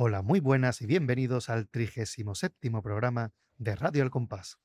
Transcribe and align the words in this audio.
Hola, 0.00 0.22
muy 0.22 0.38
buenas 0.38 0.80
y 0.80 0.86
bienvenidos 0.86 1.48
al 1.48 1.68
37 1.68 2.70
programa 2.84 3.32
de 3.56 3.74
Radio 3.74 4.04
El 4.04 4.10
Compás. 4.10 4.56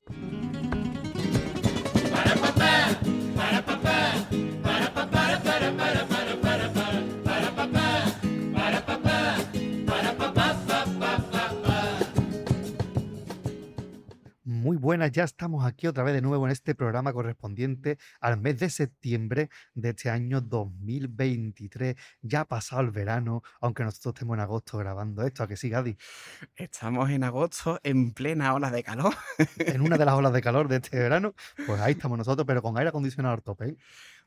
Buenas, 14.84 15.12
ya 15.12 15.24
estamos 15.24 15.64
aquí 15.64 15.86
otra 15.86 16.04
vez 16.04 16.12
de 16.12 16.20
nuevo 16.20 16.44
en 16.44 16.52
este 16.52 16.74
programa 16.74 17.14
correspondiente 17.14 17.96
al 18.20 18.38
mes 18.38 18.60
de 18.60 18.68
septiembre 18.68 19.48
de 19.72 19.88
este 19.88 20.10
año 20.10 20.42
2023. 20.42 21.96
Ya 22.20 22.42
ha 22.42 22.44
pasado 22.44 22.82
el 22.82 22.90
verano, 22.90 23.42
aunque 23.62 23.82
nosotros 23.82 24.14
estemos 24.14 24.34
en 24.34 24.40
agosto 24.40 24.76
grabando 24.76 25.22
esto, 25.22 25.42
¿a 25.42 25.48
que 25.48 25.56
sí, 25.56 25.70
Gadi? 25.70 25.96
Estamos 26.54 27.08
en 27.08 27.24
agosto 27.24 27.80
en 27.82 28.12
plena 28.12 28.52
ola 28.52 28.70
de 28.70 28.82
calor. 28.82 29.14
En 29.56 29.80
una 29.80 29.96
de 29.96 30.04
las 30.04 30.14
olas 30.16 30.34
de 30.34 30.42
calor 30.42 30.68
de 30.68 30.76
este 30.76 30.98
verano, 30.98 31.34
pues 31.66 31.80
ahí 31.80 31.92
estamos 31.98 32.18
nosotros, 32.18 32.46
pero 32.46 32.60
con 32.60 32.76
aire 32.76 32.90
acondicionado 32.90 33.36
al 33.36 33.42
tope. 33.42 33.68
¿eh? 33.68 33.76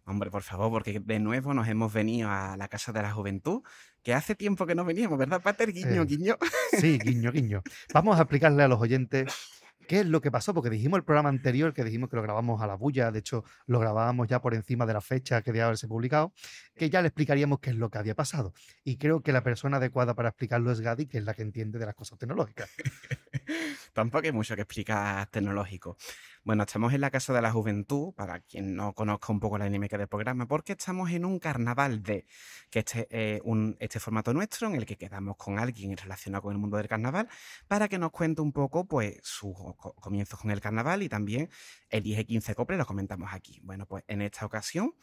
Hombre, 0.05 0.31
por 0.31 0.41
favor, 0.41 0.71
porque 0.71 0.99
de 0.99 1.19
nuevo 1.19 1.53
nos 1.53 1.67
hemos 1.67 1.93
venido 1.93 2.31
a 2.31 2.57
la 2.57 2.67
Casa 2.67 2.91
de 2.91 3.03
la 3.03 3.11
Juventud, 3.11 3.61
que 4.01 4.15
hace 4.15 4.33
tiempo 4.33 4.65
que 4.65 4.73
no 4.73 4.85
veníamos, 4.85 5.19
¿verdad, 5.19 5.39
Pater? 5.39 5.71
Guiño, 5.71 6.01
Eh, 6.01 6.05
guiño. 6.05 6.37
Sí, 6.79 6.97
guiño, 6.97 7.31
guiño. 7.31 7.61
Vamos 7.93 8.17
a 8.17 8.23
explicarle 8.23 8.63
a 8.63 8.67
los 8.67 8.81
oyentes 8.81 9.53
qué 9.87 10.01
es 10.01 10.05
lo 10.05 10.21
que 10.21 10.31
pasó, 10.31 10.53
porque 10.53 10.69
dijimos 10.69 10.97
el 10.97 11.03
programa 11.03 11.29
anterior 11.29 11.73
que 11.73 11.83
dijimos 11.83 12.09
que 12.09 12.15
lo 12.15 12.21
grabamos 12.21 12.61
a 12.61 12.67
la 12.67 12.75
bulla, 12.75 13.11
de 13.11 13.19
hecho 13.19 13.43
lo 13.65 13.79
grabábamos 13.79 14.27
ya 14.27 14.41
por 14.41 14.53
encima 14.53 14.85
de 14.85 14.93
la 14.93 15.01
fecha 15.01 15.41
que 15.41 15.51
debía 15.51 15.65
haberse 15.65 15.87
publicado, 15.87 16.33
que 16.75 16.89
ya 16.89 17.01
le 17.01 17.07
explicaríamos 17.07 17.59
qué 17.59 17.71
es 17.71 17.75
lo 17.75 17.89
que 17.89 17.97
había 17.97 18.15
pasado. 18.15 18.53
Y 18.83 18.97
creo 18.97 19.21
que 19.21 19.31
la 19.31 19.43
persona 19.43 19.77
adecuada 19.77 20.13
para 20.13 20.29
explicarlo 20.29 20.71
es 20.71 20.81
Gadi, 20.81 21.07
que 21.07 21.17
es 21.17 21.23
la 21.23 21.33
que 21.33 21.41
entiende 21.41 21.79
de 21.79 21.85
las 21.85 21.95
cosas 21.95 22.19
tecnológicas. 22.19 22.69
Tampoco 23.97 24.27
hay 24.27 24.31
mucho 24.31 24.55
que 24.55 24.61
explicar 24.61 25.25
tecnológico. 25.31 25.97
Bueno, 26.43 26.63
estamos 26.63 26.93
en 26.93 27.01
la 27.01 27.09
Casa 27.09 27.33
de 27.33 27.41
la 27.41 27.51
Juventud, 27.51 28.13
para 28.13 28.41
quien 28.41 28.75
no 28.75 28.93
conozca 28.93 29.33
un 29.33 29.39
poco 29.39 29.57
la 29.57 29.65
dinámica 29.65 29.97
del 29.97 30.07
programa, 30.07 30.47
porque 30.47 30.73
estamos 30.73 31.09
en 31.09 31.25
un 31.25 31.39
carnaval 31.39 32.03
de, 32.03 32.27
que 32.69 32.79
este 32.79 33.07
es 33.09 33.41
un, 33.43 33.75
este 33.79 33.99
formato 33.99 34.33
nuestro 34.35 34.67
en 34.67 34.75
el 34.75 34.85
que 34.85 34.97
quedamos 34.97 35.35
con 35.35 35.57
alguien 35.57 35.97
relacionado 35.97 36.43
con 36.43 36.51
el 36.53 36.59
mundo 36.59 36.77
del 36.77 36.87
carnaval, 36.87 37.27
para 37.67 37.87
que 37.87 37.97
nos 37.97 38.11
cuente 38.11 38.43
un 38.43 38.53
poco 38.53 38.85
pues 38.85 39.17
sus 39.23 39.55
co- 39.55 39.95
comienzos 39.95 40.39
con 40.39 40.51
el 40.51 40.61
carnaval 40.61 41.01
y 41.01 41.09
también 41.09 41.49
elige 41.89 42.23
15 42.23 42.53
coples, 42.53 42.77
lo 42.77 42.85
comentamos 42.85 43.29
aquí. 43.33 43.59
Bueno, 43.63 43.87
pues 43.87 44.03
en 44.07 44.21
esta 44.21 44.45
ocasión 44.45 44.93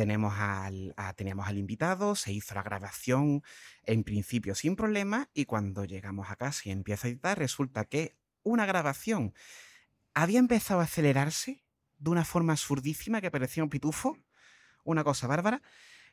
tenemos 0.00 0.32
al, 0.38 0.94
teníamos 1.14 1.46
al 1.46 1.58
invitado, 1.58 2.14
se 2.14 2.32
hizo 2.32 2.54
la 2.54 2.62
grabación 2.62 3.42
en 3.84 4.02
principio 4.02 4.54
sin 4.54 4.74
problema 4.74 5.28
y 5.34 5.44
cuando 5.44 5.84
llegamos 5.84 6.30
a 6.30 6.36
casa 6.36 6.62
y 6.64 6.70
empieza 6.70 7.06
a 7.06 7.10
editar, 7.10 7.38
resulta 7.38 7.84
que 7.84 8.16
una 8.42 8.64
grabación 8.64 9.34
había 10.14 10.38
empezado 10.38 10.80
a 10.80 10.84
acelerarse 10.84 11.62
de 11.98 12.08
una 12.08 12.24
forma 12.24 12.54
absurdísima 12.54 13.20
que 13.20 13.30
parecía 13.30 13.62
un 13.62 13.68
pitufo, 13.68 14.16
una 14.84 15.04
cosa 15.04 15.26
bárbara, 15.26 15.60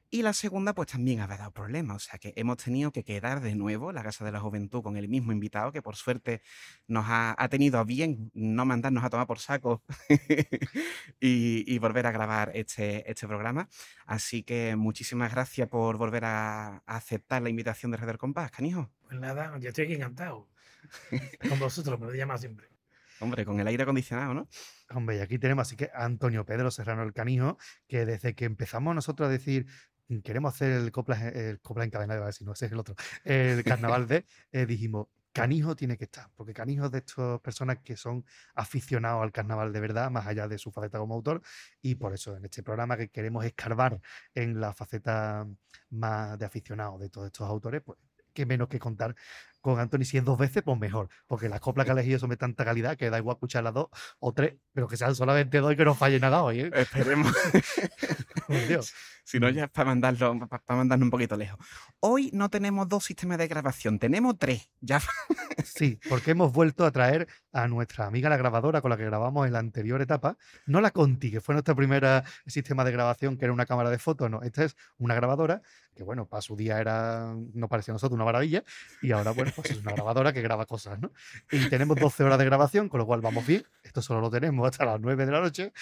y 0.10 0.22
la 0.22 0.34
segunda 0.34 0.74
pues 0.74 0.90
también 0.90 1.20
había 1.20 1.38
dado 1.38 1.52
problemas, 1.52 1.96
o 1.98 2.00
sea 2.00 2.20
que 2.20 2.34
hemos 2.36 2.58
tenido 2.58 2.92
que 2.92 3.04
quedar 3.04 3.42
de 3.42 3.56
nuevo 3.56 3.90
en 3.90 3.96
la 3.96 4.04
Casa 4.04 4.24
de 4.26 4.32
la 4.32 4.40
Juventud 4.40 4.82
con 4.82 4.98
el 4.98 5.10
mismo 5.10 5.32
invitado 5.32 5.72
que 5.72 5.82
por 5.82 5.96
suerte 5.96 6.42
nos 6.88 7.06
ha, 7.08 7.36
ha 7.38 7.50
tenido 7.50 7.80
a 7.80 7.84
bien 7.84 8.32
no 8.34 8.66
mandarnos 8.66 9.04
a 9.04 9.10
tomar 9.10 9.28
por 9.28 9.40
saco 9.40 9.84
y, 11.20 11.64
y 11.74 11.80
volver 11.80 12.08
a 12.08 12.12
grabar 12.12 12.52
este, 12.56 13.10
este 13.10 13.28
programa. 13.28 13.70
Así 14.06 14.44
que 14.44 14.76
muchísimas 14.76 15.32
gracias 15.32 15.68
por 15.68 15.98
volver 15.98 16.26
a, 16.26 16.78
a 16.78 16.82
aceptar 16.86 17.42
la 17.42 17.50
invitación 17.50 17.92
de 17.92 17.98
El 17.98 18.18
Compás, 18.18 18.52
canijo. 18.52 18.90
Pues 19.08 19.20
nada, 19.20 19.58
yo 19.60 19.70
estoy 19.70 19.86
aquí 19.86 19.94
encantado. 19.96 20.48
Con 21.50 21.60
vosotros, 21.60 22.00
me 22.00 22.08
lo 22.08 22.14
llamas 22.14 22.42
siempre. 22.42 22.68
Hombre, 23.20 23.46
con 23.46 23.60
el 23.60 23.68
aire 23.68 23.84
acondicionado, 23.84 24.34
¿no? 24.34 24.48
Hombre, 24.92 25.18
y 25.18 25.20
aquí 25.20 25.40
tenemos 25.40 25.68
así 25.68 25.76
que 25.76 25.90
a 25.94 26.06
Antonio 26.06 26.46
Pedro 26.46 26.70
Serrano 26.70 27.02
el 27.02 27.14
Canijo, 27.14 27.58
que 27.88 28.06
desde 28.06 28.36
que 28.36 28.46
empezamos 28.46 28.94
nosotros 28.94 29.28
a 29.28 29.32
decir 29.32 29.66
"Mm, 29.66 29.97
queremos 30.24 30.54
hacer 30.54 30.72
el 30.72 30.92
copla, 30.92 31.30
el 31.30 31.60
copla 31.62 31.86
encadenado, 31.86 32.24
a 32.24 32.28
decir, 32.28 32.46
no, 32.46 32.54
ese 32.54 32.68
es 32.68 32.72
el 32.72 32.80
otro, 32.80 32.96
el 33.24 33.64
carnaval 33.64 34.08
de, 34.08 34.26
eh, 34.52 34.66
dijimos, 34.66 35.08
Canijo 35.34 35.76
tiene 35.76 35.98
que 35.98 36.06
estar, 36.06 36.32
porque 36.36 36.54
Canijo 36.54 36.86
es 36.86 36.92
de 36.92 36.98
estas 37.00 37.40
personas 37.42 37.78
que 37.84 37.96
son 37.96 38.26
aficionados 38.56 39.22
al 39.22 39.32
carnaval 39.32 39.72
de 39.72 39.80
verdad, 39.80 40.10
más 40.10 40.26
allá 40.26 40.48
de 40.48 40.58
su 40.58 40.72
faceta 40.72 40.98
como 40.98 41.14
autor, 41.14 41.42
y 41.82 41.96
por 41.96 42.14
eso 42.14 42.36
en 42.36 42.46
este 42.46 42.64
programa 42.64 42.98
que 42.98 43.10
queremos 43.10 43.46
escarbar 43.46 44.02
en 44.34 44.60
la 44.60 44.74
faceta 44.74 45.48
más 45.92 46.40
de 46.40 46.46
aficionado 46.46 46.98
de 46.98 47.10
todos 47.10 47.28
estos 47.28 47.48
autores, 47.48 47.84
pues 47.86 48.00
qué 48.34 48.46
menos 48.46 48.68
que 48.68 48.80
contar 48.80 49.16
con 49.62 49.80
Anthony 49.80 50.06
si 50.06 50.18
es 50.18 50.24
dos 50.24 50.38
veces, 50.38 50.64
pues 50.64 50.80
mejor, 50.80 51.10
porque 51.28 51.50
las 51.50 51.60
coplas 51.60 51.86
que 51.86 51.92
ha 51.92 51.94
elegido 51.94 52.20
son 52.20 52.30
de 52.30 52.38
tanta 52.38 52.64
calidad 52.64 52.96
que 52.96 53.10
da 53.10 53.18
igual 53.18 53.36
escuchar 53.36 53.64
las 53.64 53.74
dos 53.74 53.88
o 54.20 54.34
tres, 54.34 54.56
pero 54.74 54.88
que 54.88 54.96
sean 54.96 55.14
solamente 55.14 55.60
dos 55.60 55.74
y 55.74 55.76
que 55.76 55.86
no 55.86 55.94
falle 55.94 56.20
nada 56.20 56.42
hoy, 56.44 56.62
¿eh? 56.62 56.72
Esperemos. 56.74 57.32
Dios. 58.68 58.94
Si 59.28 59.42
no, 59.42 59.50
ya 59.50 59.66
es 59.66 59.70
para 59.70 59.90
mandarlo, 59.90 60.48
para 60.48 60.78
mandarnos 60.78 61.08
un 61.08 61.12
poquito 61.12 61.36
lejos. 61.36 61.60
Hoy 62.00 62.30
no 62.32 62.50
tenemos 62.50 62.88
dos 62.88 63.04
sistemas 63.04 63.38
de 63.38 63.50
grabación, 63.50 64.00
tenemos 64.00 64.40
tres. 64.40 64.70
Ya 64.80 65.02
Sí, 65.66 66.00
porque 66.08 66.32
hemos 66.32 66.54
vuelto 66.54 66.86
a 66.86 66.92
traer 66.92 67.28
a 67.52 67.68
nuestra 67.68 68.06
amiga 68.06 68.30
la 68.30 68.38
grabadora 68.38 68.80
con 68.80 68.90
la 68.90 68.96
que 68.96 69.04
grabamos 69.04 69.46
en 69.46 69.52
la 69.52 69.60
anterior 69.60 70.02
etapa, 70.02 70.38
no 70.66 70.80
la 70.80 70.92
Conti, 70.92 71.30
que 71.30 71.42
fue 71.42 71.56
nuestra 71.56 71.76
primera 71.76 72.24
sistema 72.46 72.86
de 72.86 72.94
grabación, 72.94 73.36
que 73.36 73.44
era 73.44 73.54
una 73.54 73.66
cámara 73.66 73.90
de 73.90 74.00
fotos, 74.00 74.30
no, 74.30 74.44
esta 74.44 74.64
es 74.64 74.78
una 74.98 75.14
grabadora, 75.14 75.62
que 75.94 76.04
bueno, 76.04 76.26
para 76.28 76.42
su 76.42 76.56
día 76.56 76.80
era, 76.80 77.36
no 77.54 77.68
parecía 77.68 77.92
a 77.92 77.96
nosotros 77.96 78.16
una 78.16 78.24
maravilla, 78.24 78.64
y 79.02 79.12
ahora, 79.12 79.32
bueno, 79.32 79.52
pues 79.56 79.72
es 79.72 79.78
una 79.80 79.92
grabadora 79.92 80.32
que 80.32 80.42
graba 80.42 80.66
cosas, 80.66 81.00
¿no? 81.00 81.12
Y 81.52 81.68
tenemos 81.68 81.98
12 81.98 82.24
horas 82.24 82.38
de 82.40 82.46
grabación, 82.46 82.88
con 82.88 83.00
lo 83.00 83.06
cual 83.06 83.20
vamos 83.20 83.46
bien, 83.46 83.66
esto 83.84 84.02
solo 84.02 84.22
lo 84.22 84.30
tenemos 84.30 84.66
hasta 84.70 84.86
las 84.86 85.02
9 85.02 85.26
de 85.26 85.32
la 85.32 85.42
noche, 85.42 85.74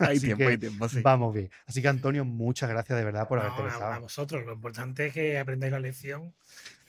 hay 0.00 0.16
Así 0.16 0.26
tiempo, 0.26 0.38
que 0.38 0.46
hay 0.48 0.58
tiempo, 0.58 0.88
sí. 0.88 1.02
vamos 1.02 1.34
bien. 1.34 1.50
Así 1.66 1.82
que 1.82 1.88
Antonio, 1.88 2.24
muchas 2.24 2.68
gracias 2.68 2.79
de 2.88 3.04
verdad 3.04 3.28
por 3.28 3.38
No, 3.38 3.44
haberte 3.44 3.62
a, 3.62 3.94
a 3.94 3.98
vosotros, 3.98 4.44
lo 4.44 4.52
importante 4.54 5.06
es 5.06 5.14
que 5.14 5.38
aprendáis 5.38 5.72
la 5.72 5.80
lección 5.80 6.34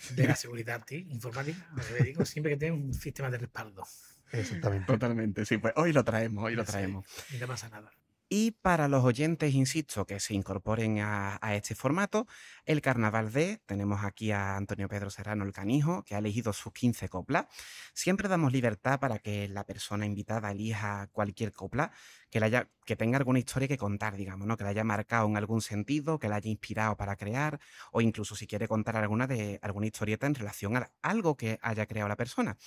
de 0.10 0.28
la 0.28 0.36
seguridad 0.36 0.84
¿sí? 0.88 1.08
informática. 1.10 1.60
Digo, 2.04 2.26
siempre 2.26 2.54
que 2.54 2.58
tenga 2.58 2.74
un 2.76 2.94
sistema 2.94 3.30
de 3.30 3.38
respaldo. 3.38 3.84
Exactamente. 4.32 4.86
Totalmente, 4.86 5.46
sí. 5.46 5.58
Pues 5.58 5.74
hoy 5.76 5.94
lo 5.94 6.04
traemos, 6.04 6.44
hoy 6.46 6.56
lo 6.56 6.64
Sí, 6.64 6.72
traemos. 6.72 7.06
Y 7.30 7.38
no 7.38 7.48
pasa 7.48 7.70
nada. 7.70 7.92
Y 8.34 8.52
para 8.52 8.88
los 8.88 9.04
oyentes, 9.04 9.54
insisto, 9.54 10.06
que 10.06 10.22
se 10.22 10.34
incorporen 10.34 11.00
a, 11.00 11.38
este 11.54 11.76
formato, 11.76 12.28
el 12.64 12.80
Carnaval 12.80 13.34
de, 13.34 13.60
tenemos 13.66 14.06
aquí 14.06 14.32
a 14.32 14.56
Antonio 14.56 14.88
Pedro 14.88 15.10
Serrano 15.10 15.44
el 15.44 15.52
Canijo, 15.52 16.06
que 16.06 16.16
ha 16.16 16.20
elegido 16.20 16.54
sus 16.54 16.72
15 16.72 17.10
coplas. 17.10 17.48
Siempre 17.94 18.30
damos 18.30 18.54
libertad 18.54 19.02
para 19.02 19.20
que 19.20 19.50
la 19.50 19.66
persona 19.66 20.06
invitada 20.06 20.50
elija 20.50 21.10
cualquier 21.12 21.52
copla 21.52 21.92
que 22.30 22.96
tenga 22.96 23.18
alguna 23.18 23.40
historia 23.40 23.68
que 23.68 23.78
contar, 23.78 24.16
digamos, 24.16 24.48
¿no? 24.48 24.56
que 24.56 24.64
la 24.64 24.70
haya 24.70 24.86
marcado 24.86 25.28
en 25.28 25.36
algún 25.36 25.62
sentido, 25.62 26.18
que 26.18 26.30
la 26.30 26.38
haya 26.38 26.50
inspirado 26.50 26.96
para 26.96 27.18
crear, 27.18 27.60
o 27.92 28.00
incluso 28.00 28.38
si 28.38 28.48
quiere 28.48 28.66
contar 28.70 28.96
alguna, 28.96 29.28
de, 29.28 29.60
alguna 29.62 29.88
historieta 29.88 30.26
en 30.26 30.36
relación 30.36 30.78
a 30.78 30.90
algo 31.02 31.36
que 31.36 31.60
haya 31.62 31.86
creado 31.86 32.08
la 32.08 32.16
persona. 32.16 32.58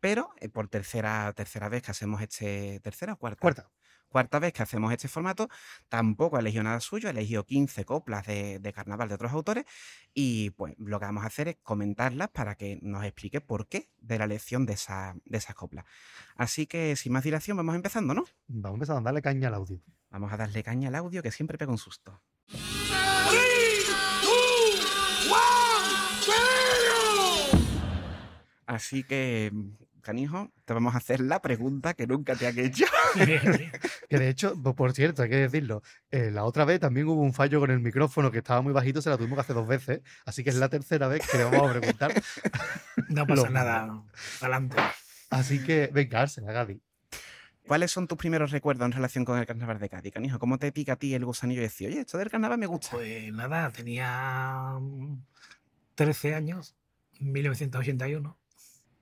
Pero 0.00 0.34
eh, 0.40 0.50
por 0.50 0.68
tercera, 0.68 1.32
tercera 1.32 1.70
vez 1.70 1.82
que 1.82 1.92
hacemos 1.92 2.20
este, 2.20 2.78
tercera 2.80 3.14
o 3.14 3.16
cuarta, 3.16 3.40
Cuarta. 3.40 3.70
Cuarta 4.14 4.38
vez 4.38 4.52
que 4.52 4.62
hacemos 4.62 4.92
este 4.92 5.08
formato, 5.08 5.48
tampoco 5.88 6.36
he 6.36 6.40
elegido 6.40 6.62
nada 6.62 6.78
suyo, 6.78 7.08
he 7.08 7.10
elegido 7.10 7.44
15 7.44 7.84
coplas 7.84 8.24
de, 8.24 8.60
de 8.60 8.72
carnaval 8.72 9.08
de 9.08 9.16
otros 9.16 9.32
autores 9.32 9.64
y 10.14 10.50
pues 10.50 10.76
lo 10.78 11.00
que 11.00 11.06
vamos 11.06 11.24
a 11.24 11.26
hacer 11.26 11.48
es 11.48 11.56
comentarlas 11.64 12.28
para 12.28 12.54
que 12.54 12.78
nos 12.80 13.04
explique 13.04 13.40
por 13.40 13.66
qué 13.66 13.90
de 13.98 14.16
la 14.18 14.26
elección 14.26 14.66
de, 14.66 14.74
esa, 14.74 15.16
de 15.24 15.38
esas 15.38 15.56
coplas. 15.56 15.84
Así 16.36 16.68
que 16.68 16.94
sin 16.94 17.12
más 17.12 17.24
dilación 17.24 17.56
vamos 17.56 17.74
empezando, 17.74 18.14
¿no? 18.14 18.24
Vamos 18.46 18.74
a 18.74 18.76
empezar 18.76 18.96
a 18.98 19.00
darle 19.00 19.20
caña 19.20 19.48
al 19.48 19.54
audio. 19.54 19.80
Vamos 20.10 20.32
a 20.32 20.36
darle 20.36 20.62
caña 20.62 20.90
al 20.90 20.94
audio 20.94 21.20
que 21.20 21.32
siempre 21.32 21.58
pega 21.58 21.72
un 21.72 21.78
susto. 21.78 22.22
Así 28.66 29.02
que, 29.02 29.52
canijo, 30.04 30.52
te 30.64 30.72
vamos 30.74 30.94
a 30.94 30.98
hacer 30.98 31.18
la 31.20 31.42
pregunta 31.42 31.94
que 31.94 32.06
nunca 32.06 32.36
te 32.36 32.46
han 32.46 32.58
hecho. 32.58 32.84
Que 34.08 34.18
de 34.18 34.28
hecho, 34.28 34.54
po- 34.62 34.74
por 34.76 34.92
cierto, 34.92 35.22
hay 35.22 35.30
que 35.30 35.36
decirlo, 35.36 35.82
eh, 36.10 36.30
la 36.30 36.44
otra 36.44 36.64
vez 36.64 36.78
también 36.78 37.08
hubo 37.08 37.20
un 37.22 37.32
fallo 37.32 37.58
con 37.58 37.70
el 37.70 37.80
micrófono 37.80 38.30
que 38.30 38.38
estaba 38.38 38.60
muy 38.62 38.72
bajito, 38.72 39.00
se 39.02 39.10
la 39.10 39.16
tuvimos 39.16 39.36
que 39.36 39.40
hacer 39.40 39.56
dos 39.56 39.66
veces, 39.66 40.00
así 40.26 40.44
que 40.44 40.50
es 40.50 40.56
la 40.56 40.68
tercera 40.68 41.08
vez 41.08 41.26
que 41.28 41.38
le 41.38 41.44
vamos 41.44 41.68
a 41.70 41.78
preguntar. 41.80 42.12
No 43.08 43.26
pasa 43.26 43.42
Lo- 43.44 43.50
nada. 43.50 44.02
Adelante. 44.40 44.76
Así 45.30 45.62
que, 45.64 45.90
venga, 45.92 46.20
Ársena, 46.22 46.52
Gaby. 46.52 46.80
¿Cuáles 47.66 47.90
son 47.90 48.06
tus 48.06 48.18
primeros 48.18 48.50
recuerdos 48.50 48.84
en 48.86 48.92
relación 48.92 49.24
con 49.24 49.38
el 49.38 49.46
carnaval 49.46 49.78
de 49.78 49.88
Cádiz, 49.88 50.12
canijo? 50.12 50.38
¿Cómo 50.38 50.58
te 50.58 50.70
pica 50.70 50.92
a 50.92 50.96
ti 50.96 51.14
el 51.14 51.24
gusanillo 51.24 51.60
de 51.60 51.68
decir, 51.68 51.88
oye, 51.88 52.00
esto 52.00 52.18
del 52.18 52.30
carnaval 52.30 52.58
me 52.58 52.66
gusta? 52.66 52.90
Pues 52.90 53.32
nada, 53.32 53.70
tenía 53.70 54.76
mm, 54.80 55.16
13 55.94 56.34
años, 56.34 56.76
1981, 57.20 58.38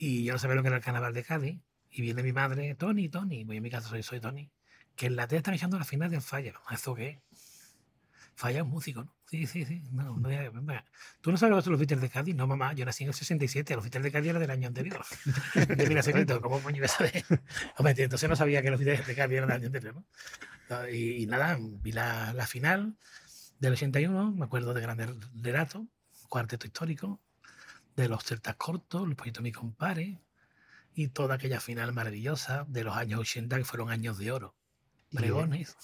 y 0.05 0.25
yo 0.25 0.33
no 0.33 0.39
sabía 0.41 0.57
lo 0.57 0.63
que 0.63 0.69
era 0.69 0.79
el 0.79 0.83
carnaval 0.83 1.15
de 1.15 1.23
Cádiz. 1.23 1.61
Y 1.89 2.03
viene 2.03 2.25
mi 2.25 2.33
madre, 2.33 2.75
Tony, 2.75 3.09
Tony, 3.09 3.45
voy 3.45 3.59
a 3.59 3.61
mi 3.61 3.71
casa, 3.71 3.89
soy, 3.89 4.03
soy 4.03 4.19
Tony, 4.19 4.51
que 4.97 5.07
en 5.07 5.15
la 5.15 5.29
tele 5.29 5.39
están 5.39 5.55
echando 5.55 5.79
la 5.79 5.85
final 5.85 6.11
de 6.11 6.21
Falla. 6.21 6.55
¿Eso 6.73 6.93
qué? 6.97 7.23
Falla 8.35 8.59
es 8.59 8.65
un 8.65 8.71
músico, 8.71 9.05
¿no? 9.05 9.15
Sí, 9.31 9.47
sí, 9.47 9.65
sí. 9.65 9.81
No, 9.93 10.17
no. 10.17 10.29
¿Tú 11.21 11.31
no 11.31 11.37
sabes 11.37 11.51
lo 11.51 11.57
que 11.59 11.63
son 11.63 11.73
los 11.75 11.79
Beatles 11.79 12.01
de 12.01 12.11
Cádiz? 12.11 12.35
No, 12.35 12.49
mamá, 12.49 12.73
yo 12.73 12.85
nací 12.85 13.05
en 13.05 13.11
el 13.11 13.15
67. 13.15 13.77
Los 13.77 13.85
Beatles 13.85 14.03
de 14.03 14.11
Cádiz 14.11 14.31
eran 14.31 14.43
del 14.43 14.51
año 14.51 14.67
anterior. 14.67 15.05
de 15.69 15.89
mi 15.89 15.95
nacimiento. 15.95 16.41
¿Cómo 16.41 16.61
coño 16.61 16.79
iba 16.79 16.87
a 16.87 16.89
saber? 16.89 17.25
Hombre, 17.77 17.95
entonces 17.97 18.29
no 18.29 18.35
sabía 18.35 18.61
que 18.61 18.71
los 18.73 18.81
Beatles 18.81 19.07
de 19.07 19.15
Cádiz 19.15 19.37
eran 19.37 19.51
del 19.51 19.57
año 19.59 19.67
anterior, 19.67 19.95
¿no? 19.95 20.89
Y, 20.89 21.23
y 21.23 21.27
nada, 21.27 21.57
vi 21.61 21.93
la, 21.93 22.33
la 22.33 22.49
final 22.49 22.97
del 23.61 23.75
81. 23.75 24.33
Me 24.33 24.47
acuerdo 24.47 24.75
de 24.75 24.81
Grandes 24.81 25.11
Relatos, 25.41 25.87
Cuarteto 26.29 26.67
Histórico, 26.67 27.21
de 27.97 28.09
los 28.09 28.25
Celtas 28.25 28.57
Cortos, 28.57 29.07
Los 29.07 29.17
Pollitos 29.17 29.43
Mi 29.43 29.53
Compare 29.53 30.21
y 30.95 31.09
toda 31.09 31.35
aquella 31.37 31.61
final 31.61 31.93
maravillosa 31.93 32.65
de 32.69 32.85
los 32.85 32.97
años 32.97 33.21
80 33.21 33.57
que 33.59 33.65
fueron 33.65 33.91
años 33.91 34.19
de 34.19 34.33
oro. 34.33 34.55
Y, 35.11 35.17
Pregones. 35.17 35.77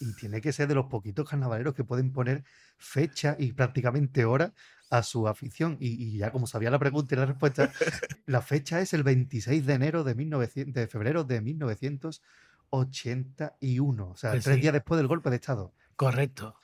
y 0.00 0.12
tiene 0.14 0.40
que 0.40 0.52
ser 0.52 0.68
de 0.68 0.74
los 0.74 0.86
poquitos 0.86 1.28
carnavaleros 1.28 1.74
que 1.74 1.84
pueden 1.84 2.12
poner 2.12 2.44
fecha 2.78 3.36
y 3.38 3.52
prácticamente 3.52 4.24
hora 4.24 4.52
a 4.90 5.02
su 5.02 5.26
afición. 5.28 5.76
Y, 5.80 6.02
y 6.02 6.18
ya 6.18 6.30
como 6.30 6.46
sabía 6.46 6.70
la 6.70 6.78
pregunta 6.78 7.14
y 7.14 7.18
la 7.18 7.26
respuesta, 7.26 7.72
la 8.26 8.42
fecha 8.42 8.80
es 8.80 8.92
el 8.92 9.02
26 9.02 9.66
de 9.66 9.74
enero 9.74 10.04
de, 10.04 10.14
1900, 10.14 10.74
de 10.74 10.86
febrero 10.86 11.24
de 11.24 11.40
1981. 11.40 14.10
O 14.10 14.16
sea, 14.16 14.30
Pues 14.32 14.44
tres 14.44 14.56
sí. 14.56 14.62
días 14.62 14.72
después 14.72 14.98
del 14.98 15.06
golpe 15.08 15.30
de 15.30 15.36
Estado. 15.36 15.72
Correcto. 15.96 16.56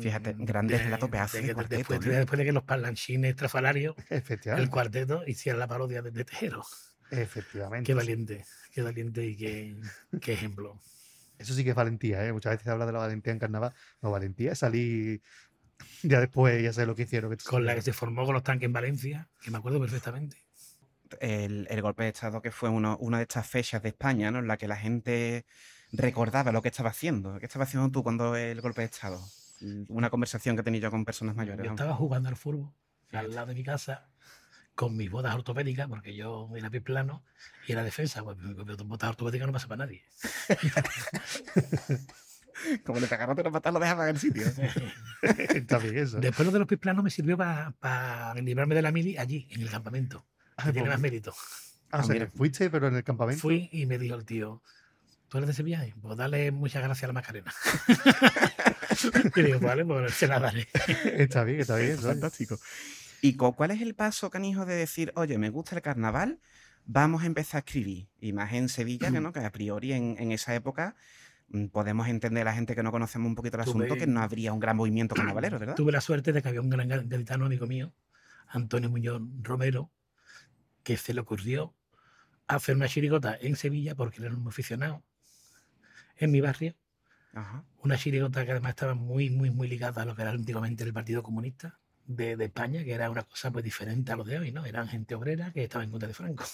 Fíjate, 0.00 0.34
Mm, 0.34 0.44
grandes 0.44 0.82
relatos 0.82 1.08
pedazo 1.10 1.36
de 1.36 1.42
que- 1.44 1.54
cuarteto, 1.54 1.76
después, 1.78 2.06
¿eh? 2.06 2.10
después 2.18 2.38
de 2.38 2.44
que 2.44 2.52
los 2.52 2.64
parlanchines 2.64 3.30
estrafalarios, 3.30 3.94
el 4.64 4.70
cuarteto, 4.70 5.22
hicieran 5.26 5.60
la 5.60 5.68
parodia 5.68 6.02
de, 6.02 6.10
de 6.10 6.24
Tejero. 6.24 6.64
Efectivamente. 7.10 7.86
Qué 7.86 7.94
valiente, 7.94 8.44
qué 8.72 8.82
valiente 8.82 9.24
y 9.26 9.36
qué, 9.36 9.76
qué 10.20 10.32
ejemplo. 10.34 10.80
Eso 11.38 11.54
sí 11.54 11.62
que 11.62 11.70
es 11.70 11.76
valentía, 11.76 12.26
¿eh? 12.26 12.32
Muchas 12.32 12.52
veces 12.54 12.64
se 12.64 12.70
habla 12.70 12.84
de 12.86 12.92
la 12.92 12.98
valentía 12.98 13.32
en 13.32 13.38
carnaval. 13.38 13.72
No, 14.02 14.10
valentía 14.10 14.52
es 14.52 14.58
salir 14.58 15.22
ya 16.02 16.18
después, 16.20 16.60
ya 16.62 16.72
sé 16.72 16.84
lo 16.84 16.96
que 16.96 17.02
hicieron. 17.02 17.30
que 17.30 17.42
Con 17.44 17.64
la 17.64 17.74
que 17.76 17.82
se 17.82 17.92
formó 17.92 18.24
con 18.24 18.34
los 18.34 18.42
tanques 18.42 18.66
en 18.66 18.72
Valencia, 18.72 19.28
que 19.40 19.50
me 19.52 19.58
acuerdo 19.58 19.78
perfectamente. 19.80 20.36
el, 21.20 21.66
el 21.70 21.80
golpe 21.82 22.02
de 22.02 22.08
Estado 22.10 22.42
que 22.42 22.50
fue 22.50 22.68
uno, 22.68 22.96
una 23.00 23.18
de 23.18 23.22
estas 23.22 23.46
fechas 23.48 23.80
de 23.82 23.90
España, 23.90 24.30
¿no? 24.32 24.40
En 24.40 24.48
la 24.48 24.56
que 24.56 24.66
la 24.68 24.76
gente 24.76 25.46
recordaba 25.92 26.50
lo 26.52 26.60
que 26.60 26.68
estaba 26.68 26.90
haciendo. 26.90 27.38
¿Qué 27.38 27.46
estaba 27.46 27.64
haciendo 27.64 27.88
tú 27.90 28.02
cuando 28.02 28.34
el 28.36 28.60
golpe 28.60 28.80
de 28.82 28.86
Estado? 28.86 29.20
Una 29.88 30.10
conversación 30.10 30.56
que 30.56 30.62
tenía 30.62 30.80
yo 30.80 30.90
con 30.90 31.04
personas 31.04 31.36
mayores. 31.36 31.64
Yo 31.64 31.70
estaba 31.70 31.94
jugando 31.94 32.28
al 32.28 32.36
fútbol 32.36 32.72
al 33.12 33.34
lado 33.34 33.48
de 33.48 33.54
mi 33.54 33.64
casa 33.64 34.08
con 34.74 34.96
mis 34.96 35.10
botas 35.10 35.34
ortopédicas, 35.34 35.88
porque 35.88 36.14
yo 36.14 36.48
era 36.54 36.70
plano 36.70 37.24
y 37.66 37.72
era 37.72 37.82
defensa, 37.82 38.22
pues 38.22 38.38
mis 38.38 38.54
botas 38.54 39.10
ortopédicas 39.10 39.46
no 39.46 39.52
pasa 39.52 39.66
para 39.66 39.86
nadie. 39.86 40.04
Como 42.84 43.00
le 43.00 43.06
pegaron 43.06 43.36
de 43.36 43.42
los 43.42 43.52
patas, 43.52 43.72
lo 43.72 43.80
dejaban 43.80 44.08
en 44.08 44.14
el 44.14 44.20
sitio. 44.20 44.42
Está 45.22 45.78
bien 45.78 45.98
eso. 45.98 46.20
Después 46.20 46.46
lo 46.46 46.52
de 46.52 46.58
los 46.60 46.68
pies 46.68 46.80
planos 46.80 47.04
me 47.04 47.10
sirvió 47.10 47.36
para 47.36 48.34
librarme 48.34 48.74
de 48.74 48.82
la 48.82 48.92
mili 48.92 49.16
allí, 49.16 49.48
en 49.50 49.62
el 49.62 49.70
campamento. 49.70 50.26
Ah, 50.56 50.66
Que 50.66 50.72
tiene 50.72 50.88
pues, 50.88 50.96
más 50.96 51.00
mérito. 51.00 51.34
ah, 51.90 51.98
o 51.98 52.02
sea, 52.04 52.14
mira. 52.14 52.26
que 52.26 52.32
fuiste, 52.32 52.70
pero 52.70 52.88
en 52.88 52.96
el 52.96 53.04
campamento. 53.04 53.42
Fui 53.42 53.68
y 53.72 53.86
me 53.86 53.98
dijo 53.98 54.14
el 54.14 54.24
tío, 54.24 54.62
¿tú 55.28 55.38
eres 55.38 55.48
de 55.48 55.54
Sevilla? 55.54 55.84
Pues 56.00 56.16
dale 56.16 56.50
muchas 56.50 56.82
gracias 56.82 57.04
a 57.04 57.06
la 57.08 57.12
Macarena. 57.12 57.52
y 59.36 59.42
digo, 59.42 59.60
vale, 59.60 59.84
pues 59.84 60.14
se 60.14 60.26
la 60.26 60.38
daré. 60.40 60.66
Está 61.04 61.44
bien, 61.44 61.60
está 61.60 61.76
bien. 61.76 61.98
Fantástico. 61.98 62.58
¿Y 63.20 63.36
cuál 63.36 63.70
es 63.72 63.80
el 63.80 63.94
paso, 63.94 64.30
canijo, 64.30 64.64
de 64.64 64.74
decir, 64.74 65.12
oye, 65.16 65.38
me 65.38 65.50
gusta 65.50 65.74
el 65.76 65.82
carnaval, 65.82 66.40
vamos 66.84 67.22
a 67.22 67.26
empezar 67.26 67.58
a 67.58 67.60
escribir? 67.60 68.08
Y 68.20 68.32
más 68.32 68.52
en 68.52 68.68
Sevilla, 68.68 69.10
que 69.10 69.20
no, 69.20 69.32
que 69.32 69.40
a 69.40 69.50
priori 69.52 69.92
en, 69.92 70.16
en 70.18 70.30
esa 70.32 70.54
época 70.54 70.94
mm, 71.48 71.66
podemos 71.66 72.06
entender 72.08 72.44
la 72.44 72.54
gente 72.54 72.74
que 72.76 72.82
no 72.82 72.92
conocemos 72.92 73.26
un 73.28 73.34
poquito 73.34 73.56
el 73.56 73.64
Tuve- 73.64 73.70
asunto 73.70 73.96
que 73.96 74.06
no 74.06 74.20
habría 74.22 74.52
un 74.52 74.60
gran 74.60 74.76
movimiento 74.76 75.14
carnavalero, 75.16 75.58
¿verdad? 75.58 75.74
Tuve 75.74 75.92
la 75.92 76.00
suerte 76.00 76.32
de 76.32 76.42
que 76.42 76.48
había 76.48 76.60
un 76.60 76.70
gran 76.70 76.88
gaditano 76.88 77.46
amigo 77.46 77.66
mío, 77.66 77.92
Antonio 78.46 78.88
Muñoz 78.88 79.20
Romero, 79.42 79.90
que 80.84 80.96
se 80.96 81.12
le 81.12 81.20
ocurrió 81.20 81.74
hacer 82.46 82.76
una 82.76 82.88
chirigota 82.88 83.36
en 83.40 83.56
Sevilla 83.56 83.94
porque 83.94 84.18
él 84.18 84.24
era 84.26 84.34
un 84.36 84.46
aficionado 84.48 85.02
en 86.18 86.30
mi 86.30 86.40
barrio. 86.40 86.74
Ajá. 87.32 87.64
Una 87.82 87.96
chirigota 87.96 88.44
que 88.44 88.52
además 88.52 88.70
estaba 88.70 88.94
muy, 88.94 89.30
muy, 89.30 89.50
muy 89.50 89.68
ligada 89.68 90.02
a 90.02 90.04
lo 90.04 90.16
que 90.16 90.22
era 90.22 90.30
antiguamente 90.32 90.84
el 90.84 90.92
Partido 90.92 91.22
Comunista 91.22 91.78
de, 92.06 92.36
de 92.36 92.44
España, 92.46 92.84
que 92.84 92.92
era 92.92 93.10
una 93.10 93.22
cosa 93.22 93.50
pues 93.50 93.64
diferente 93.64 94.12
a 94.12 94.16
lo 94.16 94.24
de 94.24 94.38
hoy, 94.38 94.52
¿no? 94.52 94.64
Eran 94.64 94.88
gente 94.88 95.14
obrera 95.14 95.52
que 95.52 95.64
estaba 95.64 95.84
en 95.84 95.90
contra 95.90 96.08
de 96.08 96.14
Franco. 96.14 96.44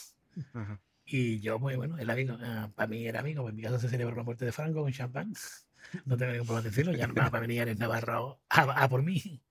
Ajá. 0.52 0.81
Y 1.06 1.40
yo, 1.40 1.58
muy 1.58 1.76
bueno, 1.76 1.99
el 1.99 2.08
amigo, 2.08 2.37
ah, 2.40 2.70
para 2.75 2.88
mí 2.88 3.06
era 3.06 3.20
amigo, 3.20 3.49
en 3.49 3.56
mi 3.56 3.62
casa 3.62 3.78
se 3.78 3.88
celebró 3.88 4.16
la 4.16 4.22
muerte 4.22 4.44
de 4.44 4.52
Franco 4.52 4.82
con 4.82 4.93
champán. 4.93 5.34
No 6.06 6.16
tengo 6.16 6.32
ningún 6.32 6.46
problema 6.46 6.66
en 6.66 6.72
decirlo, 6.72 6.93
ya 6.94 7.06
no 7.06 7.12
va 7.14 7.26
a 7.26 7.40
venir 7.40 7.69
el 7.69 7.78
Navarro 7.78 8.40
a, 8.49 8.62
a 8.62 8.88
por 8.88 9.02
mí. 9.02 9.43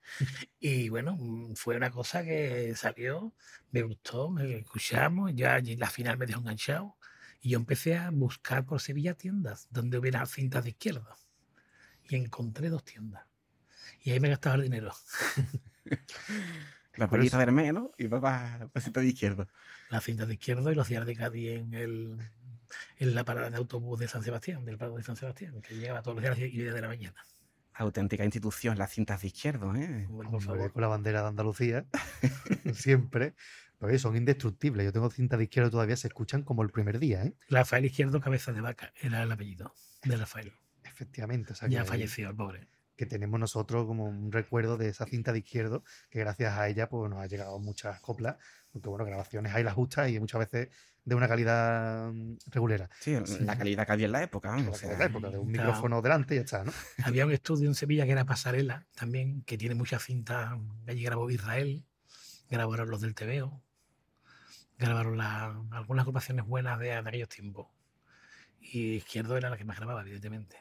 Y 0.59 0.89
bueno, 0.89 1.15
mm, 1.15 1.53
fue 1.53 1.77
una 1.77 1.91
cosa 1.91 2.23
que 2.23 2.73
salió, 2.75 3.35
me 3.71 3.83
gustó, 3.83 4.31
me 4.31 4.57
escuchamos, 4.57 5.31
ya 5.35 5.53
allí 5.53 5.75
la 5.75 5.91
final 5.91 6.17
me 6.17 6.25
dejó 6.25 6.39
enganchado. 6.39 6.97
Y 7.45 7.49
yo 7.49 7.57
empecé 7.59 7.97
a 7.97 8.09
buscar 8.09 8.65
por 8.65 8.79
Sevilla 8.79 9.15
tiendas 9.15 9.67
donde 9.69 9.97
hubiera 9.97 10.25
cintas 10.25 10.63
de 10.63 10.69
izquierda. 10.71 11.17
Y 12.09 12.15
encontré 12.15 12.69
dos 12.69 12.83
tiendas. 12.85 13.23
Y 14.01 14.11
ahí 14.11 14.19
me 14.21 14.29
gastaba 14.29 14.55
el 14.55 14.61
dinero. 14.63 14.93
La 16.95 17.07
pollita 17.09 17.27
eso- 17.27 17.37
vermelho 17.37 17.73
¿no? 17.73 17.91
y 17.97 18.07
va 18.07 18.21
para 18.21 18.67
pasito 18.69 19.01
de 19.01 19.07
izquierdo. 19.07 19.47
Las 19.89 20.03
cintas 20.05 20.27
de 20.27 20.35
izquierda 20.35 20.71
y 20.71 20.75
los 20.75 20.87
días 20.87 21.05
de 21.05 21.15
Cádiz 21.15 21.49
en, 21.59 21.73
el, 21.73 22.17
en 22.97 23.13
la 23.15 23.25
parada 23.25 23.49
de 23.49 23.57
autobús 23.57 23.99
de 23.99 24.07
San 24.07 24.23
Sebastián, 24.23 24.63
del 24.65 24.77
Prado 24.77 24.95
de 24.95 25.03
San 25.03 25.15
Sebastián, 25.17 25.61
que 25.61 25.75
llegaba 25.75 26.01
todos 26.01 26.15
los 26.15 26.23
días 26.23 26.37
a 26.37 26.39
las 26.41 26.49
10 26.51 26.73
de 26.73 26.81
la 26.81 26.87
mañana. 26.87 27.25
Auténtica 27.75 28.23
institución, 28.23 28.77
las 28.77 28.91
cintas 28.91 29.21
de 29.21 29.27
izquierdo, 29.27 29.75
¿eh? 29.75 30.07
Por 30.09 30.41
favor. 30.41 30.71
con 30.71 30.81
la 30.81 30.87
bandera 30.87 31.23
de 31.23 31.27
Andalucía, 31.29 31.85
siempre. 32.73 33.33
Porque 33.83 33.99
son 33.99 34.15
indestructibles. 34.15 34.85
Yo 34.85 34.93
tengo 34.93 35.09
cinta 35.09 35.35
de 35.35 35.43
izquierda 35.43 35.69
todavía, 35.69 35.97
se 35.97 36.07
escuchan 36.07 36.43
como 36.43 36.63
el 36.63 36.69
primer 36.69 36.99
día, 36.99 37.25
¿eh? 37.25 37.33
Rafael 37.49 37.83
Izquierdo, 37.83 38.21
cabeza 38.21 38.53
de 38.53 38.61
vaca, 38.61 38.93
era 39.01 39.21
el 39.23 39.29
apellido 39.29 39.73
de 40.05 40.15
Rafael. 40.15 40.53
Efectivamente. 40.85 41.51
O 41.51 41.55
sea, 41.57 41.67
Ya 41.67 41.83
falleció 41.83 42.29
el 42.29 42.35
pobre. 42.37 42.69
que 42.95 43.05
tenemos 43.05 43.37
nosotros 43.41 43.85
como 43.85 44.05
un 44.05 44.31
recuerdo 44.31 44.77
de 44.77 44.87
esa 44.87 45.05
cinta 45.05 45.33
de 45.33 45.39
izquierdo, 45.39 45.83
que 46.09 46.19
gracias 46.19 46.53
a 46.57 46.69
ella 46.69 46.87
pues, 46.87 47.09
nos 47.09 47.19
ha 47.19 47.27
llegado 47.27 47.59
muchas 47.59 47.99
coplas, 47.99 48.37
porque 48.71 48.87
bueno, 48.87 49.03
grabaciones 49.03 49.53
hay 49.53 49.63
las 49.65 49.73
justas 49.73 50.09
y 50.09 50.17
muchas 50.17 50.39
veces 50.39 50.69
de 51.03 51.15
una 51.15 51.27
calidad 51.27 52.09
mm, 52.13 52.37
regulera. 52.51 52.89
Sí, 53.01 53.17
Sí. 53.25 53.39
la 53.43 53.57
calidad 53.57 53.85
que 53.85 53.91
había 53.91 54.05
en 54.05 54.11
la 54.13 54.23
época, 54.23 54.55
De 54.55 54.69
o 54.69 54.73
sea, 54.73 54.97
la 54.97 55.05
época, 55.07 55.29
de 55.29 55.39
un 55.39 55.51
Claro. 55.51 55.67
micrófono 55.67 56.01
delante 56.01 56.35
y 56.35 56.37
ya 56.37 56.43
está, 56.45 56.63
¿no? 56.63 56.71
Había 57.17 57.25
un 57.25 57.33
estudio 57.33 57.67
en 57.67 57.75
Sevilla 57.75 58.05
que 58.05 58.13
era 58.13 58.23
Pasarela, 58.23 58.87
también, 58.95 59.41
que 59.41 59.57
tiene 59.57 59.75
muchas 59.75 60.03
cintas. 60.05 60.53
Allí 60.87 61.03
grabó 61.03 61.29
Israel, 61.29 61.83
grabaron 62.49 62.89
los 62.91 63.01
del 63.01 63.15
TVO, 63.15 63.61
grabaron 64.77 65.17
la- 65.17 65.55
algunas 65.71 66.03
agrupaciones 66.03 66.45
buenas 66.45 66.79
de, 66.79 66.87
de 66.87 66.95
aquellos 66.95 67.29
tiempos. 67.29 67.67
Y 68.59 68.95
Izquierdo 68.95 69.37
era 69.37 69.49
la 69.49 69.57
que 69.57 69.65
más 69.65 69.77
grababa, 69.77 70.01
evidentemente. 70.01 70.57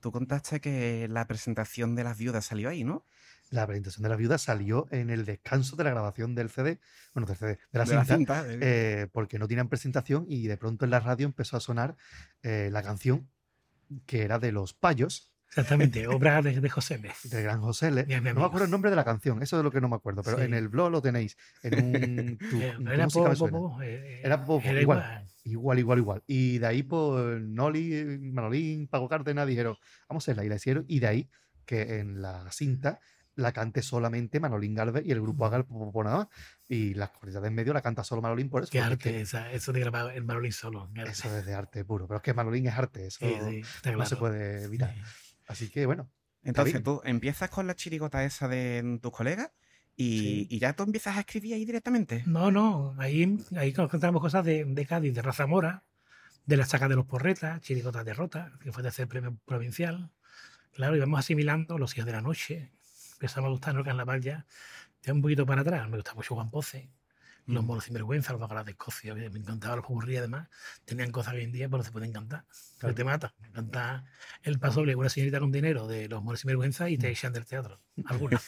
Tú 0.00 0.12
contaste 0.12 0.60
que 0.60 1.08
la 1.08 1.26
presentación 1.26 1.96
de 1.96 2.04
las 2.04 2.16
viudas 2.16 2.44
salió 2.46 2.68
ahí, 2.68 2.84
¿no? 2.84 3.04
La 3.50 3.66
presentación 3.66 4.02
de 4.04 4.08
la 4.10 4.16
viuda 4.16 4.38
salió 4.38 4.86
en 4.90 5.10
el 5.10 5.24
descanso 5.24 5.74
de 5.74 5.84
la 5.84 5.90
grabación 5.90 6.34
del 6.34 6.50
CD, 6.50 6.78
bueno, 7.14 7.26
del 7.26 7.36
CD, 7.36 7.58
de 7.72 7.78
la 7.78 7.84
De 7.84 7.94
la 7.94 8.04
cinta, 8.04 8.42
cinta, 8.42 8.52
eh. 8.52 8.58
eh, 8.60 9.06
porque 9.10 9.38
no 9.38 9.48
tenían 9.48 9.68
presentación 9.68 10.26
y 10.28 10.46
de 10.46 10.56
pronto 10.56 10.84
en 10.84 10.90
la 10.92 11.00
radio 11.00 11.26
empezó 11.26 11.56
a 11.56 11.60
sonar 11.60 11.96
eh, 12.42 12.68
la 12.70 12.82
canción 12.82 13.28
que 14.06 14.22
era 14.22 14.38
de 14.38 14.52
los 14.52 14.74
payos, 14.74 15.27
Exactamente, 15.48 16.06
obra 16.06 16.42
de, 16.42 16.60
de 16.60 16.68
José 16.70 16.94
L. 16.96 17.10
del 17.24 17.42
gran 17.42 17.60
José 17.60 17.88
L. 17.88 18.04
No 18.06 18.40
me 18.40 18.44
acuerdo 18.44 18.64
el 18.66 18.70
nombre 18.70 18.90
de 18.90 18.96
la 18.96 19.04
canción, 19.04 19.42
eso 19.42 19.56
es 19.58 19.64
lo 19.64 19.70
que 19.70 19.80
no 19.80 19.88
me 19.88 19.96
acuerdo, 19.96 20.22
pero 20.22 20.38
en 20.40 20.50
Sí. 20.50 20.56
el 20.56 20.68
blog 20.68 20.90
lo 20.90 21.00
tenéis. 21.02 21.36
En 21.62 21.84
un. 21.84 22.38
tu- 22.38 22.60
Eh, 22.60 22.74
Era 22.92 23.04
música 23.04 23.24
me 23.24 23.30
po- 23.30 23.36
suena. 23.36 23.58
po- 23.58 23.70
po, 23.76 23.82
eh, 23.82 24.20
Era 24.22 24.44
po- 24.44 24.60
era 24.64 24.80
igual. 24.80 24.98
igual. 24.98 25.26
Igual, 25.44 25.78
igual, 25.78 25.98
igual. 25.98 26.22
Y 26.26 26.58
de 26.58 26.66
ahí, 26.66 26.82
pues, 26.82 27.40
Noli, 27.40 28.18
Manolín, 28.32 28.86
Pago 28.88 29.08
Cárdenas 29.08 29.46
dijeron, 29.46 29.76
vamos 30.08 30.22
a 30.22 30.24
hacerla. 30.24 30.44
Y 30.44 30.48
la 30.50 30.56
hicieron. 30.56 30.84
Y 30.86 31.00
de 31.00 31.06
ahí 31.06 31.30
que 31.64 31.98
en 32.00 32.20
la 32.20 32.50
cinta 32.52 33.00
la 33.34 33.52
cante 33.52 33.82
solamente 33.82 34.40
Manolín 34.40 34.74
Galvez 34.74 35.04
y 35.06 35.12
el 35.12 35.20
grupo 35.22 35.46
Haga 35.46 35.58
el 35.58 35.64
Popo 35.64 36.02
nada 36.04 36.16
más. 36.18 36.28
Y 36.68 36.92
las 36.94 37.10
corridas 37.10 37.40
de 37.40 37.48
en 37.48 37.54
medio 37.54 37.72
la 37.72 37.80
canta 37.82 38.02
solo 38.04 38.20
Manolín 38.20 38.50
por 38.50 38.64
eso. 38.64 38.70
Qué 38.72 38.80
arte, 38.80 38.96
que 38.98 39.20
esa- 39.22 39.50
eso 39.52 39.72
de 39.72 39.80
grabar 39.80 40.14
el 40.14 40.24
Marolín 40.24 40.52
solo. 40.52 40.90
eso 41.06 41.34
es 41.38 41.46
de 41.46 41.54
arte 41.54 41.84
puro. 41.84 42.06
Pero 42.08 42.16
es 42.18 42.22
que 42.22 42.34
Manolín 42.34 42.66
es 42.66 42.74
arte, 42.76 43.06
eso 43.06 43.18
Sí, 43.20 43.34
sí, 43.48 43.60
no 43.92 44.04
se 44.04 44.16
claro. 44.16 44.18
puede 44.18 44.64
evitar. 44.64 44.92
Sí. 44.94 45.00
Así 45.48 45.68
que, 45.70 45.86
bueno, 45.86 46.08
Entonces 46.44 46.82
tú 46.84 47.00
empiezas 47.04 47.50
con 47.50 47.66
la 47.66 47.74
chirigota 47.74 48.24
esa 48.24 48.46
de 48.46 48.98
tus 49.02 49.10
colegas 49.10 49.50
y, 49.96 50.18
Sí. 50.20 50.46
y 50.50 50.58
ya 50.60 50.74
tú 50.74 50.84
empiezas 50.84 51.16
a 51.16 51.20
escribir 51.20 51.54
ahí 51.54 51.64
directamente. 51.64 52.22
No, 52.26 52.50
no, 52.52 52.94
ahí, 52.98 53.38
ahí 53.56 53.70
encontramos 53.76 54.22
cosas 54.22 54.44
de, 54.44 54.64
de 54.64 54.86
Cádiz, 54.86 55.12
de 55.14 55.22
Raza 55.22 55.46
Mora, 55.48 55.82
de 56.46 56.56
la 56.56 56.64
saca 56.64 56.88
de 56.88 56.94
los 56.94 57.06
porretas, 57.06 57.60
Chirigotas 57.60 58.04
de 58.04 58.14
Rota, 58.14 58.52
que 58.62 58.70
fue 58.72 58.82
tercer 58.82 59.08
premio 59.08 59.36
provincial. 59.44 60.10
Claro, 60.72 60.94
íbamos 60.96 61.18
asimilando 61.18 61.76
los 61.78 61.94
hijos 61.96 62.06
de 62.06 62.12
la 62.12 62.20
noche. 62.20 62.70
Empezamos 63.14 63.48
a 63.48 63.50
gustarnos 63.50 63.80
el 63.80 63.86
carnaval 63.86 64.20
ya. 64.22 64.46
Ya 65.02 65.12
un 65.12 65.20
poquito 65.22 65.44
para 65.44 65.62
atrás, 65.62 65.88
me 65.88 65.96
gusta 65.96 66.14
mucho 66.14 66.34
Juan 66.34 66.50
Poce, 66.50 66.90
Los 67.48 67.64
moros 67.64 67.84
sinvergüenza, 67.84 68.32
los 68.32 68.40
bacalaos 68.40 68.66
de 68.66 68.72
Escocia, 68.72 69.14
me 69.14 69.24
encantaba 69.26 69.76
los 69.76 69.84
popurrí 69.86 70.16
además. 70.18 70.48
Tenían 70.84 71.10
cosas 71.10 71.32
que 71.32 71.38
hoy 71.38 71.44
en 71.44 71.52
día 71.52 71.68
pues, 71.68 71.80
no 71.80 71.84
se 71.84 71.92
pueden 71.92 72.12
cantar. 72.12 72.44
que 72.44 72.78
Claro. 72.80 72.94
te 72.94 73.04
mata. 73.04 73.34
Me 73.40 73.48
encanta 73.48 74.04
el 74.42 74.58
pasoble, 74.58 74.94
una 74.94 75.08
señorita 75.08 75.40
con 75.40 75.50
dinero 75.50 75.86
de 75.88 76.08
los 76.08 76.22
moros 76.22 76.40
sinvergüenza 76.40 76.88
y 76.90 76.96
Mm. 76.96 77.00
te 77.00 77.10
echan 77.10 77.32
del 77.32 77.46
teatro. 77.46 77.80
Algunos. 78.06 78.42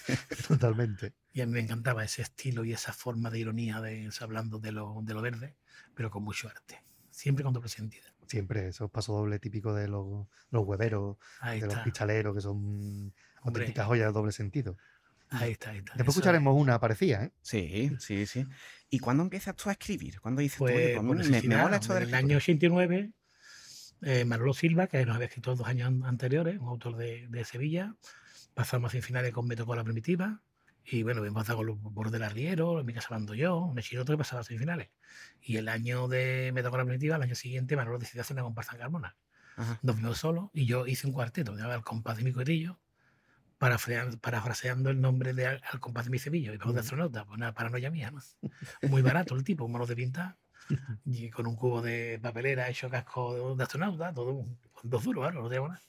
Totalmente. 0.47 1.15
Y 1.33 1.41
a 1.41 1.47
mí 1.47 1.53
me 1.53 1.61
encantaba 1.61 2.05
ese 2.05 2.23
estilo 2.23 2.65
y 2.65 2.73
esa 2.73 2.93
forma 2.93 3.31
de 3.31 3.39
ironía 3.39 3.81
de 3.81 4.11
hablando 4.21 4.59
de 4.59 4.73
lo, 4.73 5.01
de 5.03 5.15
lo 5.15 5.23
verde, 5.23 5.57
pero 5.95 6.11
con 6.11 6.23
mucho 6.23 6.49
arte. 6.49 6.83
Siempre 7.11 7.43
con 7.45 7.53
doble 7.53 7.69
sentido. 7.69 8.05
Siempre 8.27 8.69
esos 8.69 8.91
pasodobles 8.91 9.41
típicos 9.41 9.77
de 9.77 9.89
los, 9.89 10.27
los 10.51 10.65
hueveros, 10.67 11.17
Ahí 11.41 11.61
de 11.61 11.67
los 11.67 11.75
está. 11.75 11.85
pistaleros, 11.85 12.35
que 12.35 12.41
son 12.41 12.57
Hombre. 12.57 13.13
auténticas 13.63 13.87
joyas 13.87 14.07
de 14.09 14.13
doble 14.13 14.33
sentido. 14.33 14.77
Ahí 15.33 15.53
está, 15.53 15.71
ahí 15.71 15.79
está. 15.79 15.93
Después 15.95 16.09
Eso 16.09 16.21
escucharemos 16.21 16.57
una 16.61 16.79
parecida, 16.81 17.25
¿eh? 17.25 17.33
Sí, 17.43 17.93
sí, 18.01 18.27
sí. 18.27 18.47
¿Y 18.91 18.99
cuándo 18.99 19.23
empiezas 19.23 19.55
tú 19.57 19.69
a 19.69 19.73
escribir? 19.73 20.21
¿Cuándo 20.21 20.41
dices 20.43 20.59
tú, 20.59 20.65
Pues, 20.65 20.75
oye, 20.77 20.95
pues, 20.95 21.29
me- 21.31 21.37
me, 21.49 21.57
mola 21.63 21.77
esto 21.77 21.97
en 21.97 22.03
el 22.03 22.15
año 22.15 22.37
89, 22.39 23.13
eh, 24.03 24.25
Manolo 24.25 24.53
Silva, 24.55 24.87
que 24.89 25.05
nos 25.07 25.15
había 25.15 25.29
escrito 25.29 25.55
dos 25.55 25.67
años 25.67 25.89
an- 25.89 26.05
anteriores, 26.05 26.59
un 26.59 26.69
autor 26.69 26.97
de, 26.97 27.29
de 27.29 27.45
Sevilla, 27.45 27.95
pasamos 28.55 28.89
a 28.89 28.93
semifinales 28.93 29.33
con 29.33 29.47
Me 29.47 29.57
tocó 29.57 29.77
la 29.77 29.85
primitiva, 29.85 30.41
y 30.85 31.03
bueno, 31.03 31.25
hemos 31.25 31.43
pasado 31.43 31.59
con 31.59 31.67
los 31.67 31.81
Bordes 31.81 32.21
Arriero, 32.23 32.81
En 32.81 32.87
mi 32.87 32.93
casa 32.95 33.09
mando 33.11 33.35
yo, 33.35 33.59
un 33.59 33.79
chinoto 33.79 34.13
que 34.13 34.19
pasaba 34.19 34.41
a 34.41 34.45
semifinales. 34.45 34.89
Y 35.43 35.57
el 35.59 35.69
año 35.69 36.09
de 36.09 36.51
Me 36.53 36.63
tocó 36.63 36.77
la 36.79 36.85
primitiva, 36.85 37.17
el 37.17 37.23
año 37.23 37.35
siguiente, 37.35 37.77
Manolo 37.77 37.99
decidió 37.99 38.23
hacer 38.23 38.35
una 38.35 38.43
comparsa 38.43 38.73
en 38.73 38.79
Carmona. 38.81 39.17
Nos 39.83 39.97
vimos 39.97 40.19
solos 40.19 40.49
y 40.55 40.65
yo 40.67 40.87
hice 40.87 41.07
un 41.07 41.13
cuarteto, 41.13 41.53
me 41.53 41.59
llamaba 41.59 41.77
El 41.77 41.83
compás 41.85 42.17
de 42.17 42.25
mi 42.25 42.33
parafra- 42.33 42.79
parafraseando 43.61 44.91
el 44.91 45.01
nombre 45.01 45.35
de 45.35 45.47
Al, 45.47 45.63
Al 45.71 45.79
compás 45.81 46.07
de 46.07 46.11
mi 46.11 46.19
cebillo, 46.19 46.53
y 46.53 46.57
vamos 46.57 46.75
de 46.75 46.81
astronauta, 46.81 47.25
pues 47.25 47.37
una 47.37 47.53
paranoia 47.55 47.91
mía, 47.91 48.11
¿no? 48.11 48.21
Muy 48.89 49.03
barato 49.03 49.37
el 49.37 49.45
tipo, 49.45 49.69
manos 49.69 49.89
de 49.89 49.97
pintar, 49.97 50.37
y 51.05 51.31
con 51.31 51.47
un 51.47 51.55
cubo 51.57 51.83
de 51.83 52.19
papelera 52.23 52.69
hecho 52.69 52.89
casco 52.91 53.55
de 53.55 53.63
astronauta, 53.63 54.13
todo 54.13 54.33
un- 54.33 54.59
con 54.73 54.91
dos 54.91 55.05
duros, 55.05 55.33
no 55.35 55.49
tengo 55.49 55.69
nada. 55.69 55.81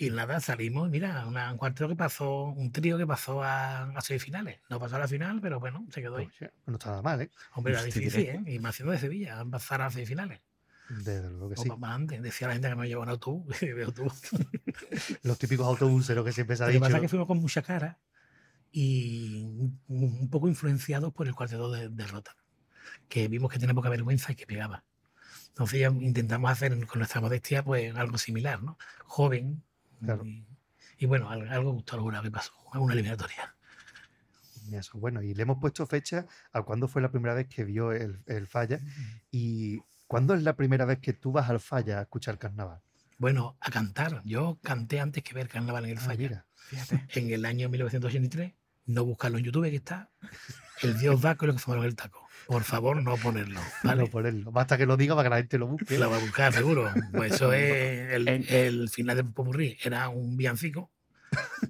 Y 0.00 0.10
nada, 0.10 0.38
salimos, 0.40 0.88
mira, 0.90 1.26
una- 1.26 1.50
un 1.50 1.58
cuarteto 1.58 1.88
que 1.88 1.96
pasó, 1.96 2.44
un 2.44 2.70
trío 2.70 2.96
que 2.96 3.06
pasó 3.06 3.42
a, 3.42 3.82
a 3.90 4.00
semifinales. 4.00 4.60
No 4.70 4.78
pasó 4.78 4.94
a 4.96 5.00
la 5.00 5.08
final, 5.08 5.40
pero 5.42 5.58
bueno, 5.58 5.84
se 5.90 6.00
quedó 6.00 6.16
ahí. 6.18 6.26
Oye, 6.40 6.52
no 6.66 6.74
está 6.74 6.90
nada 6.90 7.02
mal, 7.02 7.20
¿eh? 7.22 7.30
Hombre, 7.54 7.72
era 7.72 7.82
difícil. 7.82 8.10
¿eh? 8.28 8.42
Y 8.54 8.58
más 8.60 8.76
siendo 8.76 8.92
de 8.92 8.98
Sevilla, 8.98 9.44
pasar 9.50 9.82
a 9.82 9.90
semifinales. 9.90 10.40
Desde 10.88 11.28
luego 11.30 11.50
que 11.50 11.56
sí. 11.56 11.68
más 11.78 11.94
antes, 11.94 12.22
decía 12.22 12.48
la 12.48 12.54
gente 12.54 12.68
que 12.68 12.74
me 12.76 12.88
llevó 12.88 13.02
en 13.02 13.10
autobús, 13.10 13.60
de 13.60 13.84
autobús. 13.84 14.20
Los 15.22 15.38
típicos 15.38 15.66
autobuseros 15.66 16.24
que 16.24 16.32
siempre 16.32 16.56
se 16.56 16.62
ha 16.62 16.66
Lo 16.66 16.70
que 16.72 16.78
dicho. 16.78 16.84
pasa 16.86 16.96
es 16.96 17.02
que 17.02 17.08
fuimos 17.08 17.26
con 17.26 17.38
mucha 17.38 17.62
cara 17.62 17.98
y 18.72 19.42
un, 19.44 19.80
un 19.88 20.30
poco 20.30 20.48
influenciados 20.48 21.12
por 21.12 21.26
el 21.26 21.34
cuarteto 21.34 21.70
de, 21.70 21.88
de 21.88 22.06
Rota, 22.06 22.36
que 23.08 23.28
vimos 23.28 23.50
que 23.52 23.58
tenía 23.58 23.74
poca 23.74 23.88
vergüenza 23.90 24.32
y 24.32 24.36
que 24.36 24.46
pegaba. 24.46 24.84
Entonces 25.48 25.80
ya 25.80 25.88
intentamos 25.88 26.50
hacer 26.50 26.70
con 26.86 26.98
nuestra 27.00 27.20
modestia 27.20 27.62
pues 27.64 27.94
algo 27.96 28.16
similar, 28.16 28.62
¿no? 28.62 28.78
Joven. 29.04 29.62
Claro. 30.00 30.24
Y, 30.24 30.46
y 30.98 31.06
bueno, 31.06 31.28
al- 31.30 31.48
algo 31.48 31.72
gustó 31.72 31.96
alguna 31.96 32.22
que 32.22 32.30
pasó, 32.30 32.52
alguna 32.72 32.94
eliminatoria. 32.94 33.54
Eso, 34.70 34.98
bueno, 34.98 35.22
y 35.22 35.34
le 35.34 35.42
hemos 35.42 35.58
puesto 35.58 35.86
fecha 35.86 36.26
a 36.52 36.62
cuándo 36.62 36.88
fue 36.88 37.00
la 37.00 37.10
primera 37.10 37.34
vez 37.34 37.48
que 37.48 37.64
vio 37.64 37.92
el, 37.92 38.20
el 38.26 38.46
falla 38.46 38.78
y 39.30 39.80
cuándo 40.08 40.34
es 40.34 40.42
la 40.42 40.56
primera 40.56 40.84
vez 40.84 40.98
que 40.98 41.12
tú 41.12 41.30
vas 41.30 41.48
al 41.48 41.60
falla 41.60 41.98
a 41.98 42.02
escuchar 42.02 42.38
carnaval. 42.38 42.80
Bueno, 43.18 43.56
a 43.60 43.70
cantar. 43.70 44.22
Yo 44.24 44.58
canté 44.62 45.00
antes 45.00 45.22
que 45.22 45.34
ver 45.34 45.48
carnaval 45.48 45.84
en 45.84 45.92
el 45.92 45.98
Ah, 45.98 46.00
Falla. 46.00 46.18
mira. 46.18 46.46
Fíjate. 46.54 47.06
en 47.20 47.30
el 47.30 47.44
año 47.44 47.68
1983. 47.68 48.54
No 48.86 49.04
buscarlo 49.04 49.38
en 49.38 49.44
YouTube, 49.44 49.68
que 49.68 49.76
está. 49.76 50.10
El 50.80 50.98
Dios 50.98 51.20
Daco 51.20 51.44
y 51.44 51.48
lo 51.48 51.54
que 51.54 51.58
fumaron 51.58 51.84
el 51.84 51.94
taco. 51.94 52.26
Por 52.46 52.62
favor, 52.62 53.02
no 53.02 53.16
ponerlo. 53.16 53.60
¿vale? 53.84 54.04
No 54.04 54.08
ponerlo. 54.08 54.50
Basta 54.50 54.78
que 54.78 54.86
lo 54.86 54.96
diga 54.96 55.14
para 55.14 55.28
que 55.28 55.30
la 55.30 55.36
gente 55.36 55.58
lo 55.58 55.66
busque. 55.66 55.98
Lo 55.98 56.08
va 56.08 56.16
a 56.16 56.20
buscar, 56.20 56.52
seguro. 56.54 56.90
Pues 57.12 57.34
eso 57.34 57.52
es 57.52 58.10
el, 58.50 58.88
final 58.88 59.16
del 59.16 59.26
Popurrí. 59.26 59.76
Era 59.82 60.08
un 60.08 60.36
villancico. 60.36 60.90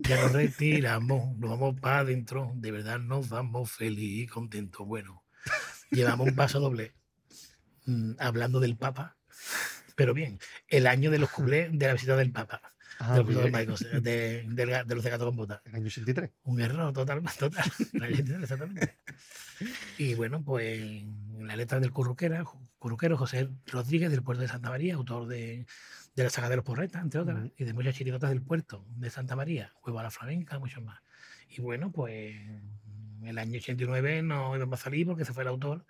Ya 0.03 0.23
nos 0.23 0.33
retiramos, 0.33 1.37
nos 1.39 1.51
vamos 1.51 1.81
para 1.81 2.01
adentro. 2.01 2.53
De 2.55 2.71
verdad 2.71 3.01
nos 3.01 3.29
vamos 3.29 3.73
feliz 3.73 4.25
y 4.25 4.27
contentos. 4.29 4.87
Bueno, 4.87 5.25
llevamos 5.91 6.29
un 6.29 6.37
paso 6.37 6.61
doble 6.61 6.95
mm, 7.89 8.13
hablando 8.19 8.61
del 8.61 8.77
Papa. 8.77 9.17
Pero 9.97 10.15
bien, 10.15 10.39
el 10.69 10.87
año 10.87 11.11
de 11.11 11.19
los 11.19 11.31
cuplés 11.31 11.71
de 11.73 11.87
la 11.87 11.93
visita 11.95 12.17
del 12.17 12.31
Papa. 12.33 12.61
Ah, 13.01 13.15
de, 13.15 13.23
los 13.23 13.79
de, 14.03 14.43
ga- 14.67 14.85
de 14.85 14.95
los 14.97 15.05
de 15.05 15.11
gato 15.11 15.25
con 15.27 15.37
botas. 15.37 15.61
El 15.67 15.77
año 15.77 15.87
83. 15.87 16.31
Un 16.43 16.61
error 16.61 16.93
total, 16.93 17.23
total. 17.39 17.71
Exactamente. 18.43 18.99
Y 19.99 20.15
bueno, 20.17 20.43
pues 20.43 21.05
la 21.39 21.55
letra 21.55 21.79
del 21.79 21.93
curruquera, 21.93 22.43
curruquero 22.81 23.17
José 23.17 23.51
Rodríguez 23.67 24.11
del 24.11 24.25
puerto 24.25 24.43
de 24.43 24.49
Santa 24.49 24.71
María, 24.71 24.95
autor 24.97 25.29
de, 25.29 25.65
de 26.17 26.23
la 26.25 26.29
saga 26.31 26.49
de 26.49 26.57
los 26.57 26.65
porretas, 26.65 27.01
entre 27.01 27.21
otras, 27.21 27.39
Ujú. 27.39 27.53
y 27.57 27.65
de 27.67 27.73
muchas 27.73 27.95
chirigotas 27.95 28.31
del 28.31 28.43
puerto 28.43 28.85
de 28.97 29.11
Santa 29.11 29.37
María, 29.37 29.73
Huevo 29.85 30.01
a 30.01 30.03
la 30.03 30.11
Flamenca, 30.11 30.59
muchos 30.59 30.83
más. 30.83 30.99
Y 31.49 31.61
bueno, 31.61 31.93
pues 31.93 32.35
el 33.23 33.39
año 33.39 33.59
89 33.59 34.23
no 34.23 34.57
íbamos 34.57 34.81
a 34.81 34.83
salir 34.83 35.07
porque 35.07 35.25
se 35.25 35.33
fue 35.33 35.45
el 35.45 35.51
autor. 35.51 35.87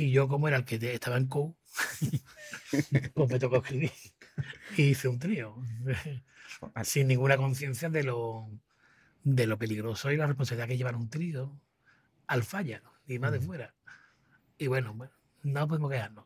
Y 0.00 0.12
yo, 0.12 0.28
como 0.28 0.48
era 0.48 0.56
el 0.56 0.64
que 0.64 0.76
estaba 0.94 1.18
en 1.18 1.26
COU, 1.26 1.54
pues 3.14 3.30
me 3.30 3.38
tocó 3.38 3.58
escribir. 3.58 3.92
Y 4.78 4.84
hice 4.84 5.08
un 5.08 5.18
trío 5.18 5.56
sin 6.84 7.06
ninguna 7.06 7.36
conciencia 7.36 7.90
de 7.90 8.04
lo, 8.04 8.48
de 9.24 9.46
lo 9.46 9.58
peligroso 9.58 10.10
y 10.10 10.16
la 10.16 10.26
responsabilidad 10.26 10.68
que 10.68 10.78
llevar 10.78 10.96
un 10.96 11.10
trío 11.10 11.60
al 12.28 12.44
falla 12.44 12.82
y 13.06 13.18
más 13.18 13.30
de 13.32 13.40
fuera. 13.40 13.74
Y 14.56 14.68
bueno, 14.68 14.94
bueno, 14.94 15.12
no 15.42 15.68
podemos 15.68 15.90
quejarnos. 15.90 16.24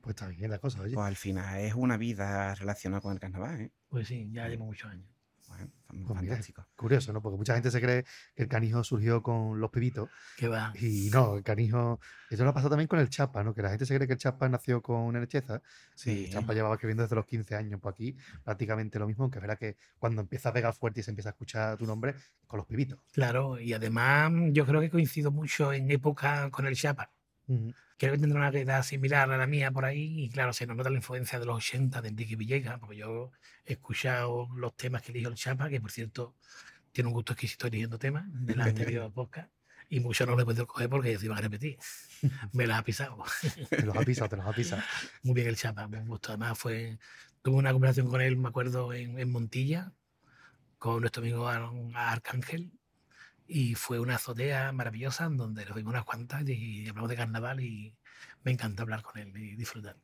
Pues 0.00 0.16
está 0.16 0.26
bien 0.26 0.50
la 0.50 0.58
cosa, 0.58 0.80
oye. 0.80 0.94
Pues 0.94 1.06
al 1.06 1.14
final 1.16 1.60
es 1.60 1.74
una 1.74 1.96
vida 1.96 2.56
relacionada 2.56 3.00
con 3.00 3.12
el 3.12 3.20
carnaval, 3.20 3.60
¿eh? 3.60 3.72
Pues 3.88 4.08
sí, 4.08 4.28
ya 4.32 4.48
llevo 4.48 4.64
muchos 4.64 4.90
años. 4.90 5.08
Bueno, 5.92 6.06
Pues 6.06 6.20
mira, 6.20 6.32
fantástico. 6.34 6.66
Curioso, 6.76 7.12
¿no? 7.12 7.20
Porque 7.22 7.36
mucha 7.38 7.54
gente 7.54 7.70
se 7.70 7.80
cree 7.80 8.04
que 8.34 8.42
el 8.42 8.48
canijo 8.48 8.82
surgió 8.84 9.22
con 9.22 9.60
los 9.60 9.70
pibitos 9.70 10.08
Que 10.36 10.48
va. 10.48 10.72
y 10.80 11.10
no, 11.12 11.36
el 11.36 11.42
canijo... 11.42 12.00
Eso 12.30 12.44
lo 12.44 12.50
ha 12.50 12.54
pasado 12.54 12.70
también 12.70 12.86
con 12.88 12.98
el 13.00 13.08
Chapa, 13.08 13.42
¿no? 13.42 13.52
Que 13.54 13.62
la 13.62 13.70
gente 13.70 13.86
se 13.86 13.94
cree 13.96 14.06
que 14.06 14.12
el 14.14 14.18
Chapa 14.18 14.48
nació 14.48 14.80
con 14.82 15.16
Enecheza 15.16 15.60
Sí. 15.94 16.26
el 16.26 16.30
Chapa 16.32 16.54
llevaba 16.54 16.74
escribiendo 16.74 17.02
desde 17.02 17.16
los 17.16 17.26
15 17.26 17.56
años. 17.56 17.80
Pues 17.80 17.92
aquí 17.94 18.16
prácticamente 18.44 18.98
lo 18.98 19.06
mismo, 19.06 19.24
aunque 19.24 19.38
es 19.38 19.42
verdad 19.42 19.58
que 19.58 19.76
cuando 19.98 20.20
empieza 20.20 20.50
a 20.50 20.52
pegar 20.52 20.72
fuerte 20.74 21.00
y 21.00 21.02
se 21.02 21.10
empieza 21.10 21.30
a 21.30 21.32
escuchar 21.32 21.76
tu 21.76 21.86
nombre, 21.86 22.14
con 22.46 22.58
los 22.58 22.66
pibitos. 22.66 22.98
Claro, 23.12 23.58
y 23.60 23.72
además 23.72 24.32
yo 24.52 24.64
creo 24.66 24.80
que 24.80 24.90
coincido 24.90 25.30
mucho 25.30 25.72
en 25.72 25.90
época 25.90 26.50
con 26.50 26.66
el 26.66 26.74
Chapa. 26.76 27.12
Ujú. 27.50 27.74
Creo 27.98 28.12
que 28.12 28.18
tendrá 28.18 28.48
una 28.48 28.58
edad 28.58 28.82
similar 28.82 29.30
a 29.30 29.36
la 29.36 29.46
mía 29.46 29.70
por 29.70 29.84
ahí 29.84 30.24
y 30.24 30.30
claro, 30.30 30.52
se 30.52 30.66
nos 30.66 30.76
nota 30.76 30.88
la 30.88 30.96
influencia 30.96 31.38
de 31.38 31.46
los 31.46 31.56
80 31.56 32.00
de 32.00 32.08
Enrique 32.08 32.36
Villegas, 32.36 32.78
porque 32.78 32.96
yo 32.96 33.32
he 33.66 33.72
escuchado 33.74 34.48
los 34.56 34.74
temas 34.76 35.02
que 35.02 35.12
eligió 35.12 35.28
el 35.28 35.34
Chapa, 35.34 35.68
que 35.68 35.80
por 35.80 35.90
cierto 35.90 36.36
tiene 36.92 37.08
un 37.08 37.14
gusto 37.14 37.32
exquisito 37.32 37.66
eligiendo 37.66 37.98
temas 37.98 38.24
de 38.32 38.54
la 38.56 38.64
anterior 38.64 39.12
podcast 39.12 39.50
y 39.88 39.98
muchos 40.00 40.26
no 40.28 40.36
le 40.36 40.42
he 40.42 40.44
podido 40.46 40.66
coger 40.68 40.88
porque 40.88 41.18
se 41.18 41.26
iban 41.26 41.38
a 41.38 41.40
repetir. 41.40 41.76
Me 42.52 42.66
las 42.66 42.78
ha 42.78 42.84
pisado. 42.84 43.22
Te 43.68 43.82
los 43.82 43.96
ha 43.96 44.00
pisado, 44.02 44.28
te 44.28 44.36
los 44.36 44.46
ha 44.46 44.52
pisado. 44.52 44.82
Muy 45.24 45.34
bien 45.34 45.48
el 45.48 45.56
Chapa, 45.56 45.88
me 45.88 46.00
gustó. 46.04 46.30
Además 46.30 46.56
fue, 46.58 46.98
tuve 47.42 47.56
una 47.56 47.72
conversación 47.72 48.08
con 48.08 48.20
él, 48.20 48.36
me 48.36 48.48
acuerdo, 48.48 48.92
en, 48.92 49.18
en 49.18 49.30
Montilla, 49.32 49.92
con 50.78 51.00
nuestro 51.00 51.22
amigo 51.22 51.48
Ar- 51.48 51.68
Arcángel, 51.94 52.70
y 53.50 53.74
fue 53.74 53.98
una 53.98 54.14
azotea 54.14 54.70
maravillosa 54.72 55.24
en 55.24 55.36
donde 55.36 55.64
nos 55.64 55.74
vimos 55.74 55.90
unas 55.90 56.04
cuantas 56.04 56.48
y 56.48 56.88
hablamos 56.88 57.10
de 57.10 57.16
carnaval 57.16 57.60
y 57.60 57.92
me 58.44 58.52
encanta 58.52 58.82
hablar 58.82 59.02
con 59.02 59.20
él 59.20 59.36
y 59.36 59.56
disfrutar. 59.56 59.96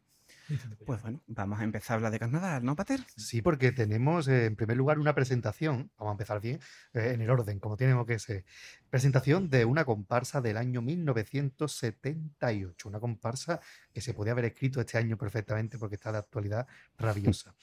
Pues 0.84 1.00
bueno, 1.02 1.20
vamos 1.26 1.60
a 1.60 1.64
empezar 1.64 1.94
a 1.94 1.96
hablar 1.96 2.12
de 2.12 2.20
carnaval, 2.20 2.64
¿no, 2.64 2.76
Pater? 2.76 3.00
Sí, 3.16 3.42
porque 3.42 3.72
tenemos 3.72 4.28
eh, 4.28 4.44
en 4.46 4.54
primer 4.54 4.76
lugar 4.76 5.00
una 5.00 5.14
presentación, 5.14 5.90
vamos 5.98 6.12
a 6.12 6.14
empezar 6.14 6.40
bien, 6.40 6.60
eh, 6.92 7.12
en 7.14 7.20
el 7.20 7.30
orden, 7.30 7.58
como 7.58 7.76
tenemos 7.76 8.06
que 8.06 8.18
ser. 8.18 8.44
Presentación 8.90 9.50
de 9.50 9.64
una 9.64 9.84
comparsa 9.84 10.40
del 10.40 10.56
año 10.56 10.82
1978, 10.82 12.88
una 12.88 13.00
comparsa 13.00 13.60
que 13.96 14.02
se 14.02 14.12
podía 14.12 14.32
haber 14.32 14.44
escrito 14.44 14.78
este 14.78 14.98
año 14.98 15.16
perfectamente 15.16 15.78
porque 15.78 15.94
está 15.94 16.12
de 16.12 16.18
actualidad 16.18 16.66
rabiosa. 16.98 17.54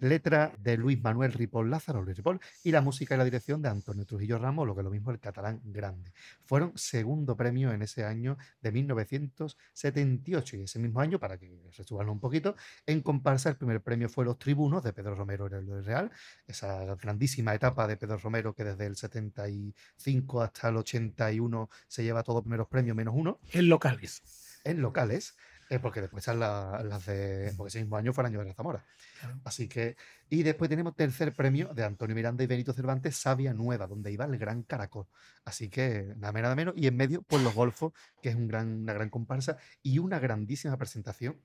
Letra 0.00 0.52
de 0.58 0.76
Luis 0.76 1.00
Manuel 1.00 1.32
Ripoll 1.32 1.70
Lázaro, 1.70 2.02
Luis 2.02 2.16
Ripoll, 2.16 2.40
y 2.64 2.72
la 2.72 2.80
música 2.80 3.14
y 3.14 3.18
la 3.18 3.24
dirección 3.24 3.62
de 3.62 3.68
Antonio 3.68 4.04
Trujillo 4.04 4.36
Ramos, 4.36 4.66
lo 4.66 4.74
que 4.74 4.80
es 4.80 4.84
lo 4.84 4.90
mismo 4.90 5.12
el 5.12 5.20
catalán 5.20 5.60
grande. 5.62 6.12
Fueron 6.44 6.72
segundo 6.74 7.36
premio 7.36 7.70
en 7.70 7.82
ese 7.82 8.04
año 8.04 8.36
de 8.60 8.72
1978 8.72 10.56
y 10.56 10.62
ese 10.62 10.80
mismo 10.80 10.98
año, 10.98 11.20
para 11.20 11.38
que 11.38 11.70
resuban 11.76 12.08
un 12.08 12.18
poquito, 12.18 12.56
en 12.84 13.00
comparsa 13.00 13.50
el 13.50 13.56
primer 13.56 13.80
premio 13.80 14.08
fue 14.08 14.24
Los 14.24 14.40
Tribunos 14.40 14.82
de 14.82 14.92
Pedro 14.92 15.14
Romero 15.14 15.46
en 15.46 15.54
el 15.54 15.84
Real, 15.84 16.10
esa 16.48 16.96
grandísima 16.96 17.54
etapa 17.54 17.86
de 17.86 17.96
Pedro 17.96 18.18
Romero 18.18 18.52
que 18.56 18.64
desde 18.64 18.86
el 18.86 18.96
75 18.96 20.42
hasta 20.42 20.68
el 20.68 20.78
81 20.78 21.70
se 21.86 22.02
lleva 22.02 22.24
todos 22.24 22.42
primeros 22.42 22.66
premios 22.66 22.96
menos 22.96 23.14
uno 23.16 23.38
En 23.52 23.68
locales. 23.68 24.24
en 24.64 24.82
locales. 24.82 25.36
Eh, 25.68 25.78
porque 25.80 26.00
después 26.00 26.22
están 26.22 26.38
la- 26.38 26.82
las 26.84 27.06
de. 27.06 27.52
Porque 27.56 27.68
ese 27.68 27.80
mismo 27.80 27.96
año 27.96 28.12
fue 28.12 28.22
el 28.22 28.26
año 28.26 28.38
de 28.40 28.46
la 28.46 28.54
Zamora. 28.54 28.84
Claro. 29.20 29.40
Así 29.44 29.68
que. 29.68 29.96
Y 30.28 30.42
después 30.44 30.68
tenemos 30.70 30.94
tercer 30.94 31.34
premio 31.34 31.74
de 31.74 31.84
Antonio 31.84 32.14
Miranda 32.14 32.44
y 32.44 32.46
Benito 32.46 32.72
Cervantes, 32.72 33.16
Sabia 33.16 33.52
Nueva, 33.52 33.86
donde 33.86 34.12
iba 34.12 34.24
el 34.24 34.38
Gran 34.38 34.62
Caracol. 34.62 35.06
Así 35.44 35.68
que 35.68 36.14
nada 36.16 36.32
más 36.32 36.42
nada 36.42 36.54
menos. 36.54 36.74
Y 36.76 36.86
en 36.86 36.96
medio, 36.96 37.22
pues 37.22 37.42
los 37.42 37.54
Golfos, 37.54 37.92
que 38.22 38.28
es 38.28 38.36
un 38.36 38.46
gran, 38.46 38.82
una 38.82 38.92
gran 38.92 39.10
comparsa 39.10 39.56
y 39.82 39.98
una 39.98 40.18
grandísima 40.20 40.76
presentación 40.76 41.40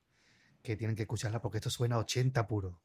que 0.61 0.75
tienen 0.77 0.95
que 0.95 1.03
escucharla 1.03 1.41
porque 1.41 1.57
esto 1.57 1.71
suena 1.71 1.95
a 1.95 1.99
80 1.99 2.47
puro. 2.47 2.79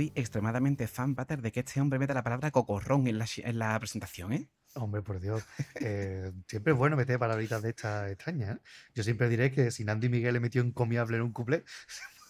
Soy 0.00 0.12
extremadamente 0.14 0.88
fan, 0.88 1.14
Pater, 1.14 1.42
de 1.42 1.52
que 1.52 1.60
este 1.60 1.78
hombre 1.78 1.98
meta 1.98 2.14
la 2.14 2.22
palabra 2.22 2.50
cocorrón 2.50 3.06
en 3.06 3.18
la, 3.18 3.26
en 3.36 3.58
la 3.58 3.78
presentación, 3.78 4.32
¿eh? 4.32 4.48
Hombre, 4.72 5.02
por 5.02 5.20
Dios. 5.20 5.44
eh, 5.74 6.32
siempre 6.46 6.72
es 6.72 6.78
bueno 6.78 6.96
meter 6.96 7.18
palabritas 7.18 7.60
de 7.60 7.68
estas 7.68 8.10
extrañas. 8.10 8.56
¿eh? 8.56 8.60
Yo 8.94 9.02
siempre 9.02 9.28
diré 9.28 9.50
que 9.50 9.70
si 9.70 9.84
Nando 9.84 10.06
y 10.06 10.08
Miguel 10.08 10.32
le 10.32 10.40
metió 10.40 10.62
encomiable 10.62 11.18
en 11.18 11.24
un 11.24 11.34
puede 11.34 11.64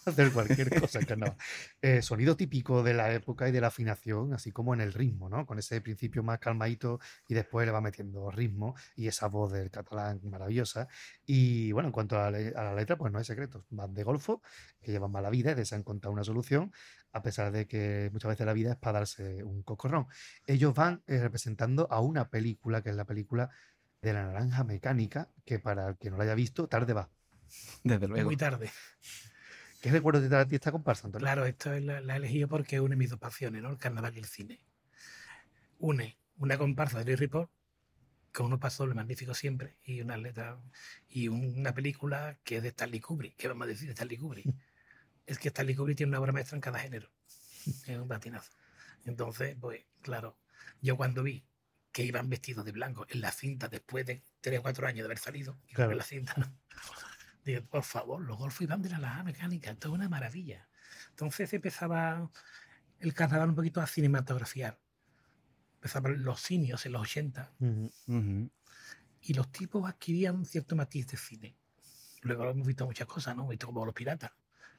hacer 0.05 0.31
cualquier 0.31 0.73
cosa 0.73 0.99
en 0.99 1.05
carnaval. 1.05 1.37
Eh, 1.81 2.01
sonido 2.01 2.35
típico 2.35 2.83
de 2.83 2.93
la 2.93 3.13
época 3.13 3.47
y 3.47 3.51
de 3.51 3.61
la 3.61 3.67
afinación, 3.67 4.33
así 4.33 4.51
como 4.51 4.73
en 4.73 4.81
el 4.81 4.93
ritmo, 4.93 5.29
¿no? 5.29 5.45
Con 5.45 5.59
ese 5.59 5.81
principio 5.81 6.23
más 6.23 6.39
calmadito 6.39 6.99
y 7.27 7.33
después 7.33 7.65
le 7.65 7.71
va 7.71 7.81
metiendo 7.81 8.31
ritmo 8.31 8.75
y 8.95 9.07
esa 9.07 9.27
voz 9.27 9.51
del 9.51 9.69
catalán 9.71 10.19
maravillosa. 10.23 10.87
Y 11.25 11.71
bueno, 11.71 11.87
en 11.89 11.93
cuanto 11.93 12.17
a 12.19 12.29
la, 12.29 12.39
le- 12.39 12.53
a 12.55 12.63
la 12.63 12.75
letra, 12.75 12.97
pues 12.97 13.11
no 13.11 13.19
hay 13.19 13.25
secretos. 13.25 13.63
Van 13.69 13.93
de 13.93 14.03
golfo, 14.03 14.41
que 14.81 14.91
llevan 14.91 15.11
mala 15.11 15.29
vida 15.29 15.51
y 15.51 15.55
desean 15.55 15.81
encontrar 15.81 16.11
una 16.13 16.23
solución, 16.23 16.71
a 17.13 17.21
pesar 17.21 17.51
de 17.51 17.67
que 17.67 18.09
muchas 18.13 18.29
veces 18.29 18.45
la 18.45 18.53
vida 18.53 18.71
es 18.71 18.77
para 18.77 18.99
darse 18.99 19.43
un 19.43 19.63
cocorrón. 19.63 20.07
Ellos 20.47 20.73
van 20.73 21.03
eh, 21.07 21.19
representando 21.19 21.87
a 21.91 21.99
una 22.01 22.29
película, 22.29 22.81
que 22.81 22.89
es 22.89 22.95
la 22.95 23.05
película 23.05 23.49
de 24.01 24.13
la 24.13 24.23
naranja 24.25 24.63
mecánica, 24.63 25.29
que 25.45 25.59
para 25.59 25.89
el 25.89 25.97
que 25.97 26.09
no 26.09 26.17
la 26.17 26.23
haya 26.23 26.35
visto, 26.35 26.67
tarde 26.67 26.93
va. 26.93 27.09
Desde 27.83 28.07
luego. 28.07 28.27
Muy 28.27 28.37
tarde. 28.37 28.71
¿Qué 29.81 29.89
recuerdo 29.91 30.37
a 30.37 30.45
ti 30.45 30.55
esta 30.55 30.71
comparsa, 30.71 31.07
Antonio? 31.07 31.23
Claro, 31.25 31.45
esto 31.45 31.73
es 31.73 31.83
la, 31.83 32.01
la 32.01 32.13
he 32.13 32.17
elegido 32.17 32.47
porque 32.47 32.79
une 32.79 32.95
mis 32.95 33.09
dos 33.09 33.19
pasiones, 33.19 33.61
¿no? 33.63 33.69
El 33.71 33.77
carnaval 33.77 34.15
y 34.15 34.19
el 34.19 34.25
cine. 34.25 34.59
Une 35.79 36.17
una 36.37 36.57
comparsa 36.57 36.99
de 36.99 37.05
Luis 37.05 37.19
Ripoll 37.19 37.49
con 38.31 38.45
unos 38.45 38.59
pasos 38.59 38.93
magníficos 38.93 39.37
siempre 39.37 39.75
y 39.83 40.01
una 40.01 40.17
letra 40.17 40.57
y 41.09 41.27
un- 41.27 41.59
una 41.59 41.73
película 41.73 42.37
que 42.43 42.57
es 42.57 42.63
de 42.63 42.69
Stanley 42.69 42.99
Kubrick. 42.99 43.35
¿Qué 43.35 43.47
vamos 43.47 43.65
a 43.65 43.67
decir 43.67 43.87
de 43.87 43.93
Stanley 43.93 44.17
Kubrick? 44.17 44.45
es 45.25 45.39
que 45.39 45.49
Stanley 45.49 45.75
Kubrick 45.75 45.97
tiene 45.97 46.11
una 46.11 46.19
obra 46.19 46.31
maestra 46.31 46.55
en 46.55 46.61
cada 46.61 46.79
género. 46.79 47.09
Es 47.65 47.97
un 47.97 48.07
patinazo. 48.07 48.51
Entonces, 49.05 49.55
pues, 49.59 49.83
claro, 50.01 50.37
yo 50.81 50.95
cuando 50.95 51.23
vi 51.23 51.43
que 51.91 52.03
iban 52.05 52.29
vestidos 52.29 52.63
de 52.65 52.71
blanco 52.71 53.05
en 53.09 53.19
la 53.21 53.31
cinta 53.31 53.67
después 53.67 54.05
de 54.05 54.23
tres 54.41 54.59
o 54.59 54.61
cuatro 54.61 54.87
años 54.87 54.99
de 54.99 55.05
haber 55.05 55.17
salido, 55.19 55.57
Claro. 55.73 55.91
en 55.91 55.97
la 55.97 56.03
cinta, 56.03 56.35
¿no? 56.37 56.55
Digo, 57.43 57.63
por 57.65 57.83
favor, 57.83 58.21
los 58.21 58.37
golfos 58.37 58.61
iban 58.61 58.81
de 58.81 58.89
la 58.89 58.99
laja 58.99 59.23
mecánica, 59.23 59.71
esto 59.71 59.87
es 59.87 59.93
una 59.95 60.09
maravilla. 60.09 60.67
Entonces 61.09 61.51
empezaba 61.53 62.29
el 62.99 63.13
carnaval 63.13 63.49
un 63.49 63.55
poquito 63.55 63.81
a 63.81 63.87
cinematografiar. 63.87 64.79
Empezaban 65.75 66.23
los 66.23 66.39
cinios 66.41 66.85
en 66.85 66.91
los 66.91 67.01
80 67.01 67.51
Ujú. 67.59 67.91
Ujú. 68.07 68.51
y 69.21 69.33
los 69.33 69.51
tipos 69.51 69.89
adquirían 69.89 70.45
cierto 70.45 70.75
matiz 70.75 71.07
de 71.07 71.17
cine. 71.17 71.55
Luego 72.21 72.47
hemos 72.49 72.67
visto 72.67 72.85
muchas 72.85 73.07
cosas, 73.07 73.35
¿no? 73.35 73.41
Hemos 73.41 73.51
visto 73.51 73.65
como 73.65 73.83
Los 73.85 73.95
Piratas, 73.95 74.31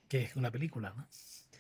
que 0.09 0.25
es 0.25 0.37
una 0.37 0.51
película, 0.53 0.94
¿no? 0.96 1.09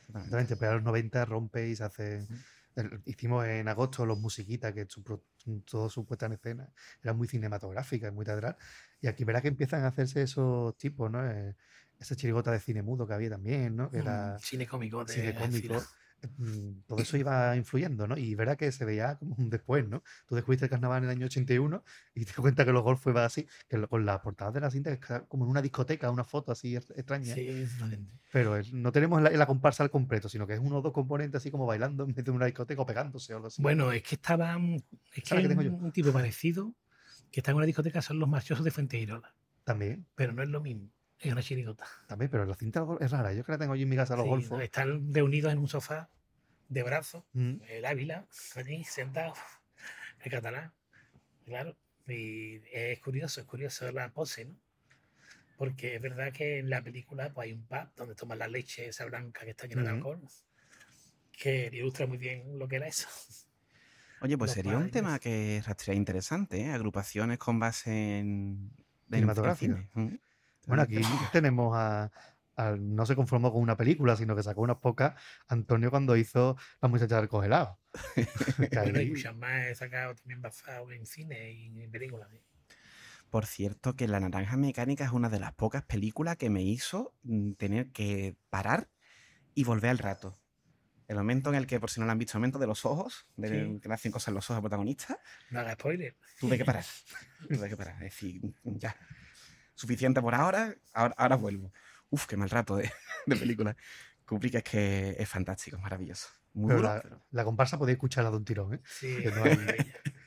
Exactamente, 0.08 0.56
pero 0.56 0.72
a 0.72 0.74
los 0.76 0.84
90 0.84 1.24
rompe 1.24 1.68
y 1.68 1.74
se 1.74 1.84
hace. 1.84 2.28
El- 2.76 3.02
hicimos 3.06 3.46
en 3.46 3.68
agosto 3.68 4.06
los 4.06 4.18
musiquitas, 4.18 4.72
que 4.74 4.86
su, 4.88 5.02
todo 5.64 5.88
su 5.90 6.06
puesta 6.06 6.26
en 6.26 6.32
escena 6.34 6.72
era 7.02 7.12
muy 7.14 7.28
cinematográfica, 7.28 8.10
muy 8.12 8.24
teatral. 8.24 8.56
Y 9.00 9.06
aquí 9.08 9.24
verás 9.24 9.42
que 9.42 9.48
empiezan 9.48 9.84
a 9.84 9.88
hacerse 9.88 10.22
esos 10.22 10.76
tipos, 10.76 11.10
¿no? 11.10 11.26
Eh, 11.30 11.56
esa 11.98 12.16
chirigota 12.16 12.50
de 12.52 12.60
cine 12.60 12.82
mudo 12.82 13.06
que 13.06 13.14
había 13.14 13.30
también, 13.30 13.76
¿no? 13.76 13.90
Que 13.90 13.98
era 13.98 14.14
Mm, 14.14 14.36
cine 14.38 14.66
cómico 14.66 15.04
de 15.04 15.14
cine 15.14 15.34
cómico. 15.34 15.88
Mm, 16.38 16.82
Todo 16.86 17.00
eso 17.00 17.16
iba 17.16 17.56
influyendo, 17.56 18.06
¿no? 18.06 18.16
Y 18.16 18.34
verá 18.34 18.56
que 18.56 18.70
se 18.72 18.84
veía 18.84 19.16
como 19.16 19.34
un 19.36 19.50
después, 19.50 19.88
¿no? 19.88 20.02
Tú 20.26 20.34
descubriste 20.34 20.66
el 20.66 20.70
carnaval 20.70 20.98
en 20.98 21.04
el 21.04 21.16
año 21.16 21.26
81 21.26 21.82
y 22.14 22.24
te 22.24 22.30
das 22.32 22.36
cuenta 22.40 22.64
que 22.64 22.72
los 22.72 22.82
golfos 22.82 23.10
iba 23.12 23.24
así, 23.24 23.46
que 23.68 23.86
con 23.88 24.04
las 24.06 24.20
portadas 24.20 24.54
de 24.54 24.60
la 24.60 24.70
cinta, 24.70 24.96
que 24.98 25.22
como 25.28 25.44
en 25.44 25.50
una 25.50 25.62
discoteca, 25.62 26.10
una 26.10 26.24
foto 26.24 26.52
así 26.52 26.76
ex- 26.76 26.90
extraña. 26.90 27.34
Sí, 27.34 27.40
exactamente. 27.48 28.12
Pero 28.32 28.56
no 28.72 28.92
tenemos 28.92 29.20
la, 29.20 29.30
la 29.30 29.46
comparsa 29.46 29.82
al 29.82 29.90
completo, 29.90 30.28
sino 30.28 30.46
que 30.46 30.54
es 30.54 30.60
uno 30.60 30.78
o 30.78 30.82
dos 30.82 30.92
componentes 30.92 31.38
así 31.40 31.50
como 31.50 31.66
bailando 31.66 32.04
en 32.04 32.14
vez 32.14 32.24
de 32.24 32.30
una 32.30 32.46
discoteca 32.46 32.82
o 32.82 32.86
pegándose 32.86 33.32
o 33.32 33.36
algo 33.36 33.48
así. 33.48 33.60
Bueno, 33.62 33.92
es 33.92 34.02
que 34.02 34.14
estaba. 34.14 34.56
Es 34.56 34.82
que 35.14 35.22
que 35.22 35.34
hay 35.34 35.48
tengo 35.48 35.60
un, 35.60 35.66
yo. 35.66 35.72
un 35.74 35.92
tipo 35.92 36.12
parecido 36.12 36.74
que 37.30 37.40
está 37.40 37.50
en 37.50 37.56
una 37.56 37.66
discoteca, 37.66 38.00
son 38.02 38.18
los 38.18 38.28
marchosos 38.28 38.64
de 38.64 38.70
Fuentegirola. 38.70 39.34
También, 39.64 40.06
Pero 40.14 40.32
no 40.32 40.42
es 40.42 40.48
lo 40.48 40.60
mismo. 40.60 40.90
Es 41.22 41.32
una 41.32 41.42
chirigota. 41.42 41.86
también, 42.08 42.30
pero 42.30 42.44
la 42.44 42.54
cinta 42.54 42.84
es 43.00 43.10
rara. 43.10 43.32
Yo 43.32 43.44
que 43.44 43.52
la 43.52 43.58
tengo 43.58 43.76
yo 43.76 43.82
en 43.84 43.88
mi 43.88 43.96
casa, 43.96 44.16
los 44.16 44.24
Sí, 44.24 44.30
golfos. 44.30 44.60
Están 44.62 45.14
reunidos 45.14 45.52
en 45.52 45.58
un 45.58 45.68
sofá 45.68 46.10
de 46.68 46.82
brazos, 46.82 47.24
Mm, 47.32 47.56
el 47.68 47.84
Ávila, 47.84 48.26
allí 48.56 48.82
sentado, 48.84 49.34
el 50.20 50.30
catalán, 50.30 50.72
claro. 51.44 51.76
Y 52.08 52.60
es 52.72 52.98
curioso, 53.00 53.40
es 53.40 53.46
curioso 53.46 53.90
la 53.92 54.10
pose, 54.10 54.46
¿no? 54.46 54.56
Porque 55.56 55.94
es 55.94 56.02
verdad 56.02 56.32
que 56.32 56.58
en 56.58 56.70
la 56.70 56.82
película 56.82 57.32
pues, 57.32 57.46
hay 57.46 57.52
un 57.52 57.64
pub 57.66 57.88
donde 57.94 58.16
toman 58.16 58.38
la 58.40 58.48
leche 58.48 58.88
esa 58.88 59.04
blanca 59.04 59.44
que 59.44 59.50
está 59.50 59.66
llena 59.68 59.82
de 59.82 59.88
Ujú. 59.88 59.96
alcohol, 59.96 60.20
que 61.30 61.70
ilustra 61.72 62.06
muy 62.06 62.18
bien 62.18 62.58
lo 62.58 62.66
que 62.66 62.76
era 62.76 62.88
eso. 62.88 63.06
Oye, 64.20 64.36
pues 64.38 64.48
Los 64.50 64.54
sería 64.54 64.78
un 64.78 64.90
tema 64.90 65.18
que 65.20 65.62
rastrearía 65.64 65.98
interesante, 65.98 66.60
¿eh? 66.62 66.70
Agrupaciones 66.72 67.38
con 67.38 67.58
base 67.60 68.18
en... 68.18 68.70
Cinematográfica. 69.10 69.76
cine. 69.76 69.90
Mm. 69.94 70.14
Bueno, 70.66 70.82
aquí 70.82 70.96
tenemos 71.32 71.74
a, 71.76 72.10
No 72.78 73.06
se 73.06 73.16
conformó 73.16 73.52
con 73.52 73.62
una 73.62 73.76
película, 73.76 74.16
sino 74.16 74.36
que 74.36 74.42
sacó 74.42 74.60
unas 74.62 74.76
pocas 74.78 75.14
Antonio 75.48 75.90
cuando 75.90 76.16
hizo 76.16 76.56
La 76.80 76.88
muchacha 76.88 77.16
del 77.16 77.28
congelado. 77.28 77.78
Bueno, 78.72 79.00
y 79.00 79.10
muchas 79.10 79.36
más 79.36 79.66
he 79.66 79.74
sacado 79.74 80.14
también 80.14 80.40
basado 80.42 80.90
en 80.92 81.06
cine 81.06 81.52
y 81.52 81.82
en 81.82 81.90
películas. 81.90 82.28
¿sí? 82.30 82.40
Por 83.30 83.46
cierto, 83.46 83.96
que 83.96 84.06
La 84.08 84.20
Naranja 84.20 84.56
Mecánica 84.56 85.04
es 85.04 85.12
una 85.12 85.30
de 85.30 85.40
las 85.40 85.54
pocas 85.54 85.82
películas 85.84 86.36
que 86.36 86.50
me 86.50 86.62
hizo 86.62 87.14
mm, 87.22 87.52
tener 87.52 87.90
que 87.90 88.36
parar 88.50 88.90
y 89.54 89.64
volver 89.64 89.90
al 89.90 89.98
rato. 89.98 90.38
El 91.08 91.16
momento 91.16 91.50
en 91.50 91.56
el 91.56 91.66
que, 91.66 91.80
por 91.80 91.90
si 91.90 92.00
no 92.00 92.06
lo 92.06 92.12
han 92.12 92.18
visto, 92.18 92.36
el 92.36 92.40
momento 92.40 92.58
de 92.58 92.66
los 92.66 92.84
ojos, 92.86 93.26
de 93.36 93.48
Sí. 93.48 93.80
que 93.80 93.88
le 93.88 93.94
hacen 93.94 94.12
cosas 94.12 94.28
en 94.28 94.34
los 94.34 94.44
ojos 94.46 94.56
al 94.56 94.62
protagonista, 94.62 95.18
No 95.50 95.60
haga 95.60 95.72
spoiler. 95.74 96.16
tuve 96.40 96.56
que 96.56 96.64
parar. 96.64 96.84
tuve 97.48 97.68
que 97.68 97.76
parar. 97.76 97.94
Es 97.96 98.00
decir, 98.00 98.40
ya. 98.64 98.96
Suficiente 99.74 100.20
por 100.20 100.34
ahora, 100.34 100.74
ahora, 100.92 101.14
ahora 101.16 101.36
vuelvo. 101.36 101.72
Uf, 102.10 102.26
qué 102.26 102.36
mal 102.36 102.50
rato 102.50 102.76
de, 102.76 102.90
de 103.26 103.36
película. 103.36 103.76
Kubrick 104.26 104.54
es 104.56 104.62
que 104.64 105.16
es 105.18 105.28
fantástico, 105.28 105.76
es 105.76 105.82
maravilloso. 105.82 106.28
Muy 106.54 106.68
Pero 106.68 106.80
duro, 106.82 106.94
la, 106.94 107.00
pero- 107.02 107.22
la 107.30 107.44
comparsa 107.44 107.78
podéis 107.78 107.96
escucharla 107.96 108.30
de 108.30 108.36
un 108.36 108.44
tirón, 108.44 108.74
¿eh? 108.74 108.80
Sí, 108.84 109.16
Que 109.22 109.30
no 109.30 109.44
hay- 109.44 109.56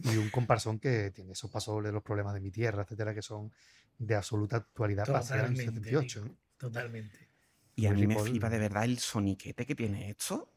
Y 0.00 0.16
un 0.16 0.30
comparsón 0.30 0.78
que 0.78 1.10
tiene 1.10 1.32
esos 1.32 1.50
pasos 1.50 1.82
de 1.82 1.90
los 1.90 2.04
problemas 2.04 2.32
de 2.34 2.40
mi 2.40 2.52
tierra, 2.52 2.82
etcétera, 2.84 3.12
que 3.14 3.22
son 3.22 3.52
de 3.98 4.14
absoluta 4.14 4.56
actualidad 4.58 5.04
para 5.06 5.18
el 5.18 5.24
Totalmente, 5.26 5.64
78. 5.64 6.24
¿eh? 6.24 6.30
totalmente. 6.56 7.28
Y 7.74 7.86
a 7.86 7.90
Muy 7.92 8.06
mí 8.06 8.14
me 8.14 8.22
flipa 8.22 8.48
de 8.48 8.58
verdad 8.60 8.84
el 8.84 8.98
soniquete 9.00 9.66
que 9.66 9.74
tiene 9.74 10.10
esto. 10.10 10.52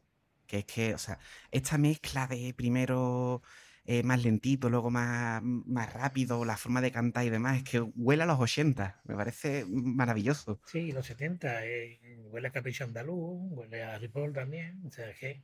Que 0.46 0.58
es 0.60 0.64
que, 0.64 0.94
o 0.94 0.98
sea, 0.98 1.18
esta 1.50 1.76
mezcla 1.78 2.26
de 2.28 2.54
primero 2.54 3.42
eh, 3.84 4.02
más 4.02 4.22
lentito, 4.22 4.70
luego 4.70 4.90
más, 4.90 5.42
más 5.42 5.92
rápido, 5.92 6.44
la 6.44 6.56
forma 6.56 6.80
de 6.80 6.92
cantar 6.92 7.24
y 7.24 7.30
demás, 7.30 7.58
es 7.58 7.64
que 7.64 7.80
huele 7.80 8.22
a 8.22 8.26
los 8.26 8.38
80. 8.38 9.00
Me 9.04 9.14
parece 9.16 9.64
maravilloso. 9.68 10.60
Sí, 10.66 10.92
los 10.92 11.06
70, 11.06 11.66
eh, 11.66 11.98
huele 12.30 12.48
a 12.48 12.52
Capricho 12.52 12.84
Andaluz, 12.84 13.40
huele 13.50 13.82
a 13.82 13.98
Ripoll 13.98 14.32
también. 14.32 14.80
O 14.86 14.90
sea, 14.90 15.12
que 15.14 15.42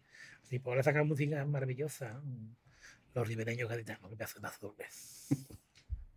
Ripoll 0.51 0.79
ha 0.79 0.83
sacado 0.83 1.05
música 1.05 1.45
maravillosa. 1.45 2.21
mm, 2.23 2.55
Los 3.15 3.27
ribereños 3.27 3.69
gaditanos, 3.69 4.11
que 4.11 4.17
pedazo 4.17 4.39
de 4.39 4.49
doble. 4.61 4.85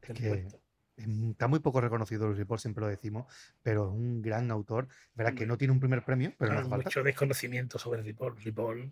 Del 0.07 0.17
que- 0.17 0.27
puerto. 0.27 0.61
Es 0.97 1.07
mu- 1.07 1.31
Está 1.31 1.47
muy 1.47 1.59
poco 1.59 1.81
reconocido 1.81 2.27
Luis 2.27 2.37
Ripoll, 2.37 2.59
siempre 2.59 2.81
lo 2.81 2.87
decimos, 2.87 3.25
pero 3.63 3.87
es 3.87 3.93
un 3.93 4.21
gran 4.21 4.51
autor. 4.51 4.87
Verá 5.15 5.31
que 5.33 5.47
no 5.47 5.57
tiene 5.57 5.71
un 5.71 5.79
primer 5.79 6.03
premio, 6.03 6.33
pero 6.37 6.53
no 6.53 6.59
hace 6.59 6.69
falta. 6.69 6.89
mucho 6.89 7.01
desconocimiento 7.01 7.79
sobre 7.79 8.03
Ripoll. 8.03 8.35
Ripoll 8.43 8.91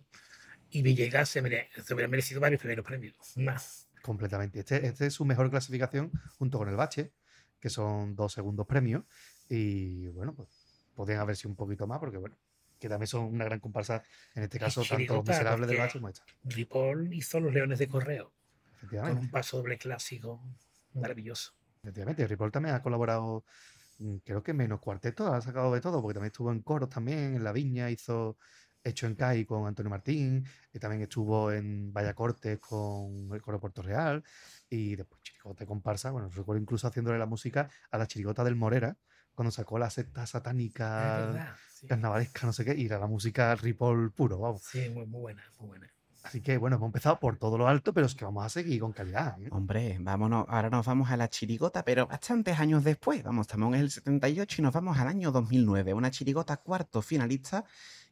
y 0.70 0.82
Villegas 0.82 1.28
se, 1.28 1.42
mere- 1.42 1.68
se 1.84 1.94
hubiera 1.94 2.08
merecido 2.08 2.40
varios 2.40 2.60
primeros 2.60 2.84
premios. 2.84 3.16
Más. 3.36 3.88
Completamente. 4.02 4.60
Este, 4.60 4.86
este 4.86 5.06
es 5.06 5.14
su 5.14 5.24
mejor 5.24 5.50
clasificación 5.50 6.10
junto 6.38 6.58
con 6.58 6.68
el 6.68 6.76
Bache, 6.76 7.12
que 7.58 7.68
son 7.70 8.14
dos 8.16 8.32
segundos 8.32 8.66
premios. 8.66 9.04
Y 9.48 10.06
bueno, 10.08 10.34
pues 10.34 10.48
podrían 10.94 11.20
haber 11.20 11.36
sido 11.36 11.50
un 11.50 11.56
poquito 11.56 11.86
más, 11.86 11.98
porque 11.98 12.16
bueno, 12.16 12.36
que 12.78 12.88
también 12.88 13.06
son 13.08 13.24
una 13.24 13.44
gran 13.44 13.60
comparsa, 13.60 14.02
en 14.34 14.44
este 14.44 14.58
caso, 14.58 14.82
tanto 14.84 15.16
los 15.16 15.26
miserables 15.26 15.68
del 15.68 15.78
Bache 15.78 15.98
como 15.98 16.08
esta. 16.08 16.24
Ripoll 16.44 17.12
hizo 17.12 17.40
Los 17.40 17.52
Leones 17.52 17.78
de 17.78 17.88
Correo 17.88 18.32
con 18.88 19.18
un 19.18 19.30
paso 19.30 19.58
doble 19.58 19.76
clásico 19.76 20.42
maravilloso. 20.94 21.52
Efectivamente, 21.82 22.26
Ripoll 22.26 22.50
también 22.50 22.74
ha 22.74 22.82
colaborado, 22.82 23.44
mm, 23.98 24.16
creo 24.24 24.42
que 24.42 24.54
menos 24.54 24.80
cuarteto, 24.80 25.32
ha 25.32 25.40
sacado 25.42 25.72
de 25.74 25.80
todo, 25.82 26.00
porque 26.00 26.14
también 26.14 26.30
estuvo 26.30 26.50
en 26.52 26.62
coros 26.62 26.88
también, 26.88 27.34
en 27.34 27.44
La 27.44 27.52
Viña, 27.52 27.90
hizo 27.90 28.38
Hecho 28.82 29.06
en 29.06 29.14
CAI 29.14 29.44
con 29.44 29.66
Antonio 29.66 29.90
Martín, 29.90 30.44
y 30.72 30.78
también 30.78 31.02
estuvo 31.02 31.52
en 31.52 31.92
Vallacorte 31.92 32.58
con 32.58 33.28
el 33.32 33.42
coro 33.42 33.60
Puerto 33.60 33.82
Real, 33.82 34.24
y 34.68 34.96
después 34.96 35.20
Chirigota 35.22 35.60
de 35.60 35.66
comparsa, 35.66 36.10
bueno, 36.10 36.28
recuerdo 36.28 36.62
incluso 36.62 36.86
haciéndole 36.86 37.18
la 37.18 37.26
música 37.26 37.68
a 37.90 37.98
la 37.98 38.06
Chirigota 38.06 38.44
del 38.44 38.56
Morera, 38.56 38.96
cuando 39.34 39.50
sacó 39.50 39.78
la 39.78 39.90
secta 39.90 40.26
satánica 40.26 41.18
verdad. 41.18 41.56
Sí, 41.72 41.86
carnavalesca, 41.86 42.46
no 42.46 42.52
sé 42.52 42.64
qué, 42.64 42.74
y 42.74 42.86
era 42.86 42.98
la 42.98 43.06
música 43.06 43.54
Ripoll 43.54 44.12
puro, 44.12 44.38
vamos. 44.38 44.62
Sí, 44.62 44.88
muy, 44.90 45.06
muy 45.06 45.20
buena, 45.20 45.42
muy 45.58 45.68
buena. 45.68 45.90
Así 46.22 46.42
que 46.42 46.58
bueno, 46.58 46.76
hemos 46.76 46.88
empezado 46.88 47.18
por 47.18 47.38
todo 47.38 47.56
lo 47.56 47.66
alto, 47.66 47.94
pero 47.94 48.06
es 48.06 48.14
que 48.14 48.24
vamos 48.24 48.44
a 48.44 48.50
seguir 48.50 48.80
con 48.80 48.92
calidad. 48.92 49.40
¿eh? 49.40 49.48
Hombre, 49.50 49.96
vámonos, 50.00 50.44
ahora 50.48 50.68
nos 50.68 50.84
vamos 50.84 51.10
a 51.10 51.16
la 51.16 51.28
chirigota, 51.28 51.82
pero 51.82 52.06
bastantes 52.06 52.58
años 52.58 52.84
después. 52.84 53.22
Vamos, 53.22 53.44
estamos 53.44 53.74
en 53.74 53.80
el 53.80 53.90
78 53.90 54.56
y 54.60 54.62
nos 54.62 54.74
vamos 54.74 54.98
al 54.98 55.08
año 55.08 55.32
2009. 55.32 55.94
Una 55.94 56.10
chirigota 56.10 56.58
cuarto 56.58 57.00
finalista 57.00 57.64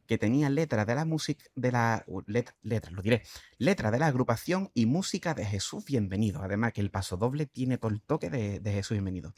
que 0.09 0.17
tenía 0.17 0.49
letras 0.49 0.87
de 0.87 0.95
la 0.95 1.05
música, 1.05 1.45
de 1.55 1.71
la, 1.71 2.03
let- 2.25 2.55
letras, 2.63 2.91
lo 2.95 3.03
diré, 3.03 3.21
letra 3.59 3.91
de 3.91 3.99
la 3.99 4.07
agrupación 4.07 4.71
y 4.73 4.87
música 4.87 5.35
de 5.35 5.45
Jesús 5.45 5.85
Bienvenido. 5.85 6.41
Además 6.41 6.73
que 6.73 6.81
el 6.81 6.89
paso 6.89 7.15
doble 7.15 7.45
tiene 7.45 7.77
todo 7.77 7.91
el 7.91 8.01
toque 8.01 8.31
de, 8.31 8.59
de 8.59 8.73
Jesús 8.73 8.95
Bienvenido. 8.95 9.35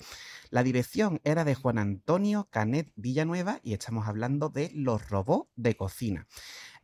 La 0.49 0.63
dirección 0.63 1.19
era 1.25 1.43
de 1.43 1.55
Juan 1.55 1.77
Antonio 1.77 2.47
Canet 2.51 2.89
Villanueva 2.95 3.59
y 3.63 3.73
estamos 3.73 4.07
hablando 4.07 4.47
de 4.47 4.71
Los 4.73 5.09
Robots 5.09 5.49
de 5.57 5.75
Cocina. 5.75 6.25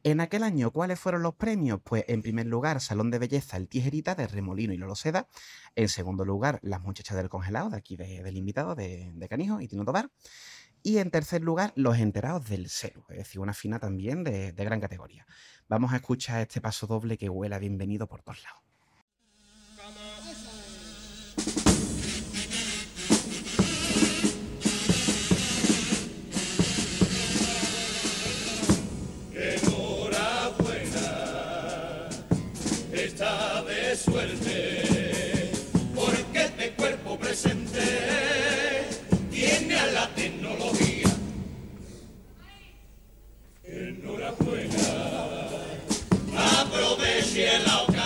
En 0.03 0.19
aquel 0.19 0.43
año, 0.43 0.71
¿cuáles 0.71 0.99
fueron 0.99 1.23
los 1.23 1.35
premios? 1.35 1.79
Pues 1.83 2.03
en 2.09 2.21
primer 2.21 2.45
lugar, 2.45 2.81
Salón 2.81 3.09
de 3.09 3.19
Belleza 3.19 3.55
El 3.55 3.69
Tijerita 3.69 4.15
de 4.15 4.27
Remolino 4.27 4.73
y 4.73 4.77
Lolo 4.77 4.95
Seda. 4.95 5.27
En 5.75 5.87
segundo 5.87 6.25
lugar, 6.25 6.59
Las 6.61 6.81
Muchachas 6.81 7.15
del 7.15 7.29
Congelado, 7.29 7.69
de 7.69 7.77
aquí 7.77 7.95
de- 7.95 8.21
del 8.21 8.35
invitado, 8.35 8.75
de, 8.75 9.11
de 9.15 9.27
Canijo 9.29 9.61
y 9.61 9.67
Tino 9.69 9.85
Tobar. 9.85 10.11
Y 10.83 10.99
en 10.99 11.11
tercer 11.11 11.41
lugar, 11.41 11.73
Los 11.75 11.97
Enterados 11.97 12.49
del 12.49 12.69
Cero, 12.69 13.05
es 13.09 13.17
decir, 13.17 13.41
una 13.41 13.53
fina 13.53 13.79
también 13.79 14.23
de, 14.23 14.53
de 14.53 14.63
gran 14.65 14.79
categoría. 14.79 15.25
Vamos 15.67 15.91
a 15.91 15.97
escuchar 15.97 16.41
este 16.41 16.61
paso 16.61 16.87
doble 16.87 17.17
que 17.17 17.29
huela 17.29 17.59
bienvenido 17.59 18.07
por 18.07 18.21
todos 18.21 18.41
lados. 18.43 18.61
Aproveche 46.35 47.59
la 47.65 47.81
ocasión, 47.83 47.96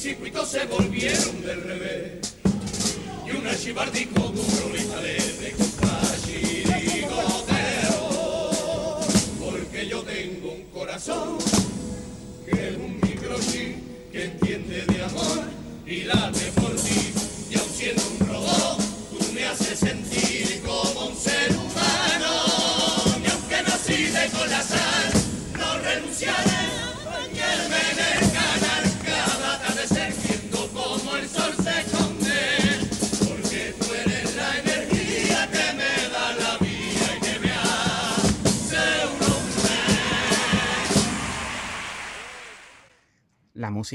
circuitos 0.00 0.48
se 0.48 0.64
volvieron 0.64 1.42
del 1.42 1.62
revés. 1.62 2.34
Y 3.26 3.36
un 3.36 3.46
archivardico 3.46 4.20
duro 4.20 4.72
le 4.72 4.80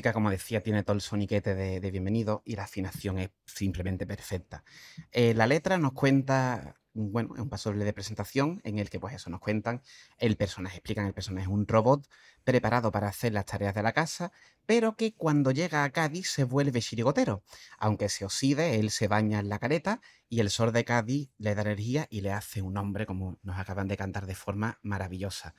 como 0.01 0.29
decía, 0.29 0.61
tiene 0.61 0.83
todo 0.83 0.95
el 0.95 1.01
soniquete 1.01 1.55
de, 1.55 1.91
bienvenido 1.91 2.41
y 2.45 2.55
la 2.55 2.63
afinación 2.63 3.19
es 3.19 3.29
simplemente 3.45 4.05
perfecta. 4.05 4.63
Eh, 5.11 5.33
la 5.33 5.47
letra 5.47 5.77
nos 5.77 5.93
cuenta, 5.93 6.75
bueno, 6.93 7.35
es 7.35 7.41
un 7.41 7.49
paso 7.49 7.71
de 7.71 7.93
presentación 7.93 8.61
en 8.63 8.79
el 8.79 8.89
que, 8.89 8.99
pues 8.99 9.15
eso, 9.15 9.29
nos 9.29 9.39
cuentan 9.39 9.81
el 10.17 10.37
personaje, 10.37 10.77
explican 10.77 11.05
el 11.05 11.13
personaje, 11.13 11.45
es 11.45 11.51
un 11.51 11.67
robot 11.67 12.07
preparado 12.43 12.91
para 12.91 13.07
hacer 13.07 13.33
las 13.33 13.45
tareas 13.45 13.73
de 13.73 13.83
la 13.83 13.93
casa, 13.93 14.31
pero 14.65 14.95
que 14.95 15.13
cuando 15.13 15.51
llega 15.51 15.83
a 15.83 15.89
Cádiz 15.91 16.29
se 16.29 16.43
vuelve 16.43 16.81
chirigotero. 16.81 17.43
Aunque 17.77 18.09
se 18.09 18.25
oxide, 18.25 18.79
él 18.79 18.91
se 18.91 19.07
baña 19.07 19.39
en 19.39 19.49
la 19.49 19.59
careta 19.59 20.01
y 20.29 20.39
el 20.39 20.49
sol 20.49 20.73
de 20.73 20.83
Cádiz 20.83 21.29
le 21.37 21.55
da 21.55 21.61
energía 21.61 22.07
y 22.09 22.21
le 22.21 22.31
hace 22.31 22.61
un 22.61 22.77
hombre, 22.77 23.05
como 23.05 23.39
nos 23.43 23.57
acaban 23.57 23.87
de 23.87 23.97
cantar 23.97 24.25
de 24.25 24.35
forma 24.35 24.79
maravillosa. 24.81 25.55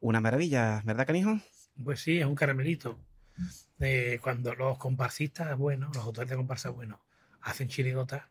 Una 0.00 0.20
maravilla, 0.20 0.82
¿verdad, 0.84 1.06
canijo? 1.06 1.38
Pues 1.82 2.00
sí, 2.00 2.18
es 2.18 2.26
un 2.26 2.34
caramelito. 2.34 2.98
Eh, 3.80 4.18
cuando 4.22 4.54
los 4.54 4.78
comparsistas 4.78 5.56
buenos, 5.58 5.94
los 5.94 6.04
autores 6.04 6.30
de 6.30 6.36
comparsa 6.36 6.70
buenos, 6.70 7.00
hacen 7.40 7.68
chirigotas, 7.68 8.24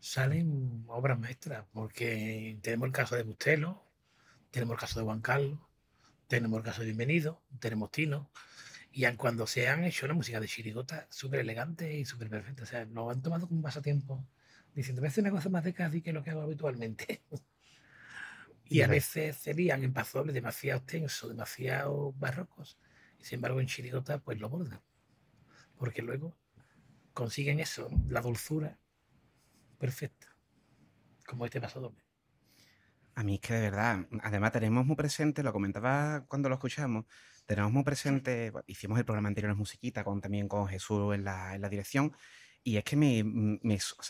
salen 0.00 0.84
obras 0.88 1.18
maestras, 1.18 1.64
porque 1.72 2.58
tenemos 2.62 2.86
el 2.86 2.92
caso 2.92 3.16
de 3.16 3.22
Bustelo, 3.22 3.84
tenemos 4.50 4.74
el 4.74 4.80
caso 4.80 5.00
de 5.00 5.06
Juan 5.06 5.20
Carlos, 5.20 5.58
tenemos 6.26 6.58
el 6.58 6.64
caso 6.64 6.80
de 6.80 6.86
Bienvenido, 6.86 7.42
tenemos 7.58 7.90
Tino, 7.90 8.30
y 8.92 9.04
cuando 9.16 9.46
se 9.46 9.68
han 9.68 9.84
hecho 9.84 10.06
una 10.06 10.14
música 10.14 10.40
de 10.40 10.46
chirigota 10.46 11.06
súper 11.10 11.40
elegante 11.40 11.92
y 11.94 12.04
súper 12.04 12.30
perfecta, 12.30 12.62
o 12.62 12.66
sea, 12.66 12.84
nos 12.84 13.10
han 13.12 13.22
tomado 13.22 13.48
como 13.48 13.58
un 13.58 13.62
pasatiempo, 13.62 14.24
diciendo, 14.74 15.02
a 15.04 15.08
hacer 15.08 15.22
una 15.22 15.30
cosa 15.32 15.48
más 15.48 15.64
de 15.64 15.74
Cádiz 15.74 16.02
que 16.02 16.12
lo 16.12 16.22
que 16.22 16.30
hago 16.30 16.42
habitualmente. 16.42 17.22
y 18.66 18.82
a 18.82 18.86
veces 18.86 19.36
serían 19.36 19.84
en 19.84 19.92
pasobles 19.92 20.34
demasiado 20.34 20.82
tensos, 20.82 21.28
demasiado 21.28 22.12
barrocos, 22.12 22.78
sin 23.24 23.36
embargo 23.36 23.58
en 23.58 23.66
chirigota 23.66 24.18
pues 24.18 24.38
lo 24.38 24.50
bordan, 24.50 24.82
porque 25.78 26.02
luego 26.02 26.36
consiguen 27.14 27.58
eso, 27.58 27.88
¿no? 27.90 28.04
la 28.10 28.20
dulzura 28.20 28.78
perfecta, 29.78 30.36
como 31.26 31.46
este 31.46 31.58
paso 31.58 31.80
doble. 31.80 32.04
A 33.14 33.24
mí 33.24 33.36
es 33.36 33.40
que 33.40 33.54
de 33.54 33.62
verdad, 33.62 34.06
además 34.20 34.52
tenemos 34.52 34.84
muy 34.84 34.94
presente, 34.94 35.42
lo 35.42 35.54
comentaba 35.54 36.26
cuando 36.28 36.50
lo 36.50 36.56
escuchamos, 36.56 37.06
tenemos 37.46 37.72
muy 37.72 37.82
presente, 37.82 38.52
hicimos 38.66 38.98
el 38.98 39.06
programa 39.06 39.28
anterior 39.28 39.52
en 39.52 39.58
Musiquita 39.58 40.04
con, 40.04 40.20
también 40.20 40.46
con 40.46 40.66
Jesús 40.66 41.14
en 41.14 41.24
la, 41.24 41.54
en 41.54 41.62
la 41.62 41.70
dirección, 41.70 42.14
y 42.66 42.78
es 42.78 42.84
que 42.84 42.96
me, 42.96 43.22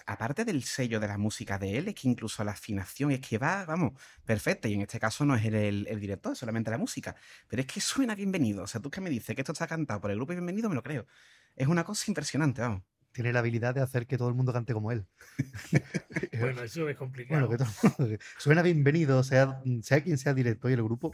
aparte 0.06 0.44
del 0.44 0.62
sello 0.62 1.00
de 1.00 1.08
la 1.08 1.18
música 1.18 1.58
de 1.58 1.76
él, 1.78 1.88
es 1.88 1.94
que 1.96 2.08
incluso 2.08 2.44
la 2.44 2.52
afinación 2.52 3.10
es 3.10 3.20
que 3.20 3.36
va, 3.36 3.64
vamos, 3.64 3.92
perfecta, 4.24 4.68
y 4.68 4.74
en 4.74 4.82
este 4.82 5.00
caso 5.00 5.24
no 5.24 5.34
es 5.34 5.44
el, 5.44 5.54
el- 5.56 5.86
el 5.88 6.00
director, 6.00 6.32
es 6.32 6.38
solamente 6.38 6.70
la 6.70 6.78
música, 6.78 7.16
pero 7.48 7.60
es 7.60 7.66
que 7.66 7.80
suena 7.80 8.14
bienvenido, 8.14 8.62
o 8.62 8.66
sea, 8.66 8.80
tú 8.80 8.90
que 8.90 9.00
me 9.00 9.10
dices 9.10 9.34
que 9.34 9.42
esto 9.42 9.52
está 9.52 9.66
cantado 9.66 10.00
por 10.00 10.10
el 10.10 10.16
grupo 10.16 10.32
Bienvenido, 10.32 10.68
me 10.68 10.74
lo 10.76 10.82
creo. 10.82 11.06
Es 11.56 11.66
una 11.68 11.84
cosa 11.84 12.04
impresionante, 12.08 12.60
vamos. 12.62 12.82
Tiene 13.12 13.32
la 13.32 13.38
habilidad 13.40 13.74
de 13.74 13.80
hacer 13.80 14.06
que 14.06 14.18
todo 14.18 14.28
el 14.28 14.34
mundo 14.34 14.52
cante 14.52 14.72
como 14.72 14.90
él. 14.92 15.06
Bueno, 16.40 16.62
eso 16.62 16.88
es 16.88 16.96
complicado. 16.96 17.48
Bueno, 17.48 17.50
que 17.50 17.64
todo 17.64 17.94
el 17.98 18.08
mundo- 18.08 18.24
suena 18.38 18.62
bienvenido, 18.62 19.22
sea, 19.24 19.60
sea 19.82 20.02
quien 20.02 20.18
sea 20.18 20.34
director 20.34 20.70
y 20.70 20.74
el 20.74 20.82
grupo, 20.82 21.12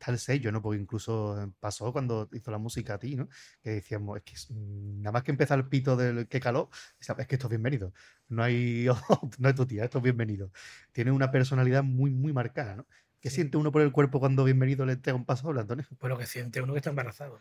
está 0.00 0.10
el 0.12 0.18
sello, 0.18 0.50
¿no? 0.50 0.62
Porque 0.62 0.80
incluso 0.80 1.40
eh, 1.42 1.50
pasó 1.60 1.92
cuando 1.92 2.28
hizo 2.32 2.50
la 2.50 2.56
música 2.58 2.94
a 2.94 2.98
ti, 2.98 3.16
¿no? 3.16 3.28
Que 3.62 3.70
decíamos, 3.70 4.16
es 4.16 4.22
que 4.24 4.34
es- 4.34 4.50
mm, 4.50 5.02
nada 5.02 5.12
más 5.12 5.22
que 5.22 5.30
empezar 5.30 5.58
el 5.58 5.68
pito 5.68 5.94
del 5.96 6.26
que 6.26 6.40
caló, 6.40 6.70
es 6.98 7.06
que 7.26 7.34
esto 7.34 7.46
es 7.46 7.50
bienvenido. 7.50 7.92
No 8.28 8.42
hay, 8.42 8.86
no 9.38 9.48
hay 9.48 9.54
tu 9.54 9.66
tía, 9.66 9.84
esto 9.84 9.98
es 9.98 10.04
bienvenido. 10.04 10.50
Tiene 10.92 11.12
una 11.12 11.30
personalidad 11.30 11.82
muy, 11.84 12.10
muy 12.10 12.32
marcada, 12.32 12.76
¿no? 12.76 12.86
¿Qué 13.20 13.28
siente 13.28 13.58
uno 13.58 13.70
por 13.70 13.82
el 13.82 13.92
cuerpo 13.92 14.18
cuando 14.18 14.44
bienvenido 14.44 14.86
le 14.86 14.94
entrega 14.94 15.14
un 15.16 15.26
paso 15.26 15.48
doble, 15.48 15.60
Antonio? 15.60 15.84
Pues 15.98 16.08
lo 16.08 16.16
que 16.18 16.24
siente 16.26 16.62
uno 16.62 16.72
que 16.72 16.78
está 16.78 16.88
embarazado. 16.88 17.38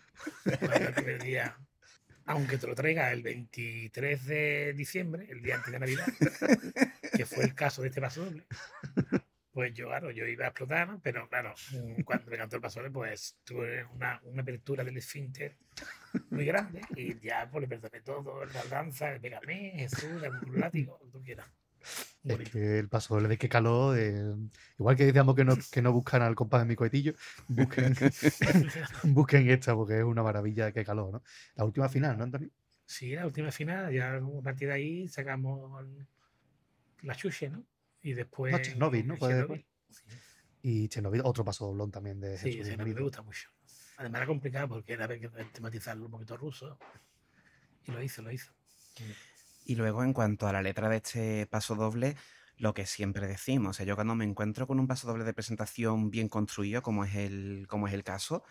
El 1.05 1.19
día, 1.19 1.57
aunque 2.25 2.57
te 2.57 2.67
lo 2.67 2.75
traiga 2.75 3.09
el 3.13 3.23
23 3.23 4.25
de 4.25 4.73
diciembre, 4.73 5.27
el 5.29 5.41
día 5.41 5.55
antes 5.55 5.71
de 5.71 5.79
Navidad, 5.79 6.05
que 7.15 7.25
fue 7.25 7.45
el 7.45 7.55
caso 7.55 7.81
de 7.81 7.87
este 7.87 8.01
paso 8.01 8.25
doble, 8.25 8.45
pues 9.51 9.73
yo, 9.73 9.87
claro, 9.87 10.11
yo 10.11 10.25
iba 10.25 10.45
a 10.45 10.49
explotar, 10.49 10.87
¿no? 10.87 10.99
pero 11.01 11.27
claro, 11.27 11.53
cuando 12.05 12.29
me 12.29 12.37
cantó 12.37 12.57
el 12.57 12.61
paso 12.61 12.79
doble, 12.79 12.91
pues 12.91 13.37
tuve 13.43 13.83
una, 13.85 14.19
una 14.23 14.41
apertura 14.41 14.83
del 14.83 14.97
esfínter 14.97 15.57
muy 16.29 16.45
grande 16.45 16.81
y 16.95 17.19
ya 17.19 17.49
pues 17.51 17.61
le 17.61 17.67
perdoné 17.67 18.01
todo, 18.01 18.45
la 18.45 18.63
danza, 18.65 19.11
el 19.11 19.21
pégame, 19.21 19.73
Jesús, 19.75 20.21
un 20.45 20.59
látigo, 20.59 20.97
lo 20.99 21.05
que 21.05 21.11
tú 21.11 21.23
quieras. 21.23 21.47
Es 21.81 22.35
Bonito. 22.35 22.51
que 22.51 22.79
el 22.79 22.89
paso 22.89 23.19
de 23.19 23.37
que 23.37 23.47
caló, 23.47 23.95
eh, 23.95 24.35
igual 24.77 24.95
que 24.97 25.05
decíamos 25.05 25.35
que 25.35 25.45
no, 25.45 25.55
que 25.71 25.81
no 25.81 25.93
buscan 25.93 26.21
al 26.21 26.35
compás 26.35 26.61
de 26.61 26.67
mi 26.67 26.75
cohetillo, 26.75 27.13
busquen, 27.47 27.95
busquen 29.03 29.49
esta 29.49 29.73
porque 29.73 29.99
es 29.99 30.03
una 30.03 30.21
maravilla 30.21 30.65
de 30.65 30.73
que 30.73 30.83
caló, 30.83 31.09
¿no? 31.11 31.23
La 31.55 31.63
última 31.63 31.87
final, 31.87 32.17
¿no, 32.17 32.25
Antonio? 32.25 32.49
Sí, 32.85 33.15
la 33.15 33.25
última 33.25 33.51
final, 33.51 33.93
ya 33.93 34.15
a 34.15 34.41
partir 34.43 34.67
de 34.67 34.73
ahí 34.73 35.07
sacamos 35.07 35.85
la 37.03 37.15
chuche, 37.15 37.49
¿no? 37.49 37.63
Y 38.01 38.13
después. 38.13 38.61
Chernobyl, 38.61 39.07
¿no? 39.07 39.17
Chernobyl. 39.17 39.65
Y 40.61 40.87
Chernobyl, 40.89 41.21
otro 41.23 41.45
paso 41.45 41.65
doblón 41.67 41.91
también 41.91 42.19
de 42.19 42.37
sí, 42.37 42.59
ese 42.59 42.75
me, 42.77 42.85
me 42.85 43.01
gusta 43.01 43.21
mucho. 43.21 43.49
Además 43.97 44.19
era 44.19 44.27
complicado 44.27 44.67
porque 44.69 44.93
era 44.93 45.05
haber 45.05 45.19
que 45.19 45.29
tematizarlo 45.53 46.05
un 46.05 46.11
poquito 46.11 46.37
ruso. 46.37 46.77
Y 47.85 47.91
lo 47.91 48.01
hizo, 48.01 48.21
lo 48.21 48.31
hizo. 48.31 48.53
Y 49.65 49.75
luego, 49.75 50.03
en 50.03 50.13
cuanto 50.13 50.47
a 50.47 50.53
la 50.53 50.61
letra 50.61 50.89
de 50.89 50.97
este 50.97 51.47
paso 51.47 51.75
doble, 51.75 52.15
lo 52.57 52.73
que 52.73 52.85
siempre 52.85 53.27
decimos, 53.27 53.69
o 53.69 53.73
sea, 53.73 53.85
yo 53.85 53.95
cuando 53.95 54.15
me 54.15 54.25
encuentro 54.25 54.67
con 54.67 54.79
un 54.79 54.87
paso 54.87 55.07
doble 55.07 55.23
de 55.23 55.33
presentación 55.33 56.09
bien 56.11 56.27
construido, 56.27 56.81
como 56.81 57.05
es 57.05 57.15
el, 57.15 57.65
como 57.69 57.87
es 57.87 57.93
el 57.93 58.03
caso, 58.03 58.43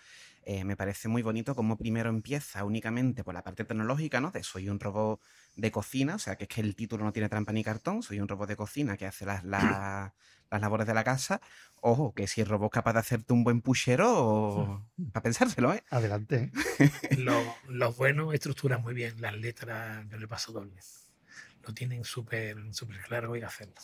eh, 0.45 0.65
me 0.65 0.77
parece 0.77 1.09
muy 1.09 1.23
bonito 1.23 1.55
como 1.55 1.77
primero 1.77 2.09
empieza 2.09 2.65
únicamente 2.65 3.23
por 3.23 3.35
la 3.35 3.43
parte 3.43 3.65
tecnológica, 3.65 4.21
¿no? 4.21 4.31
De 4.31 4.43
soy 4.43 4.69
un 4.71 4.81
robot 4.81 5.21
de 5.59 5.73
cocina, 5.73 6.15
o 6.15 6.19
sea, 6.19 6.37
que 6.37 6.45
es 6.45 6.49
que 6.49 6.61
el 6.61 6.77
título 6.77 7.05
no 7.05 7.13
tiene 7.13 7.29
trampa 7.29 7.53
ni 7.53 7.65
cartón, 7.65 8.03
soy 8.03 8.21
un 8.21 8.29
robot 8.29 8.49
de 8.49 8.57
cocina 8.57 8.97
que 8.97 9.07
hace 9.07 9.27
las, 9.27 9.43
las, 9.45 9.61
las 10.51 10.61
labores 10.61 10.87
de 10.87 10.95
la 10.95 11.03
casa. 11.03 11.41
Ojo, 11.81 12.15
que 12.15 12.29
si 12.29 12.41
el 12.41 12.49
robot 12.49 12.73
es 12.73 12.75
capaz 12.75 12.93
de 12.93 13.01
hacerte 13.01 13.33
un 13.33 13.43
buen 13.43 13.61
puchero, 13.61 14.89
para 15.13 15.25
pensárselo, 15.25 15.75
¿eh? 15.75 15.83
Adelante. 15.91 16.53
Los, 17.19 17.45
los 17.67 17.97
buenos 17.97 18.33
estructuran 18.33 18.81
muy 18.83 18.95
bien 18.95 19.21
las 19.21 19.35
letras 19.37 20.09
del 20.09 20.29
paso 20.29 20.53
doble. 20.53 20.81
Lo 21.67 21.75
tienen 21.75 22.05
súper 22.05 22.57
súper 22.73 23.01
claro 23.03 23.37
y 23.37 23.43
hacerlo. 23.43 23.75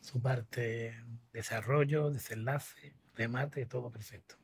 Su 0.00 0.22
parte, 0.22 0.96
desarrollo, 1.32 2.10
desenlace, 2.10 2.94
remate, 3.14 3.66
todo 3.66 3.90
perfecto. 3.90 4.36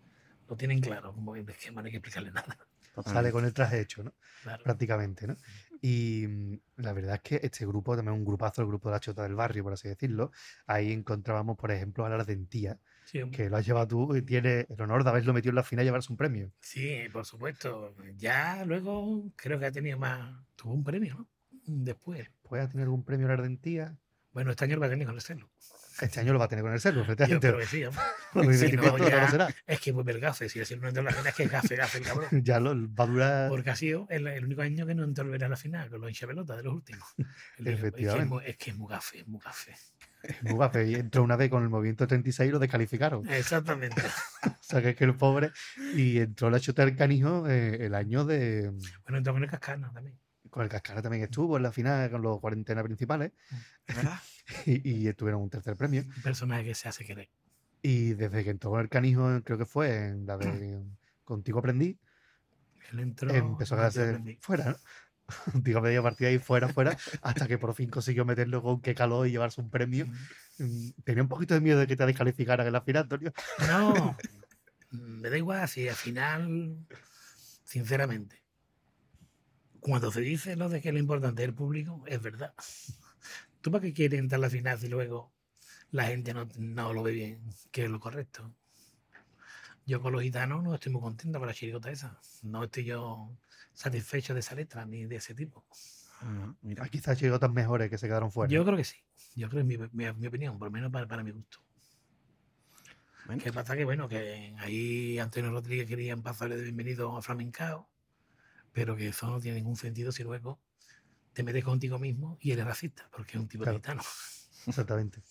Lo 0.49 0.57
tienen 0.57 0.81
claro, 0.81 1.12
como 1.12 1.37
el 1.37 1.49
esquema, 1.49 1.83
no 1.83 1.87
hay 1.87 1.92
que 1.92 1.99
explicarle 1.99 2.33
nada. 2.33 2.59
Sale 3.05 3.31
con 3.31 3.44
el 3.44 3.53
traje 3.53 3.81
hecho, 3.81 4.03
¿no? 4.03 4.12
Claro. 4.42 4.64
Prácticamente, 4.64 5.27
¿no? 5.27 5.37
Y 5.81 6.27
mm, 6.27 6.61
la 6.77 6.93
verdad 6.93 7.17
es 7.17 7.21
que 7.23 7.41
este 7.43 7.67
grupo, 7.67 7.97
también 7.97 8.17
un 8.17 8.25
grupazo, 8.25 8.62
el 8.62 8.69
grupo 8.69 8.88
de 8.88 8.95
la 8.95 9.01
chota 9.01 9.23
del 9.23 9.35
barrio, 9.35 9.64
por 9.64 9.73
así 9.73 9.88
decirlo, 9.88 10.31
ahí 10.67 10.93
encontrábamos, 10.93 11.57
por 11.57 11.71
ejemplo, 11.71 12.05
a 12.05 12.09
la 12.09 12.17
Ardentía, 12.17 12.79
Sí, 13.05 13.23
que 13.31 13.49
lo 13.49 13.57
has 13.57 13.67
llevado 13.67 13.88
tú 13.88 14.17
y 14.17 14.23
tiene 14.23 14.67
el 14.69 14.83
honor 14.83 15.03
de 15.03 15.11
haberlo 15.11 15.33
metido 15.33 15.51
en 15.51 15.57
la 15.57 15.62
final 15.62 15.85
y 15.85 15.88
llevarse 15.88 16.12
un 16.12 16.17
premio. 16.17 16.53
Sí, 16.61 17.01
por 17.12 17.25
supuesto. 17.25 17.95
Ya 18.17 18.64
luego 18.67 19.33
creo 19.37 19.59
que 19.59 19.67
ha 19.67 19.73
tenido 19.73 19.99
más. 19.99 20.45
Tuvo 20.57 20.75
un 20.75 20.85
premio, 20.85 21.14
¿no? 21.14 21.29
Después. 21.64 22.29
¿Puede 22.43 22.69
tener 22.69 22.85
algún 22.85 23.05
premio 23.05 23.29
la 23.29 23.35
Ardentía? 23.35 23.97
Bueno, 24.33 24.51
este 24.51 24.64
año 24.64 24.75
lo 24.75 24.81
va 24.81 24.87
a 24.87 24.91
tener 24.91 25.07
con 25.07 25.17
el 25.17 25.23
celo. 25.23 25.51
Este 26.01 26.21
año 26.21 26.33
lo 26.33 26.39
va 26.39 26.45
a 26.45 26.49
tener 26.49 26.63
con 26.65 26.73
el 26.73 26.81
celo, 26.81 26.99
Yo 26.99 27.03
efectivamente. 27.05 27.49
creo 27.49 27.59
que 27.61 27.67
sí. 27.67 27.85
hombre. 27.85 28.03
Por 28.33 28.45
2024 28.45 28.97
Si 29.07 29.11
no, 29.13 29.19
ya 29.19 29.31
será. 29.31 29.49
Es 29.67 29.81
que 29.81 29.93
vuelve 29.93 30.13
el 30.13 30.21
gafe. 30.21 30.49
Si 30.49 30.59
decir 30.59 30.81
no 30.81 30.89
entró 30.89 31.01
en 31.01 31.07
la 31.07 31.13
final, 31.13 31.27
es 31.29 31.35
que 31.35 31.43
es 31.45 31.51
gafe, 31.51 31.77
gafe 31.77 31.99
el 31.99 32.05
cabrón. 32.05 32.29
Ya 32.45 32.61
lo, 32.61 32.71
va 32.95 33.05
a 33.05 33.07
durar. 33.07 33.49
Porque 33.49 33.71
ha 33.71 33.77
sido 33.77 34.07
el, 34.11 34.27
el 34.27 34.45
único 34.45 34.63
año 34.63 34.87
que 34.87 34.95
no 34.95 35.05
entró 35.05 35.25
el 35.33 35.43
a 35.43 35.49
la 35.49 35.57
final, 35.57 35.91
con 35.91 36.01
los 36.01 36.11
hinchapelotas 36.11 36.57
de 36.57 36.63
los 36.63 36.75
últimos. 36.75 37.09
El 37.19 37.25
día- 37.25 37.35
Es 37.59 37.65
que, 37.65 37.71
es 37.73 37.79
Efectivamente. 37.79 38.27
muy- 38.27 38.45
es 38.47 38.57
que 38.57 38.71
es 38.71 38.77
muy 38.77 38.89
gafe, 38.91 39.19
es 39.21 39.27
muy 39.29 39.41
gafe. 40.59 40.87
Y 40.87 40.95
entró 40.97 41.23
una 41.23 41.37
vez 41.37 41.49
con 41.49 41.63
el 41.63 41.69
movimiento 41.69 42.07
36 42.07 42.49
y 42.49 42.53
lo 42.53 42.59
descalificaron. 42.59 43.29
Exactamente. 43.29 44.03
O 44.45 44.71
sea, 44.71 44.83
que 44.83 44.91
es 44.91 44.97
que 44.97 45.05
el 45.05 45.17
pobre. 45.17 45.51
Y 45.95 46.19
entró 46.19 46.51
la 46.51 46.61
chota 46.61 46.85
del 46.85 46.95
canijo 46.95 47.49
eh, 47.49 47.87
el 47.87 47.95
año 47.95 48.25
de. 48.25 48.71
Bueno, 49.05 49.19
entró 49.19 49.33
con 49.33 49.43
el 49.43 49.49
cascana 49.51 49.91
también. 49.93 50.19
Con 50.59 50.64
el 50.64 50.71
Cascara 50.73 51.01
también 51.01 51.23
estuvo 51.23 51.57
en 51.57 51.62
la 51.62 51.71
final 51.71 52.11
con 52.11 52.21
los 52.21 52.40
cuarentena 52.40 52.83
principales 52.83 53.31
¿Es 53.87 53.94
verdad? 53.94 54.18
y, 54.66 54.90
y 55.05 55.07
estuvieron 55.07 55.40
un 55.40 55.49
tercer 55.51 55.77
premio. 55.77 56.03
Un 56.03 56.23
personaje 56.23 56.64
que 56.64 56.75
se 56.75 56.88
hace 56.88 57.05
querer. 57.05 57.29
Y 57.81 58.14
desde 58.14 58.42
que 58.42 58.51
entró 58.51 58.71
con 58.71 58.81
el 58.81 58.88
canijo, 58.88 59.40
creo 59.44 59.57
que 59.57 59.66
fue 59.66 60.07
en 60.09 60.27
la 60.27 60.37
de 60.37 60.83
Contigo 61.23 61.61
Aprendí, 61.61 61.97
Él 62.90 62.99
entró. 62.99 63.31
empezó 63.33 63.77
a 63.77 63.79
quedarse 63.88 64.38
fuera, 64.40 64.71
¿no? 64.71 64.77
Contigo 65.53 65.79
Aprendí 65.79 65.97
a 65.99 66.03
partir 66.03 66.27
de 66.27 66.33
ahí 66.33 66.38
fuera, 66.40 66.66
fuera, 66.68 66.97
hasta 67.23 67.47
que 67.47 67.57
por 67.57 67.73
fin 67.75 67.88
consiguió 67.88 68.25
meterlo 68.25 68.61
con 68.61 68.81
qué 68.81 68.97
calor 68.97 69.29
y 69.29 69.31
llevarse 69.31 69.61
un 69.61 69.71
premio. 69.71 70.07
Mm, 70.59 70.88
Tenía 71.05 71.23
un 71.23 71.29
poquito 71.29 71.55
de 71.55 71.61
miedo 71.61 71.79
de 71.79 71.87
que 71.87 71.94
te 71.94 72.05
descalificaran 72.05 72.66
en 72.66 72.73
la 72.73 72.81
final, 72.81 73.05
Antonio. 73.05 73.33
No, 73.68 74.16
me 74.90 75.31
da 75.31 75.37
igual 75.38 75.68
si 75.68 75.88
al 75.88 75.94
final, 75.94 76.85
sinceramente, 77.62 78.42
cuando 79.81 80.11
se 80.12 80.21
dice 80.21 80.57
lo 80.57 80.69
de 80.69 80.81
que 80.81 80.93
lo 80.93 80.99
importante 80.99 81.43
es 81.43 81.49
el 81.49 81.55
público, 81.55 82.03
es 82.07 82.21
verdad. 82.23 82.55
¿Tú 83.61 83.71
para 83.71 83.83
qué 83.83 83.93
quieres 83.93 84.21
entrar 84.21 84.38
a 84.38 84.43
la 84.43 84.51
final 84.51 84.79
si 84.79 84.88
luego 84.88 85.33
la 85.91 86.05
gente 86.07 86.35
no, 86.35 86.49
no 86.59 86.93
lo 86.93 87.03
ve 87.03 87.12
bien, 87.12 87.43
que 87.71 87.85
es 87.85 87.91
lo 87.91 88.01
correcto? 88.01 88.55
Yo 89.87 90.03
con 90.03 90.12
los 90.12 90.23
gitanos 90.23 90.62
no 90.62 90.75
estoy 90.75 90.93
muy 90.93 91.01
contento 91.01 91.38
con 91.38 91.49
la 91.49 91.55
chirigota 91.55 91.91
esa. 91.91 92.21
No 92.43 92.64
estoy 92.64 92.85
yo 92.85 93.35
satisfecho 93.73 94.35
de 94.35 94.41
esa 94.41 94.55
letra 94.55 94.85
ni 94.85 95.07
de 95.07 95.17
ese 95.17 95.35
tipo. 95.35 95.64
Ah, 96.21 96.55
mira. 96.61 96.87
Quizás 96.88 97.19
chigotas 97.19 97.51
mejores 97.51 97.88
que 97.88 97.97
se 97.97 98.07
quedaron 98.07 98.31
fuera. 98.31 98.53
Yo 98.53 98.64
creo 98.64 98.77
que 98.77 98.85
sí. 98.85 98.99
Yo 99.35 99.49
creo 99.49 99.64
que 99.67 99.73
es 99.75 99.79
mi, 99.81 99.88
mi- 99.93 100.12
mi 100.12 100.27
opinión, 100.27 100.59
por 100.59 100.69
lo 100.69 100.73
menos 100.73 100.93
para, 100.93 101.07
para 101.09 101.23
mi 101.23 101.31
gusto. 101.31 101.61
Bueno, 103.25 103.43
¿Qué 103.43 103.53
pasa? 103.53 103.77
Que 103.77 103.85
bueno, 103.85 104.09
que 104.09 104.55
ahí 104.59 105.19
Antonio 105.19 105.51
Rodríguez 105.51 105.87
quería 105.87 106.17
pasarle 106.17 106.57
de 106.57 106.62
bienvenido 106.64 107.17
a 107.17 107.23
Flamencao, 107.23 107.88
pero 108.73 108.97
que 108.97 109.09
eso 109.09 109.29
no 109.29 109.41
tiene 109.41 109.59
ningún 109.59 109.77
sentido 109.77 110.13
si 110.13 110.23
luego 110.23 110.61
te 111.33 111.43
metes 111.43 111.65
contigo 111.65 111.99
mismo 111.99 112.37
y 112.41 112.53
eres 112.53 112.65
racista, 112.65 113.09
porque 113.13 113.37
es 113.37 113.41
un 113.41 113.49
tipo 113.49 113.65
Claro. 113.65 113.79
de 113.79 113.83
gitano. 113.83 114.03
Exactamente. 114.67 115.23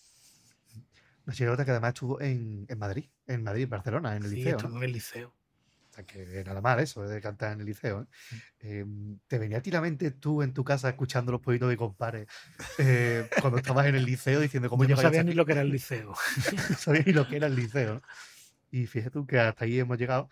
Una 1.26 1.34
chirigota 1.34 1.64
que 1.64 1.70
además 1.72 1.90
estuvo 1.90 2.20
en, 2.20 2.64
en 2.68 2.78
Madrid, 2.78 3.10
en 3.26 3.42
Madrid, 3.42 3.68
Barcelona, 3.68 4.16
en 4.16 4.22
el 4.24 4.30
Sí, 4.30 4.36
liceo. 4.36 4.56
estuvo 4.56 4.70
¿no? 4.70 4.76
en 4.78 4.84
el 4.84 4.92
liceo. 4.92 5.28
O 5.90 5.94
sea, 5.94 6.04
que 6.06 6.44
nada 6.44 6.60
mal 6.62 6.80
eso 6.80 7.02
de 7.02 7.20
cantar 7.20 7.52
en 7.52 7.60
el 7.60 7.66
liceo. 7.66 8.02
¿eh? 8.02 8.06
Eh, 8.60 8.84
¿Te 9.26 9.38
venía 9.38 9.58
a 9.58 9.60
ti 9.60 9.70
la 9.70 9.80
mente 9.82 10.10
tú 10.12 10.42
en 10.42 10.54
tu 10.54 10.64
casa 10.64 10.88
escuchando 10.88 11.32
los 11.32 11.40
pollitos 11.40 11.68
de 11.68 11.76
compare 11.76 12.26
eh, 12.78 13.28
cuando 13.40 13.58
estabas 13.58 13.86
en 13.86 13.96
el 13.96 14.04
liceo 14.04 14.40
diciendo 14.40 14.70
cómo 14.70 14.84
Yo 14.84 14.96
no 14.96 14.96
sabía 15.02 15.22
ni 15.22 15.32
lo 15.34 15.44
que 15.44 15.52
era 15.52 15.60
el 15.62 15.70
liceo. 15.70 16.14
No 16.70 16.76
sabía 16.76 17.02
ni 17.04 17.12
lo 17.12 17.28
que 17.28 17.36
era 17.36 17.48
el 17.48 17.56
liceo. 17.56 18.00
Y 18.70 18.86
fíjate 18.86 19.10
tú 19.10 19.26
que 19.26 19.38
hasta 19.40 19.64
ahí 19.64 19.78
hemos 19.78 19.98
llegado. 19.98 20.28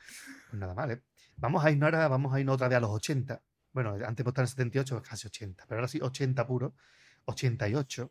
Pues 0.49 0.61
nada 0.61 0.75
mal, 0.75 0.91
¿eh? 0.93 1.03
Vamos 1.39 1.65
a 1.65 1.71
irnos 1.71 1.87
ahora, 1.93 2.09
vamos 2.09 2.33
a 2.33 2.41
irnos 2.41 2.55
otra 2.55 2.69
vez 2.69 2.79
a 2.79 2.81
los 2.81 2.91
80. 2.91 3.43
Bueno, 3.73 3.91
antes 3.93 4.21
hemos 4.21 4.33
estado 4.33 4.45
en 4.45 4.49
78, 4.49 5.03
casi 5.03 5.27
80, 5.27 5.65
pero 5.69 5.81
ahora 5.81 5.89
sí 5.89 6.01
80 6.01 6.47
puro. 6.47 6.75
88, 7.27 8.11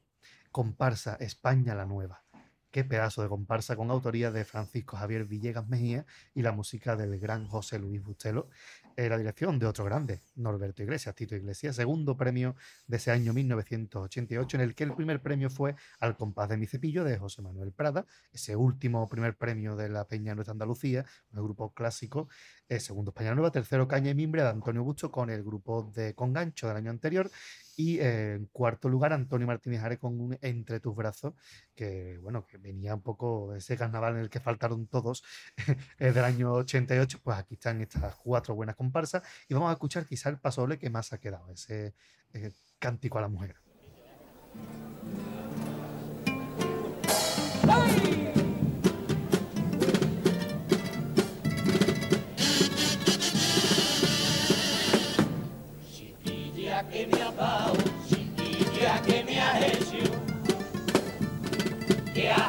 comparsa 0.51 1.15
España 1.15 1.73
la 1.73 1.87
Nueva. 1.87 2.23
Qué 2.69 2.83
pedazo 2.83 3.23
de 3.23 3.29
comparsa 3.29 3.75
con 3.75 3.89
autoría 3.89 4.31
de 4.31 4.45
Francisco 4.45 4.97
Javier 4.97 5.25
Villegas 5.25 5.67
Mejía 5.67 6.05
y 6.35 6.43
la 6.43 6.51
música 6.51 6.95
del 6.95 7.17
gran 7.19 7.47
José 7.47 7.79
Luis 7.79 8.03
Bustelo. 8.03 8.49
La 8.97 9.17
dirección 9.17 9.59
de 9.59 9.65
otro 9.65 9.83
grande, 9.83 10.21
Norberto 10.35 10.81
Iglesias, 10.81 11.13
Tito 11.15 11.35
Iglesias, 11.35 11.75
segundo 11.75 12.15
premio 12.15 12.55
de 12.87 12.95
ese 12.95 13.11
año 13.11 13.33
1988, 13.33 14.55
en 14.55 14.61
el 14.61 14.73
que 14.73 14.85
el 14.85 14.93
primer 14.93 15.21
premio 15.21 15.49
fue 15.49 15.75
Al 15.99 16.15
compás 16.15 16.47
de 16.47 16.55
mi 16.55 16.65
cepillo 16.65 17.03
de 17.03 17.17
José 17.17 17.41
Manuel 17.41 17.73
Prada, 17.73 18.05
ese 18.31 18.55
último 18.55 19.09
primer 19.09 19.35
premio 19.35 19.75
de 19.75 19.89
la 19.89 20.07
Peña 20.07 20.33
Nuestra 20.33 20.53
Andalucía, 20.53 21.05
un 21.33 21.43
grupo 21.43 21.73
clásico, 21.73 22.29
eh, 22.69 22.79
segundo 22.79 23.11
España 23.11 23.35
Nueva, 23.35 23.51
tercero 23.51 23.85
Caña 23.85 24.11
y 24.11 24.15
Mimbre 24.15 24.43
de 24.43 24.49
Antonio 24.49 24.83
Busto 24.83 25.11
con 25.11 25.29
el 25.29 25.43
grupo 25.43 25.91
de 25.93 26.15
Congancho 26.15 26.67
del 26.69 26.77
año 26.77 26.89
anterior 26.89 27.29
y 27.75 27.99
eh, 27.99 28.33
en 28.35 28.45
cuarto 28.47 28.89
lugar 28.89 29.13
Antonio 29.13 29.47
Martínez 29.47 29.83
Are 29.83 29.97
con 29.97 30.19
un 30.19 30.37
Entre 30.41 30.79
tus 30.79 30.95
brazos, 30.95 31.33
que 31.73 32.17
bueno, 32.21 32.45
que 32.45 32.57
venía 32.57 32.95
un 32.95 33.01
poco 33.01 33.53
ese 33.53 33.77
carnaval 33.77 34.15
en 34.15 34.21
el 34.21 34.29
que 34.29 34.39
faltaron 34.39 34.87
todos 34.87 35.23
eh, 35.99 36.11
del 36.11 36.23
año 36.23 36.53
88, 36.53 37.19
pues 37.23 37.37
aquí 37.37 37.55
están 37.55 37.81
estas 37.81 38.15
cuatro 38.15 38.55
buenas 38.55 38.75
comparsas 38.75 39.23
y 39.47 39.53
vamos 39.53 39.69
a 39.69 39.73
escuchar 39.73 40.05
quizá 40.05 40.29
el 40.29 40.39
pasoble 40.39 40.77
que 40.77 40.89
más 40.89 41.13
ha 41.13 41.19
quedado, 41.19 41.51
ese 41.51 41.93
eh, 42.33 42.51
cántico 42.79 43.17
a 43.17 43.21
la 43.21 43.27
mujer. 43.27 43.55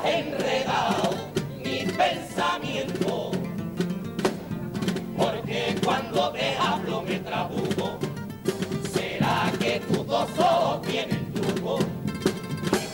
Enredado 0.06 1.10
mi 1.62 1.84
pensamiento, 1.84 3.32
porque 5.16 5.76
cuando 5.84 6.30
te 6.30 6.56
hablo 6.56 7.02
me 7.02 7.18
trabuco, 7.20 7.98
será 8.92 9.52
que 9.58 9.80
tus 9.80 10.06
dos 10.06 10.28
ojos 10.38 10.82
tienen 10.82 11.32
truco, 11.32 11.78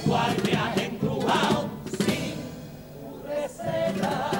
igual 0.05 0.37
me 0.45 0.53
has 0.53 0.77
embrujado 0.79 1.69
sin 1.99 2.35
tu 2.93 3.23
receta, 3.27 4.31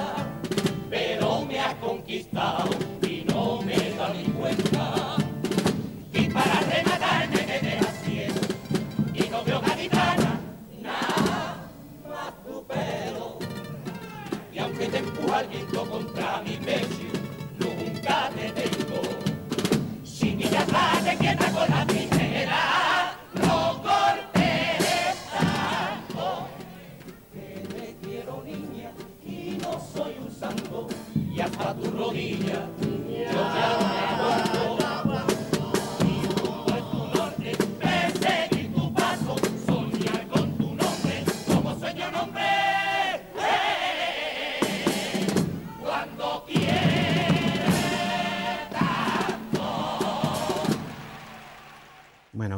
pero 0.89 1.41
me 1.45 1.59
has 1.59 1.75
conquistado 1.75 2.72
Y 14.93 14.95
aunque 14.95 14.99
te 14.99 14.99
empuja 14.99 15.41
el 15.41 15.47
viento 15.47 15.89
contra 15.89 16.41
mi 16.41 16.57
pecho 16.57 16.87
Nunca 17.57 18.29
te 18.35 18.51
tengo. 18.51 19.01
Si 20.03 20.35
mi 20.35 20.43
casa 20.43 21.01
te 21.03 21.17
quieta 21.17 21.51
con 21.51 21.69
la 21.69 21.85
tijera 21.87 23.17
No 23.33 23.81
cortes 23.81 25.17
tanto. 25.31 26.47
Que 27.33 27.67
te 27.67 27.97
quiero 28.03 28.43
niña 28.43 28.91
Y 29.25 29.57
no 29.61 29.81
soy 29.93 30.15
un 30.21 30.31
santo. 30.31 30.87
Y 31.15 31.41
hasta 31.41 31.73
tu 31.75 31.89
rodilla 31.89 32.67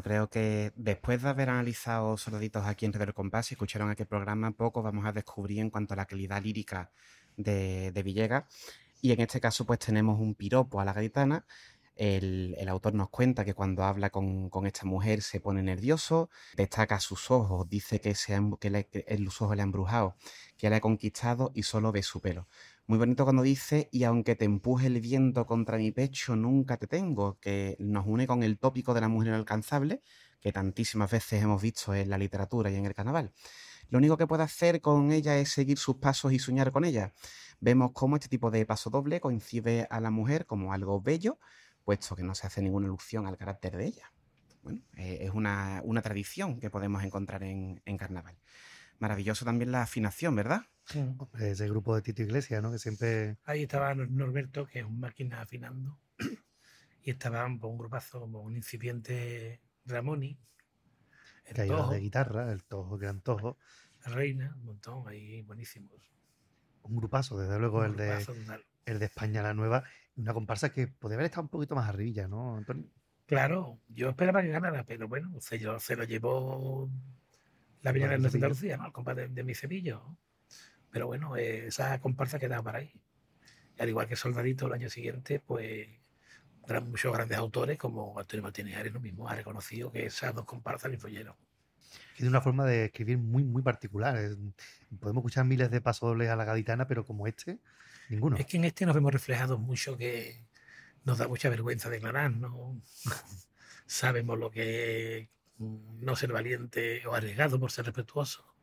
creo 0.05 0.29
que 0.29 0.71
después 0.75 1.23
de 1.23 1.29
haber 1.29 1.49
analizado 1.49 2.15
Sorditos 2.17 2.63
aquí 2.67 2.85
en 2.85 2.93
Red 2.93 3.07
del 3.07 3.13
Compás 3.15 3.49
y 3.51 3.55
escucharon 3.55 3.89
aquel 3.89 4.05
programa, 4.05 4.51
poco 4.51 4.83
vamos 4.83 5.03
a 5.05 5.11
descubrir 5.11 5.59
en 5.59 5.71
cuanto 5.71 5.95
a 5.95 5.97
la 5.97 6.05
calidad 6.05 6.43
lírica 6.43 6.91
de, 7.37 7.91
de 7.91 8.03
Villegas. 8.03 8.43
Y 9.01 9.11
en 9.13 9.21
este 9.21 9.39
caso, 9.41 9.65
pues 9.65 9.79
tenemos 9.79 10.19
un 10.19 10.35
piropo 10.35 10.79
a 10.79 10.85
la 10.85 10.93
gaditana. 10.93 11.45
El, 11.95 12.55
el 12.59 12.69
autor 12.69 12.93
nos 12.93 13.09
cuenta 13.09 13.45
que 13.45 13.53
cuando 13.55 13.83
habla 13.83 14.09
con, 14.11 14.49
con 14.49 14.67
esta 14.67 14.85
mujer 14.85 15.21
se 15.23 15.39
pone 15.39 15.63
nervioso, 15.63 16.29
destaca 16.55 16.99
sus 16.99 17.31
ojos, 17.31 17.67
dice 17.69 17.99
que, 17.99 18.13
se 18.15 18.39
que, 18.59 18.69
le- 18.69 18.85
que 18.87 19.05
los 19.19 19.41
ojos 19.41 19.55
le 19.55 19.63
han 19.63 19.71
brujado, 19.71 20.15
que 20.57 20.69
la 20.69 20.75
ha 20.77 20.81
conquistado 20.81 21.51
y 21.55 21.63
solo 21.63 21.91
ve 21.91 22.03
su 22.03 22.19
pelo. 22.21 22.47
Muy 22.87 22.99
bonito 22.99 23.23
cuando 23.23 23.41
dice, 23.41 23.89
y 23.91 24.03
aunque 24.03 24.35
te 24.35 24.45
empuje 24.45 24.85
el 24.85 25.01
viento 25.01 25.47
contra 25.47 25.77
mi 25.79 25.91
pecho, 25.91 26.35
nunca 26.35 26.77
te 26.77 26.85
tengo, 26.85 27.39
que 27.39 27.75
nos 27.79 28.05
une 28.05 28.27
con 28.27 28.43
el 28.43 28.59
tópico 28.59 28.93
de 28.93 29.01
la 29.01 29.07
mujer 29.07 29.29
inalcanzable, 29.29 30.03
que 30.39 30.51
tantísimas 30.51 31.09
veces 31.09 31.41
hemos 31.41 31.59
visto 31.63 31.95
en 31.95 32.11
la 32.11 32.19
literatura 32.19 32.69
y 32.69 32.75
en 32.75 32.85
el 32.85 32.93
carnaval. 32.93 33.33
Lo 33.89 33.97
único 33.97 34.17
que 34.17 34.27
puede 34.27 34.43
hacer 34.43 34.81
con 34.81 35.11
ella 35.11 35.35
es 35.39 35.49
seguir 35.49 35.79
sus 35.79 35.95
pasos 35.95 36.31
y 36.31 36.37
soñar 36.37 36.71
con 36.71 36.85
ella. 36.85 37.13
Vemos 37.59 37.89
cómo 37.91 38.17
este 38.17 38.27
tipo 38.29 38.51
de 38.51 38.67
paso 38.67 38.91
doble 38.91 39.19
coincide 39.19 39.87
a 39.89 39.99
la 39.99 40.11
mujer 40.11 40.45
como 40.45 40.71
algo 40.71 41.01
bello, 41.01 41.39
puesto 41.83 42.15
que 42.15 42.21
no 42.21 42.35
se 42.35 42.45
hace 42.45 42.61
ninguna 42.61 42.85
alusión 42.85 43.25
al 43.25 43.35
carácter 43.35 43.77
de 43.77 43.87
ella. 43.87 44.13
Bueno, 44.61 44.81
eh, 44.95 45.19
es 45.21 45.31
una, 45.31 45.81
una 45.83 46.03
tradición 46.03 46.59
que 46.59 46.69
podemos 46.69 47.03
encontrar 47.03 47.41
en, 47.41 47.81
en 47.83 47.97
carnaval. 47.97 48.37
Maravilloso 48.99 49.43
también 49.43 49.71
la 49.71 49.81
afinación, 49.81 50.35
¿verdad? 50.35 50.67
Hombre, 50.93 51.51
Ese 51.51 51.67
grupo 51.67 51.95
de 51.95 52.01
Tito 52.01 52.21
Iglesias, 52.21 52.61
¿no? 52.61 52.71
Que 52.71 52.79
siempre... 52.79 53.37
Ahí 53.45 53.63
estaba 53.63 53.93
Nor- 53.95 54.09
Norberto, 54.09 54.67
que 54.67 54.79
es 54.79 54.85
un 54.85 54.99
máquina 54.99 55.41
afinando. 55.41 55.99
Y 57.01 57.11
estaba 57.11 57.45
un, 57.45 57.59
un 57.63 57.77
grupazo 57.77 58.19
como 58.19 58.41
un 58.41 58.55
incipiente 58.55 59.61
Ramoni, 59.85 60.39
que 61.53 61.61
hay 61.61 61.67
el 61.67 61.73
los 61.73 61.81
Tojo, 61.81 61.93
de 61.93 61.99
guitarra, 61.99 62.51
el 62.51 62.63
Tojo, 62.63 62.97
Gran 62.97 63.21
Tojo. 63.21 63.57
la 64.03 64.11
Reina, 64.13 64.55
un 64.57 64.65
montón 64.65 65.07
ahí 65.07 65.43
buenísimos. 65.43 65.93
Un 66.81 66.95
grupazo, 66.97 67.37
desde 67.37 67.59
luego, 67.59 67.79
Un 67.79 67.85
el 67.85 67.95
de, 67.95 68.25
total. 68.25 68.63
el 68.85 68.97
de 68.97 69.05
España 69.05 69.43
la 69.43 69.53
Nueva. 69.53 69.83
Una 70.15 70.33
comparsa 70.33 70.71
que 70.71 70.87
podría 70.87 71.17
haber 71.17 71.25
estado 71.25 71.43
un 71.43 71.49
poquito 71.49 71.75
más 71.75 71.87
arribilla, 71.87 72.27
¿no, 72.27 72.57
Antonio? 72.57 72.89
Claro, 73.27 73.79
yo 73.89 74.09
esperaba 74.09 74.41
que 74.41 74.47
ganara, 74.49 74.83
pero 74.83 75.07
bueno, 75.07 75.39
se, 75.41 75.59
lo- 75.59 75.79
se 75.79 75.95
lo 75.95 76.05
llevó 76.05 76.89
la 77.83 77.93
Peña 77.93 78.07
de. 78.07 78.15
Andalucía, 78.15 78.77
¿no? 78.77 78.87
El 78.87 78.91
compa 78.93 79.13
de, 79.13 79.27
de 79.27 79.43
mi 79.43 79.53
cepillo. 79.53 80.17
Pero 80.95 81.07
bueno, 81.07 81.35
eh, 81.35 81.67
esa 81.67 81.99
comparsa 81.99 82.39
quedaba 82.39 82.63
para 82.63 82.77
ahí. 82.77 82.89
Y 83.77 83.81
al 83.81 83.89
igual 83.89 84.07
que 84.07 84.15
Soldadito 84.15 84.67
el 84.67 84.71
año 84.71 84.89
siguiente, 84.89 85.41
pues 85.41 85.89
gran- 86.65 86.89
muchos 86.89 87.11
grandes 87.11 87.37
autores 87.37 87.77
como 87.77 88.17
Antonio 88.17 88.43
Martínez 88.43 88.77
Ares 88.77 88.93
lo 88.93 89.01
mismo 89.01 89.27
ha 89.27 89.35
reconocido 89.35 89.91
que 89.91 90.05
esas 90.05 90.33
dos 90.33 90.45
comparsas 90.45 90.89
le 90.89 90.95
influyeron. 90.95 91.35
Tiene 92.15 92.29
una 92.29 92.39
forma 92.39 92.63
de 92.65 92.85
escribir 92.85 93.17
muy, 93.17 93.43
muy 93.43 93.61
particular. 93.61 94.17
Podemos 95.01 95.19
escuchar 95.21 95.43
miles 95.43 95.69
de 95.69 95.81
pasodobles 95.81 96.29
a 96.29 96.37
la 96.37 96.45
gaditana, 96.45 96.87
pero 96.87 97.03
como 97.03 97.27
este, 97.27 97.59
ninguno. 98.07 98.37
Es 98.37 98.45
que 98.45 98.55
en 98.55 98.63
este 98.63 98.85
nos 98.85 98.95
vemos 98.95 99.11
reflejados 99.11 99.59
mucho 99.59 99.97
que 99.97 100.47
nos 101.03 101.17
da 101.17 101.27
mucha 101.27 101.49
vergüenza 101.49 101.89
declarar, 101.89 102.31
¿no? 102.31 102.81
Sabemos 103.85 104.39
lo 104.39 104.49
que 104.49 105.17
es 105.17 105.29
mm, 105.57 106.05
no 106.05 106.15
ser 106.15 106.31
valiente 106.31 107.05
o 107.05 107.13
arriesgado 107.13 107.59
por 107.59 107.69
ser 107.73 107.83
respetuoso. 107.83 108.54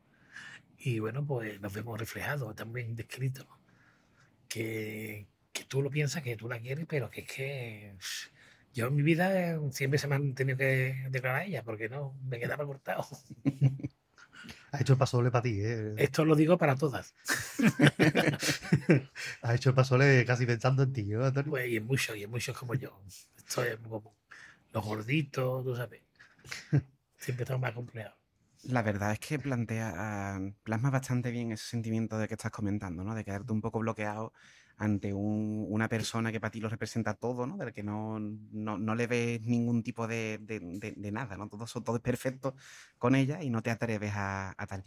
Y 0.84 0.98
bueno, 0.98 1.24
pues 1.24 1.60
nos 1.60 1.72
vemos 1.72 1.98
reflejados, 1.98 2.54
también 2.56 2.96
descritos. 2.96 3.46
Que, 4.48 5.28
que 5.52 5.64
tú 5.64 5.80
lo 5.80 5.90
piensas, 5.90 6.22
que 6.22 6.36
tú 6.36 6.48
la 6.48 6.58
quieres, 6.58 6.86
pero 6.88 7.08
que 7.10 7.20
es 7.22 7.28
que 7.28 7.94
yo 8.74 8.88
en 8.88 8.96
mi 8.96 9.02
vida 9.02 9.38
eh, 9.38 9.60
siempre 9.70 9.98
se 9.98 10.08
me 10.08 10.16
han 10.16 10.34
tenido 10.34 10.58
que 10.58 11.06
declarar 11.10 11.42
a 11.42 11.44
ella, 11.44 11.62
porque 11.62 11.88
no, 11.88 12.14
me 12.28 12.40
quedaba 12.40 12.66
cortado. 12.66 13.06
Has 14.72 14.80
hecho 14.80 14.94
el 14.94 14.98
pasodoble 14.98 15.30
para 15.30 15.42
ti, 15.42 15.60
¿eh? 15.60 15.94
Esto 15.98 16.24
lo 16.24 16.34
digo 16.34 16.58
para 16.58 16.74
todas. 16.74 17.14
Has 19.42 19.54
hecho 19.54 19.68
el 19.68 19.74
pasodoble 19.74 20.24
casi 20.24 20.46
pensando 20.46 20.82
en 20.82 20.92
ti, 20.92 21.04
¿no, 21.04 21.24
Antonio? 21.24 21.50
Pues, 21.50 21.70
y 21.70 21.76
en 21.76 21.86
muchos, 21.86 22.16
y 22.16 22.24
en 22.24 22.30
muchos 22.30 22.56
como 22.56 22.74
yo. 22.74 22.98
Esto 23.36 23.62
es 23.62 23.76
como 23.76 24.16
los 24.72 24.84
gorditos, 24.84 25.64
tú 25.64 25.76
sabes. 25.76 26.00
Siempre 27.18 27.44
estamos 27.44 27.60
más 27.60 27.72
complejos. 27.72 28.21
La 28.64 28.82
verdad 28.82 29.10
es 29.12 29.18
que 29.18 29.40
plantea, 29.40 29.92
ah, 29.96 30.40
plasma 30.62 30.90
bastante 30.90 31.32
bien 31.32 31.50
ese 31.50 31.64
sentimiento 31.66 32.16
de 32.18 32.28
que 32.28 32.34
estás 32.34 32.52
comentando, 32.52 33.02
¿no? 33.02 33.12
De 33.14 33.24
quedarte 33.24 33.52
un 33.52 33.60
poco 33.60 33.80
bloqueado 33.80 34.32
ante 34.76 35.12
un- 35.12 35.66
una 35.68 35.88
persona 35.88 36.30
que 36.30 36.38
para 36.40 36.52
ti 36.52 36.60
lo 36.60 36.68
representa 36.68 37.14
todo, 37.14 37.44
¿no? 37.46 37.56
Del 37.56 37.72
que 37.72 37.82
no, 37.82 38.20
no, 38.20 38.78
no 38.78 38.94
le 38.94 39.06
ves 39.08 39.40
ningún 39.42 39.82
tipo 39.82 40.06
de, 40.06 40.38
de- 40.40 40.60
de- 40.60 40.94
de 40.96 41.12
nada, 41.12 41.36
¿no? 41.36 41.48
Todo, 41.48 41.64
todo 41.82 41.96
es 41.96 42.02
perfecto 42.02 42.54
con 42.98 43.14
ella 43.16 43.42
y 43.42 43.50
no 43.50 43.62
te 43.62 43.70
atreves 43.70 44.12
a, 44.14 44.54
a 44.56 44.66
tal. 44.66 44.84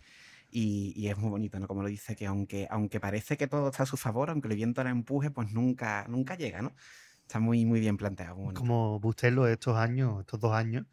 Y, 0.49 0.93
y 0.95 1.09
es 1.09 1.17
muy 1.17 1.30
bonito, 1.30 1.59
¿no? 1.59 1.67
Como 1.67 1.82
lo 1.84 1.89
dice, 1.89 2.15
que 2.15 2.26
aunque, 2.28 2.67
aunque 2.71 2.99
parece 3.01 3.36
que 3.38 3.47
todo 3.47 3.69
está 3.69 3.84
a 3.84 3.86
su 3.86 3.97
favor, 3.97 4.30
aunque 4.30 4.47
el 4.47 4.55
viento 4.55 4.84
la 4.86 4.89
empuje, 4.91 5.32
pues 5.32 5.51
nunca, 5.51 6.05
nunca 6.07 6.36
llega, 6.36 6.61
¿no? 6.61 6.73
Está 7.23 7.39
muy, 7.41 7.65
muy 7.65 7.80
bien 7.82 7.97
planteado. 7.97 8.38
muy. 8.38 8.53
Como 8.53 8.99
Bustelo 8.99 9.47
estos 9.47 9.76
años, 9.78 10.19
estos 10.21 10.39
dos 10.39 10.53
años, 10.53 10.86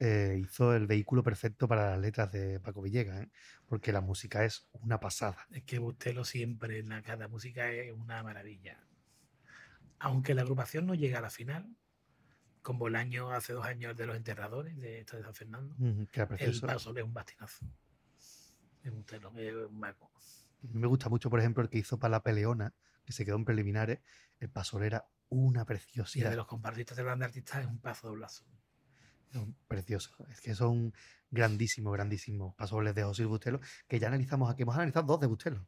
eh, 0.00 0.38
hizo 0.40 0.74
el 0.74 0.86
vehículo 0.86 1.22
perfecto 1.22 1.68
para 1.68 1.90
las 1.90 2.00
letras 2.00 2.32
de 2.32 2.58
Paco 2.58 2.80
Villegas, 2.80 3.20
¿eh? 3.20 3.30
porque 3.66 3.92
la 3.92 4.00
música 4.00 4.46
es 4.46 4.66
una 4.72 4.98
pasada. 4.98 5.46
Es 5.50 5.62
que 5.64 5.78
Bustelo 5.78 6.24
siempre 6.24 6.78
en 6.78 6.88
la 6.88 7.02
cada 7.02 7.28
música 7.28 7.70
es 7.70 7.92
una 7.92 8.22
maravilla. 8.22 8.82
Aunque 9.98 10.34
la 10.34 10.40
agrupación 10.42 10.86
no 10.86 10.94
llega 10.94 11.18
a 11.18 11.22
la 11.22 11.28
final, 11.28 11.76
como 12.62 12.88
el 12.88 12.96
año 12.96 13.30
hace 13.30 13.52
dos 13.52 13.66
años 13.66 13.94
de 13.94 14.06
los 14.06 14.16
enterradores 14.16 14.74
de 14.78 15.00
esto 15.00 15.18
de 15.18 15.22
San 15.22 15.34
Fernando, 15.34 15.76
el 16.38 16.60
paso 16.60 16.96
es 16.96 17.04
un 17.04 17.12
bastinazo. 17.12 17.66
Es 18.82 18.90
Bustelo, 18.90 19.32
es 19.36 19.54
un 19.54 19.78
mago. 19.78 20.10
Me 20.62 20.86
gusta 20.86 21.10
mucho, 21.10 21.28
por 21.28 21.40
ejemplo, 21.40 21.62
el 21.62 21.68
que 21.68 21.78
hizo 21.78 21.98
para 21.98 22.12
la 22.12 22.22
peleona, 22.22 22.74
que 23.04 23.12
se 23.12 23.26
quedó 23.26 23.36
en 23.36 23.44
preliminares. 23.44 24.00
El 24.38 24.48
paso 24.50 24.82
era 24.82 25.06
una 25.28 25.60
Y 25.60 25.62
el 25.62 25.66
preciosidad. 25.66 26.30
de 26.30 26.36
los 26.36 26.46
comparsistas 26.46 26.96
de 26.96 27.02
banda 27.02 27.26
artistas 27.26 27.60
es 27.60 27.66
un 27.66 27.78
paso 27.80 28.08
doblazo. 28.08 28.44
Son 29.32 29.54
preciosos. 29.68 30.12
Es 30.30 30.40
que 30.40 30.54
son 30.54 30.92
grandísimos, 31.30 31.92
grandísimos 31.92 32.54
pasobles 32.56 32.94
de 32.94 33.04
José 33.04 33.24
Bustelo, 33.24 33.60
que 33.88 33.98
ya 34.00 34.08
analizamos 34.08 34.50
aquí. 34.50 34.62
Hemos 34.62 34.74
analizado 34.76 35.06
dos 35.06 35.20
de 35.20 35.26
Bustelo, 35.28 35.66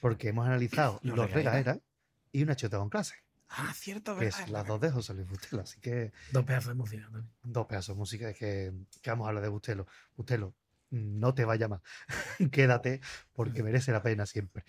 porque 0.00 0.28
hemos 0.28 0.46
analizado 0.46 1.00
Los 1.02 1.16
Los 1.16 1.30
Regaeras. 1.30 1.78
Y 2.32 2.42
Una 2.44 2.54
Chota 2.54 2.78
con 2.78 2.88
clase, 2.90 3.14
Ah, 3.48 3.72
cierto, 3.74 4.14
que 4.16 4.26
¿verdad? 4.26 4.40
es 4.42 4.50
las 4.50 4.64
dos 4.64 4.80
de 4.80 4.92
José 4.92 5.14
Luis 5.14 5.28
Bustelo. 5.28 5.62
Así 5.62 5.80
que 5.80 6.12
Dos 6.30 6.44
pedazos 6.44 6.68
de 6.68 6.74
música. 6.74 7.08
Tony. 7.10 7.24
dos 7.42 7.66
pedazos 7.66 7.96
de 7.96 7.98
música 7.98 8.32
que, 8.32 8.72
que 9.02 9.10
vamos 9.10 9.24
a 9.24 9.28
hablar 9.30 9.42
de 9.42 9.48
Bustelo. 9.48 9.88
Bustelo, 10.16 10.54
no 10.90 11.34
te 11.34 11.44
vaya 11.44 11.66
más. 11.66 11.80
Quédate 12.52 13.00
porque 13.32 13.62
merece 13.64 13.90
la 13.90 14.02
pena 14.04 14.26
siempre. 14.26 14.62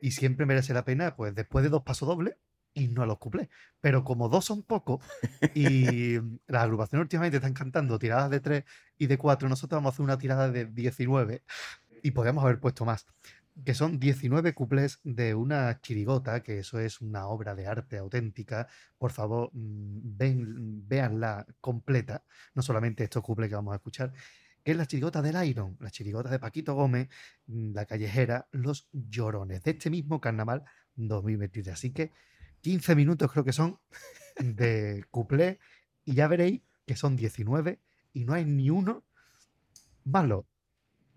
Y 0.00 0.12
siempre 0.12 0.46
merece 0.46 0.72
la 0.72 0.84
pena, 0.84 1.16
pues 1.16 1.34
después 1.34 1.64
de 1.64 1.68
dos 1.70 1.82
pasos 1.82 2.06
dobles, 2.08 2.36
no 2.86 3.02
a 3.02 3.06
los 3.06 3.18
cuplés. 3.18 3.48
Pero 3.80 4.04
como 4.04 4.28
dos 4.28 4.44
son 4.44 4.62
pocos 4.62 5.04
y 5.54 6.14
las 6.46 6.62
agrupaciones 6.62 7.02
últimamente 7.02 7.38
están 7.38 7.54
cantando 7.54 7.98
tiradas 7.98 8.30
de 8.30 8.38
tres 8.38 8.64
y 8.96 9.08
de 9.08 9.18
cuatro, 9.18 9.48
nosotros 9.48 9.78
vamos 9.78 9.92
a 9.92 9.94
hacer 9.94 10.04
una 10.04 10.18
tirada 10.18 10.48
de 10.50 10.66
19 10.66 11.42
y 12.02 12.10
podemos 12.12 12.44
haber 12.44 12.60
puesto 12.60 12.84
más. 12.84 13.06
Que 13.64 13.74
son 13.74 13.98
19 13.98 14.54
cuplés 14.54 15.00
de 15.02 15.34
una 15.34 15.80
chirigota, 15.80 16.44
que 16.44 16.60
eso 16.60 16.78
es 16.78 17.00
una 17.00 17.26
obra 17.26 17.56
de 17.56 17.66
arte 17.66 17.98
auténtica. 17.98 18.68
Por 18.98 19.10
favor, 19.10 19.50
mm, 19.52 20.16
ven, 20.16 20.88
véanla 20.88 21.44
completa, 21.60 22.22
no 22.54 22.62
solamente 22.62 23.02
estos 23.02 23.22
cuplés 23.24 23.48
que 23.48 23.56
vamos 23.56 23.72
a 23.72 23.76
escuchar, 23.76 24.12
que 24.62 24.72
es 24.72 24.76
la 24.76 24.86
chirigota 24.86 25.22
del 25.22 25.44
Iron, 25.48 25.76
la 25.80 25.90
chirigota 25.90 26.30
de 26.30 26.38
Paquito 26.38 26.74
Gómez, 26.74 27.08
mm, 27.46 27.72
la 27.74 27.86
callejera, 27.86 28.48
los 28.52 28.88
llorones, 28.92 29.62
de 29.62 29.72
este 29.72 29.90
mismo 29.90 30.20
carnaval 30.20 30.64
2023. 30.94 31.74
Así 31.74 31.90
que 31.92 32.12
15 32.68 32.96
minutos 32.96 33.32
creo 33.32 33.44
que 33.44 33.54
son 33.54 33.80
de 34.38 35.02
cuplé 35.10 35.58
y 36.04 36.12
ya 36.12 36.28
veréis 36.28 36.60
que 36.84 36.96
son 36.96 37.16
19 37.16 37.80
y 38.12 38.24
no 38.26 38.34
hay 38.34 38.44
ni 38.44 38.68
uno 38.68 39.04
malo. 40.04 40.46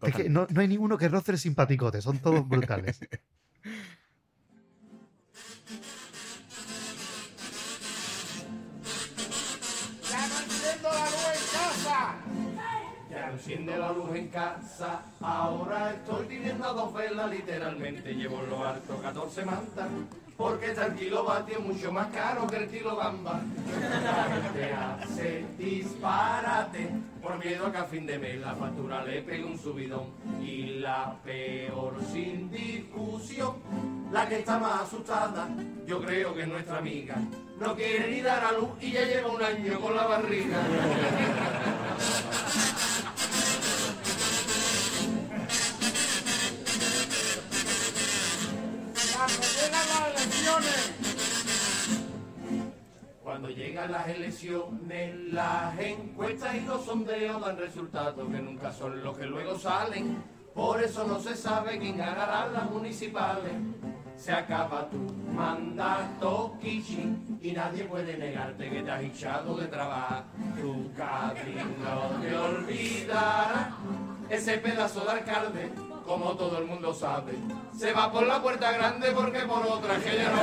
Es 0.01 0.15
que 0.15 0.29
no, 0.29 0.47
no 0.49 0.61
hay 0.61 0.69
ninguno 0.69 0.97
que 0.97 1.09
roce 1.09 1.33
el 1.33 1.37
simpaticote, 1.37 2.01
son 2.01 2.19
todos 2.19 2.47
brutales. 2.47 3.01
Ya 10.09 10.27
no 10.27 10.39
enciendo 10.39 10.87
la 10.89 11.05
luz 11.09 11.25
en 11.35 11.47
casa. 11.51 12.15
Ya 13.09 13.27
no 13.27 13.33
enciende 13.33 13.77
la 13.77 13.91
luz 13.91 14.15
en 14.15 14.27
casa. 14.29 15.03
Ahora 15.19 15.91
estoy 15.95 16.27
viviendo 16.27 16.65
a 16.65 16.71
dos 16.71 16.93
velas, 16.93 17.29
literalmente. 17.29 18.13
Llevo 18.13 18.41
en 18.41 18.49
lo 18.49 18.65
alto 18.65 19.01
14 19.01 19.45
mantas. 19.45 19.89
Porque 20.41 20.71
el 20.71 20.95
kilovatio 20.95 21.61
mucho 21.61 21.91
más 21.91 22.07
caro 22.07 22.47
que 22.47 22.55
el 22.55 22.67
kilo 22.67 22.95
gamba. 22.95 23.41
La 24.03 24.23
gente 24.23 24.73
hace 24.73 25.45
disparate 25.55 26.89
por 27.21 27.37
miedo 27.37 27.67
a 27.67 27.71
que 27.71 27.77
a 27.77 27.83
fin 27.83 28.07
de 28.07 28.17
mes 28.17 28.39
la 28.39 28.55
factura 28.55 29.05
le 29.05 29.21
pegue 29.21 29.45
un 29.45 29.59
subidón. 29.59 30.07
Y 30.41 30.79
la 30.79 31.15
peor 31.23 31.93
sin 32.11 32.49
discusión, 32.49 33.53
la 34.11 34.27
que 34.27 34.39
está 34.39 34.57
más 34.57 34.81
asustada, 34.81 35.47
yo 35.85 36.01
creo 36.01 36.33
que 36.33 36.41
es 36.41 36.47
nuestra 36.47 36.79
amiga. 36.79 37.17
No 37.59 37.75
quiere 37.75 38.09
ni 38.09 38.21
dar 38.21 38.43
a 38.43 38.51
luz 38.53 38.69
y 38.81 38.93
ya 38.93 39.05
lleva 39.05 39.29
un 39.29 39.43
año 39.43 39.79
con 39.79 39.95
la 39.95 40.07
barriga. 40.07 40.57
Llegan 53.55 53.91
las 53.91 54.07
elecciones, 54.07 55.15
las 55.31 55.77
encuestas 55.79 56.55
y 56.55 56.61
los 56.61 56.85
sondeos 56.85 57.41
dan 57.41 57.57
resultados 57.57 58.29
que 58.29 58.39
nunca 58.39 58.71
son 58.71 59.03
los 59.03 59.17
que 59.17 59.25
luego 59.25 59.57
salen. 59.57 60.23
Por 60.53 60.83
eso 60.83 61.05
no 61.05 61.19
se 61.19 61.35
sabe 61.35 61.79
quién 61.79 61.97
ganará 61.97 62.47
las 62.47 62.69
municipales. 62.69 63.53
Se 64.17 64.31
acaba 64.31 64.89
tu 64.89 64.97
mandato, 65.33 66.57
Kichi, 66.61 67.39
y 67.41 67.51
nadie 67.53 67.85
puede 67.85 68.17
negarte 68.17 68.69
que 68.69 68.83
te 68.83 68.91
has 68.91 69.01
echado 69.01 69.55
de 69.55 69.67
trabajar. 69.67 70.25
Tu 70.59 70.93
cabildo 70.93 72.21
te 72.21 72.35
olvidará. 72.35 73.71
Ese 74.29 74.57
pedazo 74.59 75.03
de 75.05 75.11
alcalde, 75.11 75.71
como 76.05 76.35
todo 76.35 76.59
el 76.59 76.65
mundo 76.65 76.93
sabe, 76.93 77.33
se 77.75 77.93
va 77.93 78.11
por 78.11 78.27
la 78.27 78.41
puerta 78.41 78.71
grande 78.71 79.11
porque 79.11 79.39
por 79.39 79.65
otra 79.65 79.97
que 79.97 80.17
ya 80.17 80.31
no 80.31 80.41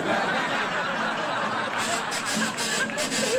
cabe. 2.99 3.39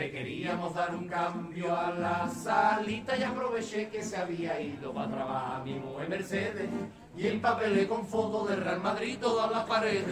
Le 0.00 0.10
queríamos 0.10 0.74
dar 0.74 0.94
un 0.94 1.06
cambio 1.06 1.76
a 1.78 1.90
la 1.90 2.26
salita 2.26 3.18
y 3.18 3.22
aproveché 3.22 3.90
que 3.90 4.02
se 4.02 4.16
había 4.16 4.58
ido 4.58 4.94
para 4.94 5.10
trabajar 5.10 5.62
mi 5.62 5.74
mujer 5.74 6.08
Mercedes 6.08 6.70
y 7.18 7.26
empapelé 7.26 7.86
con 7.86 8.06
fotos 8.06 8.48
del 8.48 8.62
Real 8.62 8.80
Madrid 8.80 9.18
todas 9.20 9.50
las 9.50 9.66
paredes. 9.66 10.06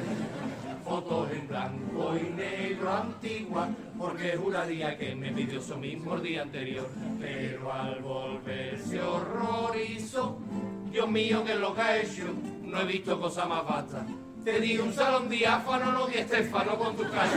Fotos 0.85 1.31
en 1.33 1.49
blanco 1.49 2.15
y 2.19 2.29
negro 2.35 2.93
antiguas, 2.93 3.71
porque 3.97 4.37
juraría 4.37 4.95
que 4.99 5.15
me 5.15 5.33
pidió 5.33 5.59
eso 5.59 5.79
mismo 5.79 6.17
el 6.17 6.23
día 6.23 6.43
anterior. 6.43 6.91
Pero 7.19 7.73
al 7.73 8.03
volver 8.03 8.79
se 8.79 9.01
horrorizó. 9.01 10.39
Dios 10.93 11.09
mío, 11.09 11.43
¿qué 11.47 11.53
es 11.53 11.61
lo 11.61 11.75
que 11.75 11.81
ha 11.81 11.97
hecho? 11.97 12.25
No 12.63 12.83
he 12.83 12.85
visto 12.85 13.19
cosa 13.19 13.47
más 13.47 13.67
vasta. 13.67 14.05
Te 14.45 14.61
di 14.61 14.79
un 14.79 14.93
salón 14.93 15.29
diáfano, 15.29 15.93
no 15.93 16.07
di 16.07 16.19
Estefano 16.19 16.77
con 16.77 16.97
tu 16.97 17.03
casa 17.03 17.37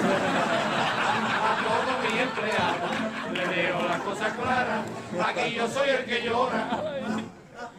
a 1.42 1.58
todos 1.64 1.96
mis 2.04 2.22
empleados. 2.22 2.92
Le 3.34 3.46
veo 3.48 3.88
las 3.88 4.02
cosas 4.02 4.34
claras. 4.34 4.86
Aquí 5.26 5.56
yo 5.56 5.68
soy 5.68 5.90
el 5.90 6.06
que 6.06 6.24
llora. 6.24 6.80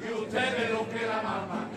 Y 0.01 0.13
ustedes 0.21 0.71
los 0.71 0.87
que 0.89 1.07
la 1.07 1.23
maman. 1.23 1.69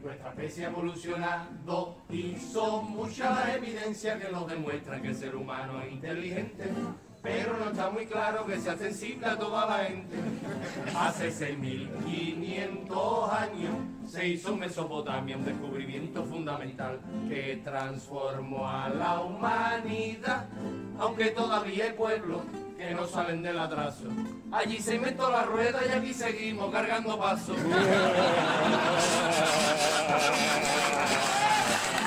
Nuestra 0.00 0.28
especie 0.28 0.66
ha 0.66 0.68
evolucionado 0.68 1.96
y 2.10 2.36
son 2.36 2.90
muchas 2.92 3.34
las 3.34 3.56
evidencias 3.56 4.22
que 4.22 4.30
nos 4.30 4.46
demuestran 4.46 5.00
que 5.00 5.08
el 5.08 5.16
ser 5.16 5.34
humano 5.34 5.80
es 5.80 5.92
inteligente, 5.92 6.64
pero 7.24 7.56
no 7.56 7.70
está 7.70 7.88
muy 7.88 8.04
claro 8.04 8.44
que 8.44 8.60
sea 8.60 8.76
sensible 8.76 9.26
a 9.26 9.38
toda 9.38 9.64
la 9.64 9.84
gente. 9.84 10.14
Hace 10.94 11.30
6.500 11.30 13.32
años 13.32 13.74
se 14.06 14.28
hizo 14.28 14.54
Mesopotamia 14.54 15.38
un 15.38 15.46
descubrimiento 15.46 16.22
fundamental 16.26 17.00
que 17.26 17.62
transformó 17.64 18.68
a 18.68 18.90
la 18.90 19.22
humanidad, 19.22 20.44
aunque 20.98 21.30
todavía 21.30 21.84
hay 21.84 21.92
pueblos 21.94 22.42
que 22.76 22.94
no 22.94 23.06
salen 23.06 23.42
del 23.42 23.58
atraso. 23.58 24.04
Allí 24.52 24.78
se 24.78 24.96
inventó 24.96 25.30
la 25.30 25.44
rueda 25.44 25.80
y 25.88 25.92
aquí 25.96 26.12
seguimos 26.12 26.70
cargando 26.70 27.18
pasos. 27.18 27.56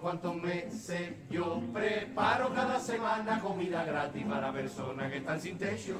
cuántos 0.00 0.34
meses 0.36 1.10
yo 1.30 1.60
preparo 1.72 2.52
cada 2.54 2.78
semana 2.78 3.40
comida 3.40 3.84
gratis 3.84 4.24
para 4.24 4.52
personas 4.52 5.10
que 5.10 5.18
están 5.18 5.40
sin 5.40 5.58
techo. 5.58 5.96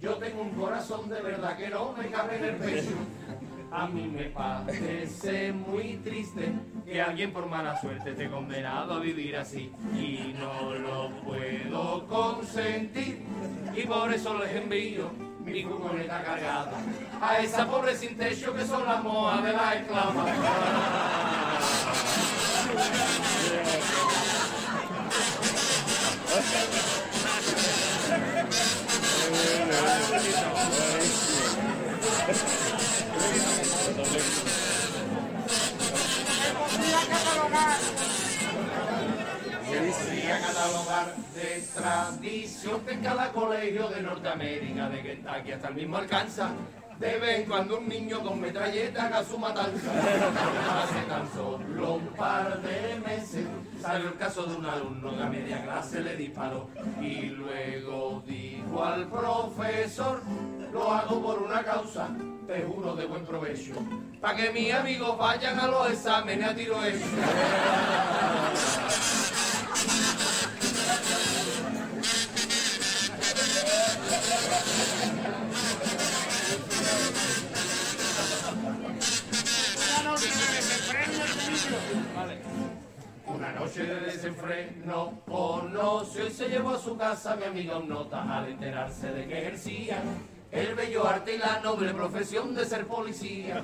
Yo 0.00 0.14
tengo 0.16 0.42
un 0.42 0.50
corazón 0.50 1.08
de 1.08 1.20
verdad 1.20 1.56
que 1.56 1.68
no 1.68 1.92
me 1.92 2.08
cabe 2.10 2.36
en 2.36 2.44
el 2.44 2.56
pecho. 2.56 2.90
A 3.76 3.88
mí 3.88 4.06
me 4.06 4.26
parece 4.26 5.52
muy 5.52 5.96
triste 5.96 6.52
que 6.86 7.02
alguien 7.02 7.32
por 7.32 7.46
mala 7.48 7.80
suerte 7.80 8.12
esté 8.12 8.30
condenado 8.30 8.94
a 8.94 9.00
vivir 9.00 9.36
así 9.36 9.72
y 9.92 10.32
no 10.38 10.74
lo 10.74 11.10
puedo 11.24 12.06
consentir 12.06 13.24
y 13.74 13.82
por 13.82 14.14
eso 14.14 14.38
les 14.38 14.54
envío 14.54 15.10
mi 15.44 15.64
cuconeta 15.64 16.22
cargada 16.22 16.70
a 17.20 17.40
esa 17.40 17.68
pobre 17.68 17.96
sin 17.96 18.16
techo 18.16 18.54
que 18.54 18.64
son 18.64 18.86
las 18.86 19.02
moas 19.02 19.42
de 19.42 19.52
la 19.52 19.74
esclava. 19.74 20.24
Catalogar 40.34 41.14
de 41.34 41.62
tradición 41.74 42.80
que 42.80 42.92
en 42.92 43.02
cada 43.02 43.30
colegio 43.32 43.88
de 43.88 44.02
Norteamérica, 44.02 44.88
de 44.88 45.02
Kentucky 45.02 45.52
hasta 45.52 45.68
el 45.68 45.74
mismo 45.74 45.96
alcanza, 45.96 46.50
de 46.98 47.18
vez 47.18 47.40
en 47.40 47.46
cuando 47.46 47.78
un 47.78 47.88
niño 47.88 48.20
con 48.20 48.40
metralleta 48.40 49.06
haga 49.06 49.24
su 49.24 49.38
matanza. 49.38 49.90
Hace 50.82 51.02
tan 51.08 51.28
salió 53.84 54.08
el 54.08 54.16
caso 54.16 54.44
de 54.44 54.56
un 54.56 54.64
alumno 54.64 55.14
que 55.14 55.22
a 55.22 55.26
media 55.26 55.62
clase 55.62 56.00
le 56.00 56.16
disparó 56.16 56.70
y 57.02 57.26
luego 57.26 58.22
dijo 58.26 58.82
al 58.82 59.06
profesor, 59.08 60.22
lo 60.72 60.90
hago 60.90 61.22
por 61.22 61.42
una 61.42 61.62
causa, 61.62 62.08
te 62.46 62.62
juro 62.62 62.96
de 62.96 63.04
buen 63.04 63.26
provecho, 63.26 63.74
para 64.22 64.36
que 64.36 64.50
mis 64.52 64.72
amigos 64.72 65.18
vayan 65.18 65.60
a 65.60 65.66
los 65.66 65.90
exámenes 65.90 66.48
a 66.48 66.54
tiro 66.54 66.82
hecho. 66.82 67.04
Una 83.44 83.60
noche 83.60 83.84
de 83.84 84.00
desenfreno 84.00 85.20
conoció 85.26 86.26
y 86.26 86.30
se 86.30 86.48
llevó 86.48 86.70
a 86.70 86.78
su 86.78 86.96
casa 86.96 87.36
mi 87.36 87.44
amiga 87.44 87.76
un 87.76 87.90
nota 87.90 88.38
al 88.38 88.48
enterarse 88.48 89.12
de 89.12 89.28
que 89.28 89.38
ejercía 89.38 89.98
el 90.50 90.74
bello 90.74 91.06
arte 91.06 91.34
y 91.34 91.38
la 91.38 91.60
noble 91.60 91.92
profesión 91.92 92.54
de 92.54 92.64
ser 92.64 92.86
policía. 92.86 93.62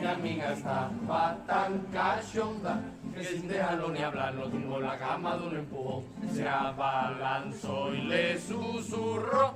Mi 0.00 0.04
amiga 0.04 0.52
estaba 0.52 1.38
tan 1.46 1.78
cachonda 1.92 2.80
que 3.14 3.22
sin 3.22 3.46
dejarlo 3.46 3.90
ni 3.90 4.02
hablar 4.02 4.34
lo 4.34 4.48
tumbó 4.48 4.80
la 4.80 4.98
cama 4.98 5.36
de 5.36 5.46
un 5.46 5.56
empujón. 5.58 6.04
Se 6.32 6.48
abalanzó 6.48 7.94
y 7.94 8.02
le 8.02 8.40
susurró, 8.40 9.54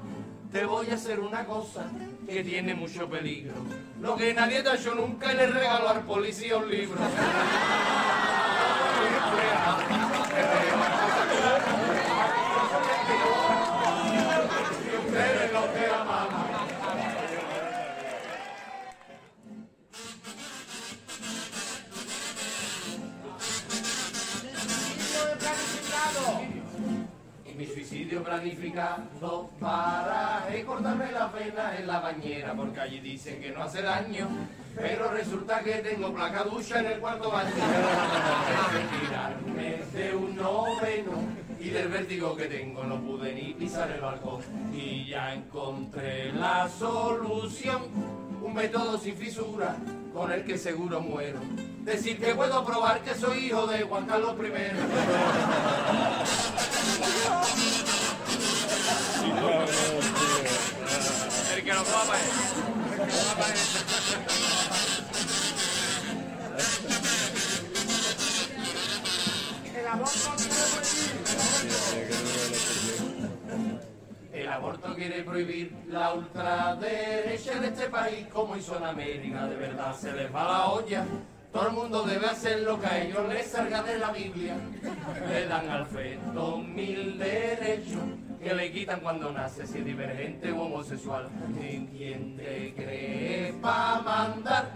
te 0.52 0.64
voy 0.64 0.90
a 0.90 0.94
hacer 0.94 1.20
una 1.20 1.44
cosa 1.44 1.86
que 2.26 2.42
tiene 2.42 2.74
mucho 2.74 3.08
peligro. 3.08 3.54
Lo 4.00 4.16
que 4.16 4.34
nadie 4.34 4.62
te 4.62 4.70
ha 4.70 4.74
hecho 4.74 4.94
nunca 4.94 5.32
le 5.32 5.46
regaló 5.46 5.88
al 5.88 6.04
policía 6.04 6.56
un 6.56 6.70
libro. 6.70 6.98
planificado 28.28 29.48
para 29.58 30.46
cortarme 30.66 31.10
la 31.12 31.28
vena 31.28 31.76
en 31.78 31.86
la 31.86 32.00
bañera, 32.00 32.52
porque 32.54 32.80
allí 32.80 33.00
dicen 33.00 33.40
que 33.40 33.50
no 33.50 33.62
hace 33.62 33.80
daño, 33.80 34.28
pero 34.76 35.10
resulta 35.10 35.60
que 35.60 35.76
tengo 35.76 36.12
placa 36.12 36.44
ducha 36.44 36.80
en 36.80 36.86
el 36.86 36.98
cuarto 37.00 37.30
baño. 37.30 37.50
Pensé 37.50 38.84
tirarme 39.00 39.78
de 39.92 40.14
un 40.14 40.36
noveno 40.36 41.22
y 41.58 41.70
del 41.70 41.88
vértigo 41.88 42.36
que 42.36 42.44
tengo 42.44 42.84
no 42.84 43.00
pude 43.00 43.32
ni 43.32 43.54
pisar 43.54 43.90
el 43.90 44.02
balcón. 44.02 44.42
Y 44.74 45.06
ya 45.08 45.32
encontré 45.32 46.30
la 46.32 46.68
solución, 46.68 47.82
un 48.42 48.52
método 48.54 48.98
sin 48.98 49.16
fisura 49.16 49.74
con 50.12 50.30
el 50.32 50.44
que 50.44 50.58
seguro 50.58 51.00
muero. 51.00 51.40
Decir 51.80 52.18
que 52.20 52.34
puedo 52.34 52.62
probar 52.64 53.00
que 53.00 53.14
soy 53.14 53.46
hijo 53.46 53.66
de 53.66 53.84
Juan 53.84 54.04
Carlos 54.04 54.34
I. 57.48 57.87
El 61.54 61.64
que 61.64 61.72
lo 61.74 61.82
toma. 61.82 62.14
El 74.32 74.48
aborto 74.48 74.94
quiere 74.94 75.22
prohibir 75.22 75.72
la 75.88 76.14
ultraderecha 76.14 77.52
en 77.52 77.64
este 77.64 77.88
país, 77.88 78.26
como 78.32 78.56
hizo 78.56 78.76
en 78.76 78.84
América, 78.84 79.46
de 79.46 79.56
verdad 79.56 79.96
se 79.96 80.12
les 80.12 80.34
va 80.34 80.44
la 80.44 80.66
olla. 80.66 81.04
Todo 81.52 81.68
el 81.68 81.72
mundo 81.72 82.02
debe 82.02 82.26
hacer 82.26 82.60
lo 82.60 82.80
que 82.80 82.86
a 82.86 83.02
ellos 83.02 83.28
les 83.28 83.46
salga 83.46 83.82
de 83.82 83.98
la 83.98 84.10
Biblia. 84.10 84.56
Le 85.28 85.46
dan 85.46 85.68
al 85.68 85.86
feto 85.86 86.58
mil 86.58 87.18
derechos 87.18 88.27
que 88.42 88.54
le 88.54 88.70
quitan 88.72 89.00
cuando 89.00 89.32
nace, 89.32 89.66
si 89.66 89.78
es 89.78 89.84
divergente 89.84 90.52
o 90.52 90.62
homosexual. 90.62 91.28
¿Y 91.60 91.86
quién 91.86 92.36
te 92.36 92.72
cree 92.74 93.52
pa' 93.60 94.00
mandar 94.02 94.70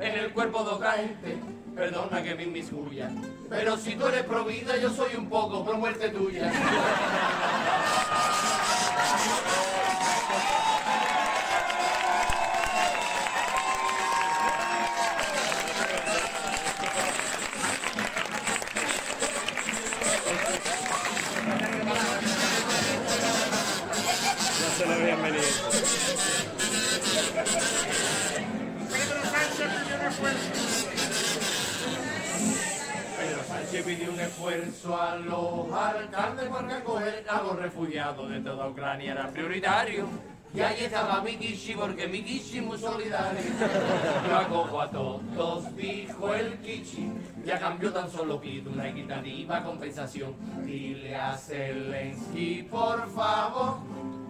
en 0.00 0.18
el 0.18 0.32
cuerpo 0.32 0.62
de 0.64 0.70
otra 0.70 0.92
gente? 0.92 1.38
Perdona 1.74 2.22
que 2.22 2.34
me 2.34 2.44
inmiscuya, 2.44 3.10
pero 3.50 3.76
si 3.76 3.96
tú 3.96 4.06
eres 4.06 4.22
pro 4.22 4.44
vida, 4.44 4.76
yo 4.78 4.88
soy 4.88 5.14
un 5.14 5.28
poco 5.28 5.62
pro 5.62 5.76
muerte 5.76 6.08
tuya. 6.08 6.50
No 24.60 24.68
se 24.78 24.86
lo 24.86 24.92
habían 24.94 25.22
venido. 25.22 25.44
Pedro 33.18 33.42
Sánchez 33.48 33.84
pidió 33.84 34.10
un 34.10 34.20
esfuerzo 34.36 35.00
a 35.00 35.16
los 35.16 35.72
alcaldes 35.72 36.48
porque 36.50 36.74
acoger 36.74 37.24
a 37.26 37.42
los 37.42 37.56
refugiados 37.56 38.28
de 38.28 38.40
toda 38.40 38.68
Ucrania 38.68 39.12
era 39.12 39.30
prioritario. 39.30 40.06
Y 40.54 40.60
ahí 40.60 40.84
estaba 40.84 41.22
Mikishi 41.22 41.74
porque 41.74 42.06
Mikishi 42.06 42.60
muy 42.60 42.78
solidario. 42.78 43.40
Yo 44.28 44.36
acojo 44.36 44.80
a 44.80 44.90
todos, 44.90 45.76
dijo 45.76 46.34
el 46.34 46.58
Kichi. 46.58 47.10
Y 47.44 47.50
a 47.50 47.58
cambio 47.58 47.92
tan 47.92 48.10
solo 48.10 48.38
pido 48.40 48.70
una 48.70 48.88
equitativa 48.88 49.62
compensación. 49.62 50.34
Dile 50.64 51.16
a 51.16 51.34
Zelensky, 51.36 52.62
por 52.70 53.10
favor, 53.10 53.78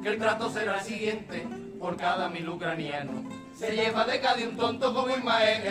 que 0.02 0.10
el 0.10 0.18
trato 0.18 0.48
será 0.50 0.78
el 0.78 0.84
siguiente 0.84 1.46
por 1.80 1.96
cada 1.96 2.28
mil 2.28 2.48
ucranianos. 2.48 3.24
Se 3.56 3.72
lleva 3.72 4.04
de 4.04 4.20
Cádiz 4.20 4.46
un 4.46 4.56
tonto 4.56 4.94
como 4.94 5.10
Ismael. 5.10 5.62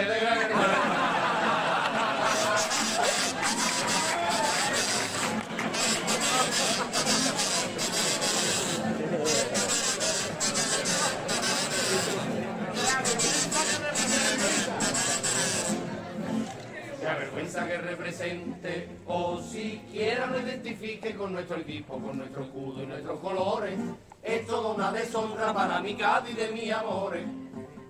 Se 17.00 17.08
avergüenza 17.08 17.68
que 17.68 17.78
represente 17.78 18.90
o 19.06 19.42
siquiera 19.42 20.28
lo 20.28 20.40
identifique 20.40 21.16
con 21.16 21.34
nuestro 21.34 21.58
equipo, 21.58 22.00
con 22.00 22.18
nuestro 22.18 22.44
escudo 22.44 22.84
y 22.84 22.88
nuestros 22.88 23.20
colores. 23.20 23.78
Es 24.24 24.48
toda 24.48 24.74
una 24.74 24.92
deshonra 24.92 25.54
para 25.54 25.82
mi 25.82 25.96
Cádiz 25.96 26.36
de 26.36 26.52
mi 26.52 26.72
amores. 26.72 27.26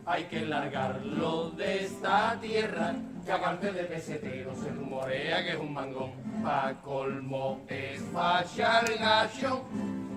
Hay 0.08 0.26
que 0.26 0.42
largarlo 0.42 1.50
de 1.52 1.86
esta 1.86 2.38
tierra, 2.40 2.94
que 3.26 3.32
aparte 3.32 3.72
de 3.72 3.86
pesetero 3.86 4.54
se 4.56 4.70
rumorea 4.70 5.44
que 5.44 5.50
es 5.52 5.58
un 5.58 5.74
mangón. 5.74 6.12
pa' 6.44 6.76
colmo 6.84 7.62
es 7.68 8.04
fachar 8.14 8.86
gacho 9.00 9.64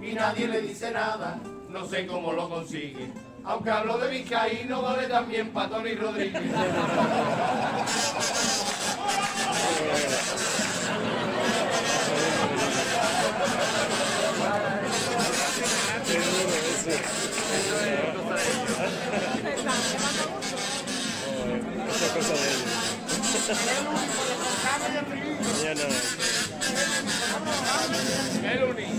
y 0.03 0.13
nadie 0.13 0.47
le 0.47 0.61
dice 0.61 0.91
nada, 0.91 1.41
no 1.71 1.87
sé 1.87 2.07
cómo 2.07 2.35
lo 2.35 2.51
consigue. 2.51 3.11
Aunque 3.45 3.71
hablo 3.71 3.97
de 3.97 4.11
Vizcaíno, 4.11 4.83
vale 4.83 5.09
también 5.09 5.49
para 5.53 5.71
Tony 5.71 5.95
Rodríguez. 5.95 6.43
Esa 21.89 22.15
cosa 22.15 22.33
de 22.35 22.49
él. 22.49 22.59
Ya 23.09 23.38
no. 23.38 23.38
El 23.49 23.55
único. 28.65 28.93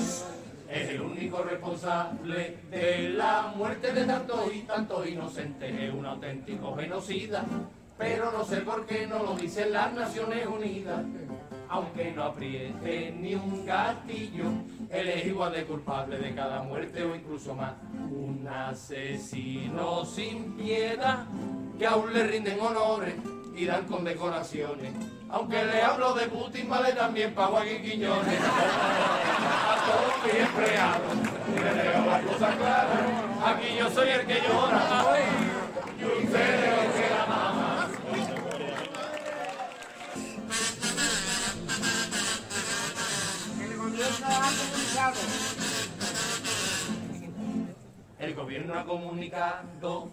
Es 0.68 0.90
el 0.90 1.02
único 1.02 1.44
responsable 1.44 2.58
de 2.72 3.10
la 3.10 3.54
muerte 3.56 3.94
de 3.94 4.06
tantos 4.06 4.52
y 4.56 4.62
tantos 4.62 5.08
inocentes. 5.08 5.80
Es 5.80 5.94
un 5.94 6.04
auténtico 6.04 6.76
genocida. 6.76 7.46
Pero 7.96 8.32
no 8.32 8.44
sé 8.44 8.62
por 8.62 8.88
qué 8.88 9.06
no 9.06 9.22
lo 9.22 9.36
dicen 9.36 9.72
las 9.72 9.94
Naciones 9.94 10.48
Unidas. 10.48 11.06
Aunque 11.68 12.12
no 12.12 12.24
apriete 12.24 13.12
ni 13.12 13.36
un 13.36 13.64
gatillo, 13.68 14.46
él 14.90 15.10
es 15.10 15.28
igual 15.28 15.54
de 15.54 15.66
culpable 15.66 16.18
de 16.18 16.34
cada 16.34 16.64
muerte 16.64 17.04
o 17.04 17.16
incluso 17.16 17.54
más. 17.54 17.74
Un 18.10 18.48
asesino 18.48 20.06
sin 20.06 20.54
piedad 20.54 21.28
que 21.78 21.86
aún 21.86 22.12
le 22.12 22.24
rinden 22.26 22.60
honores 22.60 23.14
y 23.60 23.66
dan 23.66 23.86
condecoraciones. 23.88 24.94
Aunque 25.30 25.66
le 25.66 25.82
hablo 25.82 26.14
de 26.14 26.28
Putin, 26.28 26.70
vale 26.70 26.94
también 26.94 27.36
Joaquín 27.36 27.84
Quiñones. 27.84 28.40
A 28.42 29.76
todos 29.86 30.14
mis 30.24 30.42
empleados, 30.42 31.18
les 31.56 31.76
dejo 31.84 32.06
las 32.06 32.22
cosas 32.24 32.56
claras. 32.56 33.00
Aquí 33.46 33.76
yo 33.78 33.90
soy 33.90 34.10
el 34.10 34.26
que 34.26 34.36
llora. 34.36 35.04
Y 36.00 36.06
ustedes 36.06 36.78
los 36.78 36.96
que 36.96 37.10
la 37.10 37.26
maman. 37.26 37.92
El 43.62 43.78
gobierno 43.78 44.28
ha 44.28 44.50
comunicado 44.56 45.59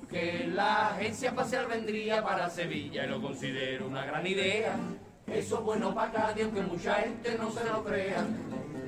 que 0.08 0.46
la 0.46 0.90
agencia 0.90 1.30
espacial 1.30 1.66
vendría 1.66 2.22
para 2.22 2.48
Sevilla 2.48 3.04
y 3.04 3.08
lo 3.08 3.20
considero 3.20 3.88
una 3.88 4.04
gran 4.06 4.24
idea. 4.26 4.76
Eso 5.26 5.58
es 5.58 5.64
bueno 5.64 5.94
para 5.94 6.12
Cádiz, 6.12 6.44
aunque 6.44 6.62
mucha 6.62 6.94
gente 6.94 7.36
no 7.38 7.50
se 7.50 7.64
lo 7.64 7.84
crea. 7.84 8.24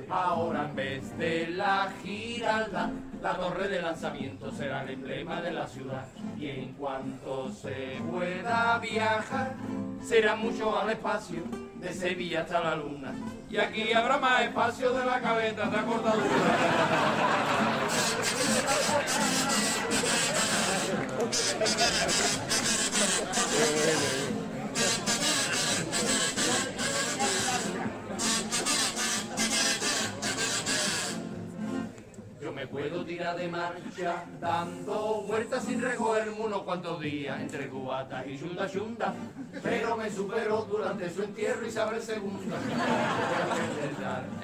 Ahora 0.09 0.65
en 0.69 0.75
vez 0.75 1.17
de 1.17 1.47
la 1.47 1.93
giralda, 2.01 2.89
la 3.21 3.37
torre 3.37 3.67
de 3.67 3.81
lanzamiento 3.81 4.49
será 4.51 4.83
el 4.83 4.91
emblema 4.91 5.41
de 5.41 5.51
la 5.51 5.67
ciudad. 5.67 6.07
Y 6.37 6.47
en 6.47 6.73
cuanto 6.73 7.51
se 7.51 7.99
pueda 8.09 8.79
viajar, 8.79 9.53
será 10.01 10.35
mucho 10.35 10.79
al 10.79 10.89
espacio, 10.91 11.43
de 11.75 11.93
Sevilla 11.93 12.41
hasta 12.41 12.59
la 12.61 12.75
luna. 12.75 13.13
Y 13.49 13.57
aquí 13.57 13.93
habrá 13.93 14.17
más 14.17 14.41
espacio 14.41 14.93
de 14.93 15.05
la 15.05 15.19
cabeza 15.19 15.65
de 15.65 15.85
cortadura. 15.85 16.25
puedo 32.71 33.03
tirar 33.03 33.37
de 33.37 33.47
marcha 33.47 34.25
dando 34.39 35.23
vueltas 35.27 35.63
sin 35.63 35.81
recogerme 35.81 36.39
unos 36.39 36.61
cuantos 36.63 36.99
días 36.99 37.39
entre 37.41 37.67
cubatas 37.67 38.25
y 38.27 38.37
chunda 38.37 38.69
chunda, 38.69 39.13
pero 39.63 39.97
me 39.97 40.09
superó 40.09 40.61
durante 40.63 41.09
su 41.09 41.23
entierro 41.23 41.65
Isabel 41.67 42.01
II. 42.07 42.27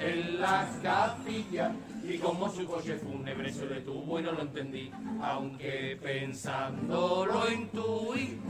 En 0.00 0.40
las 0.40 0.68
capillas 0.82 1.72
y 2.02 2.18
como 2.18 2.48
su 2.50 2.66
coche 2.66 2.96
fúnebre 2.96 3.52
se 3.52 3.66
detuvo 3.66 4.18
y 4.20 4.22
no 4.22 4.32
lo 4.32 4.42
entendí, 4.42 4.90
aunque 5.22 5.98
pensando 6.02 7.26
lo 7.26 7.50
intuí, 7.50 8.40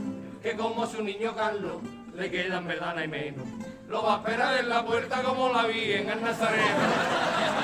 que 0.41 0.55
como 0.55 0.85
su 0.85 1.03
niño 1.03 1.35
Carlos 1.35 1.81
le 2.15 2.31
queda 2.31 2.57
en 2.57 2.67
verdad 2.67 3.03
y 3.03 3.07
menos. 3.07 3.47
Lo 3.87 4.03
va 4.03 4.15
a 4.15 4.17
esperar 4.17 4.59
en 4.59 4.69
la 4.69 4.85
puerta 4.85 5.21
como 5.23 5.49
la 5.53 5.65
vi 5.65 5.93
en 5.93 6.09
el 6.09 6.21
Nazareno. 6.21 7.56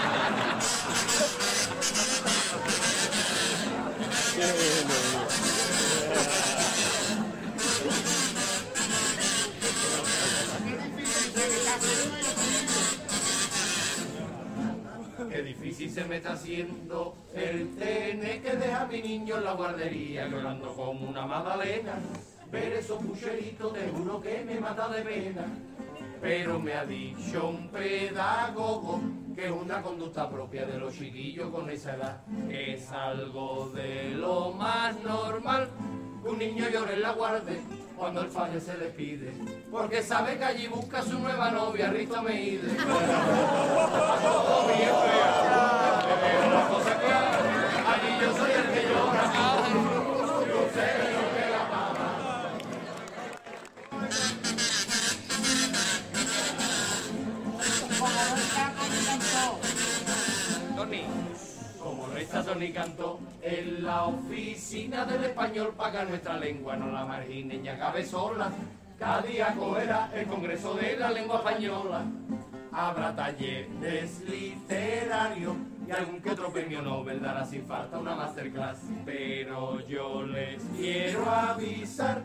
Qué 15.29 15.41
difícil 15.41 15.89
se 15.89 16.03
me 16.05 16.17
está 16.17 16.33
haciendo 16.33 17.15
el 17.33 17.75
tener 17.75 18.41
que 18.41 18.51
dejar 18.55 18.83
a 18.83 18.87
mi 18.87 19.01
niño 19.01 19.37
en 19.37 19.43
la 19.45 19.53
guardería 19.53 20.27
llorando 20.27 20.75
como 20.75 21.09
una 21.09 21.25
magdalena. 21.25 21.93
Ver 22.51 22.73
esos 22.73 23.01
pucheritos 23.01 23.73
te 23.73 23.87
juro 23.89 24.21
que 24.21 24.43
me 24.45 24.59
mata 24.59 24.89
de 24.89 25.01
pena. 25.01 25.45
Pero 26.23 26.57
me 26.57 26.73
ha 26.73 26.85
dicho 26.85 27.49
un 27.49 27.67
pedagogo 27.67 29.01
que 29.35 29.47
es 29.47 29.51
una 29.51 29.81
conducta 29.81 30.29
propia 30.29 30.65
de 30.65 30.77
los 30.79 30.93
chiquillos 30.93 31.49
con 31.49 31.69
esa 31.69 31.95
edad. 31.95 32.21
Es 32.49 32.89
algo 32.93 33.69
de 33.75 34.11
lo 34.11 34.53
más 34.53 34.95
normal 35.03 35.69
que 36.23 36.29
un 36.29 36.39
niño 36.39 36.69
llore 36.69 36.93
en 36.93 37.01
la 37.01 37.11
guardia 37.11 37.57
cuando 37.97 38.21
el 38.21 38.27
padre 38.27 38.61
se 38.61 38.77
le 38.77 38.85
pide. 38.85 39.33
Porque 39.69 40.01
sabe 40.01 40.37
que 40.37 40.45
allí 40.45 40.67
busca 40.67 41.01
su 41.01 41.19
nueva 41.19 41.51
novia, 41.51 41.89
Rito 41.89 42.21
Meide. 42.21 42.69
Todo 44.21 44.67
bien 44.67 44.89
clara, 44.89 46.03
No 62.23 62.39
está 62.39 62.53
Tony 62.53 62.71
Cantó, 62.71 63.19
en 63.41 63.83
la 63.83 64.05
oficina 64.05 65.03
del 65.03 65.25
español 65.25 65.73
paga 65.75 66.05
nuestra 66.05 66.37
lengua, 66.37 66.77
no 66.77 66.89
la 66.89 67.03
marginen 67.03 67.65
y 67.65 67.67
acabe 67.67 68.05
sola. 68.05 68.49
Cada 68.97 69.23
día 69.23 69.53
cogerá 69.53 70.09
el 70.15 70.25
Congreso 70.27 70.73
de 70.75 70.95
la 70.95 71.11
Lengua 71.11 71.39
Española. 71.39 72.05
Habrá 72.71 73.13
talleres 73.13 74.21
literarios 74.21 75.53
y 75.85 75.91
algún 75.91 76.21
que 76.21 76.29
otro 76.29 76.49
premio 76.53 76.81
Nobel 76.81 77.21
dará 77.21 77.45
sin 77.45 77.65
falta 77.65 77.99
una 77.99 78.15
masterclass. 78.15 78.79
Pero 79.03 79.85
yo 79.85 80.23
les 80.23 80.63
quiero 80.77 81.29
avisar, 81.29 82.23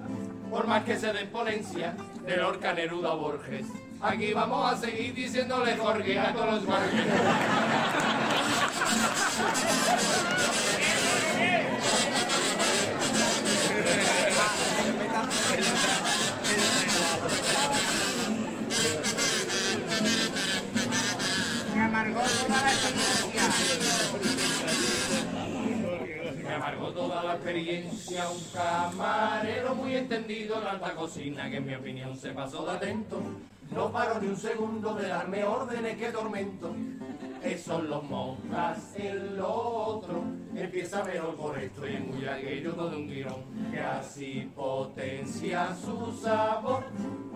por 0.49 0.69
más 0.69 0.85
que 0.85 0.97
se 0.97 1.13
den 1.13 1.29
ponencia, 1.31 1.97
de 2.25 2.37
Lorca, 2.37 2.73
Neruda 2.73 3.15
Borges. 3.15 3.67
Aquí 4.01 4.33
vamos 4.33 4.73
a 4.73 4.77
seguir 4.77 5.13
diciéndole 5.13 5.77
Jorge 5.77 6.19
a 6.19 6.33
todos 6.33 6.55
los 6.55 6.67
Borges. 6.67 7.07
Me 21.75 21.83
amargó 21.83 22.21
toda 22.21 22.63
la 22.63 22.73
experiencia. 22.73 23.43
Me 26.45 26.55
amargó 26.55 26.93
toda 26.93 27.23
la 27.25 27.35
experiencia 27.35 28.31
un 28.31 28.45
camarero 28.53 29.75
muy 29.75 29.97
entendido 29.97 30.59
en 30.59 30.65
la 30.65 30.71
alta 30.71 30.95
cocina 30.95 31.51
que 31.51 31.57
en 31.57 31.67
mi 31.67 31.75
opinión 31.75 32.17
se 32.17 32.31
pasó 32.31 32.65
de 32.65 32.73
atento. 32.73 33.21
No 33.71 33.93
paró 33.93 34.21
ni 34.21 34.29
un 34.29 34.37
segundo 34.37 34.95
de 34.95 35.09
darme 35.09 35.45
órdenes, 35.45 35.97
qué 35.97 36.11
tormento. 36.11 36.75
Esos 37.43 37.85
los 37.85 38.03
monjas 38.05 38.79
en 38.97 39.37
lo 39.37 39.49
otro. 39.49 40.25
Empieza 40.55 41.05
mejor 41.05 41.37
por 41.37 41.59
esto 41.59 41.87
y 41.87 41.97
en 41.97 42.11
muy 42.11 42.27
aquello 42.27 42.75
todo 42.75 42.97
un 42.97 43.07
guion 43.07 43.71
que 43.71 43.81
así 43.81 44.51
potencia 44.55 45.75
su 45.75 46.19
sabor. 46.21 46.85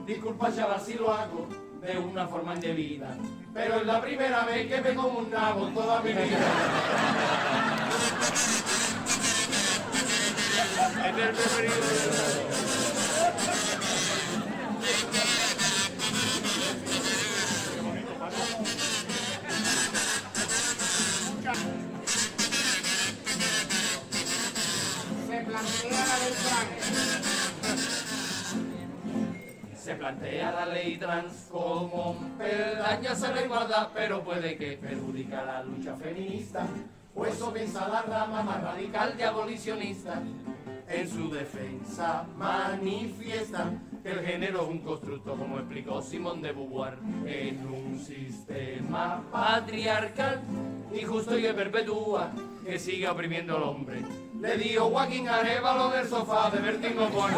Disculpa 0.07 0.55
chaval 0.55 0.81
si 0.81 0.95
lo 0.95 1.13
hago 1.13 1.47
de 1.81 1.99
una 1.99 2.27
forma 2.27 2.55
indebida, 2.55 3.17
pero 3.53 3.77
es 3.77 3.87
la 3.87 4.01
primera 4.01 4.45
vez 4.45 4.69
que 4.69 4.81
me 4.81 4.95
como 4.95 5.19
un 5.19 5.31
nabo 5.31 5.69
en 5.69 5.75
toda 5.75 6.01
mi 6.01 6.13
vida. 6.13 6.23
Es 10.83 11.19
el 11.19 11.35
preferido. 11.35 11.75
Se 29.77 29.95
plantea 29.97 30.53
la 30.53 30.67
ley 30.67 30.97
trans 30.97 31.49
como 31.51 32.13
un 32.13 32.31
peldaño 32.39 33.11
a 33.11 33.15
ser 33.15 33.45
igualdad, 33.45 33.89
pero 33.93 34.23
puede 34.23 34.57
que 34.57 34.79
perjudica 34.79 35.45
la 35.45 35.63
lucha 35.63 35.95
feminista. 35.97 36.67
O 37.15 37.27
eso 37.27 37.53
piensa 37.53 37.89
la 37.89 38.03
rama 38.03 38.43
más 38.43 38.63
radical 38.63 39.17
de 39.17 39.25
abolicionista. 39.25 40.23
En 40.89 41.09
su 41.09 41.31
defensa 41.31 42.25
manifiestan 42.37 44.01
que 44.03 44.11
el 44.11 44.21
género 44.21 44.63
es 44.63 44.69
un 44.69 44.79
constructo, 44.79 45.37
como 45.37 45.59
explicó 45.59 46.01
Simón 46.01 46.41
de 46.41 46.53
Beauvoir, 46.53 46.99
en 47.27 47.67
un 47.67 47.99
sistema 47.99 49.23
patriarcal 49.31 50.41
injusto 50.95 51.39
y 51.39 51.43
que 51.43 51.55
perpetúa, 51.55 52.31
que 52.65 52.79
sigue 52.79 53.09
oprimiendo 53.09 53.57
al 53.57 53.63
hombre. 53.65 54.03
Le 54.43 54.57
dio 54.57 54.91
Joaquín 54.91 55.29
Arevalo 55.29 55.89
del 55.91 56.09
sofá 56.09 56.51
de 56.51 56.59
Bertín 56.59 56.99
Osborne. 56.99 57.37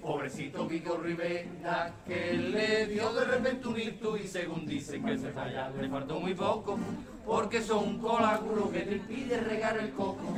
Pobrecito 0.00 0.66
Vigo 0.66 0.96
Rivera 0.96 1.92
que 2.06 2.32
le 2.32 2.86
dio 2.86 3.12
de 3.12 3.24
repente 3.24 3.68
un 3.68 3.78
hito 3.78 4.16
y 4.16 4.26
según 4.26 4.66
dicen 4.66 5.04
que 5.04 5.18
se 5.18 5.30
falla 5.30 5.70
le 5.70 5.88
faltó 5.88 6.18
muy 6.18 6.34
poco 6.34 6.78
porque 7.26 7.62
son 7.62 7.86
un 7.86 7.98
coláculo 7.98 8.70
que 8.72 8.80
te 8.80 8.96
impide 8.96 9.40
regar 9.40 9.78
el 9.78 9.90
coco. 9.90 10.36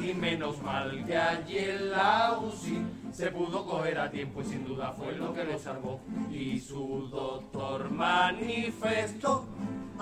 Y 0.00 0.14
menos 0.14 0.62
mal 0.62 1.04
que 1.04 1.70
en 1.74 1.90
la 1.90 2.38
UCI 2.40 2.78
se 3.12 3.30
pudo 3.30 3.66
coger 3.66 3.98
a 3.98 4.10
tiempo 4.10 4.40
y 4.40 4.44
sin 4.44 4.64
duda 4.64 4.92
fue 4.92 5.12
lo 5.12 5.34
que 5.34 5.44
lo 5.44 5.58
salvó. 5.58 6.00
Y 6.30 6.60
su 6.60 7.08
doctor 7.10 7.90
manifestó 7.90 9.46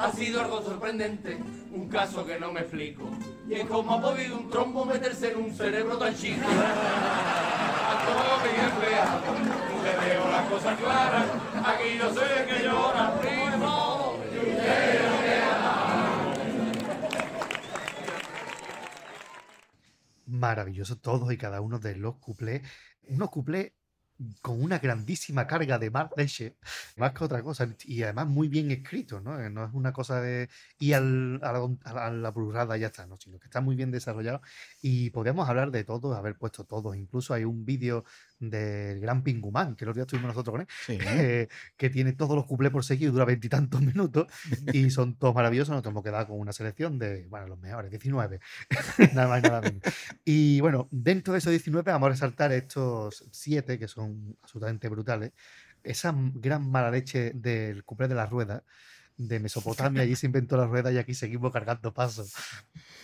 ha 0.01 0.11
sido 0.13 0.41
algo 0.41 0.63
sorprendente, 0.63 1.37
un 1.73 1.89
caso 1.89 2.25
que 2.25 2.41
no 2.41 2.51
me 2.53 2.61
explico. 2.61 3.11
Y 3.49 3.55
es 3.55 3.67
como 3.67 3.95
ha 3.95 4.01
podido 4.01 4.39
un 4.39 4.49
trombo 4.49 4.87
meterse 4.87 5.33
en 5.33 5.39
un 5.39 5.55
cerebro 5.55 5.99
tan 5.99 6.15
chico. 6.15 6.47
A 6.49 8.07
todo 8.07 8.41
mi 8.43 8.59
empleado, 8.59 9.21
le 9.85 10.09
veo 10.09 10.31
las 10.31 10.49
cosas 10.49 10.79
claras, 10.79 11.27
aquí 11.67 11.99
no 11.99 12.15
soy 12.15 12.29
el 12.39 12.47
que 12.47 12.65
llora, 12.65 13.21
primo. 13.21 14.17
Maravilloso 20.27 20.97
todos 20.97 21.31
y 21.33 21.37
cada 21.37 21.61
uno 21.61 21.79
de 21.79 21.97
los 21.97 22.17
cuplés. 22.17 22.63
Unos 23.03 23.29
cuplés 23.29 23.73
con 24.43 24.63
una 24.63 24.79
grandísima 24.79 25.47
carga 25.47 25.79
de 25.79 25.91
mar 25.91 26.11
leche, 26.17 26.57
más 26.97 27.13
que 27.13 27.25
otra 27.25 27.43
cosa, 27.43 27.69
y 27.85 28.03
además 28.03 28.27
muy 28.27 28.49
bien 28.49 28.71
escrito, 28.71 29.21
¿no? 29.21 29.41
Eh, 29.41 29.51
No 29.51 29.65
es 29.65 29.71
una 29.73 29.93
cosa 29.93 30.21
de 30.21 30.49
ir 30.79 30.95
al- 30.95 31.41
a, 31.43 31.53
la, 32.13 32.29
a 32.29 32.31
burrada 32.31 32.77
y 32.77 32.81
ya 32.81 32.89
está, 32.89 33.07
¿no? 33.07 33.17
Sino 33.17 33.39
que 33.39 33.47
está 33.47 33.61
muy 33.61 33.77
bien 33.77 33.91
desarrollado 33.91 34.41
y 34.83 35.11
podríamos 35.11 35.49
hablar 35.49 35.71
de 35.71 35.85
todos, 35.85 36.17
haber 36.17 36.37
puesto 36.37 36.65
todos. 36.65 36.97
Incluso 36.97 37.35
hay 37.35 37.45
un 37.45 37.65
vídeo 37.65 38.05
del 38.41 38.99
gran 39.01 39.23
Pingumán, 39.23 39.77
que 39.77 39.85
los 39.85 39.95
días 39.95 40.07
estuvimos 40.07 40.29
nosotros 40.29 40.53
con 40.55 40.61
él, 40.63 40.67
Sí. 40.87 40.99
eh, 41.01 41.49
que 41.77 41.91
tiene 41.91 42.15
todos 42.15 42.35
los 42.35 42.47
cuplés 42.47 42.73
por 42.73 42.85
seguido, 42.85 43.13
dura 43.13 43.25
veintitantos 43.27 43.81
minutos 43.83 44.27
y 44.75 44.91
son 44.91 45.15
todos 45.17 45.35
maravillosos. 45.35 45.75
Nos 45.75 45.85
hemos 45.87 46.03
quedado 46.03 46.27
con 46.27 46.41
una 46.41 46.53
selección 46.53 46.99
de, 46.99 47.27
bueno, 47.29 47.47
los 47.47 47.59
mejores, 47.61 47.91
19, 47.91 48.41
nada 49.15 49.29
más 49.29 49.39
y 49.41 49.43
nada 49.43 49.61
menos. 49.61 49.83
Y 50.25 50.61
bueno, 50.61 50.89
dentro 50.91 51.33
de 51.35 51.39
esos 51.39 51.51
19 51.51 51.93
vamos 51.93 52.07
a 52.07 52.11
resaltar 52.11 52.51
estos 52.53 53.25
7 53.31 53.79
que 53.79 53.87
son 53.87 54.37
absolutamente 54.43 54.89
brutales. 54.89 55.33
Esa 55.83 56.15
gran 56.17 56.69
mala 56.71 56.91
leche 56.91 57.33
del 57.35 57.85
cuplé 57.85 58.09
de 58.09 58.15
la 58.15 58.27
rueda 58.27 58.65
de 59.17 59.39
Mesopotamia, 59.39 60.03
allí 60.03 60.17
se 60.17 60.25
inventó 60.27 60.57
la 60.57 60.67
rueda 60.67 60.91
y 60.91 60.97
aquí 60.97 61.13
seguimos 61.13 61.53
cargando 61.53 61.93
pasos. 61.93 62.33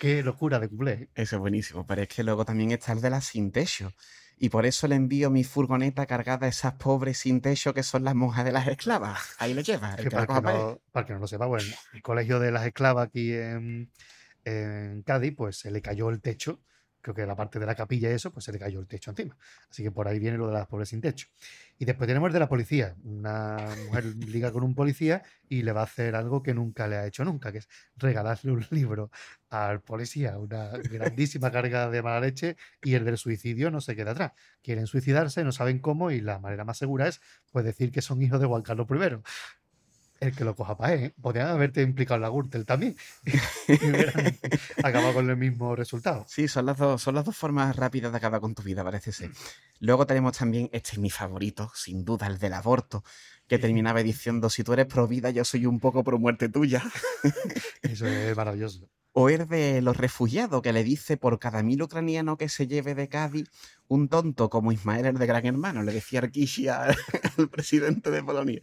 Qué 0.01 0.22
locura 0.22 0.59
de 0.59 0.68
cuplé. 0.68 1.11
Eso 1.14 1.37
es 1.37 1.41
buenísimo, 1.41 1.87
pero 1.87 2.03
es 2.03 2.09
que 2.09 2.22
luego 2.22 2.45
también 2.47 2.70
está 2.70 2.93
el 2.93 3.03
de 3.03 3.11
las 3.11 3.26
sin 3.26 3.53
techo. 3.53 3.93
Y 4.39 4.51
por 4.51 4.66
eso 4.66 4.87
le 4.87 4.97
envío 4.97 5.30
mi 5.30 5.45
furgoneta 5.45 6.07
cargada 6.07 6.47
a 6.47 6.51
esas 6.51 6.74
pobres 6.74 7.18
sin 7.18 7.41
techo 7.41 7.72
que 7.72 7.82
son 7.82 8.05
las 8.05 8.14
monjas 8.14 8.45
de 8.45 8.53
las 8.53 8.68
esclavas. 8.68 9.34
Ahí 9.39 9.55
lo 9.55 9.62
lleva. 9.62 9.95
el 9.95 10.05
que 10.05 10.11
para, 10.11 10.26
que 10.26 10.41
no, 10.43 10.80
para 10.93 11.07
que 11.07 11.12
no 11.14 11.20
lo 11.20 11.26
sepa, 11.26 11.47
bueno, 11.47 11.64
el 11.95 12.03
colegio 12.03 12.39
de 12.39 12.51
las 12.51 12.66
esclavas 12.66 13.07
aquí 13.07 13.32
en, 13.32 13.91
en 14.45 15.03
Cádiz, 15.03 15.34
pues 15.34 15.57
se 15.57 15.70
le 15.70 15.80
cayó 15.80 16.11
el 16.11 16.20
techo. 16.20 16.61
Creo 17.07 17.15
que 17.15 17.25
la 17.25 17.37
parte 17.37 17.61
de 17.61 17.67
la 17.67 17.77
capilla 17.77 18.11
y 18.11 18.15
eso, 18.15 18.33
pues 18.33 18.45
se 18.47 18.51
le 18.51 18.59
cayó 18.59 18.81
el 18.81 18.89
techo 18.89 19.13
encima. 19.13 19.37
Así 19.71 19.85
que 19.85 19.93
por 19.93 20.09
ahí 20.09 20.19
viene 20.19 20.37
lo 20.37 20.49
de 20.49 20.55
las 20.55 20.67
pobres 20.67 20.89
sin 20.89 21.01
techo. 21.01 21.29
Y 21.79 21.85
después 21.85 22.09
tenemos 22.09 22.27
el 22.27 22.33
de 22.33 22.41
la 22.41 22.49
policía. 22.49 22.97
Una 23.05 23.59
mujer 23.87 24.05
liga 24.27 24.51
con 24.51 24.65
un 24.65 24.75
policía 24.75 25.23
y 25.49 25.63
le 25.63 25.71
va 25.71 25.83
a 25.83 25.85
hacer 25.85 26.17
algo 26.17 26.43
que 26.43 26.53
nunca 26.53 26.89
le 26.89 26.97
ha 26.97 27.07
hecho 27.07 27.25
nunca, 27.25 27.53
que 27.53 27.59
es 27.59 27.69
regalarle 27.95 28.51
un 28.51 28.67
libro 28.73 29.13
al 29.51 29.83
policía. 29.83 30.37
Una 30.37 30.71
grandísima 30.71 31.53
carga 31.53 31.89
de 31.91 32.03
mala 32.03 32.19
leche 32.19 32.57
y 32.83 32.95
el 32.95 33.05
del 33.05 33.19
suicidio 33.19 33.71
no 33.71 33.81
se 33.81 33.95
queda 33.95 34.11
atrás. 34.11 34.33
Quieren 34.61 34.89
suicidarse, 34.89 35.45
no 35.45 35.53
saben 35.53 35.79
cómo 35.79 36.11
y 36.11 36.21
la 36.21 36.41
manera 36.41 36.65
más 36.65 36.77
segura 36.77 37.07
es 37.07 37.21
pues 37.53 37.65
decir 37.65 37.93
que 37.93 38.03
son 38.03 38.21
hijos 38.21 38.41
de 38.41 38.47
Juan 38.47 38.63
Carlos 38.63 38.89
I 38.91 39.23
el 40.21 40.35
que 40.35 40.45
lo 40.45 40.55
coja 40.55 40.77
para 40.77 40.95
él. 40.95 41.05
¿eh? 41.05 41.14
Podrían 41.21 41.49
haberte 41.49 41.83
implicado 41.83 42.17
en 42.17 42.23
la 42.23 42.29
Gürtel 42.29 42.64
también. 42.67 42.97
y 43.69 43.73
hubieran 43.73 44.39
acabado 44.83 45.14
con 45.14 45.31
el 45.31 45.37
mismo 45.37 45.77
resultado. 45.77 46.25
Sí, 46.29 46.49
son 46.49 46.67
las, 46.67 46.79
dos, 46.79 47.03
son 47.03 47.14
las 47.14 47.25
dos 47.25 47.37
formas 47.37 47.75
rápidas 47.77 48.12
de 48.12 48.19
acabar 48.19 48.41
con 48.41 48.55
tu 48.55 48.62
vida, 48.62 48.85
parece 48.85 49.12
ser. 49.12 49.31
Luego 49.81 50.07
tenemos 50.07 50.37
también, 50.37 50.69
este 50.73 50.93
es 50.93 50.99
mi 50.99 51.11
favorito, 51.11 51.71
sin 51.75 52.05
duda, 52.05 52.27
el 52.27 52.39
del 52.39 52.55
aborto, 52.55 53.05
que 53.47 53.59
terminaba 53.59 54.03
diciendo, 54.03 54.51
si 54.51 54.64
tú 54.64 54.73
eres 54.73 54.87
pro 54.87 55.07
vida, 55.07 55.31
yo 55.31 55.45
soy 55.45 55.67
un 55.67 55.81
poco 55.81 56.03
pro 56.03 56.19
muerte 56.19 56.49
tuya. 56.49 56.83
Eso 57.83 58.07
es 58.07 58.37
maravilloso. 58.37 58.89
O 59.12 59.31
el 59.31 59.49
de 59.49 59.81
los 59.81 59.97
refugiados, 59.97 60.61
que 60.61 60.75
le 60.75 60.85
dice 60.85 61.17
por 61.17 61.39
cada 61.39 61.62
mil 61.62 61.83
ucraniano 61.83 62.37
que 62.37 62.51
se 62.51 62.67
lleve 62.67 62.95
de 62.95 63.09
Cádiz, 63.09 63.49
un 63.89 64.09
tonto 64.09 64.51
como 64.51 64.73
Ismael 64.73 65.07
el 65.07 65.19
de 65.19 65.27
Gran 65.27 65.47
Hermano, 65.47 65.83
le 65.83 65.93
decía 65.93 66.19
Arkishi 66.19 66.69
al, 66.69 66.95
al 67.39 67.49
presidente 67.49 68.11
de 68.11 68.23
Polonia. 68.23 68.61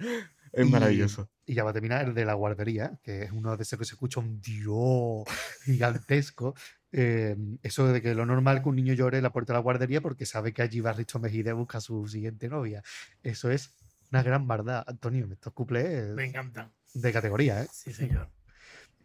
Es 0.53 0.67
Y- 0.67 0.69
maravilloso. 0.71 1.29
Y 1.45 1.55
ya 1.55 1.63
va 1.63 1.71
a 1.71 1.73
terminar 1.73 2.05
el 2.05 2.13
de 2.13 2.25
la 2.25 2.35
guardería, 2.35 2.99
que 3.03 3.23
es 3.23 3.31
uno 3.31 3.57
de 3.57 3.63
esos 3.63 3.77
que 3.77 3.85
se 3.85 3.95
escucha 3.95 4.19
un 4.19 4.39
dios 4.39 5.23
gigantesco. 5.65 6.55
Eh, 6.91 7.35
eso 7.63 7.87
de 7.87 8.01
que 8.01 8.13
lo 8.13 8.25
normal 8.25 8.61
que 8.61 8.69
un 8.69 8.75
niño 8.75 8.93
llore 8.93 9.17
en 9.17 9.23
la 9.23 9.31
puerta 9.33 9.51
de 9.53 9.57
la 9.57 9.61
guardería 9.63 9.99
porque 9.99 10.25
sabe 10.27 10.53
que 10.53 10.61
allí 10.61 10.79
va 10.79 10.93
Risto 10.93 11.19
Mejide 11.19 11.49
a 11.49 11.53
buscar 11.55 11.79
a 11.79 11.81
su 11.81 12.07
siguiente 12.07 12.47
novia. 12.47 12.83
Eso 13.23 13.49
es 13.49 13.73
una 14.11 14.21
gran 14.21 14.47
verdad, 14.47 14.83
Antonio. 14.87 15.27
Estos 15.31 15.53
cuplés 15.53 16.09
Me 16.13 16.25
encantan. 16.25 16.71
de 16.93 17.11
categoría, 17.11 17.63
¿eh? 17.63 17.67
Sí, 17.71 17.93
señor. 17.93 18.29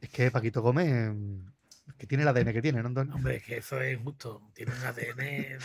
Es 0.00 0.10
que 0.10 0.30
Paquito 0.30 0.62
Gómez, 0.62 1.10
que 1.96 2.06
tiene 2.06 2.22
el 2.22 2.28
ADN 2.28 2.52
que 2.52 2.62
tiene, 2.62 2.80
¿no, 2.82 2.86
Antonio? 2.86 3.14
Hombre, 3.16 3.36
es 3.38 3.42
que 3.42 3.56
eso 3.56 3.80
es 3.80 3.98
justo. 3.98 4.48
Tiene 4.54 4.70
un 4.70 4.84
ADN 4.84 5.58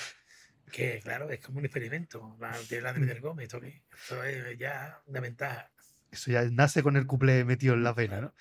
que, 0.71 0.99
claro, 1.03 1.29
es 1.29 1.39
como 1.39 1.59
un 1.59 1.65
experimento. 1.65 2.35
Tiene 2.67 2.79
el 2.79 2.85
ADN 2.87 3.05
del 3.05 3.21
Gómez, 3.21 3.43
¿esto 3.43 3.61
qué? 3.61 3.83
Eso 3.93 4.23
es 4.23 4.57
ya 4.57 4.99
una 5.05 5.19
ventaja. 5.19 5.69
Eso 6.13 6.31
ya 6.31 6.43
nace 6.51 6.83
con 6.83 6.95
el 6.95 7.07
cuplé 7.07 7.43
metido 7.43 7.73
en 7.73 7.83
la 7.83 7.93
vena, 7.93 8.21
¿no? 8.21 8.33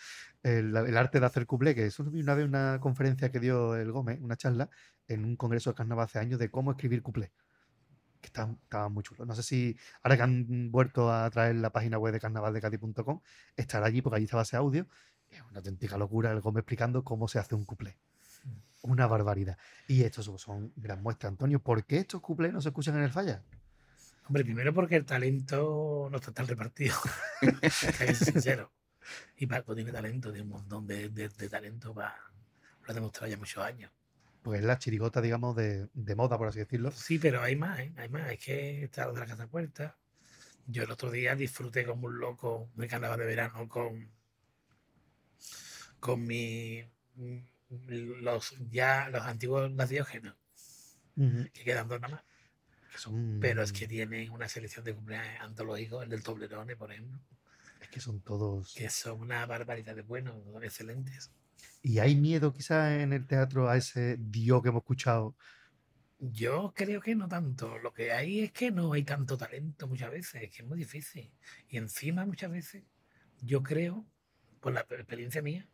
El, 0.43 0.77
el 0.77 0.97
arte 0.97 1.21
de 1.21 1.27
hacer 1.27 1.47
cuplé, 1.47 1.75
que 1.75 1.87
eso 1.87 2.03
una 2.03 2.35
vez 2.35 2.47
una 2.47 2.79
conferencia 2.81 3.31
que 3.31 3.41
dio 3.41 3.77
el 3.77 3.91
Gómez, 3.93 4.21
una 4.21 4.37
charla, 4.37 4.69
en 5.09 5.25
un 5.25 5.37
congreso 5.37 5.71
de 5.71 5.77
carnaval 5.77 6.05
hace 6.05 6.19
años, 6.19 6.39
de 6.39 6.51
cómo 6.51 6.73
escribir 6.73 7.03
cuplé. 7.03 7.33
Que 8.21 8.27
estaba 8.29 8.89
muy 8.89 9.03
chulo. 9.03 9.25
No 9.25 9.35
sé 9.35 9.43
si 9.43 9.77
ahora 10.03 10.17
que 10.17 10.23
han 10.23 10.71
vuelto 10.71 11.13
a 11.13 11.29
traer 11.31 11.57
la 11.57 11.71
página 11.71 11.99
web 11.99 12.13
de 12.13 12.21
carnavaldecadi.com, 12.21 13.21
estará 13.57 13.87
allí 13.87 14.03
porque 14.03 14.17
allí 14.17 14.25
estaba 14.27 14.43
ese 14.43 14.57
audio. 14.57 14.87
Es 15.31 15.41
una 15.43 15.59
auténtica 15.59 15.97
locura 15.97 16.31
el 16.31 16.41
Gómez 16.41 16.61
explicando 16.61 17.03
cómo 17.05 17.27
se 17.27 17.39
hace 17.39 17.55
un 17.55 17.65
cuplé. 17.65 17.97
Una 18.83 19.07
barbaridad. 19.07 19.57
Y 19.89 20.03
estos 20.03 20.31
son- 20.41 20.73
gran 20.77 21.03
muestras, 21.03 21.31
Antonio. 21.31 21.61
¿Por 21.61 21.85
qué 21.85 21.99
estos 21.99 22.21
cuplés 22.21 22.53
no 22.53 22.61
se 22.61 22.69
escuchan 22.69 22.97
en 22.97 23.03
el 23.05 23.11
falla? 23.11 23.43
Hombre, 24.27 24.45
primero 24.45 24.73
porque 24.73 24.97
el 24.97 25.05
talento 25.05 26.09
no 26.11 26.17
está 26.17 26.33
tan 26.33 26.47
repartido. 26.47 26.97
Que 27.99 28.15
sincero. 28.15 28.73
Y 29.37 29.47
Paco 29.47 29.75
tiene 29.75 29.91
talento, 29.93 30.31
tiene 30.31 30.45
un 30.45 30.51
montón 30.51 30.87
de, 30.87 31.09
de- 31.09 31.29
de 31.29 31.49
talento 31.49 31.93
para 31.93 32.17
lo 32.85 32.91
ha 32.91 32.95
demostrado 32.95 33.29
ya 33.31 33.37
muchos 33.37 33.63
años. 33.65 33.91
Pues 34.43 34.61
es 34.61 34.67
la 34.67 34.79
chirigota, 34.79 35.21
digamos, 35.21 35.55
de, 35.57 35.89
de 35.93 36.15
moda, 36.17 36.37
por 36.39 36.49
así 36.49 36.59
decirlo. 36.61 36.91
Sí, 36.93 37.19
pero 37.19 37.43
hay 37.43 37.55
más, 37.57 37.79
¿eh? 37.81 37.93
hay 37.97 38.09
más. 38.09 38.31
Es 38.31 38.45
que 38.45 38.85
está 38.85 39.07
lo 39.07 39.13
de 39.13 39.21
la 39.21 39.27
casa 39.27 39.47
puerta. 39.49 39.97
Yo 40.67 40.83
el 40.85 40.91
otro 40.91 41.11
día 41.11 41.35
disfruté 41.37 41.85
como 41.85 42.07
un 42.07 42.19
loco 42.19 42.71
de 42.75 42.87
carnaval 42.89 43.19
de 43.19 43.27
verano 43.27 43.69
con, 43.69 44.11
con 46.01 46.25
mi 46.25 46.85
los 47.89 48.55
ya 48.71 49.09
los 49.11 49.23
antiguos 49.23 49.71
las 49.73 49.89
diógenas 49.89 50.35
Ujú. 51.17 51.45
que 51.53 51.65
quedan 51.65 51.89
dos 51.89 52.01
nada 52.01 52.17
más. 52.17 52.25
Son, 52.97 53.39
Pero 53.41 53.63
es 53.63 53.73
que 53.73 53.87
tienen 53.89 54.31
una 54.31 54.49
selección 54.49 54.85
de 54.85 54.95
cumpleaños 54.95 55.41
antológicos, 55.41 56.05
el 56.05 56.11
del 56.11 56.23
Toblerone, 56.23 56.77
por 56.77 56.93
ejemplo, 56.93 57.21
es 57.81 57.89
que 57.89 58.01
son 58.01 58.21
todos. 58.21 58.75
que 58.75 58.91
son 58.91 59.21
una 59.21 59.45
barbaridad 59.47 59.95
de 59.95 60.03
buenos, 60.03 60.35
son 60.53 60.63
excelentes. 60.65 61.31
¿Y 61.83 61.99
hay 61.99 62.15
miedo 62.15 62.53
quizás 62.53 63.01
en 63.01 63.13
el 63.13 63.27
teatro 63.27 63.69
a 63.69 63.77
ese 63.77 64.17
Dios 64.19 64.63
que 64.63 64.69
hemos 64.69 64.83
escuchado? 64.83 65.37
Yo 66.21 66.73
creo 66.75 67.01
que 67.01 67.17
no 67.17 67.29
tanto. 67.29 67.79
Lo 67.79 67.93
que 67.93 68.13
hay 68.13 68.41
es 68.41 68.53
que 68.53 68.71
no 68.71 68.93
hay 68.93 69.03
tanto 69.03 69.37
talento 69.37 69.89
muchas 69.89 70.11
veces, 70.11 70.43
es 70.43 70.51
que 70.51 70.63
es 70.63 70.69
muy 70.69 70.79
difícil. 70.79 71.33
Y 71.69 71.79
encima 71.79 72.25
muchas 72.25 72.51
veces 72.51 72.85
yo 73.41 73.63
creo, 73.63 74.07
por 74.61 74.73
la 74.73 74.81
experiencia 74.81 75.43
mía, 75.43 75.69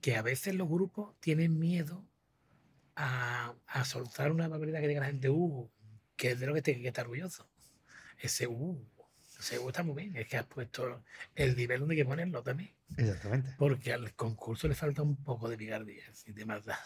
que 0.00 0.16
a 0.16 0.22
veces 0.22 0.56
los 0.56 0.68
grupos 0.68 1.14
tienen 1.20 1.58
miedo 1.58 2.04
a, 2.96 3.54
a 3.66 3.84
soltar 3.84 4.32
una 4.32 4.48
barbaridad 4.48 4.80
que 4.80 4.88
diga 4.88 5.00
la 5.00 5.06
gente, 5.06 5.30
uh, 5.30 5.70
que 6.16 6.32
es 6.32 6.40
de 6.40 6.46
lo 6.46 6.54
que 6.54 6.62
tiene 6.62 6.82
que 6.82 6.88
estar 6.88 7.04
orgulloso. 7.04 7.48
Ese 8.18 8.46
uh, 8.46 8.86
ese 9.38 9.58
uh 9.58 9.68
está 9.68 9.82
muy 9.82 10.02
bien, 10.02 10.16
es 10.16 10.28
que 10.28 10.36
has 10.36 10.46
puesto 10.46 11.02
el 11.34 11.56
nivel 11.56 11.80
donde 11.80 11.94
hay 11.94 12.00
que 12.00 12.04
ponerlo 12.04 12.42
también. 12.42 12.72
Exactamente. 12.96 13.54
Porque 13.58 13.92
al 13.92 14.14
concurso 14.14 14.68
le 14.68 14.74
falta 14.74 15.02
un 15.02 15.16
poco 15.16 15.48
de 15.48 15.56
picardía 15.56 16.04
y 16.26 16.32
de 16.32 16.44
maldad. 16.44 16.78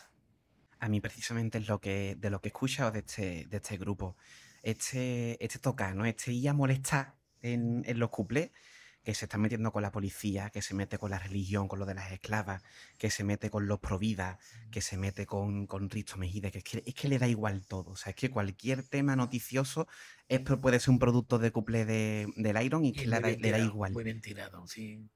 A 0.81 0.89
mí 0.89 1.01
precisamente 1.01 1.59
es 1.59 1.69
lo 1.69 1.81
que, 1.81 2.17
de 2.19 2.31
lo 2.31 2.41
que 2.41 2.49
he 2.49 2.51
escuchado 2.51 2.91
de 2.91 3.01
este, 3.01 3.47
de 3.47 3.57
este 3.57 3.77
grupo. 3.77 4.17
Este, 4.63 5.43
este 5.45 5.59
tocar, 5.59 5.95
¿no? 5.95 6.05
Este 6.05 6.33
ir 6.33 6.49
a 6.49 6.53
molestar 6.53 7.15
en, 7.43 7.85
en 7.87 7.99
los 7.99 8.11
cuplés, 8.11 8.51
que 9.09 9.15
se 9.15 9.25
está 9.25 9.39
metiendo 9.39 9.73
con 9.73 9.81
la 9.81 9.91
policía, 9.91 10.51
que 10.51 10.61
se 10.61 10.75
mete 10.75 10.99
con 10.99 11.11
la 11.11 11.19
religión, 11.19 11.67
con 11.67 11.79
lo 11.79 11.87
de 11.87 11.95
las 11.95 12.13
esclavas, 12.13 12.63
que 12.99 13.09
se 13.09 13.25
mete 13.25 13.49
con 13.49 13.67
los 13.67 13.79
providas, 13.81 14.37
que 14.71 14.83
se 14.83 14.99
mete 14.99 15.25
con, 15.25 15.67
con 15.67 15.89
Risto 15.89 16.19
Mejide, 16.19 16.51
que 16.51 16.59
es, 16.59 16.65
que 16.65 16.83
es 16.85 16.95
que 16.95 17.09
le 17.09 17.19
da 17.19 17.27
igual 17.27 17.65
todo. 17.67 17.93
O 17.93 17.97
sea, 17.97 18.11
es 18.11 18.17
que 18.17 18.31
cualquier 18.31 18.83
tema 18.83 19.17
noticioso 19.17 19.87
es, 20.29 20.41
puede 20.41 20.79
ser 20.79 20.91
un 20.91 20.99
producto 20.99 21.39
de 21.39 21.51
cuplé 21.53 21.87
de, 21.87 22.27
del 22.37 22.63
Iron 22.63 22.85
y 22.85 22.93
que 22.93 23.05
Y 23.05 23.07
le 23.07 23.19
da, 23.19 23.31
le 23.31 23.51
da 23.51 23.59
igual. 23.59 23.93
Muy 23.95 24.05
bien 24.05 24.21
tirado, 24.21 24.67
sin, 24.67 25.09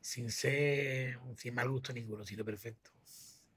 sin 0.00 0.28
ser, 0.32 1.20
sin 1.36 1.54
mal 1.54 1.70
gusto 1.70 1.92
ninguno, 1.92 2.26
sino 2.26 2.44
perfecto. 2.44 2.90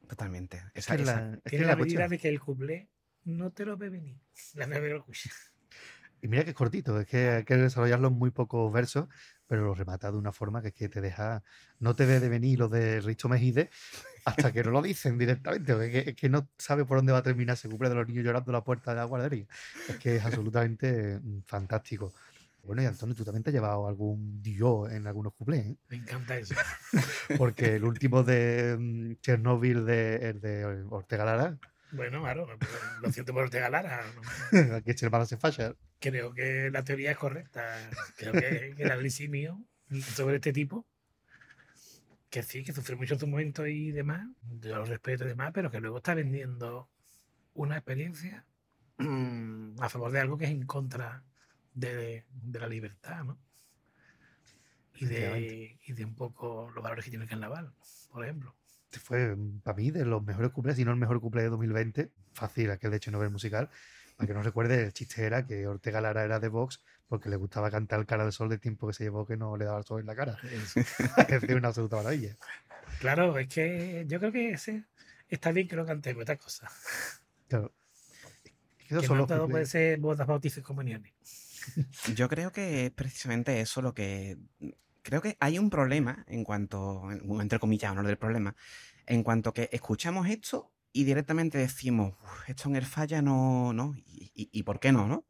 Totalmente. 0.08 0.58
Es 0.76 0.86
Esa- 0.86 0.98
que 0.98 1.02
esa- 1.02 1.20
la, 1.22 1.34
es 1.34 1.42
que 1.42 1.50
Tiene 1.50 1.66
la 1.66 1.76
la 1.76 2.08
de 2.08 2.20
que 2.20 2.30
el 2.30 2.40
cuplé 2.40 2.90
no 3.24 3.52
te 3.52 3.66
lo 3.66 3.76
ve 3.76 3.90
venir. 3.90 4.18
La 4.54 4.68
nave 4.68 4.90
lo 4.90 4.98
escucha. 5.00 5.32
Y 6.22 6.28
mira 6.28 6.44
que 6.44 6.50
es 6.52 6.56
cortito, 6.56 7.00
es 7.00 7.08
que 7.08 7.30
hay 7.30 7.44
que 7.46 7.56
desarrollarlo 7.56 8.10
en 8.10 8.14
muy 8.16 8.30
pocos 8.32 8.72
versos, 8.74 9.08
pero 9.50 9.66
lo 9.66 9.74
remata 9.74 10.12
de 10.12 10.18
una 10.18 10.32
forma 10.32 10.62
que 10.62 10.68
es 10.68 10.74
que 10.76 10.90
te 10.90 11.02
deja, 11.02 11.44
no 11.80 11.96
te 11.96 12.06
ve 12.06 12.20
de 12.20 12.30
venir 12.30 12.60
lo 12.60 12.70
de 12.70 13.02
Risto 13.02 13.28
Mejide 13.28 13.72
hasta 14.24 14.52
que 14.52 14.64
no 14.64 14.70
lo 14.70 14.80
dicen 14.80 15.18
directamente, 15.18 15.72
es 15.74 15.92
que, 15.92 16.10
es 16.12 16.16
que 16.16 16.30
no 16.30 16.48
sabe 16.56 16.86
por 16.86 16.98
dónde 16.98 17.14
va 17.14 17.18
a 17.18 17.24
terminar 17.24 17.56
ese 17.56 17.68
cumple 17.68 17.90
de 17.90 17.96
los 17.96 18.08
niños 18.08 18.24
llorando 18.24 18.52
a 18.52 18.54
la 18.54 18.64
puerta 18.64 18.92
de 18.92 18.98
la 18.98 19.06
guardería. 19.06 19.48
Es 19.88 19.98
que 19.98 20.18
es 20.18 20.24
absolutamente 20.24 21.20
mm, 21.20 21.42
fantástico. 21.48 22.14
Bueno, 22.62 22.84
y 22.84 22.86
Antonio, 22.86 23.16
tú 23.16 23.26
también 23.26 23.42
te 23.42 23.50
has 23.50 23.56
llevado 23.56 23.88
algún 23.88 24.40
Dios 24.40 24.92
en 24.92 25.08
algunos 25.08 25.34
cuplés, 25.34 25.66
¿eh? 25.66 25.78
Me 25.88 25.98
encanta 25.98 26.38
eso. 26.38 26.54
porque 27.40 27.78
el 27.78 27.86
último 27.86 28.22
de 28.22 28.78
mm, 28.80 29.14
Chernobyl 29.20 29.84
de, 29.84 30.30
el 30.30 30.42
de 30.42 30.86
Ortega 30.92 31.26
Lara, 31.26 31.58
Bueno, 31.92 32.22
claro, 32.22 32.48
lo 33.02 33.12
siento 33.12 33.34
por 33.34 33.44
Ortega 33.44 33.70
Lara. 33.70 34.04
no- 34.52 34.76
aquí 34.76 34.94
se 34.94 35.10
falla. 35.38 35.74
Creo 36.00 36.34
que 36.34 36.70
la 36.72 36.84
teoría 36.84 37.12
es 37.12 37.18
correcta. 37.18 37.90
Creo 38.18 38.34
que, 38.34 38.74
que 38.76 38.84
el 38.84 38.92
análisis 38.92 39.30
mío 39.30 39.60
sobre 40.16 40.36
este 40.36 40.54
tipo, 40.54 40.86
que 42.30 42.44
sí, 42.44 42.64
que 42.64 42.74
sufrió 42.74 42.96
mucho 42.98 43.16
en 43.16 43.20
su 43.20 43.28
momento 43.28 43.66
y 43.66 43.92
demás, 43.92 44.28
yo 44.62 44.76
lo 44.78 44.86
respeto 44.86 45.26
y 45.26 45.30
demás, 45.30 45.52
pero 45.54 45.72
que 45.72 45.80
luego 45.80 45.98
está 45.98 46.14
vendiendo 46.14 46.88
una 47.56 47.76
experiencia 47.78 48.46
mm, 49.00 49.82
a 49.82 49.90
favor 49.90 50.12
de 50.12 50.20
algo 50.20 50.38
que 50.38 50.46
es 50.46 50.52
en 50.52 50.66
contra 50.68 51.24
de, 51.74 52.26
de 52.32 52.60
la 52.60 52.68
libertad, 52.68 53.24
¿no? 53.24 53.40
Y 54.96 55.06
de, 55.06 55.80
y 55.86 55.94
de 55.94 56.06
un 56.06 56.14
poco 56.16 56.70
los 56.76 56.84
valores 56.84 57.06
que 57.06 57.10
tiene 57.12 57.24
el 57.24 57.30
carnaval, 57.30 57.74
por 58.12 58.24
ejemplo. 58.24 58.56
Este 58.90 59.00
fue 59.00 59.38
para 59.64 59.78
mí 59.78 59.92
de 59.92 60.04
los 60.04 60.24
mejores 60.24 60.50
cumples, 60.50 60.76
si 60.76 60.84
no 60.84 60.90
el 60.90 60.98
mejor 60.98 61.22
cumple 61.22 61.44
de 61.44 61.50
2020. 61.50 62.10
Fácil, 62.34 62.72
aquel 62.72 62.90
de 62.90 62.98
hecho 62.98 63.12
no 63.12 63.20
ver 63.20 63.30
musical. 63.30 63.70
Para 64.18 64.28
que 64.28 64.34
no 64.34 64.42
recuerde, 64.42 64.84
el 64.84 64.94
chiste 64.94 65.24
era 65.24 65.46
que 65.46 65.68
Ortega 65.68 66.02
Lara 66.02 66.24
era 66.24 66.40
de 66.40 66.48
Vox 66.48 66.82
porque 67.08 67.30
le 67.30 67.36
gustaba 67.36 67.70
cantar 67.70 68.04
Cara 68.08 68.24
del 68.24 68.34
Sol 68.34 68.50
del 68.50 68.60
tiempo 68.60 68.88
que 68.88 68.94
se 68.94 69.04
llevó 69.04 69.28
que 69.28 69.38
no 69.38 69.56
le 69.58 69.66
daba 69.66 69.78
el 69.78 69.84
sol 69.86 70.00
en 70.00 70.08
la 70.08 70.16
cara. 70.16 70.38
es 71.30 71.44
una 71.44 71.68
absoluta 71.68 71.98
maravilla. 71.98 72.36
Claro, 73.00 73.38
es 73.38 73.48
que 73.48 74.06
yo 74.08 74.20
creo 74.20 74.32
que 74.32 74.52
ese 74.52 74.86
está 75.30 75.52
bien 75.52 75.68
que 75.68 75.76
lo 75.76 75.86
cantemos, 75.86 76.22
esta 76.22 76.38
cosa. 76.38 76.68
Claro. 77.48 77.72
Es 78.44 78.86
que 78.86 78.86
esos 78.88 79.02
Que 79.02 79.08
son 79.08 79.18
no 79.18 79.22
los 79.22 79.28
todo 79.28 79.48
puede 79.48 79.68
ser 79.68 80.00
bodas, 80.00 80.26
bautizos 80.26 80.60
y 80.60 80.62
comuniones. 80.64 81.14
Yo 82.16 82.28
creo 82.28 82.52
que 82.52 82.88
es 82.88 82.92
precisamente 82.92 83.62
eso 83.62 83.84
lo 83.84 83.94
que. 83.94 84.38
Creo 85.02 85.22
que 85.22 85.38
hay 85.40 85.60
un 85.60 85.70
problema 85.70 86.24
en 86.28 86.44
cuanto. 86.44 87.10
Entre 87.12 87.60
comillas, 87.60 87.96
no 87.96 88.04
del 88.04 88.18
problema. 88.18 88.56
En 89.06 89.24
cuanto 89.24 89.54
que 89.54 89.70
escuchamos 89.72 90.28
esto 90.28 90.72
y 90.92 91.04
directamente 91.04 91.58
decimos, 91.58 92.14
"Uf, 92.24 92.50
esto 92.50 92.70
en 92.70 92.76
el 92.76 92.86
falla 92.86 93.22
no. 93.22 93.74
no 93.74 93.96
y, 94.06 94.32
y- 94.36 94.50
y 94.52 94.64
por 94.64 94.80
qué 94.80 94.92
no, 94.92 95.08
no? 95.08 95.26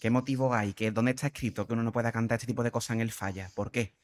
¿Qué 0.00 0.10
motivo 0.10 0.54
hay? 0.54 0.74
¿Qué, 0.74 0.90
¿Dónde 0.92 1.10
está 1.12 1.26
escrito 1.28 1.66
que 1.66 1.72
uno 1.72 1.82
no 1.82 1.92
pueda 1.92 2.12
cantar 2.12 2.36
este 2.36 2.46
tipo 2.46 2.62
de 2.62 2.70
cosas 2.70 2.94
en 2.94 3.00
el 3.00 3.10
falla? 3.10 3.50
¿Por 3.54 3.70
qué? 3.72 3.96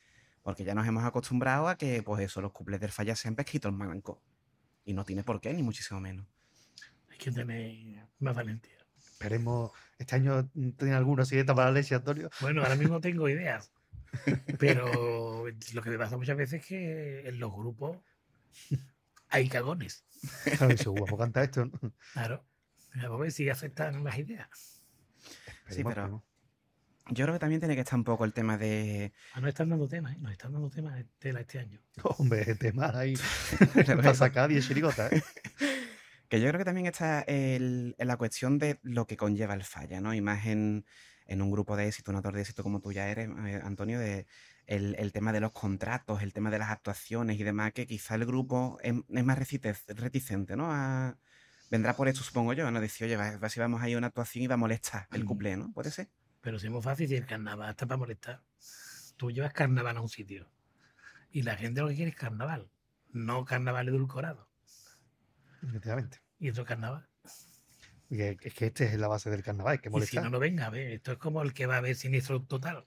Porque 0.42 0.64
ya 0.64 0.74
nos 0.74 0.86
hemos 0.86 1.04
acostumbrado 1.04 1.68
a 1.68 1.76
que, 1.76 2.02
pues 2.02 2.22
eso, 2.22 2.40
los 2.40 2.52
cuplés 2.52 2.80
del 2.80 2.90
falla 2.90 3.14
siempre 3.14 3.44
escritos 3.44 3.70
en 3.70 3.78
blanco. 3.78 4.20
Y 4.84 4.92
no 4.92 5.04
tiene 5.04 5.22
por 5.22 5.40
qué, 5.40 5.54
ni 5.54 5.62
muchísimo 5.62 6.00
menos. 6.00 6.26
Hay 7.10 7.18
que 7.18 7.30
tener 7.30 8.08
más 8.18 8.34
valentía. 8.34 8.84
Esperemos, 8.98 9.70
este 9.98 10.16
año 10.16 10.50
tiene 10.76 10.94
alguna 10.94 11.24
siguiente 11.24 11.54
para 11.54 11.70
la 11.70 11.80
Antonio. 11.90 12.28
Bueno, 12.40 12.62
ahora 12.62 12.74
mismo 12.74 13.00
tengo 13.00 13.28
ideas. 13.28 13.70
Pero 14.58 15.46
lo 15.74 15.82
que 15.82 15.90
me 15.90 15.98
pasa 15.98 16.16
muchas 16.16 16.36
veces 16.36 16.60
es 16.62 16.66
que 16.66 17.28
en 17.28 17.38
los 17.38 17.52
grupos 17.52 17.98
hay 19.28 19.48
cagones. 19.48 20.04
Claro, 20.44 20.68
dice, 20.68 20.88
guapo, 20.88 21.18
canta 21.18 21.42
esto. 21.42 21.66
¿no? 21.66 21.92
Claro. 22.12 22.44
A 23.02 23.08
ver 23.16 23.32
si 23.32 23.48
aceptan 23.48 24.04
las 24.04 24.18
ideas. 24.18 24.84
Sí, 25.68 25.82
pero-. 25.84 26.24
Yo 27.08 27.26
creo 27.26 27.34
que 27.34 27.38
también 27.40 27.60
tiene 27.60 27.74
que 27.74 27.82
estar 27.82 27.98
un 27.98 28.04
poco 28.04 28.24
el 28.24 28.32
tema 28.32 28.56
de. 28.56 29.12
Ah, 29.34 29.40
nos 29.40 29.48
están 29.50 29.68
dando 29.68 29.86
temas, 29.86 30.14
¿eh? 30.14 30.18
Nos 30.20 30.32
están 30.32 30.52
dando 30.52 30.70
temas 30.70 30.94
de 30.94 31.04
tela 31.18 31.40
este 31.40 31.58
año. 31.58 31.78
Hombre, 32.18 32.54
tema 32.54 32.90
ahí 32.94 33.14
para 33.84 34.14
sacar 34.14 34.48
10 34.48 34.66
chirigotas. 34.66 35.12
¿eh? 35.12 35.22
Que 36.30 36.40
yo 36.40 36.48
creo 36.48 36.58
que 36.58 36.64
también 36.64 36.86
está 36.86 37.20
el- 37.20 37.94
en 37.98 38.08
la 38.08 38.16
cuestión 38.16 38.58
de 38.58 38.80
lo 38.82 39.06
que 39.06 39.16
conlleva 39.18 39.52
el 39.52 39.62
falla, 39.62 40.00
¿no? 40.00 40.14
Y 40.14 40.22
más 40.22 40.46
en, 40.46 40.86
en 41.26 41.42
un 41.42 41.50
grupo 41.50 41.76
de 41.76 41.88
éxito, 41.88 42.10
un 42.10 42.16
autor 42.16 42.34
de 42.34 42.40
éxito 42.42 42.62
como 42.62 42.80
tú 42.80 42.92
ya 42.92 43.08
eres, 43.08 43.28
eh, 43.28 43.60
Antonio, 43.64 43.98
de 43.98 44.26
el, 44.66 44.94
el 44.98 45.12
tema 45.12 45.32
de 45.32 45.40
los 45.40 45.52
contratos, 45.52 46.22
el 46.22 46.32
tema 46.32 46.50
de 46.50 46.58
las 46.58 46.70
actuaciones 46.70 47.38
y 47.38 47.42
demás, 47.44 47.72
que 47.72 47.86
quizá 47.86 48.14
el 48.14 48.24
grupo 48.26 48.78
es, 48.82 48.94
es 49.08 49.24
más 49.24 49.38
reticente, 49.38 50.56
¿no? 50.56 50.72
A- 50.72 51.16
vendrá 51.70 51.96
por 51.96 52.08
eso, 52.08 52.22
supongo 52.22 52.52
yo, 52.52 52.70
¿no? 52.70 52.80
Decir, 52.80 53.06
oye, 53.06 53.16
va, 53.16 53.36
va- 53.38 53.48
si 53.48 53.58
vamos 53.60 53.82
a 53.82 53.88
ir 53.88 53.96
a 53.96 53.98
una 53.98 54.06
actuación 54.08 54.44
y 54.44 54.46
va 54.46 54.54
a 54.54 54.58
molestar 54.58 55.08
el 55.12 55.24
cuplé, 55.24 55.56
¿no? 55.56 55.72
Puede 55.72 55.90
ser. 55.90 56.08
Pero 56.40 56.58
si 56.58 56.66
es 56.66 56.72
muy 56.72 56.82
fácil, 56.82 57.08
si 57.08 57.16
el 57.16 57.26
carnaval 57.26 57.70
está 57.70 57.86
para 57.86 57.98
molestar. 57.98 58.42
Tú 59.16 59.30
llevas 59.30 59.52
carnaval 59.52 59.96
a 59.96 60.00
un 60.00 60.08
sitio. 60.08 60.50
Y 61.30 61.42
la 61.42 61.56
gente 61.56 61.80
lo 61.80 61.88
que 61.88 61.94
quiere 61.94 62.10
es 62.10 62.16
carnaval. 62.16 62.70
No 63.12 63.44
carnaval 63.44 63.88
edulcorado. 63.88 64.48
Efectivamente. 65.62 66.20
Y 66.38 66.50
otro 66.50 66.64
carnaval. 66.64 67.08
Es 68.10 68.54
que 68.54 68.66
este 68.66 68.84
es 68.84 68.98
la 68.98 69.08
base 69.08 69.30
del 69.30 69.42
carnaval, 69.42 69.80
que 69.80 69.90
Y 69.92 70.02
si 70.02 70.16
no, 70.16 70.30
no 70.30 70.38
venga, 70.38 70.70
ve. 70.70 70.94
Esto 70.94 71.12
es 71.12 71.18
como 71.18 71.42
el 71.42 71.52
que 71.52 71.66
va 71.66 71.78
a 71.78 71.80
ver 71.80 71.96
siniestro 71.96 72.42
total. 72.42 72.86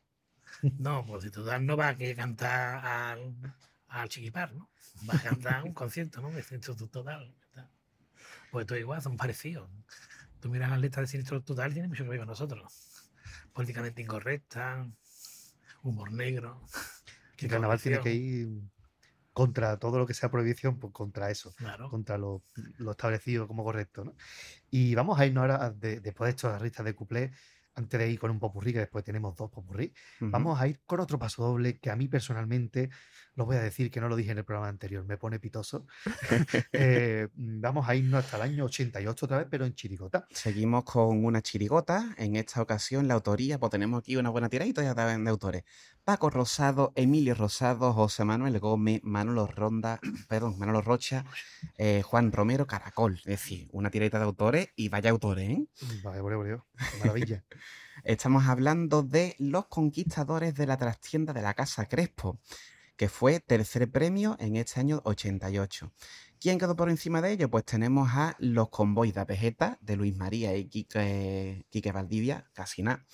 No, 0.78 1.06
pues 1.08 1.24
si 1.24 1.32
total 1.32 1.66
no 1.66 1.76
va 1.76 1.90
a 1.90 1.96
que 1.96 2.16
cantar 2.16 2.86
al, 2.86 3.36
al 3.88 4.10
chiquipar, 4.10 4.54
¿no? 4.54 4.70
Va 5.10 5.16
a 5.16 5.22
cantar 5.22 5.64
un 5.64 5.74
concierto, 5.74 6.22
¿no? 6.22 6.32
De 6.32 6.44
siniestro 6.44 6.76
total. 6.76 7.36
¿verdad? 7.54 7.70
Pues 8.52 8.66
todo 8.66 8.78
igual, 8.78 9.02
son 9.02 9.18
parecidos. 9.18 9.70
Tú 10.40 10.50
miras 10.50 10.70
las 10.70 10.80
letras 10.80 11.04
de 11.04 11.08
siniestro 11.08 11.42
total, 11.42 11.74
tiene 11.74 11.88
mucho 11.88 12.04
que 12.04 12.10
ver 12.10 12.20
con 12.20 12.28
nosotros. 12.28 13.10
Políticamente 13.54 14.02
incorrecta, 14.02 14.88
humor 15.82 16.12
negro. 16.12 16.64
El 17.38 17.50
carnaval 17.50 17.82
tiene 17.82 18.00
que 18.00 18.14
ir 18.14 18.50
contra 19.38 19.78
todo 19.78 20.00
lo 20.00 20.06
que 20.08 20.14
sea 20.16 20.32
prohibición, 20.32 20.80
pues 20.80 20.92
contra 20.94 21.30
eso. 21.30 21.54
Claro. 21.56 21.90
contra 21.90 22.18
lo, 22.18 22.44
lo 22.80 22.92
establecido 22.92 23.48
como 23.48 23.64
correcto. 23.64 24.04
¿no? 24.04 24.16
Y 24.70 24.96
vamos 24.96 25.20
a 25.20 25.26
irnos 25.28 25.42
ahora, 25.44 25.66
a- 25.66 25.72
de- 25.72 26.00
después 26.02 26.28
de 26.28 26.32
estas 26.32 26.62
ristas 26.62 26.86
de 26.86 26.96
cuplé, 26.96 27.32
antes 27.76 28.00
de 28.00 28.10
ir 28.10 28.20
con 28.20 28.32
un 28.32 28.40
popurrí, 28.40 28.74
que 28.74 28.80
después 28.80 29.04
tenemos 29.06 29.36
dos 29.36 29.52
popurrí, 29.52 29.94
vamos 30.20 30.60
a 30.60 30.68
ir 30.68 30.82
con 30.86 31.00
otro 31.00 31.20
paso 31.20 31.44
doble 31.44 31.80
que 31.80 31.92
a 31.92 31.96
mí 31.96 32.08
personalmente, 32.08 32.90
lo 33.38 33.46
voy 33.46 33.56
a 33.56 33.62
decir 33.62 33.92
que 33.92 34.02
no 34.02 34.10
lo 34.10 34.16
dije 34.16 34.32
en 34.32 34.40
el 34.40 34.44
programa 34.44 34.68
anterior, 34.68 35.06
me 35.06 35.18
pone 35.18 35.40
pitoso. 35.40 35.86
Eh, 36.74 37.28
vamos 37.36 37.88
a 37.88 37.96
irnos 37.96 38.24
hasta 38.24 38.38
el 38.38 38.44
año 38.44 38.66
88 38.66 39.26
otra 39.26 39.38
vez, 39.40 39.48
pero 39.50 39.66
en 39.66 39.74
Chirigota. 39.74 40.28
Seguimos 40.32 40.84
con 40.84 41.24
una 41.24 41.42
chirigota. 41.42 42.16
En 42.18 42.36
esta 42.36 42.62
ocasión, 42.62 43.08
la 43.08 43.14
autoría, 43.14 43.60
pues 43.60 43.72
tenemos 43.72 44.00
aquí 44.00 44.16
una 44.16 44.30
buena 44.30 44.50
tiradita 44.50 44.84
ya 44.84 44.94
de, 44.94 45.18
de 45.18 45.30
autores. 45.30 45.64
Paco 46.04 46.30
Rosado, 46.30 46.94
Emilio 46.96 47.36
Rosado, 47.36 47.94
José 47.94 48.26
Manuel 48.26 48.60
Gómez, 48.60 49.02
Manolo 49.04 49.48
Ronda, 49.48 50.00
perdón, 50.30 50.58
Manolo 50.58 50.82
Rocha, 50.82 51.26
eh, 51.78 52.02
Juan 52.02 52.32
Romero, 52.32 52.66
Caracol. 52.66 53.16
Es 53.18 53.26
decir, 53.26 53.70
una 53.72 53.90
tiradita 53.90 54.18
de 54.18 54.26
autores 54.26 54.70
y 54.76 54.90
vaya 54.90 55.12
autores, 55.12 55.50
¿eh? 55.50 55.68
Vale, 56.04 56.22
vale, 56.22 56.36
vale, 56.36 56.58
maravilla. 57.00 57.44
Estamos 58.04 58.46
hablando 58.46 59.04
de 59.04 59.36
Los 59.40 59.68
Conquistadores 59.68 60.56
de 60.56 60.68
la 60.68 60.78
Trastienda 60.78 61.34
de 61.34 61.42
la 61.42 61.54
Casa 61.54 61.88
Crespo, 61.88 62.40
que 62.98 63.10
fue 63.10 63.40
tercer 63.40 63.90
premio 63.92 64.36
en 64.40 64.56
este 64.56 64.80
año 64.80 65.02
88. 65.06 65.92
¿Quién 66.40 66.60
quedó 66.60 66.76
por 66.76 66.90
encima 66.90 67.22
de 67.22 67.32
ello? 67.32 67.50
Pues 67.50 67.64
tenemos 67.64 68.10
a 68.12 68.36
Los 68.40 68.70
Convoys 68.70 69.14
de 69.14 69.24
Vegeta, 69.24 69.78
de 69.82 69.96
Luis 69.96 70.16
María 70.16 70.56
y 70.56 70.66
Quique, 70.68 71.66
Quique 71.70 71.92
Valdivia, 71.92 72.50
casi 72.54 72.84
nada. 72.84 73.06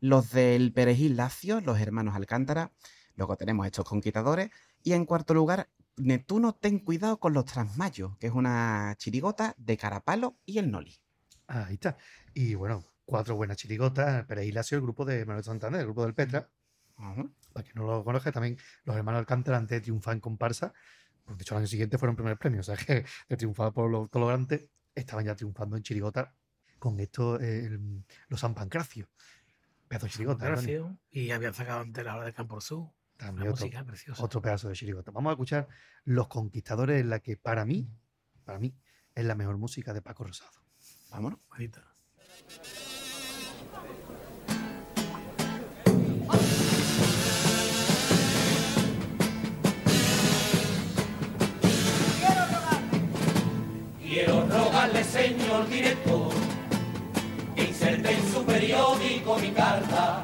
Los 0.00 0.30
del 0.30 0.72
Perejil 0.72 1.16
Lacio, 1.16 1.60
los 1.60 1.80
hermanos 1.80 2.14
Alcántara. 2.14 2.72
Luego 3.16 3.36
tenemos 3.36 3.66
estos 3.66 3.84
conquistadores. 3.84 4.50
Y 4.82 4.92
en 4.92 5.04
cuarto 5.04 5.34
lugar, 5.34 5.70
Neptuno, 5.96 6.54
ten 6.54 6.78
cuidado 6.78 7.18
con 7.18 7.32
los 7.32 7.46
Transmayos, 7.46 8.16
que 8.18 8.28
es 8.28 8.32
una 8.32 8.94
chirigota 8.98 9.54
de 9.58 9.76
Carapalo 9.76 10.38
y 10.44 10.58
el 10.58 10.70
Noli. 10.70 10.96
Ahí 11.48 11.74
está. 11.74 11.96
Y 12.34 12.54
bueno, 12.54 12.84
cuatro 13.04 13.34
buenas 13.34 13.56
chirigotas. 13.56 14.24
Perejil 14.26 14.54
Lacio, 14.54 14.76
el 14.78 14.82
grupo 14.82 15.04
de 15.04 15.24
Manuel 15.24 15.44
Santander, 15.44 15.80
el 15.80 15.86
grupo 15.86 16.04
del 16.04 16.14
Petra. 16.14 16.48
Para 17.56 17.66
que 17.66 17.72
no 17.74 17.86
lo 17.86 18.04
conozca, 18.04 18.30
también 18.30 18.58
los 18.84 18.94
hermanos 18.94 19.20
Alcántara 19.20 19.56
antes 19.56 19.76
de 19.78 19.80
triunfar 19.80 20.12
en 20.12 20.20
comparsa. 20.20 20.74
Pues 21.24 21.38
de 21.38 21.42
hecho, 21.42 21.54
al 21.54 21.60
año 21.60 21.66
siguiente 21.68 21.96
fueron 21.96 22.14
primer 22.14 22.36
premio. 22.36 22.60
O 22.60 22.62
sea 22.62 22.76
que 22.76 23.06
de 23.30 23.36
triunfar 23.38 23.72
por 23.72 23.90
los 23.90 24.10
colorantes, 24.10 24.68
estaban 24.94 25.24
ya 25.24 25.34
triunfando 25.34 25.74
en 25.76 25.82
chirigota 25.82 26.34
con 26.78 27.00
esto, 27.00 27.40
eh, 27.40 27.64
el- 27.64 28.04
los 28.28 28.40
San 28.40 28.54
Pancracio. 28.54 29.08
Pedazo 29.88 30.04
de 30.06 30.12
chirigota. 30.12 30.54
Y 31.10 31.30
habían 31.30 31.54
sacado 31.54 31.80
antes 31.80 32.04
la 32.04 32.16
hora 32.16 32.26
de 32.26 32.34
Campo 32.34 32.60
Sur. 32.60 32.80
Una 32.80 32.92
También 33.16 33.48
otro, 33.48 33.64
música 33.64 33.84
preciosa. 33.84 34.22
otro 34.22 34.42
pedazo 34.42 34.68
de 34.68 34.74
chirigota. 34.74 35.10
Vamos 35.10 35.30
a 35.30 35.32
escuchar 35.32 35.66
Los 36.04 36.28
Conquistadores, 36.28 37.00
en 37.00 37.08
la 37.08 37.20
que 37.20 37.38
para 37.38 37.64
mí, 37.64 37.88
para 38.44 38.58
mí, 38.58 38.74
es 39.14 39.24
la 39.24 39.34
mejor 39.34 39.56
música 39.56 39.94
de 39.94 40.02
Paco 40.02 40.24
Rosado. 40.24 40.52
Vámonos. 41.10 41.40
Bonita. 41.48 41.82
Señor 55.06 55.68
director, 55.68 56.30
que 57.54 57.64
inserte 57.64 58.12
en 58.12 58.32
su 58.32 58.44
periódico 58.44 59.38
mi 59.38 59.50
carta. 59.50 60.20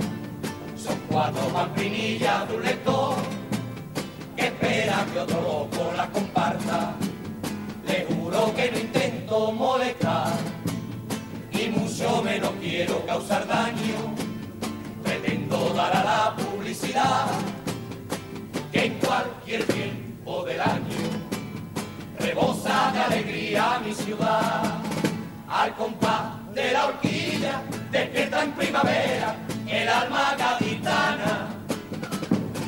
Son 0.77 0.99
cuatro 1.09 1.43
pampinillas 1.49 2.49
de 2.49 2.57
un 2.57 2.65
lector 2.65 3.15
que 4.37 4.47
espera 4.47 5.07
que 5.13 5.21
otro 5.21 5.41
loco 5.41 5.93
la 5.97 6.09
comparta. 6.09 6.95
Le 7.87 8.07
juro 8.07 8.53
que 8.55 8.71
no 8.73 8.79
intento 8.79 9.53
molestar 9.53 10.33
y 11.53 11.69
mucho 11.69 12.23
menos 12.23 12.51
quiero 12.61 13.07
causar 13.07 13.47
daño. 13.47 14.15
Pretendo 15.05 15.73
dar 15.75 15.97
a 15.97 16.05
la 16.05 16.37
publicidad 16.37 17.27
que 18.73 18.87
en 18.87 18.95
cualquier 18.99 19.65
tiempo 19.65 20.45
del 20.45 20.61
año 20.61 21.22
rebosa 22.23 22.91
de 22.93 23.01
alegría 23.01 23.81
mi 23.85 23.93
ciudad. 23.95 24.63
Al 25.49 25.75
compás 25.75 26.55
de 26.55 26.73
la 26.73 26.87
horquilla, 26.87 27.63
despierta 27.91 28.45
en 28.45 28.53
primavera 28.53 29.37
el 29.69 29.89
alma 29.89 30.35
gaditana. 30.39 31.49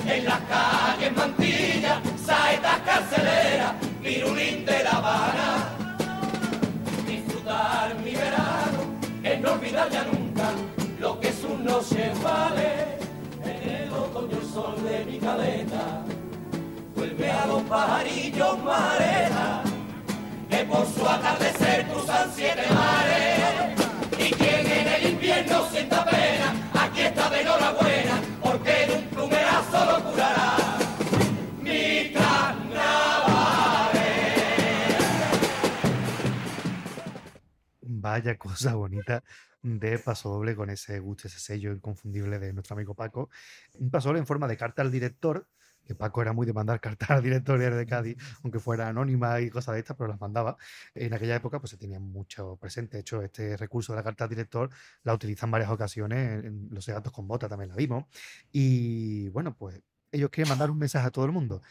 En 0.06 0.24
las 0.24 0.40
calles 0.40 1.16
Mantilla, 1.16 2.00
saetas 2.24 2.78
carceleras, 2.84 3.72
pirulín 4.02 4.66
de 4.66 4.84
La 4.84 4.90
Habana. 4.90 5.68
Disfrutar 7.06 7.94
mi 8.04 8.12
verano 8.12 8.80
es 9.22 9.40
no 9.40 9.52
olvidar 9.52 9.88
ya 9.90 10.04
nunca 10.04 10.50
lo 10.98 11.18
que 11.20 11.32
sus 11.32 11.58
noches 11.60 12.22
vale. 12.22 12.98
En 13.42 13.70
el 13.70 13.92
otoño 13.92 14.36
el 14.36 14.46
sol 14.46 14.76
de 14.84 15.04
mi 15.06 15.18
caleta 15.18 16.04
a 17.34 17.46
los 17.46 17.62
pajarillos 17.64 18.58
marena, 18.62 19.62
que 20.48 20.64
por 20.64 20.86
su 20.86 21.06
atardecer 21.06 21.86
cruzan 21.88 22.30
siete 22.34 22.62
mares. 22.72 23.80
Y 24.18 24.30
quien 24.32 24.66
en 24.66 24.88
el 24.88 25.12
invierno 25.12 25.68
sienta 25.70 26.04
pena, 26.04 26.54
aquí 26.74 27.00
está 27.02 27.28
de 27.30 27.40
enhorabuena, 27.40 28.20
porque 28.42 28.86
de 28.86 28.94
un 28.98 29.04
plumerazo 29.08 29.84
lo 29.84 30.10
curará. 30.10 30.56
Mi. 31.60 32.14
Vaya 38.04 38.36
cosa 38.36 38.74
bonita 38.74 39.24
de 39.62 39.98
paso 39.98 40.28
doble 40.28 40.54
con 40.54 40.68
ese 40.68 41.00
gusto, 41.00 41.26
ese 41.26 41.40
sello 41.40 41.72
inconfundible 41.72 42.38
de 42.38 42.52
nuestro 42.52 42.74
amigo 42.74 42.94
Paco. 42.94 43.30
Un 43.78 43.90
paso 43.90 44.10
doble 44.10 44.20
en 44.20 44.26
forma 44.26 44.46
de 44.46 44.58
carta 44.58 44.82
al 44.82 44.92
director, 44.92 45.48
que 45.84 45.94
Paco 45.94 46.22
era 46.22 46.32
muy 46.32 46.46
de 46.46 46.52
mandar 46.52 46.80
cartas 46.80 47.10
al 47.10 47.22
director 47.22 47.58
diario 47.58 47.76
de 47.76 47.86
Cádiz, 47.86 48.16
aunque 48.42 48.58
fuera 48.58 48.88
anónima 48.88 49.40
y 49.40 49.50
cosas 49.50 49.74
de 49.74 49.80
estas, 49.80 49.96
pero 49.96 50.08
las 50.08 50.20
mandaba. 50.20 50.56
En 50.94 51.14
aquella 51.14 51.36
época 51.36 51.60
pues 51.60 51.70
se 51.70 51.76
tenía 51.76 52.00
mucho 52.00 52.56
presente. 52.56 52.96
De 52.96 53.00
hecho, 53.02 53.22
este 53.22 53.56
recurso 53.56 53.92
de 53.92 53.98
la 53.98 54.02
carta 54.02 54.24
al 54.24 54.30
director 54.30 54.70
la 55.02 55.14
utilizan 55.14 55.48
en 55.48 55.52
varias 55.52 55.70
ocasiones, 55.70 56.44
Los 56.70 56.86
gatos 56.86 57.12
con 57.12 57.28
bota 57.28 57.48
también 57.48 57.70
la 57.70 57.76
vimos. 57.76 58.04
Y 58.52 59.28
bueno, 59.30 59.56
pues 59.56 59.82
ellos 60.12 60.30
quieren 60.30 60.48
mandar 60.48 60.70
un 60.70 60.78
mensaje 60.78 61.06
a 61.06 61.10
todo 61.10 61.24
el 61.24 61.32
mundo. 61.32 61.62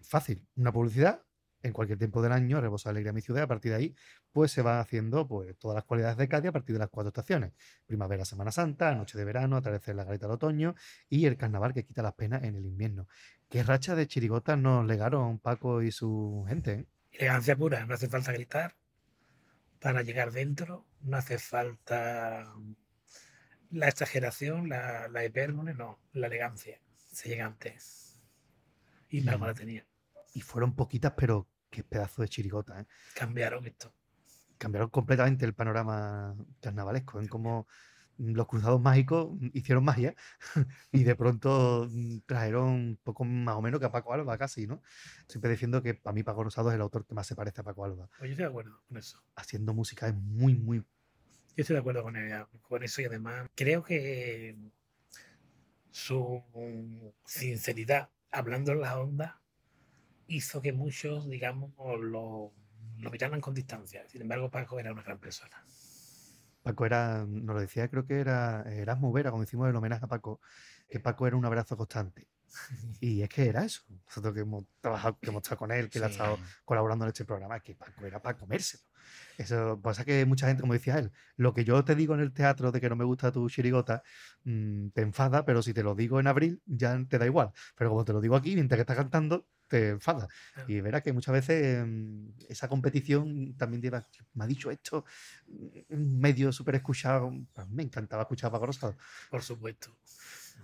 Fácil, 0.00 0.46
una 0.56 0.72
publicidad 0.72 1.22
en 1.62 1.72
cualquier 1.72 1.98
tiempo 1.98 2.22
del 2.22 2.32
año, 2.32 2.60
rebosa 2.60 2.90
alegría 2.90 3.12
mi 3.12 3.20
ciudad, 3.20 3.42
a 3.42 3.46
partir 3.48 3.72
de 3.72 3.78
ahí 3.78 3.94
pues 4.32 4.52
se 4.52 4.62
van 4.62 4.78
haciendo 4.78 5.26
pues 5.26 5.56
todas 5.58 5.74
las 5.74 5.84
cualidades 5.84 6.16
de 6.16 6.28
Cádiz 6.28 6.50
a 6.50 6.52
partir 6.52 6.74
de 6.74 6.78
las 6.78 6.88
cuatro 6.90 7.08
estaciones. 7.08 7.52
Primavera, 7.86 8.24
Semana 8.24 8.52
Santa, 8.52 8.94
noche 8.94 9.18
de 9.18 9.24
verano, 9.24 9.56
atardecer 9.56 9.96
la 9.96 10.04
garita 10.04 10.26
del 10.26 10.34
otoño 10.34 10.74
y 11.08 11.26
el 11.26 11.36
carnaval 11.36 11.74
que 11.74 11.84
quita 11.84 12.02
las 12.02 12.14
penas 12.14 12.44
en 12.44 12.54
el 12.54 12.64
invierno. 12.64 13.08
Qué 13.48 13.62
racha 13.62 13.94
de 13.94 14.06
chirigotas 14.06 14.58
nos 14.58 14.84
legaron 14.86 15.38
Paco 15.38 15.82
y 15.82 15.90
su 15.90 16.44
gente. 16.48 16.72
¿eh? 16.72 16.86
Elegancia 17.12 17.56
pura, 17.56 17.86
no 17.86 17.94
hace 17.94 18.08
falta 18.08 18.32
gritar 18.32 18.76
para 19.80 20.02
llegar 20.02 20.32
dentro, 20.32 20.86
no 21.00 21.16
hace 21.16 21.38
falta 21.38 22.52
la 23.70 23.88
exageración, 23.88 24.68
la, 24.68 25.08
la 25.08 25.24
hipérbole, 25.24 25.74
no, 25.74 25.98
la 26.12 26.26
elegancia. 26.26 26.80
Se 26.94 27.30
llega 27.30 27.46
antes. 27.46 28.20
Y 29.08 29.22
Paco 29.22 29.46
la 29.46 29.54
tenía. 29.54 29.86
Y 30.34 30.42
fueron 30.42 30.74
poquitas, 30.74 31.14
pero 31.16 31.48
qué 31.70 31.82
pedazo 31.82 32.22
de 32.22 32.28
chirigotas. 32.28 32.82
¿eh? 32.82 32.86
Cambiaron 33.14 33.66
esto. 33.66 33.94
Cambiaron 34.58 34.90
completamente 34.90 35.46
el 35.46 35.54
panorama 35.54 36.36
carnavalesco, 36.60 37.20
en 37.20 37.28
cómo 37.28 37.66
los 38.18 38.46
cruzados 38.46 38.80
mágicos 38.80 39.28
mm, 39.40 39.48
hicieron 39.54 39.84
magia 39.84 40.14
y 40.92 41.04
de 41.04 41.14
pronto 41.16 41.88
mm, 41.90 42.18
trajeron 42.26 42.98
poco 43.02 43.24
más 43.24 43.56
o 43.56 43.62
menos 43.62 43.80
que 43.80 43.86
a 43.86 43.92
Paco 43.92 44.12
Alba 44.12 44.36
casi, 44.38 44.66
¿no? 44.66 44.82
Siempre 45.28 45.50
diciendo 45.50 45.82
que 45.82 45.94
para 45.94 46.14
mí 46.14 46.22
Paco 46.22 46.44
Rosado 46.44 46.68
es 46.70 46.74
el 46.76 46.80
autor 46.80 47.06
que 47.06 47.14
más 47.14 47.26
se 47.26 47.34
parece 47.36 47.60
a 47.60 47.64
Paco 47.64 47.84
Alba. 47.84 48.08
Pues 48.18 48.28
yo 48.30 48.32
estoy 48.32 48.44
de 48.44 48.48
acuerdo 48.50 48.82
con 48.88 48.96
eso. 48.96 49.22
Haciendo 49.36 49.74
música 49.74 50.08
es 50.08 50.14
muy, 50.14 50.54
muy... 50.54 50.78
Yo 50.78 50.84
estoy 51.56 51.74
de 51.74 51.80
acuerdo 51.80 52.02
con, 52.02 52.16
ella- 52.16 52.48
con 52.62 52.82
eso 52.82 53.02
y 53.02 53.06
además 53.06 53.48
creo 53.54 53.82
que 53.82 54.56
su 55.90 56.42
sinceridad, 57.24 58.10
hablando 58.30 58.72
en 58.72 58.80
la 58.80 58.98
onda, 58.98 59.40
hizo 60.26 60.60
que 60.62 60.72
muchos, 60.72 61.28
digamos, 61.28 61.72
lo, 62.00 62.52
lo 62.98 63.10
miraran 63.10 63.40
con 63.40 63.54
distancia. 63.54 64.06
Sin 64.08 64.22
embargo, 64.22 64.50
Paco 64.50 64.78
era 64.78 64.92
una 64.92 65.02
gran 65.02 65.18
persona. 65.18 65.64
Paco 66.68 66.84
era, 66.86 67.24
nos 67.26 67.54
lo 67.54 67.60
decía, 67.60 67.88
creo 67.88 68.04
que 68.04 68.20
era 68.20 68.62
Erasmus 68.70 69.12
Vera, 69.14 69.30
cuando 69.30 69.44
hicimos 69.44 69.68
el 69.68 69.76
homenaje 69.76 70.04
a 70.04 70.08
Paco, 70.08 70.40
que 70.88 71.00
Paco 71.00 71.26
era 71.26 71.36
un 71.36 71.44
abrazo 71.46 71.76
constante. 71.76 72.28
Y 73.00 73.22
es 73.22 73.28
que 73.28 73.48
era 73.48 73.64
eso. 73.64 73.82
Nosotros 74.06 74.34
que 74.34 74.40
hemos 74.40 74.64
trabajado, 74.80 75.18
que 75.20 75.30
hemos 75.30 75.42
estado 75.42 75.56
con 75.58 75.70
él, 75.70 75.88
que 75.88 75.98
él 75.98 76.04
ha 76.04 76.08
Sí. 76.08 76.12
estado 76.14 76.38
colaborando 76.64 77.04
en 77.04 77.08
este 77.10 77.24
programa, 77.24 77.60
que 77.60 77.74
Paco 77.74 78.04
era 78.04 78.20
para 78.20 78.36
comérselo. 78.36 78.82
Eso 79.38 79.80
pasa 79.80 80.04
que 80.04 80.26
mucha 80.26 80.46
gente, 80.48 80.60
como 80.62 80.72
decía 80.74 80.98
él, 80.98 81.12
lo 81.36 81.54
que 81.54 81.64
yo 81.64 81.82
te 81.84 81.94
digo 81.94 82.14
en 82.14 82.20
el 82.20 82.32
teatro 82.32 82.72
de 82.72 82.80
que 82.80 82.88
no 82.90 82.96
me 82.96 83.04
gusta 83.04 83.30
tu 83.32 83.48
chirigota, 83.48 84.02
mm, 84.44 84.88
te 84.88 85.02
enfada, 85.02 85.44
pero 85.44 85.62
si 85.62 85.72
te 85.72 85.82
lo 85.82 85.94
digo 85.94 86.20
en 86.20 86.26
abril, 86.26 86.60
ya 86.66 86.98
te 87.08 87.18
da 87.18 87.24
igual. 87.26 87.52
Pero 87.76 87.90
como 87.90 88.04
te 88.04 88.12
lo 88.12 88.20
digo 88.20 88.36
aquí, 88.36 88.54
mientras 88.54 88.76
que 88.76 88.82
estás 88.82 88.96
cantando, 88.96 89.46
te 89.68 89.90
enfada. 89.90 90.28
Claro. 90.54 90.72
Y 90.72 90.80
verás 90.80 91.02
que 91.02 91.12
muchas 91.12 91.32
veces 91.32 91.86
mm, 91.86 92.30
esa 92.48 92.68
competición 92.68 93.56
también 93.56 93.82
lleva, 93.82 94.02
me 94.34 94.44
ha 94.44 94.46
dicho 94.46 94.70
esto, 94.70 95.04
mm, 95.46 95.66
un 95.90 96.20
medio 96.20 96.52
súper 96.52 96.76
escuchado. 96.76 97.30
Pues 97.52 97.68
me 97.68 97.82
encantaba 97.82 98.22
escuchar 98.22 98.48
a 98.48 98.52
Paco 98.52 98.66
Rosado. 98.66 98.96
Por 99.30 99.42
supuesto. 99.42 99.96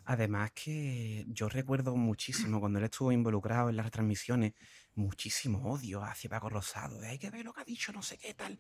Además 0.07 0.53
que 0.53 1.25
yo 1.29 1.49
recuerdo 1.49 1.97
muchísimo 1.97 2.61
cuando 2.61 2.79
él 2.79 2.85
estuvo 2.87 3.13
involucrado 3.13 3.71
en 3.71 3.77
las 3.77 3.87
retransmisiones, 3.87 4.55
muchísimo 4.95 5.71
odio 5.73 6.03
hacia 6.03 6.29
Paco 6.29 6.49
Rosado, 6.49 7.01
de 7.01 7.09
hay 7.09 7.19
que 7.19 7.31
ver 7.31 7.45
lo 7.45 7.53
que 7.53 7.63
ha 7.63 7.65
dicho, 7.65 7.93
no 7.93 8.03
sé 8.03 8.19
qué 8.19 8.35
tal. 8.35 8.59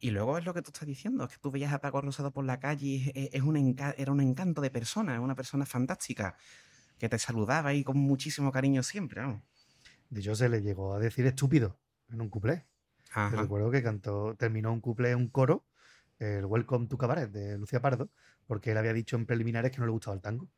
Y 0.00 0.10
luego 0.10 0.38
es 0.38 0.44
lo 0.44 0.54
que 0.54 0.62
tú 0.62 0.70
estás 0.70 0.86
diciendo, 0.86 1.24
es 1.24 1.30
que 1.30 1.38
tú 1.38 1.50
veías 1.50 1.72
a 1.72 1.80
Paco 1.80 2.00
Rosado 2.00 2.30
por 2.30 2.44
la 2.44 2.60
calle, 2.60 2.86
y 2.86 3.12
es, 3.14 3.30
es 3.32 3.42
un 3.42 3.76
era 3.96 4.12
un 4.12 4.20
encanto 4.20 4.60
de 4.60 4.70
persona, 4.70 5.14
es 5.14 5.20
una 5.20 5.34
persona 5.34 5.66
fantástica, 5.66 6.36
que 6.98 7.08
te 7.08 7.18
saludaba 7.18 7.74
y 7.74 7.84
con 7.84 7.98
muchísimo 7.98 8.52
cariño 8.52 8.82
siempre. 8.82 9.20
vamos. 9.22 9.42
De 10.10 10.20
hecho, 10.20 10.34
se 10.34 10.48
le 10.48 10.62
llegó 10.62 10.94
a 10.94 10.98
decir 10.98 11.26
estúpido 11.26 11.78
en 12.10 12.20
un 12.20 12.28
cuplé. 12.28 12.66
Ajá. 13.12 13.40
recuerdo 13.40 13.70
que 13.70 13.82
cantó, 13.82 14.36
terminó 14.36 14.72
un 14.72 14.80
cuplé, 14.80 15.14
un 15.14 15.28
coro, 15.28 15.64
el 16.18 16.44
Welcome 16.44 16.88
to 16.88 16.98
Cabaret 16.98 17.30
de 17.30 17.56
Lucía 17.56 17.80
Pardo, 17.80 18.10
porque 18.46 18.72
él 18.72 18.78
había 18.78 18.92
dicho 18.92 19.16
en 19.16 19.26
preliminares 19.26 19.72
que 19.72 19.78
no 19.78 19.86
le 19.86 19.92
gustaba 19.92 20.14
el 20.16 20.22
tango. 20.22 20.48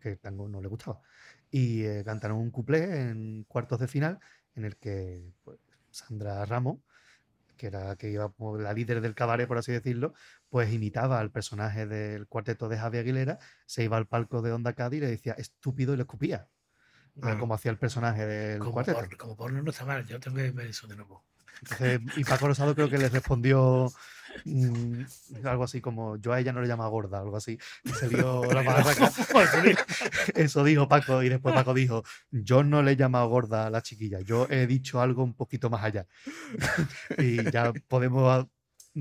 que 0.00 0.10
el 0.10 0.18
tango 0.18 0.48
no 0.48 0.60
le 0.60 0.68
gustaba. 0.68 1.00
Y 1.50 1.84
eh, 1.84 2.02
cantaron 2.04 2.38
un 2.38 2.50
cuplé 2.50 3.10
en 3.10 3.44
cuartos 3.44 3.78
de 3.80 3.88
final 3.88 4.18
en 4.54 4.64
el 4.64 4.76
que 4.76 5.32
pues, 5.44 5.58
Sandra 5.90 6.44
Ramos, 6.46 6.78
que 7.56 7.66
era 7.66 7.96
que 7.96 8.10
iba 8.10 8.30
como 8.32 8.56
la 8.58 8.72
líder 8.72 9.00
del 9.02 9.14
cabaret, 9.14 9.46
por 9.46 9.58
así 9.58 9.72
decirlo, 9.72 10.14
pues 10.48 10.72
imitaba 10.72 11.20
al 11.20 11.30
personaje 11.30 11.86
del 11.86 12.26
cuarteto 12.26 12.68
de 12.68 12.78
Javier 12.78 13.02
Aguilera, 13.02 13.38
se 13.66 13.84
iba 13.84 13.96
al 13.98 14.06
palco 14.06 14.42
de 14.42 14.52
Onda 14.52 14.72
Cádiz 14.74 14.98
y 14.98 15.00
le 15.02 15.08
decía 15.10 15.34
estúpido 15.34 15.94
y 15.94 15.96
le 15.98 16.02
escupía. 16.04 16.48
Era 17.16 17.32
Ah. 17.32 17.38
como 17.38 17.54
hacía 17.54 17.70
el 17.70 17.78
personaje 17.78 18.26
del 18.26 18.58
Como, 18.60 18.72
cuarteto. 18.72 18.98
por, 18.98 19.16
como 19.16 19.36
porno 19.36 19.62
no 19.62 19.70
está 19.70 19.84
mal, 19.84 20.06
yo 20.06 20.18
tengo 20.20 20.36
que 20.36 20.50
ver 20.50 20.66
eso 20.68 20.86
de 20.86 20.96
nuevo. 20.96 21.24
Entonces, 21.62 22.00
y 22.16 22.24
Paco 22.24 22.46
Rosado 22.46 22.74
creo 22.74 22.88
que 22.88 22.96
le 22.96 23.10
respondió 23.10 23.92
mm, 24.46 25.02
algo 25.44 25.64
así 25.64 25.82
como 25.82 26.16
yo 26.16 26.32
a 26.32 26.40
ella 26.40 26.52
no 26.54 26.62
le 26.62 26.68
llama 26.68 26.86
gorda, 26.88 27.18
algo 27.18 27.36
así. 27.36 27.58
Y 27.84 27.90
se 27.90 28.08
dio 28.08 28.44
la 28.44 28.62
magarraca. 28.62 29.10
Eso 30.34 30.64
dijo 30.64 30.88
Paco 30.88 31.22
y 31.22 31.28
después 31.28 31.54
Paco 31.54 31.74
dijo, 31.74 32.02
yo 32.30 32.64
no 32.64 32.82
le 32.82 32.92
he 32.92 32.96
llamado 32.96 33.28
gorda 33.28 33.66
a 33.66 33.70
la 33.70 33.82
chiquilla, 33.82 34.20
yo 34.20 34.46
he 34.48 34.66
dicho 34.66 35.02
algo 35.02 35.22
un 35.22 35.34
poquito 35.34 35.68
más 35.68 35.84
allá. 35.84 36.06
y 37.18 37.50
ya 37.50 37.72
podemos 37.88 38.46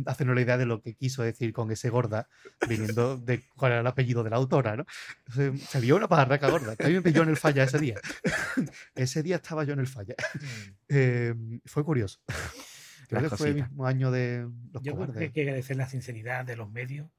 hacernos 0.06 0.36
la 0.36 0.42
idea 0.42 0.58
de 0.58 0.66
lo 0.66 0.82
que 0.82 0.96
quiso 0.96 1.24
decir 1.24 1.54
con 1.54 1.72
ese 1.72 1.90
gorda, 1.90 2.28
viniendo 2.68 3.18
de 3.18 3.44
cuál 3.56 3.74
era 3.74 3.82
el 3.82 3.88
apellido 3.88 4.24
de 4.24 4.30
la 4.30 4.38
autora, 4.38 4.76
¿no? 4.76 4.86
Entonces, 5.28 5.68
se 5.68 5.80
vio 5.80 5.96
una 5.96 6.08
pajarraca 6.08 6.50
gorda, 6.50 6.76
que 6.76 6.86
a 6.86 6.88
mí 6.88 6.94
me 6.94 7.02
pilló 7.02 7.24
en 7.24 7.30
el 7.30 7.38
falla 7.38 7.64
ese 7.64 7.80
día. 7.80 8.00
ese 8.96 9.24
día 9.24 9.38
estaba 9.38 9.64
yo 9.64 9.74
en 9.74 9.80
el 9.80 9.88
falla. 9.88 10.16
Eh, 10.88 11.34
fue 11.66 11.84
curioso. 11.84 12.20
Creo 13.08 13.30
que 13.30 13.38
fue 13.38 13.50
el 13.50 13.56
mismo 13.56 13.88
año 13.88 14.12
de 14.12 14.48
los 14.72 14.84
Yo 14.84 14.96
creo 14.96 15.12
que 15.12 15.20
hay 15.20 15.32
que 15.32 15.42
agradecer 15.42 15.78
la 15.78 15.90
sinceridad 15.90 16.46
de 16.46 16.56
los 16.56 16.70
medios 16.72 17.10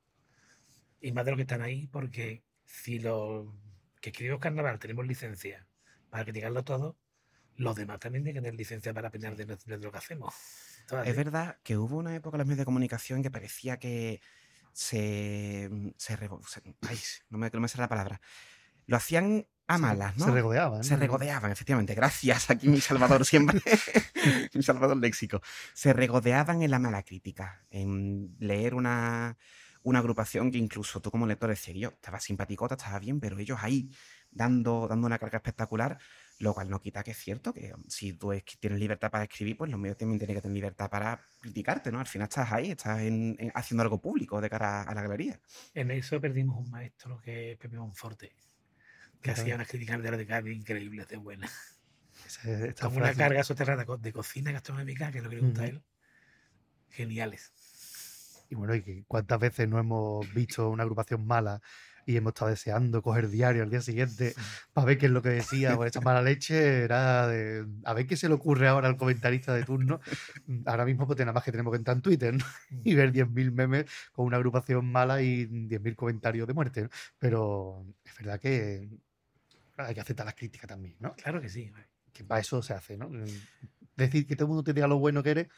y 1.01 1.13
más 1.13 1.25
de 1.25 1.33
los 1.33 1.37
que 1.37 1.43
están 1.43 1.63
ahí, 1.63 1.89
porque 1.89 2.45
si 2.65 3.01
los 3.01 3.49
que 4.01 4.11
escribimos 4.11 4.41
carnaval 4.41 4.79
tenemos 4.79 5.07
licencia 5.07 5.67
para 6.09 6.25
criticarlo 6.25 6.63
todo, 6.63 6.97
los 7.57 7.75
demás 7.75 7.99
también 7.99 8.23
tienen 8.23 8.41
que 8.41 8.47
tener 8.47 8.59
licencia 8.59 8.95
para 8.95 9.09
opinar 9.09 9.35
de 9.37 9.79
lo 9.79 9.93
que 9.93 9.99
hacemos. 9.99 10.35
Es 11.05 11.17
verdad 11.17 11.59
que 11.63 11.77
hubo 11.77 11.97
una 11.97 12.15
época 12.15 12.37
en 12.37 12.41
los 12.41 12.47
medios 12.47 12.59
de 12.59 12.65
comunicación 12.65 13.23
que 13.23 13.31
parecía 13.31 13.79
que 13.79 14.21
se. 14.73 15.71
se, 15.97 16.17
revo- 16.19 16.47
se- 16.47 16.63
ay, 16.89 16.99
no 17.29 17.39
me, 17.39 17.51
no 17.53 17.61
me 17.61 17.69
sale 17.69 17.83
la 17.83 17.89
palabra. 17.89 18.21
Lo 18.87 18.97
hacían 18.97 19.47
a 19.67 19.79
malas, 19.79 20.17
¿no? 20.17 20.25
Se 20.27 20.31
regodeaban. 20.33 20.83
Se 20.83 20.97
regodeaban, 20.97 21.53
efectivamente. 21.53 21.95
Gracias, 21.95 22.51
aquí 22.51 22.69
mi 22.69 22.81
Salvador 22.81 23.25
siempre. 23.25 23.61
mi 24.55 24.63
Salvador 24.63 24.97
léxico. 24.97 25.41
Se 25.75 25.93
regodeaban 25.93 26.63
en 26.63 26.71
la 26.73 26.79
mala 26.81 27.03
crítica, 27.05 27.65
en 27.71 28.35
leer 28.41 28.75
una, 28.75 29.37
una 29.83 29.99
agrupación 30.01 30.51
que 30.51 30.59
incluso 30.59 31.01
tú 31.01 31.11
como 31.13 31.27
lector 31.27 31.51
decías, 31.51 31.77
yo 31.77 31.89
estaba 31.91 32.19
simpaticota, 32.19 32.75
estaba 32.75 32.99
bien, 32.99 33.21
pero 33.21 33.39
ellos 33.39 33.59
ahí 33.63 33.91
dando, 34.33 34.89
dando 34.89 35.07
una 35.07 35.19
carga 35.21 35.37
espectacular, 35.39 35.99
lo 36.41 36.55
cual 36.55 36.69
no 36.71 36.81
quita 36.81 37.03
que 37.05 37.13
es 37.13 37.19
cierto 37.19 37.53
que 37.55 37.73
um, 37.75 37.85
si 37.87 38.15
tú 38.15 38.33
es- 38.33 38.45
tienes 38.59 38.81
libertad 38.81 39.11
para 39.11 39.25
escribir, 39.25 39.57
pues 39.57 39.71
los 39.71 39.79
medios 39.79 39.97
también 39.99 40.19
tienen 40.19 40.35
que 40.37 40.43
tener 40.43 40.55
libertad 40.55 40.91
para 40.91 41.21
criticarte, 41.41 41.93
¿no? 41.93 42.01
Al 42.01 42.07
final 42.07 42.29
estás 42.29 42.51
ahí, 42.51 42.71
estás 42.73 43.01
en- 43.01 43.37
en- 43.39 43.53
haciendo 43.55 43.83
algo 43.83 44.01
público 44.01 44.41
de 44.41 44.51
cara 44.51 44.83
a 44.83 44.95
la 44.95 45.03
galería. 45.03 45.39
En 45.75 45.91
eso 45.91 46.21
perdimos 46.21 46.57
un 46.59 46.71
maestro 46.71 47.21
que 47.21 47.53
es 47.53 47.59
Pepe 47.59 47.77
Monforte, 47.77 48.35
que 49.23 49.31
hacía 49.31 49.55
unas 49.55 49.69
críticas 49.69 50.03
de 50.03 50.11
la 50.11 50.17
de 50.17 50.27
Cádiz 50.27 50.57
increíbles, 50.57 51.07
de 51.09 51.19
buenas. 51.19 51.53
Esta 52.45 52.87
Como 52.87 52.99
una 52.99 53.15
carga 53.15 53.45
soterrada 53.45 53.85
de 53.99 54.13
cocina 54.13 54.51
gastronómica, 54.51 55.11
que 55.13 55.19
es 55.19 55.25
lo 55.25 55.31
que 55.31 55.37
le 55.37 55.43
gusta 55.43 55.63
a 55.63 55.67
Ujú. 55.67 55.77
él. 55.77 55.83
Geniales. 56.91 57.53
Y 58.49 58.55
bueno, 58.57 58.75
y 58.75 58.83
que 58.83 59.05
cuántas 59.07 59.39
veces 59.39 59.69
no 59.69 59.79
hemos 59.79 60.33
visto 60.35 60.69
una 60.71 60.83
agrupación 60.83 61.25
mala 61.27 61.61
y 62.11 62.17
hemos 62.17 62.33
estado 62.33 62.51
deseando 62.51 63.03
coger 63.03 63.29
diario 63.29 63.63
al 63.63 63.71
día 63.71 63.81
siguiente 63.81 64.35
para 64.73 64.87
ver 64.87 64.99
qué 64.99 65.07
es 65.07 65.13
lo 65.13 65.23
que 65.23 65.29
decía, 65.29 65.77
por 65.77 65.87
esa 65.87 66.01
mala 66.01 66.23
leche 66.23 66.83
era 66.83 67.29
de 67.29 67.67
a 67.85 67.95
ver 67.95 68.07
qué 68.07 68.17
se 68.17 68.29
le 68.29 68.35
ocurre 68.35 68.67
ahora 68.67 68.89
al 68.89 68.97
comentarista 68.97 69.55
de 69.55 69.65
turno. 69.65 70.01
Ahora 70.67 70.85
mismo 70.85 71.07
pues 71.07 71.19
nada 71.21 71.33
más 71.33 71.45
que 71.45 71.53
tenemos 71.53 71.71
que 71.73 71.77
entrar 71.79 71.97
en 71.97 72.03
Twitter 72.03 72.35
¿no? 72.35 72.45
y 72.85 72.95
ver 72.95 73.13
10.000 73.13 73.53
memes 73.53 73.87
con 74.13 74.27
una 74.27 74.37
agrupación 74.37 74.91
mala 74.91 75.23
y 75.23 75.47
10.000 75.47 75.95
comentarios 75.95 76.47
de 76.47 76.55
muerte. 76.55 76.83
¿no? 76.83 76.89
Pero 77.19 77.87
es 78.05 78.17
verdad 78.17 78.41
que 78.41 78.89
hay 79.77 79.95
que 79.95 80.01
aceptar 80.01 80.27
las 80.27 80.35
críticas 80.35 80.69
también, 80.69 80.97
¿no? 80.99 81.15
Claro 81.15 81.41
que 81.41 81.49
sí. 81.49 81.71
Que 82.13 82.25
para 82.25 82.41
eso 82.41 82.61
se 82.63 82.75
hace, 82.75 82.97
¿no? 82.97 83.11
Decir 83.97 84.27
que 84.27 84.35
todo 84.35 84.47
el 84.47 84.49
mundo 84.49 84.65
te 84.65 84.75
diga 84.75 84.87
lo 84.87 84.99
bueno 84.99 85.23
que 85.23 85.31
eres, 85.31 85.49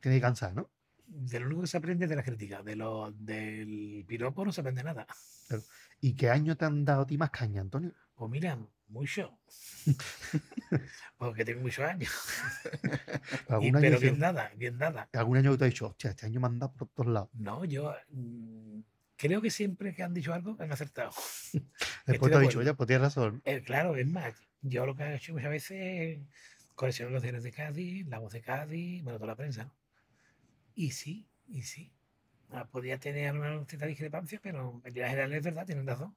tiene 0.00 0.16
que 0.16 0.22
cansar, 0.22 0.54
¿no? 0.54 0.70
De 1.06 1.40
lo 1.40 1.46
único 1.46 1.60
que 1.62 1.66
se 1.66 1.76
aprende 1.76 2.04
es 2.06 2.10
de 2.10 2.16
la 2.16 2.22
crítica, 2.22 2.62
de 2.62 2.76
lo, 2.76 3.12
del 3.12 4.04
piropo 4.06 4.44
no 4.44 4.52
se 4.52 4.60
aprende 4.60 4.82
nada. 4.82 5.06
¿Y 6.00 6.14
qué 6.14 6.30
año 6.30 6.56
te 6.56 6.64
han 6.64 6.84
dado 6.84 7.02
a 7.02 7.06
ti 7.06 7.16
más 7.18 7.30
caña, 7.30 7.60
Antonio? 7.60 7.92
Pues 8.14 8.30
mira, 8.30 8.58
mucho. 8.88 9.38
Porque 11.18 11.44
tengo 11.44 11.60
muchos 11.60 11.84
años. 11.84 12.10
Y- 13.50 13.52
¿Algún, 13.52 13.76
año, 13.76 13.80
pero 13.80 14.00
bien 14.00 14.18
dada, 14.18 14.52
bien 14.56 14.78
dada. 14.78 15.08
algún 15.12 15.38
año 15.38 15.52
que 15.52 15.58
te 15.58 15.64
has 15.64 15.70
dicho, 15.70 15.86
hostia, 15.86 16.10
este 16.10 16.26
año 16.26 16.40
me 16.40 16.46
han 16.46 16.58
dado 16.58 16.72
por 16.74 16.88
todos 16.88 17.10
lados? 17.10 17.30
No, 17.32 17.64
yo 17.64 17.94
mm, 18.10 18.80
creo 19.16 19.40
que 19.40 19.50
siempre 19.50 19.94
que 19.94 20.02
han 20.02 20.12
dicho 20.14 20.32
algo 20.34 20.56
han 20.58 20.72
acertado. 20.72 21.10
Después 22.06 22.30
de 22.30 22.30
te 22.30 22.34
has 22.36 22.42
dicho, 22.42 22.58
oye, 22.58 22.74
pues 22.74 22.86
tienes 22.86 23.02
razón. 23.02 23.40
Eh, 23.44 23.62
claro, 23.62 23.96
es 23.96 24.06
más, 24.06 24.34
yo 24.62 24.84
lo 24.86 24.94
que 24.94 25.04
he 25.04 25.16
hecho 25.16 25.32
muchas 25.32 25.50
veces 25.50 25.78
es 25.80 26.20
coleccionar 26.74 27.12
los 27.12 27.22
diarios 27.22 27.44
de 27.44 27.52
Cádiz, 27.52 28.06
la 28.08 28.18
voz 28.18 28.32
de 28.32 28.42
Cádiz, 28.42 29.02
bueno, 29.02 29.18
toda 29.18 29.28
la 29.28 29.36
prensa. 29.36 29.64
¿no? 29.64 29.83
Y 30.74 30.90
sí, 30.90 31.28
y 31.46 31.62
sí. 31.62 31.92
Ah, 32.50 32.66
Podía 32.66 32.98
tener 32.98 33.34
una 33.34 33.64
cierta 33.64 33.86
discrepancia, 33.86 34.40
pero 34.42 34.80
en 34.84 34.92
líneas 34.92 35.10
generales 35.10 35.38
es 35.38 35.44
verdad, 35.44 35.66
tienen 35.66 35.86
razón. 35.86 36.16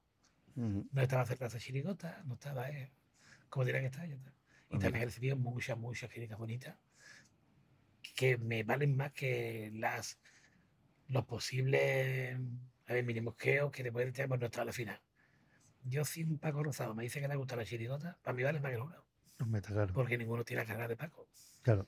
Ujú. 0.55 0.87
No 0.91 1.01
estaba 1.01 1.25
cerca 1.25 1.45
de 1.45 1.49
esa 1.49 1.59
chirigota, 1.59 2.23
no 2.25 2.35
estaba 2.35 2.69
eh, 2.69 2.91
como 3.49 3.65
tenía 3.65 3.81
que 3.81 3.87
está. 3.87 4.05
Y 4.05 4.79
también 4.79 5.03
he 5.03 5.05
recibido 5.05 5.35
muchas, 5.37 5.77
muchas 5.77 6.09
críticas 6.09 6.37
bonitas 6.37 6.77
que 8.15 8.37
me 8.37 8.63
valen 8.63 8.97
más 8.97 9.11
que 9.13 9.71
las 9.75 10.19
los 11.07 11.25
posibles 11.25 12.37
a 12.87 12.93
ver, 12.93 13.03
mínimos 13.03 13.35
que 13.35 13.61
te 13.71 13.91
pueden 13.91 14.13
tener 14.13 14.29
por 14.29 14.39
no 14.39 14.45
estar 14.45 14.61
a 14.61 14.65
la 14.65 14.73
final. 14.73 14.99
Yo, 15.83 16.03
si 16.03 16.23
un 16.23 16.37
Paco 16.37 16.63
Rosado 16.63 16.95
me 16.95 17.03
dice 17.03 17.21
que 17.21 17.27
le 17.27 17.35
gusta 17.35 17.55
la 17.55 17.65
chirigota, 17.65 18.17
para 18.21 18.35
mí 18.35 18.43
vale 18.43 18.59
más 18.59 18.71
que 18.71 18.77
el 18.77 19.55
está 19.55 19.73
claro. 19.73 19.93
porque 19.93 20.17
ninguno 20.17 20.43
tiene 20.43 20.63
la 20.63 20.67
cara 20.67 20.87
de 20.87 20.97
Paco. 20.97 21.27
claro. 21.61 21.87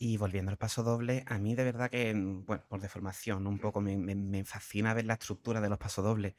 Y 0.00 0.16
volviendo 0.16 0.50
al 0.50 0.58
paso 0.58 0.82
doble, 0.82 1.24
a 1.26 1.38
mí 1.38 1.54
de 1.54 1.64
verdad 1.64 1.90
que, 1.90 2.14
mm, 2.14 2.46
bueno, 2.46 2.64
por 2.68 2.80
deformación, 2.80 3.46
un 3.46 3.58
poco 3.58 3.80
me, 3.80 3.96
me- 3.96 4.14
me 4.14 4.44
fascina 4.44 4.94
ver 4.94 5.06
la 5.06 5.14
estructura 5.14 5.60
de 5.60 5.68
los 5.68 5.78
pasodobles. 5.78 6.34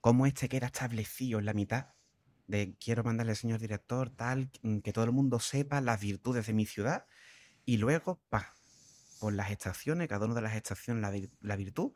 Cómo 0.00 0.26
este 0.26 0.48
queda 0.48 0.66
establecido 0.66 1.38
en 1.40 1.46
la 1.46 1.54
mitad 1.54 1.88
de 2.46 2.74
quiero 2.78 3.02
mandarle 3.04 3.32
al 3.32 3.36
señor 3.36 3.60
director, 3.60 4.10
tal, 4.10 4.50
mm, 4.62 4.78
que 4.80 4.92
todo 4.92 5.04
el 5.04 5.12
mundo 5.12 5.40
sepa 5.40 5.80
las 5.80 6.00
virtudes 6.00 6.46
de 6.46 6.52
mi 6.52 6.66
ciudad. 6.66 7.06
Y 7.64 7.78
luego, 7.78 8.20
pa, 8.28 8.54
por 9.20 9.32
las 9.32 9.50
estaciones, 9.50 10.08
cada 10.08 10.26
una 10.26 10.34
de 10.34 10.42
las 10.42 10.54
estaciones 10.56 11.02
la, 11.02 11.12
vir- 11.12 11.30
la 11.40 11.56
virtud, 11.56 11.92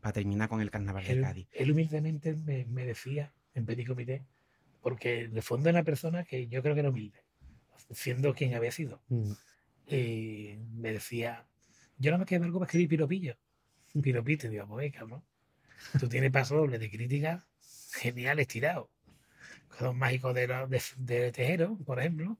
para 0.00 0.12
terminar 0.14 0.48
con 0.48 0.60
el 0.60 0.70
carnaval 0.70 1.04
de 1.04 1.12
Él, 1.12 1.22
Cádiz. 1.22 1.48
él 1.52 1.70
humildemente 1.72 2.34
me, 2.34 2.64
me 2.66 2.86
decía 2.86 3.32
en 3.54 3.66
Petit 3.66 3.86
Comité, 3.86 4.24
porque 4.82 5.28
de 5.28 5.42
fondo 5.42 5.68
es 5.68 5.74
una 5.74 5.84
persona 5.84 6.24
que 6.24 6.48
yo 6.48 6.62
creo 6.62 6.74
que 6.74 6.80
era 6.80 6.88
humilde, 6.90 7.22
siendo 7.90 8.34
quien 8.34 8.54
había 8.54 8.72
sido. 8.72 9.00
Mm. 9.08 9.32
Y 9.90 10.56
me 10.74 10.92
decía, 10.92 11.46
yo 11.98 12.10
no 12.12 12.18
me 12.18 12.26
quedo 12.26 12.44
algo 12.44 12.58
para 12.58 12.68
escribir 12.68 12.88
piropillo. 12.88 13.36
Un 13.94 14.02
piropito, 14.02 14.48
digo, 14.48 14.66
pues 14.68 14.92
cabrón. 14.92 15.22
Tú 15.98 16.08
tienes 16.08 16.30
paso 16.30 16.56
doble 16.56 16.78
de 16.78 16.90
críticas 16.90 17.44
geniales 17.92 18.46
tirados. 18.48 18.88
Con 19.78 19.98
mágicos 19.98 20.34
de, 20.34 20.46
de, 20.46 20.82
de 20.98 21.32
Tejero, 21.32 21.76
por 21.78 21.98
ejemplo. 22.00 22.36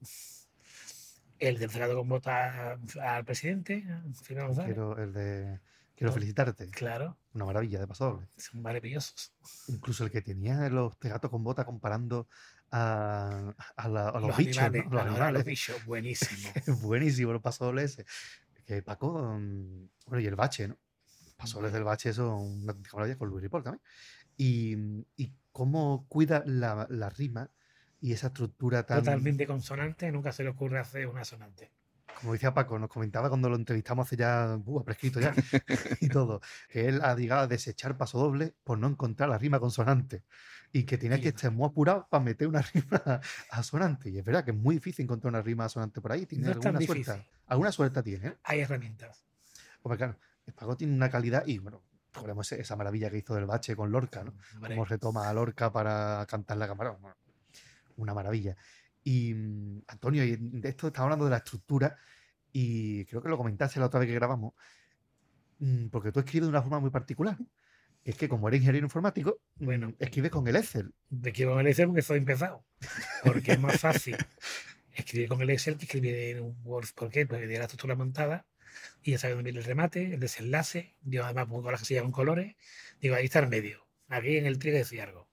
El 1.39 1.57
del 1.57 1.71
cerrado 1.71 1.95
con 1.97 2.07
bota 2.07 2.77
al 3.01 3.25
presidente, 3.25 3.83
a 3.89 4.03
Fernando 4.13 4.49
González. 4.49 4.75
Quiero, 4.75 4.97
el 5.01 5.11
de, 5.11 5.59
quiero 5.95 6.13
felicitarte. 6.13 6.69
Claro, 6.69 7.17
Una 7.33 7.45
maravilla 7.45 7.79
de 7.79 7.87
paso 7.87 8.05
doble. 8.11 8.27
son 8.37 8.61
maravillosos. 8.61 9.33
Incluso 9.67 10.03
el 10.03 10.11
que 10.11 10.21
tenía 10.21 10.69
los 10.69 10.97
tegatos 10.99 11.31
con 11.31 11.43
bota 11.43 11.65
comparando 11.65 12.27
a, 12.71 13.53
a 13.75 13.87
la- 13.89 14.09
a 14.09 14.19
los, 14.19 14.37
bichos, 14.37 14.57
animales, 14.59 14.85
¿no? 14.85 14.91
Los 14.91 15.01
a 15.01 15.05
los- 15.05 15.05
a 15.05 15.05
los 15.05 15.21
animales. 15.21 15.45
bichos, 15.45 15.85
buenísimo. 15.85 16.49
Buenísimo 16.81 17.31
el 17.31 17.41
paso 17.41 17.65
doble 17.65 17.83
ese. 17.83 18.05
Que 18.65 18.81
Paco, 18.81 19.37
mm, 19.37 19.89
bueno, 20.07 20.19
y 20.21 20.25
el 20.27 20.35
bache, 20.35 20.67
¿no? 20.67 20.77
Paso 21.37 21.55
dobles 21.57 21.73
del 21.73 21.83
bache 21.83 22.13
son 22.13 22.63
una 22.63 22.75
maravilla 22.93 23.17
con 23.17 23.29
Luis 23.29 23.43
Ripoll 23.43 23.63
también. 23.63 23.81
Y, 24.37 24.75
y 25.17 25.33
cómo 25.51 26.05
cuida 26.07 26.43
la, 26.45 26.87
la 26.89 27.09
rima 27.09 27.49
y 27.99 28.13
esa 28.13 28.27
estructura 28.27 28.83
tan. 28.85 28.99
Totalmente 28.99 29.45
consonante, 29.45 30.11
nunca 30.11 30.31
se 30.31 30.43
le 30.43 30.49
ocurre 30.49 30.79
hacer 30.79 31.07
una 31.07 31.25
sonante. 31.25 31.71
Como 32.21 32.33
decía 32.33 32.53
Paco, 32.53 32.79
nos 32.79 32.89
comentaba 32.89 33.27
cuando 33.29 33.49
lo 33.49 33.55
entrevistamos 33.55 34.07
hace 34.07 34.15
ya, 34.15 34.57
uh, 34.63 34.79
ha 34.79 34.85
prescrito 34.85 35.19
ya, 35.19 35.33
y 35.99 36.07
todo, 36.07 36.39
que 36.69 36.87
él 36.87 37.01
ha 37.03 37.15
llegado 37.15 37.41
a 37.41 37.47
desechar 37.47 37.97
paso 37.97 38.19
doble 38.19 38.53
por 38.63 38.77
no 38.77 38.87
encontrar 38.87 39.29
la 39.29 39.37
rima 39.37 39.59
consonante. 39.59 40.23
Y 40.73 40.83
que 40.83 40.97
tenía 40.97 41.19
que 41.19 41.29
estar 41.29 41.51
muy 41.51 41.67
apurado 41.67 42.07
para 42.09 42.23
meter 42.23 42.47
una 42.47 42.61
rima 42.73 43.19
asonante. 43.49 44.09
Y 44.09 44.19
es 44.19 44.23
verdad 44.23 44.45
que 44.45 44.51
es 44.51 44.57
muy 44.57 44.75
difícil 44.75 45.03
encontrar 45.03 45.33
una 45.33 45.41
rima 45.41 45.65
asonante 45.65 45.99
por 45.99 46.13
ahí. 46.13 46.25
Tiene 46.25 46.45
No 46.45 46.51
alguna 46.53 46.79
suerte. 46.79 47.27
Alguna 47.47 47.71
suerte 47.73 48.03
tiene, 48.03 48.27
¿eh? 48.29 48.37
Hay 48.43 48.61
herramientas. 48.61 49.25
Porque 49.81 49.97
claro, 49.97 50.17
el 50.45 50.53
Paco 50.53 50.77
tiene 50.77 50.93
una 50.93 51.09
calidad 51.09 51.45
y 51.45 51.57
bueno, 51.57 51.83
Recordemos 52.13 52.51
esa 52.51 52.75
maravilla 52.75 53.09
que 53.09 53.19
hizo 53.19 53.33
del 53.35 53.45
bache 53.45 53.75
con 53.75 53.89
Lorca, 53.91 54.23
¿no? 54.23 54.33
Hombre, 54.55 54.75
Cómo 54.75 54.85
retoma 54.85 55.29
a 55.29 55.33
Lorca 55.33 55.71
para 55.71 56.25
cantar 56.27 56.57
la 56.57 56.67
cámara. 56.67 56.91
bueno, 56.91 57.15
Una 57.95 58.13
maravilla. 58.13 58.57
Y 59.03 59.33
mm, 59.33 59.83
Antonio, 59.87 60.23
y 60.23 60.37
de 60.39 60.69
esto 60.69 60.87
estamos 60.87 61.05
hablando 61.05 61.25
de 61.25 61.31
la 61.31 61.37
estructura 61.37 61.97
y 62.51 63.05
creo 63.05 63.21
que 63.21 63.29
lo 63.29 63.37
comentaste 63.37 63.79
la 63.79 63.87
otra 63.87 63.99
vez 63.99 64.07
que 64.09 64.15
grabamos, 64.15 64.53
mm, 65.59 65.87
porque 65.87 66.11
tú 66.11 66.19
escribes 66.19 66.47
de 66.47 66.49
una 66.49 66.61
forma 66.61 66.79
muy 66.79 66.89
particular. 66.89 67.37
Es 68.03 68.15
que 68.15 68.27
como 68.27 68.47
eres 68.47 68.61
ingeniero 68.61 68.85
informático, 68.85 69.39
Bueno. 69.57 69.87
bueno, 69.87 69.95
escribes 69.99 70.31
con 70.31 70.47
el 70.47 70.55
Excel. 70.55 70.91
de 71.09 71.31
quiero 71.31 71.51
con 71.51 71.61
el 71.61 71.67
Excel 71.67 71.87
porque 71.87 72.01
soy 72.01 72.17
empezado. 72.17 72.65
Porque 73.23 73.51
es 73.53 73.59
más 73.59 73.79
fácil 73.79 74.17
escribir 74.93 75.27
con 75.29 75.41
el 75.41 75.49
Excel 75.51 75.77
que 75.77 75.85
escribir 75.85 76.15
en 76.15 76.41
un 76.41 76.57
Word. 76.63 76.87
¿Por 76.95 77.09
qué? 77.09 77.25
Porque 77.27 77.43
tiene 77.43 77.59
la 77.59 77.65
estructura 77.65 77.95
montada 77.95 78.47
y 79.03 79.11
ya 79.11 79.17
sabes 79.19 79.35
dónde 79.35 79.51
viene 79.51 79.59
el 79.59 79.65
remate, 79.65 80.13
el 80.15 80.19
desenlace. 80.19 80.95
Yo 81.03 81.23
además 81.25 81.45
pongo 81.47 81.69
las 81.69 81.81
casillas 81.81 82.03
con 82.03 82.11
colores. 82.11 82.55
Digo, 82.99 83.15
ahí 83.15 83.25
está 83.25 83.39
el 83.39 83.47
medio. 83.49 83.85
Aquí 84.09 84.37
en 84.37 84.45
el 84.47 84.57
trigo 84.57 84.77
decía 84.77 85.03
algo. 85.03 85.29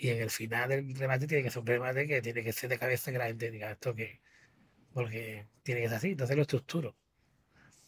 Y 0.00 0.10
en 0.10 0.22
el 0.22 0.30
final 0.30 0.68
del 0.68 0.94
remate 0.94 1.26
tiene 1.26 1.42
que 1.42 1.50
ser 1.50 1.60
un 1.60 1.66
remate 1.66 2.06
que 2.06 2.22
tiene 2.22 2.44
que 2.44 2.52
ser 2.52 2.70
de 2.70 2.78
cabeza 2.78 3.10
que 3.10 3.18
la 3.18 3.26
gente 3.26 3.50
diga 3.50 3.70
esto 3.70 3.94
que. 3.94 4.20
Porque 4.92 5.46
tiene 5.62 5.80
que 5.82 5.88
ser 5.88 5.96
así. 5.96 6.08
Entonces 6.10 6.36
lo 6.36 6.42
estructuro. 6.42 6.96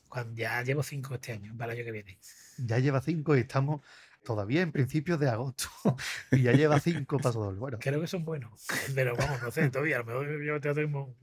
Cuando 0.09 0.35
ya 0.35 0.61
llevo 0.63 0.83
cinco 0.83 1.15
este 1.15 1.33
año, 1.33 1.57
para 1.57 1.73
el 1.73 1.79
año 1.79 1.85
que 1.87 1.93
viene. 1.93 2.19
Ya 2.59 2.79
lleva 2.81 3.01
cinco 3.01 3.37
y 3.37 3.41
estamos 3.41 3.81
todavía 4.25 4.61
en 4.63 4.73
principios 4.73 5.21
de 5.21 5.29
agosto. 5.29 5.69
y 6.33 6.43
ya 6.43 6.53
lleva 6.53 6.81
cinco 6.81 7.19
pasos 7.19 7.37
dobles. 7.45 7.61
Bueno, 7.61 7.79
Creo 7.81 8.01
que 8.01 8.07
son 8.09 8.25
buenos. 8.25 8.67
Pero 8.95 9.15
vamos, 9.17 9.41
no 9.43 9.51
sé, 9.53 9.71
todavía. 9.71 9.97
A 9.97 10.01
lo 10.01 10.07
mejor 10.07 10.43
yo 10.43 10.61
te 10.61 10.75
tengo. 10.75 11.17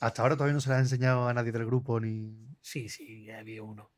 hasta 0.00 0.22
ahora 0.22 0.34
todavía 0.34 0.52
no 0.54 0.60
se 0.60 0.68
le 0.68 0.74
ha 0.74 0.78
enseñado 0.80 1.26
a 1.26 1.32
nadie 1.32 1.52
del 1.52 1.64
grupo 1.64 1.98
ni. 2.00 2.36
Sí, 2.60 2.88
sí, 2.90 3.24
ya 3.24 3.38
había 3.38 3.62
uno. 3.62 3.90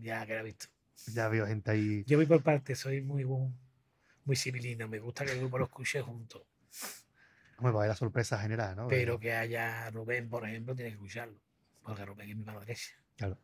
Ya 0.00 0.26
que 0.26 0.34
lo 0.34 0.40
he 0.40 0.44
visto. 0.44 0.66
Ya 1.14 1.28
veo 1.28 1.46
gente 1.46 1.70
ahí. 1.70 2.04
Yo 2.06 2.18
voy 2.18 2.26
por 2.26 2.42
partes, 2.42 2.78
soy 2.78 3.00
muy 3.00 3.24
bu- 3.24 3.52
muy 4.24 4.36
civilino. 4.36 4.88
Me 4.88 4.98
gusta 4.98 5.24
que 5.24 5.32
el 5.32 5.40
grupo 5.40 5.58
lo 5.58 5.64
escuche 5.64 6.00
juntos. 6.00 6.42
Hombre, 7.58 7.72
va 7.72 7.80
a 7.80 7.82
haber 7.82 7.88
la 7.90 7.96
sorpresa 7.96 8.38
general, 8.38 8.76
¿no? 8.76 8.88
Pero 8.88 9.18
que 9.18 9.32
haya 9.32 9.90
Rubén, 9.90 10.28
por 10.28 10.48
ejemplo, 10.48 10.74
tiene 10.74 10.90
que 10.90 10.96
escucharlo. 10.96 11.38
Porque 11.82 12.04
Rubén 12.04 12.30
es 12.30 12.36
mi 12.36 12.44
mano 12.44 12.60
derecha. 12.60 12.92
Claro. 13.16 13.38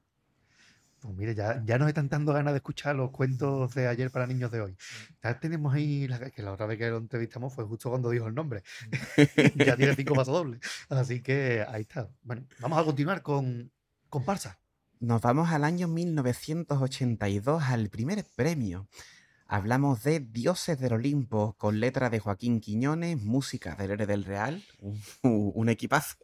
Pues 1.01 1.15
mire, 1.15 1.35
ya, 1.35 1.63
ya 1.65 1.79
nos 1.79 1.87
están 1.87 2.09
dando 2.09 2.33
ganas 2.33 2.53
de 2.53 2.57
escuchar 2.57 2.97
los 2.97 3.11
cuentos 3.13 3.73
de 3.75 3.87
ayer 3.87 4.11
para 4.11 4.27
niños 4.27 4.51
de 4.51 4.61
hoy. 4.61 4.77
Ya 5.23 5.39
tenemos 5.39 5.73
ahí, 5.73 6.09
la, 6.09 6.19
que 6.31 6.43
la 6.43 6.53
otra 6.53 6.67
vez 6.67 6.79
que 6.79 6.91
lo 6.91 6.97
entrevistamos 6.97 7.55
fue 7.55 7.65
justo 7.65 7.91
cuando 7.91 8.11
dijo 8.11 8.27
el 8.27 8.35
nombre. 8.35 8.65
ya 9.55 9.77
tiene 9.77 9.95
cinco 9.95 10.15
pasos 10.15 10.35
dobles. 10.35 10.61
Así 10.89 11.23
que 11.23 11.65
ahí 11.69 11.83
está. 11.83 12.11
Bueno, 12.23 12.45
vamos 12.59 12.79
a 12.79 12.85
continuar 12.85 13.23
con 13.23 13.71
comparsa. 14.09 14.59
Nos 14.99 15.23
vamos 15.23 15.51
al 15.51 15.63
año 15.63 15.87
1982, 15.87 17.63
al 17.63 17.89
primer 17.89 18.25
premio. 18.35 18.89
Hablamos 19.51 20.03
de 20.03 20.20
Dioses 20.20 20.79
del 20.79 20.93
Olimpo, 20.93 21.55
con 21.57 21.81
letra 21.81 22.11
de 22.11 22.20
Joaquín 22.20 22.61
Quiñones, 22.61 23.16
música 23.23 23.75
del 23.77 23.93
Héroe 23.93 24.07
del 24.07 24.27
Real, 24.27 24.62
un, 24.79 25.01
un 25.55 25.69
equipazo 25.70 26.19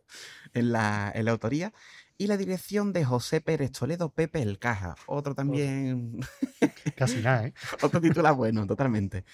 en 0.52 0.72
la, 0.72 1.10
en 1.14 1.24
la 1.24 1.30
autoría, 1.30 1.72
y 2.18 2.26
la 2.26 2.36
dirección 2.36 2.92
de 2.92 3.02
José 3.02 3.40
Pérez 3.40 3.72
Toledo, 3.72 4.10
Pepe 4.10 4.42
el 4.42 4.58
Caja, 4.58 4.94
otro 5.06 5.34
también, 5.34 6.20
Casi 6.96 7.22
nada, 7.22 7.46
¿eh? 7.46 7.54
otro 7.80 7.98
título 7.98 8.34
bueno, 8.36 8.66
totalmente. 8.66 9.24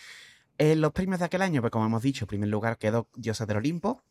En 0.57 0.81
los 0.81 0.93
premios 0.93 1.19
de 1.19 1.25
aquel 1.25 1.43
año, 1.43 1.61
pues 1.61 1.73
como 1.73 1.87
hemos 1.87 2.03
dicho, 2.03 2.27
en 2.27 2.29
primer 2.29 2.49
lugar 2.49 2.79
quedó 2.79 3.09
Dioses 3.17 3.49
del 3.49 3.57
Olimpo, 3.57 4.05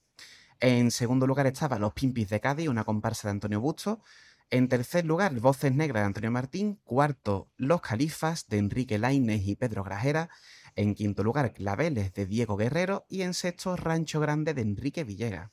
en 0.60 0.92
segundo 0.92 1.26
lugar 1.26 1.48
estaba 1.48 1.80
Los 1.80 1.94
Pimpis 1.94 2.28
de 2.28 2.42
Cádiz, 2.42 2.68
una 2.68 2.84
comparsa 2.84 3.30
de 3.30 3.32
Antonio 3.32 3.62
Busto, 3.62 4.04
en 4.52 4.68
tercer 4.68 5.06
lugar, 5.06 5.40
Voces 5.40 5.74
Negras 5.76 6.02
de 6.02 6.08
Antonio 6.08 6.32
Martín. 6.32 6.80
Cuarto, 6.84 7.52
Los 7.58 7.82
Califas 7.82 8.48
de 8.48 8.58
Enrique 8.58 8.98
Lainez 8.98 9.46
y 9.46 9.56
Pedro 9.56 9.84
Grajera. 9.84 10.30
En 10.76 10.96
quinto 10.96 11.24
lugar, 11.24 11.54
Claveles 11.54 12.14
de 12.14 12.26
Diego 12.26 12.58
Guerrero. 12.58 13.06
Y 13.10 13.22
en 13.22 13.36
sexto, 13.36 13.76
Rancho 13.76 14.20
Grande 14.20 14.56
de 14.56 14.62
Enrique 14.62 15.04
Villegas. 15.04 15.52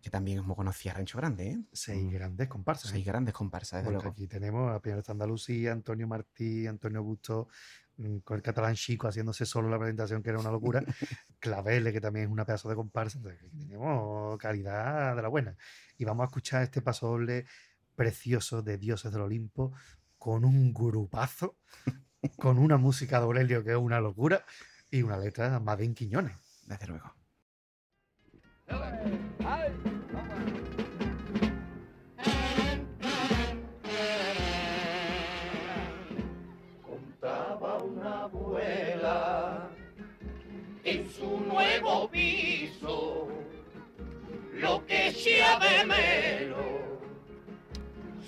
Que 0.00 0.10
también 0.10 0.38
es 0.38 0.44
muy 0.44 0.54
conocida 0.54 0.94
Rancho 0.94 1.18
Grande, 1.18 1.48
¿eh? 1.48 1.58
Seis 1.72 2.08
grandes 2.12 2.46
comparsas. 2.48 2.90
¿eh? 2.90 2.94
Seis 2.94 3.06
grandes 3.06 3.34
comparsas, 3.34 3.80
desde 3.80 3.86
Porque 3.86 4.04
luego. 4.04 4.12
aquí 4.12 4.28
tenemos 4.28 4.72
a 4.72 4.80
Pianista 4.80 5.10
Andalucía, 5.10 5.72
Antonio 5.72 6.06
Martí, 6.06 6.68
Antonio 6.68 7.02
Busto, 7.02 7.48
mm, 7.96 8.18
con 8.18 8.36
el 8.36 8.42
catalán 8.42 8.76
chico 8.76 9.08
haciéndose 9.08 9.44
solo 9.46 9.68
la 9.68 9.80
presentación, 9.80 10.22
que 10.22 10.30
era 10.30 10.38
una 10.38 10.52
locura. 10.52 10.80
Clavele, 11.40 11.92
que 11.92 12.00
también 12.00 12.26
es 12.26 12.30
una 12.30 12.44
pedazo 12.44 12.68
de 12.68 12.76
comparsa. 12.76 13.18
Entonces, 13.18 13.42
aquí 13.42 13.58
tenemos 13.58 14.38
calidad 14.38 15.16
de 15.16 15.22
la 15.22 15.28
buena. 15.28 15.56
Y 15.98 16.04
vamos 16.04 16.22
a 16.22 16.26
escuchar 16.26 16.62
este 16.62 16.82
paso 16.82 17.08
doble 17.08 17.46
precioso 17.96 18.62
de 18.62 18.78
Dioses 18.78 19.10
del 19.10 19.22
Olimpo 19.22 19.72
con 20.18 20.44
un 20.44 20.72
grupazo, 20.72 21.56
con 22.36 22.58
una 22.58 22.76
música 22.76 23.18
de 23.18 23.24
Aurelio 23.24 23.64
que 23.64 23.70
es 23.70 23.76
una 23.76 24.00
locura 24.00 24.44
y 24.90 25.02
una 25.02 25.18
letra 25.18 25.58
de 25.58 25.94
Quiñones. 25.94 26.36
Desde 26.66 26.86
luego. 26.88 27.14
Contaba 36.82 37.78
una 37.82 38.22
abuela 38.24 39.70
en 40.84 41.10
su 41.10 41.40
nuevo 41.40 42.10
piso 42.10 43.28
lo 44.54 44.86
que 44.86 45.08
echaba 45.08 45.66
de 45.66 45.84
menos 45.86 46.85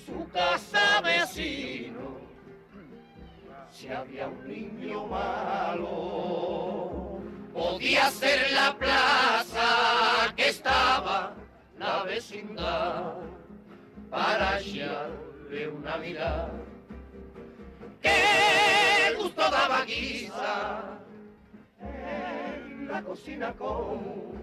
su 0.09 0.29
casa 0.31 1.01
vecino 1.03 2.19
si 3.71 3.89
había 3.89 4.27
un 4.27 4.49
niño 4.49 5.07
malo 5.07 7.21
podía 7.53 8.11
ser 8.11 8.51
la 8.53 8.77
plaza 8.77 10.33
que 10.35 10.49
estaba 10.49 11.35
la 11.79 12.03
vecindad 12.05 13.17
para 14.11 14.59
echarle 14.61 15.69
una 15.69 15.99
mirada 15.99 16.51
que 18.01 19.15
gusto 19.19 19.43
daba 19.51 19.85
guisa 19.85 20.99
en 21.81 22.89
la 22.89 23.03
cocina 23.03 23.53
con 23.53 24.39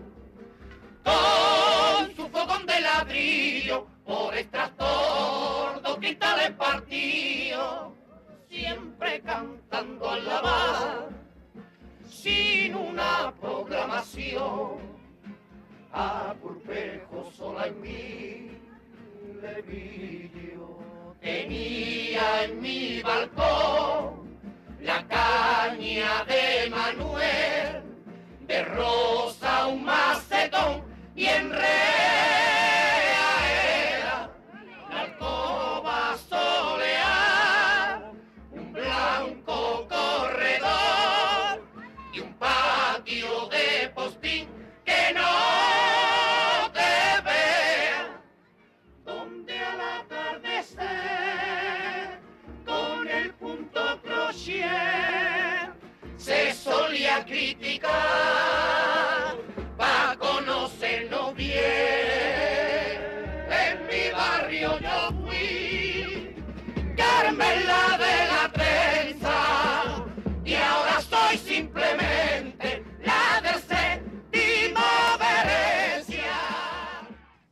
con 1.04 2.16
su 2.16 2.28
fogón 2.30 2.66
de 2.66 2.82
ladrillo 2.82 3.95
por 4.06 4.36
extractor 4.36 5.82
dos 5.82 5.98
cristales 5.98 6.52
partidos 6.52 7.94
siempre 8.50 9.22
cantando 9.22 10.10
al 10.10 10.26
lavar 10.26 11.10
sin 12.08 12.76
una 12.76 13.34
programación 13.42 14.78
a 15.92 16.36
Pulpejo 16.42 17.32
sola 17.36 17.68
en 17.68 17.82
mí 17.82 18.52
le 19.42 19.62
vi 19.62 20.32
yo. 20.56 20.80
Tenía 21.22 22.44
en 22.44 22.62
mi 22.62 23.02
balcón 23.02 24.40
la 24.82 25.06
caña 25.08 26.24
de 26.26 26.70
Manuel, 26.70 27.84
de 28.42 28.64
rosa 28.66 29.68
un 29.68 29.84
macetón 29.84 30.84
bien 31.16 31.52
rea 31.52 32.35
solía 57.16 57.26
criticar 57.26 57.92
pa' 59.78 60.18
conocernos 60.18 61.36
bien 61.36 61.56
en 63.50 63.88
mi 63.88 64.12
barrio 64.12 64.80
yo 64.80 65.12
fui 65.24 66.36
Carmen 66.96 67.68
la 67.68 67.98
de 67.98 68.28
la 68.34 68.52
trenza 68.54 70.06
y 70.44 70.54
ahora 70.56 71.02
soy 71.02 71.38
simplemente 71.38 72.84
la 73.04 73.42
del 73.42 73.62
séptimo 73.62 74.82
Venecia 75.20 76.38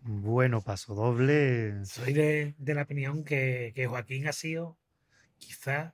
Bueno, 0.02 0.62
paso 0.62 0.96
doble. 0.96 1.86
Soy 1.86 2.14
de, 2.14 2.56
de 2.58 2.74
la 2.74 2.84
opinión 2.84 3.24
que, 3.24 3.72
que 3.76 3.88
Joaquín 3.88 4.28
ha 4.28 4.34
sido 4.34 4.78
quizás 5.38 5.94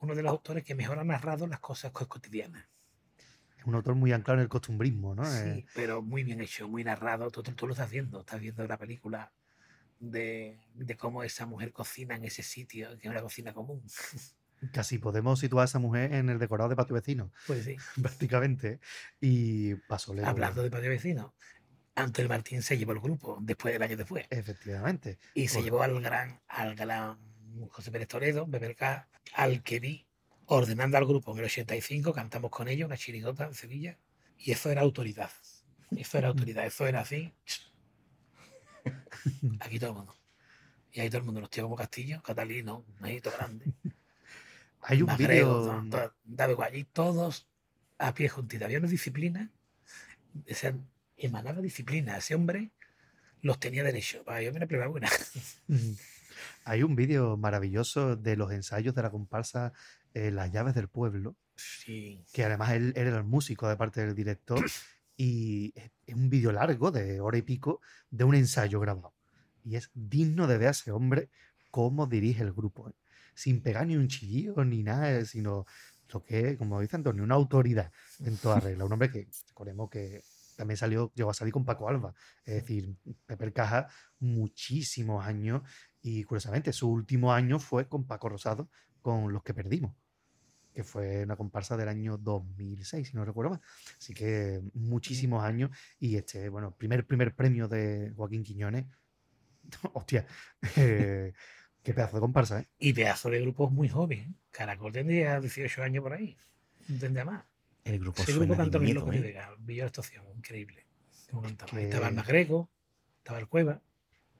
uno 0.00 0.14
de 0.14 0.22
los 0.22 0.30
autores 0.30 0.64
que 0.64 0.74
mejor 0.74 0.98
ha 0.98 1.04
narrado 1.04 1.46
las 1.46 1.60
cosas 1.60 1.92
co- 1.92 2.08
cotidianas. 2.08 2.66
Es 3.58 3.64
un 3.64 3.74
autor 3.74 3.94
muy 3.94 4.12
anclado 4.12 4.38
en 4.38 4.42
el 4.44 4.48
costumbrismo, 4.48 5.14
¿no? 5.14 5.24
Sí, 5.24 5.38
Eh, 5.48 5.66
pero 5.74 6.02
muy 6.02 6.22
bien 6.24 6.40
hecho, 6.40 6.68
muy 6.68 6.84
narrado. 6.84 7.30
Tú, 7.30 7.42
tú- 7.42 7.52
tú 7.52 7.66
lo 7.66 7.72
estás 7.72 7.90
viendo, 7.90 8.20
estás 8.20 8.40
viendo 8.40 8.66
la 8.66 8.78
película 8.78 9.32
de, 9.98 10.60
de 10.74 10.96
cómo 10.96 11.22
esa 11.22 11.46
mujer 11.46 11.72
cocina 11.72 12.14
en 12.16 12.24
ese 12.24 12.42
sitio, 12.42 12.90
que 12.98 13.08
es 13.08 13.10
una 13.10 13.22
cocina 13.22 13.52
común. 13.54 13.82
Casi 14.72 14.98
podemos 14.98 15.38
situar 15.40 15.62
a 15.62 15.64
esa 15.66 15.78
mujer 15.78 16.14
en 16.14 16.28
el 16.30 16.38
decorado 16.38 16.68
de 16.70 16.76
patio 16.76 16.94
vecino, 16.94 17.30
Pues 17.46 17.64
sí. 17.64 17.76
prácticamente. 18.02 18.80
Y 19.20 19.74
pasó 19.74 20.14
Hablando 20.24 20.62
de 20.62 20.70
patio 20.70 20.90
vecino, 20.90 21.34
Antonio 21.94 22.28
Martín 22.28 22.62
se 22.62 22.76
llevó 22.78 22.92
el 22.92 23.00
grupo 23.00 23.38
después 23.40 23.72
del 23.74 23.82
año 23.82 23.96
después. 23.96 24.26
Efectivamente. 24.30 25.18
Y 25.34 25.48
se 25.48 25.54
Pues- 25.56 25.64
llevó 25.64 25.82
al 25.82 26.00
gran, 26.00 26.40
al 26.48 26.74
gran 26.74 27.18
José 27.70 27.90
Pérez 27.90 28.08
Toledo, 28.08 28.46
BBK, 28.46 28.82
al 29.34 29.62
que 29.62 29.80
vi 29.80 30.06
ordenando 30.46 30.96
al 30.96 31.06
grupo 31.06 31.32
en 31.32 31.38
el 31.38 31.44
85, 31.46 32.12
cantamos 32.12 32.50
con 32.50 32.68
ellos, 32.68 32.86
una 32.86 32.96
chirigota 32.96 33.44
en 33.44 33.54
Sevilla, 33.54 33.98
y 34.38 34.52
eso 34.52 34.70
era 34.70 34.82
autoridad. 34.82 35.30
Eso 35.96 36.18
era 36.18 36.28
autoridad, 36.28 36.66
eso 36.66 36.86
era 36.86 37.00
así. 37.00 37.32
Aquí 39.60 39.78
todo 39.78 39.90
el 39.90 39.96
mundo. 39.96 40.16
Y 40.92 41.00
ahí 41.00 41.08
todo 41.08 41.18
el 41.18 41.24
mundo, 41.24 41.40
los 41.40 41.50
tíos 41.50 41.64
como 41.64 41.76
Castillo, 41.76 42.22
Catalino, 42.22 42.84
ahí 43.00 43.20
todo 43.20 43.34
grande. 43.36 43.72
Hay 44.82 45.02
un 45.02 45.16
vídeo. 45.16 45.84
David 46.24 46.54
Guay, 46.54 46.84
todos 46.84 47.48
a 47.98 48.14
pie 48.14 48.28
juntitos. 48.28 48.66
Había 48.66 48.78
una 48.78 48.88
disciplina, 48.88 49.50
o 50.34 50.54
sea, 50.54 50.74
emanaba 51.16 51.60
disciplina. 51.60 52.16
Ese 52.16 52.34
hombre 52.34 52.70
los 53.42 53.58
tenía 53.58 53.82
derecho. 53.82 54.24
Para 54.24 54.42
yo 54.42 54.52
me 54.52 54.60
la 54.60 54.86
buena. 54.86 55.10
Hay 56.64 56.82
un 56.82 56.96
vídeo 56.96 57.36
maravilloso 57.36 58.16
de 58.16 58.36
los 58.36 58.52
ensayos 58.52 58.94
de 58.94 59.02
la 59.02 59.10
comparsa 59.10 59.72
eh, 60.14 60.30
Las 60.30 60.50
llaves 60.52 60.74
del 60.74 60.88
pueblo, 60.88 61.36
Sí. 61.56 62.22
que 62.32 62.44
además 62.44 62.72
él, 62.72 62.92
él 62.96 63.06
era 63.08 63.18
el 63.18 63.24
músico 63.24 63.68
de 63.68 63.76
parte 63.76 64.04
del 64.04 64.14
director, 64.14 64.58
y 65.16 65.72
es 65.76 66.14
un 66.14 66.28
vídeo 66.28 66.52
largo 66.52 66.90
de 66.90 67.20
hora 67.20 67.38
y 67.38 67.42
pico 67.42 67.80
de 68.10 68.24
un 68.24 68.34
ensayo 68.34 68.80
grabado. 68.80 69.14
Y 69.64 69.76
es 69.76 69.90
digno 69.94 70.46
de 70.46 70.58
ver 70.58 70.68
a 70.68 70.70
ese 70.72 70.92
hombre 70.92 71.30
cómo 71.70 72.06
dirige 72.06 72.42
el 72.42 72.52
grupo, 72.52 72.88
¿eh? 72.88 72.94
sin 73.34 73.60
pegar 73.60 73.86
ni 73.86 73.96
un 73.96 74.08
chillillo 74.08 74.64
ni 74.64 74.82
nada, 74.82 75.24
sino 75.24 75.66
lo 76.12 76.22
que, 76.22 76.56
como 76.56 76.80
dice 76.80 76.96
Antonio, 76.96 77.22
una 77.24 77.34
autoridad 77.34 77.92
en 78.20 78.36
toda 78.36 78.60
regla. 78.60 78.84
Un 78.84 78.92
hombre 78.92 79.10
que, 79.10 79.28
recordemos 79.48 79.90
que 79.90 80.22
también 80.56 80.76
salió, 80.78 81.12
llegó 81.14 81.30
a 81.30 81.34
salir 81.34 81.52
con 81.52 81.64
Paco 81.64 81.88
Alba, 81.88 82.14
es 82.44 82.54
decir, 82.54 82.96
Pepe 83.26 83.52
Caja 83.52 83.88
muchísimos 84.18 85.24
años 85.26 85.62
y 86.06 86.22
curiosamente 86.22 86.72
su 86.72 86.88
último 86.88 87.32
año 87.32 87.58
fue 87.58 87.88
con 87.88 88.04
Paco 88.06 88.28
Rosado, 88.28 88.68
con 89.02 89.32
Los 89.32 89.42
que 89.42 89.52
perdimos, 89.54 89.92
que 90.72 90.84
fue 90.84 91.24
una 91.24 91.34
comparsa 91.34 91.76
del 91.76 91.88
año 91.88 92.16
2006, 92.16 93.08
si 93.08 93.16
no 93.16 93.24
recuerdo 93.24 93.50
mal. 93.50 93.60
Así 93.98 94.14
que 94.14 94.62
muchísimos 94.74 95.42
años 95.42 95.76
y 95.98 96.14
este, 96.16 96.48
bueno, 96.48 96.70
primer, 96.76 97.04
primer 97.06 97.34
premio 97.34 97.66
de 97.66 98.12
Joaquín 98.14 98.44
Quiñones. 98.44 98.86
Hostia, 99.94 100.24
eh, 100.76 101.32
qué 101.82 101.92
pedazo 101.92 102.18
de 102.18 102.20
comparsa, 102.20 102.60
¿eh? 102.60 102.68
Y 102.78 102.92
pedazo 102.92 103.28
de 103.28 103.40
grupos 103.40 103.72
muy 103.72 103.88
joven. 103.88 104.36
Caracol 104.52 104.92
tendría 104.92 105.40
18 105.40 105.82
años 105.82 106.02
por 106.04 106.12
ahí. 106.12 106.36
No 106.86 106.98
tendría 107.00 107.24
más. 107.24 107.44
El 107.82 107.98
grupo 107.98 108.22
Ese 108.22 108.30
suena 108.30 108.46
grupo 108.46 108.62
cantó 108.62 108.78
miedo, 108.78 109.00
López 109.00 109.16
¿eh? 109.16 109.22
de 109.22 109.26
Vega, 109.26 109.50
Villa 109.58 109.82
de 109.82 109.86
Estación, 109.88 110.24
increíble. 110.36 110.86
Cantaba. 111.42 111.70
Que- 111.72 111.84
Estaba 111.84 112.08
el 112.08 112.14
Magrego, 112.14 112.70
estaba 113.18 113.40
el 113.40 113.48
Cueva, 113.48 113.82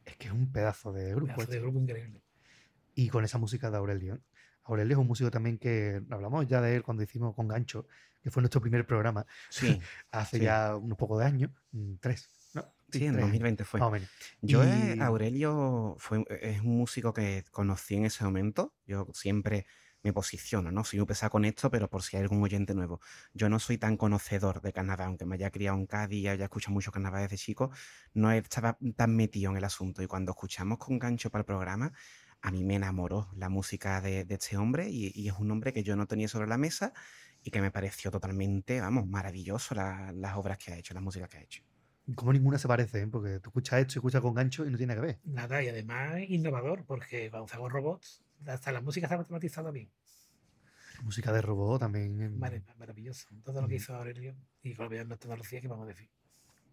Es 0.07 0.17
que 0.17 0.29
es 0.29 0.33
un 0.33 0.51
pedazo 0.51 0.93
de 0.93 1.11
grupo. 1.11 1.27
pedazo 1.27 1.43
este. 1.43 1.55
de 1.57 1.61
grupo 1.61 1.79
increíble. 1.81 2.23
y 2.95 3.09
con 3.11 3.25
esa 3.25 3.37
música 3.39 3.71
de 3.71 3.77
Aurelio. 3.77 4.19
Aurelio 4.65 4.95
es 4.95 4.99
un 4.99 5.07
músico 5.07 5.31
también 5.31 5.59
que 5.59 6.01
hablamos 6.11 6.47
ya 6.47 6.61
de 6.63 6.75
él 6.77 6.83
cuando 6.83 7.03
hicimos 7.03 7.35
con 7.35 7.47
Gancho, 7.49 7.87
que 8.23 8.31
fue 8.31 8.41
nuestro 8.41 8.61
primer 8.61 8.87
programa 8.87 9.27
Sí, 9.51 9.79
hace 10.11 10.39
Sí. 10.39 10.45
ya 10.45 10.75
unos 10.77 10.97
pocos 10.97 11.19
de 11.21 11.27
años, 11.27 11.51
mm, 11.73 11.97
tres, 12.01 12.31
¿no? 12.55 12.63
sí, 12.91 13.05
en 13.05 13.13
tres 13.13 13.17
años, 13.17 13.21
2020 13.23 13.65
fue. 13.65 13.81
más 13.81 13.89
o 13.89 13.93
menos. 13.93 14.09
Yo, 14.41 14.65
Y- 14.65 14.99
Aurelio, 15.01 15.95
fue, 15.99 16.25
es 16.41 16.61
un 16.63 16.79
músico 16.79 17.13
que 17.13 17.45
conocí 17.51 17.97
en 17.97 18.07
ese 18.07 18.25
momento. 18.25 18.73
Yo 18.87 19.09
siempre 19.13 19.67
me 20.03 20.13
posiciono, 20.13 20.71
¿no? 20.71 20.85
Soy 20.85 21.01
un 21.01 21.07
pesado 21.07 21.31
con 21.31 21.45
esto, 21.45 21.71
pero 21.71 21.89
por 21.91 22.03
si 22.03 22.17
hay 22.17 22.23
algún 22.23 22.43
oyente 22.43 22.75
nuevo. 22.75 23.01
Yo 23.35 23.49
no 23.49 23.59
soy 23.59 23.79
tan 23.79 23.97
conocedor 23.97 24.61
de 24.63 24.73
carnaval, 24.73 25.07
aunque 25.09 25.27
me 25.27 25.35
haya 25.35 25.51
criado 25.51 25.77
en 25.77 25.87
Cádiz 25.87 26.19
y 26.23 26.29
haya 26.29 26.45
escuchado 26.45 26.73
mucho 26.75 26.93
carnaval 26.93 27.23
desde 27.23 27.37
chico, 27.39 27.71
no 28.15 28.31
estaba 28.33 28.79
tan 28.97 29.17
metido 29.17 29.51
en 29.51 29.57
el 29.59 29.65
asunto. 29.65 30.03
Y 30.03 30.07
cuando 30.07 30.33
escuchamos 30.33 30.79
con 30.79 30.99
gancho 30.99 31.31
para 31.31 31.41
el 31.41 31.47
programa, 31.47 31.93
a 32.43 32.51
mí 32.53 32.65
me 32.65 32.77
enamoró 32.77 33.29
la 33.37 33.49
música 33.49 34.01
de, 34.01 34.25
de 34.25 34.35
este 34.35 34.57
hombre 34.57 34.89
y, 34.89 35.11
y 35.15 35.29
es 35.29 35.35
un 35.39 35.51
hombre 35.51 35.73
que 35.73 35.83
yo 35.83 35.97
no 35.97 36.07
tenía 36.07 36.29
sobre 36.29 36.47
la 36.47 36.59
mesa 36.59 36.93
y 37.43 37.51
que 37.51 37.61
me 37.61 37.71
pareció 37.71 38.11
totalmente, 38.11 38.81
vamos, 38.81 39.07
maravilloso 39.07 39.75
la- 39.75 40.13
las 40.13 40.37
obras 40.37 40.59
que 40.59 40.73
ha 40.73 40.77
hecho, 40.79 40.95
la 40.95 41.01
música 41.01 41.29
que 41.29 41.39
ha 41.39 41.43
hecho. 41.43 41.63
Como 42.15 42.33
ninguna 42.33 42.59
se 42.59 42.69
parece, 42.69 43.01
¿eh? 43.03 43.07
porque 43.09 43.41
tú 43.41 43.51
escuchas 43.51 43.81
esto 43.81 43.95
y 43.95 43.99
escuchas 43.99 44.21
con 44.21 44.35
Gancho 44.35 44.65
y 44.65 44.71
no 44.71 44.79
tiene 44.79 44.95
que 44.95 45.01
ver. 45.01 45.21
Nada, 45.25 45.63
y 45.63 45.69
además 45.69 46.21
innovador, 46.29 46.85
porque 46.87 47.31
usamos 47.43 47.73
robots, 47.73 48.23
hasta 48.47 48.73
la 48.73 48.81
música 48.81 49.07
está 49.07 49.17
automatizada 49.17 49.71
bien. 49.71 49.91
Música 51.03 51.33
de 51.33 51.43
robot 51.43 51.81
también. 51.81 52.39
Marav- 52.41 52.65
Maravilloso. 52.79 53.29
Todo 53.45 53.61
lo 53.63 53.69
que 53.69 53.77
hizo 53.77 53.95
Aurelio 53.95 54.35
y 54.63 54.75
con 54.75 54.93
la 54.95 55.17
tecnología 55.17 55.61
que 55.61 55.69
vamos 55.69 55.85
a 55.85 55.89
decir. 55.89 56.09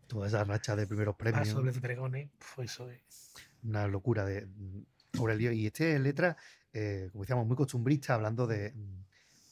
Toda 0.08 0.28
esa 0.28 0.44
racha 0.44 0.76
de 0.76 0.88
primeros 0.88 1.16
premios. 1.16 1.48
Paso 1.48 1.62
de 1.62 1.74
pregones, 1.74 2.30
pues 2.56 2.72
eso 2.72 2.90
es. 2.90 3.34
una 3.64 3.88
locura 3.88 4.26
de 4.26 4.46
mm, 4.46 4.82
Aurelio. 5.20 5.52
Y 5.52 5.68
este 5.68 5.98
letra, 6.00 6.38
eh, 6.74 7.10
como 7.12 7.24
decíamos, 7.24 7.46
muy 7.48 7.56
costumbrista, 7.58 8.14
hablando 8.16 8.48
de, 8.48 8.72
mm, 8.74 9.04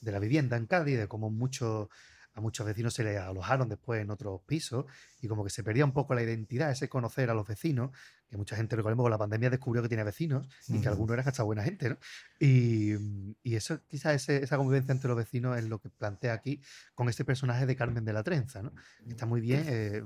de 0.01 0.11
la 0.11 0.19
vivienda 0.19 0.55
en 0.57 0.67
Cádiz, 0.67 0.97
de 0.97 1.07
cómo 1.07 1.29
muchos 1.29 1.87
a 2.33 2.41
muchos 2.41 2.65
vecinos 2.65 2.93
se 2.93 3.03
les 3.03 3.19
alojaron 3.19 3.67
después 3.67 4.01
en 4.01 4.09
otros 4.09 4.41
pisos 4.45 4.85
y 5.21 5.27
como 5.27 5.43
que 5.43 5.49
se 5.49 5.63
perdía 5.63 5.85
un 5.85 5.91
poco 5.91 6.15
la 6.15 6.23
identidad, 6.23 6.71
ese 6.71 6.87
conocer 6.87 7.29
a 7.29 7.33
los 7.33 7.47
vecinos, 7.47 7.91
que 8.29 8.37
mucha 8.37 8.55
gente, 8.55 8.75
recordemos, 8.75 9.03
con 9.03 9.11
la 9.11 9.17
pandemia 9.17 9.49
descubrió 9.49 9.81
que 9.81 9.89
tiene 9.89 10.03
vecinos 10.03 10.47
y 10.69 10.79
que 10.79 10.87
algunos 10.87 11.13
eran 11.13 11.27
hasta 11.27 11.43
buena 11.43 11.63
gente, 11.63 11.89
¿no? 11.89 11.97
Y, 12.39 12.93
mm, 12.93 13.35
y 13.43 13.55
eso, 13.55 13.81
quizás 13.87 14.29
esa 14.29 14.57
convivencia 14.57 14.93
entre 14.93 15.09
los 15.09 15.17
vecinos 15.17 15.57
es 15.57 15.65
lo 15.65 15.79
que 15.79 15.89
plantea 15.89 16.33
aquí 16.33 16.61
con 16.95 17.09
este 17.09 17.25
personaje 17.25 17.65
de 17.65 17.75
Carmen 17.75 18.05
de 18.05 18.13
la 18.13 18.23
Trenza, 18.23 18.61
¿no? 18.61 18.71
Está 19.05 19.25
muy 19.25 19.41
bien 19.41 19.65
eh, 19.67 20.01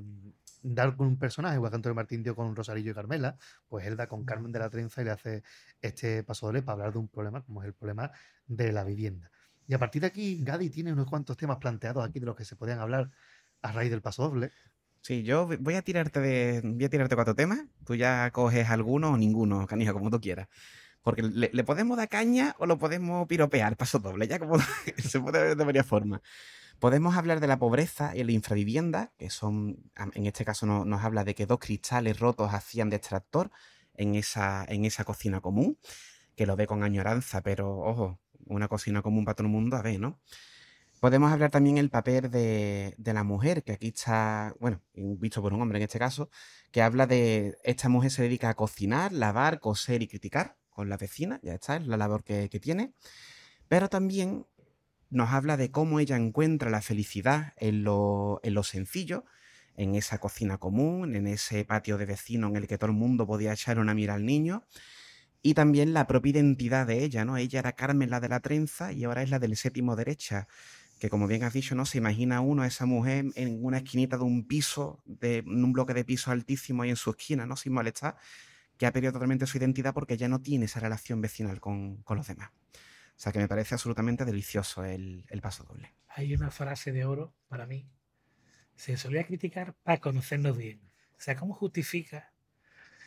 dar 0.63 0.95
con 0.95 1.07
un 1.07 1.17
personaje, 1.17 1.55
igual 1.55 1.71
que 1.71 1.75
Antonio 1.75 1.95
Martín 1.95 2.23
dio 2.23 2.35
con 2.35 2.55
Rosarillo 2.55 2.91
y 2.91 2.93
Carmela, 2.95 3.37
pues 3.67 3.85
él 3.85 3.95
da 3.95 4.07
con 4.07 4.25
Carmen 4.25 4.51
de 4.51 4.59
la 4.59 4.69
Trenza 4.69 5.01
y 5.01 5.05
le 5.05 5.11
hace 5.11 5.43
este 5.81 6.23
paso 6.23 6.47
doble 6.47 6.63
para 6.63 6.73
hablar 6.73 6.93
de 6.93 6.99
un 6.99 7.07
problema 7.07 7.43
como 7.43 7.61
es 7.61 7.67
el 7.67 7.73
problema 7.73 8.11
de 8.47 8.71
la 8.71 8.83
vivienda. 8.83 9.29
Y 9.67 9.73
a 9.73 9.79
partir 9.79 10.01
de 10.01 10.07
aquí, 10.07 10.39
Gadi 10.43 10.69
tiene 10.69 10.93
unos 10.93 11.07
cuantos 11.07 11.37
temas 11.37 11.57
planteados 11.57 12.07
aquí 12.07 12.19
de 12.19 12.25
los 12.25 12.35
que 12.35 12.45
se 12.45 12.55
podían 12.55 12.79
hablar 12.79 13.09
a 13.61 13.71
raíz 13.71 13.89
del 13.89 14.01
paso 14.01 14.23
doble. 14.23 14.51
Sí, 15.01 15.23
yo 15.23 15.47
voy 15.59 15.75
a 15.75 15.81
tirarte 15.81 16.19
de, 16.19 16.61
voy 16.63 16.83
a 16.85 16.89
tirarte 16.89 17.15
cuatro 17.15 17.35
temas. 17.35 17.59
Tú 17.85 17.95
ya 17.95 18.31
coges 18.31 18.69
alguno 18.69 19.11
o 19.11 19.17
ninguno, 19.17 19.65
canija, 19.67 19.93
como 19.93 20.09
tú 20.09 20.19
quieras. 20.19 20.47
Porque 21.03 21.21
le, 21.21 21.63
podemos 21.63 21.97
dar 21.97 22.09
caña 22.09 22.55
o 22.57 22.65
lo 22.65 22.79
podemos 22.79 23.27
piropear, 23.27 23.77
paso 23.77 23.99
doble, 23.99 24.27
ya 24.27 24.39
como 24.39 24.57
se 24.97 25.19
puede 25.19 25.39
ver 25.43 25.57
de 25.57 25.63
varias 25.63 25.85
formas. 25.85 26.21
Podemos 26.79 27.15
hablar 27.15 27.39
de 27.39 27.47
la 27.47 27.59
pobreza 27.59 28.15
y 28.15 28.23
la 28.23 28.31
infravivienda, 28.31 29.13
que 29.17 29.29
son, 29.29 29.91
en 30.15 30.25
este 30.25 30.43
caso 30.43 30.65
no- 30.65 30.85
nos 30.85 31.03
habla 31.03 31.23
de 31.23 31.35
que 31.35 31.45
dos 31.45 31.59
cristales 31.59 32.19
rotos 32.19 32.53
hacían 32.53 32.89
de 32.89 32.97
extractor 32.97 33.51
en 33.93 34.15
esa, 34.15 34.65
en 34.67 34.85
esa 34.85 35.03
cocina 35.05 35.41
común, 35.41 35.77
que 36.35 36.45
lo 36.47 36.55
ve 36.55 36.67
con 36.67 36.83
añoranza, 36.83 37.41
pero 37.41 37.77
ojo, 37.77 38.19
una 38.45 38.67
cocina 38.67 39.01
común 39.01 39.25
para 39.25 39.35
todo 39.35 39.47
el 39.47 39.53
mundo, 39.53 39.77
a 39.77 39.81
ver, 39.81 39.99
¿no? 39.99 40.19
Podemos 40.99 41.31
hablar 41.31 41.51
también 41.51 41.77
el 41.77 41.89
papel 41.89 42.31
de, 42.31 42.95
de 42.97 43.13
la 43.13 43.23
mujer, 43.23 43.63
que 43.63 43.73
aquí 43.73 43.89
está, 43.89 44.55
bueno, 44.59 44.81
visto 44.93 45.41
por 45.41 45.53
un 45.53 45.61
hombre 45.61 45.77
en 45.77 45.83
este 45.83 45.99
caso, 45.99 46.29
que 46.71 46.81
habla 46.81 47.05
de 47.05 47.57
esta 47.63 47.89
mujer 47.89 48.11
se 48.11 48.23
dedica 48.23 48.49
a 48.49 48.55
cocinar, 48.55 49.11
lavar, 49.11 49.59
coser 49.59 50.01
y 50.01 50.07
criticar 50.07 50.57
con 50.69 50.89
la 50.89 50.97
vecina, 50.97 51.39
ya 51.43 51.53
está, 51.53 51.77
es 51.77 51.87
la 51.87 51.97
labor 51.97 52.23
que, 52.23 52.49
que 52.49 52.59
tiene. 52.59 52.93
Pero 53.67 53.89
también 53.89 54.45
nos 55.09 55.29
habla 55.29 55.57
de 55.57 55.71
cómo 55.71 55.99
ella 55.99 56.17
encuentra 56.17 56.69
la 56.69 56.81
felicidad 56.81 57.53
en 57.57 57.83
lo, 57.83 58.39
en 58.43 58.53
lo 58.53 58.63
sencillo, 58.63 59.25
en 59.77 59.95
esa 59.95 60.19
cocina 60.19 60.57
común, 60.57 61.15
en 61.15 61.27
ese 61.27 61.65
patio 61.65 61.97
de 61.97 62.05
vecino 62.05 62.47
en 62.47 62.55
el 62.55 62.67
que 62.67 62.77
todo 62.77 62.89
el 62.89 62.97
mundo 62.97 63.27
podía 63.27 63.53
echar 63.53 63.79
una 63.79 63.93
mira 63.93 64.13
al 64.13 64.25
niño. 64.25 64.63
Y 65.45 65.53
también 65.53 65.93
la 65.93 66.07
propia 66.07 66.31
identidad 66.31 66.87
de 66.87 67.03
ella, 67.03 67.23
¿no? 67.23 67.37
Ella 67.37 67.59
era 67.59 67.73
Carmen 67.73 68.09
la 68.09 68.19
de 68.19 68.29
la 68.29 68.39
trenza 68.39 68.91
y 68.91 69.03
ahora 69.03 69.21
es 69.21 69.29
la 69.29 69.37
del 69.37 69.55
séptimo 69.55 69.95
derecha 69.95 70.47
que 70.97 71.07
como 71.07 71.27
bien 71.27 71.43
has 71.43 71.53
dicho, 71.53 71.75
¿no? 71.75 71.85
Se 71.85 71.99
imagina 71.99 72.41
uno 72.41 72.63
a 72.63 72.67
esa 72.67 72.87
mujer 72.87 73.25
en 73.35 73.63
una 73.63 73.77
esquinita 73.77 74.17
de 74.17 74.23
un 74.23 74.47
piso, 74.47 75.03
de 75.05 75.43
en 75.45 75.63
un 75.63 75.71
bloque 75.71 75.93
de 75.93 76.03
piso 76.03 76.31
altísimo 76.31 76.81
ahí 76.81 76.89
en 76.89 76.95
su 76.95 77.11
esquina, 77.11 77.45
¿no? 77.45 77.55
Sin 77.57 77.73
molestar, 77.73 78.17
que 78.75 78.87
ha 78.87 78.91
perdido 78.91 79.13
totalmente 79.13 79.45
su 79.45 79.59
identidad 79.59 79.93
porque 79.93 80.17
ya 80.17 80.27
no 80.27 80.41
tiene 80.41 80.65
esa 80.65 80.79
relación 80.79 81.21
vecinal 81.21 81.59
con, 81.59 81.97
con 81.97 82.17
los 82.17 82.25
demás. 82.25 82.49
O 82.49 83.17
sea 83.19 83.31
que 83.31 83.37
me 83.37 83.47
parece 83.47 83.75
absolutamente 83.75 84.25
delicioso 84.25 84.83
el, 84.83 85.25
el 85.29 85.41
paso 85.41 85.63
doble. 85.63 85.93
Hay 86.07 86.33
una 86.33 86.49
frase 86.49 86.91
de 86.91 87.05
oro 87.05 87.35
para 87.47 87.67
mí. 87.67 87.87
Se 88.75 88.97
solía 88.97 89.27
criticar 89.27 89.75
para 89.83 89.99
conocernos 89.99 90.57
bien. 90.57 90.81
O 91.11 91.19
sea, 91.19 91.35
¿cómo 91.35 91.53
justifica 91.53 92.33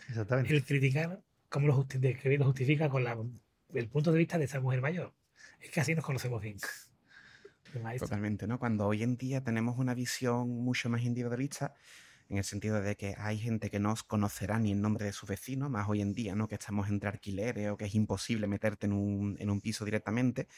Exactamente. 0.09 0.55
el 0.55 0.65
criticar? 0.65 1.25
¿Cómo 1.49 1.67
lo, 1.67 1.75
justi- 1.75 2.37
lo 2.39 2.45
justifica 2.47 2.89
con 2.89 3.05
la- 3.05 3.17
el 3.75 3.89
punto 3.89 4.13
de 4.13 4.19
vista 4.19 4.39
de 4.39 4.45
esa 4.45 4.61
mujer 4.61 4.81
mayor? 4.81 5.15
Es 5.61 5.71
que 5.71 5.81
así 5.81 5.95
nos 5.95 6.05
conocemos 6.05 6.41
bien. 6.41 6.57
Totalmente, 7.99 8.47
¿no? 8.47 8.59
Cuando 8.59 8.87
hoy 8.87 9.03
en 9.03 9.17
día 9.17 9.43
tenemos 9.43 9.79
una 9.79 9.95
visión 9.95 10.49
mucho 10.49 10.89
más 10.89 11.03
individualista, 11.03 11.75
en 12.31 12.39
el 12.39 12.45
sentido 12.45 12.81
de 12.81 12.97
que 12.97 13.15
hay 13.19 13.39
gente 13.39 13.71
que 13.71 13.79
no 13.79 13.93
os 13.93 14.03
conocerá 14.03 14.59
ni 14.59 14.73
el 14.73 14.81
nombre 14.81 15.05
de 15.07 15.13
su 15.13 15.27
vecino, 15.27 15.69
más 15.69 15.89
hoy 15.89 16.01
en 16.01 16.13
día, 16.15 16.35
¿no? 16.35 16.49
Que 16.49 16.55
estamos 16.55 16.89
entre 16.89 17.09
alquileres 17.09 17.71
o 17.71 17.77
que 17.77 17.87
es 17.87 17.95
imposible 17.95 18.47
meterte 18.47 18.87
en 18.87 18.93
un, 18.93 19.37
en 19.39 19.51
un 19.51 19.61
piso 19.61 19.85
directamente. 19.85 20.49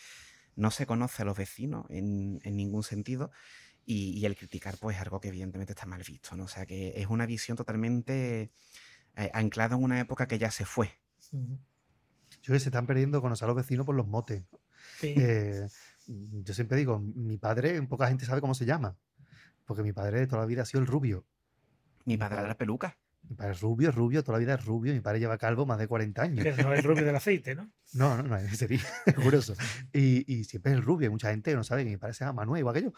No 0.56 0.70
se 0.70 0.86
conoce 0.86 1.22
a 1.22 1.24
los 1.24 1.36
vecinos 1.36 1.86
en, 1.90 2.40
en 2.44 2.56
ningún 2.56 2.82
sentido. 2.82 3.30
Y, 3.86 4.18
y 4.18 4.26
el 4.26 4.36
criticar, 4.36 4.76
pues, 4.78 4.96
es 4.96 5.02
algo 5.02 5.20
que 5.20 5.28
evidentemente 5.28 5.72
está 5.72 5.86
mal 5.86 6.02
visto, 6.06 6.36
¿no? 6.36 6.44
O 6.44 6.48
sea, 6.48 6.66
que 6.66 6.92
es 7.00 7.06
una 7.08 7.26
visión 7.26 7.56
totalmente 7.56 8.52
eh, 9.16 9.30
anclada 9.34 9.76
en 9.76 9.82
una 9.82 10.00
época 10.00 10.26
que 10.26 10.38
ya 10.38 10.50
se 10.50 10.64
fue. 10.64 10.90
Yo 11.32 11.38
creo 12.42 12.56
que 12.56 12.60
se 12.60 12.68
están 12.68 12.86
perdiendo 12.86 13.20
conocer 13.20 13.44
a 13.44 13.48
los 13.48 13.56
vecinos 13.56 13.86
por 13.86 13.94
los 13.94 14.06
motes. 14.06 14.44
Sí. 14.98 15.14
Eh, 15.16 15.66
yo 16.06 16.54
siempre 16.54 16.76
digo, 16.78 16.98
mi 16.98 17.38
padre, 17.38 17.80
poca 17.82 18.08
gente 18.08 18.24
sabe 18.24 18.40
cómo 18.40 18.54
se 18.54 18.66
llama. 18.66 18.96
Porque 19.64 19.82
mi 19.82 19.92
padre 19.92 20.20
de 20.20 20.26
toda 20.26 20.42
la 20.42 20.46
vida 20.46 20.62
ha 20.62 20.66
sido 20.66 20.80
el 20.80 20.86
rubio. 20.86 21.24
Mi 22.04 22.16
padre 22.16 22.38
era 22.38 22.48
la 22.48 22.56
peluca. 22.56 22.96
Mi 23.28 23.36
padre 23.36 23.52
es 23.52 23.60
rubio, 23.60 23.90
es 23.90 23.94
rubio, 23.94 24.22
toda 24.22 24.38
la 24.38 24.40
vida 24.40 24.54
es 24.54 24.64
rubio. 24.64 24.92
Mi 24.92 25.00
padre 25.00 25.20
lleva 25.20 25.38
calvo 25.38 25.66
más 25.66 25.78
de 25.78 25.86
40 25.86 26.22
años. 26.22 26.42
Que 26.42 26.62
no 26.62 26.72
es 26.72 26.84
rubio 26.84 27.04
del 27.04 27.14
aceite, 27.14 27.54
¿no? 27.54 27.70
No, 27.92 28.16
no, 28.16 28.22
no, 28.22 28.38
sería 28.54 28.80
curioso. 29.22 29.54
Y, 29.92 30.24
y 30.32 30.44
siempre 30.44 30.72
es 30.72 30.84
rubio. 30.84 31.06
Hay 31.06 31.10
mucha 31.10 31.30
gente 31.30 31.50
que 31.50 31.56
no 31.56 31.64
sabe 31.64 31.84
que 31.84 31.90
mi 31.90 31.96
padre 31.96 32.14
se 32.14 32.24
llama 32.24 32.42
Manuel, 32.42 32.60
igual 32.60 32.74
que 32.76 32.82
yo. 32.82 32.92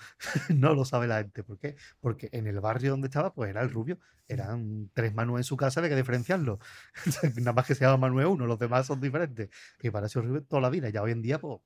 No 0.55 0.75
lo 0.75 0.85
sabe 0.85 1.07
la 1.07 1.19
gente. 1.19 1.43
¿Por 1.43 1.59
qué? 1.59 1.77
Porque 2.01 2.29
en 2.33 2.47
el 2.47 2.61
barrio 2.61 2.91
donde 2.91 3.07
estaba, 3.07 3.33
pues 3.33 3.49
era 3.51 3.63
el 3.63 3.71
rubio. 3.71 3.99
Eran 4.29 4.91
tres 4.93 5.15
Manuel 5.15 5.41
en 5.41 5.45
su 5.45 5.57
casa, 5.57 5.81
había 5.81 5.91
que 5.91 5.97
diferenciarlo. 5.97 6.59
Nada 7.37 7.53
más 7.53 7.67
que 7.67 7.75
se 7.75 7.85
llama 7.85 7.97
Manuel 7.97 8.27
uno, 8.27 8.47
los 8.47 8.59
demás 8.59 8.87
son 8.87 9.01
diferentes. 9.01 9.49
Mi 9.83 9.91
padre 9.91 10.07
ha 10.07 10.09
sido 10.11 10.23
rubio 10.27 10.45
toda 10.45 10.61
la 10.61 10.71
vida. 10.71 10.91
Ya 10.91 11.03
hoy 11.03 11.13
en 11.13 11.23
día, 11.23 11.39
pues, 11.39 11.61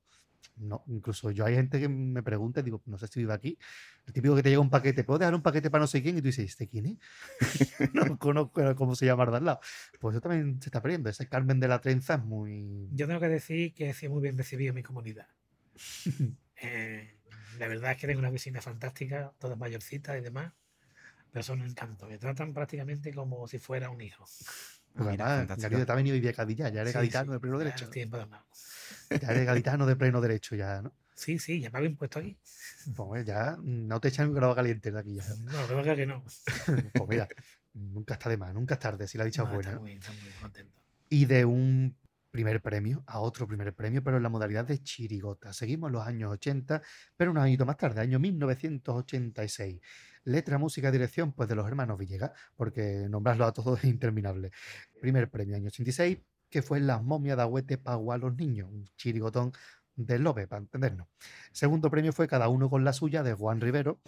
no. 0.57 0.83
Incluso 0.87 1.31
yo 1.31 1.45
hay 1.45 1.55
gente 1.55 1.79
que 1.79 1.87
me 1.87 2.23
pregunta 2.23 2.61
y 2.61 2.63
digo, 2.63 2.81
no 2.85 2.97
sé 2.97 3.07
si 3.07 3.19
vive 3.19 3.33
aquí. 3.33 3.57
El 4.05 4.13
típico 4.13 4.35
que 4.35 4.43
te 4.43 4.49
llega 4.49 4.61
un 4.61 4.69
paquete, 4.69 5.03
¿puedo 5.03 5.19
dejar 5.19 5.35
un 5.35 5.41
paquete 5.41 5.69
para 5.69 5.81
no 5.81 5.87
sé 5.87 6.01
quién? 6.01 6.17
Y 6.17 6.21
tú 6.21 6.27
dices, 6.27 6.45
¿este 6.45 6.67
quién 6.67 6.85
es? 6.85 6.97
no 7.93 8.17
conozco 8.17 8.75
cómo 8.75 8.95
se 8.95 9.05
llama 9.05 9.23
el 9.25 9.31
de 9.31 9.37
al 9.37 9.45
lado. 9.45 9.59
Pues 9.99 10.15
eso 10.15 10.21
también 10.21 10.61
se 10.61 10.69
está 10.69 10.81
perdiendo. 10.81 11.09
Ese 11.09 11.27
Carmen 11.27 11.59
de 11.59 11.67
la 11.67 11.79
Trenza 11.79 12.15
es 12.15 12.23
muy... 12.23 12.89
Yo 12.91 13.07
tengo 13.07 13.19
que 13.19 13.29
decir 13.29 13.73
que 13.73 13.89
he 13.89 13.93
sido 13.93 14.13
muy 14.13 14.21
bien 14.21 14.37
recibido 14.37 14.69
en 14.69 14.75
mi 14.75 14.83
comunidad. 14.83 15.27
Eh, 16.59 17.19
la 17.59 17.67
verdad 17.67 17.91
es 17.91 17.97
que 17.97 18.07
tengo 18.07 18.17
una 18.17 18.31
vecina 18.31 18.61
fantástica, 18.63 19.31
todas 19.37 19.59
mayorcitas 19.59 20.17
y 20.17 20.21
demás, 20.21 20.53
pero 21.31 21.43
son 21.43 21.61
un 21.61 21.67
encanto. 21.67 22.07
Me 22.07 22.17
tratan 22.17 22.51
prácticamente 22.51 23.13
como 23.13 23.47
si 23.47 23.59
fuera 23.59 23.91
un 23.91 24.01
hijo. 24.01 24.25
Mira, 24.95 25.35
además. 25.37 25.59
Galindo 25.59 25.85
también 25.85 26.15
vivía 26.15 26.33
Cadilla, 26.33 26.69
ya 26.69 26.81
eres 26.81 26.93
Sí, 26.93 27.09
de 27.09 27.39
pleno 27.39 27.59
ya 27.59 27.65
derecho. 27.65 27.85
estoy 27.85 28.01
empadronado. 28.01 28.43
Ya 29.09 29.29
eres 29.29 29.45
gaditano 29.45 29.85
de 29.85 29.95
pleno 29.95 30.21
derecho, 30.21 30.55
ya, 30.55 30.81
¿no? 30.81 30.93
Sí, 31.15 31.39
sí, 31.39 31.59
ya 31.59 31.71
pago 31.71 31.85
impuesto 31.85 32.19
aquí. 32.19 32.37
Pues 32.95 33.25
ya 33.25 33.57
no 33.61 33.99
te 33.99 34.09
echan 34.09 34.27
un 34.29 34.35
grado 34.35 34.53
caliente 34.55 34.91
de 34.91 34.99
aquí 34.99 35.15
ya. 35.15 35.23
No, 35.43 35.81
creo 35.81 35.95
que 35.95 36.05
no. 36.05 36.23
Pues 36.93 37.09
mira, 37.09 37.27
nunca 37.73 38.13
está 38.15 38.29
de 38.29 38.37
más, 38.37 38.53
nunca 38.53 38.75
es 38.75 38.79
tarde, 38.79 39.07
si 39.07 39.17
la 39.17 39.25
dicha 39.25 39.43
es 39.43 39.47
No, 39.49 39.53
buena. 39.55 39.69
está 39.69 39.75
¿no? 39.79 39.81
muy, 39.81 39.93
está 39.93 40.11
muy 40.11 40.31
contento. 40.41 40.79
Y 41.09 41.25
de 41.25 41.45
un 41.45 41.97
primer 42.29 42.61
premio 42.61 43.03
a 43.07 43.19
otro 43.19 43.47
primer 43.47 43.73
premio, 43.73 44.03
pero 44.03 44.17
en 44.17 44.23
la 44.23 44.29
modalidad 44.29 44.65
de 44.65 44.83
chirigota. 44.83 45.53
Seguimos 45.53 45.91
los 45.91 46.05
años 46.05 46.31
80, 46.33 46.83
pero 47.15 47.31
un 47.31 47.37
añito 47.39 47.65
más 47.65 47.77
tarde, 47.77 48.01
año 48.01 48.19
1986. 48.19 49.79
Letra, 50.25 50.57
música, 50.57 50.91
dirección, 50.91 51.31
pues 51.31 51.47
de 51.49 51.55
los 51.55 51.65
hermanos 51.67 51.97
Villegas, 51.97 52.31
porque 52.55 53.07
nombrarlo 53.09 53.45
a 53.45 53.53
todos 53.53 53.79
es 53.79 53.85
interminable. 53.85 54.51
Primer 55.01 55.29
premio, 55.31 55.55
año 55.55 55.67
86, 55.67 56.17
que 56.49 56.61
fue 56.61 56.79
Las 56.79 57.03
momias 57.03 57.37
de 57.37 57.43
Agüete 57.43 57.77
Pagua 57.77 58.15
a 58.15 58.17
los 58.17 58.35
niños, 58.35 58.69
un 58.71 58.85
chirigotón 58.95 59.51
del 59.95 60.23
Lobe, 60.23 60.47
para 60.47 60.61
entendernos. 60.61 61.07
Segundo 61.51 61.89
premio 61.89 62.13
fue 62.13 62.27
Cada 62.27 62.49
uno 62.49 62.69
con 62.69 62.83
la 62.83 62.93
suya, 62.93 63.23
de 63.23 63.33
Juan 63.33 63.59
Rivero. 63.59 63.99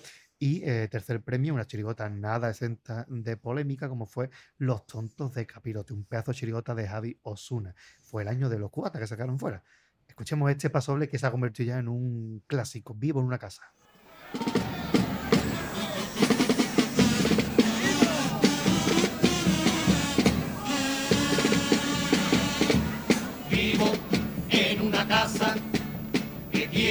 Y 0.41 0.63
eh, 0.63 0.87
tercer 0.87 1.21
premio, 1.21 1.53
una 1.53 1.65
chirigota 1.65 2.09
nada 2.09 2.49
exenta 2.49 3.05
de 3.09 3.35
polémica, 3.35 3.89
como 3.89 4.05
fue 4.05 4.29
Los 4.57 4.85
tontos 4.85 5.33
de 5.33 5.45
Capirote, 5.45 5.93
un 5.93 6.05
pedazo 6.05 6.31
de 6.31 6.37
chirigota 6.37 6.73
de 6.75 6.87
Javi 6.87 7.19
Osuna. 7.23 7.75
Fue 8.01 8.21
el 8.21 8.29
año 8.29 8.47
de 8.47 8.59
los 8.59 8.71
cuatas 8.71 9.01
que 9.01 9.07
sacaron 9.07 9.37
fuera. 9.37 9.63
Escuchemos 10.07 10.49
este 10.49 10.69
pasoble 10.69 11.09
que 11.09 11.19
se 11.19 11.27
ha 11.27 11.31
convertido 11.31 11.67
ya 11.67 11.79
en 11.79 11.87
un 11.87 12.43
clásico, 12.47 12.93
vivo 12.93 13.19
en 13.19 13.27
una 13.27 13.37
casa. 13.37 13.73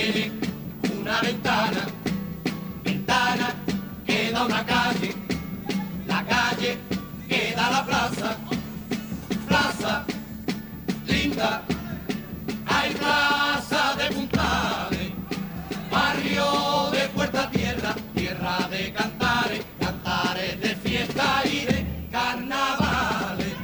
Una 0.08 1.20
ventana, 1.20 1.84
ventana 2.82 3.54
que 4.06 4.30
da 4.32 4.46
una 4.46 4.64
calle, 4.64 5.14
la 6.06 6.24
calle 6.24 6.78
que 7.28 7.52
da 7.54 7.70
la 7.70 7.84
plaza, 7.84 8.36
plaza 9.46 10.04
linda, 11.06 11.62
hay 12.64 12.94
plaza 12.94 13.96
de 13.98 14.14
puntales, 14.14 15.12
barrio 15.90 16.90
de 16.90 17.08
puerta 17.08 17.50
tierra, 17.50 17.94
tierra 18.14 18.66
de 18.70 18.92
cantares, 18.94 19.66
cantares 19.78 20.58
de 20.58 20.74
fiesta 20.76 21.42
y 21.44 21.66
de 21.66 22.08
carnavales. 22.10 23.54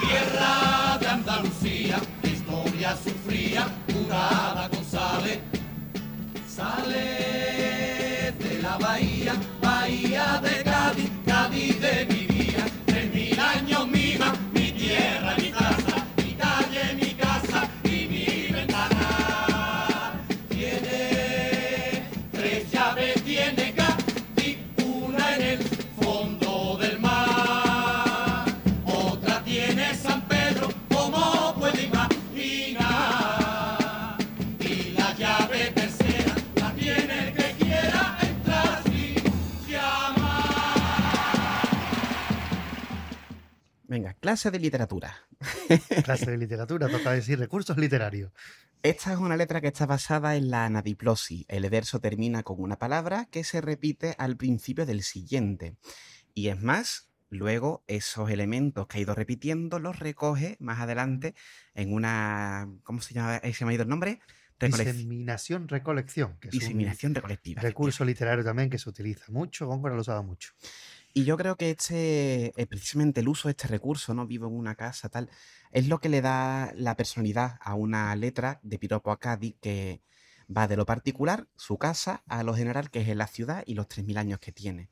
Tierra 0.00 0.98
de 0.98 1.06
Andalucía, 1.06 2.00
historia 2.24 2.96
sufría, 2.96 3.68
curada 3.86 4.68
con 4.68 4.84
sale. 6.60 8.32
De 8.38 8.62
la 8.62 8.76
bahía, 8.78 9.34
bahía 9.60 10.40
de 10.42 10.62
Cádiz 10.62 11.09
Venga, 43.90 44.14
clase 44.14 44.52
de 44.52 44.60
literatura. 44.60 45.26
Clase 46.04 46.30
de 46.30 46.38
literatura, 46.38 46.88
toca 46.88 47.10
decir 47.10 47.40
recursos 47.40 47.76
literarios. 47.76 48.30
Esta 48.84 49.12
es 49.12 49.18
una 49.18 49.36
letra 49.36 49.60
que 49.60 49.66
está 49.66 49.84
basada 49.84 50.36
en 50.36 50.48
la 50.48 50.64
anadiplosis. 50.66 51.44
El 51.48 51.68
verso 51.68 51.98
termina 52.00 52.44
con 52.44 52.60
una 52.62 52.78
palabra 52.78 53.26
que 53.32 53.42
se 53.42 53.60
repite 53.60 54.14
al 54.16 54.36
principio 54.36 54.86
del 54.86 55.02
siguiente. 55.02 55.74
Y 56.34 56.48
es 56.48 56.62
más, 56.62 57.10
luego 57.30 57.82
esos 57.88 58.30
elementos 58.30 58.86
que 58.86 58.98
ha 58.98 59.00
ido 59.00 59.14
repitiendo 59.16 59.80
los 59.80 59.98
recoge 59.98 60.56
más 60.60 60.78
adelante 60.78 61.34
en 61.74 61.92
una... 61.92 62.68
¿Cómo 62.84 63.00
se 63.00 63.12
llama? 63.12 63.40
¿Se 63.52 63.64
me 63.64 63.72
ha 63.72 63.74
ido 63.74 63.82
el 63.82 63.88
nombre? 63.88 64.20
Recolec- 64.60 64.92
Diseminación, 64.92 65.66
recolección, 65.68 66.36
que 66.38 66.48
es 66.48 66.54
un 66.54 66.60
Diseminación 66.60 67.14
recolectiva. 67.14 67.60
recurso 67.60 68.04
literario 68.04 68.44
también 68.44 68.70
que 68.70 68.78
se 68.78 68.88
utiliza 68.88 69.24
mucho. 69.32 69.66
Góngora 69.66 69.94
lo 69.96 70.02
usaba 70.02 70.22
mucho. 70.22 70.52
Y 71.12 71.24
yo 71.24 71.36
creo 71.36 71.56
que 71.56 71.70
este, 71.70 72.52
eh, 72.60 72.66
precisamente 72.66 73.20
el 73.20 73.28
uso 73.28 73.48
de 73.48 73.52
este 73.52 73.66
recurso, 73.68 74.14
¿no? 74.14 74.26
Vivo 74.26 74.46
en 74.46 74.54
una 74.54 74.76
casa, 74.76 75.08
tal, 75.08 75.28
es 75.72 75.88
lo 75.88 75.98
que 76.00 76.08
le 76.08 76.20
da 76.20 76.72
la 76.76 76.96
personalidad 76.96 77.58
a 77.60 77.74
una 77.74 78.14
letra 78.16 78.60
de 78.62 78.78
Piropo 78.78 79.10
a 79.10 79.18
Cádiz 79.18 79.56
que 79.60 80.02
va 80.56 80.68
de 80.68 80.76
lo 80.76 80.86
particular, 80.86 81.48
su 81.56 81.78
casa, 81.78 82.22
a 82.28 82.42
lo 82.44 82.54
general, 82.54 82.90
que 82.90 83.00
es 83.00 83.16
la 83.16 83.26
ciudad 83.26 83.64
y 83.66 83.74
los 83.74 83.88
3.000 83.88 84.18
años 84.18 84.38
que 84.40 84.52
tiene. 84.52 84.90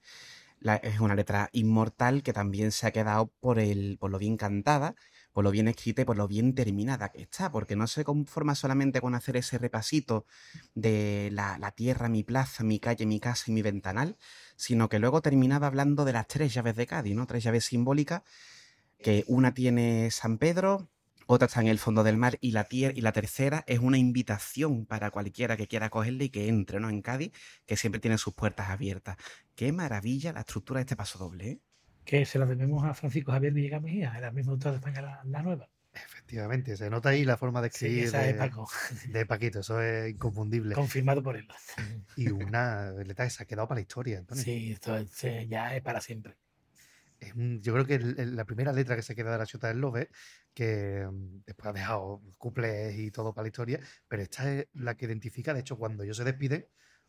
Es 0.82 1.00
una 1.00 1.14
letra 1.14 1.50
inmortal 1.52 2.22
que 2.22 2.32
también 2.32 2.72
se 2.72 2.86
ha 2.88 2.90
quedado 2.92 3.28
por, 3.40 3.58
el, 3.60 3.96
por 3.98 4.10
lo 4.10 4.18
bien 4.18 4.36
cantada, 4.36 4.96
por 5.38 5.44
lo 5.44 5.52
bien 5.52 5.68
escrita 5.68 6.02
y 6.02 6.04
por 6.04 6.16
lo 6.16 6.26
bien 6.26 6.52
terminada 6.52 7.10
que 7.10 7.22
está, 7.22 7.52
porque 7.52 7.76
no 7.76 7.86
se 7.86 8.02
conforma 8.02 8.56
solamente 8.56 9.00
con 9.00 9.14
hacer 9.14 9.36
ese 9.36 9.56
repasito 9.56 10.26
de 10.74 11.28
la, 11.30 11.70
tierra, 11.76 12.08
mi 12.08 12.24
plaza, 12.24 12.64
mi 12.64 12.80
calle, 12.80 13.06
mi 13.06 13.20
casa 13.20 13.44
y 13.46 13.52
mi 13.52 13.62
ventanal, 13.62 14.16
sino 14.56 14.88
que 14.88 14.98
luego 14.98 15.22
terminaba 15.22 15.68
hablando 15.68 16.04
de 16.04 16.12
las 16.12 16.26
tres 16.26 16.52
llaves 16.52 16.74
de 16.74 16.88
Cádiz, 16.88 17.14
¿no? 17.14 17.24
Tres 17.28 17.44
llaves 17.44 17.66
simbólicas, 17.66 18.22
que 18.98 19.22
una 19.28 19.54
tiene 19.54 20.10
San 20.10 20.38
Pedro, 20.38 20.90
otra 21.28 21.46
está 21.46 21.60
en 21.60 21.68
el 21.68 21.78
fondo 21.78 22.02
del 22.02 22.16
mar 22.16 22.36
y 22.40 22.50
la, 22.50 22.66
y 22.72 23.00
la 23.00 23.12
tercera 23.12 23.62
es 23.68 23.78
una 23.78 23.96
invitación 23.96 24.86
para 24.86 25.12
cualquiera 25.12 25.56
que 25.56 25.68
quiera 25.68 25.88
cogerle 25.88 26.24
y 26.24 26.30
que 26.30 26.48
entre, 26.48 26.80
¿no? 26.80 26.90
En 26.90 27.00
Cádiz, 27.00 27.30
que 27.64 27.76
siempre 27.76 28.00
tiene 28.00 28.18
sus 28.18 28.34
puertas 28.34 28.70
abiertas. 28.70 29.16
Qué 29.54 29.70
maravilla 29.70 30.32
la 30.32 30.40
estructura 30.40 30.78
de 30.78 30.82
este 30.82 30.96
paso 30.96 31.16
doble, 31.16 31.48
¿eh? 31.48 31.60
Que 32.08 32.24
se 32.24 32.38
la 32.38 32.46
debemos 32.46 32.82
a 32.84 32.94
Francisco 32.94 33.32
Javier 33.32 33.52
Villegas 33.52 33.82
Mejía, 33.82 34.18
el 34.18 34.32
mismo 34.32 34.52
autor 34.52 34.70
de 34.70 34.78
España 34.78 35.02
la, 35.02 35.20
la 35.26 35.42
Nueva. 35.42 35.68
Efectivamente, 35.92 36.74
se 36.74 36.88
nota 36.88 37.10
ahí 37.10 37.22
la 37.22 37.36
forma 37.36 37.60
de 37.60 37.68
Sí, 37.68 37.84
escribir 37.84 38.04
esa 38.06 38.22
de, 38.22 38.30
es 38.30 38.36
Paco, 38.36 38.66
de 39.08 39.26
Paquito, 39.26 39.60
eso 39.60 39.82
es 39.82 40.08
inconfundible. 40.12 40.74
confirmado 40.74 41.22
por 41.22 41.36
él. 41.36 41.46
Y 42.16 42.28
una 42.30 42.92
letra 42.92 43.26
que 43.26 43.30
se 43.30 43.42
ha 43.42 43.46
quedado 43.46 43.68
para 43.68 43.76
la 43.76 43.82
historia, 43.82 44.18
Antonio. 44.20 44.42
Sí, 44.42 44.72
esto 44.72 44.96
es- 44.96 45.20
ya 45.50 45.76
es 45.76 45.82
para 45.82 46.00
siempre. 46.00 46.38
yo 47.36 47.74
creo 47.74 47.84
que 47.84 47.96
el- 47.96 48.18
el- 48.18 48.36
la 48.36 48.46
primera 48.46 48.72
letra 48.72 48.96
que 48.96 49.02
se 49.02 49.14
queda 49.14 49.32
de 49.32 49.38
la 49.38 49.44
Chota 49.46 49.68
del 49.68 49.78
Lobe, 49.80 50.08
que 50.54 51.06
mm, 51.12 51.42
después 51.44 51.66
ha 51.68 51.72
dejado 51.74 52.22
cuplés 52.38 52.96
y 52.98 53.10
todo 53.10 53.34
para 53.34 53.42
la 53.42 53.48
historia, 53.48 53.80
pero 54.08 54.22
esta 54.22 54.50
es 54.50 54.68
la 54.72 54.96
que 54.96 55.04
identifica, 55.04 55.52
de 55.52 55.60
hecho, 55.60 55.76
cuando 55.76 56.04
ellos 56.04 56.16
se 56.16 56.24
despiden, 56.24 56.66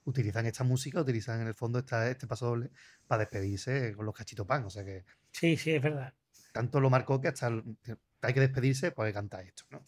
utilizan 0.10 0.46
esta 0.46 0.64
música, 0.64 1.02
utilizan 1.02 1.42
en 1.42 1.48
el 1.48 1.54
fondo 1.56 1.80
esta, 1.80 2.10
este 2.10 2.28
paso 2.28 2.48
doble 2.48 2.72
para 3.08 3.22
despedirse 3.22 3.94
con 3.96 4.06
los 4.06 4.16
cachitos 4.16 4.46
pan. 4.48 4.66
O 4.66 4.70
sea 4.70 4.84
que 4.84 5.06
Sí, 5.32 5.56
sí, 5.58 5.72
es 5.72 5.82
verdad. 5.82 6.14
tanto 6.52 6.80
lo 6.80 6.90
marcó 6.90 7.22
que 7.22 7.28
hasta 7.30 7.48
hay 8.22 8.34
que 8.34 8.40
despedirse, 8.42 8.92
pues 8.92 9.14
canta 9.14 9.42
esto, 9.42 9.64
¿no? 9.70 9.84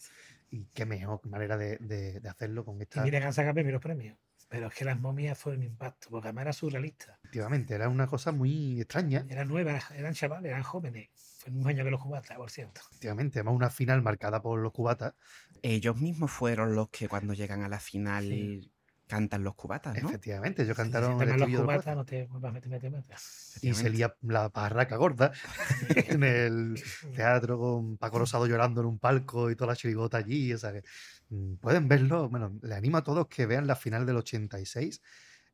Y 0.50 0.66
qué 0.74 0.86
mejor 0.86 1.20
manera 1.26 1.56
de, 1.56 1.76
de- 1.78 2.20
de 2.20 2.28
hacerlo 2.28 2.64
con 2.64 2.78
Y 2.78 2.82
esta. 2.82 3.02
mira 3.02 3.20
que 3.20 3.26
han 3.26 3.32
sacado 3.32 3.54
primeros 3.54 3.80
premios. 3.82 4.16
Pero 4.48 4.66
es 4.66 4.74
que 4.74 4.84
las 4.84 5.00
momias 5.00 5.38
fue 5.38 5.54
un 5.56 5.62
impacto, 5.62 6.08
porque 6.10 6.28
además 6.28 6.42
era 6.42 6.52
surrealista. 6.52 7.18
Efectivamente, 7.22 7.74
era 7.74 7.88
una 7.88 8.06
cosa 8.06 8.32
muy 8.32 8.80
extraña. 8.82 9.24
Eran 9.30 9.48
nuevas, 9.48 9.90
eran 9.92 10.12
chavales, 10.12 10.50
eran 10.50 10.62
jóvenes. 10.62 11.08
Fue 11.38 11.50
mismo 11.50 11.70
año 11.70 11.82
que 11.84 11.90
los 11.90 12.02
cubatas, 12.02 12.36
por 12.36 12.50
cierto. 12.50 12.80
Efectivamente, 12.90 13.38
además 13.38 13.54
una 13.54 13.70
final 13.70 14.02
marcada 14.02 14.42
por 14.42 14.60
los 14.60 14.72
cubatas. 14.72 15.14
Ellos 15.62 15.96
mismos 15.98 16.30
fueron 16.30 16.74
los 16.74 16.90
que 16.90 17.08
cuando 17.08 17.32
llegan 17.32 17.62
a 17.62 17.68
la 17.70 17.80
final 17.80 18.24
Sí. 18.24 18.71
Cantan 19.12 19.44
los 19.44 19.54
cubatas, 19.54 20.02
¿no? 20.02 20.08
Efectivamente, 20.08 20.62
ellos 20.62 20.74
Si 20.74 20.82
cantaron 20.82 21.18
te 21.18 21.24
el 21.24 21.38
los 21.38 21.60
cubatas, 21.60 21.94
no 21.94 22.02
te 22.06 22.24
vuelvas 22.28 22.48
a 22.48 22.52
meter, 22.54 22.70
meter, 22.70 22.90
meter. 22.90 23.16
Y 23.60 23.74
se 23.74 23.90
lía 23.90 24.16
la 24.22 24.48
parraca 24.48 24.96
gorda 24.96 25.32
en 26.08 26.24
el 26.24 26.82
teatro 27.14 27.58
con 27.58 27.98
Paco 27.98 28.20
Rosado 28.20 28.46
llorando 28.46 28.80
en 28.80 28.86
un 28.86 28.98
palco 28.98 29.50
y 29.50 29.54
toda 29.54 29.72
la 29.72 29.76
chirigota 29.76 30.16
allí. 30.16 30.54
O 30.54 30.56
sea 30.56 30.72
que 30.72 30.82
mm, 31.28 31.56
pueden 31.56 31.88
verlo. 31.88 32.30
Bueno, 32.30 32.58
le 32.62 32.74
animo 32.74 32.96
a 32.96 33.04
todos 33.04 33.28
que 33.28 33.44
vean 33.44 33.66
la 33.66 33.76
final 33.76 34.06
del 34.06 34.16
86. 34.16 35.02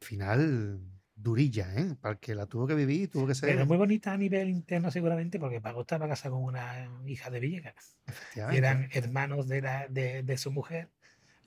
Final 0.03 0.81
durilla, 1.17 1.75
¿eh? 1.75 1.97
Para 2.01 2.13
el 2.13 2.21
que 2.21 2.37
la 2.37 2.47
tuvo 2.47 2.65
que 2.65 2.77
vivir, 2.77 3.11
tuvo 3.11 3.27
que 3.27 3.35
ser. 3.35 3.49
Pero 3.49 3.67
muy 3.67 3.77
bonita 3.77 4.13
a 4.13 4.17
nivel 4.17 4.51
interno 4.51 4.93
seguramente, 4.93 5.41
porque 5.41 5.61
Paco 5.61 5.81
estaba 5.81 6.07
casado 6.07 6.37
con 6.37 6.45
una 6.45 6.89
hija 7.07 7.29
de 7.29 7.41
Villegas. 7.41 7.97
Y 8.07 8.11
efectivamente, 8.13 8.59
eran 8.59 8.89
hermanos 8.93 9.49
de, 9.49 9.63
la, 9.63 9.89
de, 9.89 10.23
de 10.23 10.39
su 10.39 10.53
mujer 10.53 10.91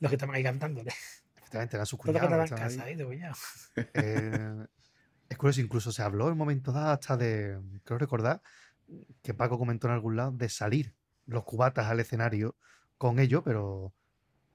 los 0.02 0.10
que 0.10 0.16
estaban 0.16 0.36
ahí 0.36 0.44
cantándole. 0.44 0.92
Efectivamente, 1.52 1.76
eran 1.76 1.86
sus 1.86 1.99
que 1.99 2.82
ahí. 2.82 2.98
ahí 2.98 3.03
cuñado. 3.03 3.36
Eh, 3.76 4.65
es 5.30 5.38
curioso, 5.38 5.61
incluso 5.61 5.91
se 5.91 6.02
habló 6.02 6.30
en 6.30 6.38
momentos 6.38 6.73
dados 6.73 6.94
hasta 6.94 7.18
de, 7.18 7.60
creo 7.84 7.98
recordar, 7.98 8.41
que 9.22 9.34
Paco 9.34 9.57
comentó 9.57 9.88
en 9.88 9.94
algún 9.94 10.15
lado 10.15 10.32
de 10.32 10.49
salir 10.49 10.94
los 11.26 11.44
cubatas 11.44 11.88
al 11.88 11.99
escenario 11.99 12.56
con 12.98 13.19
ellos, 13.19 13.41
pero 13.44 13.94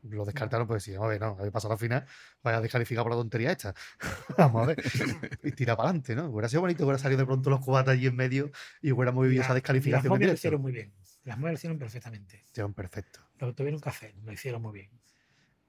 lo 0.02 0.24
descartaron 0.24 0.66
porque 0.66 0.78
decían, 0.78 1.00
oye, 1.00 1.18
no, 1.18 1.36
habéis 1.38 1.52
pasado 1.52 1.74
la 1.74 1.78
final, 1.78 2.06
vaya 2.42 2.58
a 2.58 2.60
descalificar 2.60 3.02
por 3.02 3.12
la 3.12 3.18
tontería 3.18 3.52
esta. 3.52 3.74
Vamos 4.38 4.62
a 4.62 4.66
ver. 4.66 4.82
Y 5.42 5.52
tira 5.52 5.76
para 5.76 5.88
adelante, 5.88 6.14
¿no? 6.14 6.26
Hubiera 6.26 6.48
sido 6.48 6.60
bonito 6.60 6.78
que 6.78 6.84
hubiera 6.84 6.98
salido 6.98 7.20
de 7.20 7.26
pronto 7.26 7.50
los 7.50 7.60
cubatas 7.60 7.94
allí 7.94 8.06
en 8.06 8.16
medio 8.16 8.50
y 8.82 8.92
hubiéramos 8.92 9.24
vivido 9.24 9.42
esa 9.42 9.54
descalificación. 9.54 10.04
Las 10.04 10.10
momias 10.10 10.30
lo 10.30 10.34
hicieron 10.34 10.60
muy 10.60 10.72
bien. 10.72 10.94
Las 11.24 11.38
momias 11.38 11.52
lo 11.52 11.56
hicieron 11.56 11.78
perfectamente. 11.78 12.44
Hicieron 12.50 12.74
perfecto. 12.74 13.20
Lo 13.38 13.54
tuvieron 13.54 13.80
hacer, 13.84 14.14
lo 14.22 14.32
hicieron 14.32 14.62
muy 14.62 14.72
bien. 14.72 14.90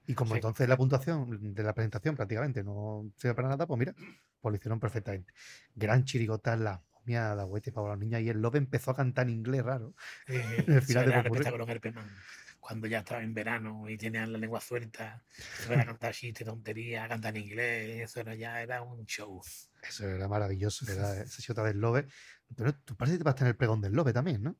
Y 0.08 0.14
como 0.14 0.30
Sí. 0.30 0.38
entonces 0.38 0.66
la 0.68 0.76
puntuación 0.78 1.54
de 1.54 1.62
la 1.62 1.74
presentación 1.74 2.16
prácticamente 2.16 2.64
no 2.64 3.12
sirve 3.16 3.34
para 3.34 3.48
nada, 3.48 3.66
pues 3.66 3.78
mira, 3.78 3.94
pues 4.40 4.50
lo 4.52 4.56
hicieron 4.56 4.80
perfectamente. 4.80 5.32
Gran 5.74 6.04
chirigota, 6.04 6.56
la 6.56 6.82
momia, 6.94 7.34
la 7.34 7.44
huete 7.44 7.72
para 7.72 7.88
los 7.88 7.98
niños 7.98 8.22
y 8.22 8.30
el 8.30 8.40
Lobe 8.40 8.56
empezó 8.58 8.90
a 8.90 8.96
cantar 8.96 9.28
en 9.28 9.34
inglés 9.34 9.62
raro. 9.62 9.94
Eh, 10.26 10.64
En 10.66 10.72
el 10.72 10.78
eso 10.78 10.86
final 10.86 11.04
de 11.06 11.72
Herpeman. 11.72 12.10
Cuando 12.58 12.86
ya 12.86 12.98
estaba 13.00 13.22
en 13.22 13.34
verano 13.34 13.88
y 13.88 13.96
tenían 13.98 14.32
la 14.32 14.38
lengua 14.38 14.60
suelta, 14.60 15.22
se 15.28 15.74
a 15.74 15.84
cantar 15.86 16.12
chistes, 16.14 16.46
tonterías, 16.46 17.06
cantar 17.08 17.36
en 17.36 17.44
inglés, 17.44 18.00
eso 18.10 18.20
era, 18.20 18.34
ya 18.34 18.60
era 18.62 18.82
un 18.82 19.04
show. 19.06 19.40
Eso 19.86 20.08
era 20.08 20.26
maravilloso, 20.26 20.90
era 20.90 21.20
esa 21.22 21.42
chota 21.42 21.62
del 21.64 21.78
Lobe. 21.78 22.08
Pero 22.56 22.74
tú 22.74 22.96
participaste 22.96 23.42
en 23.44 23.48
el 23.48 23.56
pregón 23.56 23.80
del 23.80 23.92
Lobe 23.92 24.12
también, 24.12 24.42
¿no? 24.42 24.56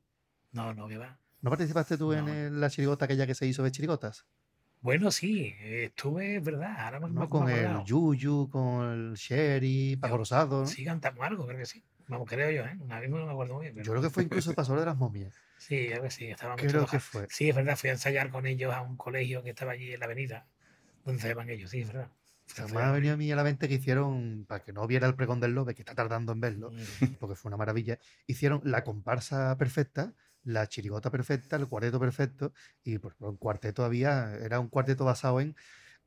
No, 0.51 0.73
no, 0.73 0.87
que 0.87 0.97
va. 0.97 1.19
¿No 1.41 1.49
participaste 1.49 1.97
tú 1.97 2.13
en 2.13 2.27
el- 2.27 2.61
la 2.61 2.69
chirigota 2.69 3.05
aquella 3.05 3.25
que 3.27 3.35
se 3.35 3.45
hizo 3.47 3.63
de 3.63 3.71
chirigotas? 3.71 4.25
Bueno, 4.81 5.11
sí, 5.11 5.53
estuve, 5.59 6.37
es 6.37 6.43
verdad, 6.43 6.73
ahora 6.79 6.99
me, 7.01 7.07
me- 7.07 7.13
¿No? 7.13 7.21
me 7.21 7.29
Con 7.29 7.49
el. 7.49 7.83
Yuyu, 7.83 8.49
con 8.49 8.89
el 9.09 9.13
Sherry, 9.15 9.97
Paco 9.97 10.13
Yo- 10.13 10.17
Rosado. 10.19 10.61
¿no? 10.61 10.67
Sí, 10.67 10.85
cantamos 10.85 11.25
algo, 11.25 11.45
creo 11.45 11.59
que 11.59 11.65
sí. 11.65 11.83
Vamos, 12.07 12.27
creo 12.29 12.49
yo, 12.49 12.63
¿eh? 12.65 12.75
Una 12.79 12.99
vez 12.99 13.09
no 13.09 13.25
me 13.25 13.31
acuerdo 13.31 13.55
muy 13.55 13.63
bien. 13.63 13.75
pero- 13.75 13.85
Yo 13.85 13.91
creo 13.91 14.01
que 14.03 14.09
fue 14.09 14.23
incluso 14.23 14.49
el 14.51 14.55
pasador 14.55 14.79
de 14.79 14.85
las 14.85 14.97
momias. 14.97 15.33
Sí, 15.59 15.91
a 15.91 15.99
ver 15.99 16.09
si 16.09 16.27
estábamos 16.27 16.61
Creo 16.61 16.71
que 16.71 16.97
trabajando. 16.97 17.01
fue. 17.03 17.27
Sí, 17.29 17.49
es 17.49 17.55
verdad, 17.55 17.75
fui 17.75 17.89
a 17.89 17.93
ensayar 17.93 18.29
con 18.29 18.45
ellos 18.45 18.73
a 18.73 18.81
un 18.81 18.95
colegio 18.95 19.43
que 19.43 19.49
estaba 19.49 19.73
allí 19.73 19.91
en 19.93 19.99
la 19.99 20.05
avenida, 20.05 20.47
donde 21.03 21.21
se 21.21 21.27
llaman 21.27 21.49
ellos, 21.49 21.69
sí, 21.69 21.81
es 21.81 21.87
verdad. 21.87 22.07
Además 22.53 22.69
ensayar 22.69 22.87
ha 22.87 22.91
venido 22.93 23.13
a 23.13 23.17
mí 23.17 23.29
a 23.31 23.35
la 23.35 23.43
mente 23.43 23.67
que 23.67 23.73
hicieron, 23.75 24.45
para 24.47 24.63
que 24.63 24.71
no 24.71 24.87
viera 24.87 25.05
el 25.05 25.15
pregón 25.15 25.41
del 25.41 25.51
Lobe, 25.51 25.75
que 25.75 25.81
está 25.81 25.93
tardando 25.95 26.31
en 26.31 26.39
verlo, 26.39 26.71
ellos. 26.71 27.17
porque 27.19 27.35
fue 27.35 27.49
una 27.49 27.57
maravilla, 27.57 27.99
hicieron 28.25 28.61
la 28.63 28.85
comparsa 28.85 29.57
perfecta, 29.57 30.13
la 30.43 30.67
chirigota 30.67 31.11
perfecta, 31.11 31.55
el 31.57 31.67
cuarteto 31.67 31.99
perfecto, 31.99 32.53
y 32.83 32.97
por 32.99 33.11
ejemplo, 33.11 33.29
un 33.29 33.37
cuarteto 33.37 33.83
había, 33.85 34.35
era 34.35 34.59
un 34.59 34.69
cuarteto 34.69 35.05
basado 35.05 35.41
en 35.41 35.55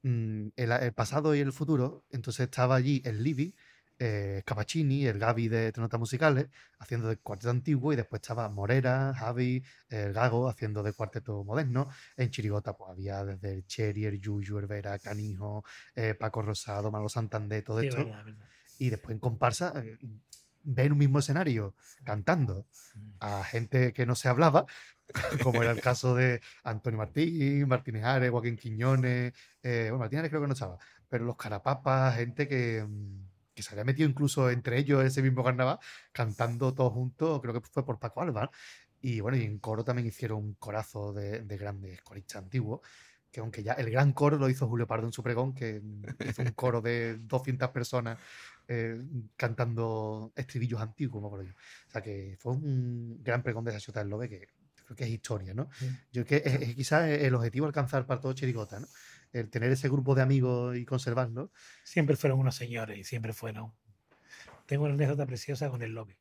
mm, 0.02 0.48
el, 0.56 0.72
el 0.72 0.92
pasado 0.92 1.34
y 1.34 1.40
el 1.40 1.52
futuro, 1.52 2.04
entonces 2.10 2.44
estaba 2.44 2.76
allí 2.76 3.02
el 3.04 3.22
Libby, 3.22 3.54
eh, 3.98 4.42
Capacini, 4.44 5.06
el 5.06 5.18
Gaby 5.18 5.46
de 5.48 5.70
Tres 5.70 5.80
Notas 5.80 6.00
Musicales, 6.00 6.48
haciendo 6.80 7.06
de 7.08 7.18
cuarteto 7.18 7.50
antiguo, 7.50 7.92
y 7.92 7.96
después 7.96 8.20
estaba 8.20 8.48
Morera, 8.48 9.14
Javi, 9.14 9.62
el 9.90 10.12
Gago, 10.12 10.48
haciendo 10.48 10.82
de 10.82 10.92
cuarteto 10.92 11.44
moderno. 11.44 11.88
En 12.16 12.30
Chirigota, 12.30 12.72
pues 12.76 12.90
había 12.90 13.24
desde 13.24 13.52
el 13.52 13.66
Cherry, 13.66 14.06
el 14.06 14.20
Yuyu, 14.20 14.58
el 14.58 14.66
Vera, 14.66 14.98
Canijo, 14.98 15.64
eh, 15.94 16.14
Paco 16.14 16.42
Rosado, 16.42 16.90
Manolo 16.90 17.08
Santander, 17.08 17.62
todo 17.62 17.80
Sí, 17.80 17.86
esto. 17.86 18.04
verdad, 18.04 18.24
verdad. 18.24 18.48
Y 18.80 18.90
después 18.90 19.14
en 19.14 19.20
comparsa, 19.20 19.72
eh, 19.76 19.98
ver 20.64 20.92
un 20.92 20.98
mismo 20.98 21.18
escenario 21.18 21.74
cantando 22.04 22.66
a 23.20 23.44
gente 23.44 23.92
que 23.92 24.06
no 24.06 24.14
se 24.14 24.28
hablaba, 24.28 24.66
como 25.42 25.62
era 25.62 25.72
el 25.72 25.80
caso 25.80 26.14
de 26.14 26.40
Antonio 26.64 26.98
Martín, 26.98 27.68
Martínez 27.68 28.04
Ares, 28.04 28.30
Joaquín 28.30 28.56
Quiñones, 28.56 29.32
eh, 29.62 29.86
bueno, 29.90 29.98
Martínez 29.98 30.20
Ares 30.20 30.30
creo 30.30 30.42
que 30.42 30.48
no 30.48 30.54
estaba, 30.54 30.78
pero 31.08 31.24
los 31.24 31.36
carapapas, 31.36 32.16
gente 32.16 32.48
que, 32.48 32.84
mm, 32.86 33.32
que 33.54 33.62
se 33.62 33.72
había 33.72 33.84
metido 33.84 34.08
incluso 34.08 34.50
entre 34.50 34.78
ellos 34.78 35.04
ese 35.04 35.22
mismo 35.22 35.44
carnaval, 35.44 35.78
cantando 36.12 36.72
todos 36.74 36.92
juntos, 36.92 37.40
creo 37.40 37.54
que 37.54 37.60
fue 37.60 37.84
por 37.84 37.98
Paco 37.98 38.22
Alba. 38.22 38.50
Y 39.00 39.20
bueno, 39.20 39.36
y 39.36 39.42
en 39.42 39.58
coro 39.58 39.84
también 39.84 40.06
hicieron 40.08 40.38
un 40.38 40.54
corazo 40.54 41.12
de, 41.12 41.42
de 41.42 41.56
grandes 41.58 42.00
coristas 42.02 42.42
antiguos, 42.42 42.80
que 43.32 43.40
aunque 43.40 43.62
ya 43.62 43.72
el 43.72 43.90
gran 43.90 44.12
coro 44.12 44.36
lo 44.36 44.48
hizo 44.48 44.68
Julio 44.68 44.86
Pardo 44.86 45.06
en 45.06 45.12
su 45.12 45.22
pregón, 45.22 45.54
que 45.54 45.80
mm, 45.80 46.04
hizo 46.28 46.42
un 46.42 46.52
coro 46.52 46.80
de 46.80 47.18
200 47.18 47.70
personas 47.70 48.18
eh, 48.68 49.00
cantando 49.36 50.32
estribillos 50.36 50.80
antiguos, 50.80 51.22
me 51.22 51.26
acuerdo 51.28 51.46
yo. 51.46 51.54
O 51.88 51.90
sea 51.90 52.02
que 52.02 52.36
fue 52.38 52.52
un 52.52 53.22
gran 53.22 53.42
pregón 53.42 53.64
de 53.64 53.70
esa 53.70 53.80
ciudad 53.80 54.06
Lobe 54.06 54.28
que 54.28 54.48
creo 54.84 54.96
que 54.96 55.04
es 55.04 55.10
historia, 55.10 55.54
¿no? 55.54 55.68
Sí. 55.78 55.86
Yo 56.12 56.24
creo 56.24 56.42
que 56.42 56.48
es, 56.48 56.62
es 56.62 56.74
quizás 56.74 57.08
el 57.08 57.34
objetivo 57.34 57.66
alcanzar 57.66 58.06
para 58.06 58.20
todo 58.20 58.32
Chirigota, 58.32 58.80
¿no? 58.80 58.86
El 59.32 59.48
tener 59.48 59.72
ese 59.72 59.88
grupo 59.88 60.14
de 60.14 60.22
amigos 60.22 60.76
y 60.76 60.84
conservarlo. 60.84 61.50
Siempre 61.84 62.16
fueron 62.16 62.38
unos 62.38 62.54
señores 62.54 62.98
y 62.98 63.04
siempre 63.04 63.32
fueron. 63.32 63.72
Tengo 64.66 64.84
una 64.84 64.94
anécdota 64.94 65.26
preciosa 65.26 65.70
con 65.70 65.82
el 65.82 65.92
lobby. 65.92 66.16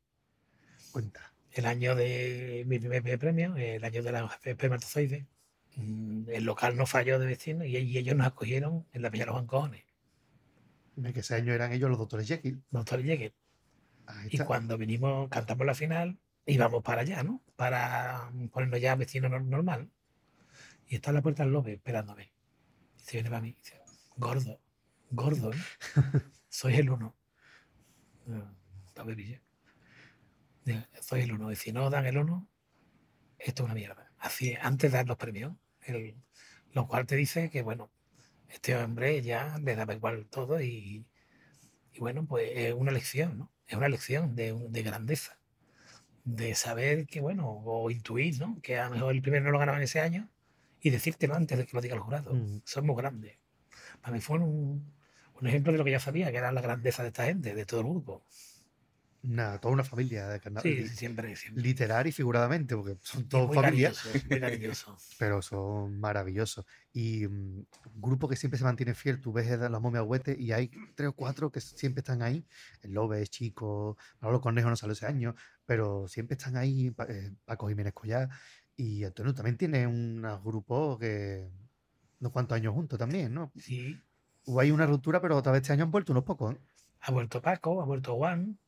Cuenta. 0.92 1.32
El 1.52 1.66
año 1.66 1.94
de 1.94 2.64
mi 2.66 2.78
primer 2.78 3.18
premio, 3.18 3.56
el 3.56 3.84
año 3.84 4.02
de 4.02 4.12
la 4.12 4.38
espermatozoide, 4.44 5.26
mm, 5.76 6.30
el 6.30 6.44
local 6.44 6.76
no 6.76 6.86
falló 6.86 7.18
de 7.18 7.26
vecinos 7.26 7.66
y, 7.66 7.76
ellos 7.76 8.16
nos 8.16 8.26
acogieron 8.26 8.86
en 8.92 9.02
la 9.02 9.10
Villa 9.10 9.26
Los 9.26 9.34
Bancones, 9.34 9.84
En 9.84 9.91
que 11.12 11.20
ese 11.20 11.34
año 11.34 11.52
eran 11.52 11.72
ellos 11.72 11.88
los 11.90 11.98
doctores 11.98 12.26
Jekyll. 12.28 12.62
doctor. 12.70 13.00
Ahí 14.06 14.28
Y 14.30 14.38
cuando 14.38 14.76
vinimos, 14.76 15.28
cantamos 15.28 15.66
la 15.66 15.74
final, 15.74 16.18
íbamos 16.46 16.82
para 16.82 17.02
allá, 17.02 17.22
¿no? 17.22 17.42
Para 17.56 18.30
ponernos 18.50 18.80
ya 18.80 18.94
vecino 18.96 19.28
nor- 19.28 19.44
normal. 19.44 19.90
Y 20.88 20.96
está 20.96 21.10
en 21.10 21.16
la 21.16 21.22
puerta 21.22 21.44
del 21.44 21.52
Lobe 21.52 21.74
esperándome. 21.74 22.32
Y 22.98 23.00
se 23.00 23.12
viene 23.16 23.30
para 23.30 23.42
mí. 23.42 23.52
Dice, 23.52 23.80
gordo, 24.16 24.60
gordo, 25.10 25.52
¿eh? 25.52 25.56
Soy 26.48 26.74
el 26.74 26.90
uno. 26.90 27.16
Soy 31.00 31.22
el 31.22 31.32
uno. 31.32 31.50
Y 31.50 31.56
si 31.56 31.72
no 31.72 31.88
dan 31.90 32.06
el 32.06 32.18
uno, 32.18 32.48
esto 33.38 33.62
es 33.62 33.64
una 33.66 33.74
mierda. 33.74 34.12
Así, 34.18 34.54
antes 34.60 34.92
de 34.92 34.98
dar 34.98 35.06
los 35.08 35.16
premios, 35.16 35.54
el- 35.82 36.16
lo 36.72 36.86
cual 36.86 37.06
te 37.06 37.16
dice 37.16 37.50
que, 37.50 37.62
bueno, 37.62 37.90
este 38.52 38.76
hombre 38.76 39.22
ya 39.22 39.58
le 39.58 39.74
daba 39.74 39.94
igual 39.94 40.26
todo 40.26 40.60
y, 40.60 41.06
y 41.92 41.98
bueno, 42.00 42.26
pues 42.26 42.50
es 42.54 42.74
una 42.74 42.92
lección, 42.92 43.38
¿no? 43.38 43.52
Es 43.66 43.76
una 43.76 43.88
lección 43.88 44.36
de, 44.36 44.54
de 44.68 44.82
grandeza, 44.82 45.38
de 46.24 46.54
saber 46.54 47.06
que, 47.06 47.20
bueno, 47.20 47.48
o 47.48 47.90
intuir, 47.90 48.38
¿no? 48.38 48.60
Que 48.62 48.78
a 48.78 48.86
lo 48.86 48.94
mejor 48.94 49.14
el 49.14 49.22
primero 49.22 49.44
no 49.44 49.52
lo 49.52 49.58
ganaban 49.58 49.82
ese 49.82 50.00
año 50.00 50.28
y 50.80 50.90
decírtelo 50.90 51.34
antes 51.34 51.58
de 51.58 51.66
que 51.66 51.72
lo 51.74 51.80
diga 51.80 51.94
el 51.94 52.00
jurado. 52.00 52.34
Mm. 52.34 52.62
Son 52.64 52.86
muy 52.86 52.96
grandes. 52.96 53.38
Para 54.00 54.14
mí 54.14 54.20
fue 54.20 54.38
un, 54.38 54.92
un 55.40 55.46
ejemplo 55.46 55.72
de 55.72 55.78
lo 55.78 55.84
que 55.84 55.92
ya 55.92 56.00
sabía, 56.00 56.30
que 56.30 56.36
era 56.38 56.52
la 56.52 56.60
grandeza 56.60 57.02
de 57.02 57.08
esta 57.08 57.24
gente, 57.24 57.54
de 57.54 57.64
todo 57.64 57.80
el 57.80 57.86
grupo. 57.86 58.24
Toda 59.22 59.72
una 59.72 59.84
familia 59.84 60.28
de 60.28 60.40
carnaval. 60.40 60.62
Sí, 60.64 60.88
siempre, 60.88 61.36
siempre. 61.36 61.62
Literal 61.62 62.06
y 62.06 62.12
figuradamente, 62.12 62.74
porque 62.74 62.96
son 63.02 63.28
todos 63.28 63.54
familias, 63.54 64.02
pero 65.18 65.40
son 65.42 66.00
maravillosos. 66.00 66.66
Y 66.92 67.26
un 67.26 67.66
grupo 67.94 68.28
que 68.28 68.34
siempre 68.34 68.58
se 68.58 68.64
mantiene 68.64 68.94
fiel, 68.94 69.20
tú 69.20 69.32
ves 69.32 69.50
a 69.50 69.68
los 69.68 69.80
momias 69.80 70.04
Huete 70.04 70.36
y 70.38 70.50
hay 70.50 70.70
tres 70.96 71.10
o 71.10 71.12
cuatro 71.12 71.52
que 71.52 71.60
siempre 71.60 72.00
están 72.00 72.22
ahí. 72.22 72.44
El 72.82 72.94
Lobe 72.94 73.22
es 73.22 73.30
chico, 73.30 73.96
Manolo 74.20 74.40
Cornejo 74.40 74.68
no 74.68 74.76
salió 74.76 74.92
ese 74.92 75.06
año, 75.06 75.36
pero 75.66 76.08
siempre 76.08 76.36
están 76.36 76.56
ahí, 76.56 76.92
eh, 77.08 77.30
Paco 77.44 77.68
Jiménez 77.68 77.92
Collar. 77.92 78.28
Y 78.76 79.04
Antonio 79.04 79.34
también 79.34 79.56
tiene 79.56 79.86
un 79.86 80.22
grupo 80.44 80.98
que 80.98 81.48
unos 82.18 82.32
cuantos 82.32 82.56
años 82.56 82.74
juntos 82.74 82.98
también, 82.98 83.32
¿no? 83.32 83.52
Sí. 83.56 84.00
Hubo 84.46 84.58
ahí 84.58 84.72
una 84.72 84.86
ruptura, 84.86 85.20
pero 85.20 85.36
otra 85.36 85.52
vez 85.52 85.62
este 85.62 85.74
año 85.74 85.84
han 85.84 85.92
vuelto 85.92 86.12
unos 86.12 86.24
pocos. 86.24 86.54
¿eh? 86.54 86.58
Ha 87.02 87.12
vuelto 87.12 87.40
Paco, 87.40 87.80
ha 87.80 87.84
vuelto 87.84 88.16
Juan 88.16 88.58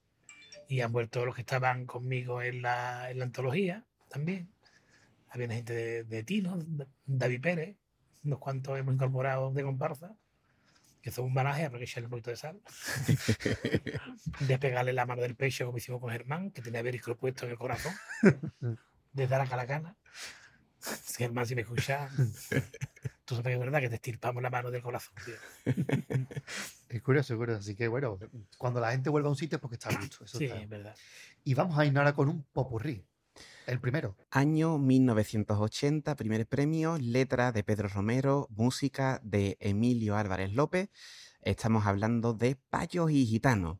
y 0.69 0.81
han 0.81 0.93
vuelto 0.93 1.25
los 1.25 1.35
que 1.35 1.43
estaban 1.43 1.87
conmigo 1.87 2.43
en 2.43 2.63
la, 2.63 3.11
en 3.11 3.19
la 3.19 3.25
antología 3.25 3.85
también. 4.09 4.51
Había 5.29 5.49
gente 5.49 5.73
de, 5.73 6.05
de 6.05 6.23
Tino, 6.23 6.59
David 7.07 7.41
Pérez, 7.41 7.77
unos 8.25 8.39
cuantos 8.39 8.79
hemos 8.79 8.95
incorporado 8.95 9.53
de 9.53 9.63
comparsa, 9.63 10.15
que 11.03 11.11
son 11.11 11.27
un 11.27 11.35
baraje, 11.35 11.65
habrá 11.65 11.79
que 11.79 11.85
echarle 11.85 12.07
un 12.07 12.11
poquito 12.13 12.31
de 12.31 12.37
sal. 12.37 12.61
Despegarle 14.41 14.93
la 14.93 15.05
mano 15.05 15.23
del 15.23 15.37
pecho 15.37 15.67
como 15.67 15.77
hicimos 15.77 16.01
con 16.01 16.11
Germán, 16.11 16.51
que 16.51 16.63
tenía 16.63 16.83
verisco 16.83 17.17
puesto 17.17 17.45
en 17.45 17.53
el 17.53 17.59
corazón, 17.59 17.93
desde 19.13 19.37
la 19.37 19.47
calacana. 19.47 19.97
Germán, 21.17 21.47
si 21.47 21.55
me 21.55 21.63
escuchas, 21.63 22.11
tú 23.25 23.35
sabes 23.37 23.51
que 23.51 23.53
es 23.55 23.59
verdad 23.61 23.81
que 23.81 23.89
te 23.89 23.95
estirpamos 23.97 24.43
la 24.43 24.51
mano 24.51 24.71
del 24.71 24.83
corazón, 24.83 25.15
tío. 25.25 25.35
Es 26.89 27.03
curioso, 27.03 27.35
es 27.35 27.39
curioso. 27.39 27.59
Así 27.61 27.75
que 27.75 27.89
bueno, 27.89 28.19
cuando 28.57 28.79
la 28.81 28.93
gente 28.93 29.11
vuelve 29.11 29.27
a 29.27 29.31
un 29.31 29.37
sitio 29.37 29.57
es 29.57 29.61
porque 29.63 29.75
está 29.77 29.91
gusto. 29.99 30.25
Eso 30.25 30.39
Sí, 30.39 30.45
está- 30.45 30.61
es 30.61 30.69
verdad. 30.69 30.95
Y 31.43 31.55
vamos 31.55 31.77
a 31.79 31.85
ir 31.85 31.97
ahora 31.99 32.13
con 32.15 32.29
un 32.29 32.45
popurrí. 32.53 33.05
El 33.67 33.81
primero. 33.81 34.15
Año 34.31 34.79
1980, 34.79 36.15
primer 36.17 36.47
premio, 36.47 36.99
letra 36.99 37.51
de 37.51 37.65
Pedro 37.65 37.89
Romero, 37.89 38.47
música 38.51 39.21
de 39.25 39.57
Emilio 39.59 40.17
Álvarez 40.17 40.53
López. 40.53 40.91
Estamos 41.43 41.85
hablando 41.87 42.33
de 42.35 42.57
Payos 42.57 43.11
y 43.11 43.27
Gitanos. 43.27 43.79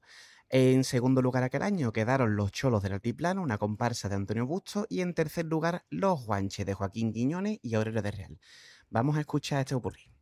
En 0.49 0.85
segundo 0.85 1.23
lugar 1.23 1.43
aquel 1.45 1.63
año 1.63 1.93
quedaron 1.93 2.35
Los 2.37 2.51
Cholos 2.53 2.83
del 2.83 2.95
Altiplano, 2.95 3.43
una 3.43 3.59
comparsa 3.59 4.09
de 4.09 4.15
Antonio 4.17 4.47
Busto. 4.47 4.87
Y 4.89 5.01
en 5.03 5.15
tercer 5.15 5.45
lugar, 5.47 5.85
Los 5.91 6.25
Guanches 6.27 6.67
de 6.67 6.75
Joaquín 6.75 7.13
Quiñones 7.13 7.59
y 7.63 7.75
Aurelio 7.75 8.03
de 8.03 8.11
Real. 8.11 8.39
Vamos 8.95 9.17
a 9.17 9.21
escuchar 9.23 9.59
este 9.59 9.75
ocurrir. 9.75 10.14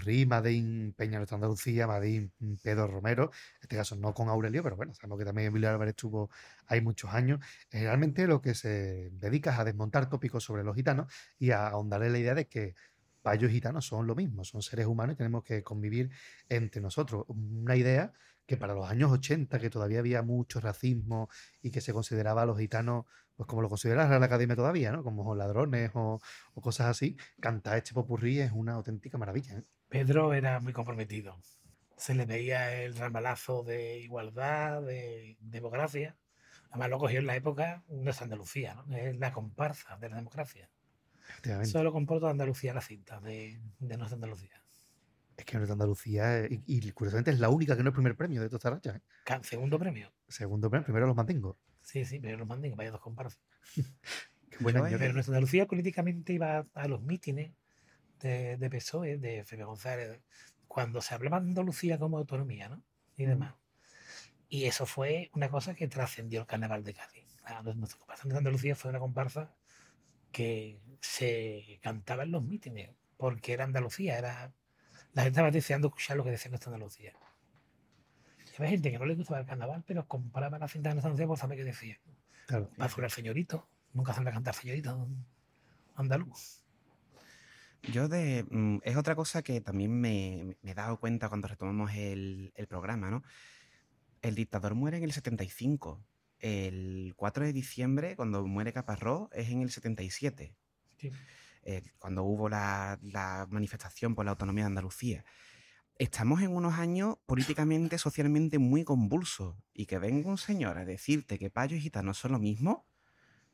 Popurrí, 0.00 0.26
Madín 0.26 0.94
Peña 0.96 1.18
Nuestra 1.18 1.36
Andalucía, 1.36 1.86
Madín 1.86 2.32
Pedro 2.62 2.86
Romero, 2.86 3.24
en 3.24 3.62
este 3.62 3.76
caso 3.76 3.96
no 3.96 4.14
con 4.14 4.28
Aurelio, 4.28 4.62
pero 4.62 4.76
bueno, 4.76 4.94
sabemos 4.94 5.18
que 5.18 5.24
también 5.24 5.48
Emilio 5.48 5.68
Álvarez 5.68 5.92
estuvo 5.92 6.30
ahí 6.66 6.80
muchos 6.80 7.12
años. 7.12 7.40
Eh, 7.70 7.82
Realmente 7.82 8.26
lo 8.26 8.40
que 8.40 8.54
se 8.54 9.10
dedica 9.12 9.52
es 9.52 9.58
a 9.58 9.64
desmontar 9.64 10.08
tópicos 10.08 10.44
sobre 10.44 10.64
los 10.64 10.74
gitanos 10.74 11.12
y 11.38 11.50
a 11.50 11.68
ahondarle 11.68 12.10
la 12.10 12.18
idea 12.18 12.34
de 12.34 12.46
que 12.48 12.74
payos 13.22 13.50
gitanos 13.50 13.86
son 13.86 14.06
lo 14.06 14.14
mismo, 14.14 14.44
son 14.44 14.62
seres 14.62 14.86
humanos 14.86 15.14
y 15.14 15.16
tenemos 15.18 15.44
que 15.44 15.62
convivir 15.62 16.10
entre 16.48 16.80
nosotros. 16.80 17.24
Una 17.28 17.76
idea 17.76 18.12
que 18.46 18.56
para 18.56 18.74
los 18.74 18.88
años 18.88 19.12
80, 19.12 19.58
que 19.58 19.70
todavía 19.70 20.00
había 20.00 20.22
mucho 20.22 20.60
racismo 20.60 21.28
y 21.62 21.70
que 21.70 21.80
se 21.80 21.92
consideraba 21.92 22.42
a 22.42 22.46
los 22.46 22.58
gitanos, 22.58 23.04
pues 23.36 23.46
como 23.46 23.62
lo 23.62 23.68
considera 23.68 24.08
la 24.18 24.26
Academia 24.26 24.56
todavía, 24.56 24.92
¿no? 24.92 25.04
Como 25.04 25.34
ladrones 25.34 25.90
o, 25.94 26.20
o 26.54 26.60
cosas 26.60 26.88
así, 26.88 27.16
cantar 27.40 27.78
este 27.78 27.92
popurrí 27.94 28.40
es 28.40 28.52
una 28.52 28.72
auténtica 28.74 29.18
maravilla. 29.18 29.58
¿eh? 29.58 29.64
Pedro 29.90 30.32
era 30.32 30.60
muy 30.60 30.72
comprometido. 30.72 31.36
Se 31.96 32.14
le 32.14 32.24
veía 32.24 32.82
el 32.82 32.96
ramalazo 32.96 33.64
de 33.64 33.98
igualdad, 33.98 34.82
de 34.82 35.36
democracia. 35.40 36.16
Además 36.70 36.90
lo 36.90 36.98
cogió 36.98 37.18
en 37.18 37.26
la 37.26 37.36
época 37.36 37.82
de 37.88 38.14
Andalucía, 38.20 38.74
¿no? 38.74 38.96
Es 38.96 39.16
la 39.18 39.32
comparsa 39.32 39.96
de 39.98 40.08
la 40.08 40.16
democracia. 40.16 40.70
Solo 41.64 41.92
comporta 41.92 42.30
Andalucía 42.30 42.72
la 42.72 42.80
cinta 42.80 43.20
de, 43.20 43.60
de 43.80 43.96
nuestra 43.96 44.14
Andalucía. 44.14 44.62
Es 45.36 45.44
que 45.44 45.56
Nuestra 45.56 45.72
Andalucía, 45.72 46.44
eh, 46.44 46.62
y, 46.66 46.88
y 46.88 46.92
curiosamente 46.92 47.32
es 47.32 47.40
la 47.40 47.48
única 47.48 47.76
que 47.76 47.82
no 47.82 47.90
es 47.90 47.94
primer 47.94 48.16
premio 48.16 48.40
de 48.40 48.48
toda 48.48 48.58
esta 48.58 48.70
racha. 48.70 48.96
¿eh? 48.96 49.40
Segundo 49.42 49.78
premio. 49.78 50.12
Segundo 50.28 50.70
premio, 50.70 50.84
primero 50.84 51.06
los 51.06 51.16
mantengo. 51.16 51.58
Sí, 51.82 52.04
sí, 52.04 52.20
pero 52.20 52.38
los 52.38 52.46
mandé, 52.46 52.72
vaya 52.74 52.92
dos 52.92 53.00
comparsas. 53.00 53.40
Qué 54.50 54.58
Pero 54.64 55.12
nuestra 55.12 55.32
Andalucía 55.32 55.66
políticamente 55.66 56.32
iba 56.32 56.66
a 56.74 56.88
los 56.88 57.02
mítines 57.02 57.52
de, 58.20 58.56
de 58.56 58.70
PSOE, 58.70 59.18
de 59.18 59.44
Felipe 59.44 59.64
González, 59.64 60.20
cuando 60.68 61.00
se 61.02 61.14
hablaba 61.14 61.40
de 61.40 61.48
Andalucía 61.48 61.98
como 61.98 62.18
autonomía, 62.18 62.68
¿no? 62.68 62.82
Y 63.16 63.26
demás. 63.26 63.54
Y 64.48 64.64
eso 64.64 64.86
fue 64.86 65.30
una 65.34 65.48
cosa 65.48 65.74
que 65.74 65.88
trascendió 65.88 66.40
el 66.40 66.46
carnaval 66.46 66.84
de 66.84 66.94
Cádiz. 66.94 67.26
Nuestra 67.74 67.98
comparsa 67.98 68.28
de 68.28 68.38
Andalucía 68.38 68.76
fue 68.76 68.90
una 68.90 69.00
comparsa 69.00 69.54
que 70.30 70.80
se 71.00 71.80
cantaba 71.82 72.22
en 72.22 72.32
los 72.32 72.42
mítines, 72.42 72.90
porque 73.16 73.52
era 73.52 73.64
Andalucía, 73.64 74.18
era 74.18 74.52
la 75.12 75.22
gente 75.22 75.34
estaba 75.38 75.50
deseando 75.50 75.88
escuchar 75.88 76.16
lo 76.16 76.24
que 76.24 76.30
decía 76.30 76.50
nuestra 76.50 76.72
Andalucía. 76.72 77.12
Y 78.52 78.56
había 78.56 78.70
gente 78.70 78.90
que 78.90 78.98
no 78.98 79.04
le 79.06 79.14
gustaba 79.14 79.40
el 79.40 79.46
carnaval, 79.46 79.82
pero 79.86 80.06
compraba 80.06 80.58
la 80.58 80.68
cinta 80.68 80.90
de 80.90 80.94
nuestra 80.94 81.10
Andalucía 81.10 81.26
por 81.26 81.38
saber 81.38 81.58
qué 81.58 81.64
decía. 81.64 81.98
Claro. 82.46 82.70
Va 82.80 82.86
a 82.86 83.04
el 83.04 83.10
señorito. 83.10 83.68
Nunca 83.92 84.14
se 84.14 84.20
a 84.20 84.24
cantar 84.24 84.54
señorito 84.54 85.08
andaluz. 85.96 86.59
Yo 87.82 88.08
de... 88.08 88.44
mm, 88.50 88.78
es 88.82 88.96
otra 88.96 89.14
cosa 89.14 89.42
que 89.42 89.60
también 89.60 89.92
me, 90.00 90.56
me 90.62 90.70
he 90.72 90.74
dado 90.74 90.98
cuenta 91.00 91.28
cuando 91.28 91.48
retomamos 91.48 91.92
el, 91.94 92.52
el 92.56 92.66
programa, 92.66 93.10
¿no? 93.10 93.22
El 94.22 94.34
dictador 94.34 94.74
muere 94.74 94.98
en 94.98 95.04
el 95.04 95.12
75. 95.12 96.04
El 96.38 97.14
4 97.16 97.44
de 97.44 97.52
diciembre, 97.52 98.16
cuando 98.16 98.46
muere 98.46 98.72
Caparrós, 98.72 99.28
es 99.32 99.50
en 99.50 99.62
el 99.62 99.70
77. 99.70 100.54
Sí. 100.98 101.10
eh, 101.62 101.82
cuando 101.98 102.24
hubo 102.24 102.48
la, 102.48 102.98
la 103.02 103.46
manifestación 103.50 104.14
por 104.14 104.24
la 104.24 104.32
autonomía 104.32 104.64
de 104.64 104.68
Andalucía. 104.68 105.24
Estamos 105.96 106.40
en 106.42 106.54
unos 106.54 106.74
años 106.74 107.16
políticamente, 107.26 107.98
socialmente 107.98 108.58
muy 108.58 108.84
convulsos 108.84 109.56
y 109.74 109.86
que 109.86 109.98
venga 109.98 110.28
un 110.30 110.38
señor 110.38 110.78
a 110.78 110.84
decirte 110.86 111.38
que 111.38 111.50
payos 111.50 111.78
y 111.78 111.82
gitanos 111.82 112.18
son 112.18 112.32
lo 112.32 112.38
mismo, 112.38 112.86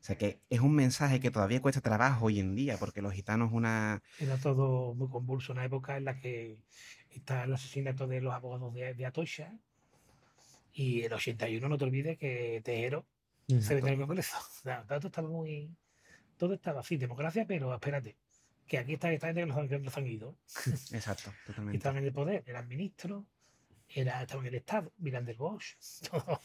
o 0.01 0.05
sea 0.07 0.17
que 0.17 0.41
es 0.51 0.61
un 0.61 0.73
mensaje 0.75 1.19
que 1.21 1.31
todavía 1.31 1.61
cuesta 1.61 1.81
trabajo 1.81 2.27
hoy 2.27 2.39
en 2.41 2.55
día 2.55 2.77
porque 2.79 3.03
los 3.03 3.13
gitanos 3.13 3.51
una... 3.53 4.03
Era 4.19 4.37
todo 4.39 4.95
muy 4.95 5.09
convulso, 5.09 5.53
una 5.53 5.65
época 5.65 5.97
en 5.97 6.05
la 6.05 6.19
que 6.19 6.59
está 7.11 7.45
el 7.45 7.53
asesinato 7.55 8.07
de 8.07 8.21
los 8.21 8.33
abogados 8.35 8.73
de, 8.75 8.95
de 8.95 9.07
Atocha 9.07 9.53
y 10.73 11.03
el 11.03 11.13
81, 11.13 11.69
no 11.69 11.79
te 11.79 11.85
olvides 11.85 12.19
que 12.19 12.61
Tejero 12.65 13.07
se 13.49 13.75
metió 13.77 13.89
en 13.89 14.01
el 14.01 14.07
Congreso. 14.07 14.37
O 14.61 14.63
sea, 14.63 14.85
todo 14.85 15.09
estaba 15.09 15.29
muy... 15.29 15.71
Todo 16.37 16.55
estaba 16.55 16.81
así, 16.81 16.97
democracia, 16.99 17.47
pero 17.47 17.73
espérate, 17.73 18.17
que 18.67 18.79
aquí 18.79 18.95
está 18.95 19.11
esta 19.11 19.29
gente 19.29 19.41
que 19.41 19.47
nos, 19.47 19.57
han- 19.57 19.69
que 19.69 19.79
nos 19.79 19.97
han 19.97 20.07
ido. 20.07 20.37
Exacto, 20.93 21.33
totalmente. 21.47 21.79
estaban 21.79 21.99
en 21.99 22.05
el 22.05 22.13
poder, 22.13 22.43
eran 22.47 22.69
ministros, 22.69 23.25
era, 23.89 24.21
estaban 24.23 24.45
en 24.47 24.53
el 24.53 24.59
Estado, 24.61 24.93
Miranda 24.99 25.29
del 25.29 25.39
Bosch, 25.39 25.77
todo- 26.11 26.41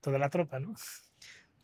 toda 0.00 0.18
la 0.18 0.30
tropa, 0.30 0.58
¿no? 0.58 0.74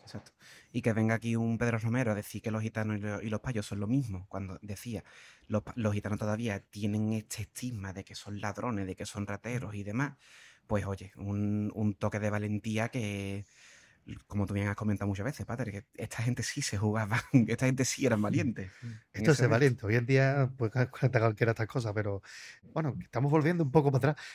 Exacto. 0.03 0.33
Y 0.73 0.83
que 0.83 0.93
venga 0.93 1.15
aquí 1.15 1.37
un 1.37 1.59
Pedro 1.59 1.79
Romero 1.79 2.13
a 2.13 2.15
decir 2.15 2.43
que 2.43 2.51
los 2.51 2.63
gitanos 2.63 2.99
y 2.99 3.01
lo- 3.01 3.23
y 3.23 3.31
los 3.31 3.41
payos 3.41 3.67
son 3.67 3.81
lo 3.81 3.87
mismo, 3.87 4.27
cuando 4.29 4.59
decía, 4.63 5.05
los, 5.49 5.63
los 5.77 5.93
gitanos 5.95 6.19
todavía 6.19 6.61
tienen 6.61 7.13
este 7.13 7.43
estigma 7.43 7.93
de 7.93 8.05
que 8.05 8.15
son 8.15 8.41
ladrones, 8.41 8.87
de 8.87 8.97
que 8.97 9.07
son 9.07 9.27
rateros 9.27 9.75
y 9.75 9.85
demás, 9.85 10.17
pues 10.67 10.85
oye, 10.87 11.13
un, 11.17 11.71
un 11.75 11.95
toque 11.95 12.19
de 12.19 12.31
valentía 12.31 12.89
que, 12.89 13.45
como 14.27 14.47
tú 14.47 14.55
bien 14.55 14.69
has 14.69 14.77
comentado 14.77 15.09
muchas 15.09 15.25
veces, 15.25 15.47
Pater, 15.47 15.71
que 15.71 15.85
esta 15.95 16.23
gente 16.23 16.43
sí 16.43 16.63
se 16.63 16.77
jugaba, 16.79 17.23
esta 17.49 17.67
gente 17.67 17.85
sí 17.85 18.05
eran 18.07 18.21
valientes. 18.23 18.73
en 18.83 19.01
Esto 19.13 19.33
es 19.33 19.49
valiente. 19.49 19.87
Hoy 19.87 19.97
en 19.97 20.07
día, 20.07 20.51
pues 20.57 20.73
cuenta 20.73 21.21
cualquiera 21.21 21.51
de 21.51 21.55
estas 21.55 21.69
cosas, 21.69 21.93
pero 21.95 22.23
bueno, 22.73 22.97
estamos 23.01 23.31
volviendo 23.31 23.63
un 23.65 23.71
poco 23.71 23.93
para 23.93 24.13
atrás. 24.13 24.27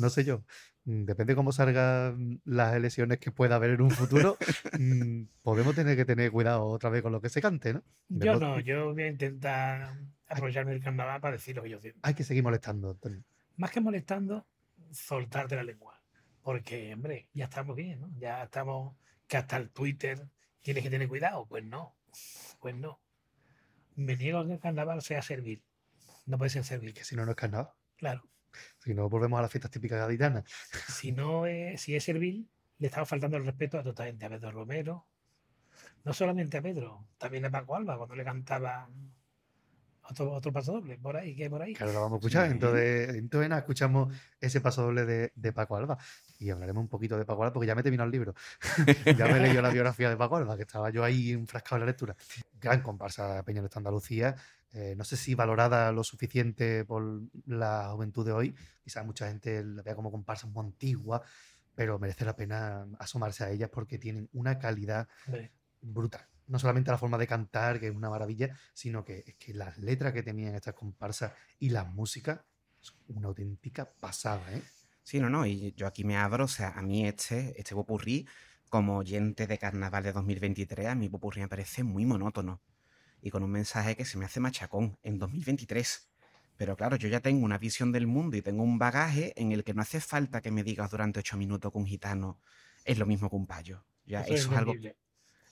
No 0.00 0.10
sé 0.10 0.24
yo. 0.24 0.44
Mm, 0.86 1.04
Depende 1.04 1.32
de 1.32 1.36
cómo 1.36 1.52
salgan 1.52 2.40
las 2.44 2.74
elecciones 2.74 3.18
que 3.18 3.30
pueda 3.32 3.56
haber 3.56 3.70
en 3.70 3.82
un 3.82 3.90
futuro, 3.90 4.38
mm, 4.78 5.24
podemos 5.42 5.74
tener 5.74 5.96
que 5.96 6.04
tener 6.04 6.30
cuidado 6.30 6.64
otra 6.64 6.90
vez 6.90 7.02
con 7.02 7.12
lo 7.12 7.20
que 7.20 7.28
se 7.28 7.42
cante, 7.42 7.74
¿no? 7.74 7.82
Yo 8.08 8.38
no, 8.38 8.60
yo 8.60 8.92
voy 8.94 9.02
a 9.02 9.08
intentar 9.08 9.98
aprovecharme 10.28 10.72
del 10.72 10.82
carnaval 10.82 11.20
para 11.20 11.34
decir 11.36 11.54
lo 11.56 11.62
que 11.62 11.70
yo 11.70 11.80
siento. 11.80 12.00
Hay 12.02 12.14
que 12.14 12.24
seguir 12.24 12.42
molestando, 12.42 12.90
Antonio. 12.90 13.22
Más 13.56 13.70
que 13.70 13.80
molestando, 13.80 14.46
soltarte 14.92 15.56
la 15.56 15.64
lengua. 15.64 16.00
Porque, 16.42 16.94
hombre, 16.94 17.28
ya 17.32 17.44
estamos 17.46 17.74
bien, 17.74 18.00
¿no? 18.00 18.10
Ya 18.18 18.44
estamos, 18.44 18.96
que 19.26 19.36
hasta 19.36 19.56
el 19.56 19.70
Twitter 19.70 20.28
tienes 20.62 20.84
que 20.84 20.90
tener 20.90 21.08
cuidado. 21.08 21.46
Pues 21.46 21.64
no, 21.64 21.96
pues 22.60 22.76
no. 22.76 23.00
Me 23.96 24.16
niego 24.16 24.38
a 24.38 24.46
que 24.46 24.52
el 24.52 24.60
carnaval 24.60 25.02
sea 25.02 25.22
servil. 25.22 25.64
No 26.26 26.38
puede 26.38 26.50
ser 26.50 26.62
servil, 26.64 26.94
Que 26.94 27.02
si 27.04 27.16
no, 27.16 27.24
no 27.24 27.32
es 27.32 27.36
carnaval. 27.36 27.70
claro. 27.96 28.22
Si 28.78 28.94
no, 28.94 29.08
volvemos 29.08 29.38
a 29.38 29.42
las 29.42 29.50
fiestas 29.50 29.70
típicas 29.70 29.98
gaditanas. 29.98 30.44
Si 30.88 31.12
no 31.12 31.46
es, 31.46 31.80
si 31.80 31.96
es 31.96 32.04
servil, 32.04 32.48
le 32.78 32.86
estamos 32.86 33.08
faltando 33.08 33.36
el 33.36 33.44
respeto 33.44 33.78
a 33.78 33.82
toda 33.82 34.04
gente, 34.04 34.26
a 34.26 34.30
Pedro 34.30 34.50
Romero. 34.50 35.06
No 36.04 36.12
solamente 36.12 36.58
a 36.58 36.62
Pedro, 36.62 37.06
también 37.18 37.44
a 37.44 37.50
Paco 37.50 37.76
Alba, 37.76 37.96
cuando 37.96 38.14
le 38.14 38.24
cantaba 38.24 38.88
otro, 40.08 40.32
otro 40.32 40.52
paso 40.52 40.72
doble, 40.72 40.98
por 40.98 41.16
ahí, 41.16 41.34
que 41.34 41.50
por 41.50 41.62
ahí. 41.62 41.74
Claro, 41.74 41.92
lo 41.92 42.00
vamos 42.00 42.16
a 42.16 42.18
escuchar. 42.18 42.46
Sí. 42.46 42.52
Entonces, 42.52 43.08
entonces 43.14 43.48
nada, 43.48 43.60
escuchamos 43.60 44.14
ese 44.40 44.60
paso 44.60 44.82
doble 44.82 45.04
de, 45.04 45.32
de 45.34 45.52
Paco 45.52 45.76
Alba. 45.76 45.98
Y 46.38 46.50
hablaremos 46.50 46.82
un 46.82 46.88
poquito 46.88 47.18
de 47.18 47.24
Paco 47.24 47.42
Alba 47.42 47.52
porque 47.52 47.66
ya 47.66 47.74
me 47.74 47.80
he 47.80 47.82
terminado 47.82 48.06
el 48.06 48.12
libro. 48.12 48.34
ya 49.18 49.26
me 49.26 49.40
leído 49.40 49.62
la 49.62 49.70
biografía 49.70 50.08
de 50.08 50.16
Paco 50.16 50.36
Alba, 50.36 50.56
que 50.56 50.62
estaba 50.62 50.90
yo 50.90 51.02
ahí 51.02 51.32
enfrascado 51.32 51.76
en 51.76 51.80
la 51.80 51.86
lectura. 51.86 52.16
Gran 52.60 52.82
comparsa 52.82 53.42
Peña 53.42 53.62
de 53.62 53.68
Andalucía. 53.74 54.36
Eh, 54.72 54.94
no 54.96 55.04
sé 55.04 55.16
si 55.16 55.34
valorada 55.34 55.90
lo 55.92 56.04
suficiente 56.04 56.84
por 56.84 57.22
la 57.46 57.90
juventud 57.92 58.26
de 58.26 58.32
hoy. 58.32 58.54
Quizás 58.82 59.06
mucha 59.06 59.28
gente 59.28 59.64
la 59.64 59.82
vea 59.82 59.94
como 59.94 60.10
comparsa 60.10 60.46
muy 60.46 60.64
antigua, 60.64 61.22
pero 61.74 61.98
merece 61.98 62.24
la 62.24 62.36
pena 62.36 62.86
asomarse 62.98 63.44
a 63.44 63.50
ellas 63.50 63.70
porque 63.72 63.98
tienen 63.98 64.28
una 64.32 64.58
calidad 64.58 65.08
brutal. 65.80 66.26
No 66.46 66.58
solamente 66.58 66.90
la 66.90 66.98
forma 66.98 67.18
de 67.18 67.26
cantar, 67.26 67.80
que 67.80 67.88
es 67.88 67.94
una 67.94 68.10
maravilla, 68.10 68.56
sino 68.72 69.04
que 69.04 69.24
es 69.26 69.34
que 69.36 69.54
las 69.54 69.78
letras 69.78 70.12
que 70.12 70.22
tenían 70.22 70.54
estas 70.54 70.74
comparsas 70.74 71.32
y 71.58 71.70
la 71.70 71.84
música 71.84 72.44
son 72.80 72.96
una 73.08 73.28
auténtica 73.28 73.90
pasada, 74.00 74.52
¿eh? 74.52 74.62
Sí, 75.02 75.20
no, 75.20 75.30
no, 75.30 75.46
y 75.46 75.72
yo 75.76 75.86
aquí 75.86 76.02
me 76.02 76.16
abro, 76.16 76.44
o 76.44 76.48
sea, 76.48 76.70
a 76.70 76.82
mí 76.82 77.06
este, 77.06 77.58
este 77.60 77.74
popurrí, 77.74 78.26
como 78.68 78.98
oyente 78.98 79.46
de 79.46 79.56
carnaval 79.56 80.02
de 80.02 80.12
2023, 80.12 80.88
a 80.88 80.94
mí 80.96 81.08
popurrí 81.08 81.40
me 81.40 81.48
parece 81.48 81.84
muy 81.84 82.04
monótono 82.04 82.60
y 83.26 83.30
con 83.32 83.42
un 83.42 83.50
mensaje 83.50 83.96
que 83.96 84.04
se 84.04 84.18
me 84.18 84.24
hace 84.24 84.38
machacón 84.38 84.96
en 85.02 85.18
2023. 85.18 86.08
Pero 86.56 86.76
claro, 86.76 86.94
yo 86.94 87.08
ya 87.08 87.18
tengo 87.18 87.44
una 87.44 87.58
visión 87.58 87.90
del 87.90 88.06
mundo 88.06 88.36
y 88.36 88.40
tengo 88.40 88.62
un 88.62 88.78
bagaje 88.78 89.32
en 89.34 89.50
el 89.50 89.64
que 89.64 89.74
no 89.74 89.82
hace 89.82 90.00
falta 90.00 90.40
que 90.40 90.52
me 90.52 90.62
digas 90.62 90.92
durante 90.92 91.18
ocho 91.18 91.36
minutos 91.36 91.72
que 91.72 91.78
un 91.78 91.86
gitano 91.86 92.38
es 92.84 92.98
lo 92.98 93.04
mismo 93.04 93.28
que 93.28 93.34
un 93.34 93.48
payo. 93.48 93.84
Ya, 94.04 94.20
eso 94.20 94.34
eso, 94.34 94.52
es 94.52 94.58
algo, 94.58 94.74
eso 94.74 94.94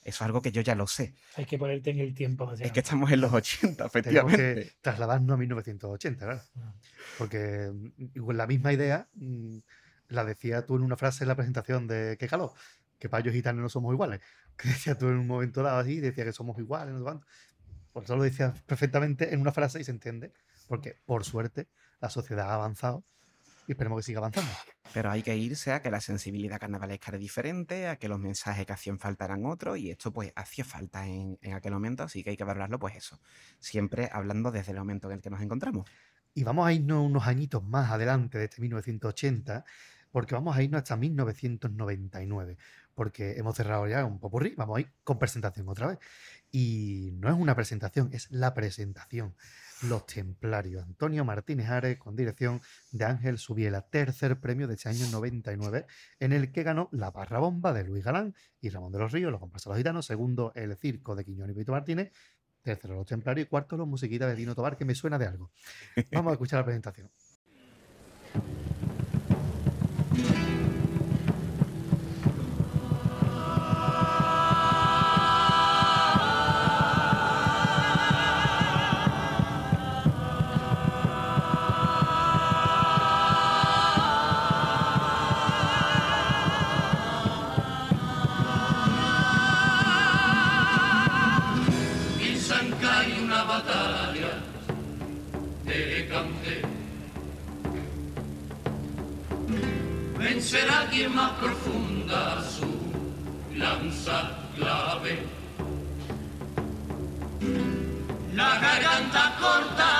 es 0.03 0.21
algo 0.21 0.41
que 0.41 0.53
yo 0.53 0.61
ya 0.61 0.73
lo 0.73 0.87
sé. 0.87 1.15
Hay 1.35 1.43
que 1.43 1.57
ponerte 1.57 1.89
en 1.89 1.99
el 1.99 2.15
tiempo. 2.15 2.45
o 2.45 2.55
sea, 2.55 2.65
Es 2.65 2.71
que 2.71 2.79
estamos 2.79 3.11
en 3.11 3.19
los 3.19 3.33
80, 3.33 3.89
Tenemos 3.89 3.91
efectivamente. 3.93 4.55
que 4.55 4.71
trasladarnos 4.79 5.33
a 5.33 5.37
1980, 5.37 6.25
claro. 6.25 6.41
Ah. 6.55 6.73
Porque 7.17 7.73
mm, 7.73 8.31
la 8.31 8.47
misma 8.47 8.71
idea 8.71 9.09
mm, 9.15 9.57
la 10.07 10.23
decía 10.23 10.65
tú 10.65 10.77
en 10.77 10.83
una 10.83 10.95
frase 10.95 11.25
en 11.25 11.27
la 11.27 11.35
presentación 11.35 11.87
de 11.87 12.15
Qué 12.17 12.29
calor, 12.29 12.53
que 12.99 13.09
payos 13.09 13.33
y 13.33 13.39
gitanos 13.39 13.61
no 13.61 13.67
somos 13.67 13.91
iguales. 13.93 14.21
Que 14.57 14.69
decía 14.69 14.97
tú 14.97 15.09
en 15.09 15.17
un 15.17 15.27
momento 15.27 15.61
dado 15.61 15.79
así, 15.79 15.99
decía 15.99 16.23
que 16.23 16.31
somos 16.31 16.57
iguales, 16.57 16.93
no 16.93 16.99
sé 16.99 17.03
cuánto. 17.03 17.27
Por 17.95 18.03
eso 18.03 18.17
lo 18.17 18.23
decías 18.23 18.61
perfectamente 18.63 19.33
en 19.33 19.39
una 19.39 19.53
frase 19.53 19.79
y 19.79 19.85
se 19.85 19.91
entiende. 19.91 20.33
Porque, 20.67 20.97
por 21.05 21.23
suerte, 21.23 21.69
la 22.01 22.09
sociedad 22.09 22.49
ha 22.49 22.55
avanzado 22.55 23.05
y 23.67 23.71
esperemos 23.71 23.99
que 23.99 24.03
siga 24.03 24.17
avanzando. 24.17 24.51
Pero 24.93 25.09
hay 25.09 25.23
que 25.23 25.37
irse 25.37 25.71
a 25.71 25.81
que 25.81 25.89
la 25.89 26.01
sensibilidad 26.01 26.59
carnavalesca 26.59 27.11
era 27.11 27.17
diferente, 27.17 27.87
a 27.87 27.95
que 27.95 28.09
los 28.09 28.19
mensajes 28.19 28.65
que 28.65 28.73
hacían 28.73 28.99
falta 28.99 29.23
eran 29.23 29.45
otros, 29.45 29.77
y 29.77 29.91
esto 29.91 30.11
pues 30.11 30.33
hacía 30.35 30.65
falta 30.65 31.07
en, 31.07 31.39
en 31.41 31.53
aquel 31.53 31.71
momento, 31.71 32.03
así 32.03 32.21
que 32.21 32.31
hay 32.31 32.37
que 32.37 32.43
valorarlo 32.43 32.79
pues 32.79 32.97
eso, 32.97 33.17
siempre 33.59 34.09
hablando 34.11 34.51
desde 34.51 34.73
el 34.73 34.77
momento 34.79 35.07
en 35.07 35.13
el 35.15 35.21
que 35.21 35.29
nos 35.29 35.41
encontramos. 35.41 35.89
Y 36.33 36.43
vamos 36.43 36.67
a 36.67 36.73
irnos 36.73 37.01
unos 37.01 37.25
añitos 37.25 37.63
más 37.63 37.91
adelante 37.91 38.37
de 38.37 38.43
este 38.43 38.59
1980, 38.59 39.63
porque 40.11 40.35
vamos 40.35 40.57
a 40.57 40.61
irnos 40.61 40.79
hasta 40.79 40.97
1999, 40.97 42.57
porque 42.95 43.37
hemos 43.37 43.55
cerrado 43.55 43.87
ya 43.87 44.03
un 44.05 44.19
popurrí, 44.19 44.55
vamos 44.55 44.77
a 44.77 44.79
ir 44.81 44.91
con 45.03 45.19
presentación 45.19 45.67
otra 45.69 45.87
vez. 45.87 45.99
Y 46.51 47.11
no 47.19 47.29
es 47.29 47.35
una 47.35 47.55
presentación, 47.55 48.09
es 48.13 48.31
la 48.31 48.53
presentación. 48.53 49.35
Los 49.83 50.05
Templarios, 50.05 50.83
Antonio 50.83 51.25
Martínez 51.25 51.69
Ares, 51.69 51.97
con 51.97 52.15
dirección 52.15 52.61
de 52.91 53.03
Ángel 53.03 53.37
Subiela, 53.37 53.81
tercer 53.81 54.39
premio 54.39 54.67
de 54.67 54.75
este 54.75 54.87
año 54.87 55.05
99, 55.11 55.85
en 56.19 56.31
el 56.31 56.53
que 56.53 56.63
ganó 56.63 56.87
La 56.93 57.11
Barra 57.11 57.39
Bomba 57.39 57.73
de 57.73 57.83
Luis 57.83 58.03
Galán 58.03 58.33
y 58.61 58.69
Ramón 58.69 58.93
de 58.93 58.99
los 58.99 59.11
Ríos, 59.11 59.31
los 59.31 59.41
comparsa 59.41 59.69
Los 59.69 59.77
Gitanos, 59.77 60.05
segundo 60.05 60.53
El 60.55 60.77
Circo 60.77 61.13
de 61.13 61.25
Quiñón 61.25 61.49
y 61.51 61.53
Pito 61.53 61.73
Martínez, 61.73 62.13
tercero 62.61 62.95
Los 62.95 63.05
Templarios 63.05 63.47
y 63.47 63.49
cuarto 63.49 63.75
Los 63.75 63.87
Musiquitas 63.87 64.29
de 64.29 64.35
Dino 64.35 64.55
Tobar, 64.55 64.77
que 64.77 64.85
me 64.85 64.95
suena 64.95 65.19
de 65.19 65.27
algo. 65.27 65.51
Vamos 66.13 66.31
a 66.31 66.33
escuchar 66.33 66.59
la 66.59 66.65
presentación. 66.65 67.11
Más 101.03 101.31
profunda 101.33 102.41
su 102.41 102.65
lanza 103.53 104.31
clave. 104.55 105.23
La 108.33 108.57
garganta 108.59 109.35
corta 109.37 109.93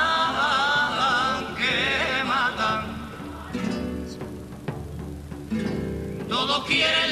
que 1.57 2.23
matan. 2.23 2.81
Todos 6.29 6.65
quieren 6.65 7.04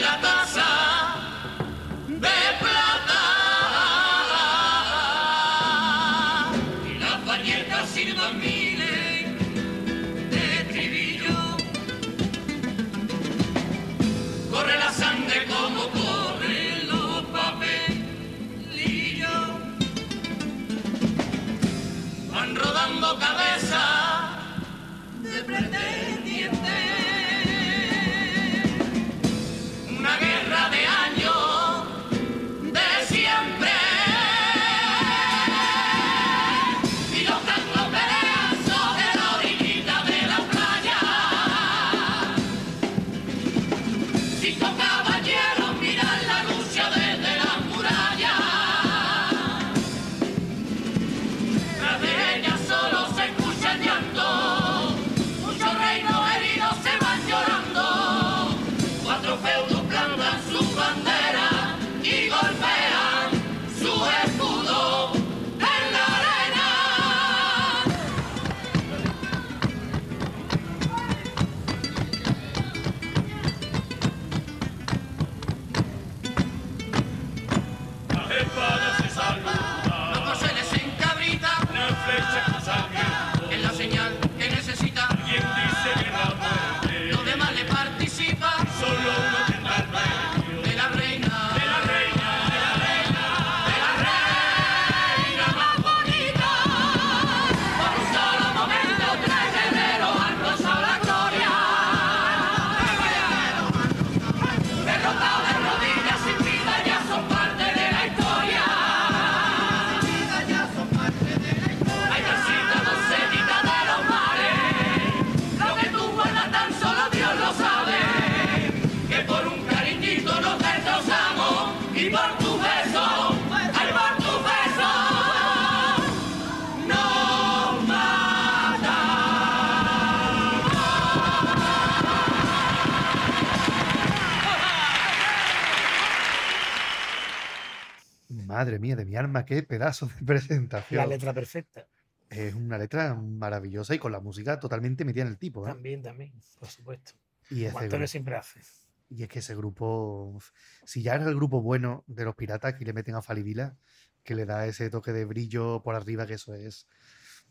alma, 139.37 139.45
qué 139.45 139.63
pedazo 139.63 140.07
de 140.07 140.13
La 140.19 140.25
presentación. 140.25 141.09
letra 141.09 141.33
perfecta. 141.33 141.87
Es 142.29 142.53
una 142.55 142.77
letra 142.77 143.13
maravillosa 143.15 143.93
y 143.93 143.99
con 143.99 144.11
la 144.11 144.19
música 144.19 144.59
totalmente 144.59 145.05
metida 145.05 145.23
en 145.23 145.29
el 145.29 145.37
tipo. 145.37 145.67
¿eh? 145.67 145.71
También, 145.71 146.01
también, 146.01 146.33
por 146.59 146.67
supuesto. 146.69 147.11
Y, 147.49 147.65
grupo- 147.65 148.07
siempre 148.07 148.35
hace. 148.35 148.61
y 149.09 149.23
es 149.23 149.29
que 149.29 149.39
ese 149.39 149.55
grupo, 149.55 150.39
si 150.85 151.03
ya 151.03 151.15
era 151.15 151.25
el 151.27 151.35
grupo 151.35 151.61
bueno 151.61 152.03
de 152.07 152.25
los 152.25 152.35
piratas, 152.35 152.73
aquí 152.73 152.85
le 152.85 152.93
meten 152.93 153.15
a 153.15 153.21
Falidila, 153.21 153.75
que 154.23 154.33
le 154.35 154.45
da 154.45 154.65
ese 154.65 154.89
toque 154.89 155.11
de 155.11 155.25
brillo 155.25 155.83
por 155.83 155.93
arriba, 155.95 156.25
que 156.25 156.35
eso 156.35 156.53
es. 156.55 156.87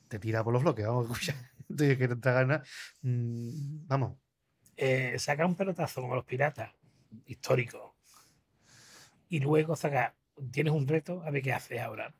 Te 0.09 0.19
tira 0.19 0.43
por 0.43 0.53
los 0.53 0.63
bloques, 0.63 0.85
vamos 0.87 1.07
a 1.11 1.13
escuchar. 1.13 1.37
Entonces, 1.69 1.99
que 1.99 2.09
te 2.09 2.33
gana. 2.33 2.63
mm, 3.03 3.87
vamos, 3.87 4.19
Eh, 4.77 5.17
saca 5.19 5.47
un 5.47 5.55
pelotazo 5.55 6.01
como 6.01 6.17
los 6.17 6.25
piratas, 6.25 6.73
histórico. 7.27 7.95
Y 9.29 9.39
luego 9.41 9.77
saca, 9.77 10.15
tienes 10.51 10.73
un 10.73 10.87
reto, 10.87 11.23
a 11.25 11.31
ver 11.31 11.43
qué 11.43 11.53
haces 11.53 11.81
ahora. 11.81 12.15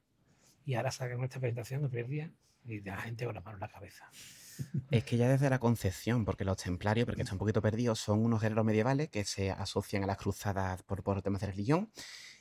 Y 0.65 0.75
ahora 0.75 0.91
saca 0.91 1.15
nuestra 1.17 1.41
presentación 1.41 1.85
el 1.85 1.91
primer 1.91 2.09
día 2.09 2.33
y 2.65 2.81
la 2.81 3.01
gente 3.01 3.25
con 3.25 3.35
las 3.35 3.45
manos 3.45 3.59
en 3.59 3.61
la 3.61 3.73
cabeza. 3.73 4.11
Es 4.91 5.05
que 5.05 5.17
ya 5.17 5.29
desde 5.29 5.49
la 5.49 5.59
concepción, 5.59 6.25
porque 6.25 6.45
los 6.45 6.59
templarios, 6.59 7.07
porque 7.07 7.23
está 7.23 7.35
un 7.35 7.39
poquito 7.39 7.63
perdido, 7.63 7.95
son 7.95 8.25
unos 8.25 8.43
guerreros 8.43 8.65
medievales 8.65 9.09
que 9.09 9.25
se 9.25 9.51
asocian 9.51 10.05
a 10.05 10.07
las 10.07 10.19
cruzadas 10.19 10.83
por, 10.83 11.03
por 11.03 11.23
temas 11.23 11.41
de 11.41 11.49
religión. 11.49 11.91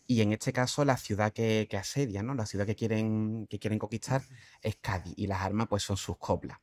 Y 0.06 0.22
en 0.22 0.34
este 0.34 0.52
caso, 0.52 0.84
la 0.84 0.98
ciudad 0.98 1.32
que, 1.32 1.68
que 1.70 1.78
asedian, 1.78 2.28
¿no? 2.28 2.36
la 2.36 2.46
ciudad 2.46 2.66
que 2.66 2.76
quieren, 2.76 3.48
que 3.50 3.60
quieren 3.60 3.80
conquistar 3.80 4.24
es 4.62 4.76
Cádiz. 4.76 5.14
Y 5.16 5.28
las 5.28 5.42
armas, 5.42 5.68
pues, 5.70 5.84
son 5.84 5.96
sus 5.96 6.18
coplas. 6.18 6.60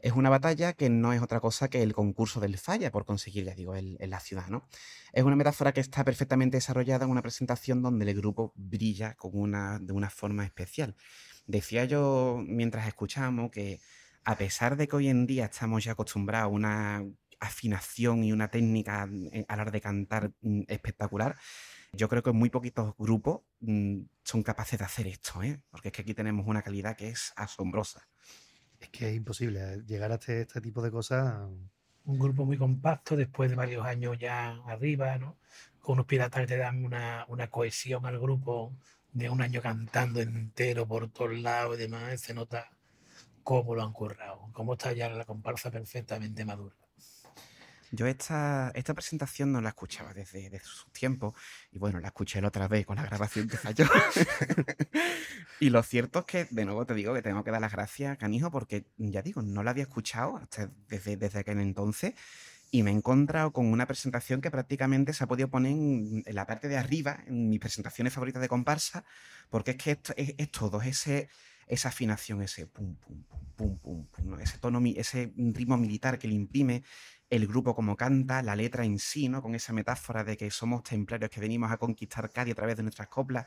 Es 0.00 0.12
una 0.12 0.30
batalla 0.30 0.72
que 0.74 0.90
no 0.90 1.12
es 1.12 1.20
otra 1.22 1.40
cosa 1.40 1.68
que 1.68 1.82
el 1.82 1.92
concurso 1.92 2.40
del 2.40 2.56
falla 2.58 2.90
por 2.92 3.04
conseguir, 3.04 3.44
ya 3.44 3.54
digo, 3.54 3.74
el- 3.74 3.96
la 4.00 4.20
ciudad, 4.20 4.46
¿no? 4.48 4.68
Es 5.12 5.24
una 5.24 5.36
metáfora 5.36 5.72
que 5.72 5.80
está 5.80 6.04
perfectamente 6.04 6.56
desarrollada 6.56 7.04
en 7.04 7.10
una 7.10 7.22
presentación 7.22 7.82
donde 7.82 8.08
el 8.10 8.16
grupo 8.16 8.52
brilla 8.56 9.14
con 9.14 9.32
una, 9.34 9.78
de 9.80 9.92
una 9.92 10.10
forma 10.10 10.44
especial. 10.44 10.94
Decía 11.46 11.84
yo 11.84 12.40
mientras 12.46 12.86
escuchamos 12.86 13.50
que 13.50 13.80
a 14.24 14.36
pesar 14.36 14.76
de 14.76 14.86
que 14.88 14.96
hoy 14.96 15.08
en 15.08 15.26
día 15.26 15.46
estamos 15.46 15.84
ya 15.84 15.92
acostumbrados 15.92 16.44
a 16.46 16.48
una 16.54 17.04
afinación 17.40 18.24
y 18.24 18.32
una 18.32 18.48
técnica 18.50 19.06
mm, 19.06 19.28
a 19.48 19.56
la 19.56 19.62
hora 19.62 19.70
de 19.70 19.80
cantar 19.80 20.32
mm, 20.42 20.62
espectacular, 20.68 21.36
yo 21.92 22.08
creo 22.08 22.22
que 22.22 22.32
muy 22.32 22.50
poquitos 22.50 22.94
grupos 22.98 23.42
mm, 23.60 24.00
son 24.24 24.42
capaces 24.42 24.78
de 24.78 24.84
hacer 24.84 25.06
esto, 25.08 25.42
¿eh? 25.42 25.60
porque 25.70 25.88
es 25.88 25.92
que 25.92 26.02
aquí 26.02 26.14
tenemos 26.14 26.46
una 26.46 26.62
calidad 26.62 26.96
que 26.96 27.08
es 27.08 27.32
asombrosa. 27.36 28.08
Es 28.80 28.88
que 28.90 29.10
es 29.10 29.16
imposible 29.16 29.60
eh, 29.60 29.82
llegar 29.86 30.12
a 30.12 30.14
este, 30.14 30.42
este 30.42 30.60
tipo 30.60 30.82
de 30.82 30.90
cosas. 30.90 31.48
Un 32.04 32.18
grupo 32.18 32.44
muy 32.44 32.56
compacto, 32.56 33.16
después 33.16 33.50
de 33.50 33.56
varios 33.56 33.84
años 33.84 34.18
ya 34.18 34.56
arriba, 34.66 35.18
¿no? 35.18 35.36
Con 35.80 35.94
unos 35.94 36.06
piratas 36.06 36.42
que 36.42 36.46
te 36.46 36.56
dan 36.56 36.84
una, 36.84 37.24
una 37.28 37.48
cohesión 37.48 38.06
al 38.06 38.18
grupo 38.18 38.74
de 39.12 39.28
un 39.30 39.42
año 39.42 39.60
cantando 39.60 40.20
entero 40.20 40.86
por 40.86 41.10
todos 41.10 41.38
lados 41.38 41.76
y 41.76 41.80
demás. 41.80 42.20
Se 42.20 42.34
nota 42.34 42.70
cómo 43.42 43.74
lo 43.74 43.82
han 43.82 43.92
currado, 43.92 44.48
cómo 44.52 44.74
está 44.74 44.92
ya 44.92 45.08
la 45.08 45.24
comparsa 45.24 45.70
perfectamente 45.70 46.44
madura. 46.44 46.76
Yo 47.90 48.06
esta, 48.06 48.70
esta 48.74 48.94
presentación 48.94 49.52
no 49.52 49.60
la 49.60 49.70
escuchaba 49.70 50.12
desde, 50.12 50.50
desde 50.50 50.66
sus 50.66 50.92
tiempos 50.92 51.34
y 51.72 51.78
bueno, 51.78 52.00
la 52.00 52.08
escuché 52.08 52.40
la 52.40 52.48
otra 52.48 52.68
vez 52.68 52.84
con 52.84 52.96
la 52.96 53.04
grabación 53.04 53.48
que 53.48 53.56
falló. 53.56 53.86
y 55.60 55.70
lo 55.70 55.82
cierto 55.82 56.20
es 56.20 56.24
que, 56.26 56.44
de 56.50 56.64
nuevo 56.64 56.84
te 56.84 56.94
digo 56.94 57.14
que 57.14 57.22
tengo 57.22 57.44
que 57.44 57.50
dar 57.50 57.60
las 57.60 57.72
gracias 57.72 58.18
Canijo 58.18 58.50
porque, 58.50 58.86
ya 58.98 59.22
digo, 59.22 59.42
no 59.42 59.62
la 59.62 59.70
había 59.70 59.84
escuchado 59.84 60.36
hasta 60.36 60.70
desde, 60.88 61.16
desde 61.16 61.40
aquel 61.40 61.60
entonces 61.60 62.14
y 62.70 62.82
me 62.82 62.90
he 62.90 62.94
encontrado 62.94 63.52
con 63.52 63.66
una 63.66 63.86
presentación 63.86 64.40
que 64.40 64.50
prácticamente 64.50 65.12
se 65.12 65.24
ha 65.24 65.26
podido 65.26 65.48
poner 65.48 65.72
en, 65.72 66.24
la 66.26 66.46
parte 66.46 66.68
de 66.68 66.76
arriba, 66.76 67.20
en 67.26 67.48
mis 67.48 67.60
presentaciones 67.60 68.12
favoritas 68.12 68.42
de 68.42 68.48
comparsa, 68.48 69.04
porque 69.48 69.72
es 69.72 69.76
que 69.78 69.90
esto, 69.92 70.12
es, 70.16 70.50
todo, 70.50 70.82
es 70.82 70.88
ese, 70.88 71.28
esa 71.66 71.88
afinación, 71.88 72.42
ese 72.42 72.66
pum, 72.66 72.96
pum, 72.96 73.24
pum, 73.24 73.44
pum, 73.56 73.78
pum, 73.78 74.06
pum, 74.06 74.40
ese 74.40 74.58
tono, 74.58 74.82
ese 74.96 75.32
ritmo 75.36 75.78
militar 75.78 76.18
que 76.18 76.28
le 76.28 76.34
imprime 76.34 76.82
el 77.30 77.46
grupo 77.46 77.74
como 77.74 77.96
canta, 77.96 78.42
la 78.42 78.56
letra 78.56 78.84
en 78.84 78.98
sí, 78.98 79.28
¿no? 79.28 79.42
Con 79.42 79.54
esa 79.54 79.72
metáfora 79.72 80.24
de 80.24 80.36
que 80.36 80.50
somos 80.50 80.82
templarios 80.82 81.30
que 81.30 81.40
venimos 81.40 81.70
a 81.70 81.76
conquistar 81.76 82.30
Cádiz 82.30 82.52
a 82.52 82.56
través 82.56 82.76
de 82.76 82.82
nuestras 82.82 83.08
coplas, 83.08 83.46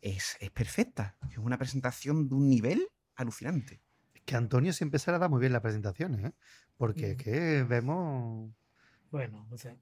es, 0.00 0.36
es 0.40 0.50
perfecta. 0.50 1.16
Es 1.30 1.38
una 1.38 1.58
presentación 1.58 2.28
de 2.28 2.34
un 2.34 2.48
nivel 2.48 2.88
alucinante. 3.16 3.82
Es 4.14 4.22
que 4.22 4.36
Antonio 4.36 4.72
siempre 4.72 4.98
se 4.98 5.12
le 5.12 5.18
da 5.18 5.28
muy 5.28 5.40
bien 5.40 5.52
las 5.52 5.62
presentaciones, 5.62 6.24
¿eh? 6.24 6.32
Porque 6.76 7.10
es 7.10 7.14
Mm. 7.16 7.20
que 7.20 7.62
vemos. 7.64 8.50
Bueno, 9.10 9.46
no 9.50 9.56
sé. 9.58 9.76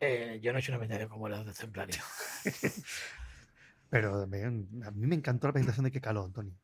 Eh, 0.00 0.38
yo 0.42 0.52
no 0.52 0.58
he 0.58 0.60
hecho 0.60 0.72
una 0.72 0.78
presentación 0.78 1.08
como 1.10 1.28
la 1.28 1.42
de 1.44 1.52
Templario. 1.52 2.02
Pero 3.90 4.26
me- 4.26 4.44
a 4.44 4.50
mí 4.90 5.06
me 5.06 5.14
encantó 5.14 5.46
la 5.46 5.52
presentación 5.52 5.84
de 5.84 5.90
que 5.92 6.00
caló, 6.00 6.24
Antonio. 6.24 6.54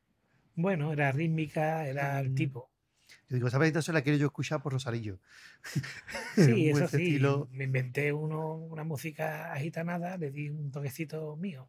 Bueno, 0.56 0.92
era 0.92 1.12
rítmica, 1.12 1.86
era 1.86 2.18
el 2.20 2.30
Mm. 2.30 2.34
tipo. 2.34 2.70
Yo 3.30 3.36
digo, 3.36 3.46
esa 3.48 3.58
presentación 3.58 3.94
la 3.94 4.02
quiero 4.02 4.18
yo 4.18 4.26
escuchar 4.26 4.60
por 4.60 4.72
Rosarillo. 4.72 5.18
Sí, 6.34 6.70
eso 6.70 6.88
sí. 6.88 6.96
estilo. 6.96 7.48
Me 7.52 7.64
inventé 7.64 8.12
uno, 8.12 8.54
una 8.56 8.82
música 8.84 9.52
agitanada, 9.52 10.16
le 10.16 10.30
di 10.30 10.48
un 10.48 10.70
toquecito 10.70 11.36
mío. 11.36 11.68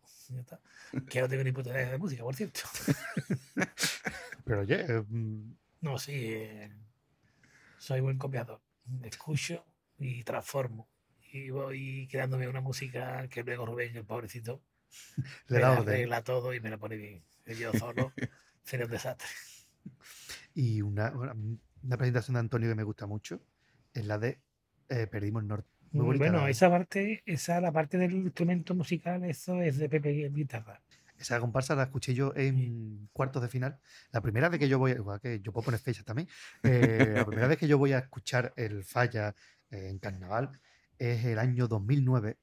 Que 1.10 1.22
no 1.22 1.30
tengo 1.30 1.44
ni 1.44 1.52
puta 1.52 1.70
idea 1.72 1.92
de 1.92 1.98
música, 1.98 2.24
por 2.24 2.36
cierto. 2.36 2.62
Pero 4.46 4.62
oye, 4.62 4.86
mm, 5.08 5.54
No, 5.82 5.98
sí. 5.98 6.14
eh, 6.16 6.72
soy 7.78 8.02
buen 8.02 8.18
copiador. 8.18 8.60
Escucho 9.04 9.64
y 10.00 10.24
transformo. 10.24 10.88
Y 11.32 11.50
voy 11.50 12.08
creándome 12.10 12.48
una 12.48 12.62
música 12.62 13.28
que 13.30 13.44
luego 13.44 13.66
Rubén, 13.66 13.96
el 13.96 14.04
pobrecito, 14.06 14.62
Le 15.48 15.58
me 15.58 15.62
da 15.62 15.70
la 15.76 15.78
arregla 15.78 16.24
todo 16.24 16.54
y 16.54 16.60
me 16.60 16.70
la 16.70 16.78
pone 16.78 16.96
bien. 16.98 17.24
Yo 17.46 17.72
solo 17.74 18.12
sería 18.64 18.86
un 18.86 18.92
desastre. 18.92 19.28
Y 20.54 20.82
una, 20.82 21.12
una, 21.12 21.34
una 21.84 21.98
presentación 21.98 22.34
de 22.36 22.40
Antonio 22.42 22.70
que 22.70 22.76
me 22.76 22.84
gusta 22.84 23.08
mucho 23.08 23.42
es 23.94 24.06
la 24.06 24.18
de 24.18 24.42
eh, 24.90 25.08
Perdimos 25.08 25.42
el 25.44 25.48
Norte. 25.48 25.70
Muy 25.92 26.06
Mm, 26.06 26.06
bonita. 26.06 26.32
Bueno, 26.32 26.48
esa 26.48 26.70
parte, 26.70 27.24
esa 27.26 27.60
la 27.62 27.72
parte 27.72 27.98
del 27.98 28.14
instrumento 28.14 28.76
musical, 28.76 29.24
eso 29.26 29.62
es 29.62 29.78
de 29.78 29.90
Pepe 29.90 30.30
Guitarra. 30.30 30.82
Esa 31.18 31.40
comparsa 31.40 31.76
la 31.76 31.84
escuché 31.84 32.14
yo 32.16 32.34
en 32.36 33.08
cuartos 33.14 33.42
de 33.44 33.48
final. 33.50 33.80
La 34.12 34.22
primera 34.22 34.50
vez 34.50 34.60
que 34.60 34.68
yo 34.68 34.80
voy, 34.80 34.92
igual 34.92 35.20
que 35.22 35.40
yo 35.42 35.52
puedo 35.54 35.66
poner 35.66 35.80
fechas 35.80 36.04
también, 36.04 36.28
eh, 36.64 37.14
la 37.16 37.26
primera 37.26 37.48
vez 37.48 37.58
que 37.60 37.68
yo 37.68 37.78
voy 37.78 37.94
a 37.94 38.00
escuchar 38.00 38.54
el 38.56 38.84
Falla 38.84 39.36
eh, 39.70 39.90
en 39.90 40.00
carnaval 40.00 40.60
es 40.98 41.24
el 41.26 41.38
año 41.40 41.68
2009, 41.68 42.40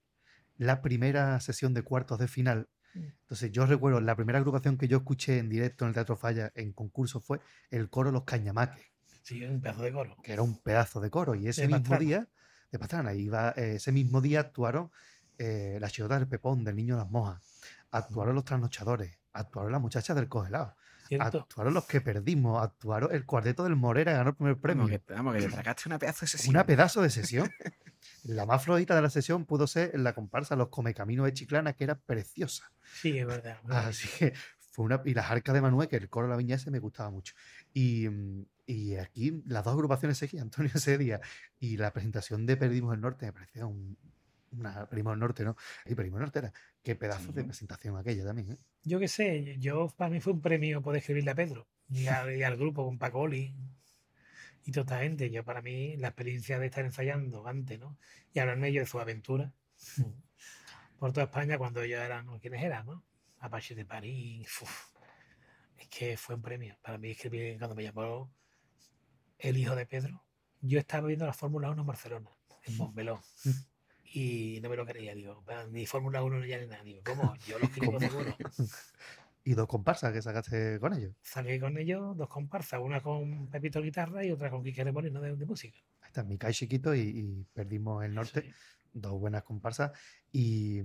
la 0.59 0.81
primera 0.83 1.41
sesión 1.41 1.75
de 1.75 1.83
cuartos 1.83 2.19
de 2.21 2.29
final. 2.29 2.69
Mm. 2.95 3.01
Entonces 3.23 3.53
yo 3.53 3.67
recuerdo, 3.67 4.01
la 4.01 4.17
primera 4.17 4.39
agrupación 4.39 4.77
que 4.79 4.89
yo 4.89 4.99
escuché 4.99 5.39
en 5.39 5.49
directo 5.49 5.85
en 5.85 5.89
el 5.89 5.95
Teatro 5.95 6.17
Falla 6.17 6.51
en 6.55 6.73
concurso 6.73 7.21
fue 7.21 7.41
el 7.71 7.89
coro 7.91 8.11
Los 8.11 8.25
Cañamaques, 8.25 8.85
Sí, 9.23 9.45
un 9.45 9.61
pedazo 9.61 9.83
de 9.83 9.93
coro. 9.93 10.17
que 10.23 10.33
era 10.33 10.43
un 10.43 10.59
pedazo 10.63 11.01
de 11.01 11.11
coro. 11.11 11.35
Y 11.35 11.49
ese 11.49 11.63
De 11.63 11.67
mismo 11.69 11.81
Pastrana. 11.83 12.01
día, 12.05 12.29
de 12.73 12.79
Pastrana, 12.79 13.15
iba, 13.15 13.51
eh, 13.57 13.75
ese 13.77 13.93
mismo 13.93 14.21
día 14.23 14.41
actuaron 14.41 14.91
eh, 15.37 15.79
la 15.81 15.89
del 16.19 16.29
Pepón, 16.29 16.65
del 16.65 16.77
Niño 16.77 16.95
de 16.97 17.03
las 17.03 17.11
Mojas, 17.11 17.43
actuaron 17.91 18.35
los 18.35 18.45
trasnochadores, 18.45 19.19
actuaron 19.33 19.71
las 19.73 19.81
muchachas 19.81 20.17
del 20.17 20.29
congelado, 20.29 20.75
¿Cierto? 21.09 21.41
actuaron 21.41 21.75
los 21.75 21.87
que 21.87 22.01
perdimos, 22.01 22.63
actuaron 22.63 23.13
el 23.13 23.25
cuarteto 23.25 23.65
del 23.65 23.77
Morera, 23.77 24.13
ganó 24.13 24.31
el 24.31 24.37
primer 24.37 24.59
premio. 24.59 24.85
Vamos, 24.85 25.01
que, 25.01 25.15
vamos, 25.15 25.35
que 25.35 25.41
te 25.43 25.49
tragaste 25.49 25.89
una 25.89 25.99
pedazo 25.99 26.21
de 26.21 26.29
sesión. 26.29 26.55
Una 26.55 26.67
pedazo 26.67 27.03
de 27.03 27.11
sesión. 27.11 27.51
La 28.25 28.47
más 28.47 28.65
flojita 28.65 28.95
de 28.95 29.03
la 29.03 29.11
sesión 29.11 29.45
pudo 29.45 29.67
ser 29.67 29.91
en 29.95 30.05
la 30.05 30.15
comparsa 30.15 30.55
Los 30.55 30.69
Comecaminos 30.69 31.27
de 31.27 31.33
Chiclana, 31.33 31.73
que 31.73 31.85
era 31.85 31.99
preciosa. 31.99 32.71
Sí, 33.01 33.19
es 33.19 33.27
verdad. 33.27 33.59
verdad. 33.65 33.89
Así 33.89 34.09
que 34.19 34.35
fue 34.71 34.85
una. 34.85 35.01
Y 35.05 35.15
las 35.15 35.31
arcas 35.31 35.55
de 35.55 35.61
Manuel, 35.61 35.89
que 35.89 35.97
el 35.97 36.09
coro 36.09 36.27
de 36.27 36.33
la 36.33 36.37
viña 36.37 36.57
ese 36.57 36.71
me 36.71 36.79
gustaba 36.79 37.11
mucho. 37.11 37.35
Y, 37.73 38.07
y 38.67 38.97
aquí 38.97 39.43
las 39.47 39.65
dos 39.65 39.75
agrupaciones 39.75 40.19
seguían, 40.19 40.45
Antonio 40.45 40.71
ese 40.75 40.99
día. 40.99 41.21
Y 41.59 41.77
la 41.77 41.93
presentación 41.93 42.47
de 42.47 42.57
Perdimos 42.57 42.95
el 42.95 43.01
Norte 43.01 43.27
me 43.27 43.33
parecía 43.33 43.67
un. 43.67 43.97
Una, 44.53 44.87
Perdimos 44.89 45.15
el 45.15 45.21
Norte, 45.21 45.45
¿no? 45.45 45.57
Y 45.87 45.95
Perdimos 45.95 46.19
el 46.19 46.23
Norte 46.23 46.39
era. 46.41 46.53
Qué 46.83 46.95
pedazo 46.97 47.33
de 47.33 47.45
presentación 47.45 47.97
aquella 47.97 48.25
también, 48.25 48.53
¿eh? 48.53 48.59
Yo 48.85 48.99
qué 48.99 49.09
sé, 49.09 49.57
yo 49.59 49.89
para 49.97 50.11
mí 50.11 50.21
fue 50.21 50.33
un 50.33 50.41
premio 50.41 50.81
poder 50.83 51.01
escribirle 51.01 51.31
a 51.31 51.35
Pedro 51.35 51.69
y, 51.91 52.07
a- 52.07 52.35
y 52.35 52.43
al 52.43 52.57
grupo 52.57 52.85
con 52.87 52.99
Paco 52.99 53.21
Oli 53.21 53.55
y 54.65 54.73
toda 54.73 54.83
esta 54.85 54.99
gente. 55.01 55.31
Yo 55.31 55.45
para 55.45 55.61
mí 55.63 55.97
la 55.97 56.09
experiencia 56.09 56.59
de 56.59 56.67
estar 56.67 56.85
ensayando 56.85 57.47
antes, 57.47 57.79
¿no? 57.79 57.99
Y 58.33 58.39
hablarme 58.39 58.73
yo 58.73 58.81
de 58.81 58.87
su 58.87 58.99
aventura 59.01 59.53
por 60.99 61.13
toda 61.13 61.25
España 61.27 61.59
cuando 61.59 61.83
ellos 61.83 62.01
eran, 62.01 62.27
¿quiénes 62.39 62.63
eran, 62.63 62.87
no? 62.87 63.05
Apache 63.41 63.75
de 63.75 63.85
París. 63.85 64.49
uf. 64.63 64.89
Es 65.77 65.89
que 65.89 66.17
fue 66.17 66.35
un 66.35 66.43
premio. 66.43 66.77
Para 66.83 66.99
mí 66.99 67.11
escribir 67.11 67.57
cuando 67.59 67.77
me 67.77 67.83
llamó 67.85 68.33
el 69.39 69.57
hijo 69.57 69.77
de 69.77 69.87
Pedro. 69.87 70.25
Yo 70.61 70.79
estaba 70.81 71.07
viendo 71.07 71.25
la 71.25 71.33
Fórmula 71.33 71.71
1 71.71 71.83
en 71.83 71.87
Barcelona, 71.87 72.31
en 72.65 72.77
Montmeló. 72.79 73.23
Y 74.13 74.59
no 74.63 74.71
me 74.71 74.77
lo 74.77 74.87
creía, 74.87 75.15
digo, 75.15 75.45
"Va, 75.49 75.67
ni 75.67 75.87
Fórmula 75.87 76.23
1 76.23 76.41
ni 76.41 76.49
ya 76.49 76.59
ni 76.59 76.67
nada. 76.67 76.83
Digo, 76.83 77.01
¿cómo? 77.05 77.35
Yo 77.47 77.59
lo 77.59 77.65
escribo 77.67 77.93
¿Cómo? 77.99 78.01
seguro. 78.01 78.37
Y 79.45 79.55
dos 79.55 79.67
comparsas 79.67 80.13
que 80.13 80.21
sacaste 80.21 80.79
con 80.79 80.93
ellos. 80.93 81.15
Salí 81.23 81.59
con 81.59 81.79
ellos 81.79 82.15
dos 82.19 82.29
comparsas, 82.29 82.81
una 82.83 83.01
con 83.03 83.47
Pepito 83.49 83.81
Guitarra 83.81 84.23
y 84.23 84.31
otra 84.31 84.51
con 84.51 84.63
Quique 84.63 84.85
de, 84.85 84.93
de 84.93 85.47
música. 85.47 85.79
Ahí 86.03 86.09
está, 86.09 86.23
Mikai 86.23 86.53
Chiquito 86.53 86.95
y, 86.95 87.01
y 87.01 87.47
Perdimos 87.55 88.05
el 88.05 88.15
Norte. 88.15 88.43
Sí. 88.43 88.51
dos 88.93 89.19
buenas 89.19 89.45
comparsas 89.45 89.93
y 90.33 90.83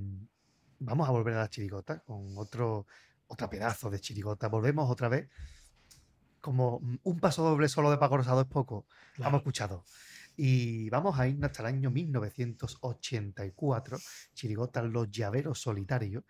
vamos 0.80 1.10
a 1.10 1.12
volver 1.12 1.34
a 1.34 1.40
la 1.40 1.50
chirigota 1.50 2.00
con 2.04 2.38
otro 2.38 2.88
otra 3.28 3.50
pedazo 3.50 3.90
de 3.90 4.00
chirigota. 4.00 4.48
Volvemos 4.48 4.90
otra 4.90 5.10
vez 5.10 5.28
como 6.40 6.80
un 7.04 7.20
paso 7.20 7.44
doble 7.44 7.68
solo 7.68 7.92
de 7.92 7.98
Paco 7.98 8.18
Rosado 8.18 8.42
es 8.42 8.48
poco. 8.48 8.86
Claro. 9.16 9.30
Hemos 9.30 9.40
escuchado. 9.40 9.84
Y 10.36 10.90
vamos 10.90 11.20
a 11.20 11.28
ir 11.28 11.38
hasta 11.44 11.62
el 11.62 11.68
año 11.68 11.92
1984, 11.92 13.98
chirigota 14.34 14.82
Los 14.82 15.12
Llaveros 15.12 15.62
Solitarios. 15.62 16.24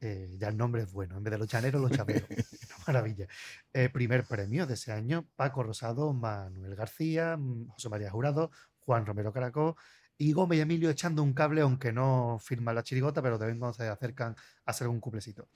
Eh, 0.00 0.36
ya 0.38 0.48
el 0.48 0.56
nombre 0.56 0.82
es 0.82 0.92
bueno, 0.92 1.16
en 1.16 1.24
vez 1.24 1.32
de 1.32 1.38
los 1.38 1.48
llaneros, 1.48 1.80
los 1.80 1.90
llaveros. 1.90 2.28
Una 2.30 2.84
maravilla. 2.86 3.26
Eh, 3.72 3.88
primer 3.88 4.24
premio 4.24 4.66
de 4.66 4.74
ese 4.74 4.92
año, 4.92 5.26
Paco 5.36 5.62
Rosado, 5.62 6.12
Manuel 6.12 6.74
García, 6.74 7.36
mm, 7.36 7.68
José 7.68 7.88
María 7.88 8.10
Jurado, 8.10 8.50
Juan 8.80 9.06
Romero 9.06 9.32
Caracol 9.32 9.74
y 10.18 10.32
Gómez 10.32 10.58
y 10.58 10.62
Emilio 10.62 10.90
echando 10.90 11.22
un 11.22 11.32
cable, 11.32 11.60
aunque 11.60 11.92
no 11.92 12.38
firman 12.40 12.74
la 12.74 12.82
chirigota, 12.82 13.22
pero 13.22 13.38
de 13.38 13.46
vez 13.46 13.56
cuando 13.58 13.74
se 13.74 13.88
acercan 13.88 14.34
a 14.64 14.70
hacer 14.70 14.88
un 14.88 15.00
cuplecito. 15.00 15.48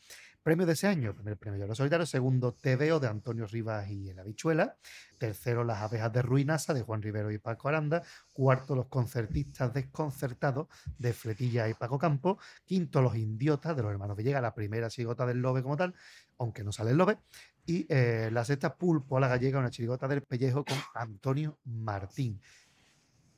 Premio 0.42 0.64
de 0.64 0.72
ese 0.72 0.86
año, 0.86 1.14
primer 1.14 1.36
premio 1.36 1.60
de 1.60 1.66
los 1.66 1.76
solitarios, 1.76 2.08
segundo 2.08 2.54
Tebeo 2.54 2.98
de 2.98 3.08
Antonio 3.08 3.46
Rivas 3.46 3.90
y 3.90 4.08
El 4.08 4.18
Habichuela, 4.18 4.76
tercero 5.18 5.64
Las 5.64 5.82
abejas 5.82 6.10
de 6.12 6.22
Ruinasa 6.22 6.72
de 6.72 6.80
Juan 6.80 7.02
Rivero 7.02 7.30
y 7.30 7.36
Paco 7.36 7.68
Aranda, 7.68 8.02
cuarto 8.32 8.74
Los 8.74 8.86
concertistas 8.86 9.72
desconcertados 9.74 10.68
de 10.98 11.12
Fletilla 11.12 11.68
y 11.68 11.74
Paco 11.74 11.98
Campo, 11.98 12.38
quinto 12.64 13.02
Los 13.02 13.16
indiotas 13.16 13.76
de 13.76 13.82
los 13.82 13.92
hermanos 13.92 14.16
Villegas, 14.16 14.40
la 14.40 14.54
primera 14.54 14.88
chirigota 14.88 15.26
del 15.26 15.42
Lobe 15.42 15.62
como 15.62 15.76
tal, 15.76 15.94
aunque 16.38 16.64
no 16.64 16.72
sale 16.72 16.92
el 16.92 16.96
Lobe, 16.96 17.18
y 17.66 17.86
eh, 17.90 18.30
la 18.32 18.44
sexta 18.44 18.76
Pulpo 18.76 19.18
a 19.18 19.20
la 19.20 19.28
gallega, 19.28 19.58
una 19.58 19.70
chirigota 19.70 20.08
del 20.08 20.22
pellejo 20.22 20.64
con 20.64 20.78
Antonio 20.94 21.58
Martín. 21.64 22.40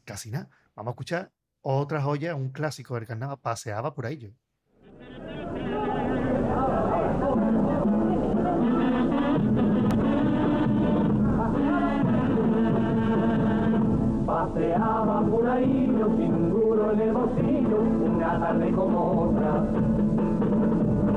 Casi 0.05 0.31
nada. 0.31 0.49
Vamos 0.75 0.93
a 0.93 0.95
escuchar 0.95 1.31
otra 1.61 2.01
joya, 2.01 2.35
un 2.35 2.51
clásico 2.51 2.95
del 2.95 3.07
carnaval, 3.07 3.39
paseaba 3.41 3.95
por 3.95 4.07
ahí 4.07 4.17
yo. 4.17 4.31
Paseaba 14.25 15.27
por 15.27 15.47
ahí 15.47 15.95
yo 15.99 16.07
sin 16.17 16.49
duro 16.49 16.93
en 16.93 17.01
el 17.01 17.13
bolsillo, 17.13 17.81
una 17.81 18.41
tarde 18.41 18.73
como 18.73 19.29
otra. 19.29 19.67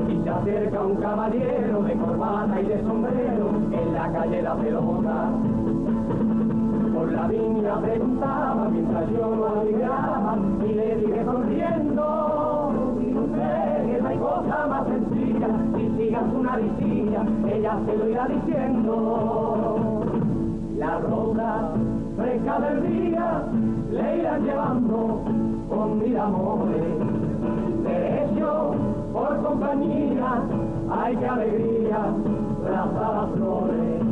Y 0.10 0.22
se 0.22 0.30
acerca 0.30 0.82
un 0.82 0.96
caballero 0.98 1.82
de 1.84 1.94
corbata 1.96 2.62
y 2.62 2.66
de 2.66 2.82
sombrero 2.82 3.50
en 3.72 3.94
la 3.94 4.12
calle 4.12 4.42
La 4.42 4.56
Pelota. 4.58 5.32
La 7.12 7.28
viña 7.28 7.80
preguntaba 7.82 8.68
mientras 8.72 9.10
yo 9.12 9.36
lo 9.36 9.48
admiraba 9.48 10.38
y 10.64 10.74
le 10.74 10.96
dije 10.98 11.24
sonriendo, 11.24 12.74
usted 13.00 13.86
que 13.86 14.02
no 14.02 14.08
hay 14.08 14.18
cosa 14.18 14.68
más 14.68 14.88
sencilla, 14.88 15.48
si 15.76 15.90
sigas 15.98 16.24
una 16.34 16.58
visilla, 16.58 17.26
ella 17.54 17.78
se 17.86 17.98
lo 17.98 18.10
irá 18.10 18.28
diciendo. 18.28 20.06
La 20.78 21.00
rosa 21.00 21.72
fresca 22.18 22.60
del 22.60 22.92
día 22.92 23.44
le 23.92 24.18
irán 24.18 24.44
llevando 24.44 25.22
con 25.70 26.00
mil 26.00 26.18
amores. 26.18 26.84
Derecho 27.84 28.76
por 29.14 29.44
compañía, 29.44 30.42
ay 30.90 31.16
qué 31.18 31.28
alegría, 31.28 32.00
las 32.64 33.30
flores. 33.36 34.05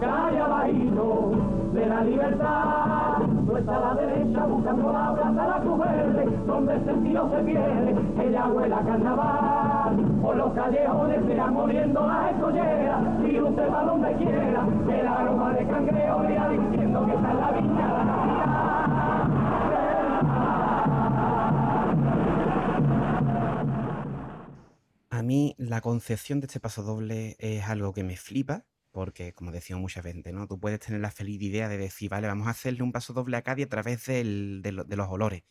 Calle 0.00 0.40
abajito 0.40 1.32
de 1.72 1.86
la 1.86 2.04
libertad. 2.04 3.18
No 3.46 3.56
está 3.56 3.80
la 3.80 3.94
derecha 3.94 4.44
buscando 4.44 4.92
la 4.92 5.14
plaza 5.14 5.46
la 5.46 5.60
cruz 5.60 5.78
verde, 5.78 6.26
donde 6.46 6.74
el 6.74 6.84
sentido 6.84 7.30
se 7.30 7.42
pierde, 7.44 7.96
ella 8.20 8.46
huela 8.48 8.80
carnaval. 8.80 9.96
Por 10.22 10.36
los 10.36 10.52
callejones 10.52 11.24
se 11.26 11.32
irán 11.32 11.54
muriendo 11.54 12.06
las 12.06 12.32
escolleras, 12.32 13.02
y 13.24 13.40
usted 13.40 13.72
va 13.72 13.84
donde 13.84 14.12
quiera, 14.16 14.66
el 14.88 15.06
aroma 15.06 15.52
de 15.52 15.66
cangreo 15.66 16.22
le 16.22 16.32
irá 16.32 16.48
diciendo 16.48 17.06
que 17.06 17.14
está 17.14 17.30
en 17.30 17.40
la 17.40 17.50
viña 17.52 17.92
la 17.92 18.06
A 25.10 25.22
mí 25.22 25.54
la 25.56 25.80
concepción 25.80 26.40
de 26.40 26.46
este 26.46 26.60
paso 26.60 26.82
doble 26.82 27.36
es 27.38 27.66
algo 27.68 27.94
que 27.94 28.04
me 28.04 28.16
flipa, 28.16 28.64
porque 28.96 29.34
como 29.34 29.52
decía 29.52 29.76
muchas 29.76 30.02
veces, 30.04 30.32
¿no? 30.32 30.46
Tú 30.48 30.58
puedes 30.58 30.80
tener 30.80 31.02
la 31.02 31.10
feliz 31.10 31.42
idea 31.42 31.68
de 31.68 31.76
decir, 31.76 32.08
vale, 32.10 32.28
vamos 32.28 32.46
a 32.46 32.50
hacerle 32.50 32.82
un 32.82 32.92
paso 32.92 33.12
doble 33.12 33.36
a 33.36 33.42
Cádiz 33.42 33.66
a 33.66 33.68
través 33.68 34.06
del- 34.06 34.62
de, 34.62 34.72
lo- 34.72 34.84
de 34.84 34.96
los 34.96 35.06
olores. 35.10 35.42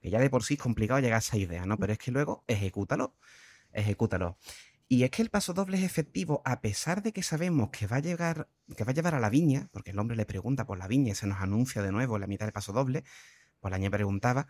Que 0.00 0.10
ya 0.10 0.20
de 0.20 0.30
por 0.30 0.44
sí 0.44 0.54
es 0.54 0.60
complicado 0.60 1.00
llegar 1.00 1.16
a 1.16 1.18
esa 1.18 1.36
idea, 1.36 1.66
¿no? 1.66 1.78
Pero 1.78 1.92
es 1.92 1.98
que 2.00 2.10
luego 2.10 2.44
ejecútalo, 2.48 3.16
ejecútalo. 3.72 4.38
Y 4.88 5.04
es 5.04 5.10
que 5.10 5.22
el 5.22 5.30
paso 5.30 5.54
doble 5.54 5.78
es 5.78 5.84
efectivo 5.84 6.42
a 6.44 6.60
pesar 6.62 7.02
de 7.02 7.12
que 7.12 7.22
sabemos 7.22 7.70
que 7.70 7.86
va 7.86 7.96
a 7.98 8.00
llegar, 8.00 8.48
que 8.76 8.84
va 8.84 8.92
a 8.92 8.94
llevar 8.94 9.14
a 9.14 9.20
la 9.20 9.30
viña, 9.30 9.68
porque 9.72 9.92
el 9.92 9.98
hombre 10.00 10.16
le 10.16 10.26
pregunta 10.26 10.66
por 10.66 10.78
la 10.78 10.88
viña 10.88 11.12
y 11.12 11.14
se 11.16 11.26
nos 11.28 11.40
anuncia 11.40 11.82
de 11.82 11.92
nuevo 11.92 12.18
la 12.18 12.26
mitad 12.26 12.46
del 12.46 12.52
paso 12.54 12.72
doble, 12.72 13.04
pues 13.60 13.70
la 13.72 13.78
niña 13.78 13.90
preguntaba, 13.90 14.48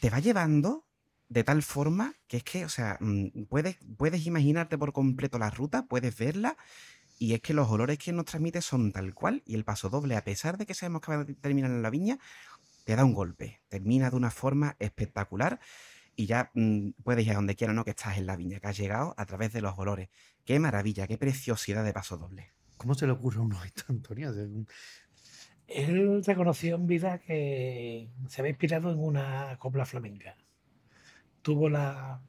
te 0.00 0.10
va 0.10 0.20
llevando 0.20 0.86
de 1.28 1.44
tal 1.44 1.62
forma 1.62 2.14
que 2.28 2.38
es 2.38 2.44
que, 2.44 2.64
o 2.64 2.68
sea, 2.68 2.98
mm, 3.00 3.44
puedes, 3.48 3.76
puedes 3.96 4.26
imaginarte 4.26 4.76
por 4.78 4.92
completo 4.92 5.38
la 5.38 5.50
ruta, 5.50 5.86
puedes 5.86 6.16
verla, 6.16 6.56
y 7.18 7.34
es 7.34 7.40
que 7.40 7.54
los 7.54 7.68
olores 7.68 7.98
que 7.98 8.12
nos 8.12 8.24
transmite 8.24 8.60
son 8.60 8.92
tal 8.92 9.14
cual, 9.14 9.42
y 9.46 9.54
el 9.54 9.64
paso 9.64 9.88
doble, 9.88 10.16
a 10.16 10.24
pesar 10.24 10.58
de 10.58 10.66
que 10.66 10.74
sabemos 10.74 11.00
que 11.02 11.14
va 11.14 11.22
a 11.22 11.26
terminar 11.26 11.70
en 11.70 11.82
la 11.82 11.90
viña, 11.90 12.18
te 12.84 12.96
da 12.96 13.04
un 13.04 13.14
golpe, 13.14 13.60
termina 13.68 14.10
de 14.10 14.16
una 14.16 14.30
forma 14.30 14.76
espectacular, 14.78 15.60
y 16.16 16.26
ya 16.26 16.50
mm, 16.54 16.90
puedes 17.02 17.24
ir 17.26 17.32
a 17.32 17.36
donde 17.36 17.56
quieras, 17.56 17.74
¿no? 17.74 17.84
Que 17.84 17.90
estás 17.90 18.18
en 18.18 18.26
la 18.26 18.36
viña, 18.36 18.60
que 18.60 18.68
has 18.68 18.76
llegado 18.76 19.14
a 19.16 19.26
través 19.26 19.52
de 19.52 19.60
los 19.60 19.78
olores. 19.78 20.08
Qué 20.44 20.58
maravilla, 20.58 21.06
qué 21.06 21.18
preciosidad 21.18 21.84
de 21.84 21.92
paso 21.92 22.16
doble. 22.16 22.52
¿Cómo 22.76 22.94
se 22.94 23.06
le 23.06 23.12
ocurre 23.12 23.38
a 23.38 23.42
uno 23.42 23.62
esto, 23.64 23.84
Antonio? 23.88 24.32
Él 25.66 26.22
reconoció 26.24 26.76
en 26.76 26.86
vida 26.86 27.18
que 27.18 28.10
se 28.28 28.40
había 28.40 28.50
inspirado 28.50 28.92
en 28.92 28.98
una 28.98 29.56
copla 29.58 29.86
flamenca. 29.86 30.36
Tuvo 31.42 31.68
la, 31.68 32.22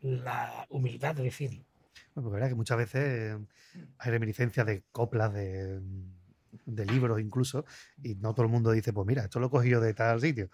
la 0.00 0.66
humildad 0.70 1.14
de 1.14 1.24
decirlo. 1.24 1.64
Bueno, 2.18 2.30
porque 2.30 2.40
verdad 2.40 2.48
que 2.48 2.56
muchas 2.56 2.78
veces 2.78 3.00
eh, 3.04 3.38
hay 3.98 4.10
reminiscencias 4.10 4.66
de 4.66 4.82
coplas, 4.90 5.32
de, 5.32 5.80
de 6.66 6.86
libros 6.86 7.20
incluso, 7.20 7.64
y 8.02 8.16
no 8.16 8.34
todo 8.34 8.46
el 8.46 8.50
mundo 8.50 8.72
dice, 8.72 8.92
pues 8.92 9.06
mira, 9.06 9.22
esto 9.22 9.38
lo 9.38 9.46
he 9.46 9.50
cogido 9.50 9.80
de 9.80 9.94
tal 9.94 10.20
sitio. 10.20 10.50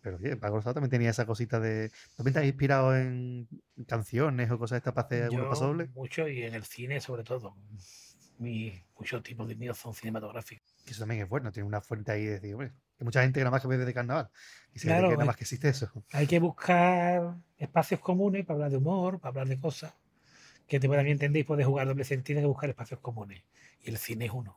Pero 0.00 0.16
oye, 0.16 0.36
Paco 0.36 0.56
Rosado 0.56 0.74
también 0.74 0.90
tenía 0.90 1.10
esa 1.10 1.24
cosita 1.24 1.60
de... 1.60 1.92
¿También 2.16 2.34
te 2.34 2.40
has 2.40 2.46
inspirado 2.46 2.96
en 2.96 3.48
canciones 3.86 4.50
o 4.50 4.58
cosas 4.58 4.76
de 4.76 4.78
estas 4.78 4.92
para 4.92 5.06
hacer 5.06 5.22
algunos 5.24 5.60
Yo 5.60 5.86
mucho 5.94 6.26
y 6.28 6.42
en 6.42 6.54
el 6.54 6.64
cine 6.64 7.00
sobre 7.00 7.22
todo. 7.22 7.56
Mi, 8.38 8.74
muchos 8.98 9.22
tipos 9.22 9.46
de 9.46 9.54
míos 9.54 9.78
son 9.78 9.94
cinematográficos. 9.94 10.68
Que 10.84 10.90
eso 10.90 11.00
también 11.00 11.22
es 11.22 11.28
bueno, 11.28 11.52
tiene 11.52 11.68
una 11.68 11.80
fuente 11.80 12.10
ahí 12.10 12.24
de 12.24 12.32
decir, 12.32 12.54
hombre, 12.54 12.72
que 12.98 13.04
mucha 13.04 13.22
gente 13.22 13.38
nada 13.38 13.52
más 13.52 13.62
que 13.62 13.68
bebe 13.68 13.84
de 13.84 13.94
carnaval. 13.94 14.28
Y 14.72 14.80
se 14.80 14.88
Claro, 14.88 15.08
que 15.08 15.14
nada 15.14 15.26
más 15.26 15.36
que 15.36 15.44
existe 15.44 15.68
eso. 15.68 15.90
Hay 16.10 16.26
que 16.26 16.40
buscar 16.40 17.36
espacios 17.56 18.00
comunes 18.00 18.44
para 18.44 18.56
hablar 18.56 18.72
de 18.72 18.76
humor, 18.78 19.20
para 19.20 19.28
hablar 19.28 19.48
de 19.48 19.60
cosas 19.60 19.94
que 20.66 20.80
te 20.80 20.88
puedan 20.88 21.06
entender 21.06 21.40
y 21.40 21.44
puedes 21.44 21.66
jugar 21.66 21.86
doble 21.86 22.04
sentido 22.04 22.40
que 22.40 22.46
buscar 22.46 22.70
espacios 22.70 23.00
comunes. 23.00 23.42
Y 23.82 23.90
el 23.90 23.98
cine 23.98 24.26
es 24.26 24.32
uno. 24.32 24.56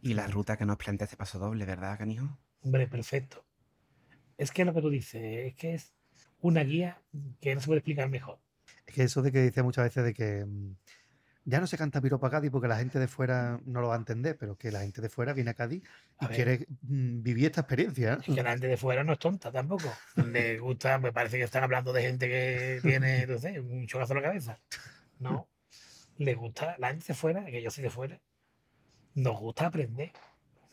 Y 0.00 0.14
la 0.14 0.26
ruta 0.26 0.56
que 0.56 0.66
nos 0.66 0.76
plantea 0.76 1.04
este 1.04 1.16
paso 1.16 1.38
doble, 1.38 1.64
¿verdad, 1.64 1.98
canijo? 1.98 2.38
Hombre, 2.62 2.86
perfecto. 2.86 3.44
Es 4.36 4.50
que 4.50 4.64
lo 4.64 4.74
que 4.74 4.80
tú 4.80 4.90
dices, 4.90 5.22
es 5.22 5.54
que 5.54 5.74
es 5.74 5.92
una 6.40 6.62
guía 6.62 7.00
que 7.40 7.54
no 7.54 7.60
se 7.60 7.66
puede 7.66 7.78
explicar 7.78 8.08
mejor. 8.08 8.38
Es 8.86 8.94
que 8.94 9.02
eso 9.04 9.22
de 9.22 9.30
que 9.30 9.42
dice 9.42 9.62
muchas 9.62 9.84
veces 9.84 10.04
de 10.04 10.14
que 10.14 10.44
mm, 10.44 10.74
ya 11.44 11.60
no 11.60 11.66
se 11.66 11.76
canta 11.76 12.00
piropa 12.00 12.28
a 12.28 12.30
Cádiz 12.30 12.50
porque 12.50 12.68
la 12.68 12.78
gente 12.78 12.98
de 12.98 13.08
fuera 13.08 13.60
no 13.64 13.80
lo 13.80 13.88
va 13.88 13.94
a 13.94 13.98
entender, 13.98 14.36
pero 14.38 14.56
que 14.56 14.70
la 14.70 14.80
gente 14.80 15.00
de 15.00 15.08
fuera 15.08 15.32
viene 15.32 15.50
a 15.50 15.54
Cádiz 15.54 15.82
y 16.20 16.24
A 16.24 16.28
quiere 16.28 16.66
mm, 16.82 17.22
vivir 17.22 17.46
esta 17.46 17.62
experiencia. 17.62 18.18
Es 18.26 18.34
que 18.34 18.42
la 18.42 18.50
gente 18.50 18.68
de 18.68 18.76
fuera 18.76 19.04
no 19.04 19.12
es 19.12 19.18
tonta 19.18 19.50
tampoco. 19.50 19.92
Le 20.16 20.58
gusta, 20.58 20.98
me 20.98 21.12
parece 21.12 21.38
que 21.38 21.44
están 21.44 21.64
hablando 21.64 21.92
de 21.92 22.02
gente 22.02 22.28
que 22.28 22.80
tiene, 22.82 23.26
no 23.26 23.38
sé, 23.38 23.60
un 23.60 23.86
chocazo 23.86 24.12
en 24.14 24.22
la 24.22 24.28
cabeza. 24.28 24.58
No. 25.22 25.48
Le 26.18 26.34
gusta, 26.34 26.76
la 26.78 26.88
gente 26.88 27.06
de 27.08 27.14
fuera, 27.14 27.44
que 27.44 27.62
yo 27.62 27.70
soy 27.70 27.84
de 27.84 27.90
fuera, 27.90 28.20
nos 29.14 29.38
gusta 29.38 29.66
aprender. 29.66 30.12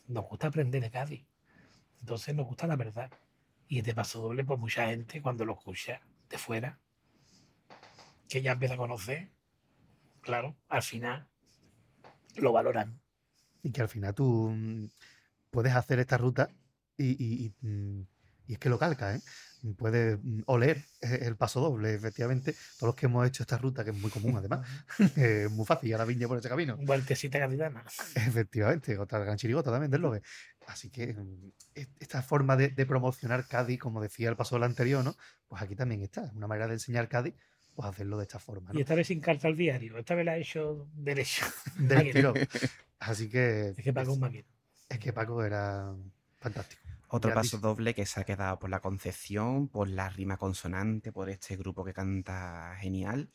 Nos 0.08 0.26
gusta 0.26 0.48
aprender 0.48 0.82
de 0.82 0.92
Cádiz. 0.92 1.26
Entonces 2.02 2.36
nos 2.36 2.48
gusta 2.48 2.68
la 2.68 2.76
verdad. 2.76 3.12
Y 3.68 3.80
este 3.80 3.94
paso 3.94 4.22
doble, 4.22 4.44
pues 4.44 4.60
mucha 4.60 4.88
gente 4.88 5.22
cuando 5.22 5.46
lo 5.46 5.54
escucha 5.54 6.02
de 6.30 6.38
fuera, 6.38 6.80
que 8.28 8.42
ya 8.42 8.54
empieza 8.54 8.74
a 8.76 8.78
conocer, 8.78 9.30
claro, 10.22 10.56
al 10.68 10.82
final 10.82 11.28
lo 12.36 12.52
valoran. 12.52 13.00
Y 13.62 13.72
que 13.72 13.82
al 13.82 13.90
final 13.90 14.16
tú 14.16 14.50
mm, 14.50 14.88
puedes 15.52 15.76
hacer 15.76 16.00
esta 16.00 16.18
ruta 16.18 16.50
y, 16.98 17.54
mm, 17.62 18.02
y 18.50 18.54
es 18.54 18.60
que 18.60 18.68
lo 18.70 18.80
calca, 18.80 19.16
¿eh? 19.16 19.22
Puedes 19.78 20.18
mm, 20.24 20.42
oler 20.48 20.84
eh, 21.02 21.20
el 21.24 21.36
paso 21.36 21.60
doble, 21.60 21.94
efectivamente. 21.94 22.54
Todos 22.78 22.90
los 22.90 22.96
que 22.96 23.06
hemos 23.06 23.28
hecho 23.28 23.44
esta 23.44 23.58
ruta, 23.58 23.84
que 23.84 23.92
es 23.92 23.96
muy 23.96 24.10
común 24.10 24.36
además, 24.38 24.68
eh, 25.18 25.44
es 25.46 25.52
muy 25.52 25.66
fácil, 25.66 25.90
ir 25.90 25.96
a 25.96 26.00
la 26.00 26.06
viña 26.06 26.28
por 26.28 26.38
ese 26.40 26.50
camino. 26.50 26.76
Vueltecita 26.78 27.38
gaditana. 27.40 27.84
Efectivamente, 28.16 28.98
otra 28.98 29.20
gran 29.20 29.38
chirigota 29.38 29.70
también 29.72 29.92
del 29.92 30.02
Lobe. 30.02 30.22
Así 30.68 30.90
que 30.90 31.14
mm, 31.14 31.52
es- 31.76 31.90
esta 32.00 32.22
forma 32.24 32.56
de, 32.58 32.70
de 32.70 32.86
promocionar 32.86 33.46
Cádiz, 33.48 33.80
como 33.80 34.02
decía 34.02 34.30
el 34.30 34.36
paso 34.36 34.56
del 34.56 34.64
anterior, 34.64 35.04
¿no? 35.04 35.16
Pues 35.48 35.62
aquí 35.62 35.76
también 35.76 36.02
está. 36.02 36.26
Es 36.26 36.34
una 36.34 36.48
manera 36.48 36.68
de 36.68 36.74
enseñar 36.74 37.08
Cádiz, 37.08 37.36
pues 37.76 37.88
hacerlo 37.88 38.18
de 38.18 38.24
esta 38.24 38.40
forma, 38.40 38.72
Y 38.74 38.82
esta 38.82 38.96
vez 38.96 39.08
sin 39.08 39.20
carta 39.20 39.48
al 39.48 39.56
diario. 39.58 39.98
Esta 39.98 40.16
vez 40.16 40.26
la 40.26 40.38
he 40.38 40.42
hecho 40.42 40.90
derecho. 40.94 41.46
Del 41.78 42.12
tirón. 42.14 42.34
Así 43.00 43.30
que 43.30 43.70
Es 43.78 43.84
que 43.84 43.94
Paco 43.94 44.12
es 44.12 44.16
un 44.16 44.22
máquina. 44.22 44.44
es 44.90 45.00
que 45.00 45.14
Paco 45.14 45.44
era 45.44 45.94
fantástico. 46.40 46.82
Otro 47.12 47.34
paso 47.34 47.58
doble 47.60 47.94
que 47.96 48.06
se 48.06 48.20
ha 48.20 48.24
quedado 48.24 48.60
por 48.60 48.70
la 48.70 48.82
concepción, 48.82 49.68
por 49.68 49.88
la 49.90 50.10
rima 50.10 50.38
consonante, 50.38 51.12
por 51.12 51.30
este 51.30 51.58
grupo 51.58 51.84
que 51.84 51.94
canta 51.94 52.76
genial. 52.80 53.32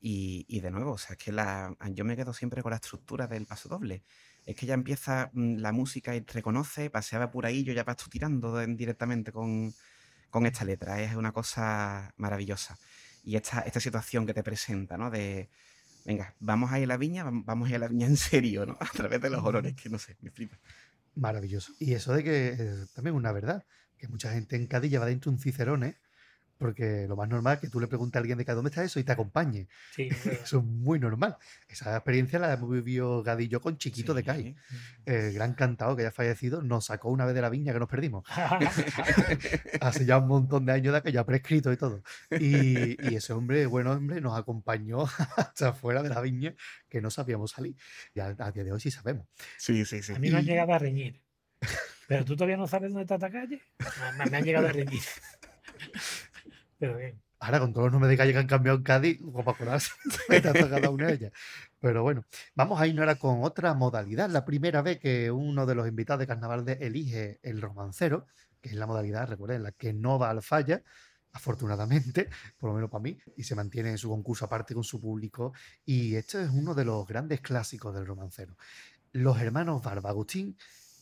Y, 0.00 0.44
y 0.48 0.60
de 0.60 0.70
nuevo, 0.70 0.92
o 0.92 0.98
sea, 0.98 1.12
es 1.16 1.18
que 1.18 1.32
la, 1.32 1.74
yo 1.92 2.04
me 2.04 2.16
quedo 2.16 2.32
siempre 2.34 2.62
con 2.62 2.70
la 2.70 2.76
estructura 2.76 3.26
del 3.26 3.46
paso 3.46 3.68
doble. 3.68 4.04
Es 4.44 4.54
que 4.56 4.66
ya 4.66 4.74
empieza 4.74 5.30
mm, 5.32 5.56
la 5.58 5.72
música 5.72 6.14
y 6.14 6.20
reconoce, 6.26 6.90
paseaba 6.90 7.30
por 7.30 7.46
ahí, 7.46 7.64
yo 7.64 7.72
ya 7.72 7.84
tú 7.96 8.08
tirando 8.10 8.58
directamente 8.66 9.32
con, 9.32 9.74
con 10.30 10.46
esta 10.46 10.64
letra. 10.64 11.00
Es 11.02 11.14
una 11.16 11.32
cosa 11.32 12.12
maravillosa. 12.16 12.78
Y 13.24 13.36
esta, 13.36 13.60
esta 13.62 13.80
situación 13.80 14.26
que 14.26 14.34
te 14.34 14.42
presenta, 14.42 14.96
¿no? 14.98 15.10
De, 15.10 15.50
venga, 16.04 16.34
vamos 16.40 16.72
a 16.72 16.78
ir 16.78 16.84
a 16.84 16.88
la 16.88 16.96
viña, 16.98 17.24
vam- 17.24 17.44
vamos 17.44 17.68
a 17.68 17.70
ir 17.70 17.76
a 17.76 17.80
la 17.80 17.88
viña 17.88 18.06
en 18.06 18.16
serio, 18.16 18.66
¿no? 18.66 18.76
A 18.80 18.86
través 18.86 19.20
de 19.20 19.30
los 19.30 19.42
olores, 19.44 19.74
que 19.74 19.88
no 19.88 19.98
sé, 19.98 20.16
me 20.20 20.30
flipa. 20.30 20.58
Maravilloso. 21.16 21.72
Y 21.80 21.94
eso 21.94 22.12
de 22.12 22.22
que 22.22 22.48
eh, 22.48 22.86
también 22.94 23.14
es 23.14 23.18
una 23.18 23.32
verdad, 23.32 23.64
que 23.98 24.06
mucha 24.06 24.32
gente 24.32 24.54
en 24.54 24.66
Cádiz 24.66 24.90
lleva 24.90 25.06
dentro 25.06 25.32
un 25.32 25.38
cicerone, 25.38 25.96
porque 26.58 27.06
lo 27.08 27.16
más 27.16 27.28
normal 27.28 27.54
es 27.54 27.60
que 27.60 27.68
tú 27.68 27.80
le 27.80 27.86
preguntes 27.86 28.16
a 28.16 28.20
alguien 28.20 28.38
de 28.38 28.44
Cádiz 28.44 28.56
dónde 28.56 28.70
está 28.70 28.82
eso 28.82 28.98
y 28.98 29.04
te 29.04 29.12
acompañe. 29.12 29.68
Sí, 29.94 30.08
Eso 30.42 30.58
es 30.58 30.64
muy 30.64 30.98
normal. 30.98 31.36
Esa 31.68 31.94
experiencia 31.94 32.38
la 32.38 32.52
hemos 32.52 32.70
vivido 32.70 33.22
Gadi 33.22 33.44
y 33.44 33.48
yo 33.48 33.60
con 33.60 33.76
Chiquito 33.78 34.14
de 34.14 34.24
Cádiz. 34.24 34.56
El 35.04 35.32
gran 35.34 35.54
cantado 35.54 35.96
que 35.96 36.02
ya 36.02 36.08
ha 36.08 36.12
fallecido 36.12 36.62
nos 36.62 36.86
sacó 36.86 37.10
una 37.10 37.24
vez 37.26 37.34
de 37.34 37.42
la 37.42 37.50
viña 37.50 37.72
que 37.72 37.78
nos 37.78 37.88
perdimos. 37.88 38.24
Hace 39.80 40.06
ya 40.06 40.18
un 40.18 40.28
montón 40.28 40.66
de 40.66 40.72
años 40.72 40.92
de 40.92 40.98
aquello, 40.98 41.14
ya 41.14 41.26
prescrito 41.26 41.72
y 41.72 41.76
todo. 41.76 42.02
Y, 42.30 43.10
y 43.10 43.14
ese 43.16 43.32
hombre, 43.32 43.66
buen 43.66 43.86
hombre, 43.86 44.20
nos 44.20 44.38
acompañó 44.38 45.04
hasta 45.36 45.72
fuera 45.72 46.02
de 46.02 46.08
la 46.08 46.20
viña 46.20 46.54
que 46.88 47.00
no 47.00 47.10
sabíamos 47.10 47.50
salir. 47.52 47.76
Y 48.14 48.20
a, 48.20 48.34
a 48.38 48.52
día 48.52 48.64
de 48.64 48.72
hoy 48.72 48.80
sí 48.80 48.90
sabemos. 48.90 49.26
Sí, 49.58 49.84
sí, 49.84 50.02
sí. 50.02 50.12
A 50.14 50.18
mí 50.18 50.30
me 50.30 50.38
han 50.38 50.44
llegado 50.44 50.72
a 50.72 50.78
reñir. 50.78 51.22
Pero 52.08 52.24
tú 52.24 52.36
todavía 52.36 52.56
no 52.56 52.66
sabes 52.66 52.90
dónde 52.90 53.02
está 53.02 53.16
esta 53.16 53.30
calle. 53.30 53.60
Me, 54.18 54.30
me 54.30 54.36
han 54.36 54.44
llegado 54.44 54.68
a 54.68 54.72
reñir. 54.72 55.02
Pero 56.78 56.96
bien. 56.96 57.20
Ahora, 57.38 57.60
con 57.60 57.72
todos 57.72 57.86
los 57.86 57.92
nombres 57.92 58.10
de 58.10 58.16
calle 58.16 58.32
que 58.32 58.38
han 58.38 58.46
cambiado 58.46 58.78
en 58.78 58.84
Cádiz, 58.84 59.20
como 59.20 59.44
para 59.44 59.54
acordarse 59.54 59.90
cada 60.70 60.90
una 60.90 61.08
de 61.08 61.14
ellas. 61.14 61.32
Pero 61.80 62.02
bueno, 62.02 62.24
vamos 62.54 62.80
a 62.80 62.86
ir 62.86 62.98
ahora 62.98 63.16
con 63.16 63.44
otra 63.44 63.74
modalidad. 63.74 64.30
La 64.30 64.44
primera 64.44 64.80
vez 64.80 64.98
que 64.98 65.30
uno 65.30 65.66
de 65.66 65.74
los 65.74 65.86
invitados 65.86 66.20
de 66.20 66.26
Carnaval 66.26 66.64
de 66.64 66.72
elige 66.80 67.38
el 67.42 67.60
romancero, 67.60 68.26
que 68.62 68.70
es 68.70 68.74
la 68.74 68.86
modalidad, 68.86 69.28
recuerden, 69.28 69.62
la 69.62 69.72
que 69.72 69.92
no 69.92 70.18
va 70.18 70.30
al 70.30 70.42
falla, 70.42 70.82
afortunadamente, 71.32 72.30
por 72.58 72.70
lo 72.70 72.74
menos 72.74 72.90
para 72.90 73.02
mí, 73.02 73.18
y 73.36 73.44
se 73.44 73.54
mantiene 73.54 73.90
en 73.90 73.98
su 73.98 74.08
concurso 74.08 74.46
aparte 74.46 74.72
con 74.72 74.84
su 74.84 74.98
público. 74.98 75.52
Y 75.84 76.14
este 76.14 76.42
es 76.42 76.48
uno 76.50 76.74
de 76.74 76.86
los 76.86 77.06
grandes 77.06 77.42
clásicos 77.42 77.94
del 77.94 78.06
romancero. 78.06 78.56
Los 79.12 79.38
hermanos 79.40 79.82
Barba 79.82 80.10
Agustín 80.10 80.56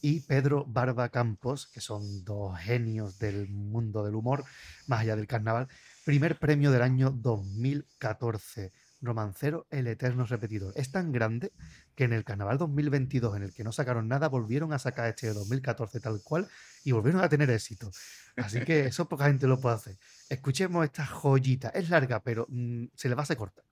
y 0.04 0.20
Pedro 0.20 0.66
Barba 0.66 1.08
Campos, 1.08 1.66
que 1.66 1.80
son 1.80 2.26
dos 2.26 2.58
genios 2.58 3.18
del 3.18 3.48
mundo 3.48 4.04
del 4.04 4.14
humor, 4.14 4.44
más 4.86 5.00
allá 5.00 5.16
del 5.16 5.26
carnaval, 5.26 5.66
primer 6.04 6.38
premio 6.38 6.70
del 6.70 6.82
año 6.82 7.10
2014. 7.10 8.70
Romancero 9.00 9.66
El 9.70 9.86
Eterno 9.86 10.26
Repetidor. 10.26 10.74
Es 10.76 10.92
tan 10.92 11.10
grande 11.10 11.52
que 11.94 12.04
en 12.04 12.12
el 12.12 12.22
carnaval 12.22 12.58
2022, 12.58 13.34
en 13.34 13.44
el 13.44 13.54
que 13.54 13.64
no 13.64 13.72
sacaron 13.72 14.06
nada, 14.06 14.28
volvieron 14.28 14.74
a 14.74 14.78
sacar 14.78 15.08
este 15.08 15.28
de 15.28 15.32
2014 15.32 16.00
tal 16.00 16.20
cual 16.22 16.48
y 16.84 16.92
volvieron 16.92 17.22
a 17.22 17.28
tener 17.30 17.48
éxito. 17.48 17.90
Así 18.36 18.60
que 18.60 18.84
eso 18.84 19.08
poca 19.08 19.28
gente 19.28 19.46
lo 19.46 19.58
puede 19.58 19.76
hacer. 19.76 19.98
Escuchemos 20.28 20.84
esta 20.84 21.06
joyita. 21.06 21.70
Es 21.70 21.88
larga, 21.88 22.22
pero 22.22 22.46
mm, 22.50 22.88
se 22.94 23.08
le 23.08 23.14
va 23.14 23.22
a 23.22 23.24
hacer 23.24 23.38
corta. 23.38 23.62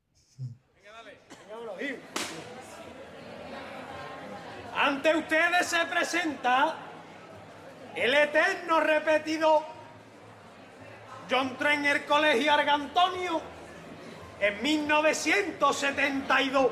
Ante 4.83 5.15
ustedes 5.15 5.69
se 5.69 5.79
presenta 5.87 6.75
el 7.95 8.13
eterno 8.13 8.81
repetido 8.81 9.65
John 11.31 11.57
el 11.63 12.05
colegio 12.05 12.53
Argantonio 12.53 13.41
en 14.41 14.61
1972. 14.61 16.67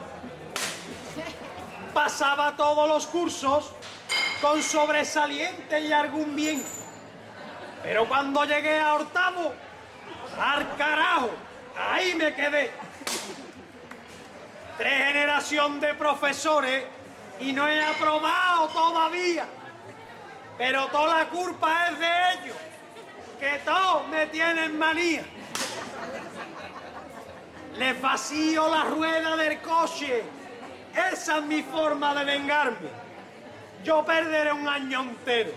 Pasaba 1.95 2.57
todos 2.57 2.89
los 2.89 3.07
cursos 3.07 3.71
con 4.41 4.61
sobresaliente 4.61 5.79
y 5.79 5.93
algún 5.93 6.35
bien. 6.35 6.61
Pero 7.85 8.09
cuando 8.09 8.45
llegué 8.45 8.81
a 8.81 8.95
octavo, 8.95 9.55
al 10.37 10.77
carajo, 10.77 11.31
ahí 11.79 12.17
me 12.17 12.35
quedé. 12.35 12.73
Tres 14.79 15.13
generación 15.13 15.79
de 15.79 15.95
profesores 15.95 16.85
y 17.41 17.53
no 17.53 17.69
he 17.69 17.83
aprobado 17.83 18.69
todavía. 18.69 19.47
Pero 20.59 20.87
toda 20.89 21.21
la 21.21 21.29
culpa 21.29 21.89
es 21.89 21.99
de 21.99 22.07
ellos, 22.35 22.57
que 23.39 23.59
todos 23.65 24.07
me 24.09 24.27
tienen 24.27 24.79
manía. 24.79 25.25
le 27.79 27.95
vacío 27.95 28.69
la 28.69 28.85
rueda 28.85 29.37
del 29.37 29.59
coche. 29.61 30.23
Esa 31.13 31.39
es 31.39 31.45
mi 31.45 31.63
forma 31.63 32.15
de 32.15 32.25
vengarme. 32.25 32.91
Yo 33.83 34.05
perderé 34.05 34.53
un 34.53 34.69
año 34.69 35.01
entero, 35.01 35.53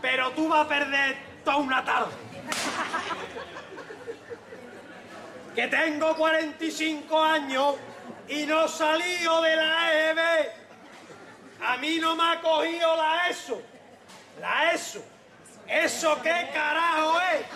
pero 0.00 0.30
tú 0.30 0.48
vas 0.48 0.64
a 0.64 0.68
perder 0.68 1.16
toda 1.44 1.56
una 1.56 1.84
tarde. 1.84 2.12
Que 5.54 5.68
tengo 5.68 6.16
45 6.16 7.22
años 7.22 7.74
y 8.28 8.46
no 8.46 8.66
salío 8.66 9.42
de 9.42 9.56
la 9.56 10.10
EB. 10.10 10.61
A 11.64 11.76
mí 11.76 11.98
no 11.98 12.16
me 12.16 12.24
ha 12.24 12.40
cogido 12.40 12.96
la 12.96 13.28
ESO. 13.28 13.62
La 14.40 14.72
ESO. 14.72 15.02
¿Eso 15.68 16.20
qué 16.22 16.50
carajo 16.52 17.20
es? 17.20 17.46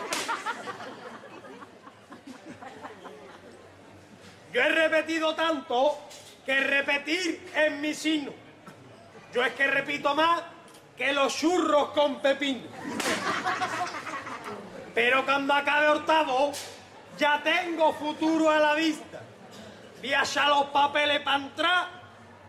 Yo 4.53 4.63
he 4.63 4.69
repetido 4.69 5.35
tanto 5.35 5.99
que 6.45 6.61
repetir 6.61 7.51
es 7.55 7.73
mi 7.73 7.93
signo. 7.93 8.33
Yo 9.35 9.45
es 9.45 9.53
que 9.55 9.67
repito 9.67 10.15
más 10.15 10.43
que 10.97 11.13
los 11.13 11.37
churros 11.37 11.91
con 11.91 12.23
pepino. 12.23 12.69
Pero 14.95 15.27
cuando 15.27 15.53
acabe 15.53 15.89
octavo, 15.89 16.53
ya 17.19 17.43
tengo 17.43 17.93
futuro 17.93 18.51
a 18.51 18.59
la 18.59 18.75
vista. 18.75 19.21
Voy 20.01 20.15
a 20.15 20.23
los 20.49 20.67
papeles 20.67 21.21
para 21.21 21.37
entrar 21.37 22.06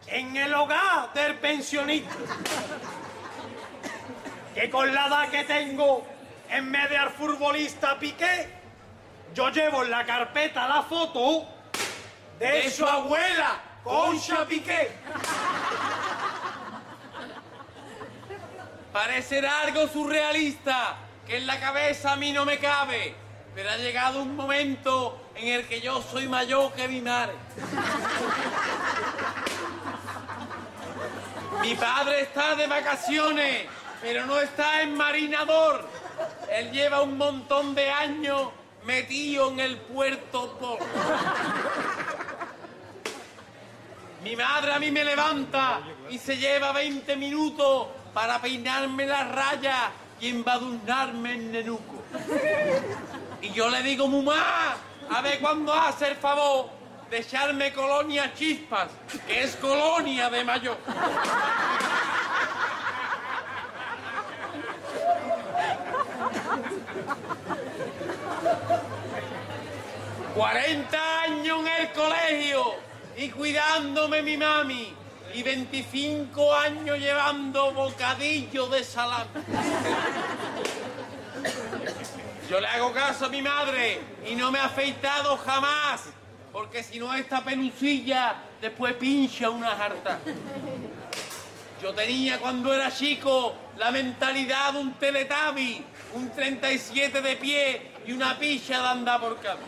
en 0.08 0.36
el 0.36 0.54
hogar 0.54 1.14
del 1.14 1.36
pensionista. 1.36 2.16
Que 4.54 4.70
con 4.70 4.94
la 4.94 5.08
edad 5.08 5.30
que 5.30 5.44
tengo, 5.44 6.06
en 6.50 6.72
vez 6.72 6.90
de 6.90 6.98
al 6.98 7.12
futbolista 7.12 8.00
Piqué, 8.00 8.50
yo 9.34 9.50
llevo 9.50 9.84
en 9.84 9.92
la 9.92 10.06
carpeta 10.06 10.68
la 10.68 10.82
foto 10.82 11.48
de, 12.40 12.70
su 12.72 12.86
abuela, 12.86 13.62
Concha 13.84 14.46
Piqué. 14.46 14.92
Parecerá 18.92 19.62
algo 19.62 19.88
surrealista, 19.88 20.96
que 21.28 21.38
en 21.38 21.46
la 21.46 21.60
cabeza 21.60 22.14
a 22.14 22.16
mí 22.16 22.32
no 22.32 22.46
me 22.46 22.58
cabe, 22.58 23.14
pero 23.54 23.70
ha 23.70 23.78
llegado 23.78 24.24
un 24.24 24.36
momento 24.36 25.30
en 25.36 25.50
el 25.50 25.68
que 25.68 25.82
yo 25.82 26.02
soy 26.02 26.28
mayor 26.28 26.74
que 26.74 26.88
mi 26.88 27.02
madre. 27.02 27.34
Mi 31.62 31.76
padre 31.76 32.22
está 32.22 32.56
de 32.56 32.68
vacaciones, 32.68 33.66
pero 34.02 34.26
no 34.26 34.40
está 34.40 34.82
en 34.82 34.96
marinador. 34.96 35.88
Él 36.52 36.72
lleva 36.72 37.02
un 37.02 37.18
montón 37.18 37.76
de 37.76 37.90
años 37.90 38.50
metido 38.86 39.52
en 39.52 39.60
el 39.60 39.78
puerto 39.78 40.58
Port. 40.60 40.82
Mi 44.24 44.36
madre 44.36 44.74
a 44.74 44.80
mí 44.80 44.92
me 44.92 45.04
levanta 45.04 45.80
y 46.10 46.18
se 46.18 46.38
lleva 46.38 46.72
20 46.72 47.16
minutos 47.16 47.88
para 48.14 48.42
peinarme 48.42 49.06
las 49.06 49.30
rayas 49.30 49.90
y 50.20 50.30
embadurnarme 50.30 51.34
en 51.34 51.52
nenuco. 51.52 52.04
Y 53.42 53.52
yo 53.52 53.70
le 53.70 53.84
digo, 53.84 54.08
mamá, 54.08 54.78
a 55.10 55.22
ver 55.22 55.40
cuándo 55.40 55.74
hace 55.74 56.10
el 56.10 56.16
favor 56.16 56.77
de 57.10 57.20
echarme 57.20 57.72
colonia 57.74 58.34
chispas, 58.34 58.90
que 59.26 59.44
es 59.44 59.56
colonia 59.56 60.30
de 60.30 60.44
mayor. 60.44 60.78
¡40 70.36 70.96
años 71.24 71.60
en 71.62 71.68
el 71.68 71.92
colegio 71.94 72.76
y 73.16 73.30
cuidándome 73.30 74.22
mi 74.22 74.38
mami! 74.38 74.94
Y 75.34 75.44
25 75.44 76.56
años 76.56 76.98
llevando 77.00 77.72
bocadillo 77.74 78.68
de 78.68 78.84
salami. 78.84 79.30
Yo 82.50 82.60
le 82.62 82.68
hago 82.68 82.94
caso 82.94 83.26
a 83.26 83.30
mi 83.30 83.42
madre 83.42 84.00
y 84.26 84.36
no 84.36 84.52
me 84.52 84.60
ha 84.60 84.66
afeitado 84.66 85.38
jamás, 85.38 86.06
porque 86.58 86.82
si 86.82 86.98
no 86.98 87.14
esta 87.14 87.44
pelucilla 87.44 88.36
después 88.60 88.96
pincha 88.96 89.48
una 89.52 89.76
jarta. 89.76 90.18
Yo 91.84 91.94
tenía 91.94 92.40
cuando 92.40 92.74
era 92.74 92.92
chico 92.92 93.54
la 93.78 93.92
mentalidad 93.92 94.74
de 94.74 94.80
un 94.80 94.94
teletabi, 94.96 95.86
un 96.16 96.32
37 96.32 97.22
de 97.22 97.36
pie 97.36 97.92
y 98.08 98.12
una 98.12 98.40
picha 98.40 98.82
de 98.82 98.88
andar 98.88 99.22
por 99.22 99.40
camino. 99.40 99.68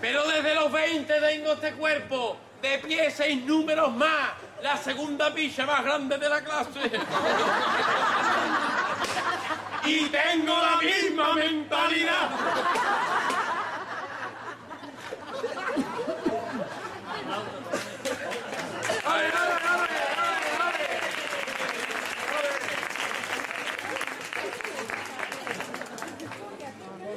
Pero 0.00 0.28
desde 0.28 0.54
los 0.54 0.70
20 0.70 1.12
tengo 1.12 1.52
este 1.54 1.72
cuerpo, 1.72 2.36
de 2.62 2.78
pie 2.78 3.10
seis 3.10 3.44
números 3.44 3.92
más, 3.96 4.30
la 4.62 4.76
segunda 4.76 5.34
picha 5.34 5.66
más 5.66 5.82
grande 5.82 6.18
de 6.18 6.28
la 6.28 6.40
clase. 6.40 6.80
Y 9.86 10.08
tengo 10.08 10.54
la 10.56 10.76
misma 10.82 11.34
mentalidad. 11.34 12.30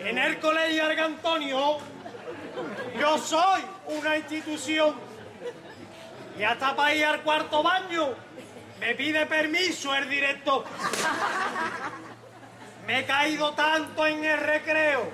En 0.05 0.17
el 0.17 0.39
colegio 0.39 0.85
Argantonio, 0.85 1.77
yo 2.99 3.17
soy 3.17 3.61
una 3.87 4.17
institución. 4.17 4.95
Y 6.37 6.43
hasta 6.43 6.75
para 6.75 6.95
ir 6.95 7.05
al 7.05 7.21
cuarto 7.21 7.63
baño, 7.63 8.09
me 8.79 8.95
pide 8.95 9.25
permiso 9.25 9.93
el 9.95 10.09
director. 10.09 10.65
Me 12.89 13.01
he 13.01 13.05
caído 13.05 13.53
tanto 13.53 14.07
en 14.07 14.25
el 14.25 14.39
recreo, 14.39 15.11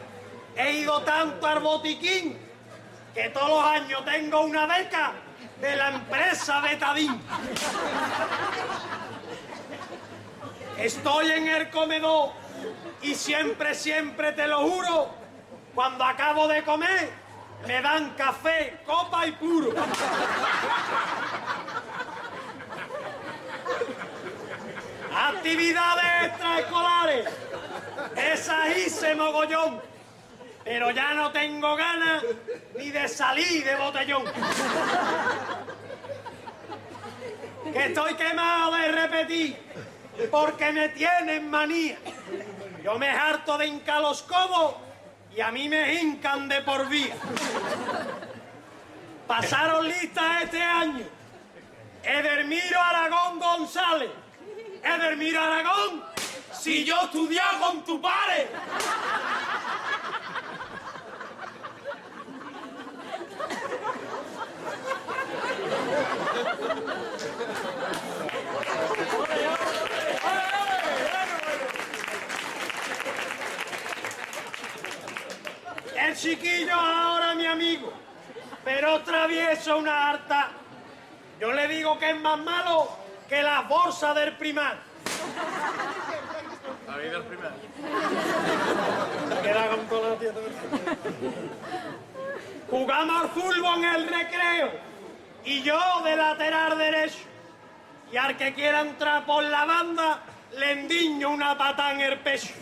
he 0.56 0.72
ido 0.76 1.02
tanto 1.02 1.46
al 1.46 1.60
botiquín, 1.60 2.40
que 3.14 3.28
todos 3.32 3.50
los 3.50 3.66
años 3.66 4.06
tengo 4.06 4.46
una 4.46 4.66
beca 4.66 5.12
de 5.60 5.76
la 5.76 5.90
empresa 5.90 6.62
Betadín. 6.62 7.22
Estoy 10.78 11.32
en 11.32 11.50
el 11.50 11.70
comedor 11.70 12.32
y 13.02 13.14
siempre, 13.14 13.76
siempre 13.76 14.32
te 14.32 14.48
lo 14.48 14.62
juro, 14.62 15.10
cuando 15.74 16.06
acabo 16.06 16.48
de 16.48 16.64
comer, 16.64 17.12
me 17.68 17.82
dan 17.82 18.12
café, 18.12 18.80
copa 18.86 19.28
y 19.28 19.34
puro. 19.34 19.74
Actividades 25.14 26.26
extraescolares, 26.28 27.45
esas 28.16 28.78
hice 28.78 29.16
mogollón, 29.16 29.82
pero 30.64 30.92
ya 30.92 31.14
no 31.14 31.32
tengo 31.32 31.76
ganas 31.76 32.24
ni 32.78 32.92
de 32.92 33.08
salir 33.08 33.64
de 33.64 33.76
botellón. 33.76 34.24
Que 37.72 37.86
estoy 37.86 38.14
quemado 38.16 38.76
de 38.76 38.88
repetir, 38.92 39.58
porque 40.32 40.72
me 40.72 40.90
tienen 40.90 41.50
manía. 41.50 41.98
Yo 42.84 42.98
me 43.00 43.10
harto 43.10 43.58
de 43.58 43.68
hincar 43.68 44.02
los 44.02 44.22
codos 44.24 44.76
y 45.36 45.42
a 45.42 45.52
mí 45.52 45.68
me 45.68 45.96
hincan 45.96 46.48
de 46.48 46.62
por 46.62 46.88
vía. 46.88 47.16
Pasaron 49.28 49.88
listas 49.88 50.44
este 50.44 50.62
año. 50.62 51.06
Edermiro 52.04 52.80
Aragón 52.80 53.40
González. 53.40 54.12
Edermiro 54.84 55.42
Aragón, 55.42 56.04
si 56.66 56.84
yo 56.84 57.00
estudiaba 57.04 57.60
con 57.60 57.84
tu 57.84 58.02
padre. 58.02 58.50
El 75.96 76.18
chiquillo 76.18 76.74
ahora 76.74 77.36
mi 77.36 77.46
amigo, 77.46 77.94
pero 78.64 79.04
travieso 79.04 79.78
una 79.78 80.10
harta. 80.10 80.50
Yo 81.40 81.52
le 81.52 81.68
digo 81.68 82.00
que 82.00 82.10
es 82.10 82.20
más 82.20 82.40
malo 82.40 82.90
que 83.30 83.44
las 83.44 83.68
bolsas 83.68 84.16
del 84.16 84.36
primar. 84.36 84.80
La 86.88 86.98
vida 86.98 87.12
del 87.12 87.24
primer. 87.24 87.52
Queda 89.42 89.70
con 89.70 89.88
toda 89.88 90.10
la 90.10 90.18
Jugamos 92.70 93.22
al 93.22 93.30
fútbol 93.30 93.78
en 93.78 93.86
el 93.86 94.08
recreo 94.08 94.72
y 95.44 95.62
yo 95.62 95.80
de 96.04 96.16
lateral 96.16 96.78
derecho. 96.78 97.20
Y 98.12 98.18
al 98.18 98.38
que 98.38 98.54
quiera 98.54 98.82
entrar 98.82 99.26
por 99.26 99.44
la 99.44 99.66
banda, 99.66 100.20
le 100.58 100.72
endiño 100.72 101.30
una 101.30 101.58
pata 101.58 101.92
en 101.92 102.02
el 102.02 102.20
pecho. 102.20 102.54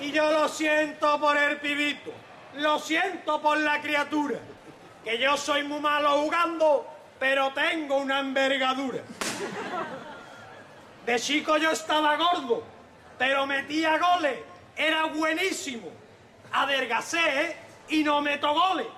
Y 0.00 0.12
yo 0.12 0.30
lo 0.30 0.48
siento 0.48 1.18
por 1.20 1.36
el 1.36 1.58
pibito, 1.58 2.12
lo 2.56 2.78
siento 2.78 3.40
por 3.40 3.58
la 3.58 3.80
criatura, 3.80 4.38
que 5.04 5.18
yo 5.18 5.36
soy 5.36 5.64
muy 5.64 5.80
malo 5.80 6.22
jugando, 6.22 6.86
pero 7.18 7.52
tengo 7.52 7.98
una 7.98 8.20
envergadura. 8.20 9.02
De 11.06 11.20
chico 11.20 11.56
yo 11.56 11.70
estaba 11.70 12.16
gordo, 12.16 12.64
pero 13.16 13.46
metía 13.46 13.96
goles, 13.96 14.40
era 14.76 15.04
buenísimo. 15.04 15.88
Adelgacé 16.52 17.56
y 17.88 18.02
no 18.02 18.20
meto 18.20 18.52
goles, 18.52 18.88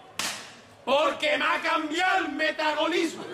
porque 0.86 1.36
me 1.36 1.44
ha 1.44 1.60
cambiado 1.60 2.24
el 2.24 2.28
metabolismo. 2.30 3.24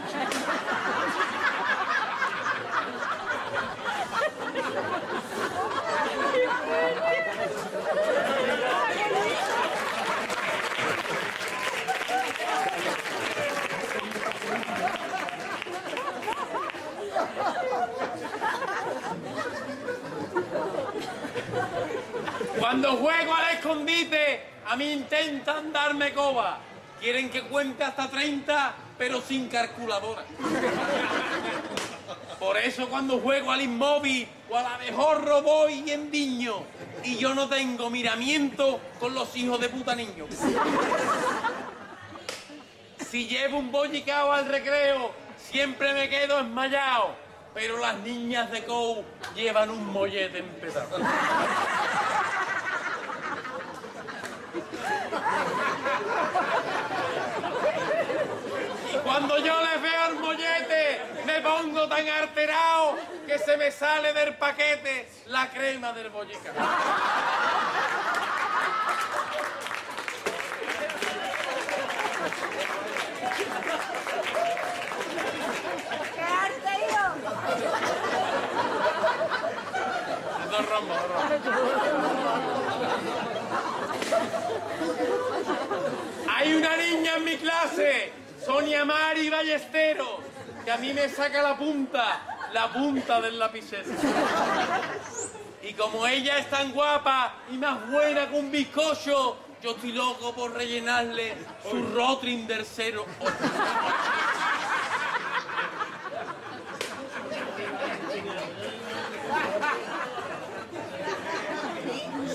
Cuando 22.94 23.10
juego 23.10 23.34
al 23.34 23.54
escondite, 23.56 24.40
a 24.68 24.76
mí 24.76 24.92
intentan 24.92 25.72
darme 25.72 26.12
coba. 26.12 26.58
Quieren 27.00 27.28
que 27.28 27.42
cuente 27.42 27.82
hasta 27.82 28.08
30, 28.08 28.72
pero 28.96 29.20
sin 29.20 29.48
calculadora. 29.48 30.22
Por 32.38 32.56
eso 32.56 32.88
cuando 32.88 33.18
juego 33.18 33.50
al 33.50 33.62
inmóvil 33.62 34.28
o 34.48 34.56
al 34.56 34.66
abejorro 34.66 35.42
voy 35.42 35.90
en 35.90 36.08
diño. 36.08 36.62
Y 37.02 37.16
yo 37.16 37.34
no 37.34 37.48
tengo 37.48 37.90
miramiento 37.90 38.78
con 39.00 39.12
los 39.12 39.34
hijos 39.34 39.58
de 39.60 39.70
puta 39.70 39.96
niños. 39.96 40.28
Si 43.10 43.26
llevo 43.26 43.58
un 43.58 43.72
bollicao 43.72 44.32
al 44.32 44.46
recreo, 44.46 45.10
siempre 45.36 45.94
me 45.94 46.08
quedo 46.08 46.38
esmayado. 46.38 47.16
Pero 47.54 47.76
las 47.78 47.96
niñas 47.98 48.52
de 48.52 48.62
COU 48.64 49.02
llevan 49.34 49.70
un 49.70 49.84
mollete 49.92 50.38
empezado. 50.38 50.98
Cuando 59.04 59.38
yo 59.38 59.54
les 59.60 59.82
veo 59.82 60.06
el 60.08 60.14
mollete, 60.18 61.00
me 61.26 61.40
pongo 61.40 61.88
tan 61.88 62.08
alterado 62.08 62.96
que 63.26 63.38
se 63.38 63.56
me 63.56 63.70
sale 63.70 64.12
del 64.12 64.36
paquete 64.36 65.08
la 65.26 65.48
crema 65.50 65.92
del 65.92 66.10
bollica. 66.10 66.52
¡Qué 76.14 76.22
arte, 76.22 76.70
hijo! 76.88 77.04
Dos 80.50 80.68
rombos, 80.68 80.98
dos 81.02 81.28
rombos. 81.30 81.54
Hay 86.44 86.52
una 86.52 86.76
niña 86.76 87.16
en 87.16 87.24
mi 87.24 87.36
clase, 87.38 88.12
Sonia 88.44 88.84
Mari 88.84 89.30
Ballesteros, 89.30 90.20
que 90.62 90.70
a 90.70 90.76
mí 90.76 90.92
me 90.92 91.08
saca 91.08 91.40
la 91.40 91.56
punta, 91.56 92.20
la 92.52 92.70
punta 92.70 93.18
del 93.22 93.38
lapicero. 93.38 93.84
Y 95.62 95.72
como 95.72 96.06
ella 96.06 96.36
es 96.36 96.50
tan 96.50 96.72
guapa 96.72 97.36
y 97.50 97.56
más 97.56 97.90
buena 97.90 98.28
que 98.28 98.36
un 98.36 98.50
bizcocho, 98.50 99.38
yo 99.62 99.70
estoy 99.70 99.92
loco 99.92 100.34
por 100.34 100.52
rellenarle 100.52 101.34
su 101.62 101.82
rotring 101.94 102.46
del. 102.46 102.66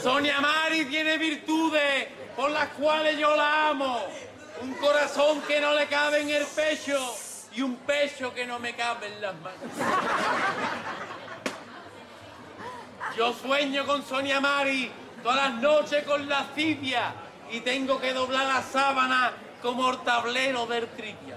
Sonia 0.02 0.42
Mari 0.42 0.86
tiene 0.86 1.20
virtudes 1.20 2.19
por 2.40 2.52
las 2.52 2.70
cuales 2.70 3.18
yo 3.18 3.36
la 3.36 3.68
amo. 3.68 4.00
Un 4.62 4.74
corazón 4.76 5.42
que 5.42 5.60
no 5.60 5.74
le 5.74 5.88
cabe 5.88 6.22
en 6.22 6.30
el 6.30 6.46
pecho 6.46 6.98
y 7.52 7.62
un 7.62 7.76
pecho 7.76 8.34
que 8.34 8.46
no 8.48 8.60
me 8.60 8.74
cabe 8.78 9.08
en 9.08 9.22
las 9.22 9.36
manos. 9.36 9.60
Yo 13.18 13.34
sueño 13.34 13.86
con 13.86 14.06
Sonia 14.06 14.40
Mari 14.40 14.90
todas 15.22 15.36
las 15.36 15.54
noches 15.56 16.06
con 16.06 16.30
lascivia 16.30 17.12
y 17.52 17.60
tengo 17.60 18.00
que 18.00 18.14
doblar 18.14 18.46
la 18.46 18.64
sábana 18.64 19.34
como 19.62 19.92
el 19.92 19.98
tablero 19.98 20.66
del 20.66 20.88
trivia. 20.92 21.36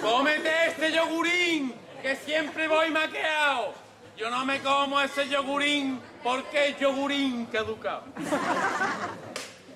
Cómete 0.00 0.68
este 0.68 0.92
yogurín, 0.92 1.74
que 2.00 2.14
siempre 2.14 2.68
voy 2.68 2.90
maqueado. 2.90 3.74
Yo 4.16 4.30
no 4.30 4.44
me 4.44 4.60
como 4.60 5.00
ese 5.00 5.28
yogurín 5.28 6.00
porque 6.22 6.68
es 6.68 6.78
yogurín 6.78 7.46
caducado. 7.46 8.04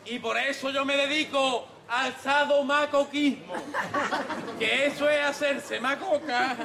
Y 0.04 0.20
por 0.20 0.36
eso 0.36 0.70
yo 0.70 0.84
me 0.84 0.96
dedico 0.96 1.66
al 1.88 2.14
sadomacoquismo. 2.22 3.54
Que 4.60 4.86
eso 4.86 5.10
es 5.10 5.24
hacerse 5.24 5.80
macoca 5.80 6.56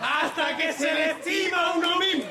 hasta 0.00 0.56
que 0.56 0.72
se 0.72 0.92
le 0.92 1.10
estima 1.10 1.72
uno 1.72 1.98
mismo. 1.98 2.30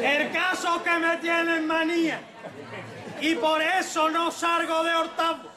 El 0.00 0.30
caso 0.32 0.77
que 0.88 0.98
me 0.98 1.16
tienen 1.18 1.66
manía 1.66 2.20
y 3.20 3.34
por 3.34 3.60
eso 3.60 4.08
no 4.10 4.30
salgo 4.30 4.84
de 4.84 4.94
octavo. 4.94 5.50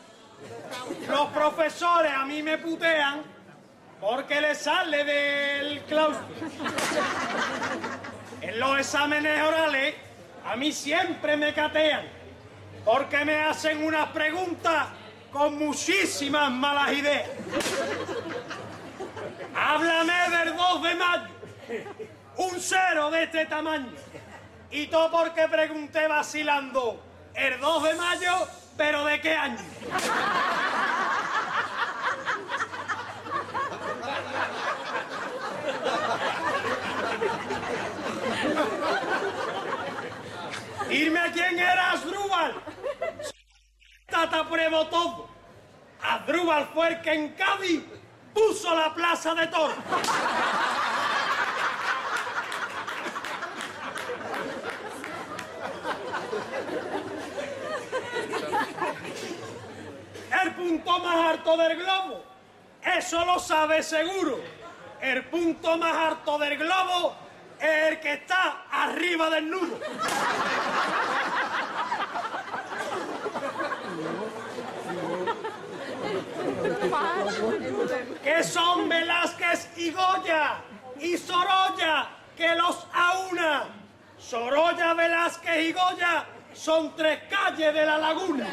Los 1.08 1.28
profesores 1.28 2.12
a 2.14 2.26
mí 2.26 2.42
me 2.42 2.58
putean 2.58 3.22
porque 4.00 4.42
les 4.42 4.58
sale 4.58 5.04
del 5.04 5.82
claustro. 5.84 6.26
En 8.42 8.60
los 8.60 8.80
exámenes 8.80 9.42
orales 9.44 9.96
a 10.46 10.56
mí 10.56 10.72
siempre 10.72 11.38
me 11.38 11.54
catean 11.54 12.08
porque 12.84 13.24
me 13.24 13.36
hacen 13.44 13.84
unas 13.84 14.10
preguntas 14.10 14.88
con 15.32 15.58
muchísimas 15.58 16.52
malas 16.52 16.94
ideas. 16.94 17.30
Háblame 19.56 20.38
del 20.38 20.56
2 20.56 20.84
de 20.84 20.96
mayo 20.96 21.32
un 22.38 22.60
cero 22.60 23.12
de 23.12 23.24
este 23.24 23.46
tamaño. 23.46 23.92
Y 24.72 24.88
todo 24.88 25.12
porque 25.12 25.48
pregunté 25.50 26.08
vacilando 26.08 27.02
el 27.34 27.60
2 27.60 27.84
de 27.84 27.96
mayo, 27.96 28.48
pero 28.78 29.06
¿de 29.06 29.20
qué 29.20 29.36
año? 29.36 29.60
Irme 40.90 41.20
a 41.20 41.32
quién 41.32 41.60
era 41.60 41.92
Asdrúbal. 41.92 42.54
Tata 44.08 44.48
pruebo 44.48 44.88
todo. 44.88 45.30
Asdrúbal 46.02 46.70
fue 46.74 46.88
el 46.90 47.02
que 47.02 47.14
en 47.14 47.34
Cádiz 47.34 47.84
puso 48.34 48.76
la 48.76 48.94
plaza 48.94 49.36
de 49.36 49.48
toros. 49.48 49.76
El 60.44 60.51
punto 60.62 61.00
más 61.00 61.16
alto 61.32 61.58
del 61.58 61.78
globo. 61.78 62.24
Eso 62.84 63.26
lo 63.26 63.40
sabe 63.40 63.82
seguro. 63.82 64.40
El 65.02 65.26
punto 65.26 65.78
más 65.78 65.96
alto 65.96 66.38
del 66.38 66.58
globo 66.58 67.16
es 67.60 67.92
el 67.92 68.00
que 68.00 68.14
está 68.14 68.66
arriba 68.72 69.30
del 69.32 69.50
nudo. 69.50 69.80
que 78.24 78.44
son 78.44 78.88
Velázquez 78.88 79.70
y 79.78 79.92
Goya 79.92 80.62
y 81.00 81.18
Sorolla, 81.18 82.10
que 82.38 82.56
los 82.56 82.86
aúna. 82.94 83.64
Sorolla, 84.20 84.94
Velázquez 84.94 85.70
y 85.70 85.74
Goya 85.74 86.26
son 86.54 86.96
tres 86.96 87.22
calles 87.30 87.74
de 87.74 87.86
la 87.86 87.98
laguna. 87.98 88.48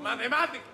Matemática. 0.00 0.64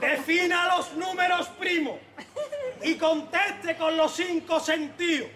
Defina 0.00 0.76
los 0.76 0.92
números 0.94 1.48
primos 1.58 1.96
y 2.82 2.96
conteste 2.96 3.76
con 3.76 3.96
los 3.96 4.14
cinco 4.14 4.60
sentidos. 4.60 5.28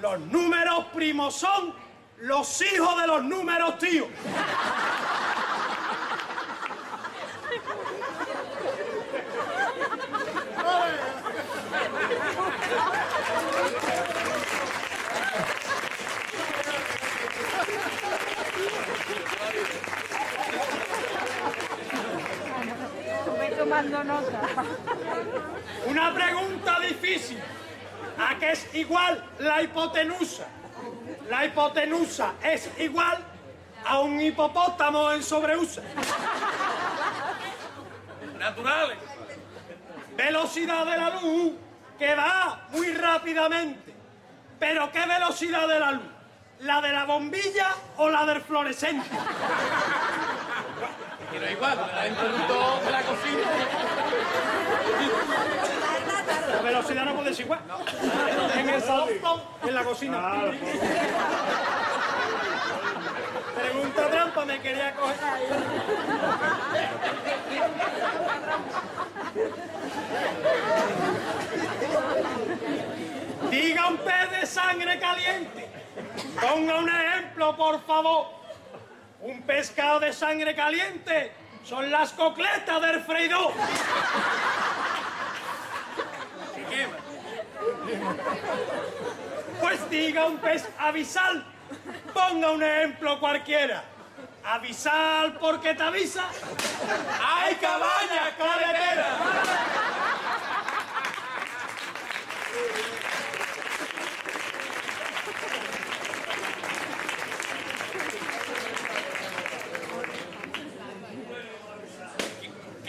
Los 0.00 0.20
números 0.20 0.86
primos 0.94 1.34
son 1.34 1.74
los 2.18 2.62
hijos 2.62 3.00
de 3.00 3.06
los 3.06 3.24
números 3.24 3.78
tíos. 3.78 4.08
Tomando 23.70 24.02
nota. 24.04 24.40
Una 25.86 26.12
pregunta 26.12 26.80
difícil. 26.80 27.40
¿A 28.18 28.36
qué 28.38 28.50
es 28.52 28.74
igual 28.74 29.24
la 29.38 29.62
hipotenusa? 29.62 30.46
La 31.28 31.44
hipotenusa 31.44 32.34
es 32.42 32.68
igual 32.78 33.18
a 33.86 34.00
un 34.00 34.20
hipopótamo 34.20 35.12
en 35.12 35.22
sobreusa. 35.22 35.82
Naturales. 38.38 38.98
Velocidad 40.16 40.84
de 40.86 40.98
la 40.98 41.10
luz 41.20 41.52
que 41.98 42.14
va 42.14 42.66
muy 42.72 42.92
rápidamente. 42.92 43.94
¿Pero 44.58 44.90
qué 44.90 45.06
velocidad 45.06 45.68
de 45.68 45.78
la 45.78 45.92
luz? 45.92 46.10
¿La 46.60 46.80
de 46.80 46.92
la 46.92 47.04
bombilla 47.04 47.74
o 47.96 48.10
la 48.10 48.26
del 48.26 48.42
fluorescente? 48.42 49.08
Es 51.32 51.52
igual, 51.52 51.90
la 51.94 52.08
interruptor 52.08 52.84
de 52.84 52.90
la 52.90 53.02
cocina. 53.02 53.40
La 56.52 56.62
velocidad 56.62 57.04
no 57.04 57.14
puede 57.14 57.34
ser 57.34 57.44
igual. 57.46 57.60
En 58.56 58.68
el 58.68 58.82
salón, 58.82 59.08
en 59.62 59.74
la 59.74 59.84
cocina. 59.84 60.42
Pregunta 63.54 64.10
trampa, 64.10 64.44
me 64.44 64.60
quería 64.60 64.94
coger. 64.94 65.16
Diga 73.50 73.86
un 73.88 73.96
pez 73.98 74.30
de 74.40 74.46
sangre 74.46 74.98
caliente. 74.98 75.68
Ponga 76.40 76.78
un 76.78 76.88
ejemplo, 76.88 77.56
por 77.56 77.80
favor. 77.86 78.39
Un 79.22 79.42
pescado 79.42 80.00
de 80.00 80.12
sangre 80.12 80.54
caliente 80.54 81.32
son 81.64 81.90
las 81.90 82.12
cocletas 82.12 82.80
del 82.80 83.02
freidor. 83.04 83.52
Que 86.54 86.64
quema. 86.64 86.96
Pues 89.60 89.90
diga 89.90 90.24
un 90.24 90.38
pez 90.38 90.66
avisal. 90.78 91.44
Ponga 92.14 92.50
un 92.52 92.62
ejemplo 92.62 93.20
cualquiera. 93.20 93.84
Avisal 94.42 95.34
porque 95.38 95.74
te 95.74 95.82
avisa. 95.82 96.24
¡Hay 97.22 97.54
cabaña 97.56 98.36
carretera! 98.38 99.18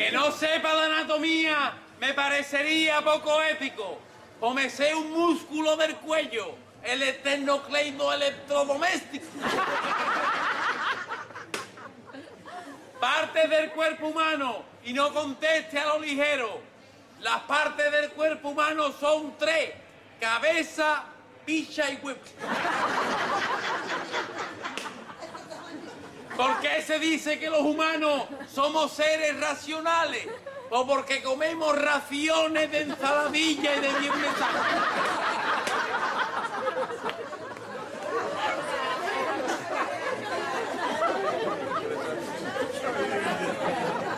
Que 0.02 0.12
no 0.12 0.32
sepa 0.32 0.74
de 0.74 0.86
anatomía 0.86 1.74
me 2.00 2.16
parecería 2.16 3.04
poco 3.04 3.40
ético. 3.44 4.00
O 4.40 4.58
sé 4.68 4.96
un 4.96 5.12
músculo 5.12 5.78
del 5.78 5.96
cuello, 5.98 6.56
el 6.82 7.04
esternocleido 7.04 8.12
electrodoméstico. 8.12 9.28
Partes 13.00 13.48
del 13.48 13.70
cuerpo 13.74 14.08
humano 14.08 14.64
y 14.84 14.94
no 14.94 15.14
conteste 15.14 15.78
a 15.78 15.86
lo 15.86 16.00
ligero. 16.00 16.62
Las 17.20 17.42
partes 17.42 17.92
del 17.92 18.10
cuerpo 18.10 18.50
humano 18.50 18.92
son 19.00 19.38
tres: 19.38 19.70
cabeza, 20.20 21.04
picha 21.46 21.92
y 21.92 21.98
huevo. 21.98 22.20
¿Por 26.42 26.60
qué 26.60 26.82
se 26.82 26.98
dice 26.98 27.38
que 27.38 27.52
los 27.52 27.62
humanos 27.62 28.24
somos 28.52 28.92
seres 28.94 29.40
racionales? 29.40 30.26
¿O 30.72 30.88
porque 30.88 31.22
comemos 31.22 31.80
raciones 31.80 32.72
de 32.72 32.82
ensaladilla 32.82 33.76
y 33.76 33.80
de 33.80 33.88
viernes? 34.00 34.32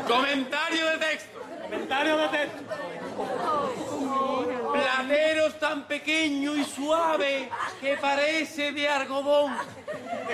Comentario 0.07 0.85
de 0.91 0.97
texto. 0.99 1.39
Comentario 1.61 2.17
de 2.19 2.27
texto. 2.29 3.92
Plateros 4.83 5.59
tan 5.59 5.83
pequeño 5.83 6.55
y 6.55 6.65
suave 6.65 7.49
que 7.79 7.95
parece 7.95 8.73
de 8.73 8.89
algodón. 8.89 9.55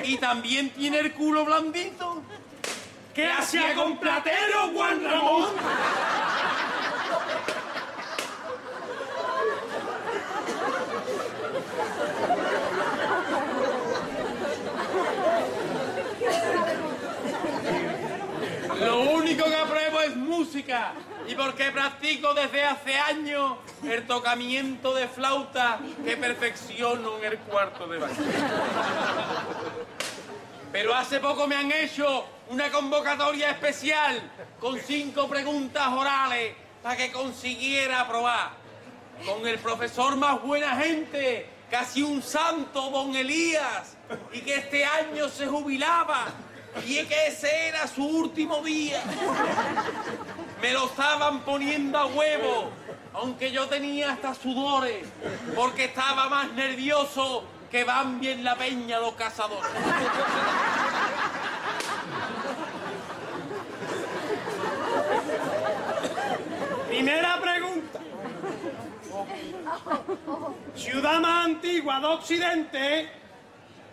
Y 0.03 0.17
también 0.17 0.71
tiene 0.71 0.99
el 0.99 1.13
culo 1.13 1.45
blandito. 1.45 2.23
¿Qué 3.13 3.27
hacía 3.27 3.75
con 3.75 3.97
platero, 3.97 4.71
Juan 4.73 5.03
Ramón? 5.03 5.49
Lo 18.79 18.99
único 19.11 19.45
que 19.45 19.55
apruebo 19.55 19.88
es 20.09 20.15
música. 20.15 20.93
Y 21.27 21.35
porque 21.35 21.71
practico 21.71 22.33
desde 22.33 22.63
hace 22.63 22.95
años 22.97 23.57
el 23.83 24.05
tocamiento 24.05 24.93
de 24.93 25.07
flauta 25.07 25.79
que 26.03 26.17
perfecciono 26.17 27.17
en 27.19 27.25
el 27.25 27.37
cuarto 27.39 27.87
de 27.87 27.99
baño. 27.99 28.15
Pero 30.71 30.93
hace 30.93 31.19
poco 31.19 31.47
me 31.47 31.55
han 31.55 31.71
hecho 31.71 32.25
una 32.49 32.69
convocatoria 32.69 33.51
especial 33.51 34.21
con 34.59 34.79
cinco 34.79 35.27
preguntas 35.27 35.87
orales 35.89 36.53
para 36.83 36.97
que 36.97 37.11
consiguiera 37.11 38.01
aprobar. 38.01 38.51
Con 39.25 39.45
el 39.47 39.59
profesor 39.59 40.15
más 40.15 40.41
buena 40.41 40.75
gente, 40.77 41.49
casi 41.69 42.01
un 42.01 42.21
santo, 42.21 42.89
don 42.89 43.15
Elías, 43.15 43.97
y 44.31 44.41
que 44.41 44.55
este 44.55 44.85
año 44.85 45.27
se 45.27 45.45
jubilaba 45.45 46.27
y 46.85 47.03
que 47.05 47.27
ese 47.27 47.67
era 47.67 47.87
su 47.87 48.05
último 48.05 48.61
día. 48.61 49.01
Me 50.61 50.73
lo 50.73 50.85
estaban 50.85 51.41
poniendo 51.41 51.97
a 51.97 52.05
huevo, 52.05 52.71
aunque 53.13 53.51
yo 53.51 53.67
tenía 53.67 54.11
hasta 54.11 54.33
sudores, 54.33 55.07
porque 55.55 55.85
estaba 55.85 56.29
más 56.29 56.51
nervioso 56.53 57.45
que 57.71 57.83
van 57.83 58.19
bien 58.19 58.43
la 58.43 58.55
peña 58.55 58.99
los 58.99 59.13
cazadores. 59.13 59.71
Primera 66.87 67.39
pregunta. 67.39 67.99
Ciudad 70.75 71.19
más 71.19 71.45
antigua 71.45 71.99
de 71.99 72.05
Occidente, 72.07 73.09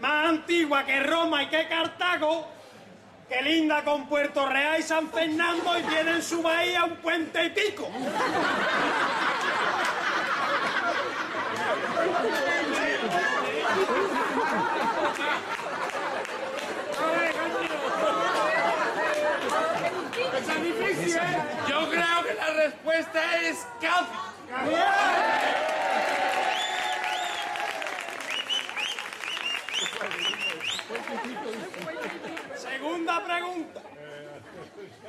más 0.01 0.29
antigua 0.29 0.85
que 0.85 1.01
Roma 1.01 1.43
y 1.43 1.49
que 1.49 1.69
Cartago, 1.69 2.47
que 3.29 3.43
linda 3.43 3.83
con 3.85 4.07
Puerto 4.07 4.49
Real 4.49 4.79
y 4.79 4.83
San 4.83 5.11
Fernando 5.11 5.79
y 5.79 5.83
tiene 5.83 6.13
en 6.13 6.23
su 6.23 6.43
bahía 6.43 6.85
un 6.85 6.97
puente 6.97 7.45
y 7.45 7.51
pico. 7.51 7.89
Yo 21.69 21.91
creo 21.91 22.23
que 22.25 22.35
la 22.35 22.51
respuesta 22.65 23.41
es 23.41 23.67
Cádiz. 23.81 24.27
Pregunta. 33.25 33.81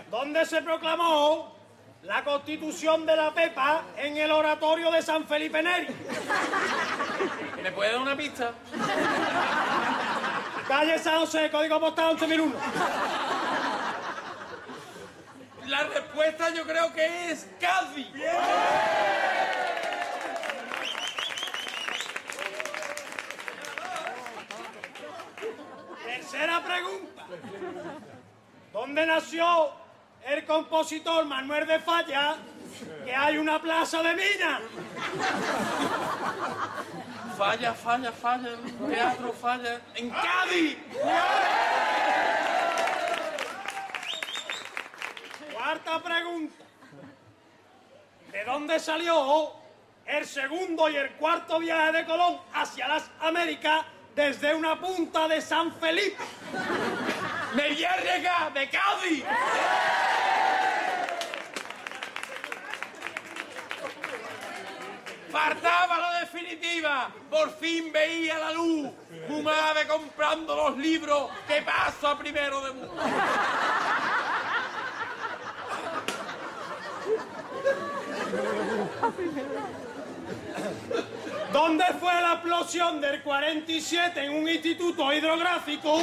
¿Dónde 0.09 0.45
se 0.45 0.61
proclamó 0.61 1.55
la 2.03 2.23
constitución 2.23 3.05
de 3.05 3.15
la 3.15 3.33
Pepa 3.33 3.83
en 3.97 4.17
el 4.17 4.31
oratorio 4.31 4.91
de 4.91 5.01
San 5.01 5.25
Felipe 5.25 5.61
Neri? 5.61 5.87
¿Me 7.61 7.71
puede 7.71 7.91
dar 7.91 8.01
una 8.01 8.15
pista? 8.15 8.53
Calle 10.67 10.99
San 10.99 11.19
José, 11.19 11.49
código 11.49 11.79
postal 11.79 12.17
11.001. 12.17 12.53
La 15.67 15.83
respuesta 15.83 16.49
yo 16.51 16.63
creo 16.63 16.93
que 16.93 17.31
es 17.31 17.47
Cádiz. 17.59 18.07
Tercera 26.05 26.63
pregunta. 26.63 27.16
¿Dónde 28.71 29.05
nació 29.05 29.71
el 30.25 30.45
compositor 30.45 31.25
Manuel 31.25 31.67
de 31.67 31.79
Falla 31.79 32.37
que 33.03 33.15
hay 33.15 33.37
una 33.37 33.61
plaza 33.61 34.03
de 34.03 34.13
mina? 34.15 34.61
Falla, 37.37 37.73
falla, 37.73 38.11
falla, 38.11 38.49
el 38.49 38.89
teatro 38.89 39.33
falla. 39.33 39.81
¡En 39.95 40.09
Cádiz! 40.09 40.77
Cuarta 45.53 46.03
pregunta. 46.03 46.63
¿De 48.31 48.43
dónde 48.43 48.79
salió 48.79 49.53
el 50.05 50.25
segundo 50.25 50.89
y 50.89 50.95
el 50.95 51.11
cuarto 51.13 51.59
viaje 51.59 51.91
de 51.91 52.05
Colón 52.05 52.39
hacia 52.53 52.87
las 52.87 53.09
Américas 53.19 53.85
desde 54.17 54.55
una 54.55 54.79
punta 54.79 55.27
de 55.27 55.39
San 55.39 55.71
Felipe? 55.73 56.23
¡Mediárrega 57.53 58.49
de 58.51 58.67
Cádiz! 58.67 59.23
Faltaba 65.31 65.99
la 65.99 66.19
definitiva. 66.21 67.11
Por 67.29 67.51
fin 67.57 67.91
veía 67.93 68.39
la 68.39 68.53
luz. 68.53 68.89
Fumaba 69.27 69.85
comprando 69.87 70.55
los 70.55 70.77
libros 70.77 71.29
que 71.47 71.61
paso 71.61 72.07
a 72.07 72.17
primero 72.17 72.61
de 72.61 72.71
mundo. 72.71 73.03
¿Dónde 81.51 81.85
fue 81.99 82.13
la 82.21 82.33
explosión 82.33 82.99
del 82.99 83.21
47 83.23 84.25
en 84.25 84.31
un 84.31 84.49
instituto 84.49 85.13
hidrográfico 85.13 85.97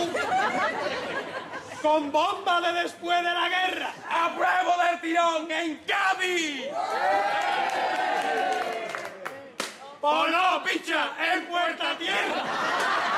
con 1.83 2.11
bomba 2.11 2.61
de 2.63 2.83
después 2.83 3.19
de 3.19 3.25
la 3.25 3.49
guerra? 3.49 3.93
¡Apruebo 4.11 4.73
del 4.83 5.01
tirón 5.01 5.51
en 5.51 5.81
Cádiz! 5.87 6.67
¡O 10.01 10.27
no, 10.27 10.63
picha! 10.65 11.13
¡En 11.33 11.47
Puerta 11.47 11.97
Tierra! 11.99 13.14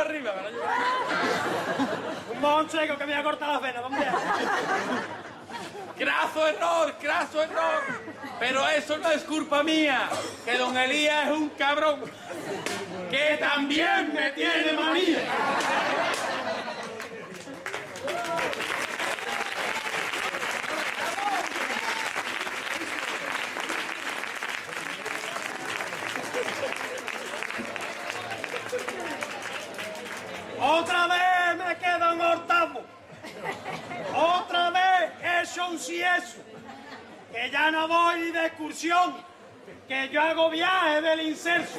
Arriba, 0.00 0.32
para. 0.34 0.50
Un 2.32 2.40
mojón 2.40 2.70
seco 2.70 2.96
que 2.96 3.06
me 3.06 3.14
ha 3.14 3.22
cortado 3.22 3.52
las 3.54 3.62
venas, 3.62 3.84
hombre. 3.84 4.06
Graso 5.98 6.46
error, 6.46 6.94
graso 7.02 7.42
error. 7.42 7.82
Pero 8.38 8.68
eso 8.68 8.98
no 8.98 9.10
es 9.10 9.24
culpa 9.24 9.62
mía, 9.62 10.08
que 10.44 10.56
don 10.56 10.76
Elías 10.76 11.26
es 11.26 11.32
un 11.32 11.48
cabrón. 11.50 12.04
Que 13.10 13.36
también 13.40 14.12
me 14.14 14.30
tiene 14.32 14.72
manía. 14.72 15.18
Otra 30.68 31.06
vez 31.06 31.56
me 31.56 31.76
quedo 31.78 32.12
en 32.12 32.20
octavo. 32.20 32.82
Otra 34.14 34.70
vez 34.70 35.12
hecho 35.22 35.66
un 35.66 35.78
si 35.78 36.02
eso. 36.02 36.42
Que 37.32 37.50
ya 37.50 37.70
no 37.70 37.88
voy 37.88 38.30
de 38.32 38.46
excursión. 38.46 39.16
Que 39.88 40.10
yo 40.10 40.20
hago 40.20 40.50
viaje 40.50 41.00
del 41.00 41.22
inserso. 41.22 41.78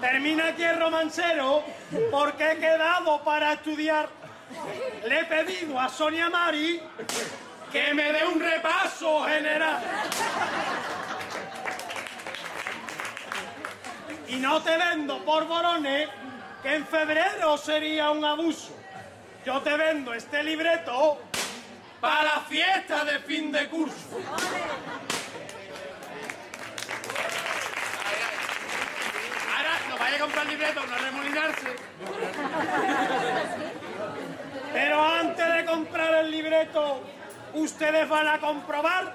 Termina 0.00 0.48
aquí 0.48 0.64
el 0.64 0.80
romancero 0.80 1.62
porque 2.10 2.52
he 2.52 2.58
quedado 2.58 3.22
para 3.22 3.52
estudiar. 3.52 4.08
Le 5.06 5.20
he 5.20 5.24
pedido 5.24 5.78
a 5.78 5.88
Sonia 5.88 6.28
Mari 6.28 6.82
que 7.70 7.94
me 7.94 8.12
dé 8.12 8.26
un 8.26 8.40
repaso 8.40 9.24
general. 9.24 9.80
Y 14.28 14.36
no 14.36 14.60
te 14.62 14.76
vendo 14.76 15.24
por 15.24 15.46
borones, 15.46 16.08
que 16.62 16.74
en 16.74 16.86
febrero 16.86 17.56
sería 17.56 18.10
un 18.10 18.24
abuso. 18.24 18.76
Yo 19.44 19.60
te 19.62 19.76
vendo 19.76 20.12
este 20.12 20.42
libreto 20.42 21.18
para 22.00 22.22
la 22.22 22.40
fiesta 22.40 23.04
de 23.04 23.18
fin 23.20 23.50
de 23.50 23.68
curso. 23.68 24.18
Ahora 29.56 29.70
no 29.88 29.96
vaya 29.96 30.16
a 30.16 30.20
comprar 30.20 30.46
libreto, 30.46 30.80
no 30.86 30.98
remolinarse. 30.98 31.76
Pero 34.72 35.04
antes 35.04 35.54
de 35.54 35.64
comprar 35.64 36.14
el 36.14 36.30
libreto, 36.30 37.00
ustedes 37.54 38.08
van 38.08 38.28
a 38.28 38.38
comprobar 38.38 39.14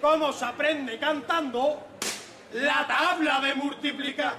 cómo 0.00 0.32
se 0.32 0.44
aprende 0.44 0.98
cantando 0.98 1.91
la 2.54 2.86
tabla 2.86 3.40
de 3.40 3.54
multiplicar. 3.54 4.34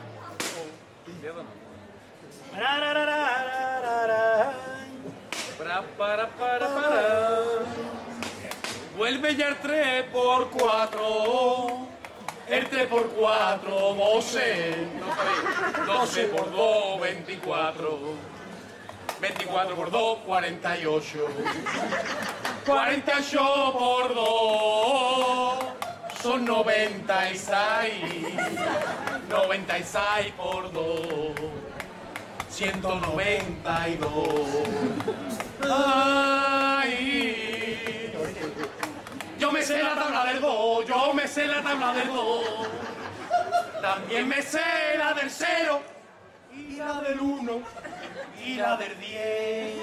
Vuelve 8.95 9.35
ya 9.35 9.47
el 9.47 9.57
3 9.57 10.03
por 10.11 10.49
4. 10.51 11.87
El 12.47 12.69
3 12.69 12.87
por 12.87 13.09
4, 13.09 13.93
12. 13.95 14.75
12 15.87 16.23
por 16.25 16.51
2, 16.51 17.01
24. 17.01 17.99
24 19.19 19.75
por 19.75 19.91
2, 19.91 20.17
48. 20.25 21.27
48 22.65 23.73
por 23.73 24.13
2 24.13 25.92
son 26.23 26.45
96. 26.45 27.91
96 29.29 30.33
por 30.37 30.71
2. 30.71 31.33
192. 32.49 34.09
Ay. 35.69 36.93
Yo 39.37 39.51
me 39.51 39.61
sé 39.63 39.83
la 39.83 39.95
tabla 39.95 40.25
del 40.25 40.39
2, 40.39 40.85
yo 40.87 41.13
me 41.13 41.27
sé 41.27 41.45
la 41.45 41.61
tabla 41.61 41.93
del 41.93 42.07
2. 42.07 42.45
También 43.81 44.29
me 44.29 44.41
sé 44.41 44.61
la 44.97 45.13
del 45.13 45.29
0 45.29 45.81
y 46.55 46.77
la 46.77 47.01
del 47.01 47.19
1 47.19 47.61
y 48.45 48.55
la 48.55 48.77
del 48.77 48.97
10. 48.97 49.75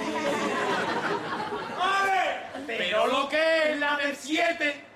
¡Ay! 1.79 2.65
Pero 2.67 3.07
lo 3.09 3.29
que 3.29 3.73
es 3.73 3.79
la 3.79 3.99
del 3.99 4.17
7 4.17 4.90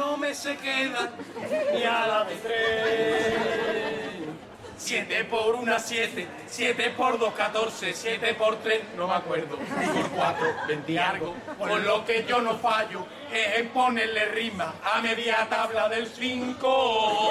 no 0.00 0.16
me 0.16 0.34
se 0.34 0.56
queda 0.56 1.10
ni 1.74 1.84
a 1.84 2.06
la 2.06 2.24
de 2.24 2.36
3. 2.36 3.70
7 4.78 5.24
por 5.24 5.56
1, 5.56 5.78
7. 5.78 6.26
7 6.46 6.90
por 6.96 7.18
2, 7.18 7.34
14. 7.34 7.92
7 7.92 8.34
por 8.34 8.56
3, 8.60 8.80
no 8.96 9.06
me 9.08 9.14
acuerdo. 9.14 9.58
Y 9.58 9.86
por 9.88 10.10
4, 10.10 10.46
20 10.68 10.92
y 10.92 10.96
algo. 10.96 11.34
Por 11.58 11.80
lo 11.80 12.06
que 12.06 12.24
yo 12.24 12.40
no 12.40 12.56
fallo 12.56 13.04
es 13.30 13.58
en 13.58 13.68
ponerle 13.68 14.24
rima 14.30 14.74
a 14.82 15.02
media 15.02 15.46
tabla 15.50 15.90
del 15.90 16.06
5. 16.06 17.30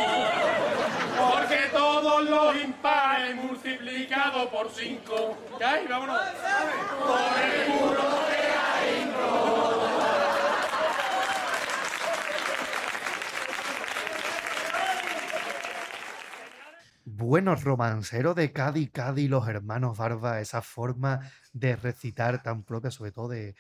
Porque 1.18 1.58
todos 1.74 2.24
los 2.24 2.56
impares 2.56 3.36
multiplicados 3.36 4.46
por 4.50 4.70
5. 4.70 5.38
¿Qué 5.58 5.88
Vámonos. 5.90 6.22
Por 7.00 7.18
el 7.44 8.32
de 8.32 8.39
Buenos 17.20 17.66
romanceros 17.66 18.34
de 18.34 18.54
Cádiz, 18.54 18.92
Cádiz, 18.92 19.30
los 19.30 19.46
hermanos 19.50 19.98
Barba, 19.98 20.40
esa 20.40 20.62
forma 20.62 21.20
de 21.52 21.76
recitar 21.76 22.42
tan 22.42 22.64
propia, 22.64 22.92
sobre 22.92 23.12
todo 23.12 23.28
de, 23.28 23.56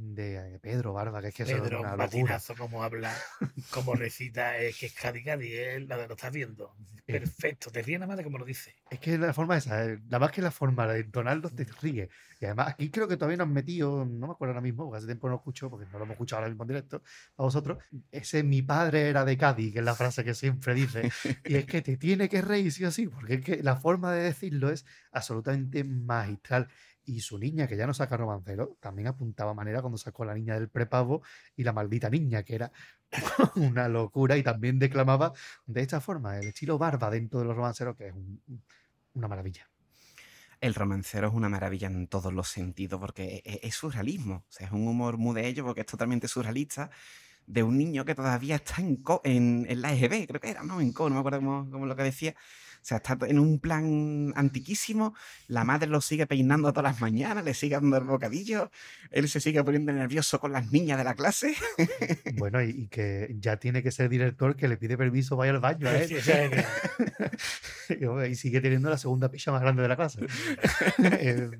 de 0.00 0.58
Pedro 0.60 0.94
Barba, 0.94 1.20
que 1.20 1.28
es 1.28 1.34
que 1.34 1.42
eso 1.42 1.56
es 1.56 1.62
Pedro, 1.62 1.80
una 1.80 1.92
un 1.92 1.98
locura. 1.98 2.06
batinazo, 2.06 2.54
como 2.56 2.82
habla, 2.82 3.14
como 3.70 3.94
recita, 3.94 4.56
es 4.58 4.76
que 4.78 4.86
es 4.86 4.94
Cádiz, 4.94 5.24
Cádiz, 5.24 5.52
es 5.52 5.86
la 5.86 5.98
de 5.98 6.08
lo 6.08 6.14
estás 6.14 6.32
viendo. 6.32 6.74
Perfecto, 7.04 7.70
te 7.70 7.82
ríes 7.82 7.98
nada 7.98 8.08
más 8.08 8.16
de 8.16 8.24
como 8.24 8.38
lo 8.38 8.44
dice. 8.44 8.76
Es 8.88 9.00
que 9.00 9.18
la 9.18 9.34
forma 9.34 9.56
esa, 9.56 9.84
eh, 9.84 9.98
nada 10.04 10.20
más 10.20 10.30
que 10.30 10.42
la 10.42 10.50
forma 10.52 10.86
de 10.86 11.00
entonarlo 11.00 11.50
te 11.50 11.64
ríe. 11.82 12.08
Y 12.40 12.44
además 12.44 12.68
aquí 12.68 12.88
creo 12.88 13.08
que 13.08 13.16
todavía 13.16 13.36
nos 13.38 13.48
han 13.48 13.52
metido, 13.52 14.04
no 14.04 14.28
me 14.28 14.32
acuerdo 14.32 14.52
ahora 14.52 14.60
mismo, 14.60 14.84
porque 14.84 14.98
hace 14.98 15.06
tiempo 15.06 15.28
no 15.28 15.34
escucho, 15.36 15.68
porque 15.68 15.86
no 15.86 15.98
lo 15.98 16.04
hemos 16.04 16.14
escuchado 16.14 16.38
ahora 16.38 16.48
mismo 16.50 16.64
en 16.64 16.68
directo, 16.68 17.02
a 17.36 17.42
vosotros, 17.42 17.78
ese 18.12 18.42
mi 18.44 18.62
padre 18.62 19.08
era 19.08 19.24
de 19.24 19.36
Cádiz, 19.36 19.72
que 19.72 19.80
es 19.80 19.84
la 19.84 19.94
frase 19.96 20.24
que 20.24 20.34
siempre 20.34 20.72
dice. 20.72 21.10
Y 21.44 21.56
es 21.56 21.66
que 21.66 21.82
te 21.82 21.96
tiene 21.96 22.28
que 22.28 22.40
reír 22.42 22.72
sí 22.72 22.84
o 22.84 22.90
sí, 22.92 23.08
porque 23.08 23.34
es 23.34 23.44
que 23.44 23.62
la 23.62 23.76
forma 23.76 24.12
de 24.12 24.22
decirlo 24.22 24.70
es 24.70 24.86
absolutamente 25.10 25.82
magistral. 25.84 26.68
Y 27.16 27.20
su 27.20 27.38
niña, 27.38 27.66
que 27.66 27.76
ya 27.76 27.86
no 27.86 27.94
saca 27.94 28.16
romancero, 28.16 28.76
también 28.80 29.08
apuntaba 29.08 29.54
manera 29.54 29.80
cuando 29.80 29.98
sacó 29.98 30.24
la 30.24 30.34
niña 30.34 30.54
del 30.54 30.68
prepago 30.68 31.22
y 31.56 31.64
la 31.64 31.72
maldita 31.72 32.08
niña, 32.10 32.42
que 32.44 32.54
era 32.56 32.72
una 33.56 33.88
locura 33.88 34.36
y 34.36 34.42
también 34.42 34.78
declamaba 34.78 35.32
de 35.66 35.80
esta 35.82 36.00
forma, 36.00 36.38
el 36.38 36.48
estilo 36.48 36.78
barba 36.78 37.10
dentro 37.10 37.40
de 37.40 37.46
los 37.46 37.56
romanceros, 37.56 37.96
que 37.96 38.08
es 38.08 38.14
un- 38.14 38.42
una 39.14 39.28
maravilla. 39.28 39.68
El 40.60 40.74
romancero 40.74 41.28
es 41.28 41.34
una 41.34 41.48
maravilla 41.48 41.88
en 41.88 42.06
todos 42.06 42.32
los 42.32 42.48
sentidos 42.48 43.00
porque 43.00 43.42
e- 43.44 43.60
es, 43.62 43.74
surrealismo. 43.74 44.44
O 44.48 44.52
sea, 44.52 44.66
es 44.66 44.72
un 44.72 44.86
humor 44.86 45.16
muy 45.18 45.34
de 45.34 45.46
ello 45.48 45.64
porque 45.64 45.80
es 45.82 45.86
totalmente 45.86 46.28
surrealista 46.28 46.90
de 47.46 47.62
un 47.62 47.78
niño 47.78 48.04
que 48.04 48.14
todavía 48.14 48.56
está 48.56 48.82
en, 48.82 48.96
co- 48.96 49.22
en, 49.24 49.66
en 49.68 49.82
la 49.82 49.92
EGB, 49.94 50.26
creo 50.28 50.40
que 50.40 50.50
era, 50.50 50.62
¿no? 50.64 50.80
En 50.80 50.92
co, 50.92 51.08
no 51.08 51.16
me 51.16 51.20
acuerdo 51.20 51.40
cómo, 51.40 51.70
cómo 51.70 51.86
lo 51.86 51.96
que 51.96 52.04
decía. 52.04 52.34
O 52.80 52.84
sea, 52.90 52.96
está 52.96 53.18
en 53.26 53.38
un 53.38 53.60
plan 53.60 54.32
antiquísimo. 54.36 55.14
La 55.48 55.64
madre 55.64 55.86
lo 55.88 56.00
sigue 56.00 56.26
peinando 56.26 56.72
todas 56.72 56.92
las 56.92 57.00
mañanas, 57.02 57.44
le 57.44 57.52
sigue 57.54 57.74
dando 57.74 57.98
el 57.98 58.04
bocadillo. 58.04 58.70
Él 59.10 59.28
se 59.28 59.38
sigue 59.40 59.62
poniendo 59.62 59.92
nervioso 59.92 60.40
con 60.40 60.52
las 60.52 60.72
niñas 60.72 60.96
de 60.98 61.04
la 61.04 61.14
clase. 61.14 61.54
Bueno, 62.36 62.62
y, 62.62 62.70
y 62.70 62.86
que 62.88 63.34
ya 63.38 63.58
tiene 63.58 63.82
que 63.82 63.90
ser 63.90 64.08
director 64.08 64.56
que 64.56 64.66
le 64.66 64.76
pide 64.78 64.96
permiso, 64.96 65.36
vaya 65.36 65.52
al 65.52 65.60
baño 65.60 65.88
a 65.88 65.96
él. 65.98 66.08
Sí, 66.08 66.20
sea, 66.20 66.48
que- 67.88 67.98
y, 68.00 68.04
hombre, 68.06 68.28
y 68.30 68.34
sigue 68.34 68.60
teniendo 68.60 68.88
la 68.90 68.98
segunda 68.98 69.30
picha 69.30 69.52
más 69.52 69.60
grande 69.60 69.82
de 69.82 69.88
la 69.88 69.96
clase. 69.96 70.20
Eh, 71.20 71.50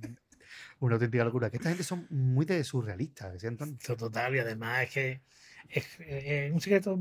una 0.80 0.94
auténtica 0.94 1.24
locura. 1.24 1.50
Que 1.50 1.58
esta 1.58 1.68
gente 1.68 1.84
son 1.84 2.06
muy 2.10 2.46
de 2.46 2.64
surrealistas, 2.64 3.40
¿sí, 3.40 3.48
total, 3.96 4.34
y 4.34 4.38
además 4.38 4.84
es 4.84 4.90
que 4.90 5.20
es, 5.68 5.86
eh, 6.00 6.50
un 6.52 6.60
secreto 6.60 6.98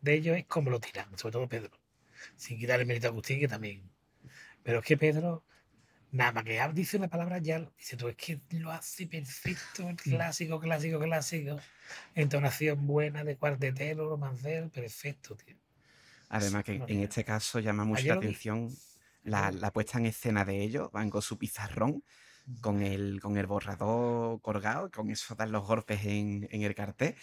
de 0.00 0.14
ellos 0.14 0.36
es 0.36 0.46
cómo 0.46 0.70
lo 0.70 0.80
tiran, 0.80 1.06
sobre 1.18 1.32
todo 1.32 1.48
Pedro. 1.48 1.70
Sin 2.36 2.58
quitar 2.58 2.80
el 2.80 2.86
mérito 2.86 3.06
a 3.06 3.10
Agustín, 3.10 3.40
que 3.40 3.48
también. 3.48 3.90
Pero 4.62 4.78
es 4.78 4.84
que 4.84 4.96
Pedro, 4.96 5.44
nada 6.10 6.32
más 6.32 6.44
que 6.44 6.60
dice 6.72 6.96
una 6.96 7.08
palabra, 7.08 7.38
ya 7.38 7.60
dice 7.76 7.96
tú, 7.96 8.08
es 8.08 8.16
que 8.16 8.40
lo 8.50 8.70
hace 8.70 9.06
perfecto, 9.06 9.88
el 9.88 9.96
clásico, 9.96 10.60
clásico, 10.60 11.00
clásico. 11.00 11.58
Entonación 12.14 12.86
buena 12.86 13.24
de 13.24 13.36
cuartetero, 13.36 14.08
romancero, 14.08 14.70
perfecto, 14.70 15.36
tío. 15.36 15.56
Además 16.28 16.64
que 16.64 16.76
en 16.76 17.00
este 17.00 17.24
caso 17.24 17.58
llama 17.60 17.84
mucho 17.84 18.06
la 18.06 18.14
atención 18.14 18.70
la, 19.22 19.50
la 19.50 19.70
puesta 19.72 19.98
en 19.98 20.06
escena 20.06 20.44
de 20.44 20.62
ellos. 20.62 20.90
Van 20.90 21.10
con 21.10 21.20
su 21.20 21.36
pizarrón, 21.36 22.02
con 22.60 22.82
el, 22.82 23.20
con 23.20 23.36
el 23.36 23.46
borrador 23.46 24.40
colgado, 24.40 24.90
con 24.90 25.10
eso 25.10 25.34
dan 25.34 25.52
los 25.52 25.66
golpes 25.66 26.04
en, 26.06 26.48
en 26.50 26.62
el 26.62 26.74
cartel. 26.74 27.16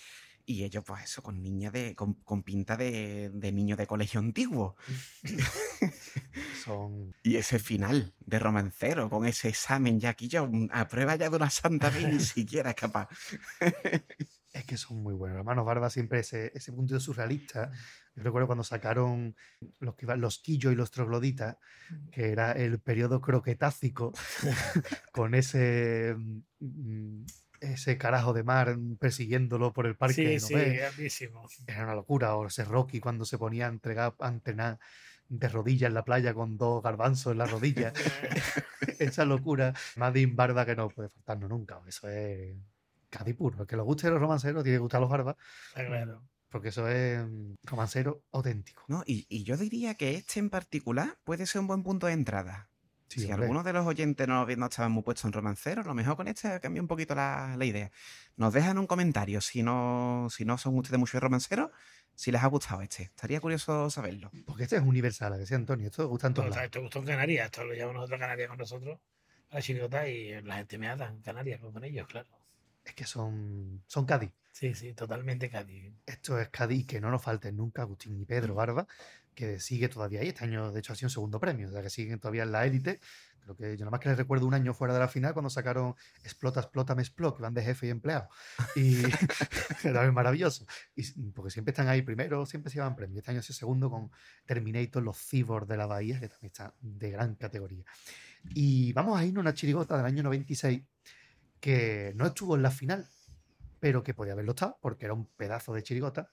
Y 0.49 0.63
ellos, 0.63 0.83
pues 0.83 1.03
eso, 1.03 1.21
con 1.21 1.43
niña 1.43 1.69
de, 1.69 1.93
con, 1.93 2.15
con 2.23 2.41
pinta 2.41 2.75
de, 2.75 3.29
de 3.31 3.51
niño 3.51 3.77
de 3.77 3.85
colegio 3.85 4.19
antiguo. 4.19 4.77
Son. 6.65 7.13
Y 7.21 7.35
ese 7.35 7.59
final 7.59 8.15
de 8.19 8.39
romancero, 8.39 9.11
con 9.11 9.27
ese 9.27 9.49
examen 9.49 9.99
ya 9.99 10.09
aquí 10.09 10.27
yo, 10.27 10.49
a 10.71 10.87
prueba 10.87 11.15
ya 11.17 11.29
de 11.29 11.35
una 11.35 11.51
santa 11.51 11.91
ni 11.91 12.19
siquiera 12.19 12.71
es 12.71 12.75
capaz. 12.75 13.09
Es 14.51 14.65
que 14.65 14.75
son 14.75 15.03
muy 15.03 15.13
buenos. 15.13 15.37
Hermanos 15.37 15.67
Barba 15.67 15.91
siempre 15.91 16.21
ese, 16.21 16.51
ese 16.55 16.73
punto 16.73 16.99
surrealista. 16.99 17.69
Yo 18.15 18.23
recuerdo 18.23 18.47
cuando 18.47 18.63
sacaron 18.63 19.35
los, 19.79 19.93
los 20.17 20.39
quillos 20.39 20.73
y 20.73 20.75
los 20.75 20.89
trogloditas, 20.89 21.57
que 22.11 22.31
era 22.31 22.53
el 22.53 22.79
periodo 22.79 23.21
croquetácico, 23.21 24.13
con 25.13 25.35
ese, 25.35 26.15
mm, 26.59 27.23
ese 27.61 27.97
carajo 27.97 28.33
de 28.33 28.43
mar 28.43 28.77
persiguiéndolo 28.99 29.73
por 29.73 29.85
el 29.85 29.95
parque. 29.95 30.39
Sí, 30.39 30.53
¿no 30.55 30.59
sí, 30.59 30.75
grandísimo. 30.75 31.49
Era 31.67 31.83
una 31.83 31.95
locura. 31.95 32.35
O 32.35 32.47
ese 32.47 32.65
Rocky 32.65 32.99
cuando 32.99 33.25
se 33.25 33.38
ponía 33.38 33.67
a 33.67 33.69
entregar, 33.69 34.15
a 34.19 34.27
entrenar 34.27 34.79
de 35.27 35.47
rodillas 35.47 35.88
en 35.88 35.93
la 35.93 36.03
playa 36.03 36.33
con 36.33 36.57
dos 36.57 36.83
garbanzos 36.83 37.31
en 37.31 37.38
la 37.38 37.45
rodilla. 37.45 37.93
Esa 38.99 39.25
locura. 39.25 39.73
Madin 39.95 40.35
Barba 40.35 40.65
que 40.65 40.75
no 40.75 40.89
puede 40.89 41.09
faltarnos 41.09 41.49
nunca. 41.49 41.79
Eso 41.88 42.09
es 42.09 42.55
Cádiz 43.09 43.35
puro. 43.35 43.61
El 43.61 43.67
que 43.67 43.75
le 43.75 43.81
guste 43.81 44.09
los 44.09 44.19
romanceros 44.19 44.63
tiene 44.63 44.77
que 44.77 44.81
gustar 44.81 45.01
los 45.01 45.09
barbas. 45.09 45.35
Claro. 45.73 46.23
Porque 46.49 46.69
eso 46.69 46.88
es 46.88 47.23
mm, 47.23 47.55
romancero 47.63 48.23
auténtico. 48.31 48.83
¿no? 48.88 49.03
Y, 49.05 49.25
y 49.29 49.43
yo 49.43 49.57
diría 49.57 49.95
que 49.95 50.15
este 50.15 50.39
en 50.39 50.49
particular 50.49 51.17
puede 51.23 51.45
ser 51.45 51.61
un 51.61 51.67
buen 51.67 51.83
punto 51.83 52.07
de 52.07 52.13
entrada. 52.13 52.68
Sí, 53.09 53.21
si 53.21 53.31
algunos 53.31 53.65
de 53.65 53.73
los 53.73 53.88
oyentes 53.88 54.27
no, 54.27 54.45
no 54.45 54.65
estaban 54.67 54.91
muy 54.91 55.01
puestos 55.01 55.25
en 55.25 55.33
romanceros, 55.33 55.85
a 55.85 55.89
lo 55.89 55.95
mejor 55.95 56.15
con 56.15 56.27
este 56.27 56.59
cambia 56.59 56.79
un 56.79 56.88
poquito 56.88 57.15
la, 57.15 57.55
la 57.57 57.65
idea. 57.65 57.91
Nos 58.38 58.53
dejan 58.53 58.77
un 58.77 58.85
comentario 58.85 59.41
si 59.41 59.63
no, 59.63 60.27
si 60.29 60.45
no 60.45 60.59
son 60.59 60.77
ustedes 60.77 60.99
muchos 60.99 61.19
romanceros, 61.19 61.71
si 62.13 62.31
les 62.31 62.43
ha 62.43 62.47
gustado 62.47 62.81
este. 62.81 63.03
Estaría 63.03 63.39
curioso 63.41 63.89
saberlo. 63.89 64.29
Porque 64.45 64.63
este 64.63 64.75
es 64.75 64.83
universal, 64.83 65.33
¿a 65.33 65.38
que 65.38 65.45
sí, 65.47 65.55
Antonio. 65.55 65.88
Esto 65.88 66.07
gusta 66.07 66.27
en 66.27 66.33
todos 66.35 66.55
esto 66.55 66.81
gustó 66.81 66.99
en 66.99 67.05
Canarias, 67.05 67.45
esto 67.45 67.63
lo 67.63 67.73
llevamos 67.73 67.95
nosotros 67.95 68.17
a 68.17 68.21
Canarias 68.21 68.49
con 68.49 68.57
nosotros, 68.57 68.99
a 69.49 69.55
la 69.55 69.61
chirigota, 69.61 70.07
y 70.07 70.41
la 70.43 70.57
gente 70.57 70.77
me 70.77 70.89
ata 70.89 71.07
en 71.07 71.21
Canarias 71.21 71.59
con 71.59 71.83
ellos, 71.83 72.07
claro. 72.07 72.27
Es 72.83 72.93
que 72.93 73.05
son, 73.05 73.83
son 73.88 74.05
Cádiz. 74.05 74.31
Sí, 74.51 74.73
sí, 74.73 74.93
totalmente 74.93 75.49
Cádiz. 75.49 75.93
Esto 76.05 76.39
es 76.39 76.49
Cádiz, 76.49 76.85
que 76.85 76.99
no 76.99 77.09
nos 77.09 77.23
falten 77.23 77.55
nunca 77.55 77.83
Agustín 77.83 78.19
y 78.19 78.25
Pedro 78.25 78.53
Barba, 78.53 78.85
que 79.40 79.58
sigue 79.61 79.88
todavía 79.88 80.19
ahí. 80.19 80.27
Este 80.27 80.43
año, 80.43 80.74
de 80.74 80.80
hecho, 80.82 80.92
ha 80.92 80.95
sido 80.98 81.08
un 81.08 81.11
segundo 81.11 81.40
premio, 81.40 81.69
o 81.69 81.72
sea 81.72 81.82
que 81.82 81.90
siguen 81.90 82.19
todavía 82.19 82.43
en 82.43 82.51
la 82.51 82.66
élite. 82.66 83.00
Creo 83.40 83.56
que 83.56 83.77
yo 83.77 83.85
nada 83.85 83.92
más 83.92 84.01
que 84.01 84.09
les 84.09 84.18
recuerdo 84.18 84.45
un 84.45 84.53
año 84.53 84.74
fuera 84.74 84.93
de 84.93 85.00
la 85.00 85.08
final 85.08 85.32
cuando 85.32 85.50
sacaron 85.50 85.95
Explota, 86.26 86.59
Explota, 86.59 86.93
Me 86.93 87.01
Explot, 87.03 87.38
que 87.38 87.43
van 87.43 87.53
de 87.53 87.64
jefe 87.64 87.88
y 87.88 87.90
empleado. 87.90 88.27
Y 88.76 88.98
era 89.85 90.11
maravilloso. 90.11 90.66
Y, 90.93 91.32
porque 91.32 91.51
siempre 91.51 91.72
están 91.72 91.88
ahí 91.88 92.01
primero, 92.01 92.45
siempre 92.45 92.69
se 92.69 92.80
llevan 92.80 92.98
premio. 92.98 93.19
Este 93.19 93.32
año 93.32 93.40
ha 93.40 93.43
sido 93.43 93.56
segundo 93.56 93.90
con 93.90 94.11
Terminator, 94.45 95.01
los 95.01 95.18
Cyborg 95.18 95.68
de 95.68 95.77
la 95.77 95.85
Bahía, 95.85 96.19
que 96.19 96.27
también 96.27 96.51
está 96.51 96.76
de 96.82 97.11
gran 97.11 97.35
categoría. 97.35 97.85
Y 98.53 98.92
vamos 98.92 99.18
a 99.18 99.24
irnos 99.24 99.40
a 99.40 99.45
una 99.45 99.53
chirigota 99.53 99.95
del 99.95 100.06
año 100.06 100.22
96 100.22 100.84
que 101.61 102.11
no 102.16 102.26
estuvo 102.26 102.58
en 102.58 102.61
la 102.61 102.72
final, 102.72 103.08
pero 103.80 104.03
que 104.03 104.14
podía 104.14 104.34
haberlo 104.34 104.51
estado, 104.51 104.77
porque 104.82 105.06
era 105.06 105.14
un 105.14 105.27
pedazo 105.27 105.74
de 105.74 105.82
chirigota. 105.82 106.30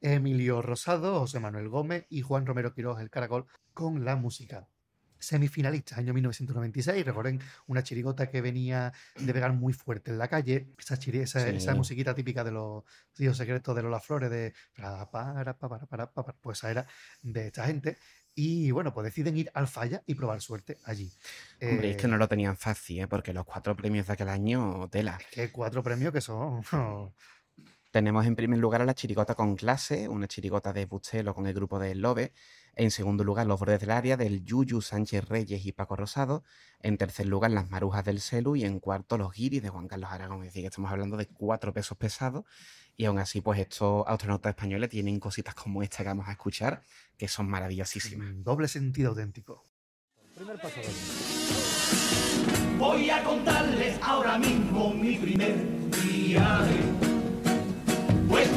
Emilio 0.00 0.62
Rosado, 0.62 1.20
José 1.20 1.40
Manuel 1.40 1.68
Gómez 1.68 2.06
y 2.08 2.22
Juan 2.22 2.46
Romero 2.46 2.72
Quiroz, 2.74 3.00
el 3.00 3.10
Caracol, 3.10 3.46
con 3.74 4.04
la 4.04 4.16
música. 4.16 4.68
Semifinalistas, 5.20 5.98
año 5.98 6.14
1996. 6.14 7.04
Recuerden 7.04 7.40
una 7.66 7.82
chirigota 7.82 8.30
que 8.30 8.40
venía 8.40 8.92
de 9.16 9.32
pegar 9.32 9.52
muy 9.52 9.72
fuerte 9.72 10.12
en 10.12 10.18
la 10.18 10.28
calle. 10.28 10.68
Esa, 10.78 10.96
chiri- 10.96 11.22
esa, 11.22 11.40
Sí. 11.44 11.56
esa 11.56 11.74
musiquita 11.74 12.14
típica 12.14 12.44
de 12.44 12.52
los 12.52 12.84
tíos 13.14 13.36
secretos 13.36 13.74
de 13.74 13.82
Lola 13.82 13.98
Flores, 13.98 14.30
de. 14.30 14.54
para, 14.76 15.10
para, 15.10 15.58
para, 15.58 15.86
para, 15.86 16.06
para, 16.12 16.32
pues 16.34 16.58
esa 16.58 16.70
era 16.70 16.86
de 17.22 17.46
esta 17.48 17.66
gente. 17.66 17.98
Y 18.36 18.70
bueno, 18.70 18.94
pues 18.94 19.06
deciden 19.06 19.36
ir 19.36 19.50
al 19.54 19.66
falla 19.66 20.04
y 20.06 20.14
probar 20.14 20.40
suerte 20.40 20.78
allí. 20.84 21.12
Hombre, 21.60 21.90
es 21.90 21.96
que 21.96 22.06
Eh, 22.06 22.10
no 22.10 22.16
lo 22.16 22.28
tenían 22.28 22.56
fácil, 22.56 23.00
¿eh? 23.00 23.08
porque 23.08 23.32
los 23.32 23.44
cuatro 23.44 23.74
premios 23.74 24.06
de 24.06 24.12
aquel 24.12 24.28
año, 24.28 24.88
tela. 24.88 25.18
que 25.32 25.50
cuatro 25.50 25.82
premios 25.82 26.12
que 26.12 26.20
son. 26.20 26.62
Tenemos 27.90 28.26
en 28.26 28.36
primer 28.36 28.58
lugar 28.58 28.82
a 28.82 28.84
la 28.84 28.94
chirigota 28.94 29.34
con 29.34 29.56
clase, 29.56 30.08
una 30.08 30.28
chirigota 30.28 30.72
de 30.74 30.84
Bustelo 30.84 31.34
con 31.34 31.46
el 31.46 31.54
grupo 31.54 31.78
de 31.78 31.94
Lobe. 31.94 32.32
En 32.74 32.90
segundo 32.90 33.24
lugar, 33.24 33.46
Los 33.46 33.58
Bordes 33.58 33.80
del 33.80 33.90
Área 33.90 34.16
del 34.16 34.44
Yuyu 34.44 34.82
Sánchez 34.82 35.28
Reyes 35.28 35.64
y 35.64 35.72
Paco 35.72 35.96
Rosado. 35.96 36.44
En 36.80 36.98
tercer 36.98 37.26
lugar, 37.26 37.50
Las 37.50 37.70
Marujas 37.70 38.04
del 38.04 38.20
Celu. 38.20 38.56
Y 38.56 38.64
en 38.64 38.78
cuarto, 38.78 39.16
Los 39.16 39.32
Guiris 39.32 39.62
de 39.62 39.70
Juan 39.70 39.88
Carlos 39.88 40.10
Aragón. 40.12 40.40
Es 40.40 40.48
decir, 40.48 40.62
que 40.62 40.68
estamos 40.68 40.92
hablando 40.92 41.16
de 41.16 41.26
cuatro 41.26 41.72
pesos 41.72 41.96
pesados. 41.96 42.44
Y 42.96 43.06
aún 43.06 43.18
así, 43.18 43.40
pues 43.40 43.58
estos 43.58 44.04
astronautas 44.06 44.50
españoles 44.50 44.90
tienen 44.90 45.18
cositas 45.18 45.54
como 45.54 45.82
esta 45.82 45.98
que 45.98 46.08
vamos 46.08 46.28
a 46.28 46.32
escuchar, 46.32 46.82
que 47.16 47.26
son 47.26 47.48
maravillosísimas. 47.48 48.28
Doble 48.44 48.68
sentido 48.68 49.10
auténtico. 49.10 49.64
Primer 50.34 50.60
paso. 50.60 50.80
Voy 52.78 53.10
a 53.10 53.24
contarles 53.24 53.98
ahora 54.02 54.38
mismo 54.38 54.94
mi 54.94 55.16
primer 55.16 55.56
viaje, 56.02 56.80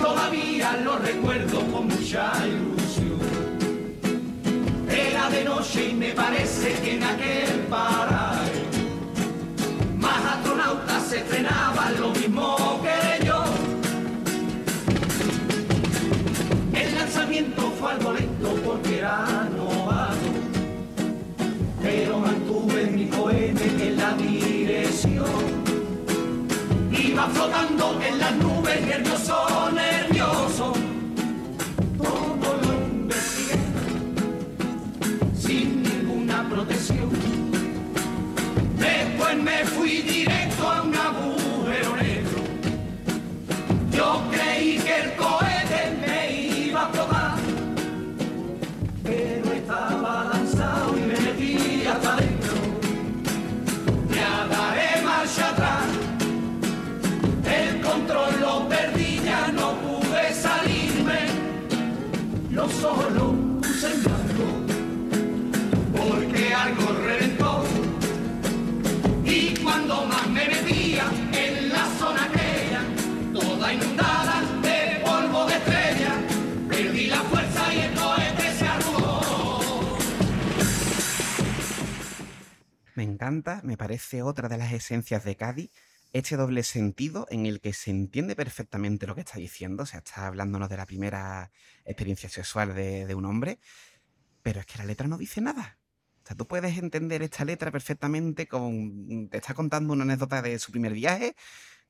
todavía 0.02 0.78
lo 0.84 0.98
recuerdo 0.98 1.60
con 1.72 1.88
mucha 1.88 2.32
ilusión. 2.48 3.20
Era 4.90 5.30
de 5.30 5.44
noche 5.44 5.90
y 5.90 5.94
me 5.94 6.10
parece 6.10 6.74
que 6.82 6.96
en 6.96 7.04
aquel 7.04 7.60
paraje 7.70 8.64
más 9.98 10.26
astronautas 10.26 11.04
se 11.08 11.18
estrenaban 11.20 12.02
lo 12.02 12.10
mismo 12.10 12.82
que 12.82 13.26
yo. 13.26 13.44
El 16.74 16.96
lanzamiento 16.96 17.72
fue 17.80 17.92
algo 17.92 18.14
lento 18.14 18.56
porque 18.66 18.98
era 18.98 19.48
novato 19.56 20.32
pero 21.82 22.20
mantuve 22.20 22.86
mi 22.88 23.08
cohete 23.08 23.66
en 23.88 23.98
la 23.98 24.14
dirección. 24.14 25.26
Iba 26.92 27.28
flotando 27.28 28.00
nervioso, 28.80 29.72
nervioso. 29.72 30.74
Todo 31.98 32.58
lo 32.62 32.74
investigué 32.74 33.60
sin 35.36 35.84
ninguna 35.84 36.48
protección. 36.50 37.21
Solo 62.82 63.36
puse 63.62 63.88
en 63.94 64.02
porque 65.96 66.54
algo 66.54 66.94
reventó. 67.06 67.64
Y 69.24 69.54
cuando 69.62 70.06
más 70.08 70.28
me 70.30 70.48
metía 70.48 71.06
en 71.32 71.70
la 71.70 71.86
zona 72.00 72.24
aquella, 72.26 72.82
toda 73.34 73.74
inundada 73.74 74.42
de 74.64 75.00
polvo 75.06 75.46
de 75.46 75.54
estrella, 75.58 76.14
perdí 76.68 77.06
la 77.06 77.22
fuerza 77.30 77.74
y 77.74 77.80
el 77.82 77.94
cohete 77.94 78.54
se 78.58 78.68
arrugó. 78.68 79.98
Me 82.96 83.04
encanta, 83.04 83.62
me 83.64 83.78
parece 83.78 84.24
otra 84.24 84.50
de 84.50 84.58
las 84.58 84.74
esencias 84.74 85.24
de 85.24 85.36
Cádiz, 85.36 85.70
este 86.14 86.36
doble 86.36 86.64
sentido 86.64 87.26
en 87.30 87.46
el 87.46 87.62
que 87.62 87.74
se 87.74 87.92
entiende 87.92 88.36
perfectamente 88.36 89.08
lo 89.08 89.16
que 89.16 89.22
está 89.22 89.38
diciendo, 89.38 89.84
o 89.84 89.86
sea, 89.86 90.00
está 90.00 90.28
hablándonos 90.28 90.70
de 90.70 90.78
la 90.78 90.86
primera 90.86 91.52
experiencia 91.86 92.30
sexual 92.30 92.76
de, 92.76 93.06
de 93.06 93.16
un 93.16 93.26
hombre, 93.26 93.60
pero 94.42 94.60
es 94.60 94.66
que 94.66 94.78
la 94.78 94.86
letra 94.86 95.08
no 95.08 95.18
dice 95.18 95.42
nada. 95.42 95.80
O 96.24 96.28
sea, 96.28 96.36
tú 96.36 96.48
puedes 96.48 96.78
entender 96.78 97.24
esta 97.24 97.46
letra 97.46 97.72
perfectamente 97.72 98.48
con... 98.48 99.30
Te 99.30 99.38
está 99.38 99.54
contando 99.54 99.94
una 99.94 100.04
anécdota 100.04 100.42
de 100.42 100.60
su 100.60 100.72
primer 100.72 100.94
viaje 100.94 101.36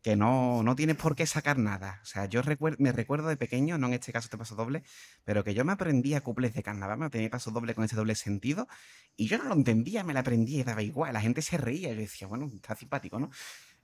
que 0.01 0.15
no, 0.15 0.63
no 0.63 0.75
tienes 0.75 0.95
por 0.95 1.15
qué 1.15 1.27
sacar 1.27 1.57
nada. 1.59 1.99
O 2.01 2.05
sea, 2.05 2.25
yo 2.25 2.41
recuer- 2.41 2.75
me 2.79 2.91
recuerdo 2.91 3.27
de 3.27 3.37
pequeño, 3.37 3.77
no 3.77 3.87
en 3.87 3.93
este 3.93 4.11
caso 4.11 4.29
te 4.29 4.37
paso 4.37 4.55
doble, 4.55 4.83
pero 5.23 5.43
que 5.43 5.53
yo 5.53 5.63
me 5.63 5.73
aprendía 5.73 6.21
cuples 6.21 6.53
de 6.53 6.63
carnaval, 6.63 6.97
me 6.97 7.09
tenía 7.09 7.29
paso 7.29 7.51
doble 7.51 7.75
con 7.75 7.83
ese 7.83 7.95
doble 7.95 8.15
sentido, 8.15 8.67
y 9.15 9.27
yo 9.27 9.37
no 9.37 9.43
lo 9.45 9.53
entendía, 9.53 10.03
me 10.03 10.13
la 10.13 10.21
aprendía 10.21 10.61
y 10.61 10.63
daba 10.63 10.81
igual. 10.81 11.13
La 11.13 11.21
gente 11.21 11.41
se 11.43 11.57
reía, 11.57 11.89
yo 11.93 11.99
decía, 11.99 12.27
bueno, 12.27 12.49
está 12.55 12.75
simpático, 12.75 13.19
¿no? 13.19 13.29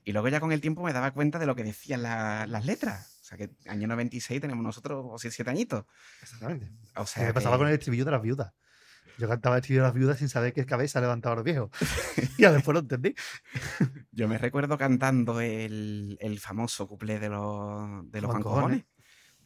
Y 0.08 0.14
luego 0.14 0.30
ya 0.30 0.40
con 0.40 0.54
el 0.54 0.62
tiempo 0.62 0.84
me 0.84 0.94
daba 0.94 1.12
cuenta 1.12 1.38
de 1.38 1.46
lo 1.46 1.54
que 1.54 1.66
decían 1.66 2.02
la- 2.02 2.48
las 2.48 2.66
letras. 2.66 3.20
O 3.22 3.26
sea, 3.26 3.38
que 3.38 3.50
año 3.68 3.90
96 3.90 4.40
tenemos 4.40 4.64
nosotros 4.64 5.22
7 5.22 5.50
añitos. 5.50 5.84
Exactamente. 6.22 6.72
O 6.96 7.06
sea, 7.06 7.26
me 7.26 7.34
pasaba 7.34 7.58
con 7.58 7.68
el 7.68 7.74
estribillo 7.74 8.06
de 8.06 8.12
las 8.12 8.22
viudas. 8.22 8.54
Yo 9.18 9.28
cantaba 9.28 9.58
el 9.58 9.60
estribillo 9.62 9.82
de 9.82 9.88
las 9.90 9.94
viudas 9.96 10.18
sin 10.20 10.30
saber 10.30 10.54
qué 10.54 10.66
cabeza 10.66 11.02
levantaba 11.02 11.36
los 11.36 11.44
viejos. 11.44 11.72
y 12.38 12.42
después 12.44 12.74
lo 12.74 12.80
entendí. 12.80 13.16
Yo 14.12 14.30
me 14.30 14.38
recuerdo 14.38 14.78
cantando 14.78 15.42
el, 15.42 16.18
el 16.22 16.40
famoso 16.40 16.88
cuplé 16.88 17.20
de 17.20 17.28
los, 17.28 18.10
de 18.10 18.22
los 18.22 18.32
Cojones. 18.40 18.86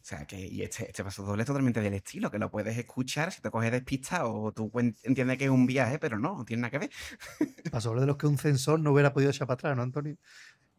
O 0.02 0.04
sea, 0.04 0.26
que 0.26 0.40
y 0.40 0.64
este, 0.64 0.88
este 0.88 1.04
paso 1.04 1.24
doble 1.24 1.44
es 1.44 1.48
totalmente 1.48 1.80
del 1.80 1.94
estilo, 1.94 2.32
que 2.32 2.40
lo 2.40 2.50
puedes 2.50 2.76
escuchar 2.76 3.32
si 3.32 3.40
te 3.40 3.52
coges 3.52 3.72
despista 3.72 4.26
o 4.26 4.52
tú 4.52 4.72
entiendes 5.04 5.38
que 5.38 5.44
es 5.46 5.50
un 5.52 5.68
viaje, 5.68 6.00
pero 6.00 6.18
no, 6.18 6.36
no 6.38 6.44
tiene 6.44 6.62
nada 6.62 6.72
que 6.72 6.80
ver. 6.80 6.90
Pasó 7.72 7.90
sobre 7.90 8.02
de 8.02 8.08
los 8.08 8.18
que 8.18 8.26
un 8.26 8.38
censor 8.40 8.80
no 8.80 8.92
hubiera 8.94 9.14
podido 9.14 9.30
echar 9.30 9.46
para 9.48 9.54
atrás, 9.56 9.78
¿no, 9.78 9.84
Antonio? 9.84 10.18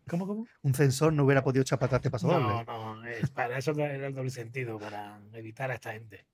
¿Cómo, 0.08 0.26
cómo? 0.26 0.46
Un 0.62 0.74
censor 0.74 1.12
no 1.12 1.24
hubiera 1.24 1.44
podido 1.44 1.62
echar 1.62 1.78
para 1.78 1.86
atrás, 1.86 2.02
te 2.02 2.10
pasó 2.10 2.26
No, 2.26 2.40
doble. 2.40 2.64
no, 2.66 3.06
es 3.06 3.30
para 3.30 3.56
eso 3.58 3.70
era 3.70 4.06
el 4.08 4.12
doble 4.14 4.30
sentido, 4.30 4.76
para 4.78 5.20
evitar 5.34 5.70
a 5.70 5.74
esta 5.74 5.92
gente. 5.92 6.26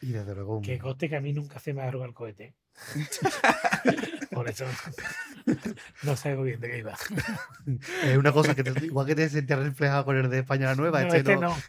Y 0.00 0.12
desde 0.12 0.34
luego. 0.34 0.56
un- 0.56 0.62
Que 0.62 0.78
coste 0.78 1.10
que 1.10 1.16
a 1.16 1.20
mí 1.20 1.34
nunca 1.34 1.58
se 1.58 1.74
me 1.74 1.82
ha 1.82 1.88
el 1.90 2.14
cohete. 2.14 2.54
Por 4.40 4.48
eso 4.48 4.64
no 6.02 6.16
sé 6.16 6.34
muy 6.34 6.48
bien 6.48 6.60
de 6.60 6.70
qué 6.70 6.78
iba. 6.78 6.94
Es 8.04 8.16
una 8.16 8.32
cosa 8.32 8.54
que 8.54 8.64
te- 8.64 8.86
igual 8.86 9.06
que 9.06 9.14
te 9.14 9.28
sentías 9.28 9.58
reflejado 9.58 10.06
con 10.06 10.16
el 10.16 10.30
de 10.30 10.38
España 10.38 10.66
la 10.68 10.74
Nueva, 10.76 11.00
No, 11.02 11.06
este, 11.08 11.18
este 11.18 11.34
no. 11.36 11.40
no. 11.50 11.56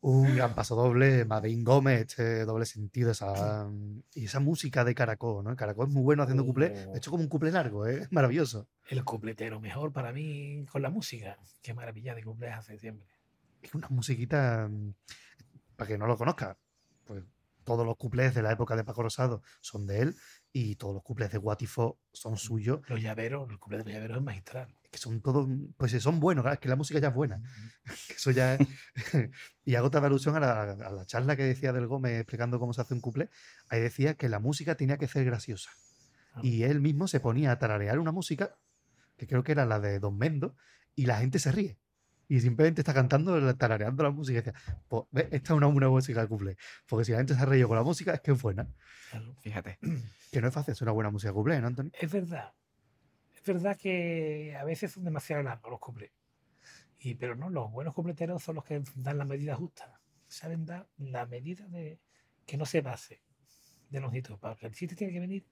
Un 0.00 0.36
gran 0.36 0.54
paso 0.54 0.76
doble, 0.76 1.24
Madín 1.24 1.64
Gómez, 1.64 2.02
este 2.02 2.44
doble 2.44 2.66
sentido, 2.66 3.10
esa, 3.10 3.66
y 4.14 4.26
esa 4.26 4.38
música 4.38 4.84
de 4.84 4.94
Caracol, 4.94 5.42
¿no? 5.42 5.56
Caracol 5.56 5.88
es 5.88 5.92
muy 5.94 6.02
bueno 6.02 6.22
haciendo 6.22 6.44
cuplé, 6.44 6.68
de 6.70 6.86
Oh. 6.88 6.96
hecho 6.96 7.10
como 7.10 7.22
un 7.22 7.28
cuplé 7.28 7.50
largo, 7.50 7.86
¿eh? 7.88 8.06
maravilloso. 8.10 8.68
El 8.90 9.02
cupletero 9.02 9.60
mejor 9.60 9.92
para 9.92 10.12
mí 10.12 10.66
con 10.70 10.82
la 10.82 10.90
música. 10.90 11.38
Qué 11.62 11.72
maravilla 11.72 12.14
de 12.14 12.22
cumpleaños 12.22 12.60
hace 12.60 12.78
siempre. 12.78 13.08
Es 13.62 13.74
una 13.74 13.88
musiquita, 13.88 14.68
mm, 14.70 14.92
para 15.74 15.88
que 15.88 15.96
no 15.98 16.06
lo 16.06 16.18
conozca, 16.18 16.58
pues 17.06 17.24
todos 17.64 17.86
los 17.86 17.96
cuplés 17.96 18.34
de 18.34 18.42
la 18.42 18.52
época 18.52 18.76
de 18.76 18.84
Paco 18.84 19.02
Rosado 19.04 19.42
son 19.62 19.86
de 19.86 20.00
él 20.02 20.16
y 20.56 20.76
todos 20.76 20.94
los 20.94 21.02
cuplés 21.02 21.32
de 21.32 21.38
Guatifo 21.38 21.98
son 22.12 22.36
suyos, 22.36 22.80
Los 22.88 23.02
llaveros, 23.02 23.50
el 23.50 23.58
cumple 23.58 23.78
de 23.78 23.84
los 23.84 23.92
llaveros 23.92 24.18
es 24.18 24.22
magistral. 24.22 24.72
que 24.88 24.98
son 24.98 25.20
todos, 25.20 25.48
pues 25.76 25.90
sí, 25.90 25.98
son 25.98 26.20
buenos, 26.20 26.46
es 26.46 26.60
que 26.60 26.68
la 26.68 26.76
música 26.76 27.00
ya 27.00 27.08
es 27.08 27.14
buena. 27.14 27.42
Eso 28.16 28.30
ya 28.30 28.54
es... 28.54 28.68
y 29.64 29.74
hago 29.74 29.88
otra 29.88 30.06
alusión 30.06 30.36
a 30.36 30.40
la, 30.40 30.62
a 30.62 30.92
la 30.92 31.06
charla 31.06 31.34
que 31.34 31.42
decía 31.42 31.72
del 31.72 31.88
Gómez 31.88 32.20
explicando 32.20 32.60
cómo 32.60 32.72
se 32.72 32.82
hace 32.82 32.94
un 32.94 33.00
cuplé. 33.00 33.30
Ahí 33.68 33.80
decía 33.80 34.14
que 34.14 34.28
la 34.28 34.38
música 34.38 34.76
tenía 34.76 34.96
que 34.96 35.08
ser 35.08 35.24
graciosa. 35.24 35.70
Ah. 36.34 36.40
Y 36.44 36.62
él 36.62 36.80
mismo 36.80 37.08
se 37.08 37.18
ponía 37.18 37.50
a 37.50 37.58
tararear 37.58 37.98
una 37.98 38.12
música, 38.12 38.56
que 39.16 39.26
creo 39.26 39.42
que 39.42 39.50
era 39.50 39.66
la 39.66 39.80
de 39.80 39.98
Don 39.98 40.16
Mendo, 40.16 40.54
y 40.94 41.06
la 41.06 41.18
gente 41.18 41.40
se 41.40 41.50
ríe. 41.50 41.80
Y 42.28 42.40
simplemente 42.40 42.80
está 42.80 42.94
cantando, 42.94 43.54
tarareando 43.56 44.02
la 44.02 44.10
música. 44.10 44.38
Y 44.38 44.42
decía, 44.42 44.54
pues, 44.88 45.04
esta 45.30 45.36
es 45.36 45.50
una 45.50 45.66
buena 45.66 45.88
música 45.88 46.22
de 46.22 46.28
cuplé. 46.28 46.56
Porque 46.86 47.04
si 47.04 47.12
la 47.12 47.18
gente 47.18 47.34
se 47.34 47.44
ríe 47.44 47.66
con 47.66 47.76
la 47.76 47.82
música, 47.82 48.14
es 48.14 48.20
que 48.20 48.32
es 48.32 48.40
buena. 48.40 48.66
Fíjate. 49.40 49.78
Que 50.32 50.40
no 50.40 50.48
es 50.48 50.54
fácil 50.54 50.72
hacer 50.72 50.86
una 50.86 50.92
buena 50.92 51.10
música 51.10 51.30
de 51.30 51.34
cuplé, 51.34 51.60
¿no, 51.60 51.68
Antonio? 51.68 51.92
Es 51.94 52.10
verdad. 52.10 52.52
Es 53.36 53.44
verdad 53.44 53.76
que 53.76 54.56
a 54.58 54.64
veces 54.64 54.90
son 54.90 55.04
demasiado 55.04 55.44
largos 55.44 55.70
los 55.70 55.78
cuplés. 55.78 56.10
Y, 56.98 57.14
pero 57.14 57.36
no, 57.36 57.50
los 57.50 57.70
buenos 57.70 57.94
cupleteros 57.94 58.42
son 58.42 58.56
los 58.56 58.64
que 58.64 58.82
dan 58.96 59.18
la 59.18 59.24
medida 59.24 59.54
justa. 59.54 60.00
Saben 60.26 60.66
dar 60.66 60.88
la 60.98 61.24
medida 61.26 61.68
de 61.68 62.00
que 62.46 62.56
no 62.56 62.66
se 62.66 62.82
pase 62.82 63.22
de 63.90 64.00
longitud. 64.00 64.38
Porque 64.40 64.66
el 64.66 64.74
chiste 64.74 64.96
tiene 64.96 65.12
que 65.12 65.20
venir 65.20 65.46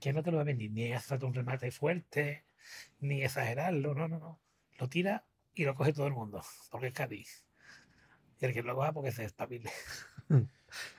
que 0.00 0.12
no 0.12 0.22
te 0.22 0.30
lo 0.30 0.36
va 0.36 0.42
a 0.42 0.46
venir 0.46 0.70
ni 0.70 0.92
hace 0.92 1.08
falta 1.08 1.26
un 1.26 1.34
remate 1.34 1.70
fuerte, 1.70 2.44
ni 3.00 3.22
exagerarlo. 3.22 3.94
No, 3.94 4.08
no, 4.08 4.18
no. 4.18 4.40
Lo 4.78 4.88
tira 4.88 5.24
y 5.58 5.64
lo 5.64 5.74
coge 5.74 5.92
todo 5.92 6.06
el 6.06 6.12
mundo. 6.14 6.42
Porque 6.70 6.88
es 6.88 6.92
Cádiz. 6.92 7.44
Y 8.40 8.44
el 8.46 8.52
que 8.52 8.62
lo 8.62 8.74
coja 8.76 8.92
porque 8.92 9.12
se 9.12 9.22
despabile. 9.22 9.70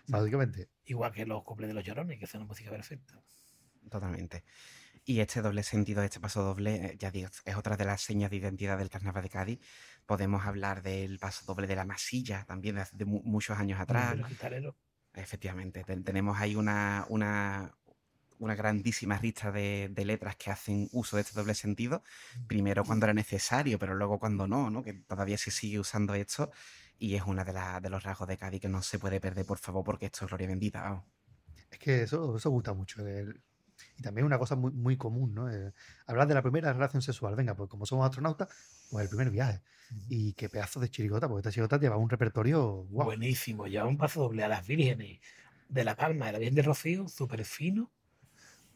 Básicamente. 0.07 0.69
Igual 0.85 1.11
que 1.13 1.25
los 1.25 1.43
cuplés 1.43 1.69
de 1.69 1.73
los 1.73 1.83
llorones, 1.83 2.19
que 2.19 2.27
son 2.27 2.41
una 2.41 2.47
música 2.49 2.69
perfecta. 2.71 3.21
Totalmente. 3.89 4.43
Y 5.05 5.21
este 5.21 5.41
doble 5.41 5.63
sentido, 5.63 6.03
este 6.03 6.19
paso 6.19 6.43
doble, 6.43 6.75
eh, 6.75 6.95
ya 6.99 7.09
digo, 7.11 7.29
es 7.45 7.55
otra 7.55 7.77
de 7.77 7.85
las 7.85 8.01
señas 8.01 8.29
de 8.29 8.35
identidad 8.37 8.77
del 8.77 8.89
carnaval 8.89 9.23
de 9.23 9.29
Cádiz. 9.29 9.59
Podemos 10.05 10.45
hablar 10.45 10.81
del 10.83 11.17
paso 11.19 11.45
doble 11.45 11.65
de 11.67 11.75
la 11.75 11.85
masilla, 11.85 12.43
también 12.45 12.75
de, 12.75 12.81
hace- 12.81 12.97
de 12.97 13.05
mu- 13.05 13.21
muchos 13.23 13.57
años 13.57 13.79
atrás. 13.79 14.11
De 14.11 14.17
los 14.17 14.27
gitaneros. 14.27 14.75
Efectivamente, 15.13 15.83
ten- 15.83 16.03
tenemos 16.03 16.37
ahí 16.39 16.55
una, 16.55 17.05
una, 17.09 17.77
una 18.39 18.55
grandísima 18.55 19.19
lista 19.21 19.51
de, 19.51 19.89
de 19.91 20.05
letras 20.05 20.35
que 20.35 20.49
hacen 20.51 20.89
uso 20.91 21.15
de 21.17 21.21
este 21.23 21.33
doble 21.39 21.53
sentido. 21.53 22.03
Primero 22.47 22.83
cuando 22.83 23.05
era 23.05 23.13
necesario, 23.13 23.77
pero 23.79 23.95
luego 23.95 24.19
cuando 24.19 24.47
no, 24.47 24.69
¿no? 24.69 24.83
Que 24.83 24.93
todavía 24.93 25.37
se 25.37 25.51
sigue 25.51 25.79
usando 25.79 26.13
esto. 26.15 26.51
Y 26.97 27.15
es 27.15 27.23
una 27.23 27.43
de, 27.45 27.53
las 27.53 27.81
de 27.81 27.89
los 27.89 28.03
rasgos 28.03 28.27
de 28.27 28.37
Cádiz 28.37 28.61
que 28.61 28.69
no 28.69 28.81
se 28.81 28.99
puede 28.99 29.21
perder, 29.21 29.45
por 29.45 29.57
favor, 29.59 29.83
porque 29.83 30.07
esto 30.07 30.25
es 30.25 30.29
gloria 30.29 30.47
bendita. 30.47 31.05
Es 31.71 31.79
que 31.79 32.03
eso, 32.03 32.35
eso 32.35 32.49
gusta 32.49 32.73
mucho. 32.73 33.05
el- 33.05 33.41
y 33.97 34.01
también 34.01 34.25
una 34.25 34.37
cosa 34.37 34.55
muy, 34.55 34.71
muy 34.71 34.97
común, 34.97 35.33
¿no? 35.33 35.49
Eh, 35.49 35.73
hablar 36.05 36.27
de 36.27 36.33
la 36.33 36.41
primera 36.41 36.73
relación 36.73 37.01
sexual. 37.01 37.35
Venga, 37.35 37.55
pues 37.55 37.69
como 37.69 37.85
somos 37.85 38.05
astronautas, 38.05 38.49
pues 38.91 39.03
el 39.03 39.09
primer 39.09 39.29
viaje. 39.29 39.61
Y 40.09 40.33
qué 40.33 40.49
pedazo 40.49 40.79
de 40.79 40.89
chirigota, 40.89 41.27
porque 41.27 41.39
esta 41.39 41.51
chirigota 41.51 41.79
lleva 41.79 41.95
un 41.97 42.09
repertorio 42.09 42.85
guau. 42.89 43.05
Buenísimo, 43.07 43.67
lleva 43.67 43.87
un 43.87 43.97
paso 43.97 44.21
doble 44.21 44.43
a 44.43 44.47
las 44.49 44.67
vírgenes 44.67 45.19
de 45.69 45.83
La 45.83 45.95
Palma, 45.95 46.25
de 46.27 46.31
la 46.33 46.39
Virgen 46.39 46.55
de 46.55 46.61
Rocío, 46.63 47.07
súper 47.07 47.45
fino, 47.45 47.89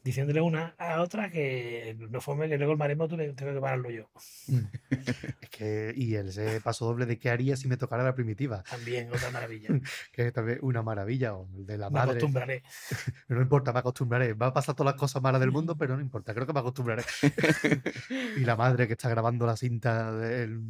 diciéndole 0.04 0.42
una 0.42 0.76
a 0.78 1.02
otra 1.02 1.30
que 1.32 1.96
no 2.10 2.20
fue 2.20 2.50
que 2.50 2.58
luego 2.58 2.74
el 2.74 2.78
maremoto 2.78 3.16
le 3.16 3.32
tengo 3.34 3.54
que 3.54 3.60
pararlo 3.62 3.90
yo. 3.90 4.10
Es 5.42 5.50
que, 5.50 5.94
y 5.96 6.16
el 6.16 6.30
ese 6.30 6.60
paso 6.62 6.86
doble 6.86 7.06
de 7.06 7.20
qué 7.20 7.30
haría 7.30 7.56
si 7.56 7.68
me 7.68 7.78
tocara 7.78 8.04
la 8.04 8.16
primitiva, 8.16 8.64
También 8.64 9.10
otra 9.10 9.30
maravilla. 9.32 9.70
que 10.12 10.28
es 10.28 10.34
también 10.34 10.60
una 10.62 10.82
maravilla, 10.82 11.36
o 11.36 11.48
el 11.56 11.66
de 11.66 11.78
la 11.78 11.90
Me 11.90 12.00
madre. 12.00 12.12
acostumbraré. 12.12 12.64
No 13.28 13.42
importa, 13.42 13.72
me 13.74 13.80
acostumbraré. 13.80 14.34
Va 14.34 14.48
a 14.48 14.54
pasar 14.54 14.76
todas 14.76 14.94
las 14.94 15.00
cosas 15.00 15.22
malas 15.22 15.40
del 15.42 15.52
mundo, 15.52 15.76
pero 15.78 15.96
no 15.96 16.02
importa, 16.02 16.34
creo 16.34 16.46
que 16.48 16.54
me 16.54 16.60
acostumbraré. 16.60 17.04
y 18.38 18.42
la 18.42 18.56
madre 18.56 18.88
que 18.88 18.94
está 18.94 19.10
grabando 19.10 19.46
la 19.46 19.56
cinta, 19.58 20.12
del- 20.14 20.62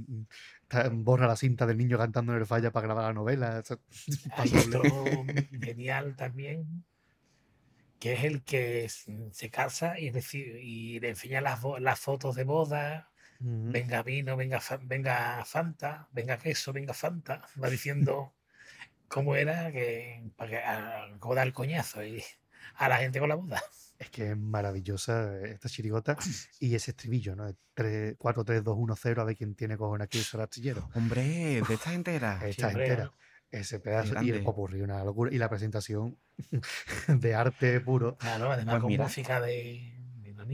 borra 0.91 1.27
la 1.27 1.35
cinta 1.35 1.65
del 1.65 1.77
niño 1.77 1.97
cantando 1.97 2.33
en 2.33 2.39
el 2.39 2.45
falla 2.45 2.71
para 2.71 2.87
grabar 2.87 3.05
la 3.05 3.13
novela. 3.13 3.63
otro 4.37 5.25
genial 5.61 6.15
también, 6.15 6.83
que 8.03 8.11
es 8.11 8.23
el 8.25 8.43
que 8.43 8.83
s- 8.83 9.09
se 9.31 9.49
casa 9.49 9.97
y, 9.97 10.11
y 10.61 10.99
le 10.99 11.07
enseña 11.07 11.39
las, 11.39 11.61
fotos 12.01 12.35
de 12.35 12.43
boda. 12.43 13.09
Mm. 13.39 13.71
Venga 13.71 14.03
vino, 14.03 14.35
venga, 14.35 14.61
venga 14.81 15.45
Fanta, 15.45 16.09
venga 16.11 16.37
queso, 16.37 16.73
venga 16.73 16.93
Fanta. 16.93 17.47
Va 17.63 17.69
diciendo 17.77 18.33
cómo 19.07 19.37
era 19.37 19.71
que, 19.71 20.21
para 20.35 20.49
que 20.49 20.57
a- 20.57 21.15
cómo 21.19 21.33
dar 21.33 21.47
el 21.47 21.53
coñazo 21.53 22.03
y 22.03 22.21
a 22.75 22.89
la 22.89 22.97
gente 22.97 23.19
con 23.21 23.29
la 23.29 23.35
boda. 23.35 23.63
Es 23.99 24.09
que 24.09 24.31
es 24.31 24.37
maravillosa 24.37 25.39
esta 25.45 25.69
chirigota 25.69 26.17
y 26.59 26.75
ese 26.75 26.91
estribillo, 26.91 27.37
¿no? 27.37 27.55
3, 27.73 28.15
4, 28.17 28.43
3, 28.43 28.61
2, 28.61 28.75
1, 28.77 28.95
0, 28.97 29.21
a 29.21 29.23
ver 29.25 29.37
quién 29.37 29.55
tiene 29.55 29.77
cojones 29.77 30.05
aquí 30.07 30.19
el 30.33 30.41
artillero. 30.41 30.89
Hombre, 30.93 31.61
de 31.65 31.73
esta 31.73 31.93
entera. 31.93 32.41
Esta 32.45 32.67
hombre. 32.67 32.83
entera. 32.87 33.11
Ese 33.53 33.79
pedazo 33.79 34.21
y 34.23 34.31
popurrí, 34.39 34.81
una 34.81 35.03
locura. 35.03 35.31
Y 35.33 35.37
la 35.37 35.47
presentación 35.49 36.17
de 37.07 37.35
arte 37.35 37.79
puro. 37.81 38.17
Claro, 38.17 38.51
además 38.51 38.73
Pues 38.75 38.81
con 38.81 38.87
mira. 38.89 39.03
música 39.03 39.39
de. 39.39 39.91
No 40.35 40.45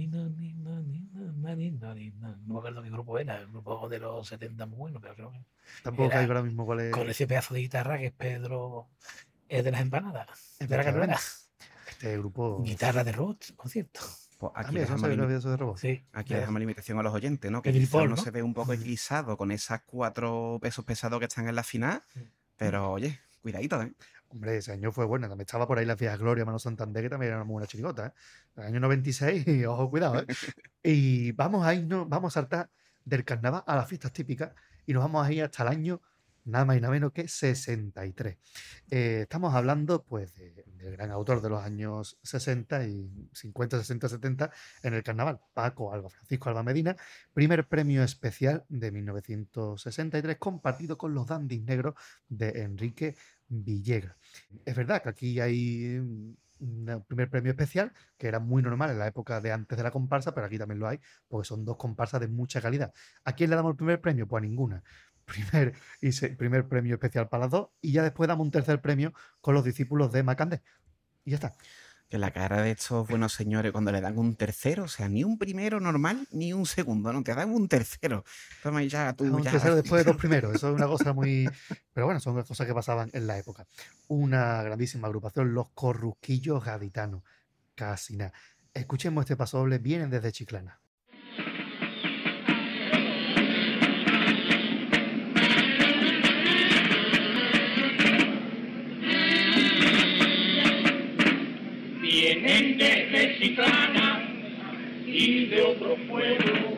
me 2.54 2.58
acuerdo 2.60 2.84
qué 2.84 2.90
grupo 2.90 3.18
era, 3.20 3.38
el 3.40 3.48
grupo 3.48 3.90
de 3.90 4.00
los 4.00 4.28
70 4.28 4.66
muy 4.66 4.78
bueno, 4.78 5.00
pero 5.02 5.16
creo 5.16 5.32
que. 5.32 5.44
Tampoco 5.84 6.10
caigo 6.10 6.32
ahora 6.34 6.44
mismo 6.44 6.66
cuál 6.66 6.82
es. 6.82 6.92
Con 6.92 7.10
ese 7.10 7.28
pedazo 7.28 7.54
de 7.54 7.62
guitarra 7.62 7.98
que 7.98 8.08
es 8.08 8.12
Pedro 8.12 8.90
es 9.48 9.64
de 9.64 9.72
las 9.72 9.82
empanadas, 9.82 10.58
de 10.60 10.78
la 10.78 10.84
carrera. 10.84 11.18
Este 11.90 12.18
grupo. 12.18 12.62
Guitarra 12.64 13.04
de 13.04 13.12
robots, 13.12 13.52
por 13.54 13.70
cierto. 13.70 14.02
Pues 14.38 14.52
Ah, 14.56 14.62
aquí 14.62 14.76
no 14.76 14.80
dejamos, 14.82 15.32
eso 15.32 15.50
de 15.52 15.58
robot. 15.58 15.78
Sí. 15.78 16.06
aquí 16.14 16.34
de- 16.34 16.40
dejamos 16.40 16.60
la 16.60 16.64
invitación 16.64 16.98
a 17.00 17.04
los 17.04 17.14
oyentes, 17.14 17.52
¿no? 17.52 17.62
Que 17.62 17.70
El 17.72 17.90
no 17.92 18.08
¿no? 18.08 18.18
se 18.18 18.32
ve 18.32 18.42
un 18.42 18.54
poco 18.54 18.72
eclipsado 18.72 19.36
con 19.36 19.52
esas 19.52 19.82
cuatro 19.86 20.60
pesos 20.62 20.86
pesados 20.86 21.20
que 21.20 21.26
están 21.26 21.50
en 21.50 21.56
la 21.56 21.64
final, 21.64 22.02
pero 22.60 22.92
oye, 22.92 23.22
cuidadito, 23.42 23.82
¿eh? 23.82 23.94
Hombre, 24.28 24.58
ese 24.58 24.74
año 24.74 24.92
fue 24.92 25.06
bueno. 25.06 25.30
También 25.30 25.46
estaba 25.46 25.66
por 25.66 25.80
ahí 25.80 25.86
las 25.86 25.98
viejas 25.98 26.20
Gloria, 26.20 26.44
Mano 26.44 26.60
Santander, 26.60 27.04
que 27.04 27.10
también 27.10 27.30
era 27.30 27.38
una 27.38 27.46
muy 27.46 27.54
buena 27.54 27.68
chirigota. 27.68 28.08
¿eh? 28.08 28.12
El 28.58 28.64
año 28.64 28.80
96, 28.82 29.48
y 29.48 29.66
ojo, 29.66 29.90
cuidado. 29.90 30.20
¿eh? 30.20 30.26
Y 30.84 31.32
vamos 31.32 31.66
a 31.66 31.74
irnos, 31.74 32.08
vamos 32.10 32.34
a 32.34 32.42
saltar 32.42 32.70
del 33.06 33.24
carnaval 33.24 33.64
a 33.66 33.78
las 33.78 33.88
fiestas 33.88 34.12
típicas 34.12 34.52
y 34.86 34.92
nos 34.94 35.04
vamos 35.04 35.26
a 35.26 35.32
ir 35.32 35.44
hasta 35.44 35.64
el 35.64 35.70
año 35.70 36.02
nada 36.50 36.66
más 36.66 36.78
y 36.78 36.82
nada 36.82 36.92
menos 36.94 37.12
que 37.14 37.28
63. 37.28 38.38
Eh, 38.90 39.22
estamos 39.24 39.54
hablando, 39.54 40.04
pues, 40.04 40.34
de- 40.36 40.64
del 40.66 40.92
gran 40.94 41.12
autor 41.12 41.42
de 41.42 41.50
los 41.50 41.62
años 41.64 42.18
60 42.24 42.86
y 42.86 43.30
50, 43.34 43.78
60, 43.78 44.08
70 44.10 44.52
en 44.84 44.94
el 44.94 45.04
carnaval, 45.04 45.40
Paco 45.54 45.94
Alba, 45.94 46.10
Francisco 46.10 46.50
Alba 46.50 46.64
Medina, 46.64 46.96
primer 47.34 47.68
premio 47.68 48.04
especial 48.04 48.66
de 48.70 48.92
1963, 48.92 50.38
compartido 50.38 50.98
con 50.98 51.14
los 51.14 51.28
dandis 51.28 51.62
negros 51.64 51.96
de 52.30 52.50
Enrique 52.64 53.16
Villegas. 53.48 54.16
Es 54.66 54.76
verdad 54.76 55.02
que 55.04 55.10
aquí 55.10 55.40
hay 55.40 55.98
un 55.98 56.38
primer 57.08 57.30
premio 57.30 57.52
especial, 57.52 57.94
que 58.18 58.28
era 58.28 58.40
muy 58.40 58.62
normal 58.62 58.92
en 58.92 59.00
la 59.00 59.08
época 59.08 59.40
de 59.42 59.52
antes 59.52 59.78
de 59.78 59.84
la 59.84 59.92
comparsa, 59.92 60.34
pero 60.34 60.46
aquí 60.48 60.58
también 60.58 60.80
lo 60.80 60.88
hay, 60.88 61.00
porque 61.28 61.48
son 61.48 61.64
dos 61.66 61.78
comparsas 61.78 62.20
de 62.22 62.28
mucha 62.28 62.62
calidad. 62.62 62.94
¿A 63.24 63.34
quién 63.34 63.50
le 63.50 63.56
damos 63.56 63.72
el 63.72 63.78
primer 63.78 64.02
premio? 64.02 64.28
Pues 64.28 64.42
a 64.44 64.46
ninguna. 64.46 64.84
Primer, 65.30 65.74
y 66.02 66.12
se- 66.12 66.30
primer 66.30 66.68
premio 66.68 66.96
especial 66.96 67.30
para 67.30 67.44
las 67.46 67.52
dos, 67.52 67.70
y 67.82 67.92
ya 67.94 68.04
después 68.04 68.28
damos 68.28 68.46
un 68.46 68.52
tercer 68.52 68.82
premio 68.82 69.14
con 69.42 69.54
los 69.56 69.64
discípulos 69.64 70.12
de 70.12 70.24
Macandé. 70.24 70.62
Y 71.26 71.32
ya 71.32 71.36
está. 71.36 71.54
Que 72.10 72.18
la 72.18 72.32
cara 72.32 72.64
de 72.64 72.72
estos 72.72 73.08
buenos 73.08 73.34
señores 73.34 73.72
cuando 73.72 73.92
le 73.92 74.02
dan 74.02 74.18
un 74.18 74.36
tercero, 74.36 74.86
o 74.86 74.88
sea, 74.88 75.08
ni 75.08 75.24
un 75.24 75.38
primero 75.38 75.80
normal, 75.80 76.28
ni 76.32 76.54
un 76.54 76.66
segundo, 76.66 77.14
no, 77.14 77.22
te 77.24 77.36
dan 77.36 77.52
un 77.52 77.68
tercero. 77.68 78.24
Toma 78.64 78.82
ya 78.84 79.14
tú, 79.14 79.26
Un 79.26 79.44
ya. 79.44 79.52
tercero 79.52 79.76
después 79.76 80.04
de 80.04 80.12
dos 80.12 80.18
primeros. 80.22 80.56
Eso 80.56 80.70
es 80.70 80.76
una 80.76 80.88
cosa 80.88 81.14
muy. 81.14 81.48
Pero 81.94 82.08
bueno, 82.08 82.20
son 82.20 82.42
cosas 82.42 82.66
que 82.66 82.74
pasaban 82.74 83.12
en 83.14 83.28
la 83.28 83.38
época. 83.38 83.68
Una 84.08 84.64
grandísima 84.64 85.08
agrupación, 85.08 85.54
los 85.54 85.70
Corrusquillos 85.70 86.64
Gaditanos. 86.66 87.22
Casi 87.76 88.18
nada. 88.18 88.34
Escuchemos 88.74 89.22
este 89.24 89.36
pasoble, 89.36 89.78
vienen 89.78 90.10
desde 90.10 90.32
Chiclana. 90.32 90.80
Vienen 102.32 102.78
desde 102.78 103.40
Chiclana 103.40 104.22
y 105.08 105.46
de 105.46 105.64
otro 105.64 105.96
pueblo, 106.08 106.78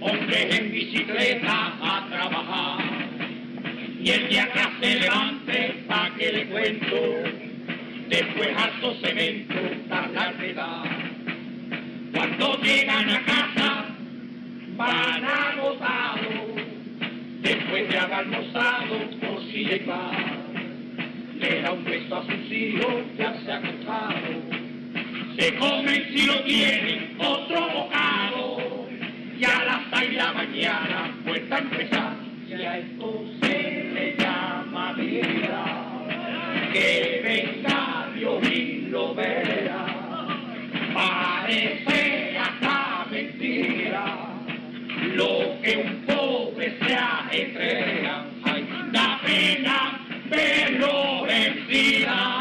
hombres 0.00 0.58
en 0.58 0.72
bicicleta 0.72 1.72
a 1.80 2.08
trabajar. 2.10 2.84
Y 4.02 4.10
el 4.10 4.28
día 4.28 4.48
que 4.52 4.84
se 4.84 5.00
levante, 5.02 5.84
pa' 5.86 6.10
que 6.18 6.32
le 6.32 6.46
cuento, 6.46 6.96
después 8.08 8.48
harto 8.56 8.94
cemento, 9.04 9.54
tarda 9.88 10.32
de 10.32 10.54
dar. 10.54 10.88
Cuando 12.12 12.60
llegan 12.60 13.08
a 13.08 13.24
casa, 13.24 13.84
van 14.74 15.24
agotados, 15.24 16.56
después 17.40 17.88
de 17.88 17.98
haber 17.98 18.14
almorzado, 18.14 19.10
por 19.20 19.42
si 19.44 19.64
le 19.64 19.78
va 19.84 20.10
le 21.38 21.60
da 21.60 21.72
un 21.72 21.84
beso 21.84 22.16
a 22.16 22.22
sus 22.22 22.50
hijos, 22.50 23.04
ya 23.18 23.34
se 23.44 23.52
ha 23.52 23.56
acostado. 23.58 24.55
Se 25.38 25.54
comen 25.56 26.06
si 26.14 26.24
lo 26.24 26.42
tienen 26.44 27.14
otro 27.18 27.68
bocado. 27.68 28.86
Y 29.38 29.44
a 29.44 29.64
las 29.64 29.80
seis 29.92 30.10
de 30.12 30.16
la 30.16 30.32
mañana 30.32 31.14
vuelta 31.26 31.56
a 31.56 31.58
empezar. 31.58 32.16
Y 32.48 32.54
a 32.54 32.78
esto 32.78 33.24
se 33.42 33.90
le 33.92 34.16
llama 34.16 34.94
vida. 34.94 35.64
Que 36.72 37.20
venga 37.22 38.08
Dios 38.14 38.50
y 38.50 38.88
lo 38.88 39.14
vea. 39.14 39.86
Parece 40.94 42.38
hasta 42.38 43.06
mentira. 43.10 44.04
Lo 45.16 45.60
que 45.62 45.76
un 45.76 46.06
pobre 46.06 46.78
se 46.80 46.94
ajetrea. 46.94 48.24
Ay, 48.42 48.66
da 48.90 49.20
pena 49.22 50.00
verlo 50.30 51.24
vencida. 51.24 52.36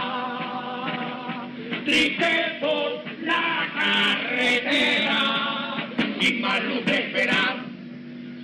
Triste 1.86 2.58
por 2.62 2.75
carretera, 3.86 5.20
sin 6.20 6.42
más 6.42 6.64
luz 6.64 6.86
de 6.86 6.96
esperar, 7.00 7.56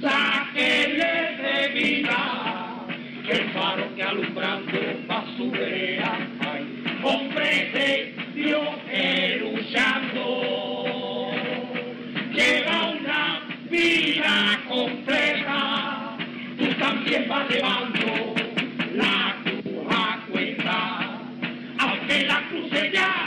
sáquenle 0.01 1.13
de 1.41 1.67
vida, 1.79 2.85
el 3.27 3.49
faro 3.51 3.95
que 3.95 4.03
alumbrando 4.03 4.79
basurea, 5.07 6.27
ay, 6.41 6.83
hombre 7.03 7.71
de 7.73 8.15
Dios 8.35 8.69
luchando, 9.41 11.31
lleva 12.33 12.77
una 12.99 13.41
vida 13.69 14.59
compleja, 14.67 16.17
tú 16.57 16.65
también 16.79 17.27
vas 17.27 17.49
llevando 17.49 18.35
la 18.93 19.35
cruz 19.43 19.63
a 19.89 20.19
cuenta, 20.29 21.19
aunque 21.79 22.25
la 22.27 22.41
cruz 22.49 22.69
se 22.69 22.89
vida. 22.89 23.20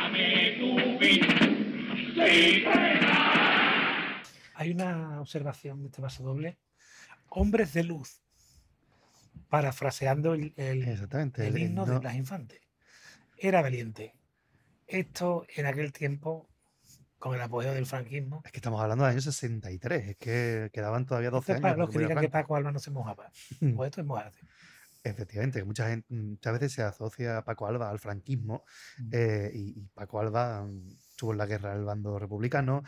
Hay 4.57 4.71
una 4.71 5.21
observación 5.21 5.81
de 5.83 5.89
este 5.89 6.01
paso 6.01 6.23
doble. 6.23 6.59
Hombres 7.29 7.73
de 7.73 7.85
luz. 7.85 8.21
Parafraseando 9.49 10.35
el, 10.35 10.53
el, 10.57 10.83
Exactamente. 10.89 11.47
el 11.47 11.57
el- 11.57 11.63
himno 11.63 11.85
no- 11.87 11.99
de 11.99 12.05
las 12.05 12.15
infantes. 12.15 12.61
Era 13.37 13.63
valiente. 13.63 14.15
Esto 14.87 15.45
en 15.57 15.67
aquel 15.67 15.93
tiempo, 15.93 16.49
con 17.19 17.35
el 17.35 17.41
apogeo 17.41 17.73
del 17.73 17.87
franquismo. 17.87 18.43
Es 18.45 18.53
que 18.53 18.59
estamos 18.59 18.81
hablando 18.81 19.05
del 19.05 19.13
año 19.13 19.21
63. 19.21 20.09
Es 20.11 20.17
que 20.17 20.71
quedaban 20.73 21.05
todavía 21.07 21.31
12 21.31 21.53
Esto 21.53 21.53
es 21.53 21.57
años. 21.57 21.63
para 21.63 21.77
los 21.77 21.91
que 21.91 21.99
digan 21.99 22.21
que. 22.21 22.29
Paco 22.29 22.57
Alba 22.57 22.71
no 22.73 22.79
se 22.79 22.91
mojaba. 22.91 23.31
Pues 23.61 23.89
esto 23.89 24.01
es 24.01 24.07
mojarse. 24.07 24.47
Efectivamente, 25.03 25.63
mucha 25.65 25.89
gente, 25.89 26.07
muchas 26.15 26.53
veces 26.55 26.73
se 26.73 26.83
asocia 26.83 27.39
a 27.39 27.45
Paco 27.45 27.67
Alba 27.67 27.91
al 27.91 27.99
franquismo 27.99 28.65
Mm. 28.99 29.09
eh, 29.13 29.51
y, 29.53 29.81
y 29.81 29.87
Paco 29.95 30.21
Alba 30.21 30.63
mm, 30.65 30.89
estuvo 31.15 31.31
en 31.33 31.39
la 31.39 31.47
guerra 31.47 31.75
del 31.75 31.85
bando 31.85 32.19
republicano, 32.19 32.83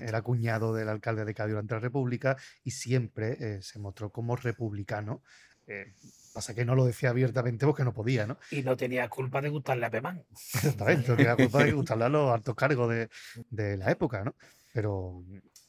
era 0.00 0.22
cuñado 0.22 0.72
del 0.72 0.88
alcalde 0.88 1.24
de 1.24 1.34
Cádiz 1.34 1.50
durante 1.52 1.74
la 1.74 1.80
República 1.80 2.36
y 2.62 2.70
siempre 2.70 3.36
eh, 3.40 3.62
se 3.62 3.80
mostró 3.80 4.10
como 4.10 4.36
republicano. 4.36 5.22
eh, 5.66 5.94
pasa 6.32 6.54
que 6.54 6.64
no 6.64 6.74
lo 6.74 6.84
decía 6.86 7.10
abiertamente 7.10 7.66
porque 7.66 7.84
no 7.84 7.92
podía, 7.92 8.26
¿no? 8.26 8.38
Y 8.50 8.62
no 8.62 8.76
tenía 8.76 9.08
culpa 9.08 9.40
de 9.40 9.48
gustarle 9.50 9.86
a 9.86 9.90
Pemán. 9.90 10.24
Exactamente, 10.54 11.08
no 11.10 11.16
tenía 11.16 11.36
culpa 11.36 11.64
de 11.64 11.72
gustarle 11.72 12.04
a 12.04 12.08
los 12.08 12.32
altos 12.32 12.54
cargos 12.54 12.88
de, 12.90 13.08
de 13.50 13.76
la 13.76 13.90
época, 13.90 14.24
¿no? 14.24 14.36
Pero 14.72 15.24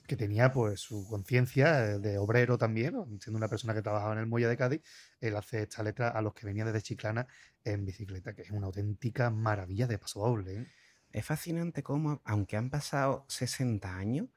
que 0.08 0.16
tenía 0.18 0.52
pues 0.52 0.82
su 0.82 1.08
conciencia 1.08 1.94
eh, 1.94 2.00
de 2.00 2.18
obrero 2.20 2.58
también, 2.58 2.94
¿no? 2.94 3.08
siendo 3.20 3.38
una 3.38 3.48
persona 3.48 3.74
que 3.74 3.82
trabajaba 3.82 4.14
en 4.14 4.20
el 4.20 4.28
muelle 4.28 4.48
de 4.48 4.58
Cádiz, 4.58 4.82
él 5.20 5.36
hace 5.36 5.64
esta 5.64 5.82
letra 5.84 6.10
a 6.10 6.22
los 6.22 6.34
que 6.34 6.46
venían 6.46 6.68
desde 6.68 6.82
Chiclana 6.82 7.26
en 7.64 7.86
bicicleta, 7.86 8.34
que 8.34 8.44
es 8.44 8.52
una 8.52 8.68
auténtica 8.68 9.30
maravilla 9.32 9.88
de 9.88 9.98
paso 9.98 10.20
doble. 10.20 10.54
¿eh? 10.62 10.68
Es 11.14 11.26
fascinante 11.26 11.84
cómo, 11.84 12.22
aunque 12.26 12.58
han 12.58 12.72
pasado 12.72 13.24
60 13.30 13.96
años, 13.96 14.28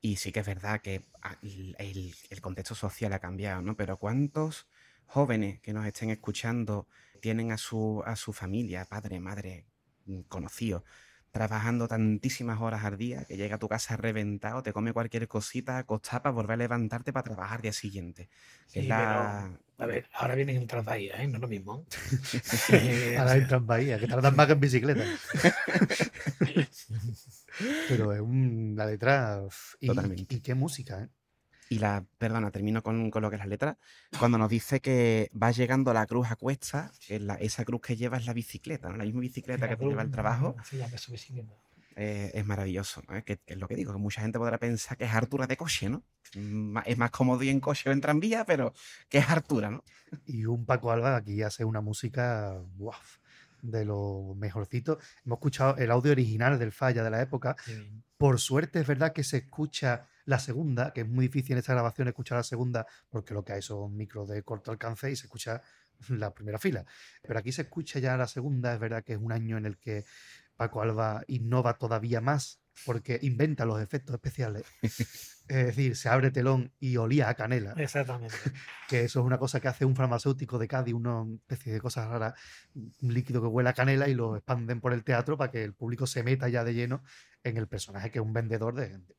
y 0.00 0.16
sí 0.16 0.30
que 0.32 0.40
es 0.40 0.46
verdad 0.46 0.80
que 0.80 1.02
ah, 1.22 1.36
el, 1.42 2.40
contexto 2.40 2.76
social 2.76 3.12
ha 3.12 3.18
cambiado, 3.18 3.62
¿no? 3.62 3.76
Pero 3.76 3.98
¿cuántos 3.98 4.68
jóvenes 5.06 5.60
que 5.60 5.72
nos 5.72 5.86
estén 5.86 6.10
escuchando 6.10 6.86
tienen 7.20 7.50
a 7.50 7.58
su, 7.58 8.02
a 8.06 8.14
su 8.14 8.32
familia, 8.32 8.84
padre, 8.84 9.18
madre, 9.18 9.66
mm, 10.06 10.20
conocidos, 10.28 10.84
trabajando 11.32 11.88
tantísimas 11.88 12.60
horas 12.60 12.84
al 12.84 12.96
día 12.96 13.24
que 13.24 13.36
llega 13.36 13.56
a 13.56 13.58
tu 13.58 13.68
casa 13.68 13.96
reventado, 13.96 14.62
te 14.62 14.72
come 14.72 14.92
cualquier 14.92 15.26
cosita, 15.26 15.78
acostado 15.78 16.22
para 16.22 16.34
volver 16.34 16.52
a 16.52 16.56
levantarte 16.58 17.12
para 17.12 17.24
trabajar 17.24 17.56
al 17.56 17.62
día 17.62 17.72
siguiente? 17.72 18.28
Sí, 18.66 18.82
la... 18.82 19.58
a 19.78 19.86
ver, 19.86 20.06
ahora 20.14 20.34
vienen 20.34 20.56
en 20.56 20.66
Transbahía, 20.66 21.22
¿eh? 21.22 21.26
No 21.28 21.36
es 21.36 21.40
lo 21.40 21.48
mismo. 21.48 21.84
Eh, 22.70 23.16
Ahora 23.18 23.36
en 23.36 23.66
Bahía, 23.66 23.98
que 23.98 24.06
tardan 24.06 24.34
más 24.36 24.46
que 24.46 24.52
en 24.52 24.60
bicicleta. 24.60 25.04
Pero 27.88 28.12
es 28.12 28.20
una 28.20 28.86
letra. 28.86 29.42
Y, 29.80 29.86
Totalmente. 29.88 30.34
y 30.34 30.40
qué 30.40 30.54
música, 30.54 31.02
¿eh? 31.02 31.08
Y 31.70 31.78
la, 31.78 32.04
perdona, 32.18 32.50
termino 32.50 32.82
con, 32.82 33.10
con 33.10 33.22
lo 33.22 33.30
que 33.30 33.36
es 33.36 33.40
la 33.40 33.46
letra. 33.46 33.78
Cuando 34.18 34.36
nos 34.38 34.50
dice 34.50 34.80
que 34.80 35.30
va 35.40 35.50
llegando 35.50 35.92
la 35.94 36.06
cruz 36.06 36.30
a 36.30 36.36
cuesta, 36.36 36.92
que 37.06 37.18
la- 37.18 37.36
esa 37.36 37.64
cruz 37.64 37.80
que 37.80 37.96
lleva 37.96 38.18
es 38.18 38.26
la 38.26 38.32
bicicleta, 38.34 38.90
¿no? 38.90 38.96
La 38.98 39.04
misma 39.04 39.20
bicicleta 39.20 39.66
la 39.66 39.70
que 39.70 39.76
te 39.76 39.84
lleva 39.86 40.02
al 40.02 40.08
cruz, 40.08 40.12
trabajo. 40.12 40.56
Se 40.64 40.76
llama 40.76 40.94
eso 40.94 41.10
bicicleta. 41.10 41.54
Eh, 41.96 42.30
es 42.34 42.44
maravilloso. 42.44 43.02
¿no? 43.08 43.24
Que, 43.24 43.38
que 43.38 43.54
es 43.54 43.58
lo 43.58 43.68
que 43.68 43.76
digo, 43.76 43.92
que 43.92 43.98
mucha 43.98 44.22
gente 44.22 44.38
podrá 44.38 44.58
pensar 44.58 44.96
que 44.96 45.04
es 45.04 45.12
Artura 45.12 45.46
de 45.46 45.56
coche, 45.56 45.88
¿no? 45.88 46.04
Es 46.84 46.98
más 46.98 47.10
cómodo 47.10 47.42
ir 47.42 47.50
en 47.50 47.60
coche 47.60 47.88
o 47.88 47.92
en 47.92 48.00
tranvía, 48.00 48.44
pero 48.44 48.72
que 49.08 49.18
es 49.18 49.28
Artura, 49.28 49.70
¿no? 49.70 49.84
Y 50.26 50.44
un 50.46 50.64
Paco 50.64 50.90
Alba 50.90 51.16
aquí 51.16 51.42
hace 51.42 51.64
una 51.64 51.80
música 51.80 52.60
¡guau! 52.76 52.98
de 53.64 53.84
lo 53.84 54.34
mejorcito. 54.36 54.98
Hemos 55.24 55.38
escuchado 55.38 55.76
el 55.76 55.90
audio 55.90 56.12
original 56.12 56.58
del 56.58 56.72
Falla 56.72 57.02
de 57.02 57.10
la 57.10 57.22
época. 57.22 57.56
Por 58.16 58.38
suerte 58.38 58.80
es 58.80 58.86
verdad 58.86 59.12
que 59.12 59.24
se 59.24 59.38
escucha 59.38 60.06
la 60.26 60.38
segunda, 60.38 60.92
que 60.92 61.02
es 61.02 61.08
muy 61.08 61.26
difícil 61.26 61.52
en 61.52 61.58
esta 61.58 61.72
grabación 61.72 62.08
escuchar 62.08 62.38
la 62.38 62.44
segunda, 62.44 62.86
porque 63.08 63.34
lo 63.34 63.44
que 63.44 63.54
hay 63.54 63.62
son 63.62 63.96
micros 63.96 64.28
de 64.28 64.42
corto 64.42 64.70
alcance 64.70 65.10
y 65.10 65.16
se 65.16 65.26
escucha 65.26 65.62
la 66.08 66.32
primera 66.32 66.58
fila. 66.58 66.84
Pero 67.22 67.38
aquí 67.38 67.52
se 67.52 67.62
escucha 67.62 67.98
ya 67.98 68.16
la 68.16 68.26
segunda, 68.26 68.74
es 68.74 68.80
verdad 68.80 69.02
que 69.02 69.14
es 69.14 69.18
un 69.18 69.32
año 69.32 69.56
en 69.56 69.66
el 69.66 69.78
que 69.78 70.04
Paco 70.56 70.82
Alba 70.82 71.22
innova 71.26 71.78
todavía 71.78 72.20
más, 72.20 72.60
porque 72.86 73.18
inventa 73.22 73.64
los 73.64 73.80
efectos 73.80 74.14
especiales. 74.14 74.64
Es 75.46 75.66
decir, 75.66 75.94
se 75.94 76.08
abre 76.08 76.30
telón 76.30 76.72
y 76.80 76.96
olía 76.96 77.28
a 77.28 77.34
canela 77.34 77.74
Exactamente. 77.76 78.34
que 78.88 79.04
eso 79.04 79.20
es 79.20 79.26
una 79.26 79.36
cosa 79.36 79.60
que 79.60 79.68
hace 79.68 79.84
un 79.84 79.94
farmacéutico 79.94 80.58
de 80.58 80.66
Cádiz, 80.66 80.94
una 80.94 81.26
especie 81.40 81.70
de 81.70 81.82
cosas 81.82 82.08
raras, 82.08 82.32
un 82.74 83.12
líquido 83.12 83.42
que 83.42 83.48
huele 83.48 83.68
a 83.68 83.74
canela 83.74 84.08
y 84.08 84.14
lo 84.14 84.36
expanden 84.36 84.80
por 84.80 84.94
el 84.94 85.04
teatro 85.04 85.36
para 85.36 85.50
que 85.50 85.62
el 85.62 85.74
público 85.74 86.06
se 86.06 86.22
meta 86.22 86.48
ya 86.48 86.64
de 86.64 86.72
lleno 86.72 87.02
en 87.42 87.58
el 87.58 87.68
personaje 87.68 88.10
que 88.10 88.20
es 88.20 88.24
un 88.24 88.32
vendedor 88.32 88.74
de, 88.74 88.88
de 88.88 89.14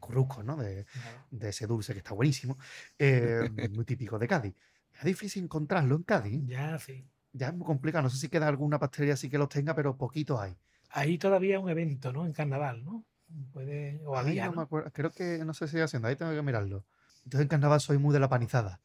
currucos, 0.00 0.44
¿no? 0.46 0.56
De, 0.56 0.86
de 1.30 1.48
ese 1.48 1.66
dulce 1.66 1.92
que 1.92 1.98
está 1.98 2.14
buenísimo, 2.14 2.58
eh, 2.98 3.50
muy 3.72 3.84
típico 3.84 4.18
de 4.18 4.28
Cádiz. 4.28 4.54
Es 4.98 5.04
difícil 5.04 5.44
encontrarlo 5.44 5.94
en 5.96 6.04
Cádiz. 6.04 6.42
Ya, 6.46 6.78
sí. 6.78 7.06
Ya 7.32 7.48
es 7.48 7.54
muy 7.54 7.66
complicado. 7.66 8.04
No 8.04 8.10
sé 8.10 8.16
si 8.16 8.28
queda 8.28 8.48
alguna 8.48 8.78
pastelería 8.78 9.12
así 9.14 9.28
que 9.28 9.36
los 9.36 9.50
tenga, 9.50 9.74
pero 9.74 9.96
poquitos 9.98 10.40
hay. 10.40 10.56
Ahí 10.90 11.18
todavía 11.18 11.58
un 11.60 11.68
evento, 11.68 12.12
¿no? 12.12 12.24
En 12.26 12.32
carnaval, 12.32 12.84
¿no? 12.84 13.04
Puede, 13.52 14.00
o 14.04 14.16
Ay, 14.16 14.26
había, 14.28 14.46
no 14.46 14.52
me 14.52 14.62
acuerdo. 14.62 14.90
Creo 14.92 15.10
que 15.10 15.38
no 15.44 15.52
sé 15.54 15.66
si 15.66 15.72
sigue 15.72 15.82
haciendo. 15.82 16.08
Ahí 16.08 16.16
tengo 16.16 16.32
que 16.32 16.42
mirarlo. 16.42 16.84
Entonces 17.24 17.42
en 17.42 17.48
carnaval 17.48 17.80
soy 17.80 17.98
muy 17.98 18.12
de 18.12 18.20
la 18.20 18.28
panizada. 18.28 18.80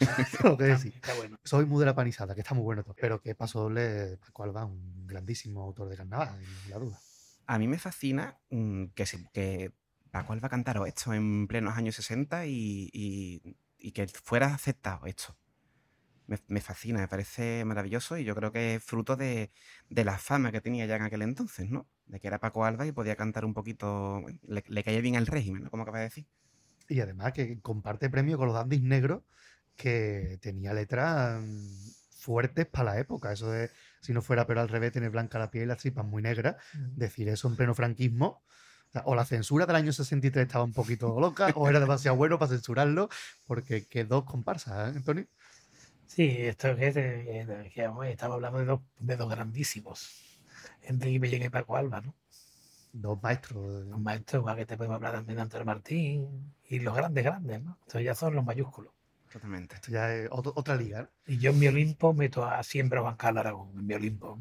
Tengo 0.42 0.56
que 0.56 0.64
decir. 0.64 0.94
Está 0.96 1.14
bueno. 1.14 1.38
Soy 1.44 1.66
muy 1.66 1.78
de 1.80 1.86
la 1.86 1.94
panizada, 1.94 2.34
que 2.34 2.40
está 2.40 2.54
muy 2.54 2.64
bueno 2.64 2.82
todo. 2.82 2.94
Pero 2.98 3.20
que 3.20 3.34
paso 3.34 3.60
doble, 3.60 4.16
Paco 4.18 4.44
Alba, 4.44 4.64
un 4.64 5.06
grandísimo 5.06 5.62
autor 5.62 5.88
de 5.88 5.96
carnaval, 5.96 6.30
sin 6.62 6.70
la 6.70 6.78
duda. 6.78 6.98
A 7.46 7.58
mí 7.58 7.68
me 7.68 7.78
fascina 7.78 8.38
mm, 8.50 8.86
que, 8.94 9.06
se- 9.06 9.28
que 9.32 9.72
Paco 10.10 10.32
Alba 10.32 10.48
cantara 10.48 10.86
esto 10.88 11.12
en 11.12 11.46
plenos 11.46 11.76
años 11.76 11.94
60 11.96 12.46
y, 12.46 12.88
y- 12.92 13.56
y 13.78 13.92
que 13.92 14.06
fuera 14.08 14.54
aceptado 14.54 15.06
esto. 15.06 15.36
Me, 16.26 16.38
me 16.48 16.60
fascina, 16.60 17.00
me 17.00 17.08
parece 17.08 17.64
maravilloso 17.64 18.16
y 18.16 18.24
yo 18.24 18.34
creo 18.34 18.52
que 18.52 18.76
es 18.76 18.84
fruto 18.84 19.16
de, 19.16 19.50
de 19.90 20.04
la 20.04 20.18
fama 20.18 20.52
que 20.52 20.60
tenía 20.60 20.86
ya 20.86 20.96
en 20.96 21.02
aquel 21.02 21.22
entonces, 21.22 21.70
¿no? 21.70 21.86
De 22.06 22.20
que 22.20 22.28
era 22.28 22.38
Paco 22.38 22.64
Alba 22.64 22.86
y 22.86 22.92
podía 22.92 23.16
cantar 23.16 23.44
un 23.44 23.54
poquito, 23.54 24.22
le, 24.42 24.64
le 24.66 24.84
caía 24.84 25.00
bien 25.00 25.16
al 25.16 25.26
régimen, 25.26 25.64
¿no? 25.64 25.70
Como 25.70 25.82
acaba 25.82 25.98
de 25.98 26.04
decir. 26.04 26.26
Y 26.88 27.00
además 27.00 27.32
que 27.32 27.60
comparte 27.60 28.10
premio 28.10 28.38
con 28.38 28.46
los 28.46 28.54
dandis 28.54 28.82
negros, 28.82 29.22
que 29.76 30.38
tenía 30.40 30.72
letras 30.74 31.42
mm, 31.42 31.90
fuertes 32.16 32.66
para 32.66 32.92
la 32.92 33.00
época. 33.00 33.32
Eso 33.32 33.50
de, 33.50 33.70
si 34.00 34.12
no 34.12 34.22
fuera 34.22 34.46
pero 34.46 34.60
al 34.60 34.68
revés, 34.68 34.92
tener 34.92 35.10
blanca 35.10 35.38
la 35.38 35.50
piel 35.50 35.64
y 35.64 35.66
las 35.68 35.78
tripas 35.78 36.04
muy 36.04 36.22
negras. 36.22 36.56
Decir 36.94 37.28
eso 37.28 37.48
en 37.48 37.56
pleno 37.56 37.74
franquismo. 37.74 38.42
O, 38.88 38.92
sea, 38.92 39.02
o 39.06 39.14
la 39.14 39.24
censura 39.24 39.64
del 39.64 39.76
año 39.76 39.92
63 39.92 40.46
estaba 40.46 40.64
un 40.64 40.74
poquito 40.74 41.18
loca, 41.18 41.48
o 41.54 41.68
era 41.68 41.80
demasiado 41.80 42.16
bueno 42.16 42.38
para 42.38 42.50
censurarlo, 42.50 43.08
porque 43.46 43.86
quedó 43.86 44.26
comparsa, 44.26 44.88
¿eh, 44.88 44.92
Antonio? 44.96 45.26
Sí, 46.14 46.36
esto 46.46 46.68
es 46.68 46.94
de- 46.94 47.40
eh, 47.40 47.70
que 47.74 47.84
estamos 48.10 48.34
hablando 48.36 48.58
de 48.58 48.64
dos, 48.66 48.80
de 48.98 49.16
dos 49.16 49.30
grandísimos. 49.30 49.98
Enrique 50.82 51.18
Bellén 51.18 51.42
y 51.44 51.48
Paco 51.48 51.76
Alba, 51.76 52.00
¿no? 52.02 52.14
Dos 52.92 53.22
maestros. 53.22 53.86
Los 53.86 54.00
maestros, 54.00 54.40
igual 54.42 54.56
que 54.56 54.66
te 54.66 54.76
podemos 54.76 54.96
hablar 54.96 55.14
también 55.14 55.36
de 55.36 55.42
Antonio 55.42 55.64
Martín 55.66 56.54
y 56.68 56.80
los 56.80 56.94
grandes, 56.94 57.24
grandes, 57.24 57.62
¿no? 57.62 57.78
Estos 57.86 58.02
ya 58.02 58.14
son 58.14 58.34
los 58.34 58.44
mayúsculos. 58.44 58.92
Totalmente. 59.32 59.76
Esto 59.76 59.90
ya 59.92 60.14
es 60.14 60.28
otro- 60.30 60.52
otra 60.56 60.76
liga. 60.76 61.02
¿eh? 61.02 61.08
Y 61.34 61.38
yo 61.38 61.50
en 61.52 61.58
mi 61.58 61.68
Olimpo 61.68 62.12
meto 62.14 62.44
a 62.44 62.62
siempre 62.62 62.98
a 62.98 63.02
Juan 63.02 63.16
Carlos 63.16 63.40
Aragón, 63.40 63.70
en 63.78 63.86
mi 63.86 63.94
Olimpo. 63.94 64.38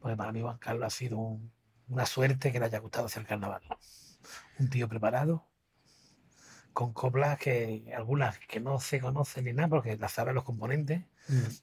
Porque 0.00 0.16
para 0.16 0.32
mí 0.32 0.40
Juan 0.40 0.58
Carlos 0.58 0.86
ha 0.86 0.90
sido 0.90 1.18
un- 1.18 1.52
una 1.88 2.06
suerte 2.06 2.52
que 2.52 2.58
le 2.58 2.66
haya 2.66 2.78
gustado 2.80 3.06
hacer 3.06 3.24
carnaval. 3.26 3.62
Un 4.58 4.68
tío 4.70 4.88
preparado, 4.88 5.46
con 6.78 6.92
coplas 6.92 7.36
que 7.40 7.92
algunas 7.92 8.38
que 8.38 8.60
no 8.60 8.78
se 8.78 9.00
conocen 9.00 9.46
ni 9.46 9.52
nada, 9.52 9.66
porque 9.66 9.96
las 9.96 10.12
saben 10.12 10.36
los 10.36 10.44
componentes, 10.44 11.02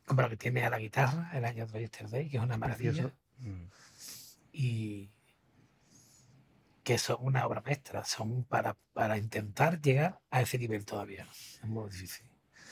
como 0.05 0.21
la 0.21 0.27
que 0.27 0.35
tiene 0.35 0.65
a 0.65 0.69
la 0.69 0.77
guitarra, 0.77 1.31
el 1.33 1.45
año 1.45 1.65
de 1.67 1.79
Yesterday, 1.79 2.27
que 2.27 2.35
es 2.35 2.43
una 2.43 2.57
maravilla. 2.57 3.13
Mm. 3.37 3.63
y 4.51 5.09
que 6.83 6.97
son 6.97 7.15
una 7.21 7.47
obra 7.47 7.61
maestra, 7.61 8.03
son 8.03 8.43
para, 8.43 8.75
para 8.91 9.17
intentar 9.17 9.81
llegar 9.81 10.19
a 10.31 10.41
ese 10.41 10.57
nivel 10.57 10.83
todavía. 10.83 11.25
Es 11.31 11.63
muy 11.63 11.89
difícil. 11.89 12.29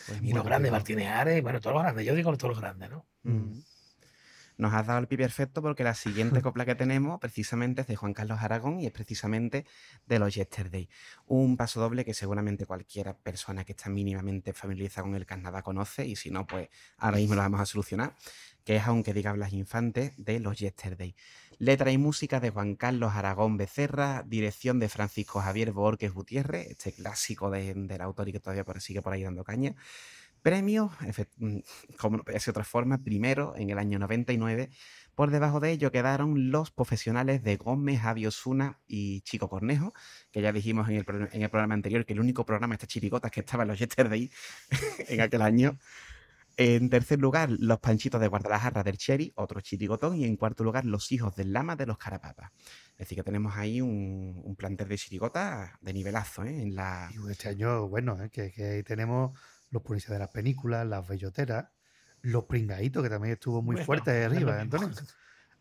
Pues 0.07 0.17
y 0.17 0.23
muy 0.23 0.33
los 0.33 0.43
grandes. 0.43 0.69
Martínez 0.69 1.07
Ares, 1.07 1.41
bueno, 1.41 1.61
todos 1.61 1.75
los 1.75 1.83
grandes, 1.83 2.05
yo 2.05 2.13
digo 2.13 2.35
todos 2.35 2.55
los 2.55 2.59
grandes, 2.59 2.89
¿no? 2.89 3.05
Mm. 3.23 3.59
Nos 4.57 4.73
has 4.73 4.85
dado 4.85 4.99
el 4.99 5.07
pie 5.07 5.17
perfecto 5.17 5.61
porque 5.61 5.83
la 5.83 5.95
siguiente 5.95 6.41
copla 6.43 6.65
que 6.65 6.75
tenemos 6.75 7.19
precisamente 7.19 7.81
es 7.81 7.87
de 7.87 7.95
Juan 7.95 8.13
Carlos 8.13 8.39
Aragón 8.41 8.79
y 8.79 8.85
es 8.85 8.91
precisamente 8.91 9.65
de 10.05 10.19
los 10.19 10.33
Yesterday. 10.35 10.89
Un 11.27 11.57
paso 11.57 11.79
doble 11.81 12.05
que 12.05 12.13
seguramente 12.13 12.65
cualquier 12.65 13.15
persona 13.15 13.63
que 13.65 13.71
está 13.73 13.89
mínimamente 13.89 14.53
familiarizada 14.53 15.03
con 15.07 15.15
el 15.15 15.25
carnaval 15.25 15.63
conoce 15.63 16.05
y 16.05 16.15
si 16.15 16.29
no, 16.31 16.45
pues 16.45 16.69
ahora 16.97 17.17
mismo 17.17 17.35
lo 17.35 17.41
vamos 17.41 17.61
a 17.61 17.65
solucionar, 17.65 18.15
que 18.63 18.75
es 18.77 18.83
Aunque 18.87 19.13
diga 19.13 19.33
Blas 19.33 19.53
Infante 19.53 20.13
de 20.17 20.39
los 20.39 20.57
Yesterday. 20.59 21.15
Letra 21.59 21.91
y 21.91 21.97
música 21.97 22.39
de 22.39 22.49
Juan 22.49 22.75
Carlos 22.75 23.13
Aragón 23.13 23.57
Becerra, 23.57 24.23
dirección 24.25 24.79
de 24.79 24.89
Francisco 24.89 25.39
Javier 25.39 25.71
Borges 25.71 26.11
Gutiérrez, 26.11 26.67
este 26.71 26.91
clásico 26.93 27.49
de- 27.51 27.73
del 27.75 28.01
autor 28.01 28.27
y 28.29 28.33
que 28.33 28.39
todavía 28.39 28.65
sigue 28.79 29.01
por 29.01 29.13
ahí 29.13 29.23
dando 29.23 29.43
caña. 29.43 29.75
Premio, 30.43 30.91
efe- 31.01 31.29
mm, 31.37 31.59
como 31.97 32.17
no 32.17 32.23
de 32.23 32.37
otra 32.51 32.63
forma, 32.65 32.99
primero 32.99 33.55
en 33.57 33.69
el 33.71 33.79
año 33.79 33.97
99. 33.99 34.69
Por 35.15 35.31
debajo 35.31 35.59
de 35.59 35.71
ello 35.71 35.91
quedaron 35.91 36.51
los 36.51 36.71
profesionales 36.71 37.43
de 37.43 37.55
Gómez, 37.57 38.01
Javi 38.01 38.25
Osuna 38.27 38.79
y 38.87 39.21
Chico 39.21 39.47
Cornejo, 39.49 39.93
que 40.31 40.41
ya 40.41 40.51
dijimos 40.51 40.89
en 40.89 40.95
el, 40.97 41.05
en 41.31 41.41
el 41.43 41.49
programa 41.49 41.75
anterior 41.75 42.05
que 42.05 42.13
el 42.13 42.19
único 42.19 42.45
programa 42.45 42.75
de 42.77 42.87
chirigotas 42.87 43.31
que 43.31 43.41
estaba 43.41 43.63
en 43.63 43.69
los 43.69 43.79
Yesterday 43.79 44.31
en 45.09 45.21
aquel 45.21 45.41
año. 45.41 45.77
En 46.55 46.89
tercer 46.89 47.19
lugar, 47.19 47.49
los 47.49 47.79
Panchitos 47.79 48.21
de 48.21 48.27
Guadalajara 48.27 48.83
del 48.83 48.97
Cherry, 48.97 49.31
otro 49.35 49.59
chirigotón. 49.61 50.17
Y 50.17 50.25
en 50.25 50.35
cuarto 50.37 50.63
lugar, 50.63 50.85
los 50.85 51.11
Hijos 51.11 51.35
del 51.35 51.51
Lama 51.51 51.75
de 51.75 51.87
los 51.87 51.97
Carapapas. 51.97 52.51
Es 52.91 52.99
decir, 52.99 53.17
que 53.17 53.23
tenemos 53.23 53.55
ahí 53.55 53.81
un, 53.81 54.39
un 54.43 54.55
plantel 54.55 54.87
de 54.87 54.97
chirigotas 54.97 55.71
de 55.81 55.93
nivelazo, 55.93 56.43
¿eh? 56.43 56.61
En 56.61 56.75
la... 56.75 57.09
Este 57.29 57.49
año, 57.49 57.87
bueno, 57.87 58.21
¿eh? 58.23 58.29
que 58.29 58.51
ahí 58.63 58.83
tenemos 58.83 59.31
los 59.73 59.81
policías 59.81 60.11
de 60.11 60.19
las 60.19 60.29
películas, 60.29 60.85
las 60.85 61.05
belloteras, 61.07 61.65
los 62.21 62.45
pringaditos, 62.45 63.01
que 63.03 63.09
también 63.09 63.33
estuvo 63.33 63.61
muy 63.61 63.73
Bueno, 63.75 63.85
fuerte 63.85 64.23
arriba, 64.23 64.55
¿eh. 64.57 64.61
Antonio. 64.61 64.89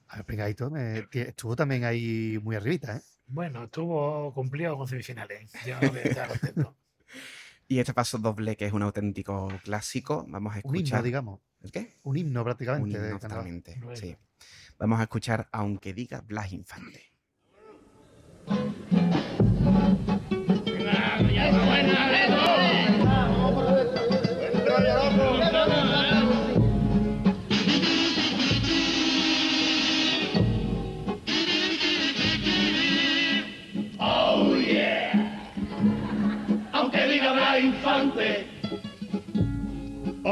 A 0.08 0.16
ver, 0.16 0.26
pringadito 0.26 0.70
me- 0.70 1.08
estuvo 1.10 1.56
también 1.56 1.84
ahí 1.84 2.38
muy 2.42 2.54
arribita, 2.54 2.98
¿eh? 2.98 3.00
Bueno, 3.26 3.64
estuvo 3.64 4.32
cumplido 4.34 4.76
con 4.76 4.86
semifinales. 4.86 5.50
Yo 5.64 5.80
no 5.80 5.88
voy 5.88 5.98
a 6.00 6.02
estar 6.02 6.28
contento. 6.28 6.76
Y 7.68 7.78
este 7.78 7.94
paso 7.94 8.18
doble, 8.18 8.54
que 8.56 8.66
es 8.66 8.72
un 8.74 8.82
auténtico 8.82 9.48
clásico, 9.64 10.26
vamos 10.28 10.52
a 10.54 10.56
Un 10.64 10.76
himno, 10.76 10.78
escuchar... 10.78 11.02
digamos. 11.02 11.40
¿El 11.62 11.72
qué? 11.72 11.96
Un 12.02 12.18
himno 12.18 12.44
prácticamente. 12.44 12.98
Un 12.98 13.04
himno 13.06 13.18
totalmente, 13.18 13.78
Bueno. 13.80 13.96
sí. 13.96 14.14
Vamos 14.78 15.00
a 15.00 15.04
escuchar 15.04 15.48
Aunque 15.52 15.94
diga 15.94 16.20
Blas 16.20 16.52
Infante. 16.52 17.12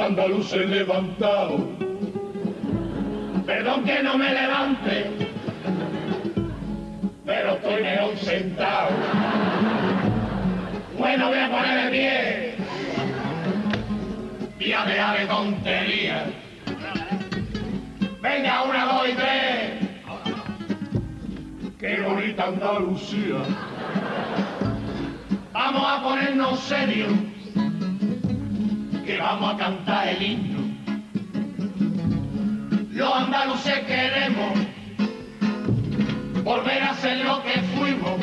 Andaluces 0.01 0.69
levantado. 0.69 1.69
Perdón 3.47 3.85
que 3.85 4.03
no 4.03 4.17
me 4.17 4.33
levante, 4.33 5.11
pero 7.25 7.53
estoy 7.55 7.83
mejor 7.83 8.17
sentado. 8.19 8.91
Bueno, 10.99 11.29
voy 11.29 11.39
a 11.39 11.51
poner 11.51 11.85
de 11.85 11.91
pie 11.91 12.55
y 14.61 14.73
a 14.73 14.85
dejar 14.85 15.19
de 15.19 15.27
tonterías. 15.27 16.25
Venga, 18.23 18.63
una, 18.65 18.85
dos 18.85 19.09
y 19.09 19.13
tres. 19.13 19.91
Qué 21.79 22.01
bonita 22.03 22.45
Andalucía. 22.45 23.39
Vamos 25.53 25.83
a 25.87 26.03
ponernos 26.03 26.61
serios, 26.61 27.13
que 29.05 29.19
vamos 29.19 29.55
a 29.55 29.57
cantar 29.57 30.09
el 30.09 30.23
himno. 30.23 30.61
Los 32.91 33.15
andaluces 33.15 33.79
queremos 33.81 34.59
volver 36.43 36.83
a 36.83 36.95
ser 36.95 37.25
lo 37.25 37.43
que 37.43 37.61
fuimos, 37.77 38.21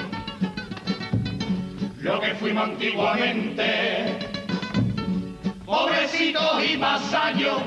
lo 1.99 2.19
que 2.19 2.35
fuimos 2.35 2.63
antiguamente, 2.69 4.17
pobrecitos 5.65 6.63
y 6.63 6.77
vasallos, 6.77 7.61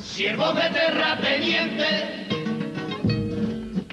siervos 0.00 0.54
de 0.54 0.70
terratenientes 0.70 2.04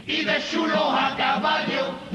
y 0.07 0.23
de 0.23 0.37
chulos 0.49 0.93
a 0.93 1.15
caballo 1.17 2.09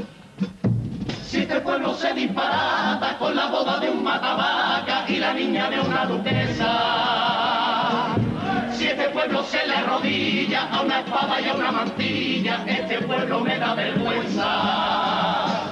si 1.45 1.51
este 1.51 1.61
pueblo 1.61 1.95
se 1.95 2.15
disparata 2.15 3.19
con 3.19 3.37
la 3.37 3.49
boda 3.49 3.79
de 3.79 3.91
un 3.91 4.03
matavaca 4.03 5.05
y 5.07 5.17
la 5.17 5.35
niña 5.35 5.69
de 5.69 5.79
una 5.79 6.07
duquesa. 6.07 8.15
Si 8.73 8.87
este 8.87 9.11
pueblo 9.11 9.45
se 9.45 9.67
le 9.67 9.75
arrodilla 9.75 10.71
a 10.71 10.81
una 10.81 11.01
espada 11.01 11.43
y 11.43 11.49
a 11.49 11.53
una 11.53 11.71
mantilla, 11.71 12.65
este 12.67 13.03
pueblo 13.03 13.41
me 13.41 13.59
da 13.59 13.75
vergüenza. 13.75 15.69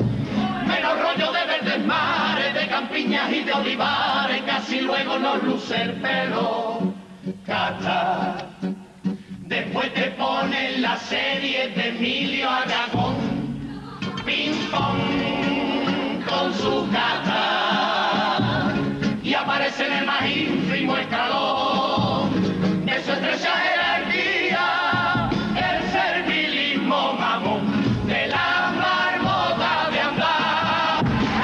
Menos 0.66 1.00
rollo 1.00 1.32
de 1.32 1.46
verdes 1.46 1.86
mares, 1.86 2.52
de 2.52 2.68
campiñas 2.68 3.32
y 3.32 3.42
de 3.42 3.54
olivares, 3.54 4.42
casi 4.42 4.82
luego 4.82 5.18
nos 5.20 5.42
luce 5.42 5.80
el 5.80 5.92
pelo. 6.02 6.92
Cata. 7.46 8.46
Después 9.46 9.94
te 9.94 10.10
ponen 10.10 10.82
la 10.82 10.98
serie 10.98 11.68
de 11.68 11.88
Emilio 11.88 12.50
Aragón, 12.50 13.31
ping 14.24 14.70
pong 14.70 16.22
con 16.28 16.54
su 16.54 16.88
cata. 16.90 18.74
Y 19.22 19.34
aparece 19.34 19.86
en 19.86 19.92
el 19.92 20.06
más 20.06 20.28
ínfimo 20.28 20.96
escalón 20.96 22.84
de 22.86 23.02
su 23.02 23.12
estrecha 23.12 23.50
jerarquía, 23.56 25.30
el 25.56 25.90
servilismo 25.90 27.14
mamón 27.14 28.06
de 28.06 28.26
la 28.28 28.72
marmota 28.76 29.90
de 29.90 30.00
Andalucía. 30.00 31.42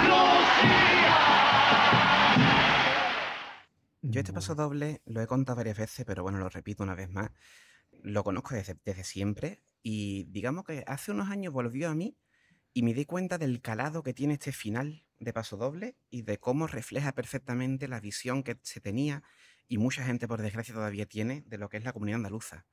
Yo 4.03 4.21
este 4.21 4.33
paso 4.33 4.55
doble 4.55 5.03
lo 5.07 5.21
he 5.21 5.27
contado 5.27 5.57
varias 5.57 5.79
veces, 5.79 6.05
pero 6.07 6.23
bueno, 6.23 6.39
lo 6.39 6.49
repito 6.49 6.83
una 6.83 6.95
vez 6.95 7.11
más. 7.11 7.31
Lo 8.03 8.23
conozco 8.23 8.55
desde, 8.55 8.77
desde 8.85 9.05
siempre 9.05 9.63
y 9.83 10.25
digamos 10.25 10.65
que 10.65 10.85
hace 10.87 11.11
unos 11.13 11.31
años 11.31 11.53
volvió 11.53 11.89
a 11.89 11.95
mí 11.95 12.17
y 12.79 12.83
me 12.83 12.95
di 12.95 13.07
cuenta 13.07 13.39
del 13.39 13.61
calado 13.61 14.05
que 14.05 14.15
tiene 14.15 14.35
este 14.35 14.53
final 14.53 15.05
de 15.19 15.33
paso 15.33 15.57
doble 15.57 15.97
y 16.11 16.23
de 16.23 16.39
cómo 16.39 16.69
refleja 16.69 17.11
perfectamente 17.11 17.89
la 17.89 17.99
visión 17.99 18.45
que 18.45 18.57
se 18.63 18.81
tenía 18.81 19.25
y 19.67 19.79
mucha 19.79 20.05
gente 20.05 20.29
por 20.29 20.41
desgracia 20.41 20.75
todavía 20.75 21.05
tiene 21.05 21.43
de 21.45 21.59
lo 21.59 21.69
que 21.69 21.79
es 21.79 21.83
la 21.83 21.93
comunidad 21.93 22.19
andaluza. 22.19 22.67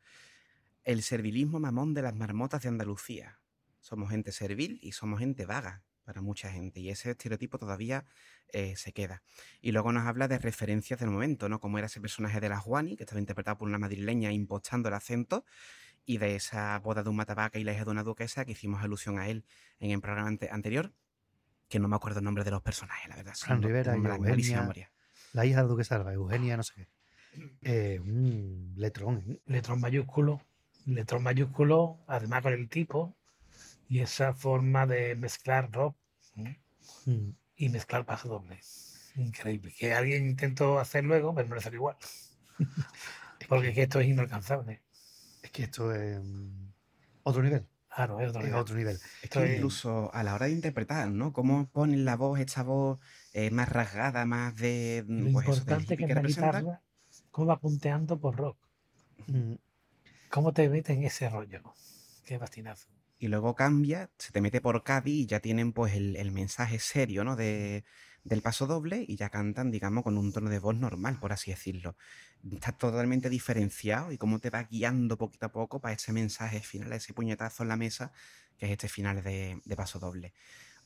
El 0.84 1.01
servilismo 1.01 1.59
mamón 1.59 1.95
de 1.95 2.03
las 2.03 2.14
marmotas 2.14 2.61
de 2.61 2.69
Andalucía. 2.69 3.40
Somos 3.80 4.11
gente 4.11 4.32
servil 4.32 4.77
y 4.84 4.92
somos 4.92 5.17
gente 5.22 5.48
vaga 5.48 5.84
para 6.03 6.22
mucha 6.22 6.51
gente 6.51 6.82
y 6.82 6.92
ese 6.92 7.09
estereotipo 7.09 7.58
todavía 7.58 8.06
eh, 8.50 8.75
se 8.75 8.93
queda. 8.93 9.24
Y 9.59 9.72
luego 9.72 9.92
nos 9.92 10.06
habla 10.06 10.27
de 10.27 10.38
referencias 10.38 11.00
del 11.00 11.09
momento, 11.09 11.50
¿no? 11.50 11.59
Como 11.59 11.80
era 11.80 11.88
ese 11.88 12.00
personaje 12.00 12.40
de 12.40 12.50
la 12.50 12.59
Juani, 12.59 12.95
que 12.95 13.06
estaba 13.06 13.19
interpretado 13.19 13.58
por 13.58 13.67
una 13.67 13.80
madrileña 13.80 14.32
impostando 14.32 14.88
el 14.88 14.93
acento, 14.93 15.45
y 16.06 16.17
de 16.19 16.35
esa 16.35 16.77
boda 16.80 17.03
de 17.03 17.09
un 17.09 17.16
matabaca 17.16 17.58
y 17.59 17.64
la 17.64 17.74
hija 17.74 17.85
de 17.85 17.92
una 17.92 18.03
duquesa 18.03 18.45
que 18.45 18.51
hicimos 18.51 18.84
alusión 18.84 19.17
a 19.19 19.27
él 19.27 19.43
en 19.80 19.92
el 19.92 20.01
programa 20.01 20.27
ante- 20.30 20.50
anterior, 20.51 20.93
que 21.67 21.80
no 21.80 21.88
me 21.88 21.95
acuerdo 21.95 22.19
el 22.19 22.25
nombre 22.25 22.43
de 22.43 22.51
los 22.51 22.61
personajes, 22.61 23.09
la 23.09 23.16
verdad. 23.16 23.34
Fran 23.35 23.61
Rivera, 23.61 23.98
y 23.98 24.01
la 24.01 24.09
malísima 24.17 24.30
Eugenia, 24.35 24.61
memoria. 24.61 24.92
la 25.34 25.45
hija 25.45 25.61
de 25.64 25.67
Duque 25.67 25.84
Salva, 25.84 26.14
Eugenia, 26.14 26.58
no 26.58 26.64
sé 26.64 26.74
qué. 26.75 26.88
Eh, 27.64 28.00
un 28.00 28.74
letrón, 28.77 29.24
¿eh? 29.27 29.40
letrón 29.48 29.82
mayúsculo, 29.82 30.42
letrón 30.85 31.24
mayúsculo, 31.24 32.00
además 32.08 32.43
con 32.43 32.53
el 32.53 32.69
tipo, 32.69 33.16
y 33.90 34.00
esa 34.00 34.34
forma 34.34 34.85
de 34.85 35.16
mezclar 35.16 35.72
rock 35.72 35.98
¿eh? 36.38 36.59
Mm. 37.06 37.30
y 37.58 37.69
mezclar 37.69 38.06
paso 38.06 38.30
doble. 38.30 38.59
Increíble. 39.16 39.74
Que 39.77 39.93
alguien 39.93 40.27
intentó 40.27 40.80
hacer 40.80 41.03
luego, 41.03 41.34
pero 41.34 41.48
no 41.48 41.56
le 41.56 41.61
salió 41.61 41.77
igual. 41.77 41.98
Porque 43.50 43.69
es 43.69 43.75
que 43.75 43.84
esto 43.84 44.00
es 44.00 44.08
inalcanzable. 44.08 44.82
Es 45.45 45.51
que 45.51 45.64
esto 45.64 45.93
es 45.93 46.19
mm, 46.22 46.72
otro 47.24 47.43
nivel. 47.43 47.67
Claro, 47.93 48.19
es 48.19 48.30
otro 48.30 48.41
Es 48.41 48.48
nivel. 48.48 48.61
otro 48.61 48.75
nivel. 48.75 48.95
Es 48.95 49.24
Esto 49.24 49.40
que 49.40 49.45
es- 49.45 49.56
incluso 49.57 50.14
a 50.14 50.24
la 50.24 50.33
hora 50.35 50.48
de 50.48 50.51
interpretar, 50.53 51.09
¿no? 51.09 51.32
Cómo 51.33 51.69
ponen 51.69 52.03
la 52.03 52.15
voz, 52.17 52.40
esta 52.40 52.64
voz 52.64 52.99
eh, 53.33 53.51
más 53.51 53.69
rasgada, 53.69 54.25
más 54.25 54.56
de. 54.56 55.06
Lo 55.07 55.32
pues 55.32 55.48
eso, 55.48 55.53
importante 55.59 55.95
que 55.98 56.03
es 56.06 56.15
la 56.15 56.22
guitarra, 56.22 56.82
cómo 57.32 57.48
va 57.48 57.59
punteando 57.59 58.19
por 58.19 58.35
rock. 58.35 58.57
Mm. 59.27 59.53
¿Cómo 60.30 60.53
te 60.53 60.67
metes 60.69 60.98
en 60.98 61.03
ese 61.03 61.30
rollo? 61.30 61.61
Qué 62.25 62.38
bastinazo. 62.38 62.90
y 63.17 63.27
luego 63.30 63.56
cambia, 63.56 64.09
se 64.19 64.32
te 64.33 64.41
mete 64.41 64.59
por 64.61 64.83
Cádiz 64.83 65.14
y 65.24 65.25
ya 65.27 65.40
tienen 65.40 65.72
pues 65.74 65.93
el, 65.95 66.15
el 66.17 66.32
mensaje 66.32 66.80
serio, 66.80 67.24
¿no? 67.24 67.35
De, 67.38 67.85
del 68.26 68.42
paso 68.42 68.66
doble 68.66 69.06
y 69.08 69.16
ya 69.16 69.30
cantan, 69.30 69.72
digamos, 69.72 70.04
con 70.04 70.18
un 70.18 70.34
tono 70.34 70.50
de 70.50 70.58
voz 70.58 70.76
normal, 70.76 71.20
por 71.20 71.32
así 71.32 71.52
decirlo. 71.52 71.95
Está 72.52 72.72
totalmente 72.72 73.30
diferenciado 73.30 74.12
y 74.12 74.18
cómo 74.18 74.40
te 74.40 74.50
va 74.50 74.64
guiando 74.64 75.16
poquito 75.16 75.45
a 75.45 75.52
poco 75.52 75.80
para 75.80 75.94
ese 75.94 76.12
mensaje 76.12 76.60
final, 76.60 76.92
ese 76.94 77.14
puñetazo 77.14 77.64
en 77.64 77.70
la 77.70 77.78
mesa, 77.78 78.12
que 78.58 78.66
es 78.66 78.72
este 78.72 78.90
final 78.90 79.24
de, 79.24 79.62
paso 79.78 80.00
doble. 80.00 80.34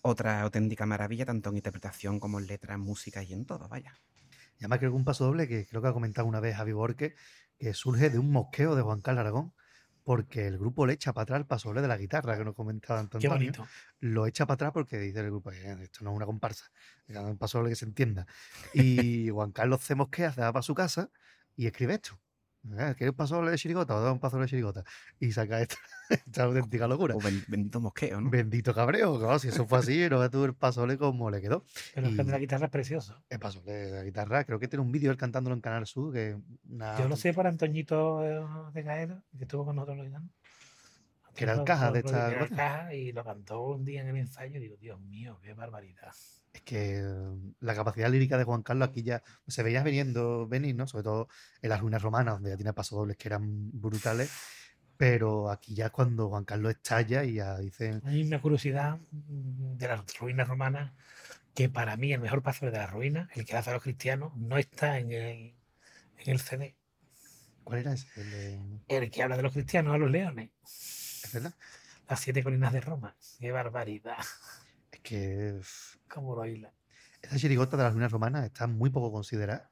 Otra 0.02 0.42
auténtica 0.42 0.86
maravilla, 0.86 1.26
tanto 1.26 1.50
en 1.50 1.56
interpretación 1.56 2.20
como 2.20 2.40
en 2.40 2.48
letras, 2.48 2.78
música 2.78 3.24
y 3.24 3.32
en 3.32 3.46
todo, 3.46 3.70
vaya. 3.70 3.98
Y 4.58 4.66
además 4.66 4.80
creo 4.80 4.92
que 4.92 4.98
un 4.98 5.06
paso 5.06 5.26
doble 5.26 5.48
que 5.48 5.66
creo 5.66 5.82
que 5.82 5.88
ha 5.88 5.94
comentado 5.94 6.28
una 6.28 6.42
vez 6.42 6.58
Javi 6.58 6.74
Borque, 6.74 7.16
que 7.58 7.74
surge 7.74 8.10
de 8.10 8.20
un 8.20 8.32
mosqueo 8.32 8.76
de 8.76 8.82
Juan 8.82 9.00
Carlos 9.00 9.22
Aragón, 9.22 9.54
porque 10.10 10.48
el 10.48 10.58
grupo 10.58 10.88
le 10.88 10.94
echa 10.94 11.14
para 11.14 11.24
atrás 11.24 11.40
el 11.42 11.46
paso 11.48 11.70
doble 11.70 11.82
de 11.84 11.88
la 11.88 11.98
guitarra, 11.98 12.36
que 12.38 12.44
nos 12.44 12.56
comentaba 12.56 13.00
Qué 13.18 13.28
Antonio. 13.28 13.30
bonito. 13.30 13.72
Lo 14.00 14.26
echa 14.28 14.46
para 14.48 14.56
atrás 14.56 14.72
porque 14.74 14.98
dice 15.00 15.20
el 15.20 15.28
grupo, 15.28 15.52
"Eh, 15.52 15.78
esto 15.84 16.04
no 16.04 16.12
es 16.12 16.16
una 16.18 16.26
comparsa, 16.26 16.72
es 17.08 17.18
un 17.18 17.38
paso 17.38 17.60
doble 17.60 17.72
que 17.72 17.76
se 17.78 17.86
entienda. 17.86 18.26
Y 18.74 19.30
Juan 19.32 19.52
Carlos 19.52 19.82
se 19.84 19.96
mosquea, 19.96 20.32
se 20.34 20.42
va 20.42 20.52
para 20.54 20.64
su 20.64 20.74
casa 20.76 21.12
y 21.56 21.68
escribe 21.68 21.96
esto. 21.96 22.20
Eh, 22.66 22.94
¿Quieres 22.98 23.12
un 23.12 23.16
paso 23.16 23.42
de 23.44 23.58
chirigota? 23.58 23.96
O 23.96 24.02
da 24.02 24.12
un 24.12 24.20
paso 24.20 24.38
de 24.38 24.46
chirigota. 24.48 24.84
Y 25.20 25.32
saca 25.32 25.62
esta, 25.62 25.78
esta 26.10 26.44
auténtica 26.44 26.88
locura. 26.88 27.16
O 27.16 27.20
ben- 27.20 27.44
bendito 27.48 27.80
mosqueo, 27.80 28.20
¿no? 28.20 28.30
Bendito 28.30 28.74
cabreo, 28.74 29.18
claro, 29.18 29.40
si 29.40 29.48
eso 29.48 29.66
fue 29.66 29.80
así, 29.80 30.08
no 30.10 30.20
ves 30.20 30.30
tú 30.30 30.44
el 30.44 30.54
paso 30.54 30.82
doble 30.82 30.98
como 30.98 31.30
le 31.32 31.42
quedó. 31.42 31.64
Que 31.94 32.02
Y- 32.02 32.16
de 32.16 32.24
la 32.26 32.38
guitarra 32.38 32.66
es 32.66 32.72
precioso. 32.72 33.24
El 33.30 33.40
paso 33.40 33.62
de 33.62 33.92
la 33.92 34.04
guitarra, 34.04 34.44
creo 34.44 34.60
que 34.60 34.68
tiene 34.68 34.84
un 34.84 34.92
vídeo 34.92 35.10
él 35.10 35.18
cantándolo 35.18 35.56
en 35.56 35.62
Canal 35.62 35.88
Sur, 35.88 36.14
que 36.14 36.38
una- 36.70 36.98
Yo 37.00 37.08
lo 37.08 37.16
sé 37.16 37.34
por 37.34 37.48
Antoñito 37.48 38.24
eh, 38.26 38.46
de 38.74 38.82
Gaeta, 38.84 39.24
que 39.38 39.44
estuvo 39.46 39.64
con 39.66 39.76
nosotros 39.78 39.98
los. 39.98 40.22
Que 41.36 41.46
era 41.46 41.54
el 41.54 41.64
caja 41.64 41.92
de 41.92 42.00
esta 42.00 42.32
era 42.32 42.44
el 42.44 42.50
caja 42.50 42.94
y 42.94 43.12
lo 43.14 43.24
cantó 43.24 43.62
un 43.68 43.86
día 43.86 44.02
en 44.02 44.08
el 44.10 44.18
ensayo 44.18 44.58
y 44.58 44.60
digo, 44.60 44.76
Dios 44.76 45.00
mío, 45.00 45.40
qué 45.42 45.54
barbaridad. 45.54 46.12
Es 46.52 46.62
que 46.62 46.98
eh, 46.98 47.04
la 47.60 47.76
capacidad 47.76 48.10
lírica 48.10 48.38
de 48.38 48.44
Juan 48.44 48.64
Carlos 48.64 48.90
aquí 48.90 49.04
ya 49.04 49.22
se 49.48 49.62
veía 49.64 49.84
veniendo 49.84 50.48
venir, 50.48 50.76
¿no? 50.76 50.88
Sobre 50.88 51.04
todo 51.04 51.28
en 51.62 51.70
las 51.70 51.80
ruinas 51.80 52.02
romanas, 52.02 52.36
donde 52.36 52.50
ya 52.52 52.58
tiene 52.58 52.74
pasodobles 52.74 53.18
que 53.18 53.28
eran 53.28 53.70
brutales. 53.72 54.32
Pero 54.98 55.50
aquí 55.50 55.76
ya 55.76 55.86
es 55.86 55.92
cuando 55.92 56.28
Juan 56.30 56.44
Carlos 56.44 56.72
estalla 56.74 57.24
y 57.24 57.36
ya 57.36 57.58
dicen, 57.58 58.02
Hay 58.06 58.22
una 58.24 58.42
curiosidad 58.42 58.98
mm, 59.12 59.78
de 59.78 59.88
las 59.88 60.18
ruinas 60.18 60.48
romanas 60.48 60.92
que 61.54 61.70
para 61.70 61.96
mí 61.98 62.12
el 62.14 62.20
mejor 62.20 62.42
paso 62.42 62.66
de 62.66 62.72
las 62.74 62.90
ruinas, 62.92 63.30
el 63.36 63.46
que 63.46 63.56
hace 63.56 63.70
a 63.70 63.74
los 63.74 63.84
cristianos, 63.84 64.36
no 64.36 64.58
está 64.58 64.98
en 65.00 65.12
el, 65.12 65.56
en 66.18 66.30
el 66.32 66.40
CD. 66.40 66.76
¿cuál 67.64 67.80
era 67.80 67.94
ese? 67.94 68.08
El 68.20 68.32
de- 68.32 68.60
El 68.88 69.12
que 69.12 69.24
habla 69.24 69.38
de 69.38 69.44
los 69.44 69.54
cristianos 69.54 69.94
a 69.94 69.98
los 69.98 70.10
leones. 70.10 70.50
¿Es 71.24 71.32
verdad? 71.34 71.54
Las 72.10 72.20
siete 72.20 72.44
colinas 72.44 72.74
de 72.74 72.82
Roma. 72.82 73.16
Qué 73.40 73.52
barbaridad. 73.52 74.18
Es 74.92 75.00
que 75.02 75.62
uf, 76.10 76.14
Cómo 76.16 76.36
lo 76.36 76.46
hila. 76.46 76.74
esa 77.22 77.38
chirigota 77.38 77.78
de 77.78 77.84
las 77.84 77.94
ruinas 77.94 78.12
romanas 78.12 78.46
está 78.46 78.68
muy 78.68 78.90
poco 78.90 79.12
considerada 79.12 79.70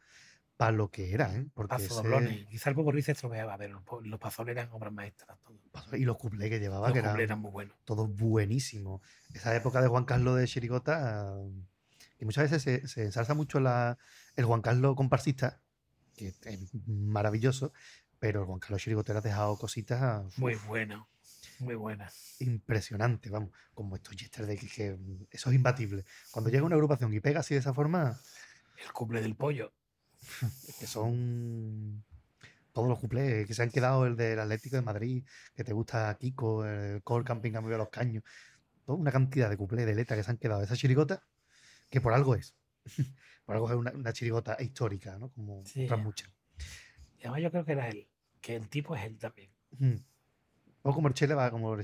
para 0.58 0.72
lo 0.72 0.90
que 0.90 1.14
era, 1.14 1.36
¿eh? 1.36 1.46
Porque 1.54 1.76
Paso 1.76 2.02
ese. 2.02 2.48
Quizá 2.50 2.70
el 2.72 2.76
Popurrí 2.76 3.02
se 3.04 3.12
estropeaba, 3.12 3.58
pero 3.58 3.84
los 3.88 4.06
los 4.08 4.20
pasones 4.20 4.54
eran 4.54 4.70
obras 4.72 4.92
maestras. 4.92 5.38
paso- 5.72 5.96
y 5.96 6.04
los 6.04 6.18
cuplés 6.18 6.50
que 6.50 6.60
llevaba, 6.60 6.88
Los 6.88 6.94
que 6.94 7.00
eran 7.00 7.20
eran 7.20 7.40
muy 7.40 7.52
buenos. 7.52 7.78
todos 7.86 8.10
buenísimos. 8.16 9.02
Esa 9.34 9.56
época 9.56 9.82
de 9.82 9.88
Juan 9.88 10.06
Carlos 10.06 10.38
de 10.38 10.48
Chirigota, 10.48 11.36
y 12.20 12.26
muchas 12.26 12.50
veces 12.50 12.64
se, 12.64 12.88
se 12.88 13.04
ensalza 13.04 13.36
mucho 13.36 13.60
la, 13.60 13.98
el 14.36 14.46
Juan 14.46 14.62
Carlos 14.62 14.96
comparsista, 14.96 15.62
que 16.16 16.30
es 16.30 16.72
maravilloso, 16.88 17.72
pero 18.18 18.40
el 18.42 18.48
Juan 18.48 18.60
Carlos 18.60 18.82
Chirigotero 18.82 19.20
ha 19.20 19.22
dejado 19.22 19.56
cositas 19.58 20.26
uf, 20.26 20.40
Muy 20.40 20.56
bueno. 20.56 21.08
Muy 21.60 21.76
buenas. 21.76 22.36
impresionantes, 22.40 23.32
vamos, 23.32 23.52
como 23.74 23.96
estos 23.96 24.16
yesterday, 24.16 24.58
que, 24.58 24.68
que 24.68 24.98
eso 25.32 25.50
es 25.50 25.56
imbatible. 25.56 26.06
Cuando 26.32 26.50
llega 26.50 26.64
una 26.66 26.76
agrupación 26.76 27.14
y 27.14 27.20
pega 27.20 27.40
así 27.40 27.54
de 27.56 27.60
esa 27.62 27.74
forma, 27.74 28.20
El 28.86 28.92
cumple 28.94 29.22
del 29.22 29.36
pollo. 29.36 29.74
que 30.80 30.88
son 30.88 32.04
todos 32.74 32.88
los 32.88 33.00
cuplés 33.00 33.48
que 33.48 33.54
se 33.54 33.64
han 33.64 33.70
quedado, 33.72 34.06
el 34.06 34.16
del 34.16 34.40
Atlético 34.40 34.76
de 34.76 34.82
Madrid, 34.84 35.24
que 35.56 35.64
te 35.64 35.74
gusta 35.74 36.16
Kiko, 36.20 36.66
el 36.66 37.02
Core 37.04 37.26
Camping 37.26 37.56
Amigo 37.56 37.72
de 37.72 37.78
los 37.80 37.90
Caños, 37.90 38.24
toda 38.86 38.98
una 39.00 39.12
cantidad 39.12 39.50
de 39.50 39.58
cuplés 39.58 39.86
de 39.86 39.96
letra 39.96 40.16
que 40.16 40.24
se 40.24 40.30
han 40.32 40.38
quedado 40.38 40.60
de 40.60 40.66
esa 40.66 40.76
chirigota, 40.76 41.24
que 41.90 42.02
por 42.02 42.14
algo 42.14 42.36
es. 42.36 42.56
por 43.46 43.56
algo 43.56 43.70
es 43.70 43.76
una, 43.76 43.92
una 43.92 44.14
chirigota 44.14 44.58
histórica, 44.60 45.18
¿no? 45.18 45.30
Como 45.32 45.64
Sí. 45.66 45.86
otras 45.86 46.00
muchas. 46.00 46.30
Y 47.18 47.22
además 47.22 47.42
yo 47.42 47.52
creo 47.52 47.66
que 47.66 47.72
era 47.72 47.90
él. 47.90 48.08
Que 48.42 48.56
el 48.56 48.70
tipo 48.70 48.96
es 48.96 49.04
él 49.04 49.18
también. 49.18 49.50
Mm. 49.72 49.96
O 50.90 50.94
como 50.96 51.08
el 51.10 51.14
Che 51.18 51.28
Guevara, 51.28 51.52
como 51.52 51.74
el 51.76 51.84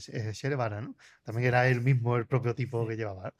Guevara, 0.51 0.82
¿no? 0.82 0.95
También 1.23 1.48
era 1.48 1.67
él 1.67 1.82
mismo 1.82 2.15
el 2.17 2.25
propio 2.27 2.56
tipo 2.56 2.88
que 2.88 2.95
llevaba. 2.95 3.33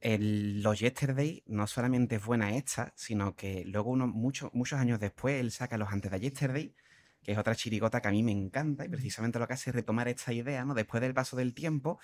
el- 0.00 0.62
los 0.62 0.80
Yesterday 0.80 1.42
no 1.46 1.66
solamente 1.66 2.16
es 2.16 2.24
buena 2.24 2.56
esta, 2.56 2.92
sino 2.96 3.36
que 3.36 3.64
luego 3.66 3.90
uno, 3.90 4.06
mucho- 4.08 4.50
muchos 4.52 4.78
años 4.80 4.98
después 5.00 5.40
él 5.40 5.50
saca 5.52 5.78
los 5.78 5.90
antes 5.92 6.10
de 6.10 6.20
Yesterday, 6.20 6.74
que 7.22 7.32
es 7.32 7.38
otra 7.38 7.54
chirigota 7.54 8.00
que 8.02 8.08
a 8.08 8.10
mí 8.10 8.22
me 8.24 8.32
encanta 8.32 8.84
y 8.84 8.88
precisamente 8.88 9.38
lo 9.38 9.46
que 9.46 9.54
hace 9.54 9.70
es 9.70 9.76
retomar 9.76 10.08
esta 10.08 10.32
idea, 10.32 10.64
¿no? 10.64 10.74
Después 10.74 11.00
del 11.00 11.14
paso 11.14 11.36
del 11.36 11.54
tiempo 11.54 12.00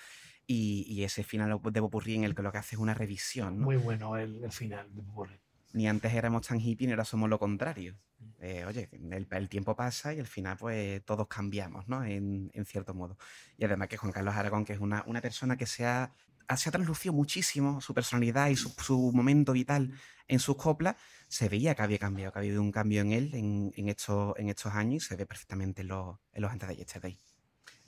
y, 0.47 0.85
y 0.87 1.03
ese 1.03 1.23
final 1.23 1.49
de 1.61 1.81
Popurrí 1.81 2.15
en 2.15 2.23
el 2.23 2.35
que 2.35 2.41
lo 2.41 2.51
que 2.53 2.59
hace 2.59 2.75
es 2.75 2.81
una 2.81 2.93
revisión, 2.93 3.59
¿no? 3.59 3.65
Muy 3.65 3.77
bueno 3.77 4.17
el, 4.17 4.43
el 4.43 4.51
final 4.51 4.93
de 4.95 5.01
Popurrí. 5.03 5.39
Ni 5.71 5.87
antes 5.87 6.13
éramos 6.13 6.47
tan 6.47 6.59
hippie 6.59 6.87
ni 6.87 6.93
ahora 6.93 7.05
somos 7.05 7.29
lo 7.29 7.37
contrario. 7.37 7.95
Eh, 8.39 8.65
oye, 8.65 8.89
el, 8.91 9.27
el 9.29 9.49
tiempo 9.49 9.75
pasa 9.75 10.13
y 10.13 10.19
al 10.19 10.27
final 10.27 10.57
pues 10.57 11.03
todos 11.05 11.27
cambiamos, 11.27 11.87
¿no? 11.87 12.03
En, 12.03 12.49
en 12.53 12.65
cierto 12.65 12.93
modo. 12.93 13.17
Y 13.57 13.65
además 13.65 13.87
que 13.87 13.97
Juan 13.97 14.11
Carlos 14.11 14.35
Aragón, 14.35 14.65
que 14.65 14.73
es 14.73 14.79
una, 14.79 15.03
una 15.07 15.21
persona 15.21 15.57
que 15.57 15.65
se 15.65 15.85
ha, 15.85 16.13
se 16.55 16.69
ha 16.69 16.71
traslucido 16.71 17.13
muchísimo 17.13 17.81
su 17.81 17.93
personalidad 17.93 18.49
y 18.49 18.55
su, 18.55 18.69
su 18.69 19.11
momento 19.13 19.53
vital 19.53 19.93
en 20.27 20.39
sus 20.39 20.55
coplas, 20.55 20.95
se 21.27 21.49
veía 21.49 21.75
que 21.75 21.83
había 21.83 21.99
cambiado, 21.99 22.31
que 22.31 22.39
había 22.39 22.51
habido 22.51 22.63
un 22.63 22.71
cambio 22.71 23.01
en 23.01 23.11
él 23.11 23.31
en, 23.33 23.71
en 23.75 23.89
estos, 23.89 24.33
en 24.37 24.49
estos 24.49 24.73
años 24.73 25.03
y 25.03 25.07
se 25.07 25.15
ve 25.15 25.25
perfectamente 25.25 25.81
en 25.81 25.89
los, 25.89 26.17
en 26.33 26.41
los 26.41 26.51
antes 26.51 26.69
de 26.69 26.75
Yesterday. 26.77 27.19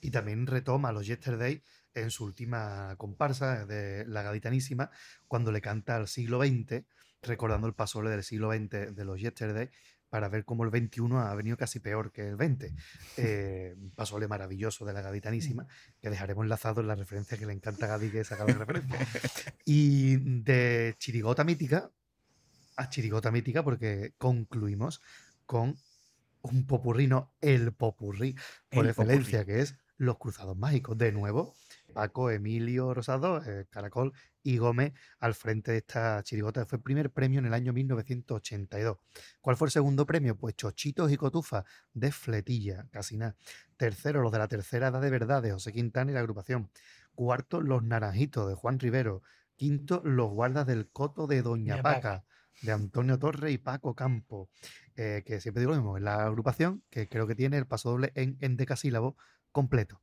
Y 0.01 0.11
también 0.11 0.47
retoma 0.47 0.91
los 0.91 1.05
Yesterday 1.05 1.61
en 1.93 2.09
su 2.09 2.25
última 2.25 2.95
comparsa 2.97 3.65
de 3.65 4.05
La 4.07 4.23
Gaditanísima, 4.23 4.89
cuando 5.27 5.51
le 5.51 5.61
canta 5.61 5.95
al 5.95 6.07
siglo 6.07 6.39
XX, 6.43 6.83
recordando 7.21 7.67
el 7.67 7.73
paso 7.73 8.01
del 8.01 8.23
siglo 8.23 8.51
XX 8.51 8.95
de 8.95 9.05
los 9.05 9.19
Yesterday, 9.19 9.69
para 10.09 10.27
ver 10.27 10.43
cómo 10.43 10.65
el 10.65 10.71
XXI 10.71 11.03
ha 11.15 11.33
venido 11.35 11.55
casi 11.55 11.79
peor 11.79 12.11
que 12.11 12.27
el 12.27 12.35
XX. 12.35 12.73
Eh, 13.15 13.75
un 13.77 13.91
pasole 13.91 14.27
maravilloso 14.27 14.85
de 14.85 14.91
La 14.91 15.01
Gaditanísima, 15.01 15.67
que 16.01 16.09
dejaremos 16.09 16.43
enlazado 16.43 16.81
en 16.81 16.87
la 16.87 16.95
referencia 16.95 17.37
que 17.37 17.45
le 17.45 17.53
encanta 17.53 17.85
a 17.85 17.89
Gadi 17.89 18.09
que 18.09 18.23
saca 18.25 18.45
la 18.45 18.53
referencia. 18.53 18.99
Y 19.65 20.17
de 20.17 20.95
Chirigota 20.97 21.43
Mítica 21.45 21.89
a 22.75 22.89
Chirigota 22.89 23.31
Mítica, 23.31 23.63
porque 23.63 24.13
concluimos 24.17 25.01
con 25.45 25.77
un 26.41 26.65
popurrino, 26.65 27.33
el 27.41 27.71
popurrí 27.73 28.35
por 28.69 28.85
El 28.85 28.91
excelencia, 28.91 29.39
popurrí. 29.39 29.55
que 29.55 29.61
es 29.61 29.77
Los 29.97 30.17
Cruzados 30.17 30.57
Mágicos. 30.57 30.97
De 30.97 31.11
nuevo, 31.11 31.55
Paco, 31.91 32.31
Emilio 32.31 32.93
Rosado, 32.93 33.43
eh, 33.43 33.67
Caracol 33.69 34.13
y 34.43 34.57
Gómez 34.57 34.93
al 35.19 35.33
frente 35.33 35.71
de 35.71 35.77
esta 35.77 36.23
chirigota. 36.23 36.65
Fue 36.65 36.77
el 36.77 36.83
primer 36.83 37.11
premio 37.11 37.39
en 37.39 37.45
el 37.45 37.53
año 37.53 37.73
1982. 37.73 38.97
¿Cuál 39.41 39.55
fue 39.55 39.67
el 39.67 39.71
segundo 39.71 40.05
premio? 40.05 40.35
Pues 40.35 40.55
Chochitos 40.55 41.11
y 41.11 41.17
Cotufas 41.17 41.65
de 41.93 42.11
Fletilla, 42.11 42.87
casi 42.91 43.17
nada. 43.17 43.35
Tercero, 43.77 44.21
los 44.21 44.31
de 44.31 44.39
la 44.39 44.47
tercera 44.47 44.87
edad 44.87 45.01
de 45.01 45.09
verdad 45.09 45.41
de 45.41 45.51
José 45.51 45.71
Quintana 45.71 46.11
y 46.11 46.13
la 46.13 46.21
agrupación. 46.21 46.69
Cuarto, 47.13 47.61
Los 47.61 47.83
Naranjitos 47.83 48.47
de 48.47 48.55
Juan 48.55 48.79
Rivero. 48.79 49.21
Quinto, 49.55 50.01
Los 50.03 50.31
Guardas 50.31 50.65
del 50.65 50.89
Coto 50.89 51.27
de 51.27 51.43
Doña 51.43 51.83
Paca 51.83 52.01
Paca. 52.01 52.25
de 52.63 52.71
Antonio 52.71 53.19
Torre 53.19 53.51
y 53.51 53.59
Paco 53.59 53.95
Campo, 53.95 54.49
eh, 54.95 55.21
que 55.23 55.39
siempre 55.39 55.61
digo 55.61 55.71
lo 55.71 55.77
mismo, 55.77 55.97
es 55.97 56.03
la 56.03 56.25
agrupación 56.25 56.83
que 56.89 57.07
creo 57.07 57.27
que 57.27 57.35
tiene 57.35 57.57
el 57.57 57.67
paso 57.67 57.91
doble 57.91 58.11
en 58.15 58.37
endecasílabo 58.41 59.17
completo. 59.51 60.01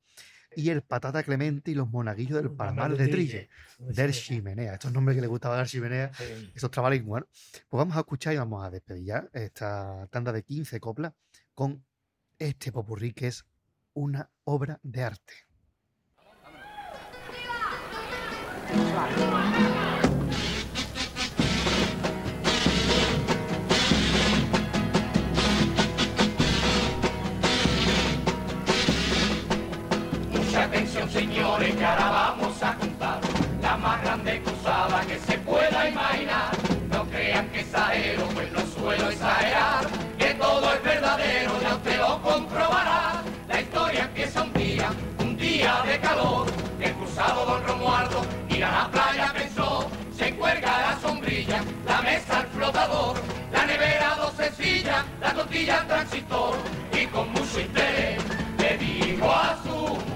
Y 0.57 0.71
el 0.71 0.83
Patata 0.83 1.23
Clemente 1.23 1.71
y 1.71 1.75
los 1.75 1.89
Monaguillos 1.89 2.43
del 2.43 2.51
Palmar 2.51 2.97
de 2.97 3.09
Trille, 3.09 3.49
del 3.79 4.13
Chimenea. 4.13 4.75
Estos 4.75 4.93
nombres 4.93 5.15
que 5.15 5.21
le 5.21 5.27
gustaba 5.27 5.57
dar 5.57 5.67
Chimenea, 5.67 6.11
esos 6.55 6.71
trabalingos. 6.71 7.09
Bueno, 7.09 7.27
pues 7.69 7.79
vamos 7.79 7.97
a 7.97 8.01
escuchar 8.01 8.35
y 8.35 8.39
vamos 8.39 8.65
a 8.65 8.71
despedir 8.71 9.05
ya 9.05 9.29
esta 9.33 10.07
tanda 10.11 10.33
de 10.33 10.43
15 10.43 10.81
coplas 10.81 11.13
con 11.55 11.85
este 12.39 12.73
popurrí 12.73 13.13
que 13.13 13.29
es 13.29 13.45
una 13.93 14.31
obra 14.45 14.81
de 14.83 15.03
arte. 15.03 15.35
Mucha 18.75 19.88
señores, 31.11 31.75
que 31.75 31.85
ahora 31.85 32.11
vamos 32.11 32.63
a 32.63 32.75
contar 32.75 33.21
la 33.63 33.77
más 33.77 34.03
grande 34.03 34.43
cruzada 34.43 35.01
que 35.03 35.19
se 35.19 35.39
pueda 35.39 35.89
imaginar. 35.89 36.51
No 36.91 37.05
crean 37.05 37.49
que 37.51 37.61
exagero, 37.61 38.27
pues 38.35 38.53
no 38.53 38.61
suelo 38.67 39.11
exagerar, 39.11 39.87
que 40.19 40.35
todo 40.35 40.73
es 40.75 40.83
verdadero, 40.83 41.61
ya 41.61 41.75
usted 41.75 41.99
lo 41.99 42.23
comprobará. 42.23 43.23
La 43.49 43.61
historia 43.61 44.03
empieza 44.05 44.43
un 44.43 44.53
día, 44.53 44.91
un 45.21 45.37
día 45.37 45.83
de 45.87 45.99
calor, 46.01 46.47
el 46.81 46.93
cruzado 46.95 47.47
don 47.47 47.67
Romualdo 47.67 48.25
ir 48.49 48.65
a 48.65 48.71
la 48.71 48.91
playa 48.91 49.33
pensó, 49.33 49.89
se 50.17 50.35
cuelga 50.35 50.91
la 50.91 50.99
sombrilla, 51.01 51.63
la 51.87 52.03
mesa 52.03 52.41
al 52.41 52.47
flotador, 52.49 53.17
la 53.53 53.67
nevera 53.67 54.17
dos 54.17 54.33
sencillas, 54.35 55.05
la 55.21 55.33
tortilla 55.33 55.81
al 55.81 55.87
transistor, 55.87 56.57
y 56.93 57.07
con 57.07 57.33
mucho 57.33 57.61
interés 57.61 58.23
le 58.59 58.79
dijo 58.79 59.31
a 59.31 59.57
su 59.63 60.08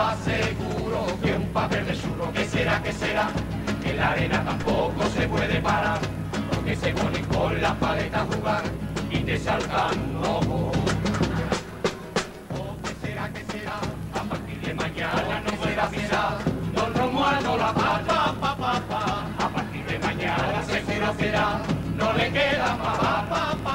aseguro, 0.00 1.06
que 1.22 1.32
un 1.32 1.46
papel 1.48 1.86
de 1.86 2.00
churro, 2.00 2.32
que 2.32 2.44
será, 2.44 2.82
que 2.82 2.92
será, 2.92 3.28
que 3.82 3.94
la 3.94 4.10
arena 4.10 4.44
tampoco 4.44 5.04
se 5.14 5.26
puede 5.28 5.60
parar, 5.60 5.98
porque 6.50 6.76
se 6.76 6.92
ponen 6.92 7.24
con 7.26 7.60
las 7.60 7.72
paletas 7.74 8.20
a 8.20 8.34
jugar 8.34 8.62
y 9.10 9.18
te 9.18 9.38
saltan 9.38 9.98
un 10.16 10.24
ojo. 10.24 10.72
O 12.58 12.82
que 12.82 13.06
será, 13.06 13.28
que 13.32 13.44
será, 13.52 13.78
a 14.14 14.22
partir 14.22 14.60
de 14.60 14.74
mañana 14.74 15.42
no 15.44 15.64
será, 15.64 15.88
será, 15.90 16.38
don 16.74 16.94
Romualdo 16.94 17.56
la 17.56 17.72
pata, 17.72 18.34
pa, 18.40 18.56
pa, 18.56 18.80
pa, 18.88 19.26
a 19.44 19.48
partir 19.48 19.84
de 19.86 19.98
mañana 19.98 20.62
se 20.66 20.84
será, 20.84 21.14
será, 21.14 21.60
no 21.96 22.12
le 22.12 22.30
queda 22.32 22.76
más, 22.76 22.98
pa, 22.98 23.26
pa, 23.28 23.56
pa. 23.64 23.65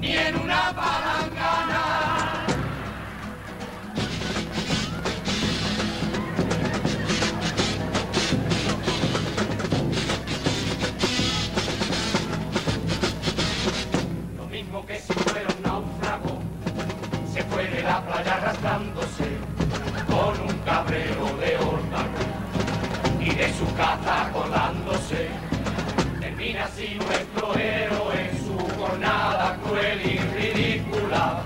ni 0.00 0.12
en 0.12 0.36
una 0.36 0.70
palangana. 0.74 2.44
Lo 14.36 14.46
mismo 14.48 14.84
que 14.84 14.98
si 14.98 15.12
fuera 15.14 15.48
un 15.56 15.62
náufrago, 15.62 16.42
se 17.32 17.42
fue 17.44 17.64
de 17.68 17.82
la 17.82 18.04
playa 18.04 18.34
arrastrándose 18.34 19.24
con 20.06 20.38
un 20.42 20.58
cabreo 20.66 21.36
de 21.38 21.56
órdago 21.56 23.20
y 23.20 23.34
de 23.34 23.54
su 23.54 23.74
casa 23.74 24.26
acordándose. 24.26 25.28
Termina 26.20 26.64
así 26.64 26.98
nuestro 26.98 27.54
héroe 27.56 27.93
feliz, 29.94 30.20
ridícula, 30.34 31.42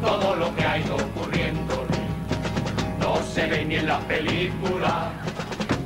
todo 0.00 0.36
lo 0.36 0.54
que 0.54 0.64
ha 0.64 0.78
ido 0.78 0.96
ocurriendo 0.96 1.86
no 3.00 3.16
se 3.22 3.46
ve 3.46 3.64
ni 3.64 3.76
en 3.76 3.86
la 3.86 3.98
película. 4.00 5.12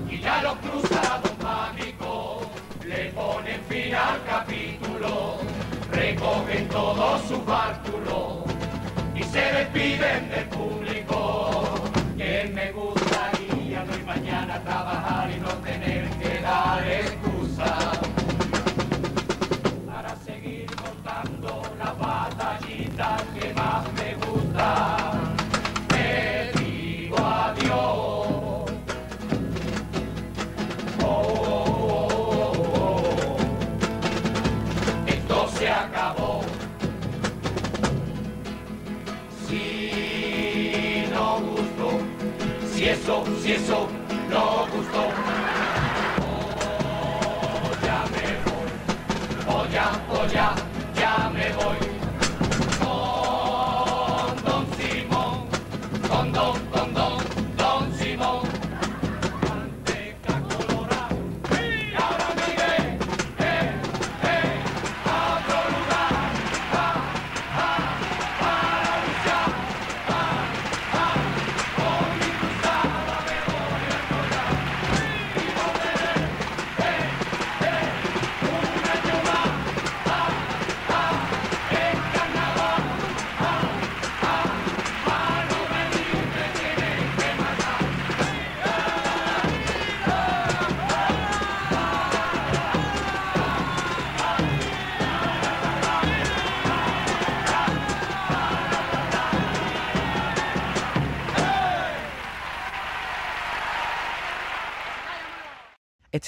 Y 0.09 0.21
ya 0.21 0.43
lo 0.43 0.57
cruzados 0.61 1.33
mágicos 1.43 2.47
le 2.87 3.07
ponen 3.11 3.61
fin 3.69 3.95
al 3.95 4.23
capítulo, 4.25 5.39
recogen 5.91 6.69
todo 6.69 7.19
su 7.27 7.43
bártulos 7.45 8.45
y 9.15 9.23
se 9.23 9.41
despiden 9.41 10.29
del 10.31 10.45
público. 10.47 11.65
Que 12.17 12.51
me 12.55 12.71
gustaría 12.73 13.85
no 13.85 13.97
ir 13.97 14.05
mañana 14.05 14.63
trabajar 14.63 15.31
y 15.31 15.41
no 15.41 15.49
tener 15.69 16.09
que 16.21 16.41
dar 16.41 16.87
excusas. 16.87 17.90
gusta, 23.01 23.17
que 23.35 23.55
más 23.55 23.93
me 23.95 24.15
gusta. 24.27 25.13
Te 25.89 26.53
digo 26.59 27.17
adiós. 27.19 28.71
Oh, 31.03 31.23
oh, 31.47 32.59
oh, 32.79 33.37
Esto 35.07 35.49
se 35.59 35.69
acabó. 35.69 36.43
Si 39.49 41.05
no 41.13 41.41
gustó, 41.41 41.91
si 42.73 42.85
eso, 42.85 43.25
si 43.43 43.53
eso 43.53 43.89
no 44.31 44.67
gustó. 44.77 44.90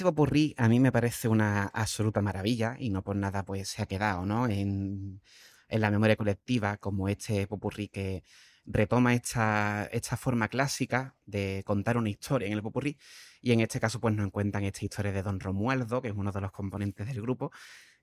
Este 0.03 0.11
popurrí 0.11 0.53
a 0.59 0.69
mí 0.69 0.81
me 0.81 0.91
parece 0.91 1.29
una 1.29 1.67
absoluta 1.67 2.21
maravilla 2.23 2.75
y 2.77 2.91
no 2.91 3.05
por 3.05 3.15
nada 3.15 3.45
pues 3.45 3.69
se 3.69 3.83
ha 3.83 3.87
quedado, 3.87 4.27
¿no? 4.27 4.49
En, 4.49 5.23
en 5.69 5.81
la 5.81 5.93
memoria 5.93 6.17
colectiva 6.17 6.77
como 6.79 7.09
este 7.09 7.47
popurrí 7.47 7.87
que 7.87 8.25
retoma 8.67 9.15
esta, 9.15 9.89
esta 9.93 10.17
forma 10.17 10.49
clásica 10.49 11.15
de 11.25 11.63
contar 11.65 11.99
una 11.99 12.11
historia 12.11 12.49
en 12.49 12.55
el 12.55 12.63
popurrí 12.63 12.99
y 13.41 13.53
en 13.53 13.61
este 13.61 13.79
caso 13.79 14.01
pues 14.01 14.13
nos 14.17 14.29
cuentan 14.33 14.65
esta 14.65 14.85
historia 14.85 15.13
de 15.13 15.23
Don 15.23 15.39
Romualdo, 15.39 16.03
que 16.03 16.09
es 16.09 16.15
uno 16.17 16.33
de 16.33 16.41
los 16.41 16.51
componentes 16.51 17.07
del 17.07 17.23
grupo, 17.23 17.53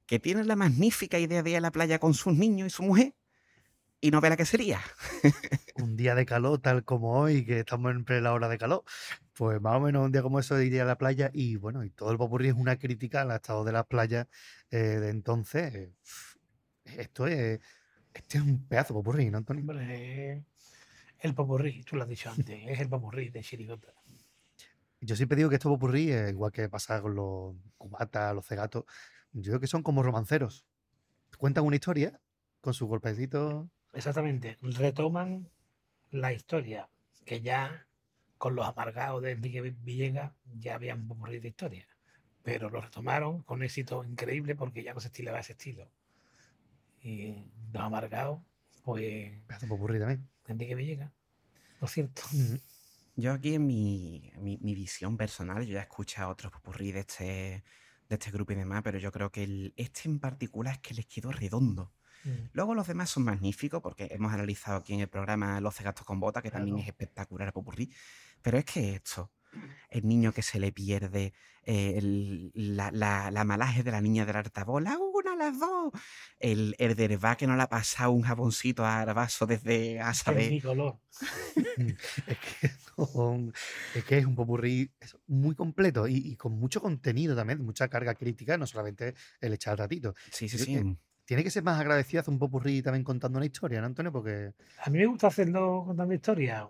que 0.06 0.20
tiene 0.20 0.46
la 0.46 0.56
magnífica 0.56 1.20
idea 1.20 1.44
de 1.44 1.50
ir 1.50 1.58
a 1.58 1.60
la 1.60 1.72
playa 1.72 2.00
con 2.00 2.14
sus 2.14 2.34
niños 2.34 2.68
y 2.68 2.70
su 2.70 2.84
mujer 2.84 3.14
y 4.02 4.12
no 4.12 4.22
ve 4.22 4.30
la 4.30 4.38
que 4.38 4.46
sería. 4.46 4.80
Un 5.76 5.98
día 5.98 6.16
de 6.16 6.26
calor, 6.26 6.60
tal 6.60 6.84
como 6.84 7.20
hoy, 7.20 7.46
que 7.46 7.60
estamos 7.60 7.92
en 7.92 8.06
plena 8.06 8.32
hora 8.32 8.48
de 8.48 8.58
calor. 8.58 8.84
Pues 9.40 9.62
más 9.62 9.78
o 9.78 9.80
menos 9.80 10.04
un 10.04 10.12
día 10.12 10.22
como 10.22 10.38
eso 10.38 10.56
de 10.56 10.66
ir 10.66 10.82
a 10.82 10.84
la 10.84 10.98
playa 10.98 11.32
y 11.34 11.56
bueno, 11.56 11.86
y 11.86 11.92
todo 11.92 12.12
el 12.12 12.18
popurrí 12.18 12.50
es 12.50 12.56
una 12.56 12.78
crítica 12.78 13.22
al 13.22 13.32
estado 13.32 13.64
de 13.64 13.72
las 13.72 13.86
playas 13.86 14.28
eh, 14.70 14.78
de 14.78 15.10
entonces. 15.10 15.74
Eh, 15.74 15.94
Esto 16.84 17.26
es, 17.26 17.62
este 18.14 18.38
es 18.38 18.44
un 18.44 18.68
pedazo 18.68 18.94
de 18.94 18.98
popurrí, 18.98 19.30
¿no, 19.30 19.38
Antonio? 19.38 19.62
Hombre, 19.62 20.44
el 21.20 21.34
popurrí, 21.34 21.84
tú 21.84 21.96
lo 21.96 22.04
has 22.04 22.10
dicho 22.10 22.30
antes, 22.30 22.68
es 22.68 22.82
el 22.82 22.90
popurrí 22.90 23.30
de 23.30 23.42
Chirigota. 23.42 23.94
Yo 25.00 25.16
siempre 25.16 25.38
digo 25.38 25.48
que 25.48 25.56
estos 25.56 25.72
popurrí, 25.72 26.12
igual 26.12 26.52
que 26.52 26.68
pasa 26.68 27.02
con 27.02 27.16
los 27.16 27.56
cubatas, 27.78 28.36
los 28.36 28.46
cegatos, 28.46 28.84
yo 29.32 29.52
creo 29.52 29.62
que 29.62 29.68
son 29.68 29.84
como 29.84 30.04
romanceros. 30.04 30.66
Cuentan 31.38 31.64
una 31.64 31.78
historia 31.78 32.20
con 32.60 32.74
sus 32.74 32.90
golpecitos. 32.90 33.70
Exactamente, 33.94 34.58
retoman 34.62 35.50
la 36.12 36.34
historia 36.34 36.90
que 37.24 37.40
ya 37.40 37.86
con 38.40 38.56
los 38.56 38.66
amargados 38.66 39.22
de 39.22 39.32
Enrique 39.32 39.62
Villegas 39.62 40.32
ya 40.60 40.76
habían 40.76 41.08
de 41.08 41.48
historia, 41.48 41.86
pero 42.42 42.70
lo 42.70 42.80
retomaron 42.82 43.44
con 43.44 43.62
éxito 43.62 44.04
increíble 44.06 44.56
porque 44.56 44.82
ya 44.82 44.94
no 44.94 45.02
se 45.02 45.08
estilaba 45.10 45.40
ese 45.42 45.52
estilo. 45.52 45.92
Y 47.04 47.52
los 47.72 47.84
amargados, 47.84 48.40
pues 48.84 49.34
popurrí 49.68 50.00
también. 50.00 50.28
Enrique 50.48 50.74
Villegas, 50.74 51.12
por 51.80 51.90
cierto. 51.90 52.22
Yo 53.18 53.34
aquí 53.34 53.56
en 53.56 53.68
mi, 53.68 54.32
mi- 54.38 54.58
mi 54.62 54.74
visión 54.74 55.18
personal, 55.18 55.66
yo 55.66 55.74
ya 55.74 55.80
he 55.80 55.84
escuchado 55.84 56.32
otros 56.32 56.52
popurrí 56.54 56.94
de 56.94 57.02
este, 57.02 57.64
de 58.08 58.16
este 58.16 58.32
grupo 58.32 58.54
y 58.54 58.56
demás, 58.56 58.82
pero 58.84 58.98
yo 59.00 59.12
creo 59.12 59.30
que 59.32 59.44
el- 59.44 59.74
este 59.76 60.08
en 60.08 60.20
particular 60.20 60.76
es 60.76 60.80
que 60.80 60.94
les 60.94 61.06
quedó 61.08 61.32
redondo. 61.34 61.92
Mm. 62.24 62.50
Luego 62.54 62.76
los 62.76 62.88
demás 62.88 63.10
son 63.10 63.24
magníficos 63.24 63.82
porque 63.82 64.08
hemos 64.12 64.32
analizado 64.34 64.78
aquí 64.78 64.94
en 64.94 65.02
el 65.02 65.08
programa 65.10 65.60
Los 65.62 65.76
cegatos 65.76 66.06
con 66.06 66.20
bota, 66.20 66.42
que 66.42 66.52
también 66.52 66.78
es 66.80 66.88
espectacular 66.88 67.48
el 67.50 67.54
popurrí. 67.54 67.94
Pero 68.42 68.58
es 68.58 68.66
que 68.66 68.96
esto, 68.96 69.32
el 69.90 70.08
niño 70.08 70.32
que 70.34 70.42
se 70.44 70.60
le 70.60 70.72
pierde, 70.72 71.34
eh, 71.64 71.96
el- 71.98 72.52
la, 72.56 72.92
la, 72.92 73.32
la 73.32 73.44
malaje 73.44 73.84
de 73.84 73.92
la 73.92 74.02
niña 74.02 74.26
de 74.26 74.34
la 74.34 74.40
artabola, 74.40 74.98
una, 74.98 75.36
las 75.36 75.60
dos. 75.60 75.92
El, 76.40 76.76
el 76.80 76.96
de 76.96 77.06
Herba 77.06 77.36
que 77.38 77.48
no 77.48 77.56
le 77.56 77.64
ha 77.64 77.70
pasado 77.70 78.12
un 78.12 78.22
jaboncito 78.24 78.86
a 78.86 79.00
Arbaso 79.02 79.46
desde 79.46 80.00
a 80.00 80.12
Es 80.12 80.18
saber. 80.18 80.52
mi 80.52 80.62
color. 80.62 81.00
Es 82.28 82.38
que, 82.38 82.68
son- 82.98 83.54
es 83.96 84.04
que 84.04 84.18
es 84.20 84.26
un 84.26 84.36
popurrí 84.36 84.92
muy 85.28 85.56
completo 85.56 86.08
y, 86.08 86.16
y 86.18 86.36
con 86.36 86.54
mucho 86.54 86.82
contenido 86.82 87.36
también, 87.36 87.64
mucha 87.64 87.88
carga 87.88 88.16
crítica, 88.16 88.58
no 88.58 88.66
solamente 88.68 89.16
el 89.42 89.54
echar 89.54 89.78
ratito. 89.78 90.14
Sí, 90.32 90.48
sí, 90.50 90.58
sí. 90.58 90.66
que 90.74 90.96
Tiene 91.26 91.44
que 91.44 91.52
ser 91.52 91.64
más 91.64 91.80
agradecido 91.80 92.22
hacer 92.22 92.34
un 92.34 92.40
popurrí 92.40 92.82
también 92.82 93.04
contando 93.04 93.38
una 93.38 93.46
historia, 93.46 93.80
¿no, 93.82 93.88
Antonio? 93.88 94.12
Porque 94.12 94.54
A 94.84 94.90
mí 94.90 95.00
me 95.00 95.06
gusta 95.06 95.28
hacerlo 95.28 95.84
contando 95.86 96.14
historia, 96.14 96.68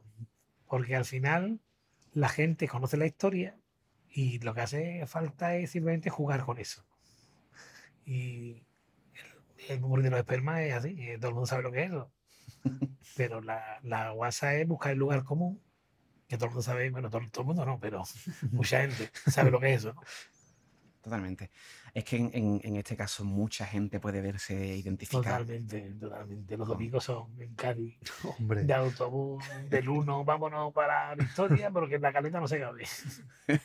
porque 0.70 0.96
al 0.96 1.06
final 1.06 1.60
la 2.14 2.30
gente 2.30 2.68
conoce 2.68 2.96
la 2.96 3.08
historia 3.08 3.58
y 4.10 4.40
lo 4.40 4.54
que 4.54 4.62
hace 4.62 5.06
falta 5.08 5.56
es 5.56 5.72
simplemente 5.72 6.10
jugar 6.10 6.46
con 6.46 6.60
eso. 6.60 6.86
Y 8.06 8.64
el, 9.68 9.84
el 9.84 10.04
de 10.04 10.10
los 10.10 10.20
espermas 10.20 10.62
es 10.62 10.74
así, 10.74 10.96
eh, 11.00 11.18
todo 11.18 11.30
el 11.30 11.34
mundo 11.34 11.48
sabe 11.48 11.64
lo 11.64 11.72
que 11.72 11.84
es 11.84 11.90
eso. 11.90 12.12
Pero 13.18 13.42
la, 13.42 13.80
la 13.84 14.12
guasa 14.12 14.56
es 14.56 14.68
buscar 14.68 14.94
el 14.94 15.00
lugar 15.00 15.24
común, 15.24 15.62
que 16.28 16.38
todo 16.38 16.46
el 16.46 16.52
mundo 16.52 16.64
sabe, 16.64 16.90
bueno, 16.92 17.10
todo, 17.10 17.22
todo 17.32 17.42
el 17.42 17.48
mundo 17.48 17.66
no, 17.66 17.80
pero 17.80 18.04
mucha 18.52 18.82
gente 18.82 19.10
sabe 19.28 19.52
lo 19.52 19.60
que 19.60 19.74
es 19.74 19.80
eso. 19.80 19.94
¿no? 19.94 20.02
Totalmente. 21.10 21.50
Es 21.94 22.04
que 22.04 22.18
en, 22.18 22.30
en- 22.34 22.62
en 22.64 22.76
este 22.76 22.96
caso 22.96 23.24
mucha 23.26 23.66
gente 23.66 24.00
puede 24.00 24.22
verse 24.22 24.54
identificada. 24.78 25.40
Totalmente, 25.40 25.82
totalmente. 26.00 26.56
Los 26.58 26.68
domingos 26.68 27.04
son 27.04 27.42
en 27.42 27.56
Cádiz, 27.56 27.98
Hombre, 28.40 28.64
de 28.64 28.74
autobús, 28.74 29.44
del 29.70 29.90
1, 29.90 30.24
vámonos 30.24 30.72
para 30.72 31.16
Victoria, 31.16 31.72
porque 31.72 31.96
en 31.96 32.02
la 32.04 32.14
caleta 32.14 32.40
no 32.40 32.48
se 32.48 32.60
cabe. 32.60 32.84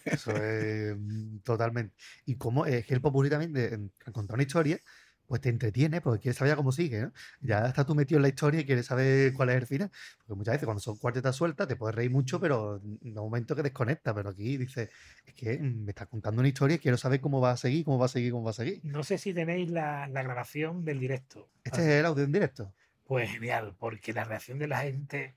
eso 0.04 0.30
es 0.36 0.96
mm, 0.98 1.38
totalmente. 1.40 1.94
Y 2.24 2.36
como 2.36 2.64
es 2.64 2.86
que 2.86 2.94
el 2.94 3.02
popurrí 3.02 3.28
también, 3.28 3.52
de, 3.52 3.90
al 4.06 4.12
contar 4.14 4.34
una 4.34 4.42
historia, 4.44 4.78
pues 5.26 5.40
te 5.40 5.48
entretiene, 5.48 6.00
porque 6.00 6.20
quieres 6.22 6.36
saber 6.36 6.52
ya 6.52 6.56
cómo 6.56 6.72
sigue, 6.72 7.00
¿no? 7.00 7.12
Ya 7.40 7.66
estás 7.66 7.86
tú 7.86 7.94
metido 7.94 8.18
en 8.18 8.22
la 8.22 8.28
historia 8.28 8.60
y 8.60 8.66
quieres 8.66 8.86
saber 8.86 9.32
cuál 9.32 9.50
es 9.50 9.56
el 9.56 9.66
final. 9.66 9.90
Porque 10.18 10.34
muchas 10.34 10.54
veces 10.54 10.66
cuando 10.66 10.80
son 10.80 10.96
cuartetas 10.96 11.34
sueltas 11.36 11.66
te 11.66 11.76
puedes 11.76 11.94
reír 11.94 12.10
mucho, 12.10 12.40
pero 12.40 12.76
en 12.76 12.98
un 13.02 13.14
momento 13.14 13.56
que 13.56 13.62
desconecta. 13.62 14.14
Pero 14.14 14.30
aquí 14.30 14.56
dices, 14.56 14.90
es 15.24 15.34
que 15.34 15.58
me 15.58 15.90
está 15.90 16.06
contando 16.06 16.40
una 16.40 16.48
historia 16.48 16.76
y 16.76 16.78
quiero 16.78 16.96
saber 16.96 17.20
cómo 17.20 17.40
va 17.40 17.52
a 17.52 17.56
seguir, 17.56 17.84
cómo 17.84 17.98
va 17.98 18.06
a 18.06 18.08
seguir, 18.08 18.32
cómo 18.32 18.44
va 18.44 18.50
a 18.50 18.54
seguir. 18.54 18.80
No 18.82 19.02
sé 19.02 19.18
si 19.18 19.32
tenéis 19.32 19.70
la, 19.70 20.06
la 20.08 20.22
grabación 20.22 20.84
del 20.84 21.00
directo. 21.00 21.48
Este 21.64 21.80
es 21.80 21.88
el 22.00 22.06
audio 22.06 22.24
en 22.24 22.32
directo. 22.32 22.74
Pues 23.04 23.30
genial, 23.30 23.74
porque 23.78 24.12
la 24.12 24.24
reacción 24.24 24.58
de 24.58 24.66
la 24.66 24.78
gente 24.78 25.34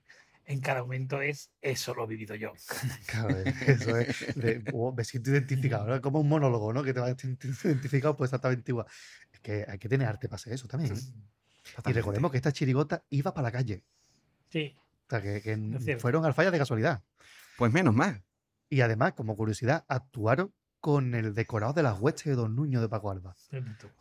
en 0.48 0.60
cada 0.60 0.80
momento 0.80 1.20
es 1.20 1.50
eso 1.60 1.94
lo 1.94 2.04
he 2.04 2.06
vivido 2.06 2.34
yo. 2.34 2.54
Claro, 3.06 3.36
eso 3.66 3.98
es, 3.98 4.34
de, 4.34 4.64
oh, 4.72 4.92
me 4.92 5.04
siento 5.04 5.30
identificado, 5.30 5.86
¿no? 5.86 6.00
Como 6.00 6.20
un 6.20 6.28
monólogo, 6.28 6.72
¿no? 6.72 6.82
Que 6.82 6.94
te 6.94 7.00
vas 7.00 7.14
identificado 7.22 8.16
pues 8.16 8.28
exactamente 8.28 8.72
igual. 8.72 8.86
Es 9.38 9.42
que 9.42 9.64
hay 9.68 9.78
que 9.78 9.88
tener 9.88 10.06
arte 10.06 10.28
para 10.28 10.36
hacer 10.36 10.52
eso 10.52 10.66
también. 10.68 10.94
¿eh? 10.94 10.98
Y 10.98 11.76
Totalmente. 11.76 12.00
recordemos 12.00 12.30
que 12.30 12.36
esta 12.38 12.52
chirigota 12.52 13.04
iba 13.10 13.32
para 13.32 13.48
la 13.48 13.52
calle. 13.52 13.84
Sí, 14.48 14.74
O 15.06 15.10
sea, 15.10 15.22
que, 15.22 15.96
fueron 16.00 16.24
al 16.24 16.34
falla 16.34 16.50
de 16.50 16.58
casualidad. 16.58 17.02
Pues 17.56 17.72
menos 17.72 17.94
mal. 17.94 18.24
Y 18.70 18.80
además, 18.80 19.12
como 19.12 19.36
curiosidad, 19.36 19.84
actuaron 19.88 20.52
con 20.80 21.14
el 21.14 21.34
decorado 21.34 21.72
de 21.72 21.82
las 21.82 21.98
huestes 21.98 22.26
de 22.26 22.34
Don 22.34 22.54
Nuño 22.54 22.80
de 22.80 22.88
Paco 22.88 23.10
Alba, 23.10 23.34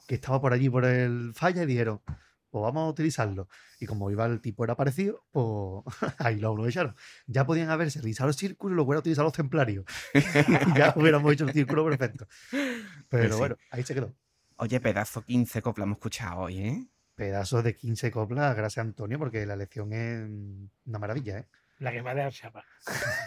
que 0.08 0.16
estaba 0.16 0.40
por 0.40 0.54
allí 0.54 0.70
por 0.70 0.86
el 0.86 1.34
falla 1.34 1.64
y 1.64 1.66
dijeron, 1.66 2.02
pues 2.50 2.62
vamos 2.62 2.88
a 2.88 2.90
utilizarlo. 2.90 3.50
Y 3.80 3.86
como 3.86 4.10
iba 4.12 4.26
el 4.26 4.42
tipo 4.42 4.64
era 4.64 4.76
parecido, 4.76 5.26
pues 5.32 5.84
ahí 6.20 6.40
lo 6.40 6.52
aprovecharon. 6.52 6.96
Ya 7.26 7.46
podían 7.46 7.70
haberse 7.70 8.00
realizado 8.00 8.30
el 8.30 8.36
círculo 8.36 8.74
y 8.74 8.76
luego 8.76 8.90
hubiera 8.90 9.00
utilizado 9.00 9.26
los 9.26 9.34
templarios. 9.34 9.86
y 10.14 10.20
ya 10.78 10.94
hubiéramos 10.96 11.32
hecho 11.34 11.46
el 11.46 11.54
círculo 11.54 11.86
perfecto. 11.86 12.28
Pero 13.10 13.34
sí. 13.34 13.40
bueno, 13.40 13.58
ahí 13.72 13.84
se 13.84 13.94
quedó. 13.94 14.14
Oye, 14.58 14.80
pedazo 14.80 15.22
15 15.22 15.62
copla 15.62 15.84
hemos 15.84 15.98
escuchado 15.98 16.42
hoy, 16.42 16.60
¿eh? 16.60 16.88
Pedazos 17.16 17.64
de 17.64 17.76
15 17.76 18.12
coplas, 18.12 18.56
gracias 18.56 18.84
Antonio, 18.84 19.20
porque 19.20 19.46
la 19.46 19.56
lección 19.56 19.94
es 19.94 20.28
una 20.86 21.00
maravilla, 21.00 21.40
¿eh? 21.40 21.48
la 21.80 21.92
que 21.92 22.02
me 22.02 22.10
ha 22.10 22.16
dejado 22.16 22.32
chapa. 22.32 22.66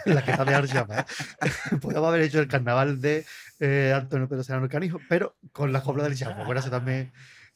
la 0.05 0.23
que 0.23 0.31
está 0.31 0.43
de 0.43 0.53
¿eh? 0.55 1.05
Podemos 1.81 2.07
haber 2.07 2.21
hecho 2.21 2.39
el 2.39 2.47
carnaval 2.47 2.99
de 2.99 3.25
eh, 3.59 3.93
Antonio 3.95 4.27
Pedro 4.27 4.43
Serrano 4.43 4.67
Canijo, 4.67 4.99
pero 5.07 5.37
con 5.53 5.71
la 5.71 5.81
copla 5.81 6.03
del 6.03 6.17
Chapo. 6.17 6.43
Bueno, 6.43 6.59
eso 6.59 6.69
también. 6.69 7.13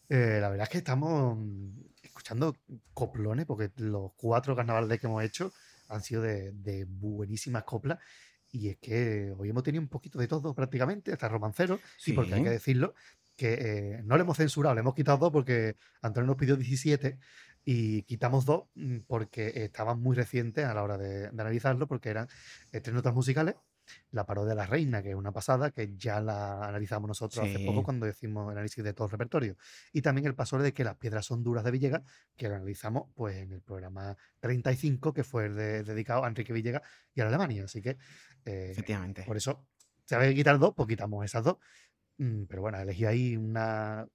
eh, 0.10 0.38
la 0.40 0.50
verdad 0.50 0.64
es 0.64 0.70
que 0.70 0.78
estamos 0.78 1.38
escuchando 2.02 2.56
coplones, 2.94 3.46
porque 3.46 3.72
los 3.78 4.12
cuatro 4.16 4.56
carnavales 4.56 5.00
que 5.00 5.08
hemos 5.08 5.24
hecho 5.24 5.52
han 5.90 6.02
sido 6.02 6.22
de, 6.22 6.52
de 6.54 6.86
buenísimas 6.86 7.64
coplas. 7.64 8.00
Y 8.52 8.70
es 8.70 8.78
que 8.78 9.34
hoy 9.38 9.50
hemos 9.50 9.64
tenido 9.64 9.82
un 9.82 9.90
poquito 9.90 10.18
de 10.18 10.30
todo 10.30 10.54
prácticamente, 10.54 11.12
hasta 11.12 11.28
romancero, 11.28 11.80
sí, 11.98 12.14
porque 12.14 12.36
hay 12.36 12.44
que 12.44 12.50
decirlo, 12.50 12.94
que 13.36 13.54
eh, 13.54 14.02
no 14.04 14.16
le 14.18 14.22
hemos 14.24 14.38
censurado, 14.38 14.76
le 14.76 14.82
hemos 14.82 14.96
quitado 14.96 15.18
dos 15.18 15.32
porque 15.32 15.76
Antonio 16.02 16.28
nos 16.28 16.38
pidió 16.38 16.56
17 16.56 17.18
y 17.66 18.04
quitamos 18.04 18.46
dos 18.46 18.66
mm, 18.76 19.00
porque 19.08 19.52
estaban 19.56 20.00
muy 20.02 20.16
recientes 20.16 20.66
a 20.66 20.74
la 20.74 20.84
hora 20.84 20.98
de, 20.98 21.30
de 21.32 21.42
analizarlo, 21.42 21.88
porque 21.88 22.10
eran 22.10 22.28
eh, 22.72 22.80
tres 22.82 22.94
notas 22.94 23.14
musicales, 23.14 23.56
la 24.12 24.26
parodia 24.26 24.50
de 24.52 24.56
la 24.56 24.66
reina, 24.66 25.04
que 25.04 25.10
es 25.10 25.16
una 25.16 25.32
pasada, 25.32 25.70
que 25.72 25.96
ya 25.96 26.20
la 26.20 26.60
analizamos 26.68 27.08
nosotros 27.08 27.46
hace 27.46 27.64
poco 27.66 27.84
cuando 27.84 28.08
hicimos 28.08 28.46
el 28.48 28.54
análisis 28.58 28.84
de 28.84 28.94
todo 28.94 29.06
el 29.06 29.12
repertorio. 29.12 29.58
Y 29.94 30.02
también 30.02 30.26
el 30.26 30.34
paso 30.34 30.58
de 30.58 30.74
que 30.74 30.84
las 30.84 30.96
piedras 30.96 31.26
son 31.26 31.44
duras 31.44 31.64
de 31.64 31.72
Villegas, 31.72 32.02
que 32.36 32.50
lo 32.50 32.56
analizamos 32.56 33.10
pues 33.14 33.38
en 33.38 33.52
el 33.52 33.62
programa 33.62 34.16
35, 34.40 35.14
que 35.14 35.24
fue 35.24 35.46
el 35.48 35.56
de- 35.56 35.84
dedicado 35.84 36.24
a 36.24 36.28
Enrique 36.28 36.52
Villegas 36.54 36.82
y 37.14 37.22
a 37.22 37.26
la 37.26 37.30
Alemania. 37.30 37.66
Así 37.66 37.80
que 37.82 37.98
eh, 38.46 38.70
Efectivamente. 38.72 39.22
por 39.24 39.38
eso, 39.38 39.68
si 40.04 40.16
había 40.16 40.30
que 40.30 40.36
quitar 40.36 40.58
dos, 40.60 40.74
pues 40.76 40.88
quitamos 40.88 41.24
esas 41.26 41.44
dos. 41.44 41.58
Mm, 42.18 42.44
Pero 42.46 42.62
bueno, 42.62 42.80
elegí 42.80 43.06
ahí 43.06 43.36
una, 43.38 44.08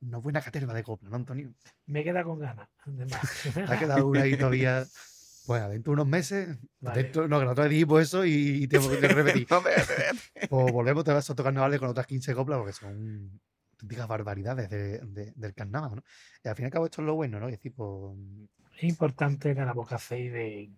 una 0.00 0.18
buena 0.18 0.40
caterva 0.40 0.74
de 0.74 0.82
copla, 0.82 1.08
¿no, 1.10 1.16
Antonio? 1.16 1.52
Me 1.86 2.04
queda 2.04 2.22
con 2.24 2.38
ganas. 2.38 2.68
ha 3.68 3.78
quedado 3.78 4.06
una 4.08 4.22
ahí 4.22 4.36
todavía. 4.36 4.84
Pues 5.46 5.62
dentro 5.68 5.92
de 5.92 5.94
unos 5.94 6.08
meses, 6.08 6.58
Vale. 6.80 7.02
dentro, 7.04 7.28
no, 7.28 7.38
que 7.38 7.60
vez 7.62 7.70
dijimos 7.70 8.02
eso 8.02 8.24
y, 8.24 8.64
y 8.64 8.66
tengo 8.68 8.90
que 8.90 9.06
repetir. 9.08 9.46
No. 9.50 9.62
Pues 10.48 10.72
volvemos 10.72 11.04
te 11.04 11.12
vas 11.12 11.30
a 11.30 11.34
tocar 11.34 11.52
carnavales 11.52 11.78
con 11.78 11.88
otras 11.88 12.06
15 12.06 12.34
coplas 12.34 12.58
porque 12.58 12.72
son 12.72 13.40
auténticas 13.72 14.08
barbaridades 14.08 14.68
de- 14.70 14.98
de- 14.98 15.32
del 15.36 15.54
carnaval, 15.54 15.96
¿no? 15.96 16.02
Y 16.44 16.48
al 16.48 16.56
fin 16.56 16.64
y 16.64 16.66
al 16.66 16.72
cabo 16.72 16.86
esto 16.86 17.00
es 17.00 17.06
lo 17.06 17.14
bueno, 17.14 17.38
¿no? 17.38 17.46
Es 17.46 17.52
decir, 17.52 17.72
pues, 17.74 18.18
Es 18.76 18.84
importante 18.84 19.54
que 19.54 19.60
la 19.64 19.72
boca 19.72 19.98
y 20.10 20.28
de 20.28 20.70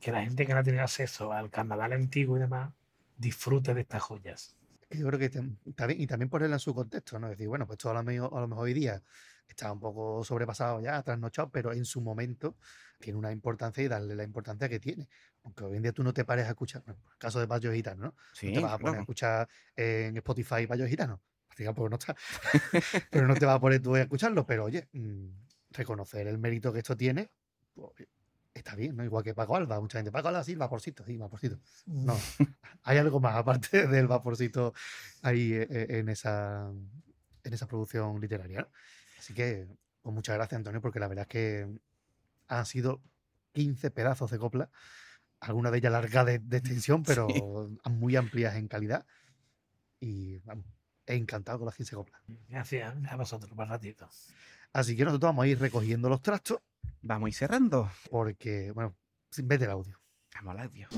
que 0.00 0.10
la 0.12 0.22
gente 0.22 0.44
que 0.44 0.54
no 0.54 0.62
tiene 0.64 0.80
acceso 0.80 1.32
al 1.32 1.48
carnaval 1.50 1.92
antiguo 1.92 2.36
y 2.36 2.40
demás 2.40 2.72
disfrute 3.16 3.74
de 3.74 3.82
estas 3.82 4.02
joyas. 4.02 4.56
Yo 4.98 5.06
creo 5.06 5.18
que 5.18 5.30
está 5.66 5.86
bien, 5.86 6.00
y 6.00 6.06
también 6.06 6.28
ponerla 6.28 6.56
en 6.56 6.60
su 6.60 6.74
contexto, 6.74 7.18
¿no? 7.18 7.28
Decir, 7.28 7.48
bueno, 7.48 7.66
pues 7.66 7.78
esto 7.78 7.90
a 7.90 7.94
lo 7.94 8.02
mejor, 8.02 8.30
a 8.36 8.40
lo 8.40 8.48
mejor 8.48 8.64
hoy 8.64 8.74
día 8.74 9.02
está 9.48 9.72
un 9.72 9.80
poco 9.80 10.24
sobrepasado 10.24 10.80
ya, 10.80 11.02
trasnochado, 11.02 11.50
pero 11.50 11.72
en 11.72 11.84
su 11.84 12.00
momento 12.00 12.56
tiene 12.98 13.18
una 13.18 13.30
importancia 13.30 13.82
y 13.82 13.88
darle 13.88 14.14
la 14.14 14.24
importancia 14.24 14.68
que 14.68 14.80
tiene. 14.80 15.08
Aunque 15.42 15.64
hoy 15.64 15.76
en 15.76 15.82
día 15.82 15.92
tú 15.92 16.02
no 16.02 16.12
te 16.14 16.24
pares 16.24 16.46
a 16.46 16.50
escuchar, 16.50 16.82
bueno, 16.84 17.00
el 17.12 17.18
caso 17.18 17.40
de 17.40 17.46
Bayo 17.46 17.72
Gitano, 17.72 18.02
¿no? 18.02 18.14
Sí, 18.32 18.48
no 18.48 18.54
te 18.54 18.60
vas 18.60 18.72
a 18.72 18.78
poner 18.78 18.96
a 18.96 19.00
escuchar 19.00 19.48
en 19.76 20.16
Spotify 20.16 20.66
Bayo 20.66 20.86
Gitano. 20.86 21.20
Porque 21.48 21.88
no 21.88 21.96
está. 21.96 22.16
pero 23.10 23.28
no 23.28 23.34
te 23.34 23.46
vas 23.46 23.56
a 23.56 23.60
poner 23.60 23.80
tú 23.80 23.94
a 23.94 24.00
escucharlo, 24.00 24.44
pero 24.44 24.64
oye, 24.64 24.88
mm, 24.92 25.28
reconocer 25.70 26.26
el 26.26 26.38
mérito 26.38 26.72
que 26.72 26.80
esto 26.80 26.96
tiene, 26.96 27.30
pues, 27.74 27.92
está 28.54 28.76
bien, 28.76 28.96
¿no? 28.96 29.04
Igual 29.04 29.24
que 29.24 29.34
Paco 29.34 29.56
Alba, 29.56 29.80
mucha 29.80 29.98
gente, 29.98 30.12
Paco 30.12 30.28
Alba 30.28 30.44
sí, 30.44 30.54
vaporcito, 30.54 31.04
sí, 31.04 31.16
vaporcito. 31.16 31.58
No, 31.86 32.16
hay 32.84 32.98
algo 32.98 33.20
más 33.20 33.34
aparte 33.34 33.86
del 33.88 34.06
vaporcito 34.06 34.72
ahí 35.22 35.52
eh, 35.52 35.66
eh, 35.68 35.86
en 35.98 36.08
esa, 36.08 36.70
en 37.42 37.52
esa 37.52 37.66
producción 37.66 38.20
literaria. 38.20 38.68
Así 39.18 39.34
que, 39.34 39.66
pues 40.02 40.14
muchas 40.14 40.36
gracias, 40.36 40.58
Antonio, 40.58 40.80
porque 40.80 41.00
la 41.00 41.08
verdad 41.08 41.22
es 41.22 41.28
que 41.28 41.68
han 42.46 42.66
sido 42.66 43.02
15 43.52 43.90
pedazos 43.90 44.30
de 44.30 44.38
copla, 44.38 44.70
algunas 45.40 45.72
de 45.72 45.78
ellas 45.78 45.92
largas 45.92 46.26
de, 46.26 46.38
de 46.38 46.56
extensión, 46.56 47.02
pero 47.06 47.28
muy 47.84 48.16
amplias 48.16 48.54
en 48.54 48.68
calidad. 48.68 49.04
Y 49.98 50.38
vamos, 50.38 50.66
he 51.06 51.16
encantado 51.16 51.58
con 51.58 51.66
las 51.66 51.76
15 51.76 51.96
coplas. 51.96 52.22
Gracias 52.48 52.94
a 53.08 53.16
vosotros, 53.16 53.56
más 53.56 53.68
ratito. 53.68 54.08
Así 54.74 54.96
que 54.96 55.04
nosotros 55.04 55.28
vamos 55.28 55.44
a 55.44 55.46
ir 55.46 55.60
recogiendo 55.60 56.08
los 56.08 56.20
trastos. 56.20 56.58
Vamos 57.00 57.26
a 57.26 57.28
ir 57.28 57.34
cerrando. 57.34 57.88
Porque, 58.10 58.72
bueno, 58.72 58.96
sin 59.30 59.46
vete 59.46 59.66
el 59.66 59.70
audio. 59.70 60.00
Vamos 60.34 60.56
al 60.56 60.66
audio. 60.66 60.88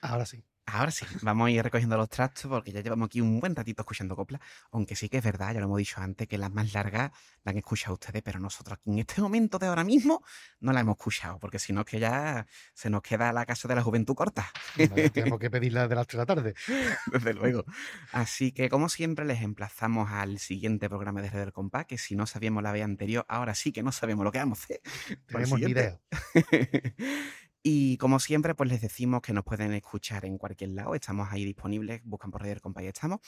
Ahora 0.00 0.26
sí. 0.26 0.42
Ahora 0.74 0.90
sí, 0.90 1.04
vamos 1.20 1.48
a 1.48 1.50
ir 1.50 1.62
recogiendo 1.62 1.98
los 1.98 2.08
trastos 2.08 2.46
porque 2.46 2.72
ya 2.72 2.80
llevamos 2.80 3.06
aquí 3.06 3.20
un 3.20 3.40
buen 3.40 3.54
ratito 3.54 3.82
escuchando 3.82 4.16
copla. 4.16 4.40
Aunque 4.70 4.96
sí 4.96 5.10
que 5.10 5.18
es 5.18 5.24
verdad, 5.24 5.52
ya 5.52 5.60
lo 5.60 5.66
hemos 5.66 5.76
dicho 5.76 6.00
antes, 6.00 6.26
que 6.26 6.38
las 6.38 6.50
más 6.50 6.72
largas 6.72 7.10
la 7.44 7.50
han 7.50 7.58
escuchado 7.58 7.92
ustedes, 7.92 8.22
pero 8.22 8.40
nosotros 8.40 8.78
aquí 8.78 8.90
en 8.90 9.00
este 9.00 9.20
momento 9.20 9.58
de 9.58 9.66
ahora 9.66 9.84
mismo 9.84 10.24
no 10.60 10.72
la 10.72 10.80
hemos 10.80 10.96
escuchado, 10.96 11.38
porque 11.38 11.58
si 11.58 11.74
no 11.74 11.82
es 11.82 11.86
que 11.86 12.00
ya 12.00 12.46
se 12.72 12.88
nos 12.88 13.02
queda 13.02 13.34
la 13.34 13.44
casa 13.44 13.68
de 13.68 13.74
la 13.74 13.82
juventud 13.82 14.14
corta. 14.14 14.50
Vale, 14.78 15.10
tenemos 15.10 15.38
que 15.38 15.50
pedirla 15.50 15.88
de 15.88 15.94
las 15.94 16.06
3 16.06 16.16
de 16.16 16.18
la 16.18 16.26
tarde. 16.26 16.54
Desde 17.12 17.34
luego. 17.34 17.66
Así 18.12 18.52
que, 18.52 18.70
como 18.70 18.88
siempre, 18.88 19.26
les 19.26 19.42
emplazamos 19.42 20.10
al 20.10 20.38
siguiente 20.38 20.88
programa 20.88 21.20
de 21.20 21.28
Red 21.28 21.40
del 21.40 21.52
Compás, 21.52 21.84
que 21.84 21.98
si 21.98 22.16
no 22.16 22.26
sabíamos 22.26 22.62
la 22.62 22.72
vez 22.72 22.84
anterior, 22.84 23.26
ahora 23.28 23.54
sí 23.54 23.72
que 23.72 23.82
no 23.82 23.92
sabemos 23.92 24.24
lo 24.24 24.32
que 24.32 24.38
vamos 24.38 24.60
a 24.60 24.64
hacer. 24.64 24.80
Tenemos 25.26 25.60
ni 25.60 25.70
idea. 25.70 26.00
y 27.62 27.96
como 27.98 28.18
siempre, 28.18 28.54
pues 28.54 28.68
les 28.68 28.80
decimos 28.80 29.22
que 29.22 29.32
nos 29.32 29.44
pueden 29.44 29.72
escuchar 29.72 30.24
en 30.24 30.36
cualquier 30.36 30.70
lado. 30.70 30.94
Estamos 30.94 31.28
ahí 31.30 31.44
disponibles, 31.44 32.02
buscan 32.04 32.30
por 32.30 32.42
Red 32.42 32.50
del 32.50 32.60
Compás 32.60 32.84
y 32.84 32.88
estamos. 32.88 33.20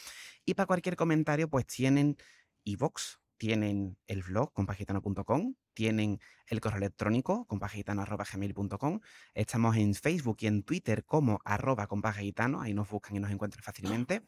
Y 0.45 0.55
para 0.55 0.67
cualquier 0.67 0.97
comentario, 0.97 1.49
pues 1.49 1.67
tienen 1.67 2.17
iVox, 2.65 3.21
tienen 3.37 3.97
el 4.07 4.23
blog 4.23 4.53
compagitano.com, 4.53 5.55
tienen 5.73 6.19
el 6.47 6.61
correo 6.61 6.79
electrónico 6.79 7.47
compagitano.gmail.com, 7.47 9.01
estamos 9.35 9.77
en 9.77 9.95
Facebook 9.95 10.39
y 10.41 10.47
en 10.47 10.63
Twitter 10.63 11.05
como 11.05 11.41
arroba 11.45 11.87
compagitano, 11.87 12.61
ahí 12.61 12.75
nos 12.75 12.89
buscan 12.89 13.17
y 13.17 13.21
nos 13.21 13.31
encuentran 13.31 13.63
fácilmente. 13.63 14.23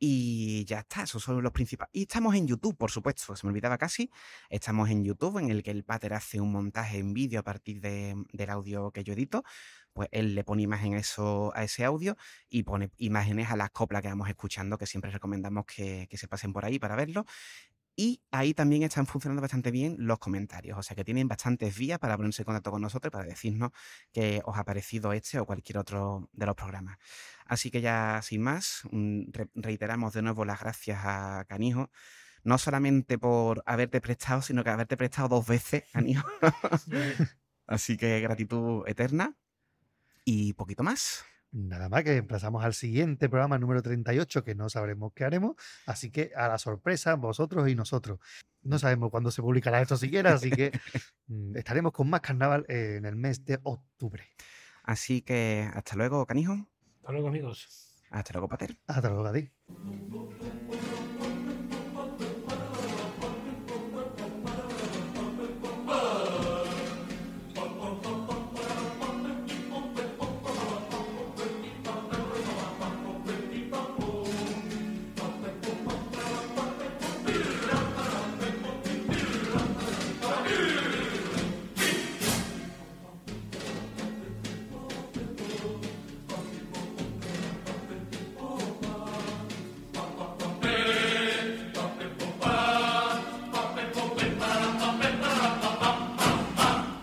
Y 0.00 0.64
ya 0.66 0.80
está, 0.80 1.02
esos 1.02 1.22
son 1.24 1.42
los 1.42 1.52
principales. 1.52 1.90
Y 1.92 2.02
estamos 2.02 2.34
en 2.36 2.46
YouTube, 2.46 2.76
por 2.76 2.90
supuesto, 2.90 3.34
se 3.34 3.46
me 3.46 3.50
olvidaba 3.50 3.78
casi. 3.78 4.10
Estamos 4.48 4.90
en 4.90 5.04
YouTube, 5.04 5.38
en 5.38 5.50
el 5.50 5.62
que 5.64 5.72
el 5.72 5.84
pater 5.84 6.14
hace 6.14 6.40
un 6.40 6.52
montaje 6.52 6.98
en 6.98 7.14
vídeo 7.14 7.40
a 7.40 7.42
partir 7.42 7.80
de- 7.80 8.14
del 8.32 8.50
audio 8.50 8.92
que 8.92 9.02
yo 9.04 9.12
edito. 9.14 9.42
Pues 9.92 10.08
él 10.12 10.34
le 10.36 10.44
pone 10.44 10.62
imagen 10.62 10.94
a, 10.94 10.98
eso, 10.98 11.52
a 11.56 11.64
ese 11.64 11.84
audio 11.84 12.16
y 12.48 12.62
pone 12.62 12.90
imágenes 12.98 13.50
a 13.50 13.56
las 13.56 13.70
coplas 13.70 14.02
que 14.02 14.08
vamos 14.08 14.28
escuchando, 14.28 14.78
que 14.78 14.86
siempre 14.86 15.10
recomendamos 15.10 15.64
que, 15.66 16.06
que 16.08 16.16
se 16.18 16.28
pasen 16.28 16.52
por 16.52 16.64
ahí 16.64 16.78
para 16.78 16.94
verlo. 16.94 17.24
Y 18.00 18.22
ahí 18.30 18.54
también 18.54 18.84
están 18.84 19.08
funcionando 19.08 19.42
bastante 19.42 19.72
bien 19.72 19.96
los 19.98 20.20
comentarios, 20.20 20.78
o 20.78 20.82
sea 20.84 20.94
que 20.94 21.02
tienen 21.04 21.26
bastantes 21.26 21.76
vías 21.76 21.98
para 21.98 22.16
ponerse 22.16 22.42
en 22.42 22.46
contacto 22.46 22.70
con 22.70 22.80
nosotros 22.80 23.10
y 23.10 23.12
para 23.12 23.24
decirnos 23.24 23.72
que 24.12 24.40
os 24.44 24.56
ha 24.56 24.62
parecido 24.64 25.12
este 25.12 25.40
o 25.40 25.46
cualquier 25.46 25.78
otro 25.78 26.28
de 26.32 26.46
los 26.46 26.54
programas. 26.54 26.96
Así 27.44 27.72
que 27.72 27.80
ya 27.80 28.20
sin 28.22 28.40
más, 28.42 28.82
mm, 28.92 29.32
re- 29.32 29.50
reiteramos 29.56 30.12
de 30.12 30.22
nuevo 30.22 30.44
las 30.44 30.60
gracias 30.60 31.00
a 31.02 31.44
Canijo, 31.48 31.90
no 32.44 32.56
solamente 32.58 33.18
por 33.18 33.64
haberte 33.66 34.00
prestado, 34.00 34.42
sino 34.42 34.62
que 34.62 34.70
haberte 34.70 34.96
prestado 34.96 35.28
dos 35.28 35.46
veces, 35.48 35.82
Canijo. 35.92 36.24
Así 37.66 37.96
que 37.96 38.20
gratitud 38.20 38.84
eterna 38.86 39.36
y 40.24 40.52
poquito 40.54 40.82
más. 40.84 41.24
Nada 41.50 41.88
más 41.88 42.04
que 42.04 42.16
emplazamos 42.16 42.64
al 42.64 42.74
siguiente 42.74 43.28
programa 43.28 43.58
número 43.58 43.82
38, 43.82 44.44
que 44.44 44.54
no 44.54 44.68
sabremos 44.68 45.12
qué 45.14 45.24
haremos. 45.24 45.56
Así 45.86 46.10
que 46.10 46.30
a 46.36 46.48
la 46.48 46.58
sorpresa, 46.58 47.14
vosotros 47.14 47.68
y 47.68 47.74
nosotros. 47.74 48.18
No 48.62 48.78
sabemos 48.78 49.10
cuándo 49.10 49.30
se 49.30 49.40
publicará 49.40 49.80
esto 49.80 49.96
siquiera, 49.96 50.34
así 50.34 50.50
que 50.50 50.72
mm, 51.26 51.56
estaremos 51.56 51.92
con 51.92 52.10
más 52.10 52.20
carnaval 52.20 52.66
en 52.68 53.04
el 53.06 53.16
mes 53.16 53.44
de 53.44 53.58
octubre. 53.62 54.28
Así 54.82 55.22
que 55.22 55.68
hasta 55.72 55.96
luego, 55.96 56.26
Canijo. 56.26 56.68
Hasta 57.00 57.12
luego, 57.12 57.28
amigos. 57.28 57.94
Hasta 58.10 58.32
luego, 58.32 58.48
Pater. 58.48 58.76
Hasta 58.86 59.08
luego, 59.08 59.26
a 59.26 59.32
ti. 59.32 59.50